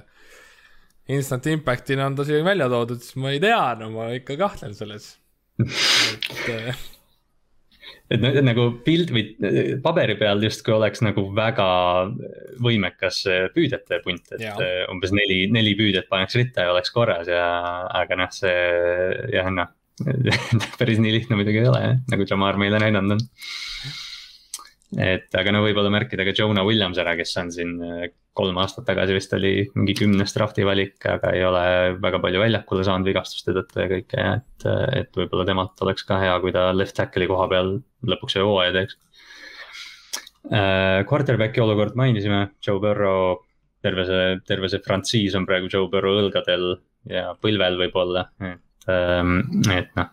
instant 1.17 1.51
impact'ina 1.51 2.07
on 2.07 2.19
ta 2.19 2.29
siin 2.29 2.47
välja 2.47 2.71
toodud, 2.71 3.03
siis 3.03 3.19
ma 3.21 3.35
ei 3.35 3.43
tea, 3.43 3.61
no 3.81 3.91
ma 3.97 4.11
ikka 4.17 4.39
kahtlen 4.41 4.77
selles 4.79 5.13
et 5.61 6.47
uh, 6.55 6.87
et 8.11 8.41
nagu 8.45 8.67
pild 8.85 9.13
või 9.15 9.25
paberi 9.85 10.17
peal 10.21 10.43
justkui 10.45 10.75
oleks 10.77 11.03
nagu 11.07 11.27
väga 11.37 11.67
võimekas 12.63 13.23
püüdjate 13.55 14.01
punt, 14.05 14.33
et 14.37 14.45
ja. 14.45 14.57
umbes 14.93 15.15
neli, 15.17 15.45
neli 15.53 15.77
püüdjat 15.79 16.11
paneks 16.11 16.39
ritta 16.39 16.67
ja 16.67 16.75
oleks 16.75 16.95
korras 16.95 17.31
ja, 17.31 17.47
aga 18.03 18.19
noh, 18.23 18.33
see 18.35 18.57
jah, 19.35 19.51
noh 19.55 19.71
päris 20.81 21.01
nii 21.01 21.13
lihtne 21.13 21.37
muidugi 21.37 21.61
ei 21.61 21.69
ole, 21.69 21.83
nagu 22.09 22.25
Jamar 22.29 22.57
meile 22.61 22.81
näidanud 22.81 23.19
on 23.19 23.27
et 24.99 25.39
aga 25.39 25.53
no 25.55 25.63
võib-olla 25.65 25.93
märkida 25.93 26.25
ka 26.27 26.35
Jonah 26.35 26.67
Williams 26.67 26.99
ära, 26.99 27.15
kes 27.19 27.37
on 27.43 27.53
siin 27.55 27.77
äh, 27.85 28.09
kolm 28.41 28.59
aastat 28.63 28.87
tagasi 28.89 29.17
vist 29.17 29.35
oli 29.37 29.53
mingi 29.77 29.95
kümnes 29.99 30.35
drafti 30.37 30.65
valik, 30.67 30.97
aga 31.09 31.35
ei 31.37 31.45
ole 31.45 31.65
väga 32.03 32.21
palju 32.23 32.43
väljakule 32.43 32.87
saanud 32.87 33.09
vigastuste 33.11 33.55
tõttu 33.57 33.83
ja 33.83 33.91
kõike, 33.91 34.25
et, 34.41 34.67
et 35.03 35.21
võib-olla 35.21 35.47
temalt 35.49 35.85
oleks 35.85 36.07
ka 36.09 36.21
hea, 36.23 36.35
kui 36.43 36.55
ta 36.57 36.71
left 36.77 36.97
tackle'i 36.99 37.29
koha 37.31 37.47
peal 37.53 37.77
lõpuks 38.09 38.39
ühe 38.39 38.47
hooaja 38.49 38.75
teeks. 38.79 38.99
Äh, 40.51 41.03
quarterback'i 41.09 41.63
olukord 41.63 41.99
mainisime, 42.01 42.47
Joe 42.65 42.81
Burrow, 42.83 43.43
terve 43.85 44.09
see, 44.09 44.27
terve 44.49 44.73
see 44.73 44.83
frantsiis 44.85 45.37
on 45.37 45.47
praegu 45.49 45.69
Joe 45.73 45.91
Burrow 45.93 46.23
õlgadel 46.25 46.73
ja 47.11 47.31
põlvel 47.41 47.79
võib-olla, 47.81 48.27
et, 48.41 48.89
ähm, 48.93 49.39
et 49.73 49.93
noh, 50.01 50.11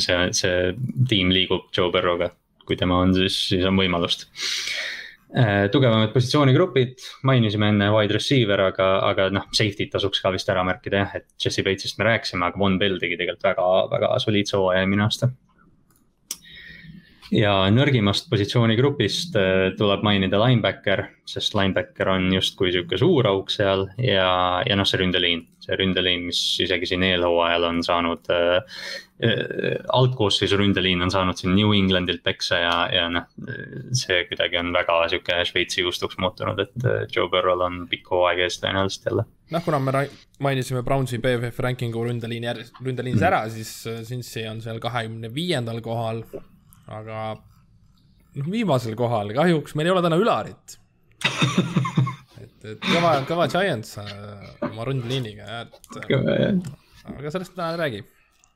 see, 0.00 0.30
see 0.36 0.72
tiim 1.08 1.32
liigub 1.36 1.68
Joe 1.76 1.92
Burrow'ga 1.92 2.32
kui 2.70 2.78
tema 2.78 3.00
on, 3.02 3.14
siis, 3.16 3.36
siis 3.50 3.66
on 3.66 3.78
võimalust. 3.78 4.28
Äh, 5.30 5.68
tugevamad 5.70 6.10
positsioonigrupid, 6.10 6.96
mainisime 7.22 7.68
enne 7.70 7.86
wide 7.94 8.16
receiver, 8.16 8.64
aga, 8.64 8.86
aga 9.06 9.28
noh, 9.30 9.44
safety't 9.54 9.92
tasuks 9.92 10.18
ka 10.24 10.32
vist 10.34 10.48
ära 10.50 10.64
märkida 10.66 11.04
jah, 11.04 11.12
et 11.20 11.28
Jesse 11.38 11.62
Bates'ist 11.62 12.00
me 12.00 12.08
rääkisime, 12.08 12.48
aga 12.48 12.58
Von 12.58 12.80
Bell 12.80 12.98
tegi 12.98 13.14
tegelikult 13.20 13.46
väga, 13.46 13.66
väga 13.92 14.08
soliidse 14.24 14.58
hooaja 14.58 14.82
eelmine 14.82 15.06
aasta. 15.06 15.30
Ja 17.30 17.52
nõrgimast 17.70 18.26
positsioonigrupist 18.32 19.38
äh, 19.38 19.68
tuleb 19.78 20.02
mainida 20.02 20.40
linebacker, 20.42 21.04
sest 21.30 21.54
linebacker 21.54 22.10
on 22.10 22.26
justkui 22.34 22.74
sihuke 22.74 22.98
suur 22.98 23.30
auk 23.30 23.54
seal 23.54 23.86
ja, 24.02 24.32
ja 24.66 24.80
noh, 24.80 24.88
see 24.88 24.98
ründeliin, 24.98 25.46
see 25.60 25.76
ründeliin, 25.78 26.26
mis 26.30 26.40
isegi 26.64 26.88
siin 26.92 27.06
eelhooajal 27.12 27.70
on 27.70 27.84
saanud 27.86 28.34
äh,. 28.34 28.76
Äh, 29.20 29.74
algkoosseisu 29.92 30.56
ründeliin 30.56 31.02
on 31.04 31.10
saanud 31.12 31.36
siin 31.36 31.52
New 31.52 31.74
Englandilt 31.76 32.22
peksa 32.24 32.56
ja, 32.56 32.76
ja 32.88 33.02
noh, 33.12 33.26
see 33.92 34.22
kuidagi 34.30 34.56
on 34.56 34.70
väga 34.72 34.94
sihuke 35.12 35.36
Šveitsi 35.44 35.82
juustuks 35.84 36.16
muutunud, 36.24 36.62
et 36.64 36.86
äh, 36.88 37.02
Joe 37.12 37.28
Burrow'l 37.28 37.66
on 37.66 37.82
pikk 37.90 38.08
hooaeg 38.14 38.40
ees 38.46 38.56
tõenäoliselt 38.62 39.10
jälle. 39.10 39.26
noh, 39.52 39.64
kuna 39.66 39.82
me 39.84 40.06
mainisime 40.40 40.80
Brownsi 40.86 41.20
BFF 41.20 41.60
ranking'u 41.66 42.06
ründeliini 42.08 42.48
järjest, 42.48 42.80
ründeliinis 42.80 43.20
mm. 43.20 43.28
ära, 43.28 43.42
siis 43.52 43.74
Cincy 44.08 44.46
on 44.48 44.64
seal 44.64 44.80
kahekümne 44.80 45.28
viiendal 45.36 45.84
kohal 45.84 46.24
aga 46.90 47.20
noh, 47.36 48.50
viimasel 48.50 48.96
kohal, 48.98 49.32
kahjuks 49.36 49.76
meil 49.78 49.90
ei 49.90 49.94
ole 49.94 50.04
täna 50.04 50.18
Ülarit 50.20 50.76
et, 52.46 52.56
et 52.74 52.86
kõva, 52.86 53.12
kõva 53.28 53.48
Giants 53.52 53.98
oma 54.66 54.86
rundliiniga, 54.88 55.62
et 55.64 56.00
aga 57.10 57.32
sellest 57.32 57.54
täna 57.56 57.74
ei 57.74 57.80
räägi. 57.80 58.02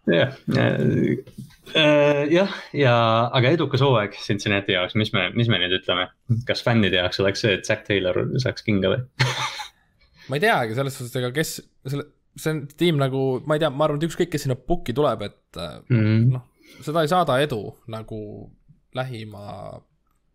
Jah, 0.04 0.34
äh, 0.58 2.24
jah, 2.28 2.56
ja 2.76 2.94
aga 3.32 3.54
edukas 3.56 3.80
hooaeg 3.80 4.18
Cincinnati 4.20 4.74
jaoks, 4.74 4.98
mis 5.00 5.14
me, 5.16 5.30
mis 5.32 5.48
me 5.48 5.62
nüüd 5.62 5.78
ütleme, 5.78 6.10
kas 6.48 6.60
fännide 6.66 7.00
jaoks 7.00 7.22
oleks 7.24 7.40
see, 7.40 7.54
et 7.56 7.64
Zack 7.64 7.86
Taylor 7.88 8.20
saaks 8.42 8.66
kinga 8.66 8.92
või? 8.92 9.00
Ma 10.28 10.36
ei 10.36 10.44
teagi, 10.44 10.76
selles 10.76 10.98
suhtes, 10.98 11.16
ega 11.20 11.30
kes 11.36 11.54
selle, 11.88 12.04
see 12.36 12.52
on 12.52 12.60
tiim 12.80 13.00
nagu, 13.00 13.22
ma 13.48 13.56
ei 13.56 13.62
tea, 13.62 13.70
ma 13.72 13.86
arvan, 13.86 14.00
et 14.00 14.06
ükskõik, 14.08 14.30
kes 14.32 14.46
sinna 14.46 14.56
pukki 14.56 14.94
tuleb, 14.96 15.24
et 15.26 15.58
mm 15.60 15.98
-hmm. 16.00 16.28
noh, 16.34 16.44
seda 16.84 17.04
ei 17.04 17.10
saada 17.12 17.38
edu 17.44 17.60
nagu 17.92 18.20
lähima, 18.96 19.42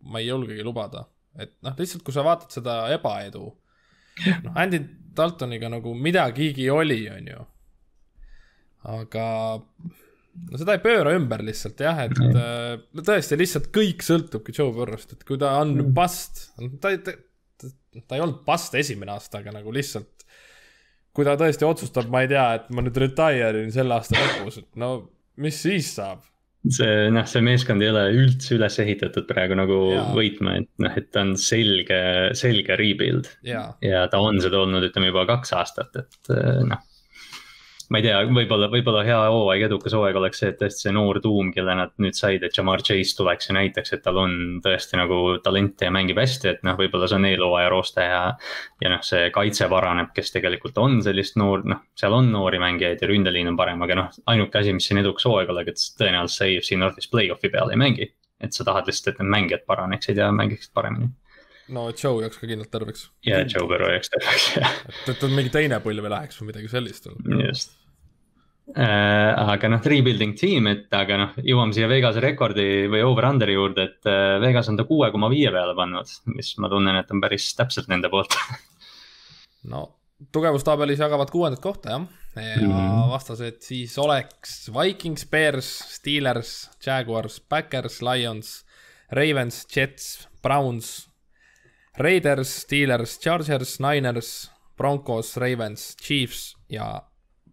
ma 0.02 0.22
ei 0.22 0.28
julgegi 0.28 0.66
lubada, 0.66 1.04
et 1.38 1.54
noh, 1.64 1.76
lihtsalt 1.78 2.04
kui 2.06 2.14
sa 2.14 2.24
vaatad 2.26 2.52
seda 2.54 2.82
ebaedu, 2.94 3.46
noh, 4.46 4.52
Andy 4.58 4.82
Daltoniga 5.16 5.70
nagu 5.70 5.94
midagigi 5.98 6.68
oli, 6.72 7.02
on 7.10 7.32
ju. 7.32 7.46
aga 8.90 9.24
no 10.50 10.60
seda 10.60 10.76
ei 10.76 10.82
pööra 10.84 11.14
ümber 11.18 11.42
lihtsalt 11.44 11.82
jah, 11.84 12.04
et 12.06 12.16
äh, 12.30 12.76
no 12.96 13.04
tõesti 13.06 13.38
lihtsalt 13.38 13.68
kõik 13.74 14.04
sõltubki 14.06 14.54
Joe 14.56 14.72
Burrow'st, 14.76 15.16
et 15.16 15.26
kui 15.28 15.40
ta 15.40 15.56
on 15.60 15.74
mm. 15.76 15.92
bust, 15.96 16.46
ta 16.80 16.94
ei, 16.94 17.02
ta, 17.04 17.16
ei 18.14 18.22
olnud 18.22 18.42
bust 18.46 18.76
esimene 18.78 19.16
aasta, 19.16 19.42
aga 19.42 19.54
nagu 19.58 19.74
lihtsalt 19.74 20.26
kui 21.16 21.26
ta 21.26 21.34
tõesti 21.38 21.66
otsustab, 21.66 22.10
ma 22.12 22.22
ei 22.24 22.30
tea, 22.30 22.46
et 22.60 22.68
ma 22.74 22.84
nüüd 22.84 22.98
retire 23.02 23.64
in 23.64 23.72
selle 23.74 23.96
aasta 23.96 24.18
lõpus, 24.18 24.60
et 24.62 24.80
no 24.80 24.92
mis 25.42 25.58
siis 25.66 25.94
saab? 25.98 26.22
See 26.68 27.08
noh, 27.14 27.24
see 27.30 27.42
meeskond 27.44 27.82
ei 27.84 27.88
ole 27.92 28.04
üldse 28.12 28.56
üles 28.58 28.76
ehitatud 28.82 29.24
praegu 29.28 29.56
nagu 29.56 29.80
ja. 29.94 30.04
võitma, 30.16 30.58
et 30.60 30.68
noh, 30.82 30.98
et 30.98 31.08
ta 31.14 31.24
on 31.24 31.34
selge, 31.40 32.00
selge 32.36 32.76
rebuild. 32.80 33.30
ja 33.46 34.04
ta 34.12 34.20
on 34.20 34.42
seda 34.44 34.60
olnud, 34.64 34.84
ütleme 34.90 35.12
juba 35.12 35.26
kaks 35.30 35.56
aastat, 35.56 35.96
et 36.04 36.32
noh 36.68 36.84
ma 37.90 37.98
ei 37.98 38.04
tea, 38.06 38.18
võib-olla, 38.30 38.68
võib-olla 38.70 39.02
hea 39.06 39.18
hooaeg, 39.34 39.64
edukas 39.66 39.94
hooaeg 39.96 40.18
oleks 40.20 40.40
see, 40.42 40.52
et 40.52 40.58
tõesti 40.60 40.86
see 40.86 40.92
noor 40.94 41.18
tuum, 41.22 41.50
kelle 41.54 41.74
nad 41.74 41.92
nüüd 42.02 42.14
said, 42.14 42.44
et 42.46 42.54
Jamar 42.56 42.84
Chase 42.86 43.16
tuleks 43.18 43.50
ja 43.50 43.56
näitaks, 43.56 43.94
et 43.96 44.04
tal 44.04 44.20
on 44.22 44.34
tõesti 44.62 44.98
nagu 45.00 45.18
talenti 45.42 45.88
ja 45.88 45.94
mängib 45.94 46.20
hästi, 46.22 46.52
et 46.52 46.62
noh, 46.66 46.78
võib-olla 46.78 47.08
see 47.10 47.18
on 47.18 47.26
eelhooaja 47.32 47.72
rooste 47.72 48.06
ja. 48.06 48.22
ja 48.84 48.92
noh, 48.94 49.02
see 49.06 49.26
kaitse 49.34 49.66
paraneb, 49.72 50.12
kes 50.14 50.30
tegelikult 50.36 50.78
on 50.82 51.00
sellist 51.04 51.38
noor, 51.40 51.66
noh, 51.66 51.82
seal 51.98 52.14
on 52.14 52.30
noori 52.30 52.62
mängijaid 52.62 53.02
ja 53.02 53.10
ründeliin 53.10 53.50
on 53.50 53.58
parem, 53.58 53.82
aga 53.86 53.98
noh, 54.04 54.20
ainuke 54.30 54.62
asi, 54.62 54.76
mis 54.76 54.86
siin 54.86 55.02
edukas 55.02 55.26
hooaeg 55.26 55.50
oleks, 55.50 55.90
et 55.90 56.04
tõenäoliselt 56.04 56.38
sa 56.38 56.50
EFC 56.50 56.78
Northis 56.78 57.10
play-off'i 57.10 57.50
peale 57.50 57.74
ei 57.74 57.82
mängi. 57.82 58.12
et 58.40 58.56
sa 58.56 58.64
tahad 58.64 58.86
lihtsalt, 58.88 59.12
et 59.12 59.18
need 59.20 59.34
mängijad 59.34 59.66
paraneksid 59.68 60.16
ja 60.16 60.30
mängiksid 60.32 60.70
paremini 60.72 61.10
no 61.74 61.90
Joe 61.92 62.22
jääks 62.24 62.38
ka 62.40 62.48
kindlalt 62.48 62.70
terveks. 62.72 63.08
ja 63.26 63.42
Joe 63.44 63.66
Burrow 63.68 63.90
jääks 63.92 64.10
terveks, 64.14 64.46
jah. 64.56 64.78
et, 64.88 65.10
et 65.12 65.26
mingi 65.28 65.52
teine 65.54 65.80
põlv 65.84 66.08
läheks 66.12 66.40
või 66.40 66.50
midagi 66.50 66.70
sellist. 66.72 67.10
just, 67.44 67.76
aga 68.76 69.68
noh, 69.72 69.80
rebuilding 69.82 70.34
tiim, 70.38 70.68
et 70.70 70.92
aga 70.94 71.16
noh, 71.18 71.38
jõuame 71.42 71.74
siia 71.74 71.88
Vegase 71.90 72.22
rekordi 72.22 72.86
või 72.90 73.02
over-under'i 73.06 73.56
juurde, 73.56 73.86
et 73.90 74.10
äh, 74.10 74.38
Vegas 74.42 74.70
on 74.70 74.78
ta 74.78 74.86
kuue 74.88 75.10
koma 75.10 75.30
viie 75.32 75.50
peale 75.50 75.74
pannud, 75.78 76.12
mis 76.34 76.52
ma 76.62 76.70
tunnen, 76.72 76.98
et 77.00 77.10
on 77.10 77.22
päris 77.22 77.50
täpselt 77.58 77.90
nende 77.90 78.10
poolt. 78.12 78.36
No 79.70 79.82
tugevustabelis 80.32 81.00
jagavad 81.00 81.30
kuuendat 81.32 81.62
kohta 81.64 81.90
jah, 81.90 82.06
ja 82.36 82.56
mm 82.60 82.72
-hmm. 82.72 83.10
vastased 83.10 83.62
siis 83.64 83.98
oleks 83.98 84.70
Vikings, 84.72 85.26
Bears, 85.26 85.78
Steelers, 85.96 86.70
Jaguars, 86.86 87.40
Backers, 87.48 88.02
Lions, 88.02 88.66
Ravens, 89.12 89.66
Jets, 89.76 90.28
Browns, 90.42 91.10
Raiders, 91.98 92.62
Steelers, 92.62 93.18
Chargers, 93.20 93.80
Niners, 93.80 94.50
Broncos, 94.76 95.36
Ravens, 95.36 95.96
Chiefs 96.02 96.56
ja 96.68 97.02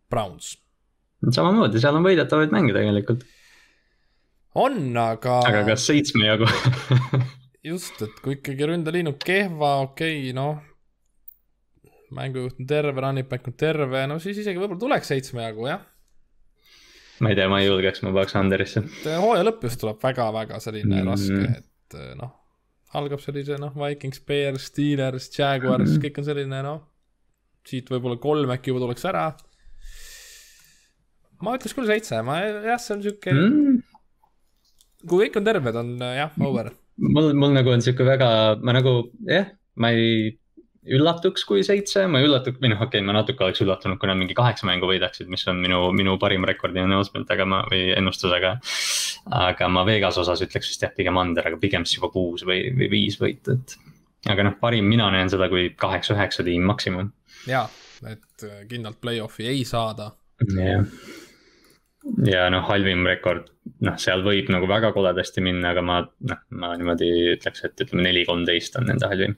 Browns 0.10 0.66
samamoodi, 1.26 1.81
seal 1.81 1.98
on 1.98 2.06
võidetavaid 2.06 2.53
mänge 2.53 2.76
tegelikult. 2.76 3.26
on, 4.57 4.80
aga. 5.02 5.41
aga 5.49 5.65
kas 5.72 5.88
seitsme 5.89 6.30
jagu 6.30 6.48
just, 7.72 7.99
et 8.06 8.23
kui 8.23 8.38
ikkagi 8.38 8.72
ründeliin 8.72 9.11
on 9.11 9.19
kehva, 9.22 9.77
okei 9.88 10.19
okay,, 10.30 10.34
noh. 10.38 10.64
mängujuht 12.18 12.64
on 12.64 12.69
terve, 12.69 12.95
running 13.03 13.30
back 13.30 13.48
on 13.49 13.57
terve, 13.60 14.07
no 14.10 14.19
siis 14.23 14.41
isegi 14.44 14.60
võib-olla 14.61 14.81
tuleks 14.85 15.14
seitsme 15.14 15.45
jagu, 15.45 15.69
jah. 15.69 15.85
ma 17.22 17.34
ei 17.34 17.39
tea, 17.39 17.52
ma 17.52 17.61
ei 17.61 17.69
julgeks, 17.69 18.03
ma 18.06 18.15
paneks 18.15 18.38
Anderisse. 18.39 18.85
hooaja 19.06 19.45
lõpp 19.48 19.69
just 19.69 19.81
tuleb 19.84 20.03
väga-väga 20.03 20.61
selline 20.64 21.02
mm 21.02 21.07
raske, 21.11 21.56
et 21.61 22.03
noh 22.19 22.35
algab 22.95 23.22
sellise 23.23 23.57
noh, 23.60 23.73
Vikings, 23.76 24.22
Bears, 24.27 24.69
Steelers, 24.72 25.27
Jaguars 25.34 25.89
mm, 25.89 26.03
kõik 26.06 26.22
on 26.22 26.27
selline 26.27 26.61
noh, 26.65 26.81
siit 27.68 27.89
võib-olla 27.91 28.19
kolm 28.22 28.53
äkki 28.53 28.72
juba 28.72 28.85
tuleks 28.85 29.07
ära. 29.10 29.27
Ma 31.43 31.53
ütleks 31.57 31.76
küll 31.77 31.89
seitse, 31.89 32.23
ma 32.26 32.39
jah, 32.41 32.81
see 32.81 32.95
on 32.95 33.05
sihuke 33.05 33.34
mm. 33.34 33.77
kui 35.05 35.26
kõik 35.26 35.39
on 35.39 35.47
terved, 35.47 35.80
on 35.84 35.93
jah, 36.01 36.34
over. 36.43 36.72
mul, 37.03 37.31
mul 37.38 37.55
nagu 37.55 37.73
on 37.73 37.84
sihuke 37.85 38.07
väga, 38.07 38.30
ma 38.64 38.76
nagu 38.77 38.99
jah, 39.30 39.51
ma 39.77 39.93
ei 39.95 40.35
üllatuks, 40.88 41.43
kui 41.47 41.64
seitse, 41.68 42.05
ma 42.07 42.22
ei 42.22 42.27
üllatuks, 42.27 42.61
või 42.61 42.72
noh, 42.72 42.80
okei 42.80 43.01
okay,, 43.01 43.05
ma 43.05 43.15
natuke 43.18 43.43
oleks 43.43 43.61
üllatunud, 43.64 43.99
kui 43.99 44.09
nad 44.09 44.19
mingi 44.19 44.38
kaheksa 44.38 44.68
mängu 44.69 44.88
võidaksid, 44.89 45.27
mis 45.31 45.43
on 45.51 45.59
minu, 45.64 45.81
minu 45.95 46.15
parim 46.22 46.47
rekord 46.47 46.77
announcement, 46.80 47.27
aga 47.34 47.47
ma, 47.49 47.61
või 47.72 47.91
ennustusega. 47.97 48.53
aga 49.38 49.68
ma 49.68 49.84
Vegas 49.88 50.19
osas 50.22 50.41
ütleks 50.45 50.72
vist 50.72 50.85
jah, 50.85 50.93
pigem 50.95 51.19
under, 51.19 51.49
aga 51.49 51.59
pigem 51.59 51.85
siis 51.85 51.99
juba 51.99 52.11
kuus 52.14 52.45
või, 52.47 52.69
või 52.77 52.88
viis 52.93 53.19
võitu, 53.19 53.57
et. 53.57 53.76
aga 54.31 54.47
noh, 54.47 54.57
parim, 54.61 54.88
mina 54.88 55.11
näen 55.11 55.31
seda 55.34 55.51
kui 55.51 55.73
kaheksa-üheksa 55.76 56.47
tiim 56.47 56.64
maksimum. 56.72 57.11
ja, 57.51 57.68
et 58.07 58.49
kindlalt 58.72 59.01
play-off'i 59.03 59.51
ei 59.51 59.65
saada. 59.68 60.14
jah 60.55 60.88
ja 62.28 62.48
noh, 62.54 62.64
halvim 62.70 63.06
rekord, 63.08 63.50
noh, 63.86 63.98
seal 64.02 64.24
võib 64.26 64.52
nagu 64.54 64.70
väga 64.70 64.94
koledasti 64.96 65.44
minna, 65.46 65.74
aga 65.74 65.84
ma, 65.86 66.00
noh, 66.32 66.42
ma 66.58 66.74
niimoodi 66.80 67.10
ütleks, 67.36 67.66
et 67.68 67.86
ütleme 67.86 68.08
neli, 68.08 68.26
kolmteist 68.28 68.80
on 68.80 68.90
nende 68.92 69.10
halvim. 69.12 69.38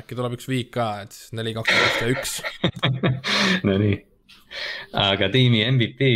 Äkki 0.00 0.14
tuleb 0.14 0.36
üks 0.36 0.46
viik 0.46 0.68
ka, 0.74 0.90
et 1.04 1.14
siis 1.16 1.32
neli, 1.34 1.54
kaksteist 1.56 2.02
ja 2.04 2.10
üks. 2.12 2.36
Nonii, 3.66 3.96
aga 4.94 5.30
tiimi 5.34 5.64
MVP 5.66 6.10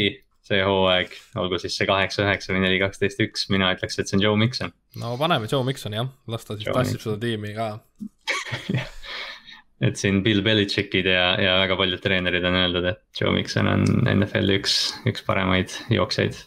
see 0.44 0.60
hooaeg, 0.60 1.14
olgu 1.40 1.58
siis 1.62 1.76
see 1.78 1.88
kaheksa, 1.88 2.22
üheksa 2.26 2.52
või 2.52 2.66
neli, 2.66 2.78
kaksteist, 2.82 3.22
üks, 3.24 3.48
mina 3.52 3.70
ütleks, 3.74 3.96
et 3.98 4.10
see 4.10 4.18
on 4.18 4.26
Joe 4.26 4.38
Mikson. 4.38 4.74
no 5.00 5.14
paneme 5.20 5.48
Joe 5.50 5.64
Miksoni 5.66 5.98
jah, 5.98 6.10
las 6.30 6.44
ta 6.44 6.58
siis 6.58 6.68
Joe 6.68 6.76
tassib 6.76 7.00
Mikson. 7.00 7.16
seda 7.16 7.24
tiimi 7.24 7.54
ka 7.56 7.70
et 9.84 10.00
siin 10.00 10.22
Bill 10.24 10.42
Belichickid 10.44 11.06
ja, 11.10 11.34
ja 11.40 11.56
väga 11.62 11.78
paljud 11.78 12.02
treenerid 12.02 12.44
on 12.48 12.58
öeldud, 12.62 12.90
et 12.92 13.20
Joe 13.20 13.34
Mikson 13.36 13.70
on 13.70 13.86
NFL-i 14.14 14.58
üks, 14.60 14.78
üks 15.10 15.24
paremaid 15.26 15.74
jooksjaid 15.92 16.38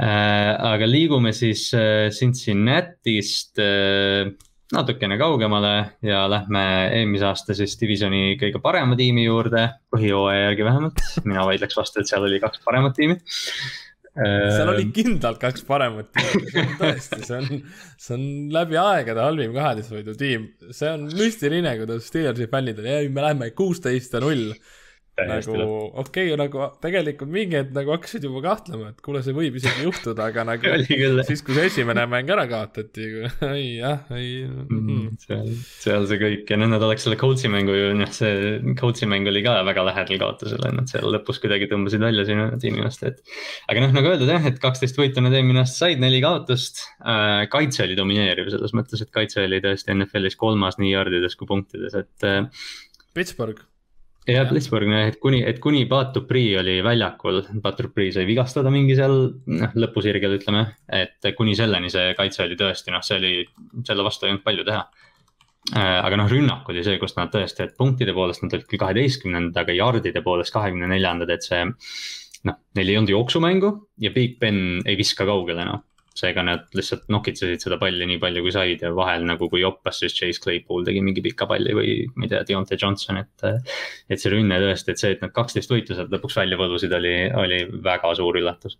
äh,. 0.00 0.52
aga 0.72 0.88
liigume 0.88 1.32
siis 1.36 1.68
äh, 1.76 2.08
Cincinnati'st 2.14 3.62
äh, 3.62 4.34
natukene 4.74 5.18
kaugemale 5.18 5.74
ja 6.02 6.24
lähme 6.30 6.62
eelmise 6.96 7.28
aasta 7.28 7.54
siis 7.54 7.76
divisioni 7.80 8.34
kõige 8.40 8.60
parema 8.62 8.96
tiimi 8.98 9.26
juurde, 9.26 9.68
põhijooaja 9.94 10.48
järgi 10.48 10.66
vähemalt. 10.66 11.02
mina 11.24 11.44
vaidleks 11.46 11.78
vastu, 11.78 12.02
et 12.02 12.10
seal 12.10 12.26
oli 12.26 12.40
kaks 12.42 12.62
paremat 12.64 12.96
tiimi. 12.98 13.18
Seal 14.16 14.70
oli 14.72 14.86
kindlalt 14.96 15.40
kaks 15.42 15.64
paremat 15.68 16.08
tiimi, 16.16 16.64
tõesti, 16.80 17.20
see 17.26 17.36
on, 17.36 17.60
see 18.00 18.16
on 18.16 18.24
läbi 18.54 18.78
aegade 18.80 19.20
halvim 19.20 19.52
kaheteistvõidu 19.56 20.16
tiim. 20.16 20.48
see 20.70 20.88
on 20.92 21.06
müstiline, 21.12 21.76
kuidas 21.82 22.08
Steelersi 22.08 22.48
fännid 22.52 22.80
on, 22.80 22.88
ei, 22.88 23.10
me 23.12 23.26
lähme 23.26 23.50
kuusteist 23.56 24.16
ja 24.16 24.22
null 24.24 24.54
nagu 25.24 25.54
okei 25.96 26.28
okay,, 26.28 26.36
nagu 26.36 26.64
tegelikult 26.82 27.30
mingi 27.32 27.56
hetk 27.56 27.72
nagu 27.76 27.92
hakkasid 27.94 28.24
juba 28.26 28.42
kahtlema, 28.44 28.90
et 28.92 28.98
kuule, 29.04 29.22
see 29.24 29.32
võib 29.36 29.54
isegi 29.56 29.86
juhtuda, 29.86 30.26
aga 30.28 30.44
nagu 30.44 30.72
siis, 31.28 31.42
kui 31.44 31.56
see 31.56 31.68
esimene 31.70 32.04
mäng 32.10 32.28
ära 32.34 32.44
kaotati, 32.50 33.06
ei 33.48 33.78
jah, 33.78 34.02
ei 34.12 34.42
mm. 34.44 34.82
-hmm. 34.82 35.06
seal, 35.22 35.52
seal 35.84 36.08
see 36.10 36.20
kõik 36.20 36.52
ja 36.52 36.58
noh, 36.60 36.68
nad 36.74 36.84
oleks 36.84 37.06
selle 37.06 37.16
Coltsi 37.20 37.48
mängu 37.52 37.76
ju 37.76 37.94
noh, 37.96 38.12
see 38.12 38.74
Coltsi 38.76 39.08
mäng 39.08 39.28
oli 39.30 39.40
ka 39.46 39.54
väga 39.66 39.86
lähedal 39.88 40.20
kaotusele, 40.20 40.72
nad 40.76 40.92
seal 40.92 41.08
lõpus 41.14 41.40
kuidagi 41.40 41.70
tõmbasid 41.70 42.04
välja 42.04 42.26
sinu 42.28 42.50
tiimi 42.60 42.84
vastu, 42.84 43.08
et. 43.08 43.22
aga 43.72 43.86
noh, 43.86 43.94
nagu 43.96 44.12
öeldud 44.12 44.32
jah, 44.34 44.50
et 44.50 44.60
kaksteist 44.60 45.00
võitu 45.00 45.24
nad 45.24 45.32
eelmine 45.36 45.62
aasta 45.64 45.86
said, 45.86 46.02
neli 46.02 46.20
kaotust 46.24 46.84
äh,. 47.00 47.46
kaitse 47.52 47.86
oli 47.86 47.96
domineeriv 47.96 48.52
selles 48.52 48.76
mõttes, 48.76 49.00
et 49.00 49.14
kaitse 49.14 49.46
oli 49.46 49.62
tõesti 49.64 49.96
NFL-is 49.96 50.36
kolmas 50.36 50.76
nii 50.82 50.92
jardides 50.92 51.40
kui 51.40 51.48
punktides, 51.48 51.96
et 52.04 52.28
äh,. 52.28 52.44
Pittsburgh 53.16 53.64
ja 54.26 54.44
Blitzburg, 54.48 54.90
et 55.06 55.18
kuni, 55.22 55.40
et 55.46 55.58
kuni 55.62 55.84
Pat 55.90 56.12
Dupri 56.14 56.44
oli 56.58 56.76
väljakul, 56.84 57.42
Pat 57.62 57.80
Dupri 57.80 58.08
sai 58.14 58.26
vigastada 58.28 58.72
mingi 58.74 58.96
seal 58.98 59.16
noh, 59.46 59.74
lõpusirgel 59.78 60.36
ütleme. 60.38 60.66
et 60.88 61.30
kuni 61.38 61.56
selleni 61.58 61.90
see 61.92 62.14
kaitse 62.18 62.44
oli 62.46 62.58
tõesti 62.58 62.94
noh, 62.94 63.04
see 63.06 63.18
oli, 63.20 63.32
selle 63.86 64.06
vastu 64.06 64.26
ei 64.26 64.34
olnud 64.34 64.44
palju 64.46 64.66
teha. 64.66 64.84
Äh, 65.74 65.98
aga 65.98 66.18
noh, 66.20 66.30
rünnak 66.30 66.68
oli 66.70 66.84
see, 66.86 66.98
kus 67.02 67.16
nad 67.16 67.32
tõesti, 67.32 67.66
et 67.66 67.74
punktide 67.78 68.14
poolest 68.14 68.44
nad 68.44 68.54
olid 68.54 68.68
küll 68.70 68.82
kaheteistkümnendad, 68.82 69.64
aga 69.64 69.74
yard'ide 69.74 70.22
poolest 70.22 70.54
kahekümne 70.54 70.90
neljandad, 70.90 71.32
et 71.34 71.46
see. 71.46 71.64
noh, 72.46 72.60
neil 72.78 72.92
ei 72.92 72.98
olnud 72.98 73.10
jooksumängu 73.10 73.72
ja 73.98 74.12
Big 74.14 74.38
Ben 74.38 74.80
ei 74.86 74.94
viska 74.98 75.26
kaugele 75.26 75.64
enam 75.64 75.80
no 75.80 75.95
seega 76.18 76.44
nad 76.46 76.64
lihtsalt 76.76 77.06
nokitsesid 77.12 77.62
seda 77.62 77.78
palli 77.80 78.08
nii 78.08 78.20
palju, 78.22 78.42
kui 78.44 78.54
said 78.54 78.82
ja 78.84 78.92
vahel 78.96 79.26
nagu 79.28 79.50
kui 79.52 79.62
joppas, 79.62 80.00
siis 80.02 80.16
Chase 80.16 80.42
Claypool 80.42 80.86
tegi 80.86 81.02
mingi 81.04 81.24
pika 81.24 81.48
palli 81.50 81.74
või 81.76 81.96
ma 82.14 82.26
ei 82.26 82.32
tea, 82.32 82.42
Deontay 82.48 82.80
Johnson, 82.80 83.20
et. 83.22 83.46
et 84.10 84.22
see 84.22 84.32
rünne 84.32 84.58
tõesti, 84.62 84.94
et 84.94 85.02
see, 85.02 85.14
et 85.16 85.22
nad 85.24 85.32
kaksteist 85.34 85.72
võitu 85.72 85.96
sealt 85.96 86.12
lõpuks 86.14 86.36
välja 86.38 86.58
põlusid, 86.60 86.92
oli, 86.96 87.14
oli 87.36 87.62
väga 87.84 88.12
suur 88.18 88.38
üllatus. 88.40 88.78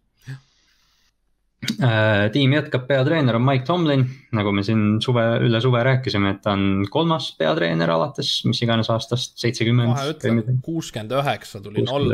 Uh, 1.80 2.28
tiim 2.30 2.52
jätkab, 2.52 2.84
peatreener 2.86 3.38
on 3.38 3.42
Mike 3.42 3.64
Tomlin, 3.66 4.04
nagu 4.36 4.52
me 4.54 4.62
siin 4.62 5.00
suve, 5.02 5.24
üle 5.42 5.58
suve 5.64 5.80
rääkisime, 5.82 6.36
et 6.36 6.42
ta 6.44 6.52
on 6.54 6.84
kolmas 6.92 7.32
peatreener 7.40 7.90
alates 7.90 8.30
mis 8.46 8.60
iganes 8.62 8.90
aastast, 8.92 9.34
seitsekümmend. 9.40 10.60
kuuskümmend 10.62 11.16
üheksa 11.16 11.62
tuli 11.64 11.82
Noll 11.88 12.12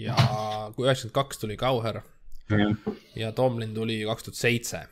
ja 0.00 0.16
kui 0.74 0.88
üheksakümmend 0.88 1.14
kaks 1.14 1.42
tuli 1.44 1.58
Kauher 1.60 2.00
ja 3.16 3.32
Tomlin 3.32 3.74
tuli 3.74 4.00
kaks 4.08 4.26
tuhat 4.28 4.38
seitse. 4.38 4.84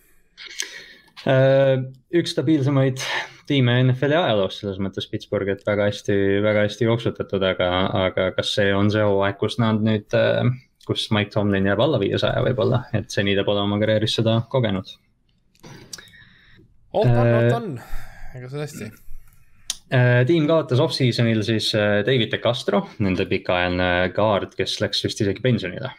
Äh, 1.26 1.80
üks 2.14 2.32
stabiilsemaid 2.36 3.02
tiime 3.48 3.74
NFL-i 3.82 4.16
ajaloos 4.20 4.60
selles 4.60 4.78
mõttes 4.82 5.08
Pittsburgh, 5.10 5.50
et 5.50 5.64
väga 5.66 5.88
hästi, 5.88 6.14
väga 6.44 6.62
hästi 6.68 6.86
jooksutatud, 6.86 7.42
aga, 7.48 7.70
aga 8.06 8.28
kas 8.36 8.52
see 8.54 8.70
on 8.76 8.92
see 8.94 9.02
hooaeg, 9.02 9.38
kus 9.40 9.58
nad 9.58 9.82
nüüd, 9.82 10.14
äh, 10.14 10.46
kus 10.86 11.08
Mike 11.14 11.34
Tomlin 11.34 11.66
jääb 11.66 11.82
alla 11.82 11.98
viiesaja 12.00 12.44
võib-olla, 12.46 12.84
et 12.94 13.10
seni 13.10 13.34
ta 13.36 13.44
pole 13.48 13.64
oma 13.64 13.80
karjääris 13.82 14.14
seda 14.20 14.38
kogenud. 14.52 14.94
oot 16.94 17.10
on, 17.10 17.18
oot 17.18 17.58
on, 17.58 17.68
ega 18.38 18.52
see 18.52 18.64
hästi 18.64 18.90
tiim 20.28 20.44
kaotas 20.44 20.80
off-season'il 20.84 21.40
siis 21.46 21.70
David 21.72 22.28
De 22.34 22.38
Castro, 22.44 22.82
nende 23.00 23.24
pikaajaline 23.28 24.12
kaard, 24.16 24.52
kes 24.56 24.74
läks 24.84 25.00
vist 25.06 25.22
isegi 25.24 25.40
pensionile. 25.40 25.94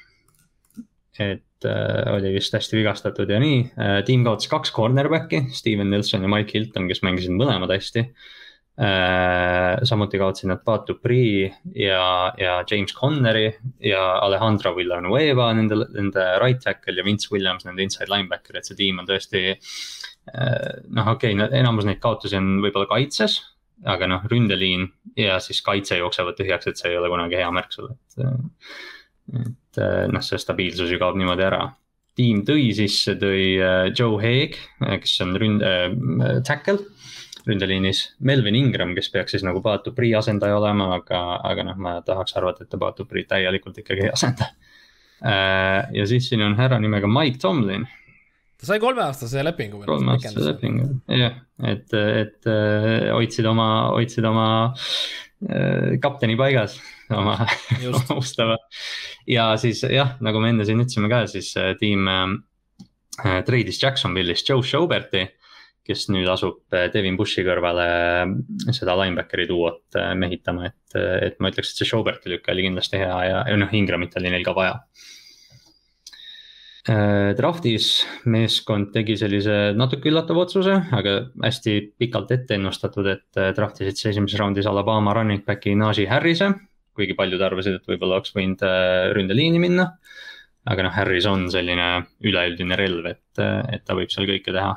et 1.20 1.42
äh, 1.42 1.49
oli 1.68 2.34
vist 2.36 2.54
hästi 2.56 2.78
vigastatud 2.80 3.30
ja 3.30 3.40
nii 3.42 3.62
äh,. 3.76 3.96
tiim 4.08 4.24
kaotas 4.28 4.50
kaks 4.52 4.74
cornerback'i, 4.76 5.46
Steven 5.56 5.90
Nelson 5.92 6.26
ja 6.26 6.32
Mike 6.32 6.56
Hilton, 6.56 6.88
kes 6.90 7.04
mängisid 7.06 7.36
mõlemad 7.36 7.74
hästi 7.74 8.06
äh,. 8.06 9.82
samuti 9.90 10.22
kaotasid 10.22 10.52
nad 10.52 10.64
Pat 10.66 10.88
Dupri 10.88 11.50
ja, 11.76 12.32
ja 12.40 12.58
James 12.64 12.96
Connery 12.96 13.52
ja 13.84 14.04
Alejandro 14.24 14.76
Villanueva, 14.78 15.52
nende, 15.58 15.82
nende 15.96 16.26
right 16.40 16.64
tackle 16.64 16.98
ja 17.00 17.08
Vince 17.08 17.32
Williams, 17.34 17.68
nende 17.68 17.84
inside 17.86 18.12
linebacker, 18.12 18.60
et 18.60 18.70
see 18.70 18.80
tiim 18.80 19.04
on 19.04 19.10
tõesti 19.10 19.46
äh,. 19.54 20.84
noh, 20.88 21.16
okei 21.16 21.36
okay,, 21.36 21.52
enamus 21.60 21.90
neid 21.90 22.04
kaotusi 22.04 22.40
on 22.40 22.60
võib-olla 22.64 22.90
kaitses 22.94 23.42
aga 23.88 24.08
noh, 24.12 24.24
ründeliin 24.28 24.88
ja 25.20 25.38
siis 25.44 25.62
kaitse 25.64 26.00
jooksevad 26.00 26.38
tühjaks, 26.40 26.68
et 26.68 26.80
see 26.80 26.92
ei 26.92 26.98
ole 27.00 27.12
kunagi 27.12 27.38
hea 27.40 27.52
märk 27.54 27.72
sulle, 27.76 27.96
et 27.96 28.26
et 29.38 29.82
äh, 29.82 30.08
noh, 30.12 30.24
see 30.26 30.40
stabiilsus 30.42 30.92
ju 30.92 31.00
kaob 31.02 31.18
niimoodi 31.20 31.46
ära. 31.46 31.68
tiim 32.20 32.42
tõi 32.44 32.72
sisse, 32.76 33.14
tõi 33.16 33.44
äh, 33.64 33.90
Joe 33.96 34.20
Haig, 34.20 34.58
äh, 34.84 34.98
kes 35.00 35.20
on 35.24 35.36
ründ- 35.40 35.64
äh,, 35.64 36.42
tackle 36.44 36.80
ründeliinis. 37.48 38.02
Melvin 38.20 38.58
Ingram, 38.60 38.92
kes 38.98 39.08
peaks 39.14 39.34
siis 39.34 39.46
nagu 39.48 39.62
Paatu 39.64 39.94
Prii 39.96 40.12
asendaja 40.18 40.58
olema, 40.60 40.92
aga, 40.98 41.22
aga 41.48 41.64
noh, 41.70 41.78
ma 41.80 41.94
tahaks 42.06 42.36
arvata, 42.38 42.66
et 42.66 42.70
ta 42.70 42.82
Paatu 42.82 43.08
Priit 43.10 43.30
täielikult 43.32 43.80
ikkagi 43.82 44.08
ei 44.08 44.12
asenda 44.14 44.52
ja 45.20 46.04
siis 46.08 46.30
siin 46.30 46.40
on 46.46 46.54
härra 46.56 46.78
nimega 46.80 47.08
Mike 47.12 47.42
Tomlin 47.42 47.82
ta 47.84 48.70
sai 48.70 48.78
kolmeaastase 48.80 49.42
lepingu. 49.44 49.82
kolmeaastase 49.84 50.46
lepingu, 50.46 50.86
jah, 51.12 51.42
et, 51.68 51.92
et 51.92 52.48
hoidsid 53.12 53.50
oma, 53.52 53.68
hoidsid 53.98 54.24
oma 54.30 54.46
kapteni 56.00 56.38
paigas 56.40 56.78
oma 57.16 57.36
ustava. 58.22 58.58
ja 59.28 59.52
siis 59.62 59.84
jah, 59.84 60.16
nagu 60.26 60.42
me 60.44 60.54
enne 60.54 60.68
siin 60.68 60.82
ütlesime 60.84 61.10
ka, 61.12 61.26
siis 61.32 61.52
äh, 61.60 61.74
tiim 61.80 62.08
äh, 62.10 63.42
treidis 63.48 63.82
Jacksonville'ist 63.84 64.50
Joe 64.50 64.64
Schauberti 64.64 65.28
kes 65.90 66.06
nüüd 66.14 66.30
asub 66.30 66.76
äh, 66.76 66.88
Devin 66.94 67.18
Bushi 67.18 67.44
kõrvale 67.46 67.86
äh, 68.22 68.74
seda 68.76 68.96
linebackeri 69.00 69.48
duot 69.50 69.98
mehitama, 70.20 70.70
et, 70.70 71.00
et 71.30 71.40
ma 71.42 71.54
ütleks, 71.54 71.74
et 71.74 71.82
see 71.82 71.90
Schauberti 71.90 72.34
lükk 72.34 72.52
oli 72.54 72.68
kindlasti 72.68 73.02
hea 73.02 73.22
ja, 73.30 73.40
ja 73.50 73.58
noh, 73.58 73.72
Ingramit 73.74 74.18
oli 74.20 74.34
neil 74.34 74.46
ka 74.46 74.58
vaja. 74.58 74.76
Draftis 77.38 78.00
meeskond 78.32 78.88
tegi 78.96 79.14
sellise 79.20 79.76
natuke 79.78 80.10
üllatava 80.10 80.42
otsuse, 80.42 80.74
aga 80.96 81.12
hästi 81.44 81.74
pikalt 82.02 82.32
ette 82.34 82.56
ennustatud, 82.56 83.06
et 83.12 83.42
draftisid 83.54 84.00
siis 84.00 84.16
esimeses 84.16 84.40
raundis 84.40 84.66
Alabama 84.66 85.14
running 85.14 85.44
back'i 85.46 85.76
Najee 85.78 86.10
Harrise 86.10 86.48
kuigi 87.00 87.18
paljud 87.18 87.42
arvasid, 87.46 87.80
et 87.80 87.90
võib-olla 87.90 88.20
oleks 88.20 88.36
võinud 88.36 88.66
äh, 88.68 89.10
ründeliini 89.16 89.62
minna. 89.64 89.90
aga 90.70 90.86
noh, 90.86 90.94
Harris 90.94 91.26
on 91.26 91.48
selline 91.50 91.90
üleüldine 92.28 92.78
relv, 92.78 93.08
et, 93.10 93.42
äh, 93.42 93.64
et 93.78 93.88
ta 93.88 93.98
võib 93.98 94.12
seal 94.14 94.30
kõike 94.30 94.54
teha. 94.54 94.76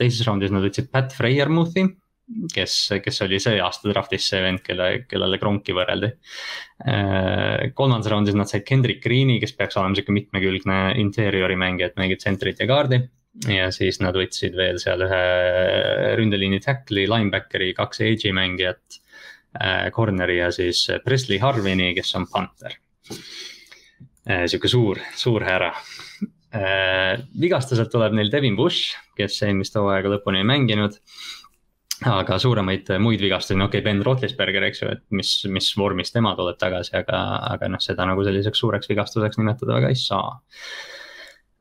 teises 0.00 0.24
raundis 0.24 0.52
nad 0.54 0.64
võtsid 0.64 0.86
Pat 0.88 1.12
Freiermuthi 1.12 1.84
kes, 2.52 2.74
kes 3.02 3.22
oli 3.26 3.38
see 3.42 3.58
aasta 3.62 3.90
draft'is 3.90 4.26
see 4.32 4.40
vend, 4.44 4.62
kelle, 4.64 4.88
kellele 5.10 5.38
Kronki 5.40 5.74
võrreldi. 5.76 6.10
Äh, 6.86 7.70
kolmandas 7.76 8.10
raundis 8.12 8.36
nad 8.38 8.50
said 8.50 8.66
Kendrick 8.68 9.02
Green'i, 9.04 9.40
kes 9.42 9.54
peaks 9.58 9.78
olema 9.80 9.98
sihuke 9.98 10.14
mitmekülgne 10.14 10.80
interiori 11.02 11.58
mängija, 11.60 11.90
et 11.90 11.98
mängib 12.00 12.22
tsentrit 12.22 12.62
ja 12.62 12.68
kaardi. 12.70 13.02
ja 13.46 13.68
siis 13.70 14.00
nad 14.02 14.16
võtsid 14.18 14.56
veel 14.58 14.80
seal 14.82 15.04
ühe 15.06 15.20
ründeliini 16.18 16.58
tackle'i, 16.64 17.06
linebackeri, 17.10 17.70
kaks 17.78 18.02
edge'i 18.08 18.34
mängijat. 18.34 18.98
Äh, 19.58 19.88
corner'i 19.90 20.36
ja 20.38 20.52
siis 20.54 20.84
Presley 21.04 21.40
Harvini, 21.42 21.90
kes 21.96 22.14
on 22.14 22.28
punter. 22.30 22.76
Äh, 23.10 24.46
sihuke 24.46 24.70
suur, 24.70 25.02
suur 25.18 25.46
härra 25.46 25.74
vigastuselt 26.50 27.92
tuleb 27.92 28.16
neil 28.18 28.26
Devin 28.26 28.56
Bush, 28.58 28.96
kes 29.14 29.36
eelmist 29.46 29.76
hooaega 29.78 30.10
lõpuni 30.10 30.40
ei 30.40 30.46
mänginud 30.48 30.96
aga 32.08 32.38
suuremaid 32.40 32.88
muid 33.02 33.20
vigastusi, 33.20 33.58
no 33.58 33.68
okei 33.68 33.82
okay,, 33.82 33.84
Ben 33.86 34.02
Roethlisberger, 34.04 34.64
eks 34.70 34.82
ju, 34.82 34.88
et 34.94 35.02
mis, 35.14 35.32
mis 35.52 35.68
vormis 35.76 36.12
tema 36.14 36.32
tuleb 36.38 36.58
tagasi, 36.60 36.94
aga, 37.02 37.20
aga 37.52 37.68
noh, 37.74 37.82
seda 37.84 38.06
nagu 38.08 38.24
selliseks 38.26 38.62
suureks 38.62 38.90
vigastuseks 38.90 39.38
nimetada 39.40 39.76
väga 39.76 39.90
ei 39.92 39.98
saa 40.00 40.32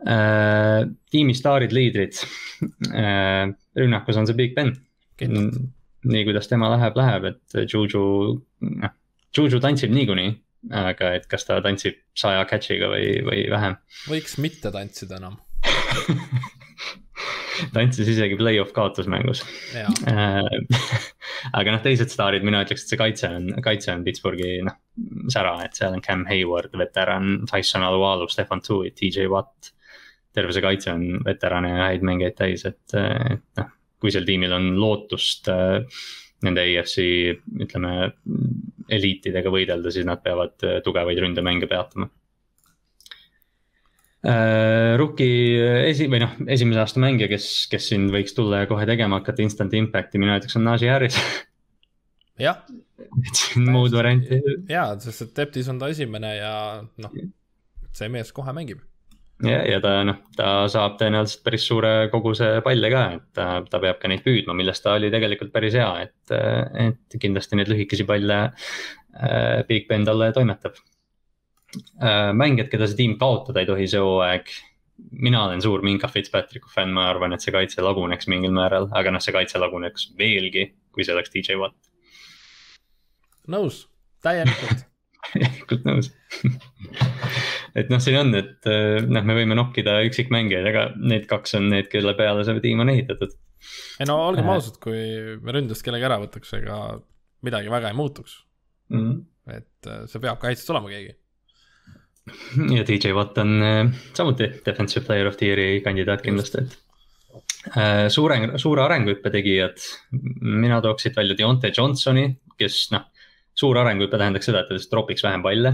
äh,. 0.08 0.88
tiimi 1.12 1.36
staarid, 1.36 1.76
liidrid 1.76 2.22
äh,, 2.94 3.52
rünnakus 3.78 4.22
on 4.22 4.30
see 4.30 4.40
Big 4.40 4.56
Ben. 4.56 4.74
Nii 6.10 6.26
kuidas 6.28 6.50
tema 6.50 6.72
läheb, 6.74 6.98
läheb, 7.00 7.34
et 7.34 7.74
Juju, 7.74 8.04
noh, 8.70 8.96
Juju 9.36 9.60
tantsib 9.64 9.94
niikuinii 9.94 10.32
aga 10.76 11.14
et 11.16 11.28
kas 11.32 11.46
ta 11.48 11.60
tantsib 11.64 12.02
saja 12.18 12.44
catch'iga 12.50 12.90
või, 12.92 13.12
või 13.24 13.46
vähem. 13.52 13.78
võiks 14.12 14.36
mitte 14.44 14.72
tantsida 14.76 15.20
enam 15.20 15.38
tantsis 17.76 18.12
isegi 18.12 18.36
play-off 18.40 18.74
kaotusmängus 18.76 19.44
äh, 19.76 20.44
aga 21.60 21.76
noh, 21.76 21.82
teised 21.84 22.12
staarid, 22.12 22.46
mina 22.48 22.64
ütleks, 22.66 22.84
et 22.84 22.94
see 22.94 23.00
kaitse 23.00 23.32
on, 23.32 23.50
kaitse 23.64 23.96
on 23.96 24.06
Pittsburghi 24.08 24.60
noh, 24.68 24.78
sära, 25.32 25.56
et 25.64 25.80
seal 25.80 25.96
on 25.96 26.04
Cam 26.04 26.26
Hayward, 26.30 26.76
veteran, 26.80 27.44
Tyson 27.50 27.86
Alualu, 27.88 28.28
Stefan 28.32 28.64
Tuitt, 28.66 28.98
TJ 29.00 29.30
Watt. 29.32 29.74
terve 30.36 30.54
see 30.54 30.64
kaitse 30.64 30.94
on 30.94 31.24
veterane 31.26 31.72
ja 31.72 31.90
häid 31.90 32.04
mängijaid 32.06 32.36
täis, 32.38 32.66
et, 32.68 32.96
et 32.96 33.60
noh, 33.60 33.72
kui 34.00 34.14
sel 34.14 34.26
tiimil 34.28 34.54
on 34.56 34.72
lootust 34.80 35.50
äh, 35.52 35.82
nende 36.46 36.64
EFC, 36.72 37.04
ütleme, 37.66 38.12
eliitidega 38.90 39.52
võidelda, 39.54 39.92
siis 39.94 40.08
nad 40.08 40.24
peavad 40.24 40.56
äh, 40.68 40.80
tugevaid 40.86 41.20
ründemänge 41.20 41.68
peatama 41.70 42.10
äh,. 44.24 44.96
Rookie 45.00 45.64
esi- 45.90 46.10
või 46.12 46.24
noh, 46.24 46.38
esimese 46.48 46.84
aasta 46.84 47.04
mängija, 47.04 47.30
kes, 47.32 47.50
kes 47.72 47.92
siin 47.92 48.10
võiks 48.14 48.36
tulla 48.36 48.64
ja 48.64 48.72
kohe 48.72 48.88
tegema 48.90 49.22
hakata 49.22 49.44
instant 49.46 49.76
impact'i, 49.78 50.22
mina 50.22 50.40
ütleks, 50.40 50.58
on 50.60 50.68
Najee 50.68 50.92
Harris. 50.92 51.20
jah. 52.40 52.64
et 53.28 53.36
siin 53.36 53.68
muud 53.72 53.96
varianti. 53.96 54.42
ja, 54.72 54.90
sest 55.04 55.28
et 55.28 55.36
Deptis 55.38 55.70
on 55.72 55.80
ta 55.82 55.92
esimene 55.92 56.36
ja 56.40 56.54
noh, 57.04 57.20
see 57.96 58.12
mees 58.12 58.32
kohe 58.36 58.56
mängib 58.56 58.84
ja, 59.46 59.62
ja 59.68 59.80
ta 59.84 59.96
noh, 60.08 60.20
ta 60.36 60.52
saab 60.72 61.00
tõenäoliselt 61.00 61.44
päris 61.46 61.66
suure 61.70 61.94
koguse 62.12 62.52
palle 62.66 62.92
ka, 62.94 63.06
et 63.18 63.26
ta, 63.38 63.50
ta 63.70 63.82
peab 63.84 64.02
ka 64.02 64.12
neid 64.12 64.24
püüdma, 64.26 64.56
milles 64.58 64.84
ta 64.84 64.98
oli 65.00 65.12
tegelikult 65.14 65.54
päris 65.56 65.78
hea, 65.80 65.90
et, 66.08 66.38
et 66.86 67.20
kindlasti 67.22 67.60
neid 67.60 67.72
lühikesi 67.72 68.08
palle 68.10 68.46
äh, 68.50 69.66
Big 69.68 69.88
Ben 69.92 70.08
talle 70.08 70.32
toimetab 70.36 70.80
Äh, 71.78 72.32
mängijad, 72.34 72.70
keda 72.72 72.88
see 72.90 72.98
tiim 72.98 73.12
kaotada 73.22 73.62
ei 73.62 73.68
tohi 73.70 73.86
see 73.88 74.02
hooaeg. 74.02 74.48
mina 75.12 75.44
olen 75.46 75.62
suur 75.62 75.82
Minka 75.82 76.08
Fitzpatricku 76.12 76.68
fänn, 76.74 76.92
ma 76.92 77.06
arvan, 77.08 77.32
et 77.34 77.42
see 77.42 77.54
kaitse 77.56 77.82
laguneks 77.82 78.28
mingil 78.28 78.52
määral, 78.52 78.90
aga 79.00 79.14
noh, 79.14 79.22
see 79.24 79.32
kaitse 79.32 79.62
laguneks 79.62 80.10
veelgi, 80.20 80.66
kui 80.92 81.06
see 81.08 81.14
oleks 81.14 81.32
DJ 81.32 81.56
Watt. 81.62 81.78
nõus, 83.48 83.86
täielikult 84.26 84.84
täielikult 85.30 85.88
nõus 85.88 86.12
et 87.78 87.92
noh, 87.92 88.02
siin 88.04 88.18
on, 88.20 88.34
et 88.40 88.70
äh, 88.70 89.00
noh, 89.06 89.26
me 89.28 89.38
võime 89.38 89.58
nokkida 89.58 90.00
üksikmängijaid, 90.08 90.68
aga 90.72 90.86
need 90.98 91.28
kaks 91.30 91.58
on 91.60 91.70
need, 91.74 91.90
kelle 91.92 92.16
peale 92.18 92.46
see 92.48 92.64
tiim 92.64 92.84
on 92.84 92.92
ehitatud. 92.94 93.36
ei 94.00 94.10
no 94.10 94.20
olgem 94.30 94.48
äh. 94.48 94.58
ausad, 94.58 94.80
kui 94.84 95.00
me 95.44 95.56
ründest 95.56 95.86
kellegi 95.86 96.08
ära 96.08 96.20
võtaks, 96.22 96.54
ega 96.60 96.80
midagi 97.46 97.72
väga 97.72 97.92
ei 97.92 97.98
muutuks 97.98 98.42
mm. 98.92 99.00
-hmm. 99.00 99.58
et 99.58 99.90
see 100.12 100.24
peab 100.24 100.40
kaitses 100.42 100.70
olema 100.74 100.92
keegi 100.92 101.16
ja 102.78 102.86
DJ 102.88 103.14
Watt 103.18 103.38
on 103.42 103.56
äh, 103.64 103.84
samuti 104.14 104.52
defensive 104.66 105.06
player 105.06 105.28
of 105.28 105.38
the 105.38 105.52
year'i 105.52 105.82
kandidaat 105.86 106.24
kindlasti, 106.26 106.66
et 106.66 106.78
suure, 108.12 108.36
suure 108.58 108.82
arenguhüppe 108.82 109.30
tegijad, 109.30 109.78
mina 110.40 110.80
tooks 110.82 111.06
siit 111.06 111.18
välja 111.20 111.36
Deontay 111.38 111.74
Johnsoni, 111.76 112.26
kes 112.58 112.88
noh, 112.96 113.06
suur 113.54 113.78
arenguhüpe 113.78 114.18
tähendaks 114.18 114.48
seda, 114.50 114.64
et 114.64 114.70
ta 114.70 114.78
lihtsalt 114.78 114.94
tropiks 114.96 115.26
vähem 115.26 115.44
palle 115.46 115.74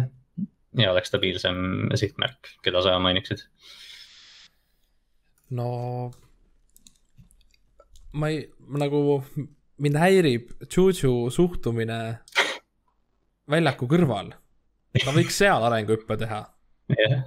ja 0.77 0.91
oleks 0.91 1.11
stabiilsem 1.11 1.89
sihtmärk, 1.95 2.55
keda 2.63 2.81
sa 2.85 2.99
mainiksid? 2.99 3.45
no 5.55 5.67
ma 8.15 8.31
ei, 8.31 8.45
nagu 8.79 9.21
mind 9.83 9.99
häirib 9.99 10.55
Juju 10.71 11.29
suhtumine 11.33 11.99
väljaku 13.51 13.87
kõrval 13.91 14.33
ta 15.03 15.13
võiks 15.15 15.37
seal 15.41 15.65
arenguhüppe 15.67 16.17
teha 16.21 16.41
yeah.. 16.93 17.25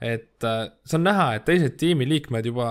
et 0.00 0.44
äh, 0.46 0.66
see 0.84 0.98
on 0.98 1.06
näha, 1.08 1.30
et 1.38 1.46
teised 1.48 1.78
tiimiliikmed 1.80 2.48
juba, 2.50 2.68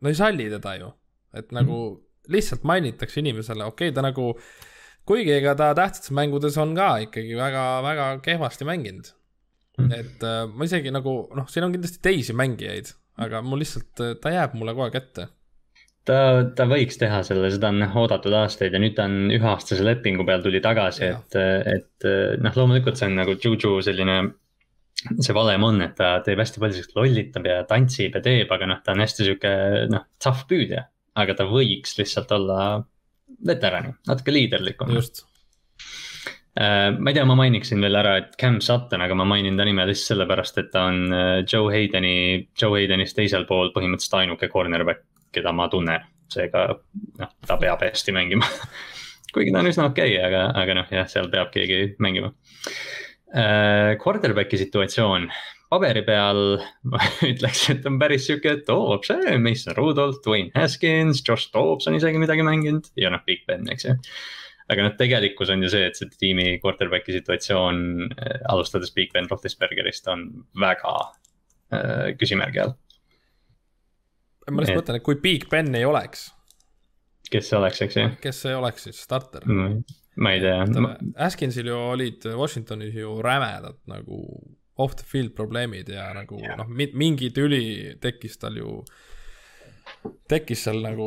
no 0.00 0.12
ei 0.12 0.18
salli 0.18 0.48
teda 0.52 0.76
ju, 0.80 0.92
et 1.38 1.54
nagu 1.54 1.78
mm 1.78 1.96
-hmm. 1.96 2.34
lihtsalt 2.36 2.68
mainitakse 2.68 3.20
inimesele, 3.20 3.64
okei 3.64 3.88
okay,, 3.88 3.94
ta 3.94 4.04
nagu, 4.04 4.34
kuigi 5.08 5.32
ega 5.38 5.54
ta 5.54 5.72
tähtsates 5.74 6.10
mängudes 6.10 6.58
on 6.58 6.74
ka 6.76 6.96
ikkagi 7.06 7.36
väga-väga 7.36 8.18
kehvasti 8.22 8.64
mänginud. 8.64 9.12
Et 9.80 10.24
äh, 10.26 10.42
ma 10.48 10.66
isegi 10.68 10.92
nagu, 10.92 11.14
noh, 11.36 11.46
siin 11.50 11.66
on 11.66 11.72
kindlasti 11.74 12.02
teisi 12.04 12.36
mängijaid, 12.36 12.92
aga 13.24 13.40
mul 13.44 13.62
lihtsalt, 13.62 13.92
äh, 14.04 14.18
ta 14.20 14.34
jääb 14.34 14.58
mulle 14.58 14.74
kogu 14.76 14.88
aeg 14.88 14.98
ette 15.00 15.28
ta, 16.08 16.18
ta 16.56 16.66
võiks 16.68 16.98
teha 17.00 17.22
selle, 17.26 17.50
seda 17.54 17.70
on 17.72 17.82
oodatud 17.86 18.34
aastaid 18.36 18.74
ja 18.74 18.82
nüüd 18.82 18.96
ta 18.98 19.06
on 19.08 19.32
üheaastase 19.32 19.86
lepingu 19.86 20.26
peal 20.28 20.44
tuli 20.44 20.60
tagasi, 20.64 21.10
et, 21.14 21.40
et 21.76 22.08
noh, 22.42 22.56
loomulikult 22.58 23.00
see 23.00 23.10
on 23.10 23.20
nagu 23.22 23.36
Juju 23.38 23.80
selline. 23.86 24.20
see 25.18 25.34
valem 25.34 25.64
on, 25.66 25.80
et 25.82 25.96
ta 25.98 26.14
teeb 26.22 26.38
hästi 26.38 26.60
palju 26.62 26.76
sellist 26.76 26.92
lollitab 26.94 27.46
ja 27.48 27.62
tantsib 27.66 28.14
ja 28.14 28.22
teeb, 28.22 28.50
aga 28.54 28.68
noh, 28.70 28.82
ta 28.84 28.92
on 28.94 29.02
hästi 29.02 29.26
sihuke 29.26 29.52
noh, 29.90 30.04
tough 30.22 30.44
püüdja. 30.50 30.86
aga 31.18 31.34
ta 31.36 31.44
võiks 31.48 31.96
lihtsalt 31.98 32.30
olla 32.32 32.58
veterani, 33.46 33.96
natuke 34.06 34.34
liiderlikum. 34.34 34.92
just 34.94 35.24
äh, 35.24 35.31
ma 36.54 37.10
ei 37.10 37.16
tea, 37.16 37.24
ma 37.24 37.36
mainiksin 37.38 37.80
veel 37.80 37.96
ära, 37.96 38.16
et 38.20 38.34
Cam 38.40 38.58
Sutton, 38.60 39.00
aga 39.00 39.16
ma 39.16 39.24
mainin 39.28 39.56
ta 39.56 39.64
nime 39.64 39.86
lihtsalt 39.88 40.12
sellepärast, 40.12 40.58
et 40.60 40.70
ta 40.74 40.84
on 40.90 41.14
äh, 41.16 41.36
Joe 41.48 41.72
Haydeni, 41.72 42.16
Joe 42.60 42.76
Haydenist 42.76 43.16
teisel 43.16 43.46
pool 43.48 43.72
põhimõtteliselt 43.72 44.18
ainuke 44.20 44.50
cornerback 44.52 45.06
keda 45.32 45.54
ma 45.56 45.70
tunnen, 45.72 46.04
seega 46.32 46.66
noh, 47.22 47.30
ta 47.48 47.56
peab 47.60 47.84
hästi 47.86 48.12
mängima. 48.12 48.48
Kuigi 49.32 49.54
ta 49.54 49.62
on 49.62 49.70
üsna 49.70 49.88
okei 49.88 50.18
okay,, 50.18 50.26
aga, 50.28 50.44
aga 50.60 50.76
noh, 50.76 50.92
jah, 50.92 51.08
seal 51.08 51.32
peab 51.32 51.54
keegi 51.54 51.94
mängima. 52.04 52.34
Uh,. 53.32 53.96
Quarterback'i 54.02 54.58
situatsioon, 54.60 55.30
paberi 55.72 56.02
peal 56.04 56.58
ma 56.92 57.00
ütleks, 57.30 57.64
et 57.72 57.88
on 57.88 57.96
päris 58.02 58.28
sihuke, 58.28 58.58
et 58.58 58.68
oo, 58.74 58.98
see 59.08 59.38
Mason 59.40 59.72
Rudolph, 59.78 60.20
Dwayne 60.26 60.52
Haskins, 60.52 61.24
Josh 61.24 61.48
Dobbs 61.56 61.88
on 61.88 61.96
isegi 61.96 62.20
midagi 62.20 62.44
mänginud. 62.44 62.92
Ja 63.00 63.08
noh, 63.14 63.24
Big 63.24 63.48
Ben, 63.48 63.64
eks 63.72 63.88
ju 63.88 63.96
aga 64.72 64.86
noh, 64.88 64.94
tegelikkus 64.98 65.52
on 65.54 65.64
ju 65.64 65.72
see, 65.72 65.88
et 65.88 65.98
see 65.98 66.10
tiimi 66.18 66.56
quarterback'i 66.62 67.16
situatsioon, 67.18 67.82
äh, 68.16 68.38
alustades 68.52 68.94
Big 68.96 69.12
Ben 69.14 69.28
Roethlisbergerist 69.30 70.08
on 70.12 70.28
väga 70.60 70.96
äh, 71.72 72.08
küsimärgi 72.20 72.64
all 72.64 72.76
ma 74.50 74.62
lihtsalt 74.62 74.80
mõtlen, 74.80 74.98
et 74.98 75.06
kui 75.06 75.18
Big 75.22 75.48
Ben 75.52 75.70
ei 75.78 75.84
oleks. 75.86 76.30
kes 77.32 77.48
see 77.48 77.58
oleks, 77.58 77.82
eks 77.86 77.98
ju? 77.98 78.08
kes 78.22 78.42
see 78.44 78.56
oleks 78.56 78.88
siis, 78.88 79.02
starter 79.06 79.46
mm,? 79.46 79.78
ma 80.22 80.34
ei 80.34 80.42
tea. 80.42 80.58
Askinsil 81.24 81.70
ju 81.70 81.78
olid 81.94 82.26
Washingtonis 82.36 82.94
ju 82.94 83.14
rämedad 83.24 83.78
nagu 83.88 84.18
off 84.82 84.96
the 84.98 85.06
field 85.06 85.32
probleemid 85.36 85.88
ja 85.92 86.10
nagu 86.16 86.40
yeah. 86.40 86.58
noh, 86.58 86.68
mingi 86.68 87.30
tüli 87.32 87.94
tekkis 88.00 88.38
tal 88.40 88.58
ju. 88.58 88.82
tekkis 90.28 90.66
seal 90.66 90.82
nagu, 90.82 91.06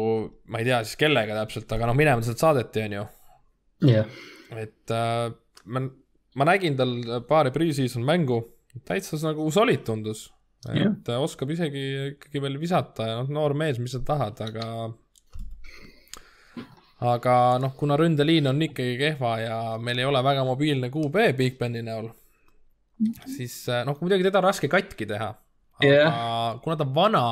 ma 0.50 0.62
ei 0.62 0.70
tea 0.70 0.82
siis 0.86 0.98
kellega 1.02 1.36
täpselt, 1.42 1.72
aga 1.76 1.90
noh, 1.90 1.98
minema 1.98 2.24
sealt 2.24 2.42
saadeti, 2.42 2.86
on 2.86 2.98
ju. 3.00 3.06
Jah 3.84 4.06
yeah.. 4.06 4.62
et 4.64 4.94
äh, 4.94 5.32
ma, 5.66 5.84
ma 6.36 6.48
nägin 6.52 6.78
tal 6.80 6.96
paari 7.28 7.52
pre-season 7.56 8.06
mängu, 8.06 8.42
täitsa 8.88 9.20
nagu 9.26 9.50
solid 9.52 9.84
tundus 9.88 10.30
et 10.74 11.10
ja. 11.10 11.20
oskab 11.22 11.52
isegi 11.54 11.82
ikkagi 12.16 12.42
veel 12.42 12.58
visata 12.62 13.10
ja 13.10 13.18
noh, 13.20 13.32
noor 13.38 13.54
mees, 13.58 13.78
mis 13.82 13.94
sa 13.94 14.02
tahad, 14.06 14.40
aga. 14.48 14.68
aga 17.06 17.36
noh, 17.62 17.76
kuna 17.78 17.98
ründeliin 18.00 18.50
on 18.50 18.64
ikkagi 18.66 18.96
kehva 19.02 19.36
ja 19.44 19.58
meil 19.82 20.02
ei 20.02 20.08
ole 20.10 20.24
väga 20.26 20.46
mobiilne 20.48 20.90
QB 20.94 21.28
Big 21.38 21.60
Beni 21.60 21.84
näol, 21.86 22.10
siis 23.30 23.60
noh, 23.86 24.00
muidugi 24.02 24.26
teda 24.26 24.42
on 24.42 24.50
raske 24.50 24.72
katki 24.72 25.10
teha. 25.10 25.34
aga 25.82 25.92
yeah. 25.92 26.58
kuna 26.64 26.80
ta 26.80 26.88
on 26.88 26.96
vana, 26.96 27.26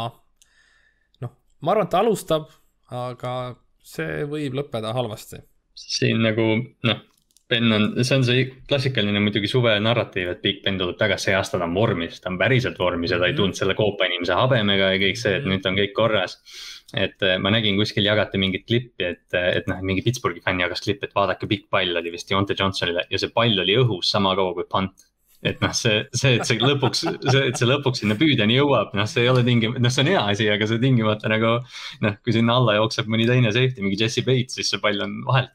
noh, 1.25 1.33
ma 1.61 1.73
arvan, 1.73 1.89
et 1.89 1.95
ta 1.95 2.03
alustab, 2.03 2.51
aga 2.93 3.33
see 3.83 4.27
võib 4.29 4.59
lõppeda 4.61 4.93
halvasti. 4.93 5.41
Siin 5.75 6.21
nagu 6.23 6.45
noh, 6.87 7.01
Ben 7.53 7.73
on, 7.75 7.83
see 8.01 8.15
on 8.15 8.23
see 8.25 8.43
klassikaline 8.69 9.19
muidugi 9.21 9.49
suve 9.51 9.73
narratiiv, 9.83 10.29
et 10.31 10.41
Big 10.41 10.61
Ben 10.63 10.77
tuleb 10.79 10.97
tagasi, 10.97 11.27
see 11.27 11.35
aasta 11.37 11.59
ta 11.59 11.67
on 11.67 11.75
vormis, 11.75 12.21
ta 12.23 12.31
on 12.31 12.39
päriselt 12.39 12.79
vormis 12.79 13.11
ja 13.13 13.19
ta 13.19 13.27
ei 13.27 13.33
mhm. 13.33 13.41
tulnud 13.41 13.59
selle 13.59 13.75
koopa 13.77 14.07
inimese 14.09 14.37
habemega 14.37 14.93
ja 14.93 15.01
kõik 15.01 15.19
see, 15.19 15.35
et 15.37 15.49
nüüd 15.49 15.67
on 15.69 15.77
kõik 15.77 15.93
korras. 15.97 16.39
et 16.93 17.25
eh, 17.25 17.39
ma 17.41 17.49
nägin 17.49 17.77
kuskil 17.77 18.05
jagati 18.05 18.37
mingit 18.37 18.67
klippi, 18.69 19.07
et, 19.07 19.25
eh, 19.33 19.47
et 19.57 19.69
noh, 19.69 19.79
mingi 19.81 20.03
Pittsburghi 20.05 20.43
fänn 20.45 20.61
jagas 20.61 20.83
klippi, 20.85 21.09
et 21.09 21.15
vaadake, 21.17 21.49
pikk 21.49 21.65
pall 21.73 21.97
oli 21.97 22.11
vist 22.13 22.29
Deontay 22.29 22.57
Johnsonile 22.59 23.07
ja 23.09 23.19
see 23.21 23.33
pall 23.33 23.63
oli 23.63 23.79
õhus 23.81 24.11
sama 24.13 24.35
kaua 24.37 24.53
kui 24.53 24.67
punt 24.69 25.07
et 25.43 25.59
noh, 25.59 25.73
see, 25.75 26.03
see, 26.15 26.37
et 26.37 26.45
see 26.47 26.61
lõpuks, 26.61 27.01
see, 27.03 27.41
et 27.49 27.57
see 27.59 27.67
lõpuks 27.67 28.03
sinna 28.03 28.15
püüdjani 28.19 28.55
jõuab, 28.59 28.93
noh, 28.95 29.09
see 29.09 29.25
ei 29.25 29.31
ole 29.31 29.41
tingimata, 29.43 29.81
noh, 29.83 29.91
see 29.91 30.05
on 30.05 30.11
hea 30.13 30.21
asi, 30.35 30.47
aga 30.53 30.69
see 30.69 30.79
tingimata 30.79 31.31
nagu. 31.33 31.57
noh, 32.05 32.15
kui 32.23 32.35
sinna 32.37 32.55
alla 32.61 32.77
jookseb 32.77 33.09
mõni 33.11 33.27
teine 33.27 33.51
safety, 33.51 33.83
mingi 33.83 33.99
Jesse 33.99 34.23
Bates, 34.23 34.55
siis 34.59 34.71
see 34.71 34.79
pall 34.83 35.03
on 35.03 35.19
vahelt 35.27 35.51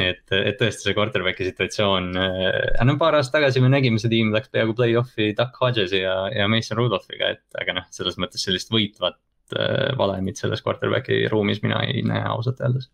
et, 0.00 0.24
et 0.32 0.56
tõesti 0.56 0.86
see 0.86 0.96
quarterback'i 0.96 1.50
situatsioon 1.50 2.08
äh,, 2.16 2.84
no 2.88 2.96
paar 3.00 3.18
aastat 3.18 3.38
tagasi 3.40 3.62
me 3.64 3.70
nägime, 3.72 4.00
see 4.00 4.12
tiim 4.12 4.32
läks 4.34 4.50
peaaegu 4.52 4.76
play-off'i 4.78 5.32
Duck 5.36 5.58
Hodges'i 5.60 6.02
ja, 6.02 6.16
ja 6.32 6.48
Mason 6.50 6.80
Rudolphiga, 6.80 7.34
et 7.36 7.60
aga 7.60 7.80
noh, 7.80 7.88
selles 7.94 8.16
mõttes 8.22 8.46
sellist 8.46 8.72
võitvat 8.72 9.18
äh, 9.58 9.92
valemit 9.98 10.40
selles 10.40 10.64
quarterback'i 10.64 11.26
ruumis 11.32 11.60
mina 11.64 11.82
ei 11.84 12.04
näe 12.06 12.24
ausalt 12.30 12.62
öeldes 12.64 12.88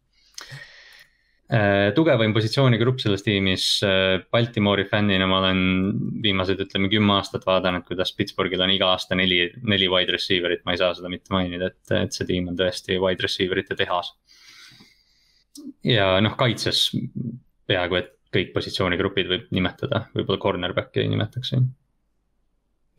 äh,. 1.52 1.92
tugevaim 1.94 2.34
positsioonigrupp 2.34 2.98
selles 3.04 3.22
tiimis 3.22 3.68
äh,, 3.86 4.18
Baltimore'i 4.34 4.88
fännina 4.90 5.30
ma 5.30 5.38
olen 5.44 5.62
viimased, 6.26 6.66
ütleme 6.66 6.90
kümme 6.90 7.14
aastat 7.20 7.46
vaadanud, 7.46 7.86
kuidas 7.86 8.10
Pittsburghil 8.18 8.66
on 8.66 8.74
iga 8.74 8.90
aasta 8.96 9.18
neli, 9.18 9.44
neli 9.62 9.90
wide 9.92 10.18
receiver'it, 10.18 10.66
ma 10.66 10.74
ei 10.74 10.82
saa 10.82 10.96
seda 10.98 11.12
mitte 11.12 11.30
mainida, 11.34 11.70
et, 11.70 11.96
et 12.02 12.18
see 12.18 12.26
tiim 12.26 12.50
on 12.50 12.58
tõesti 12.58 12.98
wide 12.98 13.22
receiver 13.22 13.62
ite 13.62 13.78
tehas 13.78 14.16
ja 15.86 16.16
noh, 16.24 16.34
kaitses 16.38 16.90
peaaegu, 17.68 18.00
et 18.00 18.12
kõik 18.32 18.52
positsioonigrupid 18.54 19.30
võib 19.30 19.54
nimetada, 19.54 20.06
võib-olla 20.16 20.40
cornerback'i 20.40 21.04
nimetaks 21.10 21.52
siin. 21.52 21.68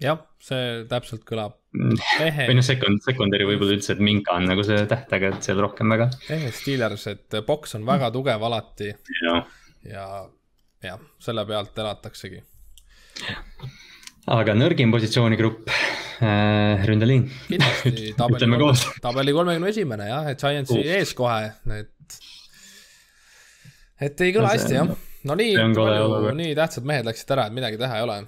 jah, 0.04 0.20
see 0.44 0.84
täpselt 0.90 1.24
kõlab. 1.28 1.58
või 1.74 2.58
noh, 2.58 2.66
second, 2.66 3.02
secondary 3.06 3.48
võib-olla 3.50 3.78
üldse, 3.78 3.96
et 3.96 4.04
Minka 4.04 4.38
on 4.38 4.50
nagu 4.52 4.66
see 4.68 4.86
tähtega, 4.90 5.34
et 5.34 5.50
seal 5.50 5.62
rohkem 5.64 5.94
väga. 5.96 6.10
ehe 6.36 6.52
Steelers, 6.54 7.08
et 7.14 7.40
boks 7.48 7.78
on 7.80 7.88
väga 7.90 8.12
tugev 8.14 8.46
alati. 8.50 8.94
ja, 9.90 10.10
ja 10.84 11.00
selle 11.24 11.48
pealt 11.50 11.82
elataksegi. 11.86 12.44
aga 14.34 14.56
nõrgim 14.56 14.94
positsioonigrupp 14.94 15.74
äh,, 16.22 16.86
ründeliin. 16.86 17.26
kindlasti 17.50 18.14
tabeli, 18.22 18.70
tabeli 19.02 19.36
kolmekümne 19.36 19.74
esimene 19.74 20.12
jah, 20.12 20.30
et 20.30 20.46
Giantsi 20.46 20.86
ees 20.86 21.18
kohe, 21.18 21.50
et 21.80 21.94
et 24.02 24.22
ei 24.22 24.36
kõla 24.36 24.50
no 24.50 24.54
hästi 24.54 24.78
jah, 24.78 24.94
no 25.30 25.38
nii 25.40 25.58
palju, 25.78 26.32
nii 26.38 26.54
tähtsad 26.58 26.88
mehed 26.88 27.10
läksid 27.10 27.34
ära, 27.36 27.48
et 27.50 27.58
midagi 27.58 27.82
teha 27.82 28.00
ei 28.00 28.06
ole. 28.06 28.22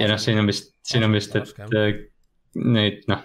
ja 0.00 0.10
noh, 0.10 0.20
siin 0.20 0.40
on 0.42 0.50
vist, 0.50 0.74
siin 0.86 1.06
on 1.06 1.14
vist, 1.16 1.36
et 1.38 1.54
äh, 1.64 1.92
neid 2.60 3.04
noh 3.10 3.22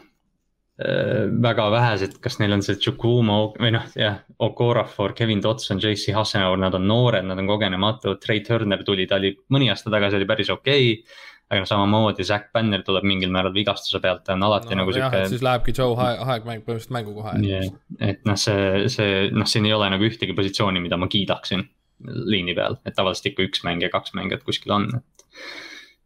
äh, 0.82 1.26
väga 1.48 1.70
vähesed, 1.76 2.20
kas 2.24 2.40
neil 2.42 2.58
on 2.58 2.66
see 2.66 2.80
Chukwuma 2.82 3.40
või 3.60 3.74
noh, 3.76 3.88
jah, 4.00 4.22
Okorafor, 4.46 5.16
Kevin 5.18 5.44
Dotson, 5.44 5.82
JC 5.84 6.16
Hassenauer, 6.16 6.62
nad 6.62 6.78
on 6.78 6.88
noored, 6.90 7.28
nad 7.28 7.42
on 7.42 7.50
kogenematud, 7.50 8.22
Trey 8.24 8.46
Turner 8.46 8.86
tuli, 8.88 9.08
ta 9.10 9.20
oli 9.20 9.36
mõni 9.54 9.72
aasta 9.74 9.92
tagasi 9.94 10.20
oli 10.20 10.30
päris 10.30 10.54
okei. 10.54 10.94
okay, 10.94 11.28
aga 11.50 11.64
noh, 11.64 11.70
samamoodi 11.70 12.26
Zack 12.28 12.52
Banner 12.54 12.84
tuleb 12.86 13.08
mingil 13.10 13.32
määral 13.34 13.54
vigastuse 13.56 14.02
pealt, 14.04 14.22
ta 14.28 14.36
on 14.36 14.46
alati 14.46 14.76
no, 14.76 14.84
nagu 14.84 14.94
sihuke. 14.94 15.24
siis 15.32 15.46
lähebki 15.46 15.74
Joe 15.78 15.96
Aegmäng 15.98 16.62
põhimõtteliselt 16.66 16.94
mängu 16.94 17.16
kohe 17.18 17.34
yeah.. 17.42 17.72
et 18.06 18.22
noh, 18.30 18.38
see, 18.38 18.86
see 18.94 19.24
noh, 19.34 19.50
siin 19.50 19.66
ei 19.66 19.74
ole 19.74 19.90
nagu 19.96 20.06
ühtegi 20.06 20.36
positsiooni, 20.38 20.84
mida 20.84 21.00
ma 21.02 21.10
kiidaksin 21.12 21.66
liini 22.06 22.56
peal, 22.56 22.78
et 22.88 22.96
tavaliselt 22.96 23.32
ikka 23.32 23.48
üks 23.50 23.66
mängija, 23.66 23.90
kaks 23.92 24.14
mängijat 24.16 24.46
kuskil 24.48 24.76
on, 24.78 24.88
et. 25.02 25.26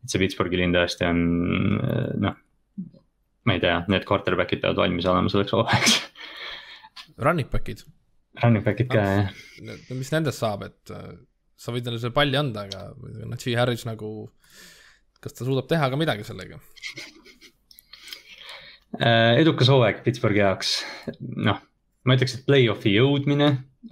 et 0.03 0.14
see 0.15 0.22
Pittsburghi 0.24 0.57
liin 0.57 0.74
tõesti 0.74 1.06
on 1.10 1.20
noh, 2.24 2.40
ma 3.44 3.57
ei 3.57 3.61
tea, 3.61 3.82
need 3.91 4.07
quarterback'id 4.07 4.64
peavad 4.64 4.80
valmis 4.86 5.10
olema 5.11 5.32
selleks 5.32 5.53
hooajaks 5.56 5.99
Running 7.18 7.49
back'id. 7.52 7.84
Running 8.41 8.64
back'id 8.65 8.90
ka 8.90 9.02
jah. 9.03 9.34
mis 9.94 10.10
nendest 10.14 10.41
saab, 10.41 10.64
et 10.65 10.94
äh, 10.94 11.11
sa 11.60 11.74
võid 11.76 11.86
neile 11.86 11.99
selle 12.02 12.15
palli 12.15 12.40
anda, 12.40 12.65
aga 12.65 13.28
Najee 13.30 13.57
Harris 13.60 13.86
nagu 13.86 14.32
kas 15.23 15.37
ta 15.37 15.47
suudab 15.47 15.69
teha 15.71 15.89
ka 15.89 15.99
midagi 15.99 16.25
sellega? 16.27 16.59
Äh, 19.01 19.39
edukas 19.41 19.71
hooaeg 19.73 20.03
Pittsburghi 20.05 20.43
jaoks, 20.43 20.75
noh, 21.19 21.61
ma 22.05 22.17
ütleks, 22.17 22.35
et 22.37 22.43
play-off'i 22.45 22.93
jõudmine 22.93 23.47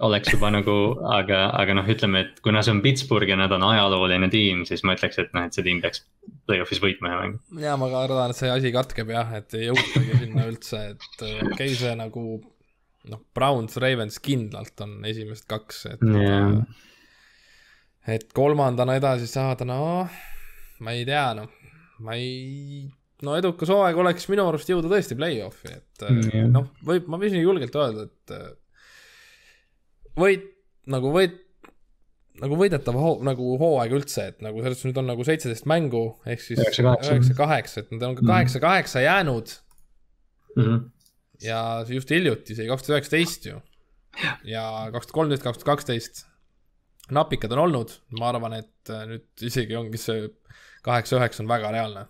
oleks 0.06 0.30
juba 0.32 0.48
nagu, 0.54 0.76
aga, 1.10 1.40
aga 1.58 1.74
noh, 1.76 1.88
ütleme, 1.90 2.22
et 2.22 2.38
kuna 2.44 2.62
see 2.64 2.72
on 2.72 2.80
Pittsburgh 2.84 3.28
ja 3.28 3.36
nad 3.36 3.52
on 3.52 3.64
ajalooline 3.66 4.30
tiim, 4.32 4.62
siis 4.68 4.84
ma 4.86 4.94
ütleks, 4.96 5.18
et 5.20 5.34
noh, 5.36 5.48
et 5.48 5.56
see 5.56 5.66
tiim 5.66 5.82
peaks 5.82 6.04
play-off'is 6.48 6.80
võitma 6.84 7.10
ühe 7.10 7.18
mängu. 7.18 7.42
ja 7.64 7.74
ma 7.80 7.90
kardan, 7.92 8.30
et 8.30 8.38
see 8.38 8.52
asi 8.52 8.72
katkeb 8.74 9.10
jah, 9.12 9.34
et 9.40 9.58
ei 9.58 9.68
jõutagi 9.68 10.22
sinna 10.22 10.46
üldse, 10.48 10.84
et 10.94 11.26
äh, 11.26 11.36
okei 11.42 11.50
okay,, 11.50 11.76
see 11.82 11.94
nagu 11.98 12.24
noh, 13.10 13.22
Browns, 13.34 13.76
Ravens 13.82 14.22
kindlalt 14.22 14.86
on 14.86 15.00
esimesed 15.10 15.48
kaks, 15.50 15.86
et 15.96 16.06
yeah.. 16.06 16.62
et 18.06 18.30
kolmandana 18.36 19.00
edasi 19.02 19.26
saada, 19.30 19.66
noh 19.66 20.14
ma 20.82 20.94
ei 20.96 21.04
tea, 21.08 21.26
noh, 21.38 21.50
ma 22.02 22.16
ei, 22.18 22.82
no 23.26 23.36
edukas 23.38 23.70
hooaeg 23.72 24.00
oleks 24.02 24.28
minu 24.30 24.46
arust 24.48 24.70
jõuda 24.70 24.90
tõesti 24.90 25.16
play-off'i, 25.18 25.76
et 25.78 26.06
mm, 26.08 26.50
noh, 26.54 26.68
võib, 26.86 27.08
ma 27.12 27.20
võin 27.22 27.38
julgelt 27.38 27.78
öelda, 27.78 28.08
et 28.08 28.34
äh, 28.36 28.50
võit, 30.18 30.48
nagu 30.92 31.12
võit, 31.14 31.38
nagu 32.42 32.56
võidetav 32.58 32.96
hoo, 32.98 33.18
nagu 33.26 33.56
hooaeg 33.60 33.94
üldse, 33.98 34.30
et 34.32 34.42
nagu 34.44 34.62
selles 34.64 34.80
suhtes 34.80 34.90
nüüd 34.90 35.02
on 35.02 35.10
nagu 35.12 35.26
seitseteist 35.28 35.68
mängu, 35.70 36.06
ehk 36.26 36.42
siis 36.42 36.62
üheksa, 36.62 37.36
kaheksa, 37.38 37.84
et 37.84 37.94
nad 37.94 38.08
on 38.08 38.18
ka 38.18 38.26
kaheksa, 38.26 38.62
kaheksa 38.62 39.04
jäänud 39.04 39.54
mm. 40.56 40.64
-hmm. 40.64 40.82
ja 41.44 41.60
just 41.88 42.10
hiljuti, 42.10 42.56
see 42.58 42.70
kaks 42.70 42.88
tuhat 42.88 42.98
üheksateist 42.98 43.50
ju. 43.52 43.62
ja 44.48 44.66
kaks 44.92 45.08
tuhat 45.08 45.18
kolmteist, 45.20 45.44
kaks 45.46 45.60
tuhat 45.60 45.76
kaksteist 45.76 46.26
napikad 47.10 47.52
on 47.52 47.64
olnud, 47.66 47.92
ma 48.18 48.30
arvan, 48.30 48.56
et 48.60 48.92
äh, 48.92 49.04
nüüd 49.10 49.44
isegi 49.48 49.76
ongi 49.78 50.00
see 50.00 50.28
kaheksa-üheksa 50.86 51.44
on 51.44 51.52
väga 51.52 51.70
reaalne. 51.74 52.08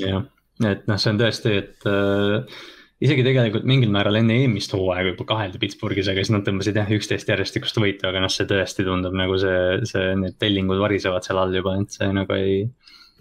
jah, 0.00 0.26
et 0.66 0.84
noh, 0.90 0.98
see 1.00 1.14
on 1.14 1.22
tõesti, 1.22 1.54
et 1.62 1.88
äh, 1.88 2.58
isegi 3.04 3.24
tegelikult 3.26 3.66
mingil 3.68 3.92
määral 3.94 4.20
enne 4.20 4.36
eelmist 4.42 4.74
hooaega 4.74 5.14
juba 5.14 5.28
kaheldi 5.32 5.60
Pittsburghis, 5.62 6.10
aga 6.10 6.24
siis 6.24 6.34
nad 6.34 6.46
tõmbasid 6.46 6.80
jah, 6.80 6.92
üksteist 6.98 7.30
järjestikust 7.30 7.80
võitu, 7.80 8.08
aga 8.10 8.22
noh, 8.24 8.32
see 8.32 8.48
tõesti 8.50 8.86
tundub 8.86 9.16
nagu 9.18 9.38
see, 9.40 9.80
see, 9.88 10.12
need 10.18 10.38
tellingud 10.42 10.82
varisevad 10.82 11.26
seal 11.26 11.40
all 11.42 11.54
juba, 11.54 11.78
et 11.80 11.98
see 11.98 12.12
nagu 12.14 12.38
ei. 12.38 12.62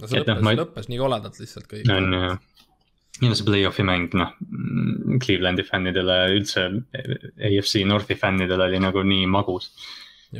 no 0.01 0.11
see 0.11 0.24
lõppes 0.24 0.42
no,, 0.42 0.45
ma... 0.50 0.56
lõppes 0.64 0.92
nii 0.92 1.01
koledalt 1.01 1.42
lihtsalt 1.43 1.72
kõik. 1.72 1.90
on 1.93 2.14
jah 2.17 2.38
ja 3.22 3.34
see 3.34 3.48
play-off'i 3.48 3.85
mäng, 3.88 4.14
noh, 4.17 4.34
Clevelandi 5.24 5.66
fännidele, 5.66 6.17
üldse 6.35 6.67
AFC 7.50 7.82
Northi 7.90 8.17
fännidele 8.19 8.67
oli 8.69 8.82
nagu 8.84 9.01
nii 9.06 9.26
magus. 9.32 9.72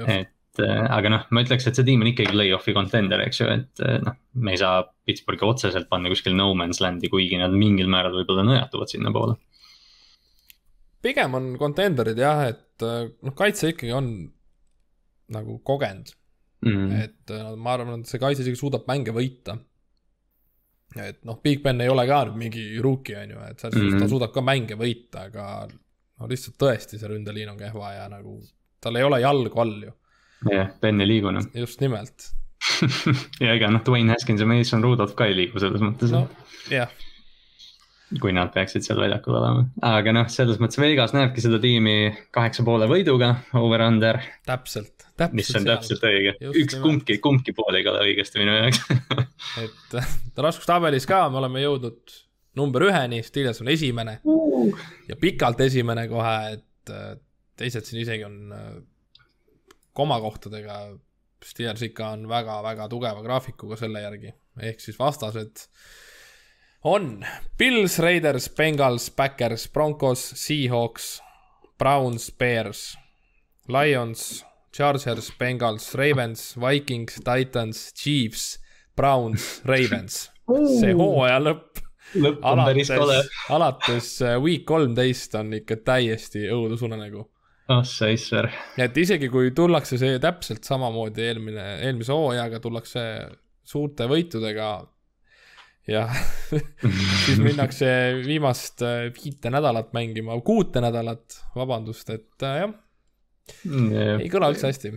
et 0.06 0.34
et 0.58 0.66
äh, 0.66 0.84
aga 0.94 1.12
noh, 1.12 1.26
ma 1.34 1.44
ütleks, 1.46 1.68
et 1.70 1.78
see 1.78 1.86
tiim 1.88 2.04
on 2.04 2.10
ikkagi 2.12 2.34
play-off'i 2.34 2.74
contender, 2.76 3.22
eks 3.26 3.42
ju, 3.42 3.50
et 3.54 3.84
äh, 3.86 4.00
noh, 4.04 4.18
me 4.42 4.54
ei 4.54 4.62
saa 4.62 4.82
Pittsburghi 5.08 5.46
otseselt 5.48 5.90
panna 5.92 6.12
kuskil 6.12 6.36
no 6.38 6.50
man's 6.58 6.82
land'i, 6.84 7.10
kuigi 7.12 7.40
nad 7.40 7.54
mingil 7.54 7.90
määral 7.92 8.16
võib-olla 8.18 8.46
nõjatuvad 8.48 8.94
sinnapoole. 8.94 9.38
pigem 11.06 11.38
on 11.38 11.54
contender'id 11.60 12.20
jah, 12.20 12.44
et 12.50 12.86
äh, 12.86 13.08
noh, 13.22 13.38
kaitse 13.38 13.74
ikkagi 13.74 13.94
on 13.96 14.12
nagu 15.34 15.58
kogenud 15.68 16.14
mm.. 16.66 16.92
et 17.04 17.34
ma 17.60 17.74
arvan, 17.76 18.02
et 18.02 18.10
see 18.10 18.22
kaitse 18.22 18.46
isegi 18.46 18.60
suudab 18.60 18.88
mänge 18.90 19.14
võita. 19.16 19.58
et 21.04 21.22
noh, 21.28 21.42
Big 21.44 21.62
Ben 21.64 21.84
ei 21.84 21.92
ole 21.92 22.08
ka 22.10 22.24
nüüd 22.28 22.42
mingi 22.48 22.66
rookie 22.84 23.20
on 23.20 23.36
ju, 23.36 23.44
et 23.52 23.60
selles 23.62 23.78
suhtes 23.78 23.94
mm. 23.94 24.04
ta 24.06 24.10
suudab 24.10 24.34
ka 24.34 24.44
mänge 24.46 24.80
võita, 24.80 25.28
aga 25.30 25.68
no 25.68 26.30
lihtsalt 26.32 26.58
tõesti, 26.58 26.98
see 26.98 27.12
ründeliin 27.12 27.54
on 27.54 27.60
kehva 27.60 27.94
ja 27.94 28.10
nagu 28.10 28.40
tal 28.82 28.98
ei 28.98 29.06
ole 29.06 29.20
jalgu 29.22 29.62
all 29.62 29.80
ju 29.84 29.94
jah, 30.52 30.72
Ben 30.82 31.02
ei 31.02 31.10
liigu 31.10 31.34
noh. 31.34 31.50
just 31.58 31.82
nimelt 31.82 32.32
ja 33.44 33.54
ega 33.54 33.72
noh, 33.74 33.84
Dwayne 33.86 34.14
Haskins 34.14 34.42
ja 34.44 34.50
Mason 34.50 34.84
Rudolph 34.84 35.16
ka 35.18 35.30
ei 35.30 35.38
liigu 35.38 35.62
selles 35.62 35.84
mõttes. 35.84 36.14
no 36.14 36.28
jah 36.74 36.92
kui 38.22 38.32
nad 38.32 38.54
peaksid 38.54 38.86
seal 38.86 39.02
väljakul 39.02 39.36
olema, 39.36 39.66
aga 39.84 40.14
noh, 40.16 40.30
selles 40.32 40.62
mõttes 40.64 40.80
Vegas 40.80 41.12
näebki 41.16 41.44
seda 41.44 41.60
tiimi 41.60 42.14
kaheksa 42.36 42.64
poole 42.68 42.88
võiduga, 42.88 43.34
over-under. 43.60 44.22
täpselt, 44.48 44.94
täpselt. 45.10 45.36
mis 45.36 45.50
on 45.52 45.66
seal. 45.66 45.72
täpselt 45.74 46.06
õige, 46.08 46.34
üks 46.64 46.78
kumbki, 46.84 47.18
kumbki 47.24 47.56
pool 47.58 47.76
ei 47.76 47.84
kõla 47.84 48.06
õigesti 48.08 48.40
minu 48.40 48.56
jaoks 48.56 48.80
et 49.66 50.40
raskustabelis 50.40 51.08
ka 51.10 51.26
me 51.34 51.42
oleme 51.42 51.66
jõudnud 51.66 52.16
number 52.58 52.88
üheni, 52.88 53.20
Steelers 53.28 53.60
on 53.66 53.74
esimene 53.76 54.22
uh. 54.24 54.72
ja 55.10 55.20
pikalt 55.20 55.60
esimene 55.68 56.08
kohe, 56.12 56.38
et 56.56 56.96
teised 57.60 57.90
siin 57.90 58.06
isegi 58.06 58.24
on 58.24 58.40
komakohtadega 59.98 60.80
Steelers 61.46 61.84
ikka 61.86 62.12
on 62.16 62.26
väga-väga 62.30 62.88
tugeva 62.90 63.22
graafikuga 63.22 63.78
selle 63.78 64.02
järgi, 64.02 64.34
ehk 64.70 64.82
siis 64.82 64.98
vastased 65.00 65.68
on 66.88 67.26
Pils, 67.58 68.00
Raiders, 68.00 68.50
Bengals, 68.58 69.10
Backers, 69.12 69.68
Broncos, 69.74 70.30
Seahawks, 70.36 71.22
Browns, 71.78 72.32
Bears, 72.32 72.98
Lions, 73.68 74.46
Chargers, 74.72 75.32
Bengals, 75.40 75.96
Ravens, 75.96 76.56
Vikings, 76.56 77.20
Titans, 77.24 77.94
Chiefs, 77.94 78.60
Browns, 78.96 79.62
Ravens. 79.66 80.30
see 80.80 80.94
hooaja 80.96 81.40
lõpp. 81.44 81.82
lõpp 82.16 82.46
on 82.48 82.62
päris 82.64 82.92
kole. 82.94 83.18
alates 83.52 84.14
äh, 84.24 84.38
week 84.42 84.64
kolmteist 84.66 85.36
on 85.36 85.54
ikka 85.60 85.76
täiesti 85.84 86.48
õudusunenägu. 86.54 87.26
Ah 87.74 87.84
sa 87.88 88.10
isser. 88.12 88.50
et 88.80 88.98
isegi 88.98 89.30
kui 89.34 89.52
tullakse 89.56 90.00
see 90.00 90.20
täpselt 90.24 90.68
samamoodi 90.68 91.26
eelmine, 91.28 91.66
eelmise 91.88 92.16
hooajaga 92.16 92.62
tullakse 92.64 93.02
suurte 93.68 94.08
võitudega 94.08 94.70
ja 95.88 96.06
siis 97.26 97.42
minnakse 97.42 97.90
viimast 98.26 98.84
äh, 98.86 99.10
viite 99.16 99.52
nädalat 99.54 99.94
mängima, 99.96 100.40
kuute 100.46 100.84
nädalat, 100.84 101.42
vabandust, 101.56 102.10
et 102.16 102.48
äh, 102.48 102.64
jah 102.64 102.72
mm,. 103.68 104.24
ei 104.24 104.32
kõla 104.32 104.52
üldse 104.54 104.72
hästi. 104.72 104.96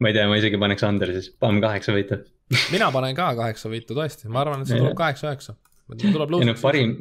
ma 0.00 0.10
ei 0.10 0.16
tea, 0.18 0.30
ma 0.30 0.38
isegi 0.40 0.62
paneks 0.62 0.86
under 0.86 1.14
siis, 1.14 1.30
paneme 1.40 1.62
kaheksa 1.68 1.94
võitu 1.94 2.22
mina 2.74 2.90
panen 2.94 3.16
ka 3.16 3.32
kaheksa 3.38 3.70
võitu 3.70 3.96
tõesti, 3.96 4.30
ma 4.30 4.42
arvan, 4.44 4.62
et 4.62 4.70
see 4.70 4.80
tuleb 4.80 4.96
kaheksa-üheksa. 4.98 5.56
tuleb. 5.90 6.34
No, 6.46 6.54
parim, 6.60 6.96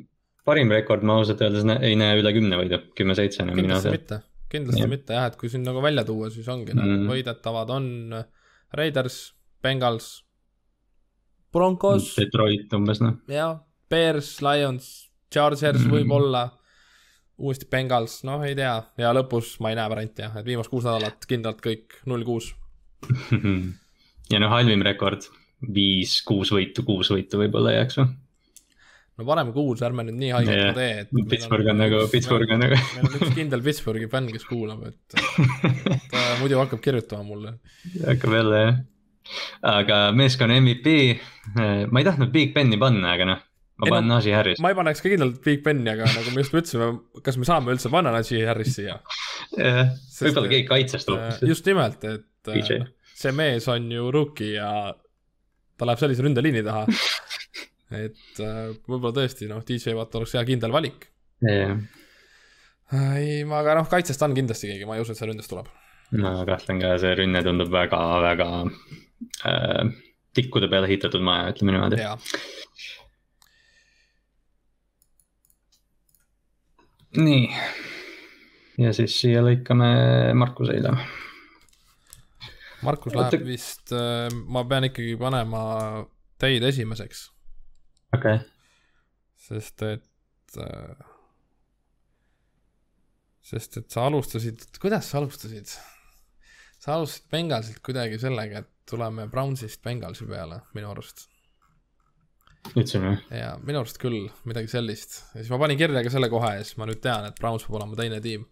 parim 0.47 0.71
rekord 0.73 1.05
ma 1.05 1.19
ausalt 1.21 1.43
öeldes 1.45 1.67
ei 1.77 1.97
näe 1.99 2.17
üle 2.21 2.33
kümne 2.35 2.59
võidu, 2.61 2.81
kümme-seitse 2.97 3.45
arust. 3.45 3.91
mitte, 3.93 4.21
kindlasti 4.55 4.83
ja. 4.83 4.89
mitte 4.91 5.17
jah, 5.17 5.29
et 5.29 5.39
kui 5.39 5.51
siin 5.51 5.65
nagu 5.67 5.83
välja 5.83 6.05
tuua, 6.07 6.31
siis 6.33 6.47
ongi 6.51 6.75
nagu 6.75 6.89
mm. 6.89 7.09
võidetavad 7.11 7.73
on 7.75 7.89
Raiders, 8.75 9.19
Bengals 9.63 10.13
Broncos. 11.55 12.11
Detroit 12.19 12.73
umbes 12.75 12.99
noh. 13.03 13.15
jah, 13.31 13.59
Bears, 13.91 14.35
Lions, 14.43 14.89
Chargers 15.31 15.85
mm. 15.85 15.93
võib-olla, 15.93 16.43
uuesti 17.39 17.69
Bengals, 17.71 18.19
noh, 18.27 18.43
ei 18.47 18.57
tea, 18.57 18.75
ja 18.99 19.13
lõpus 19.15 19.55
ma 19.63 19.71
ei 19.71 19.79
näe 19.79 19.91
varianti 19.91 20.25
jah, 20.25 20.35
et 20.39 20.47
viimased 20.47 20.71
kuus 20.71 20.87
nädalat 20.87 21.27
kindlalt 21.29 21.63
kõik 21.63 21.99
null 22.09 22.27
kuus 22.27 22.51
ja 24.31 24.41
noh, 24.41 24.51
halvim 24.51 24.83
rekord, 24.85 25.27
viis, 25.75 26.17
kuus 26.27 26.51
võitu, 26.55 26.83
kuus 26.87 27.11
võitu 27.13 27.39
võib-olla 27.39 27.75
jääks 27.77 27.99
või? 28.01 28.13
No 29.15 29.27
paneme 29.27 29.53
kuus, 29.55 29.83
ärme 29.85 30.07
nüüd 30.07 30.17
nii 30.19 30.33
haiget 30.35 30.55
yeah. 30.55 30.73
tee, 30.75 30.89
et. 31.03 31.13
Pittsburgh 31.31 31.71
on 31.71 31.79
nagu, 31.83 32.01
Pittsburgh 32.11 32.55
on 32.55 32.65
nagu. 32.65 32.81
meil 32.97 33.07
on 33.11 33.21
üks 33.21 33.37
kindel 33.37 33.63
Pittsburghi 33.65 34.09
fänn, 34.11 34.31
kes 34.33 34.47
kuulab, 34.49 34.83
et 34.89 35.15
ta 36.11 36.27
muidu 36.41 36.59
hakkab 36.59 36.83
kirjutama 36.83 37.27
mulle. 37.27 37.55
hakkab 38.01 38.37
jälle 38.39 38.65
jah 38.65 38.83
aga 39.65 39.99
meeskonna 40.15 40.59
MVP, 40.61 40.87
eh, 41.11 41.85
ma 41.89 42.01
ei 42.01 42.07
tahtnud 42.07 42.31
Big 42.33 42.53
Beni 42.55 42.77
panna, 42.81 43.13
aga 43.15 43.27
noh, 43.29 43.39
ma 43.81 43.89
panen 43.89 44.11
Najee 44.13 44.35
Harris. 44.35 44.61
ma 44.63 44.71
ei 44.71 44.77
paneks 44.77 45.01
ka 45.03 45.11
kindlalt 45.11 45.39
Big 45.45 45.63
Beni, 45.65 45.87
aga 45.91 46.07
nagu 46.11 46.33
me 46.33 46.43
just 46.43 46.53
ütlesime, 46.55 46.91
kas 47.25 47.39
me 47.41 47.47
saame 47.49 47.73
üldse 47.73 47.91
panna 47.93 48.13
Najee 48.15 48.45
Harris 48.47 48.75
siia? 48.77 48.99
võib-olla 49.55 50.51
keegi 50.51 50.67
kaitsest 50.69 51.09
tuleb. 51.09 51.25
Eh, 51.33 51.47
just 51.49 51.65
nimelt, 51.69 52.05
et 52.05 52.27
DJ. 52.51 52.83
See 53.15 53.31
mees 53.31 53.67
on 53.71 53.87
ju 53.91 54.09
rookie 54.11 54.57
ja 54.57 54.69
ta 55.75 55.87
läheb 55.87 56.01
sellise 56.01 56.23
ründeliini 56.25 56.63
taha. 56.65 56.85
et 57.93 58.39
võib-olla 58.87 59.13
tõesti 59.19 59.49
noh, 59.49 59.61
DJ 59.65 59.93
Watt 59.97 60.15
oleks 60.17 60.33
hea 60.37 60.43
kindel 60.47 60.73
valik 60.73 61.05
yeah.. 61.45 61.77
ei, 63.19 63.43
aga 63.45 63.75
noh, 63.79 63.89
kaitsest 63.89 64.23
on 64.25 64.33
kindlasti 64.37 64.71
keegi, 64.71 64.87
ma 64.89 64.97
ei 64.97 65.03
usu, 65.03 65.13
et 65.13 65.21
see 65.21 65.29
ründest 65.29 65.51
tuleb. 65.51 65.69
ma 66.21 66.37
kahtlen 66.47 66.81
ka, 66.81 66.95
see 67.01 67.13
rünne 67.19 67.43
tundub 67.45 67.69
väga, 67.73 68.01
väga 68.25 68.49
äh, 68.65 69.93
tikkude 70.35 70.69
peale 70.71 70.89
ehitatud 70.89 71.23
maja, 71.23 71.51
ütleme 71.53 71.75
niimoodi. 71.75 72.01
nii, 77.15 77.45
ja 78.81 78.91
siis 78.95 79.13
siia 79.21 79.43
lõikame 79.45 79.87
Markuseile. 80.35 80.95
Markus 82.85 83.15
läheb 83.15 83.45
vist, 83.47 83.93
äh, 83.95 84.27
ma 84.51 84.65
pean 84.67 84.89
ikkagi 84.89 85.15
panema 85.17 85.61
teid 86.41 86.65
esimeseks. 86.67 87.29
Okay.. 88.15 88.39
sest 89.47 89.83
et 89.85 90.59
äh, 90.61 91.11
sest 93.45 93.77
et 93.81 93.91
sa 93.93 94.07
alustasid, 94.09 94.65
kuidas 94.81 95.11
sa 95.11 95.21
alustasid? 95.21 95.69
sa 96.81 96.97
alustasid 96.97 97.29
Bengalsilt 97.33 97.81
kuidagi 97.85 98.19
sellega, 98.21 98.63
et 98.63 98.89
tuleme 98.89 99.27
Brownsist 99.31 99.81
Bengalsi 99.85 100.27
peale, 100.29 100.61
minu 100.77 100.91
arust. 100.91 101.27
ütlesin 102.73 103.05
või? 103.05 103.19
jaa, 103.37 103.53
minu 103.65 103.81
arust 103.83 104.01
küll, 104.01 104.25
midagi 104.49 104.71
sellist. 104.73 105.19
ja 105.33 105.41
siis 105.41 105.51
ma 105.53 105.61
panin 105.61 105.79
kirja 105.81 106.03
ka 106.05 106.13
selle 106.13 106.31
koha 106.33 106.55
ja 106.57 106.65
siis 106.65 106.79
ma 106.81 106.89
nüüd 106.89 107.01
tean, 107.03 107.29
et 107.29 107.37
Browns 107.41 107.67
peab 107.67 107.79
olema 107.81 107.99
teine 107.99 108.21
tiim. 108.23 108.47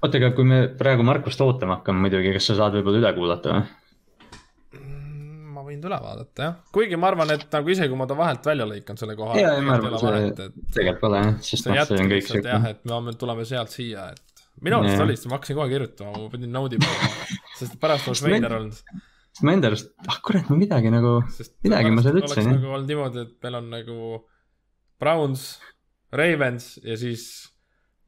oota, 0.00 0.16
aga 0.16 0.32
kui 0.36 0.48
me 0.48 0.62
praegu 0.80 1.04
Markust 1.06 1.44
ootama 1.44 1.80
hakkame 1.80 2.06
muidugi, 2.06 2.32
kas 2.36 2.50
sa 2.52 2.58
saad 2.62 2.78
võib-olla 2.78 3.04
üle 3.04 3.14
kuulata 3.18 3.58
või? 3.58 3.68
Võin 5.70 5.84
üle 5.86 5.98
vaadata 6.02 6.46
jah, 6.48 6.56
kuigi 6.74 6.98
ma 6.98 7.12
arvan, 7.12 7.30
et 7.36 7.46
nagu 7.54 7.70
isegi 7.70 7.92
kui 7.92 8.00
ma 8.00 8.08
ta 8.10 8.16
vahelt 8.18 8.46
välja 8.50 8.66
lõikan 8.66 8.98
selle 8.98 9.14
koha. 9.18 9.36
tegelikult 9.38 11.02
pole 11.04 11.20
jah, 11.22 11.36
sest 11.46 11.70
noh, 11.70 11.84
see 11.86 12.00
on 12.00 12.10
kõik 12.10 12.26
siuke. 12.26 12.48
jah, 12.48 12.66
et 12.72 12.82
me 12.90 13.14
tuleme 13.20 13.46
sealt 13.48 13.74
siia, 13.74 14.08
et 14.10 14.42
minu 14.66 14.80
arust 14.80 15.04
oli, 15.06 15.16
ma 15.30 15.38
hakkasin 15.38 15.60
kohe 15.60 15.70
kirjutama, 15.70 16.16
ma 16.18 16.32
pidin 16.32 16.52
node'i 16.56 16.82
panema, 16.82 17.38
sest 17.60 17.78
pärast 17.80 18.10
oleks 18.10 18.24
veider 18.26 18.58
olnud 18.58 18.76
sest 19.30 19.46
ma 19.46 19.54
enda 19.54 19.70
arust, 19.70 19.92
ah 20.10 20.18
kurat, 20.24 20.48
ma 20.50 20.58
midagi 20.58 20.90
nagu, 20.92 21.20
midagi 21.64 21.94
ma 21.94 22.04
seal 22.04 22.18
ütlesin. 22.18 22.50
oleks 22.50 22.50
nagu 22.50 22.74
olnud 22.74 22.90
niimoodi, 22.90 23.24
et 23.26 23.46
meil 23.46 23.58
on 23.60 23.70
nagu 23.72 23.98
Browns, 25.00 25.44
Ravens 26.12 26.74
ja 26.82 26.98
siis 27.00 27.24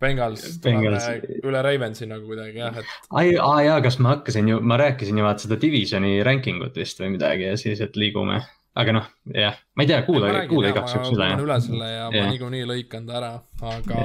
Bengals, 0.03 0.47
Bengals. 0.65 1.07
üle 1.43 1.63
Ravensi 1.65 2.09
nagu 2.11 2.27
kuidagi 2.27 2.59
jah, 2.63 2.81
et. 2.83 2.97
ai, 3.19 3.37
aa 3.39 3.61
jaa, 3.67 3.77
kas 3.85 4.01
ma 4.03 4.17
hakkasin 4.17 4.51
ju, 4.51 4.59
ma 4.61 4.79
rääkisin 4.81 5.21
ju 5.21 5.27
vaata 5.27 5.47
seda 5.47 5.61
divisioni 5.63 6.17
ranking 6.27 6.65
ut 6.67 6.77
vist 6.79 7.01
või 7.03 7.15
midagi 7.17 7.47
ja 7.51 7.61
siis, 7.61 7.83
et 7.85 7.97
liigume. 8.01 8.41
aga 8.83 8.97
noh, 8.97 9.07
jah, 9.37 9.61
ma 9.77 9.85
ei 9.85 9.93
tea, 9.93 10.01
kuula, 10.07 10.33
kuula 10.51 10.73
igaks 10.73 10.97
juhuks 10.97 11.15
üle. 11.15 11.31
üle 11.45 11.61
selle 11.61 11.93
ja 11.93 12.11
ma 12.11 12.27
niikuinii 12.33 12.67
lõikan 12.73 13.07
ta 13.09 13.21
ära, 13.21 13.33
aga. 13.77 14.03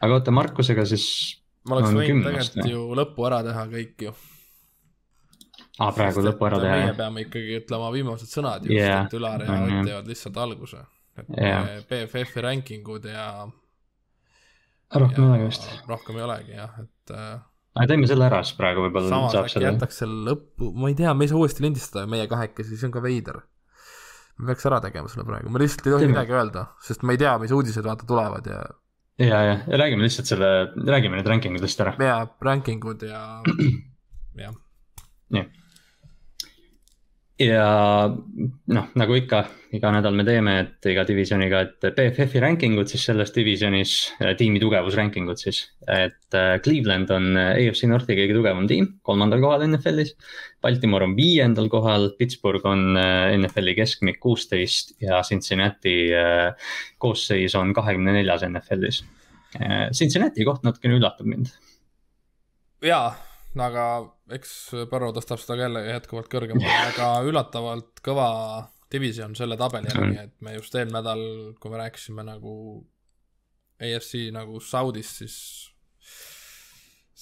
aga 0.00 0.12
oota, 0.18 0.34
Markusega 0.34 0.86
siis. 0.88 1.06
ma 1.68 1.78
oleks 1.78 1.94
võinud 1.94 2.28
tegelikult 2.30 2.70
ju 2.74 2.84
lõppu 2.98 3.30
ära 3.30 3.42
teha 3.46 3.66
kõik 3.70 4.06
ju 4.08 4.14
aa 5.78 5.88
ah,, 5.88 5.94
praegu 5.96 6.22
lõpu 6.24 6.46
ära 6.48 6.60
teha. 6.60 6.76
meie 6.82 6.94
peame 6.96 7.24
ikkagi 7.24 7.58
ütlema 7.62 7.88
viimased 7.94 8.28
sõnad 8.28 8.66
just 8.66 8.76
yeah., 8.76 9.06
et 9.06 9.16
Ülar 9.16 9.44
ja 9.44 9.56
Ott 9.56 9.88
teevad 9.88 10.10
lihtsalt 10.10 10.38
alguse. 10.42 10.84
et 11.16 11.34
yeah. 11.38 11.68
BFF-i 11.88 12.44
ranking 12.44 12.88
ud 12.88 13.06
ja. 13.08 13.26
Rohkem 14.94 15.24
ei 15.24 15.30
olegi 15.30 15.48
vist. 15.48 15.70
rohkem 15.88 16.18
ei 16.18 16.26
olegi 16.26 16.56
jah, 16.56 16.74
et 16.82 17.14
äh, 17.14 17.38
aga 17.76 17.88
teeme 17.92 18.10
selle 18.10 18.28
ära 18.28 18.42
siis 18.44 18.58
praegu 18.58 18.84
võib-olla. 18.86 19.08
samas 19.12 19.38
äkki 19.40 19.54
selle... 19.54 19.70
jätaks 19.70 20.02
selle 20.02 20.20
lõppu, 20.28 20.72
ma 20.76 20.92
ei 20.92 20.98
tea, 20.98 21.14
me 21.16 21.26
ei 21.26 21.32
saa 21.32 21.40
uuesti 21.40 21.64
lindistada 21.64 22.04
meie 22.10 22.28
kahekesi, 22.30 22.76
see 22.76 22.90
on 22.90 22.94
ka 22.96 23.04
veider. 23.04 23.40
me 24.38 24.50
peaks 24.50 24.68
ära 24.68 24.82
tegema 24.84 25.12
selle 25.12 25.26
praegu, 25.28 25.52
me 25.52 25.62
lihtsalt 25.62 25.88
ei 25.88 25.96
tohi 25.96 26.06
teeme. 26.06 26.16
midagi 26.16 26.36
öelda, 26.36 26.66
sest 26.84 27.06
me 27.06 27.16
ei 27.16 27.22
tea, 27.24 27.34
mis 27.42 27.54
uudised 27.56 27.88
vaata 27.88 28.08
tulevad 28.08 28.52
ja. 28.52 28.60
ja, 29.22 29.40
ja, 29.48 29.56
ja 29.66 29.80
räägime 29.84 30.04
lihtsalt 30.04 30.30
selle, 30.34 30.52
räägime 30.88 31.20
need 31.20 31.32
ranking 31.32 31.56
udest 31.60 31.80
ära. 31.84 31.96
ja, 32.02 32.20
ranking 32.44 32.84
ud 32.92 33.08
ja, 33.08 33.24
jah. 34.44 34.56
nii 35.32 35.48
ja 37.40 38.08
noh, 38.12 38.88
nagu 38.98 39.16
ikka, 39.16 39.40
iga 39.72 39.90
nädal 39.94 40.14
me 40.16 40.24
teeme, 40.26 40.54
et 40.62 40.88
iga 40.90 41.04
divisjoniga, 41.08 41.62
et 41.64 41.86
BFF-i 41.96 42.42
ranking 42.42 42.76
ud 42.80 42.90
siis 42.90 43.06
selles 43.08 43.32
divisjonis, 43.34 43.94
äh, 44.20 44.34
tiimi 44.38 44.60
tugevusranking 44.62 45.30
ud 45.32 45.40
siis. 45.40 45.62
et 45.88 46.36
äh, 46.36 46.58
Cleveland 46.64 47.10
on 47.10 47.36
äh, 47.36 47.54
AFC 47.62 47.88
Northi 47.88 48.16
kõige 48.18 48.36
tugevam 48.36 48.68
tiim, 48.68 48.90
kolmandal 49.02 49.40
kohal 49.42 49.64
NFL-is. 49.66 50.14
Baltimore 50.62 51.08
on 51.08 51.16
viiendal 51.16 51.70
kohal, 51.72 52.10
Pittsburgh 52.18 52.66
on 52.68 52.94
NFL-i 52.94 53.74
keskmik 53.80 54.20
kuusteist 54.22 54.94
ja 55.02 55.18
Cincinnati 55.26 55.96
koosseis 57.02 57.56
on 57.58 57.72
kahekümne 57.74 58.14
neljas 58.14 58.44
NFL-is. 58.46 59.02
Cincinnati 59.90 60.46
koht 60.46 60.62
natukene 60.62 61.00
üllatab 61.00 61.26
mind. 61.26 61.50
jaa 62.82 63.10
aga 63.60 63.84
eks 64.36 64.52
Põrro 64.90 65.10
tõstab 65.16 65.40
seda 65.42 65.56
ka 65.58 65.66
jälle 65.66 65.82
jätkuvalt 65.88 66.30
kõrgemale, 66.32 66.78
aga 66.92 67.08
üllatavalt 67.28 68.02
kõva 68.04 68.28
division 68.92 69.34
selle 69.36 69.56
tabeli 69.60 69.90
järgi, 69.92 70.16
et 70.26 70.34
me 70.44 70.56
just 70.56 70.74
eelmine 70.76 70.98
nädal, 70.98 71.22
kui 71.60 71.72
me 71.72 71.80
rääkisime 71.80 72.24
nagu 72.26 72.54
AFC 73.82 74.28
nagu 74.34 74.60
Saudist, 74.62 75.22
siis 75.22 75.36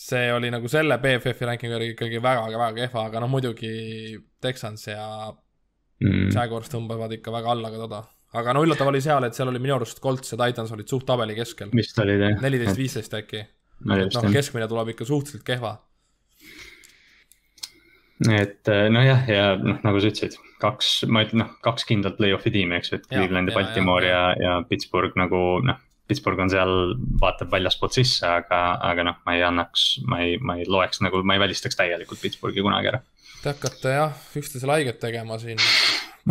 see 0.00 0.30
oli 0.32 0.50
nagu 0.52 0.68
selle 0.72 0.98
BFF-i 1.02 1.48
rankingu 1.48 1.76
järgi 1.76 1.94
ikkagi 1.94 2.22
väga-väga 2.24 2.70
kehva, 2.78 3.04
aga 3.10 3.22
noh, 3.22 3.30
muidugi 3.32 4.16
Texans 4.42 4.88
ja 4.88 5.04
mm. 5.30 6.30
Jaguars 6.34 6.72
tõmbavad 6.72 7.14
ikka 7.18 7.34
väga 7.34 7.54
alla 7.54 7.70
ka 7.72 7.84
teda. 7.84 8.00
aga 8.40 8.56
no 8.56 8.64
üllatav 8.64 8.90
oli 8.90 9.02
seal, 9.04 9.26
et 9.28 9.36
seal 9.36 9.52
oli 9.52 9.62
minu 9.62 9.76
arust 9.76 10.00
Colts 10.02 10.34
ja 10.34 10.40
Titans 10.40 10.72
olid 10.74 10.90
suht 10.90 11.06
tabeli 11.06 11.36
keskel. 11.38 11.70
neliteist, 12.42 12.78
viisteist 12.80 13.14
äkki. 13.20 13.44
noh, 13.86 14.32
keskmine 14.32 14.68
tuleb 14.68 14.94
ikka 14.94 15.08
suhteliselt 15.08 15.46
kehva 15.46 15.76
et 18.28 18.68
äh, 18.68 18.88
nojah, 18.92 19.22
ja 19.30 19.44
noh, 19.56 19.78
nagu 19.84 20.00
sa 20.00 20.10
ütlesid, 20.10 20.36
kaks, 20.60 20.90
ma 21.08 21.24
ütlen 21.24 21.44
noh, 21.44 21.54
kaks 21.64 21.86
kindlat 21.88 22.18
play-off'i 22.18 22.52
tiimi, 22.52 22.76
eks 22.76 22.92
ju, 22.92 22.98
et 23.00 23.06
Cleveland 23.08 23.52
ja, 23.52 23.56
Baltimore 23.56 24.08
ja, 24.08 24.24
ja, 24.36 24.42
ja 24.44 24.58
Pittsburgh 24.68 25.16
nagu 25.20 25.60
noh. 25.64 25.86
Pittsburgh 26.10 26.42
on 26.42 26.50
seal, 26.50 26.72
vaatab 27.22 27.52
väljaspoolt 27.52 27.94
sisse, 27.94 28.26
aga, 28.26 28.58
aga 28.82 29.04
noh, 29.06 29.20
ma 29.22 29.36
ei 29.36 29.44
annaks, 29.46 29.84
ma 30.10 30.18
ei, 30.24 30.40
ma 30.42 30.56
ei 30.58 30.66
loeks 30.66 30.98
nagu, 31.06 31.20
ma 31.22 31.36
ei 31.36 31.42
välistaks 31.44 31.78
täielikult 31.78 32.18
Pittsburghi 32.18 32.64
kunagi 32.66 32.90
ära. 32.90 32.98
Te 33.44 33.52
hakkate 33.52 33.94
jah, 33.94 34.16
üksteisele 34.36 34.74
haiget 34.74 34.98
tegema 35.00 35.38
siin. 35.38 35.62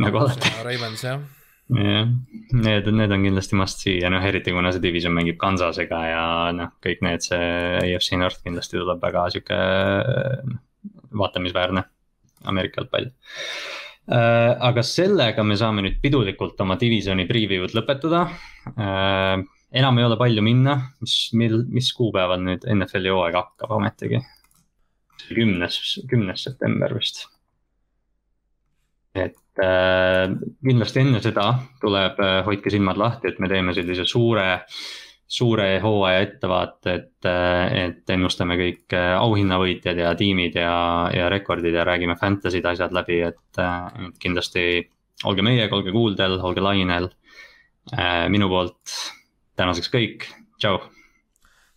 nagu 0.03 0.19
alati. 0.19 0.51
Ravens 0.67 1.07
jah 1.07 1.23
jah, 1.69 2.07
need, 2.51 2.87
need 2.91 3.11
on 3.13 3.23
kindlasti 3.23 3.57
must 3.57 3.83
see 3.83 3.99
ja 4.01 4.09
noh, 4.11 4.23
eriti 4.25 4.53
kuna 4.53 4.73
see 4.73 4.83
division 4.83 5.13
mängib 5.15 5.37
Kansasega 5.41 5.99
ja 6.09 6.23
noh, 6.55 6.73
kõik 6.83 7.03
need, 7.05 7.23
see 7.25 7.39
AFC 7.79 8.17
North 8.19 8.41
kindlasti 8.43 8.79
tuleb 8.79 9.01
väga 9.03 9.27
sihuke 9.33 9.59
vaatamisväärne 11.17 11.83
Ameerika 12.49 12.81
jalgpall 12.81 13.09
äh,. 13.09 14.55
aga 14.69 14.83
sellega 14.85 15.43
me 15.43 15.57
saame 15.59 15.83
nüüd 15.85 15.99
pidulikult 16.03 16.59
oma 16.61 16.77
divisioni 16.79 17.27
preview'd 17.29 17.75
lõpetada 17.77 18.25
äh,. 18.75 19.41
enam 19.81 19.99
ei 19.99 20.07
ole 20.07 20.19
palju 20.19 20.43
minna, 20.45 20.77
mis, 21.01 21.17
mil, 21.33 21.63
mis 21.69 21.91
kuupäeval 21.97 22.41
nüüd 22.45 22.69
NFL-i 22.75 23.13
hooaeg 23.15 23.41
hakkab 23.41 23.75
ometigi? 23.79 24.21
kümnes, 25.29 25.99
kümnes 26.09 26.47
september 26.47 26.95
vist. 26.95 27.27
et 29.15 29.61
äh, 29.65 30.31
kindlasti 30.63 31.03
enne 31.03 31.19
seda 31.21 31.51
tuleb 31.81 32.19
äh,, 32.23 32.39
hoidke 32.47 32.71
silmad 32.71 32.97
lahti, 32.97 33.33
et 33.33 33.39
me 33.43 33.49
teeme 33.51 33.75
sellise 33.75 34.05
suure 34.07 34.47
äh, 34.53 34.81
suure 35.29 35.67
hooaja 35.83 36.23
ettevaate, 36.25 36.93
et, 36.93 37.29
et 37.77 38.13
ennustame 38.15 38.57
kõik 38.59 38.97
äh, 38.97 39.13
auhinnavõitjad 39.19 40.01
ja 40.01 40.13
tiimid 40.17 40.57
ja, 40.57 40.73
ja 41.13 41.29
rekordid 41.29 41.77
ja 41.77 41.85
räägime 41.87 42.17
fantasy'd 42.19 42.65
asjad 42.65 42.95
läbi, 42.95 43.21
et, 43.29 43.61
et 43.61 44.19
kindlasti 44.21 44.65
olge 45.29 45.45
meiega, 45.45 45.75
olge 45.75 45.93
kuuldel, 45.93 46.39
olge 46.41 46.63
lainel. 46.63 47.11
Minu 48.29 48.45
poolt 48.51 48.93
tänaseks 49.57 49.89
kõik, 49.89 50.29
tšau. 50.61 50.77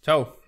tšau 0.04 0.41